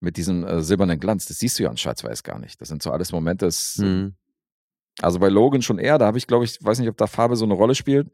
mit 0.00 0.16
diesem 0.16 0.44
äh, 0.46 0.62
silbernen 0.62 1.00
Glanz, 1.00 1.26
das 1.26 1.38
siehst 1.38 1.58
du 1.58 1.64
ja 1.64 1.70
an 1.70 1.76
Schwarz-Weiß 1.76 2.22
gar 2.22 2.38
nicht. 2.38 2.60
Das 2.60 2.68
sind 2.68 2.82
so 2.82 2.92
alles 2.92 3.10
Momente, 3.12 3.44
das, 3.46 3.78
Mhm. 3.78 4.14
also 5.02 5.18
bei 5.18 5.28
Logan 5.28 5.62
schon 5.62 5.78
eher, 5.78 5.98
da 5.98 6.06
habe 6.06 6.18
ich, 6.18 6.26
glaube 6.26 6.44
ich, 6.44 6.62
weiß 6.64 6.78
nicht, 6.78 6.88
ob 6.88 6.96
da 6.96 7.06
Farbe 7.08 7.34
so 7.36 7.44
eine 7.44 7.54
Rolle 7.54 7.74
spielt, 7.74 8.08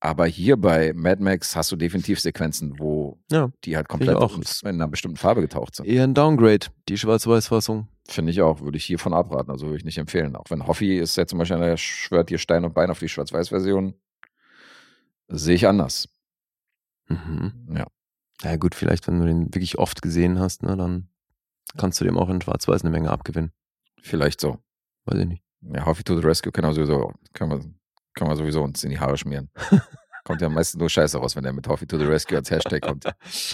aber 0.00 0.26
hier 0.26 0.56
bei 0.56 0.92
Mad 0.92 1.22
Max 1.22 1.54
hast 1.54 1.70
du 1.70 1.76
definitiv 1.76 2.18
Sequenzen, 2.18 2.80
wo 2.80 3.20
Ja, 3.30 3.52
die 3.64 3.76
halt 3.76 3.88
komplett 3.88 4.16
in 4.18 4.68
einer 4.68 4.88
bestimmten 4.88 5.16
Farbe 5.16 5.40
getaucht 5.42 5.76
sind. 5.76 5.86
eher 5.86 6.02
ein 6.02 6.14
Downgrade, 6.14 6.66
die 6.88 6.98
Schwarz-Weiß-Fassung. 6.98 7.86
Finde 8.08 8.32
ich 8.32 8.42
auch, 8.42 8.60
würde 8.60 8.76
ich 8.76 8.84
hiervon 8.84 9.14
abraten, 9.14 9.52
also 9.52 9.66
würde 9.66 9.76
ich 9.78 9.84
nicht 9.84 9.98
empfehlen. 9.98 10.34
Auch 10.34 10.50
wenn 10.50 10.66
Hoffi 10.66 10.98
ist 10.98 11.16
ja 11.16 11.24
zum 11.24 11.38
Beispiel, 11.38 11.56
einer, 11.58 11.66
der 11.66 11.76
schwört 11.76 12.30
hier 12.30 12.38
Stein 12.38 12.64
und 12.64 12.74
Bein 12.74 12.90
auf 12.90 12.98
die 12.98 13.08
Schwarz-Weiß-Version, 13.08 13.94
sehe 15.36 15.54
ich 15.54 15.66
anders. 15.66 16.08
Mhm. 17.08 17.52
Ja. 17.76 17.86
Ja 18.42 18.56
gut, 18.56 18.74
vielleicht, 18.74 19.06
wenn 19.06 19.20
du 19.20 19.26
den 19.26 19.54
wirklich 19.54 19.78
oft 19.78 20.02
gesehen 20.02 20.38
hast, 20.38 20.62
ne, 20.62 20.76
dann 20.76 21.08
kannst 21.76 22.00
du 22.00 22.04
dem 22.04 22.18
auch 22.18 22.28
in 22.28 22.40
Schwarz-Weiß 22.40 22.82
eine 22.82 22.90
Menge 22.90 23.10
abgewinnen. 23.10 23.52
Vielleicht 24.00 24.40
so. 24.40 24.58
Weiß 25.04 25.18
ich 25.18 25.26
nicht. 25.26 25.42
Ja, 25.60 25.86
Hoffi 25.86 26.02
to 26.02 26.16
the 26.18 26.26
Rescue 26.26 26.50
können 26.50 26.68
wir 26.68 26.74
sowieso, 26.74 27.12
können 27.34 27.50
wir, 27.50 27.58
können 28.14 28.30
wir 28.30 28.36
sowieso 28.36 28.62
uns 28.62 28.82
in 28.82 28.90
die 28.90 28.98
Haare 28.98 29.16
schmieren. 29.16 29.50
kommt 30.24 30.40
ja 30.40 30.48
meistens 30.48 30.78
nur 30.80 30.90
Scheiße 30.90 31.18
raus, 31.18 31.36
wenn 31.36 31.44
der 31.44 31.52
mit 31.52 31.68
Hoffi 31.68 31.86
to 31.86 31.98
the 31.98 32.04
Rescue 32.04 32.36
als 32.36 32.50
Hashtag 32.50 32.82
kommt. 32.82 33.04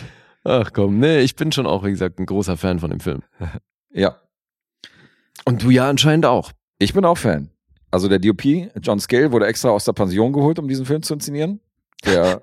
Ach 0.44 0.72
komm, 0.72 0.98
nee, 0.98 1.20
ich 1.20 1.36
bin 1.36 1.52
schon 1.52 1.66
auch, 1.66 1.84
wie 1.84 1.90
gesagt, 1.90 2.18
ein 2.18 2.26
großer 2.26 2.56
Fan 2.56 2.78
von 2.78 2.90
dem 2.90 3.00
Film. 3.00 3.22
Ja, 3.90 4.20
Und 5.46 5.62
du 5.62 5.70
ja 5.70 5.88
anscheinend 5.88 6.26
auch. 6.26 6.52
ich 6.78 6.92
bin 6.92 7.06
auch 7.06 7.16
Fan. 7.16 7.50
Also 7.90 8.06
der 8.06 8.18
DOP, 8.18 8.44
John 8.82 9.00
Scale, 9.00 9.32
wurde 9.32 9.46
extra 9.46 9.70
aus 9.70 9.86
der 9.86 9.94
Pension 9.94 10.34
geholt, 10.34 10.58
um 10.58 10.68
diesen 10.68 10.84
Film 10.84 11.02
zu 11.02 11.14
inszenieren. 11.14 11.60
Der 12.04 12.40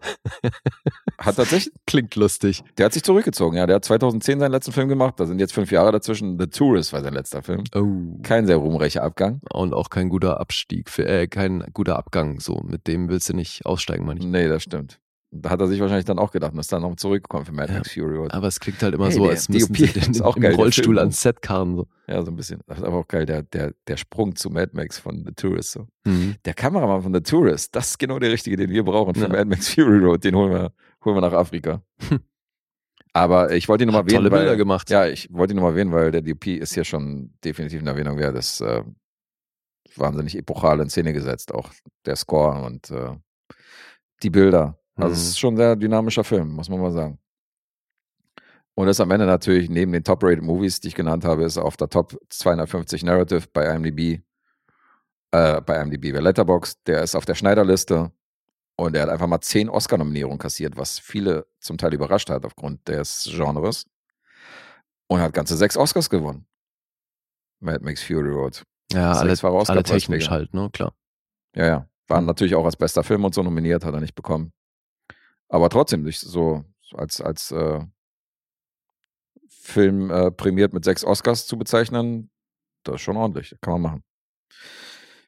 hat 1.18 1.36
tatsächlich, 1.38 1.74
Klingt 1.88 2.16
lustig. 2.16 2.64
der 2.78 2.88
hat 2.88 2.94
sich 2.94 3.04
zurückgezogen. 3.04 3.58
Ja, 3.58 3.66
der 3.66 3.78
hat 3.78 3.86
2010 3.86 4.40
seinen 4.40 4.52
letzten 4.52 4.72
Film 4.74 4.90
gemacht. 4.90 5.14
Da 5.18 5.26
sind 5.26 5.40
jetzt 5.40 5.54
fünf 5.54 5.72
Jahre 5.72 5.92
dazwischen. 5.92 6.38
The 6.40 6.48
Tourist 6.48 6.92
war 6.94 7.02
sein 7.02 7.14
letzter 7.14 7.42
Film. 7.42 7.64
Oh. 7.74 8.20
Kein 8.24 8.46
sehr 8.48 8.58
ruhmreicher 8.58 9.04
Abgang. 9.04 9.40
Und 9.52 9.74
auch 9.74 9.90
kein 9.90 10.10
guter 10.10 10.40
Abstieg, 10.40 10.90
für, 10.90 11.08
äh, 11.08 11.28
kein 11.28 11.64
guter 11.74 11.98
Abgang. 11.98 12.40
So, 12.40 12.62
mit 12.66 12.88
dem 12.88 13.10
willst 13.10 13.30
du 13.30 13.34
nicht 13.34 13.66
aussteigen, 13.66 14.06
meine 14.06 14.20
ich. 14.20 14.26
Nee, 14.26 14.48
das 14.48 14.64
stimmt. 14.64 15.00
Da 15.32 15.50
hat 15.50 15.60
er 15.60 15.68
sich 15.68 15.80
wahrscheinlich 15.82 16.06
dann 16.06 16.18
auch 16.20 16.32
gedacht 16.32 16.54
und 16.54 16.60
ist 16.60 16.72
dann 16.72 16.82
noch 16.84 16.96
zurückgekommen 16.96 17.46
für 17.46 17.52
Mad 17.52 17.72
Ja. 17.72 17.80
Max 17.80 17.92
Fury 17.92 18.16
Road. 18.16 18.34
Aber 18.34 18.48
es 18.48 18.60
klingt 18.60 18.82
halt 18.82 18.94
immer 18.94 19.08
Hey, 19.08 19.14
so, 19.14 19.26
als 19.28 19.50
müssen 19.50 19.74
DOP 19.74 19.78
sie 19.94 20.00
den 20.00 20.12
ist 20.12 20.22
auch 20.22 20.36
im 20.38 20.44
geil, 20.44 20.56
Rollstuhl 20.56 20.98
ans 21.00 21.22
Set 21.22 21.42
karren. 21.42 21.76
So. 21.76 21.88
Ja, 22.08 22.22
so 22.24 22.32
ein 22.32 22.36
bisschen. 22.38 22.62
Das 22.68 22.78
ist 22.78 22.84
aber 22.84 22.98
auch 22.98 23.08
geil, 23.08 23.26
der, 23.26 23.44
der, 23.44 23.74
der 23.88 23.98
Sprung 23.98 24.36
zu 24.36 24.50
Mad 24.50 24.72
Max 24.74 24.98
von 24.98 25.26
The 25.26 25.34
Tourist. 25.34 25.72
So. 25.72 25.88
Mhm. 26.06 26.36
Der 26.46 26.54
Kameramann 26.54 27.02
von 27.02 27.14
The 27.14 27.22
Tourist, 27.22 27.76
das 27.76 27.90
ist 27.92 28.00
genau 28.00 28.20
der 28.20 28.32
richtige, 28.32 28.56
den 28.56 28.70
wir 28.70 28.84
brauchen 28.84 29.14
für 29.16 29.22
Ja. 29.22 29.28
Mad 29.30 29.46
Max 29.46 29.74
Fury 29.74 29.98
Road. 30.00 30.24
Den 30.24 30.36
holen 30.36 30.52
wir, 30.52 30.72
holen 31.04 31.16
wir 31.18 31.22
nach 31.22 31.34
Afrika. 31.34 31.82
Aber 33.14 33.54
ich 33.54 33.70
wollte 33.70 33.84
ihn 33.86 33.88
nochmal 33.88 34.02
erwähnen. 34.04 34.18
tolle 34.18 34.32
weil, 34.32 34.40
Bilder 34.40 34.58
gemacht. 34.58 34.90
Ja, 34.90 35.08
ich 35.08 35.30
wollte 35.32 35.54
ihn 35.54 35.56
nochmal 35.56 35.72
erwähnen, 35.72 35.94
weil 35.94 36.12
der 36.12 36.22
DP 36.22 36.58
ist 36.58 36.74
hier 36.74 36.84
schon 36.84 37.34
definitiv 37.46 37.80
eine 37.80 37.92
Erwähnung 37.92 38.18
wert. 38.18 38.36
Das 38.36 38.60
äh, 38.60 38.84
wahnsinnig 39.96 40.38
epochal 40.38 40.82
in 40.82 40.90
Szene 40.90 41.14
gesetzt. 41.14 41.54
Auch 41.54 41.70
der 42.06 42.18
Score 42.18 42.66
und 42.66 42.92
äh, 42.92 43.16
die 44.22 44.30
Bilder. 44.30 44.78
Also 44.96 45.14
es 45.14 45.20
Mhm. 45.24 45.28
ist 45.30 45.40
schon 45.40 45.54
ein 45.54 45.58
sehr 45.58 45.76
dynamischer 45.76 46.24
Film, 46.24 46.52
muss 46.54 46.70
man 46.70 46.80
mal 46.80 46.92
sagen. 46.92 47.20
Und 48.78 48.88
ist 48.90 49.00
am 49.00 49.12
Ende 49.12 49.26
natürlich 49.26 49.70
neben 49.70 49.92
den 49.94 50.04
Top-Rated 50.04 50.42
Movies, 50.44 50.80
die 50.82 50.90
ich 50.90 50.96
genannt 50.96 51.24
habe, 51.24 51.44
ist 51.46 51.58
auf 51.58 51.78
der 51.78 51.90
Top 51.90 52.18
250 52.30 53.04
Narrative 53.04 53.48
bei 53.54 53.74
IMDb. 53.74 54.22
Äh, 55.32 55.62
bei 55.62 55.82
IMDb 55.82 56.12
bei 56.14 56.20
Letterboxd. 56.20 56.86
Der 56.88 57.02
ist 57.04 57.16
auf 57.16 57.26
der 57.26 57.36
Schneiderliste. 57.36 58.12
Und 58.78 58.96
er 58.96 59.04
hat 59.04 59.10
einfach 59.10 59.28
mal 59.28 59.40
zehn 59.40 59.70
Oscar-Nominierungen 59.70 60.38
kassiert, 60.38 60.76
was 60.76 61.00
viele 61.00 61.48
zum 61.62 61.78
Teil 61.78 61.94
überrascht 61.94 62.30
hat 62.30 62.44
aufgrund 62.46 62.86
des 62.90 63.30
Genres. 63.34 63.86
Und 65.08 65.22
hat 65.22 65.34
ganze 65.34 65.56
sechs 65.56 65.78
Oscars 65.78 66.10
gewonnen. 66.10 66.46
Mad 67.62 67.84
Max 67.84 68.04
Fury 68.04 68.30
Road. 68.30 68.64
Ja, 68.92 69.14
alle, 69.14 69.30
Sechsfache 69.30 69.52
alle 69.54 69.62
Oscar-Preisträger. 69.62 70.00
technisch 70.00 70.30
halt, 70.30 70.54
ne, 70.54 70.70
klar. 70.74 70.94
Ja, 71.56 71.66
ja. 71.66 71.90
War 72.08 72.20
Mhm. 72.20 72.28
natürlich 72.28 72.56
auch 72.56 72.66
als 72.66 72.76
bester 72.76 73.04
Film 73.04 73.24
und 73.24 73.34
so 73.34 73.42
nominiert, 73.42 73.86
hat 73.86 73.94
er 73.94 74.02
nicht 74.02 74.16
bekommen. 74.16 74.52
Aber 75.50 75.70
trotzdem, 75.70 76.04
durch 76.04 76.20
so 76.20 76.66
als, 76.94 77.22
als 77.22 77.52
äh, 77.52 77.82
Film 79.48 80.12
äh, 80.12 80.32
prämiert 80.32 80.74
mit 80.74 80.84
sechs 80.84 81.04
Oscars 81.04 81.48
zu 81.48 81.58
bezeichnen, 81.58 82.30
das 82.84 82.96
ist 82.96 83.02
schon 83.02 83.18
ordentlich. 83.18 83.56
Kann 83.62 83.74
man 83.74 83.82
machen. 83.82 84.04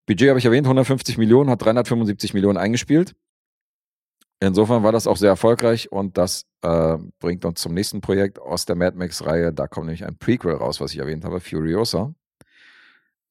Budget 0.05 0.29
habe 0.29 0.39
ich 0.39 0.45
erwähnt, 0.45 0.65
150 0.65 1.17
Millionen, 1.17 1.49
hat 1.49 1.61
375 1.63 2.33
Millionen 2.33 2.57
eingespielt. 2.57 3.15
Insofern 4.39 4.83
war 4.83 4.91
das 4.91 5.07
auch 5.07 5.17
sehr 5.17 5.29
erfolgreich 5.29 5.91
und 5.91 6.17
das 6.17 6.45
äh, 6.61 6.97
bringt 7.19 7.43
uns 7.43 7.59
zum 7.59 7.73
nächsten 7.73 8.01
Projekt 8.01 8.39
aus 8.39 8.65
der 8.65 8.75
Mad 8.75 8.95
Max-Reihe. 8.95 9.51
Da 9.51 9.67
kommt 9.67 9.87
nämlich 9.87 10.05
ein 10.05 10.17
Prequel 10.17 10.53
raus, 10.53 10.79
was 10.79 10.93
ich 10.93 10.99
erwähnt 10.99 11.25
habe, 11.25 11.39
Furiosa. 11.39 12.13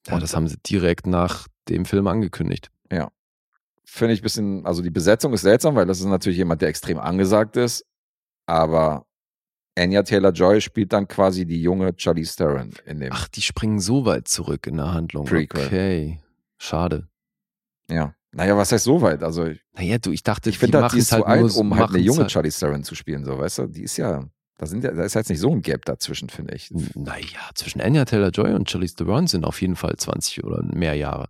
Ja, 0.08 0.18
das 0.18 0.34
haben 0.34 0.48
sie 0.48 0.56
direkt 0.58 1.06
nach 1.06 1.46
dem 1.68 1.84
Film 1.84 2.08
angekündigt. 2.08 2.70
Finde 3.86 4.14
ich 4.14 4.20
ein 4.20 4.22
bisschen, 4.24 4.66
also 4.66 4.82
die 4.82 4.90
Besetzung 4.90 5.32
ist 5.32 5.42
seltsam, 5.42 5.74
weil 5.76 5.86
das 5.86 6.00
ist 6.00 6.06
natürlich 6.06 6.38
jemand, 6.38 6.60
der 6.60 6.68
extrem 6.68 6.98
angesagt 6.98 7.56
ist, 7.56 7.84
aber 8.46 9.06
Anya 9.78 10.02
Taylor-Joy 10.02 10.60
spielt 10.60 10.92
dann 10.92 11.06
quasi 11.06 11.46
die 11.46 11.60
junge 11.62 11.92
Charlize 11.96 12.36
Theron 12.36 12.72
in 12.84 13.00
dem. 13.00 13.10
Ach, 13.12 13.28
die 13.28 13.42
springen 13.42 13.78
so 13.78 14.04
weit 14.06 14.26
zurück 14.28 14.66
in 14.66 14.76
der 14.78 14.92
Handlung. 14.92 15.26
Prequel. 15.26 15.66
Okay. 15.66 16.20
Schade. 16.58 17.08
Ja. 17.90 18.14
Naja, 18.32 18.56
was 18.56 18.72
heißt 18.72 18.84
so 18.84 19.00
weit? 19.00 19.22
Also 19.22 19.48
Naja, 19.74 19.98
du, 19.98 20.10
ich 20.12 20.22
dachte, 20.22 20.50
ich 20.50 20.58
finde, 20.58 20.78
die 20.78 20.82
halt, 20.82 20.92
die 20.92 20.98
ist 20.98 21.08
zu 21.08 21.14
halt 21.16 21.26
alt, 21.26 21.40
nur, 21.42 21.56
um 21.56 21.74
halt 21.76 21.90
eine 21.90 21.98
junge 21.98 22.20
halt- 22.20 22.30
Charlie 22.30 22.50
Theron 22.50 22.82
zu 22.84 22.94
spielen, 22.94 23.24
so, 23.24 23.38
weißt 23.38 23.58
du? 23.58 23.66
Die 23.66 23.82
ist 23.82 23.96
ja, 23.96 24.24
da 24.58 24.66
sind 24.66 24.82
ja, 24.84 24.90
da 24.92 25.04
ist 25.04 25.14
jetzt 25.14 25.30
nicht 25.30 25.40
so 25.40 25.50
ein 25.50 25.62
Gap 25.62 25.84
dazwischen, 25.84 26.28
finde 26.28 26.54
ich. 26.54 26.70
Naja, 26.94 27.38
zwischen 27.54 27.80
Anya 27.80 28.04
Taylor-Joy 28.04 28.52
und 28.54 28.68
Charlize 28.70 28.94
Theron 28.96 29.26
sind 29.26 29.44
auf 29.44 29.60
jeden 29.62 29.76
Fall 29.76 29.96
20 29.96 30.44
oder 30.44 30.62
mehr 30.64 30.94
Jahre. 30.94 31.28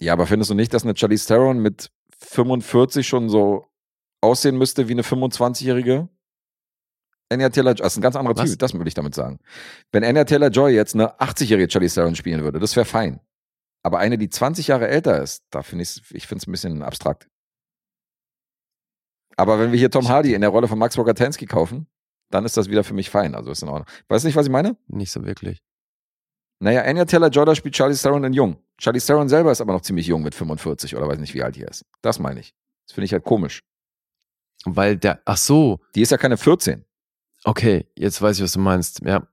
Ja, 0.00 0.12
aber 0.12 0.26
findest 0.26 0.50
du 0.50 0.54
nicht, 0.54 0.74
dass 0.74 0.84
eine 0.84 0.96
Charlize 0.96 1.26
Theron 1.26 1.58
mit 1.58 1.90
45 2.18 3.06
schon 3.06 3.28
so 3.28 3.66
aussehen 4.20 4.56
müsste 4.56 4.88
wie 4.88 4.92
eine 4.92 5.02
25-jährige? 5.02 6.08
Anya 7.30 7.48
Taylor-Joy, 7.48 7.82
das 7.82 7.94
ist 7.94 7.98
ein 7.98 8.02
ganz 8.02 8.16
anderer 8.16 8.36
Was? 8.36 8.50
Typ, 8.50 8.58
das 8.58 8.74
will 8.74 8.86
ich 8.86 8.94
damit 8.94 9.14
sagen. 9.14 9.38
Wenn 9.92 10.04
Anya 10.04 10.24
Taylor-Joy 10.24 10.74
jetzt 10.74 10.94
eine 10.94 11.18
80-jährige 11.18 11.70
Charlize 11.70 11.94
Theron 11.96 12.16
spielen 12.16 12.42
würde, 12.42 12.58
das 12.58 12.76
wäre 12.76 12.84
fein. 12.84 13.20
Aber 13.82 13.98
eine, 13.98 14.18
die 14.18 14.28
20 14.30 14.68
Jahre 14.68 14.88
älter 14.88 15.22
ist, 15.22 15.44
da 15.50 15.62
finde 15.62 15.82
ich 15.82 16.02
ich 16.10 16.26
finde 16.26 16.42
es 16.42 16.46
ein 16.46 16.52
bisschen 16.52 16.82
abstrakt. 16.82 17.28
Aber 19.36 19.58
wenn 19.58 19.72
wir 19.72 19.78
hier 19.78 19.90
Tom 19.90 20.08
Hardy 20.08 20.34
in 20.34 20.40
der 20.40 20.50
Rolle 20.50 20.68
von 20.68 20.78
Max 20.78 20.96
Rokatansky 20.96 21.46
kaufen, 21.46 21.86
dann 22.30 22.44
ist 22.44 22.56
das 22.56 22.68
wieder 22.68 22.84
für 22.84 22.94
mich 22.94 23.10
fein. 23.10 23.34
Also 23.34 23.50
ist 23.50 23.62
in 23.62 23.68
Ordnung. 23.68 23.88
Weißt 24.08 24.24
du 24.24 24.28
nicht, 24.28 24.36
was 24.36 24.46
ich 24.46 24.52
meine? 24.52 24.76
Nicht 24.86 25.12
so 25.12 25.24
wirklich. 25.24 25.62
Naja, 26.60 26.82
Anya 26.82 27.04
Taylor-Joy 27.04 27.56
spielt 27.56 27.76
Charlize 27.76 28.02
Theron 28.02 28.24
in 28.24 28.32
jung. 28.32 28.63
Charlize 28.80 29.06
Theron 29.06 29.28
selber 29.28 29.52
ist 29.52 29.60
aber 29.60 29.72
noch 29.72 29.82
ziemlich 29.82 30.06
jung 30.06 30.22
mit 30.22 30.34
45 30.34 30.96
oder 30.96 31.06
weiß 31.08 31.18
nicht, 31.18 31.34
wie 31.34 31.42
alt 31.42 31.56
die 31.56 31.62
ist. 31.62 31.84
Das 32.02 32.18
meine 32.18 32.40
ich. 32.40 32.54
Das 32.86 32.94
finde 32.94 33.06
ich 33.06 33.12
halt 33.12 33.24
komisch. 33.24 33.60
Weil 34.64 34.96
der, 34.96 35.20
ach 35.24 35.36
so, 35.36 35.80
Die 35.94 36.02
ist 36.02 36.10
ja 36.10 36.16
keine 36.18 36.36
14. 36.36 36.84
okay, 37.44 37.86
jetzt 37.96 38.20
weiß 38.20 38.38
ich, 38.38 38.42
was 38.44 38.52
du 38.52 38.60
meinst. 38.60 39.00
Ja. 39.04 39.26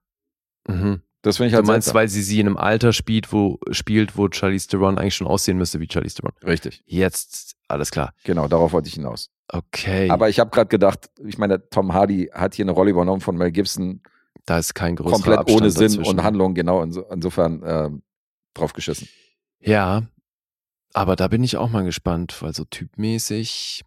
Mhm. 0.68 1.02
Das 1.22 1.36
finde 1.36 1.48
ich 1.48 1.52
Du 1.52 1.56
halt 1.58 1.66
meinst, 1.66 1.86
seltsam. 1.86 1.94
weil 2.00 2.08
sie 2.08 2.22
sie 2.22 2.40
in 2.40 2.46
einem 2.48 2.56
Alter 2.56 2.92
spielt, 2.92 3.32
wo, 3.32 3.58
spielt, 3.70 4.16
wo 4.16 4.28
Charlize 4.30 4.66
Theron 4.68 4.98
eigentlich 4.98 5.14
schon 5.14 5.26
aussehen 5.28 5.56
müsste 5.56 5.78
wie 5.80 5.88
Charlize 5.90 6.16
Theron. 6.16 6.32
Richtig, 6.44 6.82
Jetzt, 6.86 7.54
alles 7.68 7.90
klar. 7.90 8.12
genau, 8.24 8.48
darauf 8.48 8.72
wollte 8.72 8.88
ich 8.88 8.94
hinaus. 8.94 9.30
Okay. 9.48 10.10
Aber 10.10 10.28
ich 10.28 10.40
habe 10.40 10.50
gerade 10.50 10.68
gedacht, 10.68 11.10
ich 11.24 11.38
meine, 11.38 11.68
Tom 11.70 11.92
Hardy 11.94 12.30
hat 12.32 12.54
hier 12.54 12.64
eine 12.64 12.72
Rolle 12.72 12.90
übernommen 12.90 13.20
von 13.20 13.36
Mel 13.36 13.52
Gibson, 13.52 14.02
da 14.46 14.58
ist 14.58 14.74
kein 14.74 14.96
größerer 14.96 15.12
komplett 15.14 15.38
Abstand 15.38 15.60
ohne 15.62 15.70
Sinn 15.70 15.82
dazwischen. 15.88 16.18
und 16.18 16.22
Handlung, 16.24 16.54
genau, 16.54 16.82
inso, 16.82 17.02
insofern 17.12 17.62
ähm, 17.64 18.02
drauf 18.54 18.72
geschissen. 18.72 19.08
Ja, 19.64 20.02
aber 20.92 21.16
da 21.16 21.28
bin 21.28 21.42
ich 21.44 21.56
auch 21.56 21.70
mal 21.70 21.84
gespannt, 21.84 22.40
weil 22.42 22.54
so 22.54 22.64
typmäßig, 22.64 23.82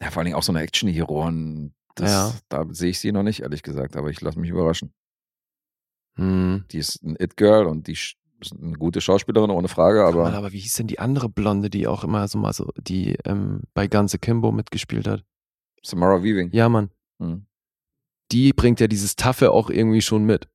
Ja, 0.00 0.10
vor 0.10 0.18
allen 0.18 0.24
Dingen 0.26 0.36
auch 0.36 0.42
so 0.42 0.52
eine 0.52 0.60
Action-Heroin, 0.62 1.74
das, 1.94 2.10
Ja. 2.10 2.34
da 2.48 2.64
sehe 2.70 2.90
ich 2.90 2.98
sie 2.98 3.12
noch 3.12 3.22
nicht, 3.22 3.40
ehrlich 3.42 3.62
gesagt, 3.62 3.96
aber 3.96 4.10
ich 4.10 4.20
lasse 4.20 4.38
mich 4.40 4.50
überraschen. 4.50 4.92
hm. 6.16 6.64
Die 6.70 6.78
ist 6.78 7.02
ein 7.02 7.16
It-Girl 7.18 7.66
und 7.66 7.86
die 7.86 7.92
ist 7.92 8.16
eine 8.60 8.72
gute 8.76 9.00
Schauspielerin, 9.00 9.50
ohne 9.50 9.68
Frage, 9.68 10.04
Aber, 10.04 10.26
aber 10.26 10.36
aber 10.36 10.52
wie 10.52 10.58
hieß 10.58 10.74
denn 10.74 10.88
die 10.88 10.98
andere 10.98 11.28
Blonde, 11.28 11.70
die 11.70 11.86
auch 11.86 12.02
immer 12.04 12.26
so 12.28 12.38
mal 12.38 12.52
so, 12.52 12.68
die 12.76 13.14
ähm, 13.24 13.62
bei 13.74 13.86
Guns 13.86 14.12
Akimbo 14.14 14.50
mitgespielt 14.52 15.06
hat? 15.06 15.24
Samara 15.84 16.22
Weaving. 16.22 16.50
Ja, 16.52 16.68
Mann. 16.68 16.90
Hm. 17.20 17.46
Die 18.32 18.52
bringt 18.52 18.80
ja 18.80 18.88
dieses 18.88 19.14
Taffe 19.16 19.52
auch 19.52 19.70
irgendwie 19.70 20.02
schon 20.02 20.24
mit. 20.24 20.48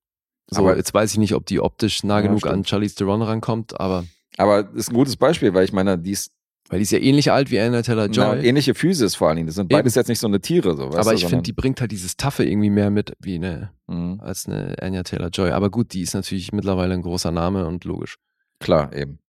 So, 0.50 0.62
Aber- 0.62 0.76
jetzt 0.78 0.94
weiß 0.94 1.14
ich 1.14 1.18
nicht, 1.18 1.34
ob 1.34 1.46
die 1.46 1.60
optisch 1.62 2.04
nah 2.04 2.16
Ja, 2.18 2.22
genug 2.22 2.40
stimmt. 2.40 2.54
an 2.54 2.66
Charlize 2.66 2.96
Theron 2.96 3.22
rankommt, 3.22 3.80
aber 3.80 4.06
Aber 4.38 4.64
das 4.64 4.74
ist 4.76 4.90
ein 4.92 4.96
gutes 4.96 5.16
Beispiel, 5.18 5.54
weil 5.54 5.66
ich 5.66 5.74
meine, 5.74 5.98
die 5.98 6.12
ist 6.12 6.32
weil 6.70 6.80
die 6.80 6.84
ist 6.84 6.92
ja 6.92 7.00
ähnlich 7.00 7.32
alt 7.32 7.50
wie 7.50 7.58
Anna 7.62 7.82
Taylor 7.82 8.08
na, 8.10 8.34
Joy. 8.34 8.46
ähnliche 8.46 8.76
Physis 8.76 9.16
vor 9.16 9.30
allen 9.30 9.38
Dingen. 9.38 9.48
Das 9.48 9.56
sind 9.56 9.70
beides 9.70 9.96
jetzt 9.96 10.10
nicht 10.10 10.20
so 10.20 10.28
eine 10.28 10.42
Tiere, 10.42 10.76
so, 10.76 10.88
weißt 10.90 10.98
aber 10.98 11.14
ich 11.14 11.26
finde, 11.26 11.44
die 11.44 11.54
bringt 11.54 11.80
halt 11.80 11.92
dieses 11.94 12.18
Taffe 12.18 12.44
irgendwie 12.44 12.70
mehr 12.70 12.90
mit 12.90 13.14
wie 13.22 13.36
eine, 13.36 13.72
Mhm. 13.88 14.20
als 14.22 14.48
eine 14.48 14.76
Anya 14.82 15.04
Taylor 15.04 15.30
Joy. 15.30 15.52
Aber 15.52 15.70
gut, 15.70 15.94
die 15.94 16.02
ist 16.02 16.14
natürlich 16.14 16.52
mittlerweile 16.52 16.94
ein 16.94 17.04
großer 17.04 17.32
Name 17.32 17.66
und 17.68 17.86
logisch. 17.86 18.18
Klar, 18.60 18.94
eben. 18.94 19.20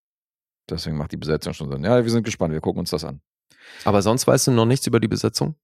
Deswegen 0.69 0.97
macht 0.97 1.13
die 1.13 1.17
Besetzung 1.17 1.53
schon 1.55 1.71
Sinn. 1.71 1.85
Ja, 1.85 2.03
wir 2.03 2.11
sind 2.11 2.25
gespannt, 2.25 2.53
wir 2.53 2.61
gucken 2.61 2.81
uns 2.81 2.91
das 2.91 3.05
an. 3.05 3.21
Aber 3.85 4.03
sonst 4.03 4.27
weißt 4.27 4.49
du 4.49 4.51
noch 4.51 4.67
nichts 4.67 4.87
über 4.89 4.99
die 4.99 5.07
Besetzung? 5.09 5.55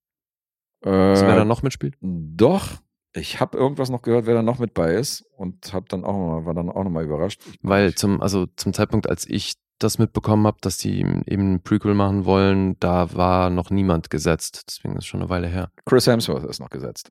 Äh, 0.84 0.90
Also 0.90 1.26
wer 1.26 1.34
da 1.34 1.44
noch 1.44 1.62
mitspielt? 1.64 1.96
Doch, 2.00 2.68
ich 3.14 3.40
habe 3.40 3.56
irgendwas 3.56 3.90
noch 3.90 4.02
gehört, 4.02 4.26
wer 4.26 4.34
da 4.34 4.42
noch 4.42 4.58
mit 4.58 4.74
bei 4.74 4.94
ist 4.94 5.24
und 5.36 5.72
hab 5.72 5.88
dann 5.88 6.04
auch 6.04 6.12
noch 6.12 6.26
mal, 6.26 6.46
war 6.46 6.54
dann 6.54 6.68
auch 6.68 6.84
noch 6.84 6.90
mal 6.90 7.04
überrascht. 7.04 7.40
Weil 7.62 7.94
zum, 7.94 8.20
also 8.20 8.46
zum 8.56 8.72
Zeitpunkt, 8.72 9.08
als 9.08 9.26
ich 9.28 9.54
das 9.78 9.98
mitbekommen 9.98 10.46
habe, 10.46 10.58
dass 10.60 10.78
die 10.78 10.98
eben 10.98 11.54
ein 11.54 11.62
Prequel 11.62 11.94
machen 11.94 12.24
wollen, 12.24 12.78
da 12.80 13.14
war 13.14 13.50
noch 13.50 13.70
niemand 13.70 14.10
gesetzt. 14.10 14.64
Deswegen 14.68 14.94
ist 14.94 15.04
es 15.04 15.06
schon 15.06 15.20
eine 15.20 15.30
Weile 15.30 15.46
her. 15.46 15.70
Chris 15.84 16.06
Hemsworth 16.06 16.44
ist 16.44 16.60
noch 16.60 16.70
gesetzt. 16.70 17.10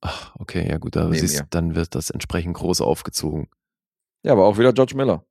Ach, 0.00 0.34
okay, 0.38 0.68
ja 0.68 0.78
gut, 0.78 0.96
aber 0.96 1.10
Neben 1.10 1.20
siehst, 1.20 1.40
ihr. 1.40 1.46
dann 1.50 1.74
wird 1.74 1.94
das 1.94 2.10
entsprechend 2.10 2.54
groß 2.54 2.80
aufgezogen. 2.80 3.48
Ja, 4.22 4.32
aber 4.32 4.46
auch 4.46 4.58
wieder 4.58 4.72
George 4.72 4.94
Miller. 4.96 5.24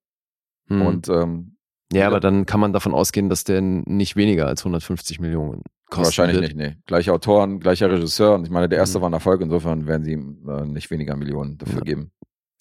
Hm. 0.67 0.81
Und 0.81 1.09
ähm, 1.09 1.56
ja, 1.93 2.07
aber 2.07 2.19
dann 2.19 2.45
kann 2.45 2.59
man 2.59 2.73
davon 2.73 2.93
ausgehen, 2.93 3.29
dass 3.29 3.43
der 3.43 3.61
nicht 3.61 4.15
weniger 4.15 4.47
als 4.47 4.61
150 4.61 5.19
Millionen 5.19 5.63
kostet. 5.89 6.05
wahrscheinlich 6.19 6.41
nicht, 6.41 6.55
nee. 6.55 6.75
Gleiche 6.85 7.13
Autoren, 7.13 7.59
gleicher 7.59 7.89
Regisseur. 7.91 8.35
Und 8.35 8.43
ich 8.45 8.49
meine, 8.51 8.67
der 8.69 8.77
erste 8.79 8.97
Mhm. 8.97 9.01
war 9.03 9.09
ein 9.09 9.13
Erfolg, 9.13 9.41
insofern 9.41 9.87
werden 9.87 10.03
sie 10.03 10.11
ihm 10.13 10.47
äh, 10.49 10.65
nicht 10.65 10.91
weniger 10.91 11.15
Millionen 11.15 11.57
dafür 11.57 11.77
Ja. 11.79 11.83
geben. 11.83 12.11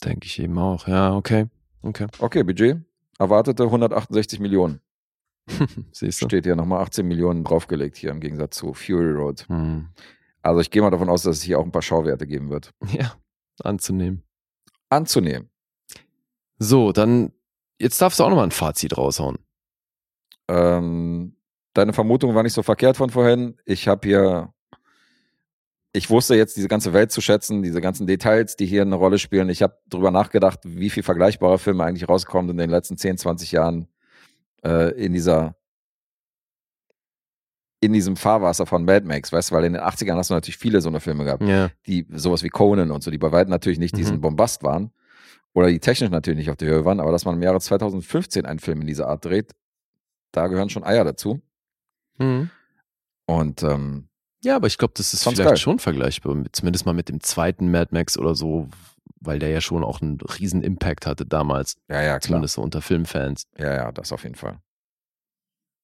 Denke 0.04 0.26
ich 0.26 0.38
eben 0.38 0.58
auch. 0.58 0.86
Ja, 0.86 1.14
okay. 1.14 1.46
Okay. 1.82 2.06
Okay, 2.18 2.42
Budget. 2.44 2.78
Erwartete 3.18 3.64
168 3.64 4.38
Millionen. 4.40 4.80
Siehst 5.92 6.20
du? 6.22 6.26
Steht 6.26 6.44
hier 6.44 6.56
nochmal 6.56 6.82
18 6.82 7.06
Millionen 7.06 7.44
draufgelegt 7.44 7.96
hier 7.96 8.10
im 8.10 8.20
Gegensatz 8.20 8.56
zu 8.56 8.74
Fury 8.74 9.12
Road. 9.12 9.46
Hm. 9.48 9.88
Also 10.42 10.60
ich 10.60 10.70
gehe 10.70 10.82
mal 10.82 10.90
davon 10.90 11.08
aus, 11.08 11.22
dass 11.22 11.36
es 11.38 11.42
hier 11.42 11.58
auch 11.58 11.64
ein 11.64 11.72
paar 11.72 11.82
Schauwerte 11.82 12.26
geben 12.26 12.50
wird. 12.50 12.72
Ja, 12.92 13.14
anzunehmen. 13.64 14.22
Anzunehmen. 14.90 15.48
So, 16.58 16.92
dann, 16.92 17.32
jetzt 17.78 18.00
darfst 18.00 18.18
du 18.18 18.24
auch 18.24 18.28
nochmal 18.30 18.46
ein 18.46 18.50
Fazit 18.52 18.96
raushauen. 18.96 19.38
Ähm, 20.48 21.36
deine 21.74 21.92
Vermutung 21.92 22.34
war 22.34 22.42
nicht 22.42 22.52
so 22.52 22.62
verkehrt 22.62 22.96
von 22.96 23.10
vorhin. 23.10 23.56
Ich 23.64 23.88
habe 23.88 24.06
hier, 24.06 24.52
ich 25.92 26.08
wusste 26.10 26.34
jetzt 26.36 26.56
diese 26.56 26.68
ganze 26.68 26.92
Welt 26.92 27.10
zu 27.10 27.20
schätzen, 27.20 27.62
diese 27.62 27.80
ganzen 27.80 28.06
Details, 28.06 28.56
die 28.56 28.66
hier 28.66 28.82
eine 28.82 28.94
Rolle 28.96 29.18
spielen. 29.18 29.48
Ich 29.48 29.62
habe 29.62 29.76
drüber 29.88 30.10
nachgedacht, 30.10 30.60
wie 30.64 30.90
viel 30.90 31.02
vergleichbare 31.02 31.58
Filme 31.58 31.84
eigentlich 31.84 32.08
rauskommen 32.08 32.50
in 32.50 32.58
den 32.58 32.70
letzten 32.70 32.96
10, 32.96 33.18
20 33.18 33.52
Jahren 33.52 33.88
äh, 34.64 34.90
in 34.92 35.12
dieser 35.12 35.56
in 37.80 37.92
diesem 37.92 38.16
Fahrwasser 38.16 38.64
von 38.64 38.84
Mad 38.86 39.06
Max, 39.06 39.30
weißt 39.32 39.50
du, 39.50 39.54
weil 39.54 39.64
in 39.64 39.74
den 39.74 39.82
80ern 39.82 40.16
hast 40.16 40.30
du 40.30 40.34
natürlich 40.34 40.56
viele 40.56 40.80
so 40.80 40.88
eine 40.88 40.98
Filme 40.98 41.24
gehabt, 41.24 41.42
Ja. 41.42 41.70
die 41.86 42.06
sowas 42.10 42.42
wie 42.42 42.48
Conan 42.48 42.90
und 42.90 43.02
so, 43.04 43.10
die 43.10 43.18
bei 43.18 43.30
weitem 43.32 43.50
natürlich 43.50 43.78
nicht 43.78 43.96
diesen 43.96 44.16
Mhm. 44.16 44.20
Bombast 44.22 44.62
waren 44.62 44.90
oder 45.56 45.68
die 45.68 45.80
technisch 45.80 46.10
natürlich 46.10 46.36
nicht 46.38 46.50
auf 46.50 46.56
der 46.58 46.68
Höhe 46.68 46.84
waren, 46.84 47.00
aber 47.00 47.12
dass 47.12 47.24
man 47.24 47.34
im 47.36 47.42
Jahre 47.42 47.58
2015 47.60 48.44
einen 48.44 48.58
Film 48.58 48.82
in 48.82 48.86
dieser 48.86 49.08
Art 49.08 49.24
dreht, 49.24 49.52
da 50.30 50.48
gehören 50.48 50.68
schon 50.68 50.84
Eier 50.84 51.02
dazu. 51.02 51.40
Mhm. 52.18 52.50
Und 53.26 53.62
ähm, 53.62 54.08
Ja, 54.44 54.56
aber 54.56 54.66
ich 54.66 54.76
glaube, 54.76 54.92
das 54.96 55.14
ist 55.14 55.22
vielleicht 55.22 55.42
geil. 55.42 55.56
schon 55.56 55.78
vergleichbar, 55.78 56.36
zumindest 56.52 56.84
mal 56.84 56.92
mit 56.92 57.08
dem 57.08 57.20
zweiten 57.22 57.70
Mad 57.70 57.88
Max 57.92 58.18
oder 58.18 58.34
so, 58.34 58.68
weil 59.20 59.38
der 59.38 59.48
ja 59.48 59.62
schon 59.62 59.82
auch 59.82 60.02
einen 60.02 60.20
riesen 60.20 60.62
Impact 60.62 61.06
hatte 61.06 61.24
damals, 61.24 61.76
ja, 61.88 61.96
ja, 62.02 62.02
klar. 62.02 62.20
zumindest 62.20 62.54
so 62.54 62.62
unter 62.62 62.82
Filmfans. 62.82 63.46
Ja, 63.56 63.74
ja, 63.74 63.92
das 63.92 64.12
auf 64.12 64.24
jeden 64.24 64.34
Fall. 64.34 64.58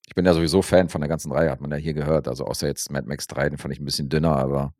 Ich 0.06 0.14
bin 0.14 0.26
ja 0.26 0.34
sowieso 0.34 0.60
Fan 0.60 0.90
von 0.90 1.00
der 1.00 1.08
ganzen 1.08 1.32
Reihe, 1.32 1.50
hat 1.50 1.62
man 1.62 1.70
ja 1.70 1.78
hier 1.78 1.94
gehört. 1.94 2.28
Also 2.28 2.44
außer 2.44 2.66
jetzt 2.66 2.90
Mad 2.90 3.08
Max 3.08 3.26
3, 3.28 3.48
den 3.48 3.58
fand 3.58 3.72
ich 3.72 3.80
ein 3.80 3.86
bisschen 3.86 4.10
dünner, 4.10 4.36
aber 4.36 4.74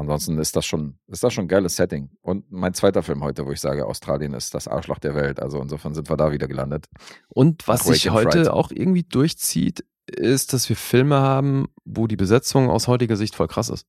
ansonsten 0.00 0.38
ist 0.38 0.56
das 0.56 0.66
schon, 0.66 0.98
ist 1.06 1.22
das 1.22 1.32
schon 1.32 1.44
ein 1.44 1.48
geiles 1.48 1.76
Setting. 1.76 2.10
Und 2.20 2.50
mein 2.50 2.74
zweiter 2.74 3.02
Film 3.02 3.22
heute, 3.22 3.46
wo 3.46 3.52
ich 3.52 3.60
sage, 3.60 3.86
Australien 3.86 4.34
ist 4.34 4.54
das 4.54 4.66
Arschloch 4.68 4.98
der 4.98 5.14
Welt. 5.14 5.40
Also 5.40 5.60
insofern 5.60 5.94
sind 5.94 6.10
wir 6.10 6.16
da 6.16 6.32
wieder 6.32 6.48
gelandet. 6.48 6.86
Und 7.28 7.66
was 7.68 7.84
sich 7.84 8.10
heute 8.10 8.44
Fright. 8.44 8.48
auch 8.48 8.70
irgendwie 8.70 9.02
durchzieht, 9.04 9.84
ist, 10.06 10.52
dass 10.52 10.68
wir 10.68 10.76
Filme 10.76 11.16
haben, 11.20 11.68
wo 11.84 12.06
die 12.08 12.16
Besetzung 12.16 12.68
aus 12.68 12.88
heutiger 12.88 13.16
Sicht 13.16 13.34
voll 13.36 13.46
krass 13.48 13.68
ist. 13.68 13.86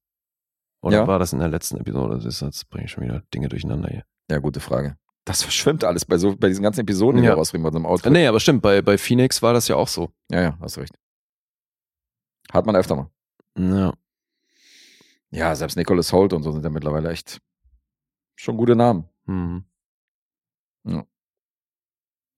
Oder 0.84 0.98
Ja. 0.98 1.08
war 1.08 1.20
das 1.20 1.34
in 1.34 1.40
der 1.40 1.48
letzten 1.48 1.78
Episode? 1.78 2.16
Das 2.16 2.26
ist, 2.26 2.42
jetzt 2.42 2.70
bringe 2.70 2.86
ich 2.86 2.92
schon 2.92 3.04
wieder 3.04 3.24
Dinge 3.34 3.50
durcheinander 3.50 3.90
hier. 3.90 4.04
Ja, 4.30 4.38
gute 4.40 4.60
Frage. 4.60 4.98
Das 5.26 5.44
verschwimmt 5.44 5.84
alles 5.84 6.06
bei 6.06 6.18
so, 6.18 6.36
bei 6.36 6.48
diesen 6.48 6.64
ganzen 6.64 6.82
Episoden, 6.82 7.22
die 7.22 7.26
Ja. 7.28 7.34
wir 7.34 7.38
rausbringen 7.38 7.64
bei 7.64 7.72
so 7.72 7.78
einem 7.78 7.86
Outfit. 7.86 8.12
Nee, 8.12 8.26
aber 8.28 8.40
stimmt, 8.40 8.62
bei, 8.64 8.82
bei 8.82 8.98
Phoenix 8.98 9.42
war 9.42 9.54
das 9.54 9.68
ja 9.68 9.76
auch 9.76 9.88
so. 9.88 10.12
Ja, 10.32 10.42
ja, 10.42 10.58
hast 10.60 10.78
recht. 10.80 10.94
Hat 12.52 12.66
man 12.66 12.76
öfter 12.76 12.96
mal. 12.96 13.10
Ja. 13.58 13.94
Ja, 15.32 15.56
selbst 15.56 15.78
Nicholas 15.78 16.12
Holt 16.12 16.34
und 16.34 16.44
so 16.44 16.52
sind 16.52 16.64
ja 16.64 16.70
mittlerweile 16.70 17.10
echt 17.10 17.42
schon 18.36 18.58
gute 18.58 18.76
Namen. 18.76 19.08
Mhm. 19.26 19.66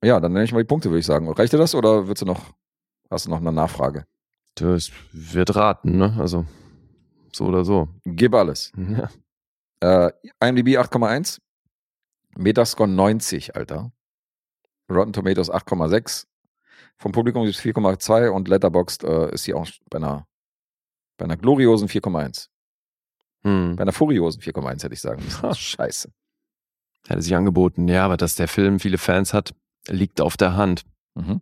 Ja, 0.03 0.19
dann 0.19 0.33
nenne 0.33 0.43
ich 0.43 0.51
mal 0.51 0.59
die 0.59 0.67
Punkte, 0.67 0.89
würde 0.89 0.99
ich 0.99 1.05
sagen. 1.05 1.29
Reicht 1.31 1.53
dir 1.53 1.57
das 1.57 1.73
oder 1.75 2.07
willst 2.07 2.21
du 2.21 2.25
noch, 2.25 2.53
hast 3.09 3.25
du 3.25 3.29
noch 3.29 3.37
eine 3.37 3.53
Nachfrage? 3.53 4.05
Das 4.55 4.91
wird 5.11 5.55
raten, 5.55 5.97
ne? 5.97 6.15
Also, 6.19 6.45
so 7.31 7.45
oder 7.45 7.63
so. 7.65 7.87
Gib 8.05 8.35
alles. 8.35 8.71
Ja. 9.81 10.07
Äh, 10.07 10.11
IMDb 10.39 10.77
8,1. 10.77 11.39
Metascore 12.37 12.89
90, 12.89 13.55
Alter. 13.55 13.91
Rotten 14.89 15.13
Tomatoes 15.13 15.51
8,6. 15.51 16.25
Vom 16.97 17.11
Publikum 17.11 17.45
ist 17.45 17.59
4,2 17.59 18.29
und 18.29 18.47
Letterboxd 18.47 19.03
äh, 19.03 19.33
ist 19.33 19.45
hier 19.45 19.57
auch 19.57 19.67
bei 19.89 19.97
einer, 19.97 20.25
bei 21.17 21.25
einer 21.25 21.37
gloriosen 21.37 21.89
4,1. 21.89 22.49
Hm. 23.43 23.75
Bei 23.75 23.81
einer 23.83 23.91
furiosen 23.91 24.41
4,1 24.41 24.83
hätte 24.83 24.93
ich 24.93 25.01
sagen 25.01 25.23
müssen. 25.23 25.53
Scheiße. 25.53 26.11
Hätte 27.07 27.21
sich 27.21 27.35
angeboten. 27.35 27.87
Ja, 27.87 28.05
aber 28.05 28.17
dass 28.17 28.35
der 28.35 28.47
Film 28.47 28.79
viele 28.79 28.97
Fans 28.97 29.33
hat, 29.33 29.53
liegt 29.87 30.21
auf 30.21 30.37
der 30.37 30.55
Hand. 30.55 30.83
Mhm. 31.15 31.41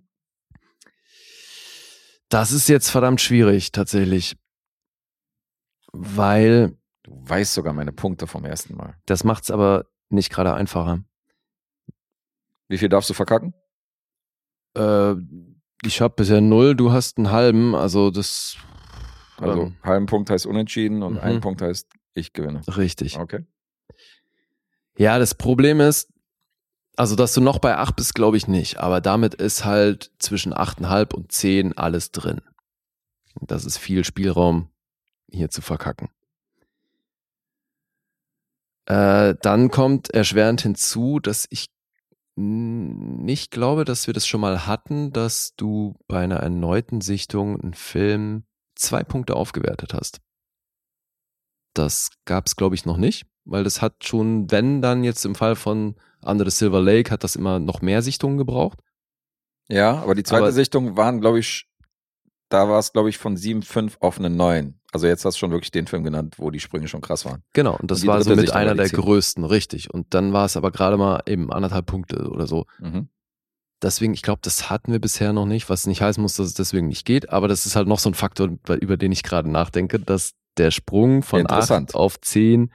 Das 2.30 2.52
ist 2.52 2.68
jetzt 2.69 2.90
verdammt 2.90 3.22
schwierig, 3.22 3.72
tatsächlich. 3.72 4.36
Weil 5.91 6.78
Du 7.03 7.11
weißt 7.28 7.53
sogar 7.53 7.73
meine 7.73 7.91
Punkte 7.91 8.28
vom 8.28 8.45
ersten 8.45 8.76
Mal. 8.76 8.95
das 9.06 9.23
macht's 9.23 9.52
aber 9.52 9.86
nicht 10.10 10.32
gerade 10.32 10.53
einfacher. 10.53 11.03
Wie 12.68 12.78
viel 12.78 12.90
darfst 12.90 13.10
du 13.10 13.14
verkacken? 13.14 13.53
Äh, 14.78 15.15
ich 15.84 15.99
habe 15.99 16.14
bisher 16.15 16.41
null, 16.41 16.76
du 16.76 16.91
hast 16.91 17.18
einen 17.18 17.32
halben, 17.32 17.76
also 17.76 18.11
das. 18.11 18.56
Also 19.41 19.63
ähm, 19.63 19.76
halben 19.84 20.05
Punkt 20.05 20.30
heißt 20.30 20.45
unentschieden 20.45 21.03
und 21.03 21.13
Mhm. 21.15 21.19
ein 21.19 21.41
Punkt 21.41 21.61
heißt 21.61 21.88
ich 22.13 22.34
gewinne. 22.34 22.61
richtig. 22.77 23.18
Okay. 23.18 23.45
Ja, 24.97 25.18
das 25.19 25.34
Problem 25.35 25.80
ist, 25.80 26.11
also 26.97 27.15
dass 27.15 27.34
du 27.34 27.41
noch 27.41 27.59
bei 27.59 27.77
8 27.77 27.95
bist, 27.95 28.13
glaube 28.15 28.38
ich 28.38 28.47
nicht, 28.47 28.77
aber 28.77 29.01
damit 29.01 29.34
ist 29.34 29.63
halt 29.65 30.11
zwischen 30.19 30.53
8,5 30.53 31.13
und 31.15 31.31
10 31.31 31.77
alles 31.77 32.11
drin. 32.11 32.41
Das 33.39 33.63
ist 33.65 33.77
viel 33.77 34.03
Spielraum, 34.03 34.69
hier 35.30 35.49
zu 35.49 35.61
verkacken. 35.61 36.09
Äh, 38.85 39.35
dann 39.41 39.69
kommt 39.72 40.09
erschwerend 40.13 40.61
hinzu, 40.61 41.19
dass 41.19 41.47
ich 41.49 41.68
nicht 42.35 43.51
glaube, 43.51 43.85
dass 43.85 44.07
wir 44.07 44.13
das 44.13 44.26
schon 44.27 44.41
mal 44.41 44.65
hatten, 44.65 45.11
dass 45.13 45.53
du 45.55 45.95
bei 46.07 46.23
einer 46.23 46.38
erneuten 46.38 47.01
Sichtung 47.01 47.59
einen 47.61 47.73
Film 47.73 48.43
zwei 48.81 49.03
Punkte 49.03 49.35
aufgewertet 49.35 49.93
hast. 49.93 50.19
Das 51.73 52.09
gab 52.25 52.47
es, 52.47 52.55
glaube 52.55 52.75
ich, 52.75 52.85
noch 52.85 52.97
nicht, 52.97 53.25
weil 53.45 53.63
das 53.63 53.81
hat 53.81 54.03
schon, 54.03 54.51
wenn 54.51 54.81
dann 54.81 55.03
jetzt 55.03 55.25
im 55.25 55.35
Fall 55.35 55.55
von 55.55 55.95
Under 56.23 56.43
the 56.45 56.51
Silver 56.51 56.81
Lake, 56.81 57.11
hat 57.11 57.23
das 57.23 57.35
immer 57.35 57.59
noch 57.59 57.81
mehr 57.81 58.01
Sichtungen 58.01 58.37
gebraucht. 58.37 58.79
Ja, 59.69 59.95
aber 60.01 60.15
die 60.15 60.23
zweite 60.23 60.43
Aber- 60.43 60.51
Sichtung 60.51 60.97
waren, 60.97 61.21
glaube 61.21 61.39
ich, 61.39 61.67
da 62.49 62.67
war 62.67 62.79
es, 62.79 62.91
glaube 62.91 63.09
ich, 63.09 63.17
von 63.17 63.37
7,5 63.37 63.95
auf 64.01 64.19
eine 64.19 64.29
9. 64.29 64.77
Also 64.91 65.07
jetzt 65.07 65.23
hast 65.23 65.35
du 65.35 65.39
schon 65.39 65.51
wirklich 65.51 65.71
den 65.71 65.87
Film 65.87 66.03
genannt, 66.03 66.35
wo 66.37 66.51
die 66.51 66.59
Sprünge 66.59 66.89
schon 66.89 66.99
krass 66.99 67.23
waren. 67.23 67.43
Genau, 67.53 67.77
und 67.77 67.89
das 67.89 68.01
Und 68.01 68.07
war 68.09 68.17
so 68.21 68.31
dritte 68.31 68.41
mit 68.41 68.47
Sichtung 68.49 68.55
war 68.55 68.61
einer 68.61 68.75
der 68.75 68.87
10. 68.87 68.99
größten, 68.99 69.45
richtig. 69.45 69.93
Und 69.93 70.13
dann 70.13 70.33
war 70.33 70.43
es 70.45 70.57
aber 70.57 70.71
gerade 70.71 70.97
mal 70.97 71.23
eben 71.27 71.53
anderthalb 71.53 71.85
Punkte 71.85 72.27
oder 72.29 72.47
so. 72.47 72.65
Mhm. 72.79 73.07
Deswegen, 73.81 74.13
ich 74.13 74.21
glaube, 74.21 74.41
das 74.43 74.69
hatten 74.69 74.91
wir 74.91 74.99
bisher 74.99 75.33
noch 75.33 75.45
nicht, 75.45 75.69
was 75.69 75.87
nicht 75.87 76.01
heißen 76.01 76.21
muss, 76.21 76.35
dass 76.35 76.47
es 76.47 76.53
deswegen 76.53 76.87
nicht 76.87 77.05
geht, 77.05 77.29
aber 77.29 77.47
das 77.47 77.65
ist 77.65 77.75
halt 77.75 77.87
noch 77.87 77.99
so 77.99 78.09
ein 78.09 78.13
Faktor, 78.13 78.49
über 78.79 78.97
den 78.97 79.11
ich 79.11 79.23
gerade 79.23 79.49
nachdenke, 79.49 79.99
dass 79.99 80.33
der 80.57 80.71
Sprung 80.71 81.23
von 81.23 81.41
Interessant. 81.41 81.91
8 81.91 81.95
auf 81.95 82.21
10, 82.21 82.71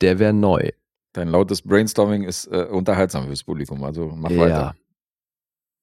der 0.00 0.18
wäre 0.18 0.32
neu. 0.32 0.70
Dein 1.12 1.28
lautes 1.28 1.62
Brainstorming 1.62 2.24
ist 2.24 2.46
äh, 2.46 2.66
unterhaltsam 2.70 3.26
fürs 3.26 3.44
Publikum, 3.44 3.82
also 3.84 4.12
mach 4.14 4.30
ja. 4.30 4.38
weiter. 4.38 4.76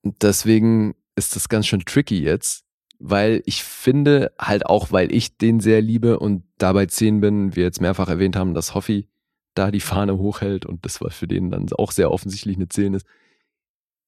Deswegen 0.04 0.96
ist 1.16 1.36
das 1.36 1.50
ganz 1.50 1.68
schön 1.68 1.82
tricky 1.86 2.22
jetzt, 2.22 2.66
weil 3.00 3.44
ich 3.46 3.64
finde, 3.64 4.34
halt 4.40 4.66
auch, 4.66 4.92
weil 4.92 5.14
ich 5.14 5.38
den 5.38 5.60
sehr 5.60 5.82
liebe 5.82 6.20
und 6.20 6.44
dabei 6.58 6.88
10 6.88 7.22
bin, 7.22 7.56
wir 7.56 7.64
jetzt 7.64 7.82
mehrfach 7.82 8.10
erwähnt 8.10 8.36
haben, 8.36 8.54
dass 8.54 8.74
Hoffi 8.74 9.08
da 9.54 9.70
die 9.70 9.82
Fahne 9.82 10.18
hochhält 10.18 10.66
und 10.66 10.84
das 10.86 11.00
war 11.02 11.12
für 11.12 11.28
den 11.28 11.52
dann 11.52 11.68
auch 11.74 11.92
sehr 11.92 12.12
offensichtlich 12.12 12.56
eine 12.56 12.70
10 12.70 12.96
ist. 12.96 13.06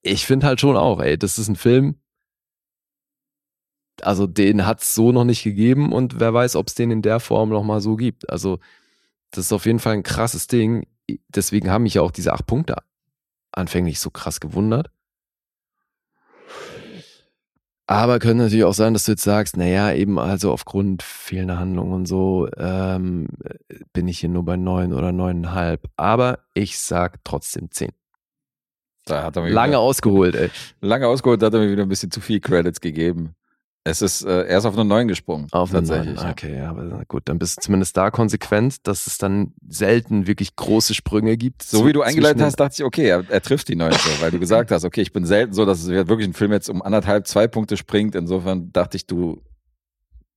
Ich 0.08 0.26
finde 0.28 0.46
halt 0.46 0.62
schon 0.62 0.78
auch, 0.78 1.02
ey, 1.02 1.18
das 1.18 1.40
ist 1.40 1.48
ein 1.48 1.56
Film, 1.56 1.96
also 4.02 4.28
den 4.28 4.66
hat 4.66 4.82
es 4.82 4.94
so 4.94 5.12
noch 5.12 5.24
nicht 5.24 5.44
gegeben 5.44 5.92
und 5.92 6.20
wer 6.20 6.32
weiß, 6.32 6.56
ob 6.58 6.68
es 6.68 6.76
den 6.76 6.92
in 6.92 7.02
der 7.02 7.20
Form 7.20 7.50
noch 7.50 7.64
mal 7.64 7.82
so 7.82 7.96
gibt. 7.96 8.30
Also 8.30 8.60
das 9.32 9.46
ist 9.46 9.54
auf 9.54 9.66
jeden 9.66 9.80
Fall 9.80 9.94
ein 9.94 10.04
krasses 10.04 10.46
Ding. 10.48 10.86
Deswegen 11.30 11.72
haben 11.72 11.84
mich 11.84 11.96
ja 11.96 12.04
auch 12.04 12.12
diese 12.12 12.34
acht 12.34 12.46
Punkte 12.46 12.76
anfänglich 13.52 14.00
so 14.00 14.12
krass 14.12 14.40
gewundert. 14.40 14.92
Aber 17.88 18.20
könnte 18.20 18.44
natürlich 18.44 18.66
auch 18.66 18.74
sein, 18.74 18.94
dass 18.94 19.06
du 19.06 19.12
jetzt 19.14 19.24
sagst, 19.24 19.58
naja, 19.58 19.92
eben 19.94 20.20
also 20.20 20.52
aufgrund 20.52 21.02
fehlender 21.04 21.58
Handlung 21.60 21.92
und 21.94 22.06
so 22.08 22.48
ähm, 22.58 23.28
bin 23.94 24.08
ich 24.08 24.20
hier 24.20 24.30
nur 24.30 24.44
bei 24.44 24.58
neun 24.58 24.94
oder 24.94 25.12
neuneinhalb. 25.12 25.88
Aber 25.96 26.40
ich 26.54 26.80
sag 26.80 27.24
trotzdem 27.24 27.72
zehn. 27.72 27.92
Da 29.06 29.24
hat 29.24 29.36
er 29.36 29.44
mir 29.44 29.50
Lange 29.50 29.72
wieder, 29.74 29.80
ausgeholt, 29.80 30.36
ey. 30.36 30.50
lange 30.82 31.08
ausgeholt, 31.08 31.42
da 31.42 31.48
hat 31.48 31.54
er 31.54 31.60
mir 31.60 31.72
wieder 31.72 31.84
ein 31.84 31.90
bisschen 31.90 32.12
zu 32.12 32.22
viel 32.22 32.40
Credits 32.40 32.82
gegeben. 32.82 33.36
Es 33.88 34.02
ist, 34.02 34.24
äh, 34.24 34.46
er 34.46 34.58
ist 34.58 34.66
auf 34.66 34.74
eine 34.74 34.84
9 34.84 35.08
gesprungen. 35.08 35.48
Auf 35.52 35.70
tatsächlich. 35.70 36.16
Neun. 36.16 36.32
Okay, 36.32 36.58
ja, 36.58 36.72
aber 36.72 37.04
gut, 37.08 37.22
dann 37.26 37.38
bist 37.38 37.58
du 37.58 37.62
zumindest 37.62 37.96
da 37.96 38.10
konsequent, 38.10 38.88
dass 38.88 39.06
es 39.06 39.20
dann 39.20 39.54
selten 39.70 40.26
wirklich 40.26 40.56
große 40.56 40.96
Sprünge 40.96 41.38
gibt. 41.38 41.62
So 41.62 41.86
wie 41.86 41.94
du 41.94 42.02
eingeleitet 42.02 42.42
hast, 42.42 42.60
dachte 42.60 42.74
ich, 42.80 42.84
okay, 42.84 43.08
er, 43.08 43.24
er 43.30 43.42
trifft 43.44 43.68
die 43.68 43.76
9 43.76 43.92
so, 43.92 44.22
weil 44.22 44.32
du 44.32 44.40
gesagt 44.40 44.72
hast, 44.72 44.86
okay, 44.86 45.02
ich 45.02 45.14
bin 45.14 45.28
selten 45.28 45.54
so, 45.54 45.66
dass 45.66 45.84
es 45.84 45.90
wirklich 45.90 46.28
ein 46.28 46.34
Film 46.34 46.52
jetzt 46.52 46.68
um 46.68 46.82
anderthalb, 46.82 47.28
zwei 47.28 47.48
Punkte 47.48 47.78
springt. 47.78 48.16
Insofern 48.16 48.72
dachte 48.74 48.98
ich, 48.98 49.06
du 49.06 49.44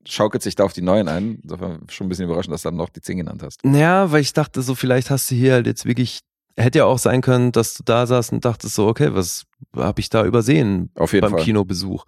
schaukelst 0.07 0.45
sich 0.45 0.55
da 0.55 0.65
auf 0.65 0.75
die 0.75 0.83
9 0.83 1.09
ein. 1.09 1.39
Insofern 1.43 1.87
schon 1.89 2.07
ein 2.07 2.09
bisschen 2.11 2.27
überraschend, 2.27 2.53
dass 2.53 2.63
du 2.63 2.69
dann 2.69 2.77
noch 2.77 2.91
die 2.91 3.01
10 3.01 3.17
genannt 3.17 3.43
hast. 3.43 3.61
Ja, 3.65 4.13
weil 4.13 4.21
ich 4.21 4.35
dachte 4.35 4.61
so, 4.61 4.75
vielleicht 4.75 5.09
hast 5.09 5.31
du 5.31 5.35
hier 5.35 5.55
halt 5.55 5.67
jetzt 5.67 5.87
wirklich, 5.87 6.21
hätte 6.59 6.79
ja 6.79 6.85
auch 6.85 6.99
sein 6.99 7.21
können, 7.21 7.53
dass 7.53 7.75
du 7.75 7.83
da 7.85 8.07
saßt 8.07 8.33
und 8.33 8.45
dachtest 8.45 8.75
so, 8.75 8.87
okay, 8.87 9.15
was 9.15 9.47
habe 9.77 10.01
ich 10.01 10.11
da 10.11 10.25
übersehen 10.25 10.91
Auf 10.95 11.13
jeden 11.13 11.23
beim 11.23 11.33
Fall. 11.33 11.45
Kinobesuch? 11.45 12.05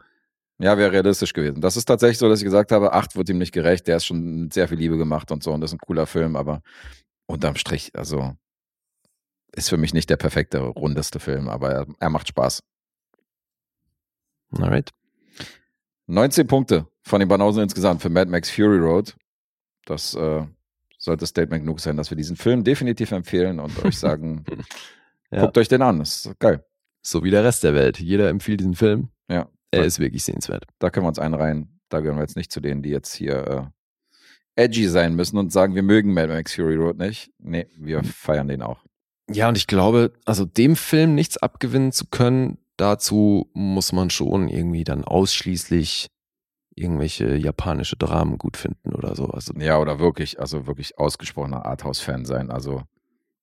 Ja, 0.58 0.76
wäre 0.76 0.92
realistisch 0.92 1.32
gewesen. 1.32 1.60
Das 1.60 1.76
ist 1.76 1.86
tatsächlich 1.86 2.18
so, 2.18 2.28
dass 2.28 2.40
ich 2.40 2.44
gesagt 2.44 2.70
habe, 2.70 2.92
8 2.92 3.16
wird 3.16 3.28
ihm 3.30 3.38
nicht 3.38 3.52
gerecht. 3.52 3.88
Der 3.88 3.96
ist 3.96 4.04
schon 4.04 4.42
mit 4.42 4.52
sehr 4.52 4.68
viel 4.68 4.76
Liebe 4.76 4.98
gemacht 4.98 5.30
und 5.32 5.42
so 5.42 5.52
und 5.52 5.60
das 5.60 5.70
ist 5.70 5.76
ein 5.76 5.86
cooler 5.86 6.06
Film, 6.06 6.36
aber 6.36 6.62
unterm 7.26 7.56
Strich, 7.56 7.92
also 7.94 8.34
ist 9.56 9.68
für 9.68 9.76
mich 9.76 9.94
nicht 9.94 10.10
der 10.10 10.16
perfekte, 10.16 10.58
rundeste 10.58 11.18
Film, 11.18 11.48
aber 11.48 11.70
er, 11.70 11.86
er 11.98 12.10
macht 12.10 12.28
Spaß. 12.28 12.62
Alright. 14.52 14.90
19 16.06 16.46
Punkte 16.46 16.86
von 17.02 17.20
den 17.20 17.28
Banausen 17.28 17.62
insgesamt 17.62 18.02
für 18.02 18.10
Mad 18.10 18.30
Max 18.30 18.50
Fury 18.50 18.78
Road. 18.78 19.16
Das 19.86 20.14
äh, 20.14 20.44
sollte 21.02 21.26
Statement 21.26 21.64
genug 21.64 21.80
sein, 21.80 21.96
dass 21.96 22.10
wir 22.10 22.16
diesen 22.16 22.36
Film 22.36 22.62
definitiv 22.62 23.10
empfehlen 23.10 23.58
und 23.58 23.84
euch 23.84 23.98
sagen, 23.98 24.44
Ja. 25.32 25.42
guckt 25.42 25.58
euch 25.58 25.68
den 25.68 25.82
an. 25.82 26.00
Das 26.00 26.26
ist 26.26 26.38
geil. 26.40 26.64
So 27.02 27.22
wie 27.24 27.30
der 27.30 27.44
Rest 27.44 27.62
der 27.64 27.72
Welt. 27.74 27.98
Jeder 28.00 28.28
empfiehlt 28.28 28.60
diesen 28.60 28.74
Film. 28.74 29.10
Ja. 29.28 29.48
Er 29.70 29.84
ist 29.84 30.00
wirklich 30.00 30.24
sehenswert. 30.24 30.64
Da 30.80 30.90
können 30.90 31.04
wir 31.04 31.08
uns 31.08 31.20
einreihen. 31.20 31.80
Da 31.88 32.00
gehören 32.00 32.16
wir 32.16 32.22
jetzt 32.22 32.36
nicht 32.36 32.50
zu 32.50 32.60
denen, 32.60 32.82
die 32.82 32.90
jetzt 32.90 33.14
hier 33.14 33.70
äh, 34.56 34.64
edgy 34.64 34.88
sein 34.88 35.14
müssen 35.14 35.38
und 35.38 35.52
sagen, 35.52 35.76
wir 35.76 35.84
mögen 35.84 36.12
Mad 36.12 36.28
Max 36.28 36.54
Fury 36.54 36.74
Road 36.74 36.98
nicht. 36.98 37.30
Nee, 37.38 37.66
wir 37.78 38.02
feiern 38.02 38.48
den 38.48 38.62
auch. 38.62 38.84
Ja, 39.30 39.48
und 39.48 39.56
ich 39.56 39.68
glaube, 39.68 40.12
also 40.24 40.44
dem 40.44 40.74
Film 40.74 41.14
nichts 41.14 41.36
abgewinnen 41.38 41.92
zu 41.92 42.06
können, 42.06 42.58
dazu 42.76 43.48
muss 43.54 43.92
man 43.92 44.10
schon 44.10 44.48
irgendwie 44.48 44.82
dann 44.82 45.04
ausschließlich 45.04 46.08
irgendwelche 46.74 47.36
japanische 47.36 47.96
Dramen 47.96 48.38
gut 48.38 48.56
finden 48.56 48.94
oder 48.94 49.14
so. 49.14 49.26
Also, 49.26 49.52
Ja, 49.58 49.78
oder 49.78 49.98
wirklich, 49.98 50.40
also 50.40 50.66
wirklich 50.66 50.98
ausgesprochener 50.98 51.64
Arthouse-Fan 51.66 52.24
sein. 52.24 52.50
Also, 52.50 52.82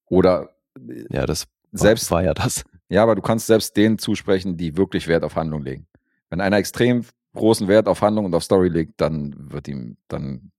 oder 0.06 0.50
äh, 0.78 1.04
ja, 1.10 1.26
das 1.26 1.46
selbst, 1.72 2.10
war 2.10 2.22
ja 2.22 2.34
das. 2.34 2.64
ja, 2.88 3.02
aber 3.02 3.14
du 3.14 3.22
kannst 3.22 3.46
selbst 3.46 3.76
denen 3.76 3.98
zusprechen, 3.98 4.56
die 4.56 4.76
wirklich 4.76 5.06
Wert 5.08 5.24
auf 5.24 5.36
Handlung 5.36 5.62
legen. 5.62 5.86
Wenn 6.30 6.40
einer 6.40 6.56
extrem 6.56 7.04
großen 7.34 7.68
Wert 7.68 7.88
auf 7.88 8.00
Handlung 8.02 8.24
und 8.24 8.34
auf 8.34 8.44
Story 8.44 8.68
legt, 8.68 9.00
dann 9.00 9.34
wird 9.52 9.68
ihm, 9.68 9.96
dann 10.08 10.50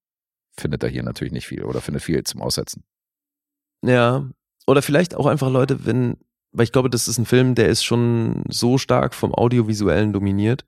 findet 0.57 0.83
er 0.83 0.89
hier 0.89 1.03
natürlich 1.03 1.33
nicht 1.33 1.47
viel 1.47 1.63
oder 1.63 1.81
findet 1.81 2.03
viel 2.03 2.23
zum 2.23 2.41
Aussetzen. 2.41 2.83
Ja, 3.83 4.29
oder 4.67 4.81
vielleicht 4.81 5.15
auch 5.15 5.25
einfach 5.25 5.49
Leute, 5.49 5.85
wenn, 5.85 6.17
weil 6.51 6.65
ich 6.65 6.71
glaube, 6.71 6.89
das 6.89 7.07
ist 7.07 7.17
ein 7.17 7.25
Film, 7.25 7.55
der 7.55 7.69
ist 7.69 7.83
schon 7.83 8.43
so 8.49 8.77
stark 8.77 9.13
vom 9.15 9.33
Audiovisuellen 9.33 10.13
dominiert. 10.13 10.65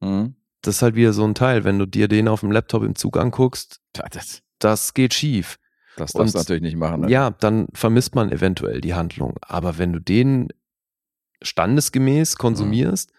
Mhm. 0.00 0.34
Das 0.64 0.76
ist 0.76 0.82
halt 0.82 0.94
wieder 0.94 1.12
so 1.12 1.24
ein 1.24 1.34
Teil, 1.34 1.64
wenn 1.64 1.78
du 1.78 1.86
dir 1.86 2.08
den 2.08 2.26
auf 2.28 2.40
dem 2.40 2.50
Laptop 2.50 2.82
im 2.82 2.94
Zug 2.94 3.16
anguckst, 3.18 3.80
das, 3.92 4.42
das 4.58 4.94
geht 4.94 5.12
schief. 5.14 5.58
das 5.96 6.12
darfst 6.12 6.34
du 6.34 6.38
natürlich 6.38 6.62
nicht 6.62 6.76
machen. 6.76 7.02
ne? 7.02 7.10
Ja, 7.10 7.30
dann 7.30 7.66
vermisst 7.74 8.14
man 8.14 8.32
eventuell 8.32 8.80
die 8.80 8.94
Handlung. 8.94 9.36
Aber 9.42 9.78
wenn 9.78 9.92
du 9.92 10.00
den 10.00 10.48
standesgemäß 11.42 12.36
konsumierst, 12.36 13.12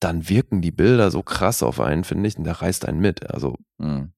dann 0.00 0.28
wirken 0.28 0.62
die 0.62 0.70
Bilder 0.70 1.10
so 1.10 1.22
krass 1.22 1.62
auf 1.62 1.80
einen, 1.80 2.04
finde 2.04 2.28
ich, 2.28 2.38
und 2.38 2.44
der 2.44 2.60
reißt 2.62 2.86
einen 2.86 3.00
mit. 3.00 3.28
Also 3.30 3.56
Mhm. 3.78 4.12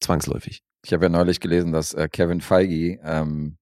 zwangsläufig. 0.00 0.62
Ich 0.84 0.92
habe 0.92 1.06
ja 1.06 1.08
neulich 1.08 1.40
gelesen, 1.40 1.72
dass 1.72 1.94
äh, 1.94 2.08
Kevin 2.08 2.40
Feige, 2.42 3.00
ähm, 3.02 3.56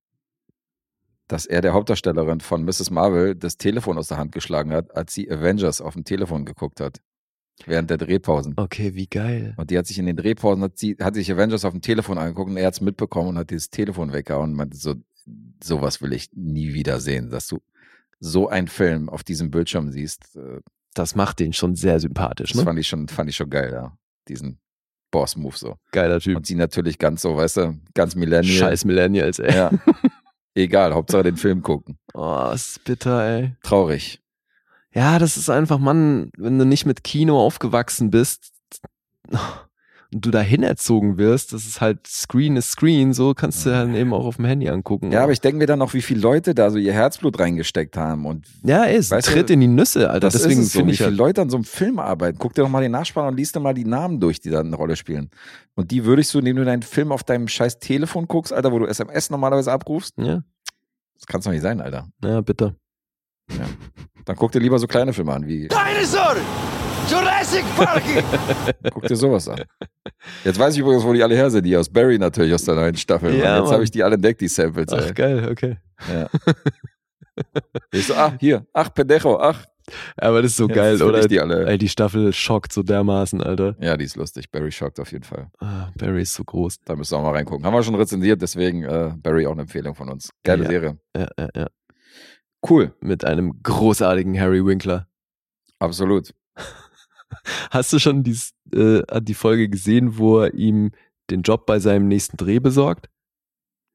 dass 1.28 1.46
er 1.46 1.60
der 1.62 1.72
Hauptdarstellerin 1.72 2.40
von 2.40 2.64
Mrs. 2.64 2.90
Marvel 2.90 3.36
das 3.36 3.56
Telefon 3.56 3.96
aus 3.96 4.08
der 4.08 4.18
Hand 4.18 4.32
geschlagen 4.32 4.72
hat, 4.72 4.94
als 4.96 5.14
sie 5.14 5.30
Avengers 5.30 5.80
auf 5.80 5.94
dem 5.94 6.04
Telefon 6.04 6.44
geguckt 6.44 6.80
hat. 6.80 7.00
Während 7.66 7.90
der 7.90 7.98
Drehpausen. 7.98 8.54
Okay, 8.56 8.94
wie 8.94 9.06
geil. 9.06 9.54
Und 9.56 9.70
die 9.70 9.78
hat 9.78 9.86
sich 9.86 9.98
in 9.98 10.06
den 10.06 10.16
Drehpausen, 10.16 10.62
hat, 10.64 10.78
sie, 10.78 10.96
hat 11.00 11.14
sich 11.14 11.30
Avengers 11.30 11.64
auf 11.64 11.72
dem 11.72 11.80
Telefon 11.82 12.18
angeguckt 12.18 12.50
und 12.50 12.56
er 12.56 12.66
hat 12.66 12.74
es 12.74 12.80
mitbekommen 12.80 13.28
und 13.30 13.38
hat 13.38 13.50
dieses 13.50 13.70
Telefon 13.70 14.12
weggehauen 14.12 14.50
und 14.50 14.56
meinte 14.56 14.76
so, 14.76 14.94
sowas 15.62 16.02
will 16.02 16.12
ich 16.12 16.30
nie 16.34 16.74
wieder 16.74 16.98
sehen, 16.98 17.30
dass 17.30 17.46
du 17.46 17.60
so 18.18 18.48
einen 18.48 18.68
Film 18.68 19.08
auf 19.08 19.22
diesem 19.22 19.50
Bildschirm 19.50 19.90
siehst. 19.92 20.34
Äh, 20.36 20.60
Das 20.94 21.14
macht 21.14 21.38
den 21.40 21.52
schon 21.52 21.74
sehr 21.76 22.00
sympathisch. 22.00 22.50
Das 22.52 22.58
Ne? 22.60 22.64
fand 22.64 22.78
ich 22.78 22.88
schon, 22.88 23.08
fand 23.08 23.30
ich 23.30 23.36
schon 23.36 23.50
geil, 23.50 23.70
ja. 23.72 23.96
Diesen 24.28 24.58
Boss-Move 25.10 25.56
so. 25.56 25.76
Geiler 25.92 26.20
Typ. 26.20 26.36
Und 26.36 26.46
sie 26.46 26.54
natürlich 26.54 26.98
ganz 26.98 27.22
so, 27.22 27.36
weißt 27.36 27.58
du, 27.58 27.78
ganz 27.94 28.14
Millennial. 28.14 28.56
Scheiß 28.56 28.84
Millennials, 28.86 29.38
ey. 29.38 29.54
Ja. 29.54 29.70
Egal, 30.54 30.92
Hauptsache 30.94 31.22
den 31.24 31.36
Film 31.36 31.62
gucken. 31.62 31.98
Oh, 32.14 32.50
ist 32.54 32.82
bitter, 32.84 33.22
ey. 33.24 33.56
Traurig. 33.62 34.21
Ja, 34.94 35.18
das 35.18 35.36
ist 35.36 35.48
einfach, 35.48 35.78
Mann, 35.78 36.30
wenn 36.36 36.58
du 36.58 36.66
nicht 36.66 36.86
mit 36.86 37.04
Kino 37.04 37.38
aufgewachsen 37.38 38.10
bist, 38.10 38.52
und 40.12 40.26
du 40.26 40.30
dahin 40.30 40.62
erzogen 40.62 41.16
wirst, 41.16 41.52
das 41.54 41.64
ist 41.64 41.80
halt 41.80 42.06
Screen 42.06 42.56
ist 42.56 42.70
Screen, 42.72 43.14
so 43.14 43.32
kannst 43.32 43.64
du 43.64 43.70
dann 43.70 43.94
eben 43.94 44.12
auch 44.12 44.26
auf 44.26 44.36
dem 44.36 44.44
Handy 44.44 44.68
angucken. 44.68 45.10
Ja, 45.10 45.22
aber 45.22 45.32
ich 45.32 45.40
denke 45.40 45.58
mir 45.58 45.66
dann 45.66 45.78
noch, 45.78 45.94
wie 45.94 46.02
viele 46.02 46.20
Leute 46.20 46.54
da 46.54 46.70
so 46.70 46.76
ihr 46.76 46.92
Herzblut 46.92 47.38
reingesteckt 47.38 47.96
haben 47.96 48.26
und 48.26 48.46
ja, 48.62 48.84
ist 48.84 49.10
Weißt 49.10 49.28
du, 49.28 49.32
tritt 49.32 49.50
in 49.50 49.60
die 49.60 49.68
Nüsse, 49.68 50.10
Alter. 50.10 50.28
das 50.28 50.34
Deswegen 50.34 50.60
es 50.60 50.72
so, 50.72 50.86
wie 50.86 50.90
ich 50.90 50.98
viele 50.98 51.10
halt, 51.10 51.16
Leute 51.16 51.40
an 51.40 51.48
so 51.48 51.56
einem 51.56 51.64
Film 51.64 51.98
arbeiten. 51.98 52.36
Guck 52.38 52.54
dir 52.54 52.62
doch 52.62 52.68
mal 52.68 52.82
den 52.82 52.92
Nachspann 52.92 53.26
und 53.26 53.36
liest 53.36 53.56
dir 53.56 53.60
mal 53.60 53.72
die 53.72 53.86
Namen 53.86 54.20
durch, 54.20 54.40
die 54.40 54.50
da 54.50 54.60
eine 54.60 54.76
Rolle 54.76 54.96
spielen. 54.96 55.30
Und 55.74 55.90
die 55.90 56.04
würdest 56.04 56.34
du, 56.34 56.40
indem 56.40 56.56
du 56.56 56.64
deinen 56.66 56.82
Film 56.82 57.10
auf 57.10 57.24
deinem 57.24 57.48
scheiß 57.48 57.78
Telefon 57.78 58.28
guckst, 58.28 58.52
Alter, 58.52 58.70
wo 58.72 58.78
du 58.78 58.86
SMS 58.86 59.30
normalerweise 59.30 59.72
abrufst, 59.72 60.14
ja, 60.18 60.42
das 61.14 61.26
kann's 61.26 61.44
doch 61.44 61.52
nicht 61.52 61.62
sein, 61.62 61.80
Alter. 61.80 62.08
ja, 62.22 62.42
bitte. 62.42 62.76
Dann 64.24 64.36
guck 64.36 64.52
dir 64.52 64.60
lieber 64.60 64.78
so 64.78 64.86
kleine 64.86 65.12
Filme 65.12 65.32
an, 65.32 65.46
wie 65.46 65.68
Dinosaur! 65.68 66.36
Jurassic 67.10 67.64
Park! 67.76 68.02
Guck 68.94 69.08
dir 69.08 69.16
sowas 69.16 69.48
an. 69.48 69.60
Jetzt 70.44 70.56
weiß 70.58 70.74
ich 70.74 70.80
übrigens, 70.80 71.02
wo 71.02 71.12
die 71.12 71.20
alle 71.22 71.34
her 71.34 71.50
sind. 71.50 71.64
Die 71.64 71.76
aus 71.76 71.88
Barry 71.90 72.16
natürlich, 72.16 72.54
aus 72.54 72.64
der 72.64 72.76
neuen 72.76 72.94
Staffel. 72.96 73.34
Ja, 73.36 73.58
jetzt 73.58 73.72
habe 73.72 73.82
ich 73.82 73.90
die 73.90 74.04
alle 74.04 74.14
entdeckt, 74.14 74.40
die 74.40 74.46
Samples. 74.46 74.86
Ach, 74.92 75.04
Ey. 75.06 75.12
geil, 75.12 75.48
okay. 75.50 75.78
Ja. 76.08 76.28
Ich 77.92 78.06
so, 78.06 78.14
ach, 78.14 78.34
hier, 78.40 78.66
ach, 78.74 78.92
Pendejo, 78.92 79.38
ach. 79.40 79.64
Aber 80.18 80.42
das 80.42 80.50
ist 80.52 80.58
so 80.58 80.68
Jetzt 80.68 80.76
geil, 80.76 80.98
find 80.98 81.08
oder? 81.08 81.26
Die, 81.26 81.40
alle. 81.40 81.66
Ey, 81.66 81.78
die 81.78 81.88
Staffel 81.88 82.30
schockt 82.32 82.72
so 82.72 82.82
dermaßen, 82.82 83.42
Alter. 83.42 83.74
Ja, 83.80 83.96
die 83.96 84.04
ist 84.04 84.16
lustig. 84.16 84.50
Barry 84.50 84.70
schockt 84.70 85.00
auf 85.00 85.10
jeden 85.12 85.24
Fall. 85.24 85.48
Ah, 85.58 85.88
Barry 85.98 86.22
ist 86.22 86.34
so 86.34 86.44
groß. 86.44 86.76
Da 86.84 86.94
müssen 86.94 87.12
wir 87.12 87.18
auch 87.18 87.22
mal 87.22 87.30
reingucken. 87.32 87.64
Haben 87.64 87.72
wir 87.74 87.82
schon 87.82 87.94
rezensiert, 87.94 88.40
deswegen 88.42 88.84
äh, 88.84 89.12
Barry 89.16 89.46
auch 89.46 89.52
eine 89.52 89.62
Empfehlung 89.62 89.94
von 89.94 90.10
uns. 90.10 90.30
Geile 90.44 90.64
Ja. 90.64 90.68
Serie. 90.70 90.98
Ja, 91.16 91.28
ja, 91.38 91.48
ja. 91.56 91.66
Cool, 92.68 92.94
Mit 93.00 93.24
einem 93.24 93.62
großartigen 93.62 94.38
Harry 94.38 94.64
Winkler. 94.64 95.08
absolut. 95.78 96.32
Hast 97.70 97.92
du 97.92 97.98
schon 97.98 98.22
die, 98.22 98.38
äh, 98.74 99.02
die 99.22 99.34
Folge 99.34 99.68
gesehen, 99.68 100.18
wo 100.18 100.40
er 100.40 100.54
ihm 100.54 100.92
den 101.30 101.42
Job 101.42 101.66
bei 101.66 101.78
seinem 101.80 102.06
nächsten 102.06 102.36
Dreh 102.36 102.60
besorgt? 102.60 103.08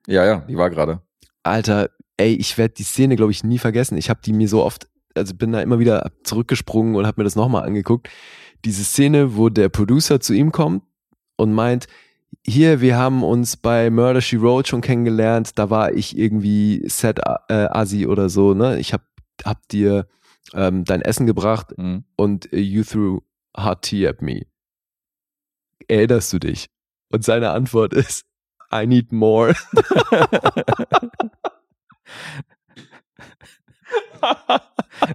Ja, 0.08 0.26
ja, 0.26 0.40
die 0.50 0.58
war 0.58 0.70
gerade. 0.70 1.02
Alter, 1.44 1.90
ey, 2.18 2.34
ich 2.34 2.58
werde 2.58 2.74
die 2.74 2.84
Szene, 2.84 3.16
glaube 3.16 3.32
ich, 3.32 3.44
nie 3.44 3.60
vergessen. 3.60 3.98
Ich 3.98 4.10
habe 4.10 4.20
die 4.26 4.34
mir 4.34 4.50
so 4.50 4.64
oft, 4.64 4.88
also 5.16 5.34
bin 5.36 5.52
da 5.52 5.62
immer 5.62 5.80
wieder 5.80 6.12
zurückgesprungen 6.24 6.96
und 6.96 7.06
habe 7.06 7.22
mir 7.22 7.26
das 7.26 7.36
nochmal 7.36 7.64
angeguckt. 7.64 8.10
Diese 8.66 8.84
Szene, 8.84 9.38
wo 9.38 9.50
der 9.50 9.70
Producer 9.70 10.20
zu 10.20 10.34
ihm 10.34 10.52
kommt 10.52 10.84
und 11.38 11.54
meint, 11.54 11.88
hier, 12.48 12.82
wir 12.82 12.98
haben 12.98 13.24
uns 13.24 13.58
bei 13.58 13.90
Murder 13.90 14.22
She 14.22 14.42
Wrote 14.42 14.68
schon 14.70 14.82
kennengelernt, 14.82 15.58
da 15.60 15.70
war 15.70 15.94
ich 15.94 16.18
irgendwie 16.18 16.88
Set 16.88 17.20
äh, 17.50 17.54
Asi 17.54 18.08
oder 18.08 18.30
so, 18.30 18.54
ne? 18.54 18.80
Ich 18.80 18.94
hab, 18.94 19.02
hab 19.44 19.68
dir 19.68 20.08
ähm, 20.54 20.86
dein 20.86 21.02
Essen 21.02 21.26
gebracht 21.26 21.78
Mhm. 21.78 22.06
und 22.16 22.52
äh, 22.54 22.60
you 22.60 22.84
threw 22.84 23.20
hot 23.58 23.82
tea 23.84 24.08
at 24.08 24.22
me. 24.22 24.44
Erinnerst 25.88 26.32
du 26.34 26.40
dich? 26.40 26.68
Und 27.12 27.24
seine 27.24 27.52
Antwort 27.52 27.94
ist, 27.94 28.26
I 28.74 28.86
need 28.88 29.12
more. 29.12 29.54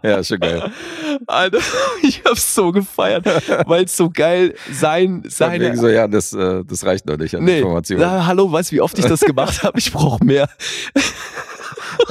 Ja, 0.04 0.18
ist 0.18 0.28
schon 0.28 0.38
geil. 0.38 0.70
Alter, 1.26 1.58
ich 2.02 2.22
hab's 2.24 2.54
so 2.54 2.70
gefeiert, 2.70 3.26
weil 3.66 3.84
es 3.84 3.96
so 3.96 4.10
geil 4.10 4.54
sein, 4.72 5.24
seine. 5.26 5.76
so, 5.76 5.88
ja, 5.88 6.06
das, 6.06 6.32
äh, 6.32 6.62
das 6.64 6.86
reicht 6.86 7.06
noch 7.06 7.16
nicht 7.16 7.34
an 7.34 7.42
nee, 7.44 7.58
Informationen. 7.58 8.00
na, 8.00 8.26
hallo, 8.26 8.50
weißt 8.50 8.70
du, 8.70 8.76
wie 8.76 8.80
oft 8.80 8.96
ich 8.98 9.06
das 9.06 9.20
gemacht 9.20 9.64
habe? 9.64 9.78
Ich 9.78 9.92
brauche 9.92 10.24
mehr. 10.24 10.48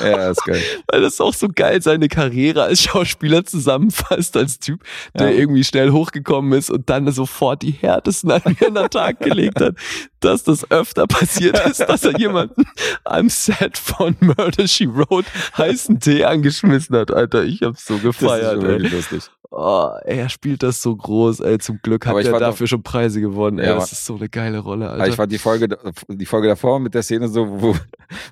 Ja, 0.02 0.30
ist 0.30 0.44
geil. 0.46 0.62
Weil 0.88 1.02
das 1.02 1.20
auch 1.20 1.34
so 1.34 1.48
geil 1.54 1.82
seine 1.82 2.08
Karriere 2.08 2.64
als 2.64 2.82
Schauspieler 2.84 3.44
zusammenfasst, 3.46 4.38
als 4.38 4.60
Typ, 4.60 4.84
der 5.18 5.32
Ja. 5.32 5.38
irgendwie 5.40 5.64
schnell 5.64 5.92
hochgekommen 5.92 6.58
ist 6.58 6.70
und 6.70 6.90
dann 6.90 7.12
sofort 7.12 7.62
die 7.62 7.72
härtesten 7.72 8.32
an 8.32 8.42
mir 8.46 8.68
an 8.68 8.76
den 8.76 8.90
Tag 8.90 9.20
gelegt 9.20 9.60
hat, 9.60 9.76
dass 10.22 10.43
das 10.43 10.69
öfter 10.72 11.08
passiert 11.08 11.59
ist, 11.67 11.80
dass 11.82 12.03
er 12.03 12.17
jemanden 12.17 12.64
am 13.03 13.30
Set 13.30 13.77
von 13.77 14.16
Murder 14.19 14.67
She 14.67 14.88
Wrote 14.88 15.27
heißen 15.58 16.00
Tee 16.00 16.24
angeschmissen 16.25 16.95
hat. 16.95 17.11
Alter, 17.11 17.43
ich 17.43 17.61
hab's 17.61 17.85
so 17.85 17.95
Das 17.95 18.03
gefeiert. 18.03 18.41
ist 18.43 18.61
schon 18.61 18.66
ey. 18.66 18.67
wirklich 18.72 18.91
lustig. 18.93 19.24
Oh, 19.53 19.90
ey, 20.06 20.17
er 20.19 20.30
spielt 20.30 20.64
das 20.64 20.82
so 20.82 20.95
groß, 20.95 21.41
ey. 21.41 21.58
Zum 21.58 21.80
Glück 21.82 22.06
hat 22.06 22.16
er 22.24 22.40
dafür 22.40 22.67
schon 22.67 22.83
Preise 22.83 23.19
gewonnen. 23.19 23.59
Ey, 23.59 23.66
Ja, 23.67 23.75
das 23.75 23.91
ist 23.91 24.06
so 24.06 24.16
eine 24.16 24.30
geile 24.30 24.59
Rolle, 24.59 24.88
Aber 24.88 24.95
ich 25.00 25.01
Alter. 25.03 25.16
fand 25.17 25.32
die 25.33 25.40
Folge, 25.40 25.67
die 26.08 26.25
Folge 26.25 26.48
davor 26.48 26.80
mit 26.80 26.93
der 26.93 27.03
Szene 27.03 27.27
so, 27.27 27.45
wo, 27.61 27.75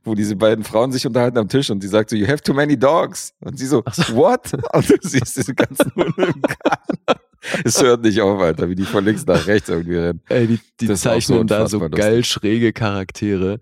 wo 0.05 0.15
diese 0.15 0.37
beiden 0.37 0.63
Frauen 0.63 0.93
sich 0.93 1.05
unterhalten 1.05 1.37
am 1.37 1.49
Tisch 1.49 1.69
und 1.71 1.81
sie 1.81 1.89
sagt 1.89 2.09
so, 2.11 2.15
you 2.15 2.25
have 2.25 2.41
too 2.41 2.53
many 2.53 2.79
dogs. 2.79 3.33
Und 3.41 3.59
sie 3.59 3.65
so, 3.65 3.83
what? 4.13 4.53
Und 4.73 4.89
du 4.89 4.95
siehst 5.01 5.35
diese 5.35 5.53
ganzen 5.53 5.91
Hunde 5.93 6.23
im 6.23 6.41
Garten. 6.41 7.19
Es 7.63 7.81
hört 7.81 8.03
nicht 8.03 8.21
auf, 8.21 8.39
Alter, 8.39 8.69
wie 8.69 8.75
die 8.75 8.83
von 8.83 9.03
links 9.05 9.25
nach 9.25 9.47
rechts 9.47 9.69
irgendwie 9.69 9.95
rennen. 9.97 10.21
Ey, 10.29 10.47
die, 10.47 10.59
die 10.79 10.87
Das 10.87 11.01
so 11.01 11.09
zeichnen 11.09 11.47
da 11.47 11.67
so 11.67 11.79
geil 11.89 12.17
lustig. 12.17 12.27
schräge 12.27 12.73
Charaktere. 12.73 13.59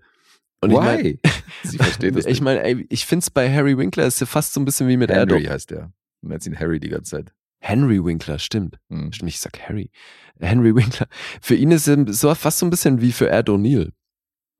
Und 0.60 0.70
ich 0.70 0.76
mein, 0.76 1.04
Why? 1.04 1.20
sie 1.62 1.76
versteht 1.78 2.16
das 2.16 2.26
ich 2.26 2.40
meine, 2.40 2.84
ich 2.88 3.06
find's 3.06 3.30
bei 3.30 3.52
Harry 3.52 3.78
Winkler 3.78 4.06
ist 4.06 4.20
ja 4.20 4.26
fast 4.26 4.52
so 4.54 4.60
ein 4.60 4.64
bisschen 4.64 4.88
wie 4.88 4.96
mit 4.96 5.10
Henry 5.10 5.44
Ed 5.44 5.50
heißt 5.50 5.70
der. 5.70 5.92
Und 6.22 6.32
jetzt 6.32 6.46
ihn 6.46 6.58
Harry 6.58 6.80
die 6.80 6.88
ganze 6.88 7.16
Zeit. 7.16 7.32
Henry 7.60 8.04
Winkler, 8.04 8.38
stimmt. 8.38 8.78
Hm. 8.88 9.12
Stimmt, 9.12 9.30
ich 9.30 9.40
sag 9.40 9.58
Harry. 9.68 9.90
Henry 10.40 10.74
Winkler. 10.74 11.06
Für 11.40 11.54
ihn 11.54 11.70
ist 11.70 11.86
es 11.88 12.20
so 12.20 12.34
fast 12.34 12.58
so 12.58 12.66
ein 12.66 12.70
bisschen 12.70 13.00
wie 13.00 13.12
für 13.12 13.30
Ed 13.30 13.48
O'Neill. 13.48 13.92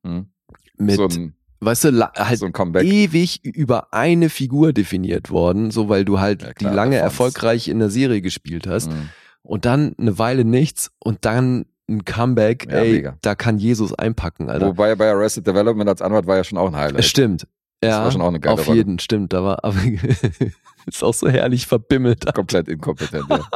Hm. 0.05 0.31
Mit, 0.77 0.95
So 0.95 1.07
ein, 1.07 1.35
weißt 1.61 1.85
du, 1.85 1.91
halt 2.15 2.39
so 2.39 2.47
ewig 2.47 3.43
über 3.45 3.93
eine 3.93 4.29
Figur 4.29 4.73
definiert 4.73 5.29
worden, 5.29 5.71
so 5.71 5.89
weil 5.89 6.05
du 6.05 6.19
halt 6.19 6.41
Ja, 6.41 6.47
die 6.49 6.53
klar, 6.55 6.73
lange 6.73 6.95
Alphonse. 7.01 7.03
erfolgreich 7.23 7.67
in 7.67 7.79
der 7.79 7.89
Serie 7.89 8.21
gespielt 8.21 8.67
hast. 8.67 8.91
Hm. 8.91 9.09
und 9.41 9.65
dann 9.65 9.95
eine 9.97 10.17
Weile 10.19 10.45
nichts 10.45 10.91
und 10.99 11.25
dann 11.25 11.65
ein 11.89 12.05
Comeback, 12.05 12.67
Ja, 12.71 12.79
ey, 12.79 12.91
mega. 12.93 13.17
da 13.21 13.33
kann 13.35 13.57
Jesus 13.57 13.93
einpacken, 13.93 14.49
Alter. 14.49 14.67
Wobei 14.67 14.93
bei 14.95 15.09
Arrested 15.09 15.47
Development 15.47 15.89
als 15.89 16.01
Anwalt 16.03 16.27
war 16.27 16.35
ja 16.37 16.43
schon 16.43 16.57
auch 16.59 16.67
ein 16.67 16.75
Highlight. 16.75 17.03
Stimmt. 17.05 17.47
Das 17.81 17.89
Ja, 17.91 18.03
war 18.03 18.11
schon 18.11 18.21
auch 18.21 18.27
eine 18.27 18.39
geile 18.39 18.53
auf 18.61 18.67
Rolle. 18.67 18.77
jeden, 18.77 18.99
stimmt. 18.99 19.33
Da 19.33 19.43
war, 19.43 19.63
aber 19.63 19.77
ist 20.85 21.03
auch 21.03 21.13
so 21.13 21.27
herrlich 21.29 21.65
verbimmelt, 21.65 22.31
Komplett 22.35 22.67
inkompetent, 22.67 23.25
ja. 23.29 23.39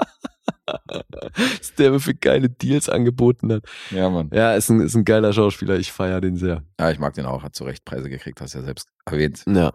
was 0.65 1.73
der 1.77 1.91
mir 1.91 1.99
für 1.99 2.13
geile 2.13 2.49
Deals 2.49 2.89
angeboten 2.89 3.51
hat. 3.53 3.63
Ja, 3.91 4.09
Mann. 4.09 4.29
Ja, 4.33 4.53
ist 4.55 4.69
ein, 4.69 4.81
ist 4.81 4.95
ein 4.95 5.05
geiler 5.05 5.33
Schauspieler. 5.33 5.77
Ich 5.77 5.91
feiere 5.91 6.21
den 6.21 6.37
sehr. 6.37 6.63
Ja, 6.79 6.91
ich 6.91 6.99
mag 6.99 7.13
den 7.13 7.25
auch. 7.25 7.43
Hat 7.43 7.55
zu 7.55 7.63
Recht 7.63 7.85
Preise 7.85 8.09
gekriegt, 8.09 8.39
hast 8.41 8.53
du 8.53 8.59
ja 8.59 8.63
selbst 8.65 8.89
erwähnt. 9.05 9.43
Ja. 9.47 9.73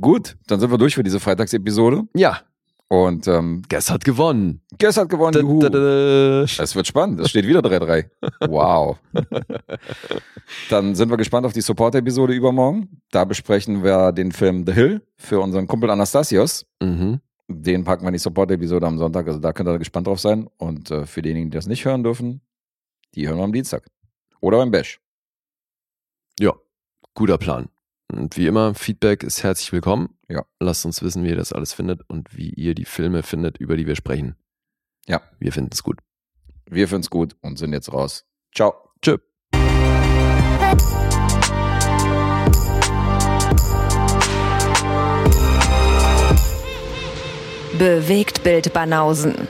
Gut, 0.00 0.36
dann 0.48 0.58
sind 0.58 0.72
wir 0.72 0.78
durch 0.78 0.96
für 0.96 1.04
diese 1.04 1.20
Freitagsepisode. 1.20 2.02
Ja, 2.16 2.40
Und 2.88 3.28
ähm, 3.28 3.62
Guess 3.68 3.90
hat 3.90 4.04
gewonnen. 4.04 4.60
Guess 4.78 4.96
hat 4.96 5.08
gewonnen. 5.08 5.32
Da, 5.34 5.40
Juhu. 5.40 5.60
da, 5.60 5.68
da, 5.68 6.42
Es 6.42 6.74
wird 6.74 6.86
spannend. 6.88 7.20
Es 7.20 7.30
steht 7.30 7.46
wieder 7.46 7.60
3-3. 7.60 8.06
Wow. 8.48 8.98
Dann 10.68 10.94
sind 10.96 11.10
wir 11.10 11.16
gespannt 11.16 11.46
auf 11.46 11.52
die 11.52 11.60
Support-Episode 11.60 12.34
übermorgen. 12.34 13.00
Da 13.12 13.24
besprechen 13.24 13.84
wir 13.84 14.10
den 14.12 14.32
Film 14.32 14.64
The 14.66 14.72
Hill 14.72 15.02
für 15.16 15.38
unseren 15.40 15.66
Kumpel 15.68 15.90
Anastasios. 15.90 16.66
Mhm. 16.82 17.20
Den 17.48 17.84
packen 17.84 18.04
wir 18.04 18.08
in 18.08 18.14
die 18.14 18.18
Support-Episode 18.18 18.86
am 18.86 18.98
Sonntag. 18.98 19.26
Also 19.26 19.38
da 19.38 19.52
könnt 19.52 19.68
ihr 19.68 19.78
gespannt 19.78 20.06
drauf 20.06 20.20
sein. 20.20 20.48
Und 20.56 20.90
äh, 20.90 21.06
für 21.06 21.22
diejenigen, 21.22 21.50
die 21.50 21.56
das 21.56 21.66
nicht 21.66 21.84
hören 21.84 22.02
dürfen, 22.02 22.40
die 23.14 23.28
hören 23.28 23.38
wir 23.38 23.44
am 23.44 23.52
Dienstag. 23.52 23.86
Oder 24.40 24.58
beim 24.58 24.70
Bash. 24.70 25.00
Ja, 26.38 26.52
guter 27.14 27.38
Plan. 27.38 27.68
Und 28.12 28.36
wie 28.36 28.46
immer, 28.46 28.74
Feedback 28.74 29.22
ist 29.22 29.42
herzlich 29.42 29.72
willkommen. 29.72 30.16
Ja. 30.28 30.44
Lasst 30.60 30.84
uns 30.84 31.02
wissen, 31.02 31.24
wie 31.24 31.28
ihr 31.28 31.36
das 31.36 31.52
alles 31.52 31.72
findet 31.72 32.02
und 32.08 32.36
wie 32.36 32.50
ihr 32.50 32.74
die 32.74 32.84
Filme 32.84 33.22
findet, 33.22 33.58
über 33.58 33.76
die 33.76 33.86
wir 33.86 33.96
sprechen. 33.96 34.36
Ja. 35.06 35.22
Wir 35.38 35.52
finden 35.52 35.70
es 35.72 35.82
gut. 35.82 36.00
Wir 36.66 36.88
finden 36.88 37.02
es 37.02 37.10
gut 37.10 37.36
und 37.40 37.58
sind 37.58 37.72
jetzt 37.72 37.92
raus. 37.92 38.26
Ciao. 38.54 38.74
Tschö. 39.02 39.18
Bewegt 47.78 48.44
Bild 48.44 48.72
Banausen. 48.72 49.48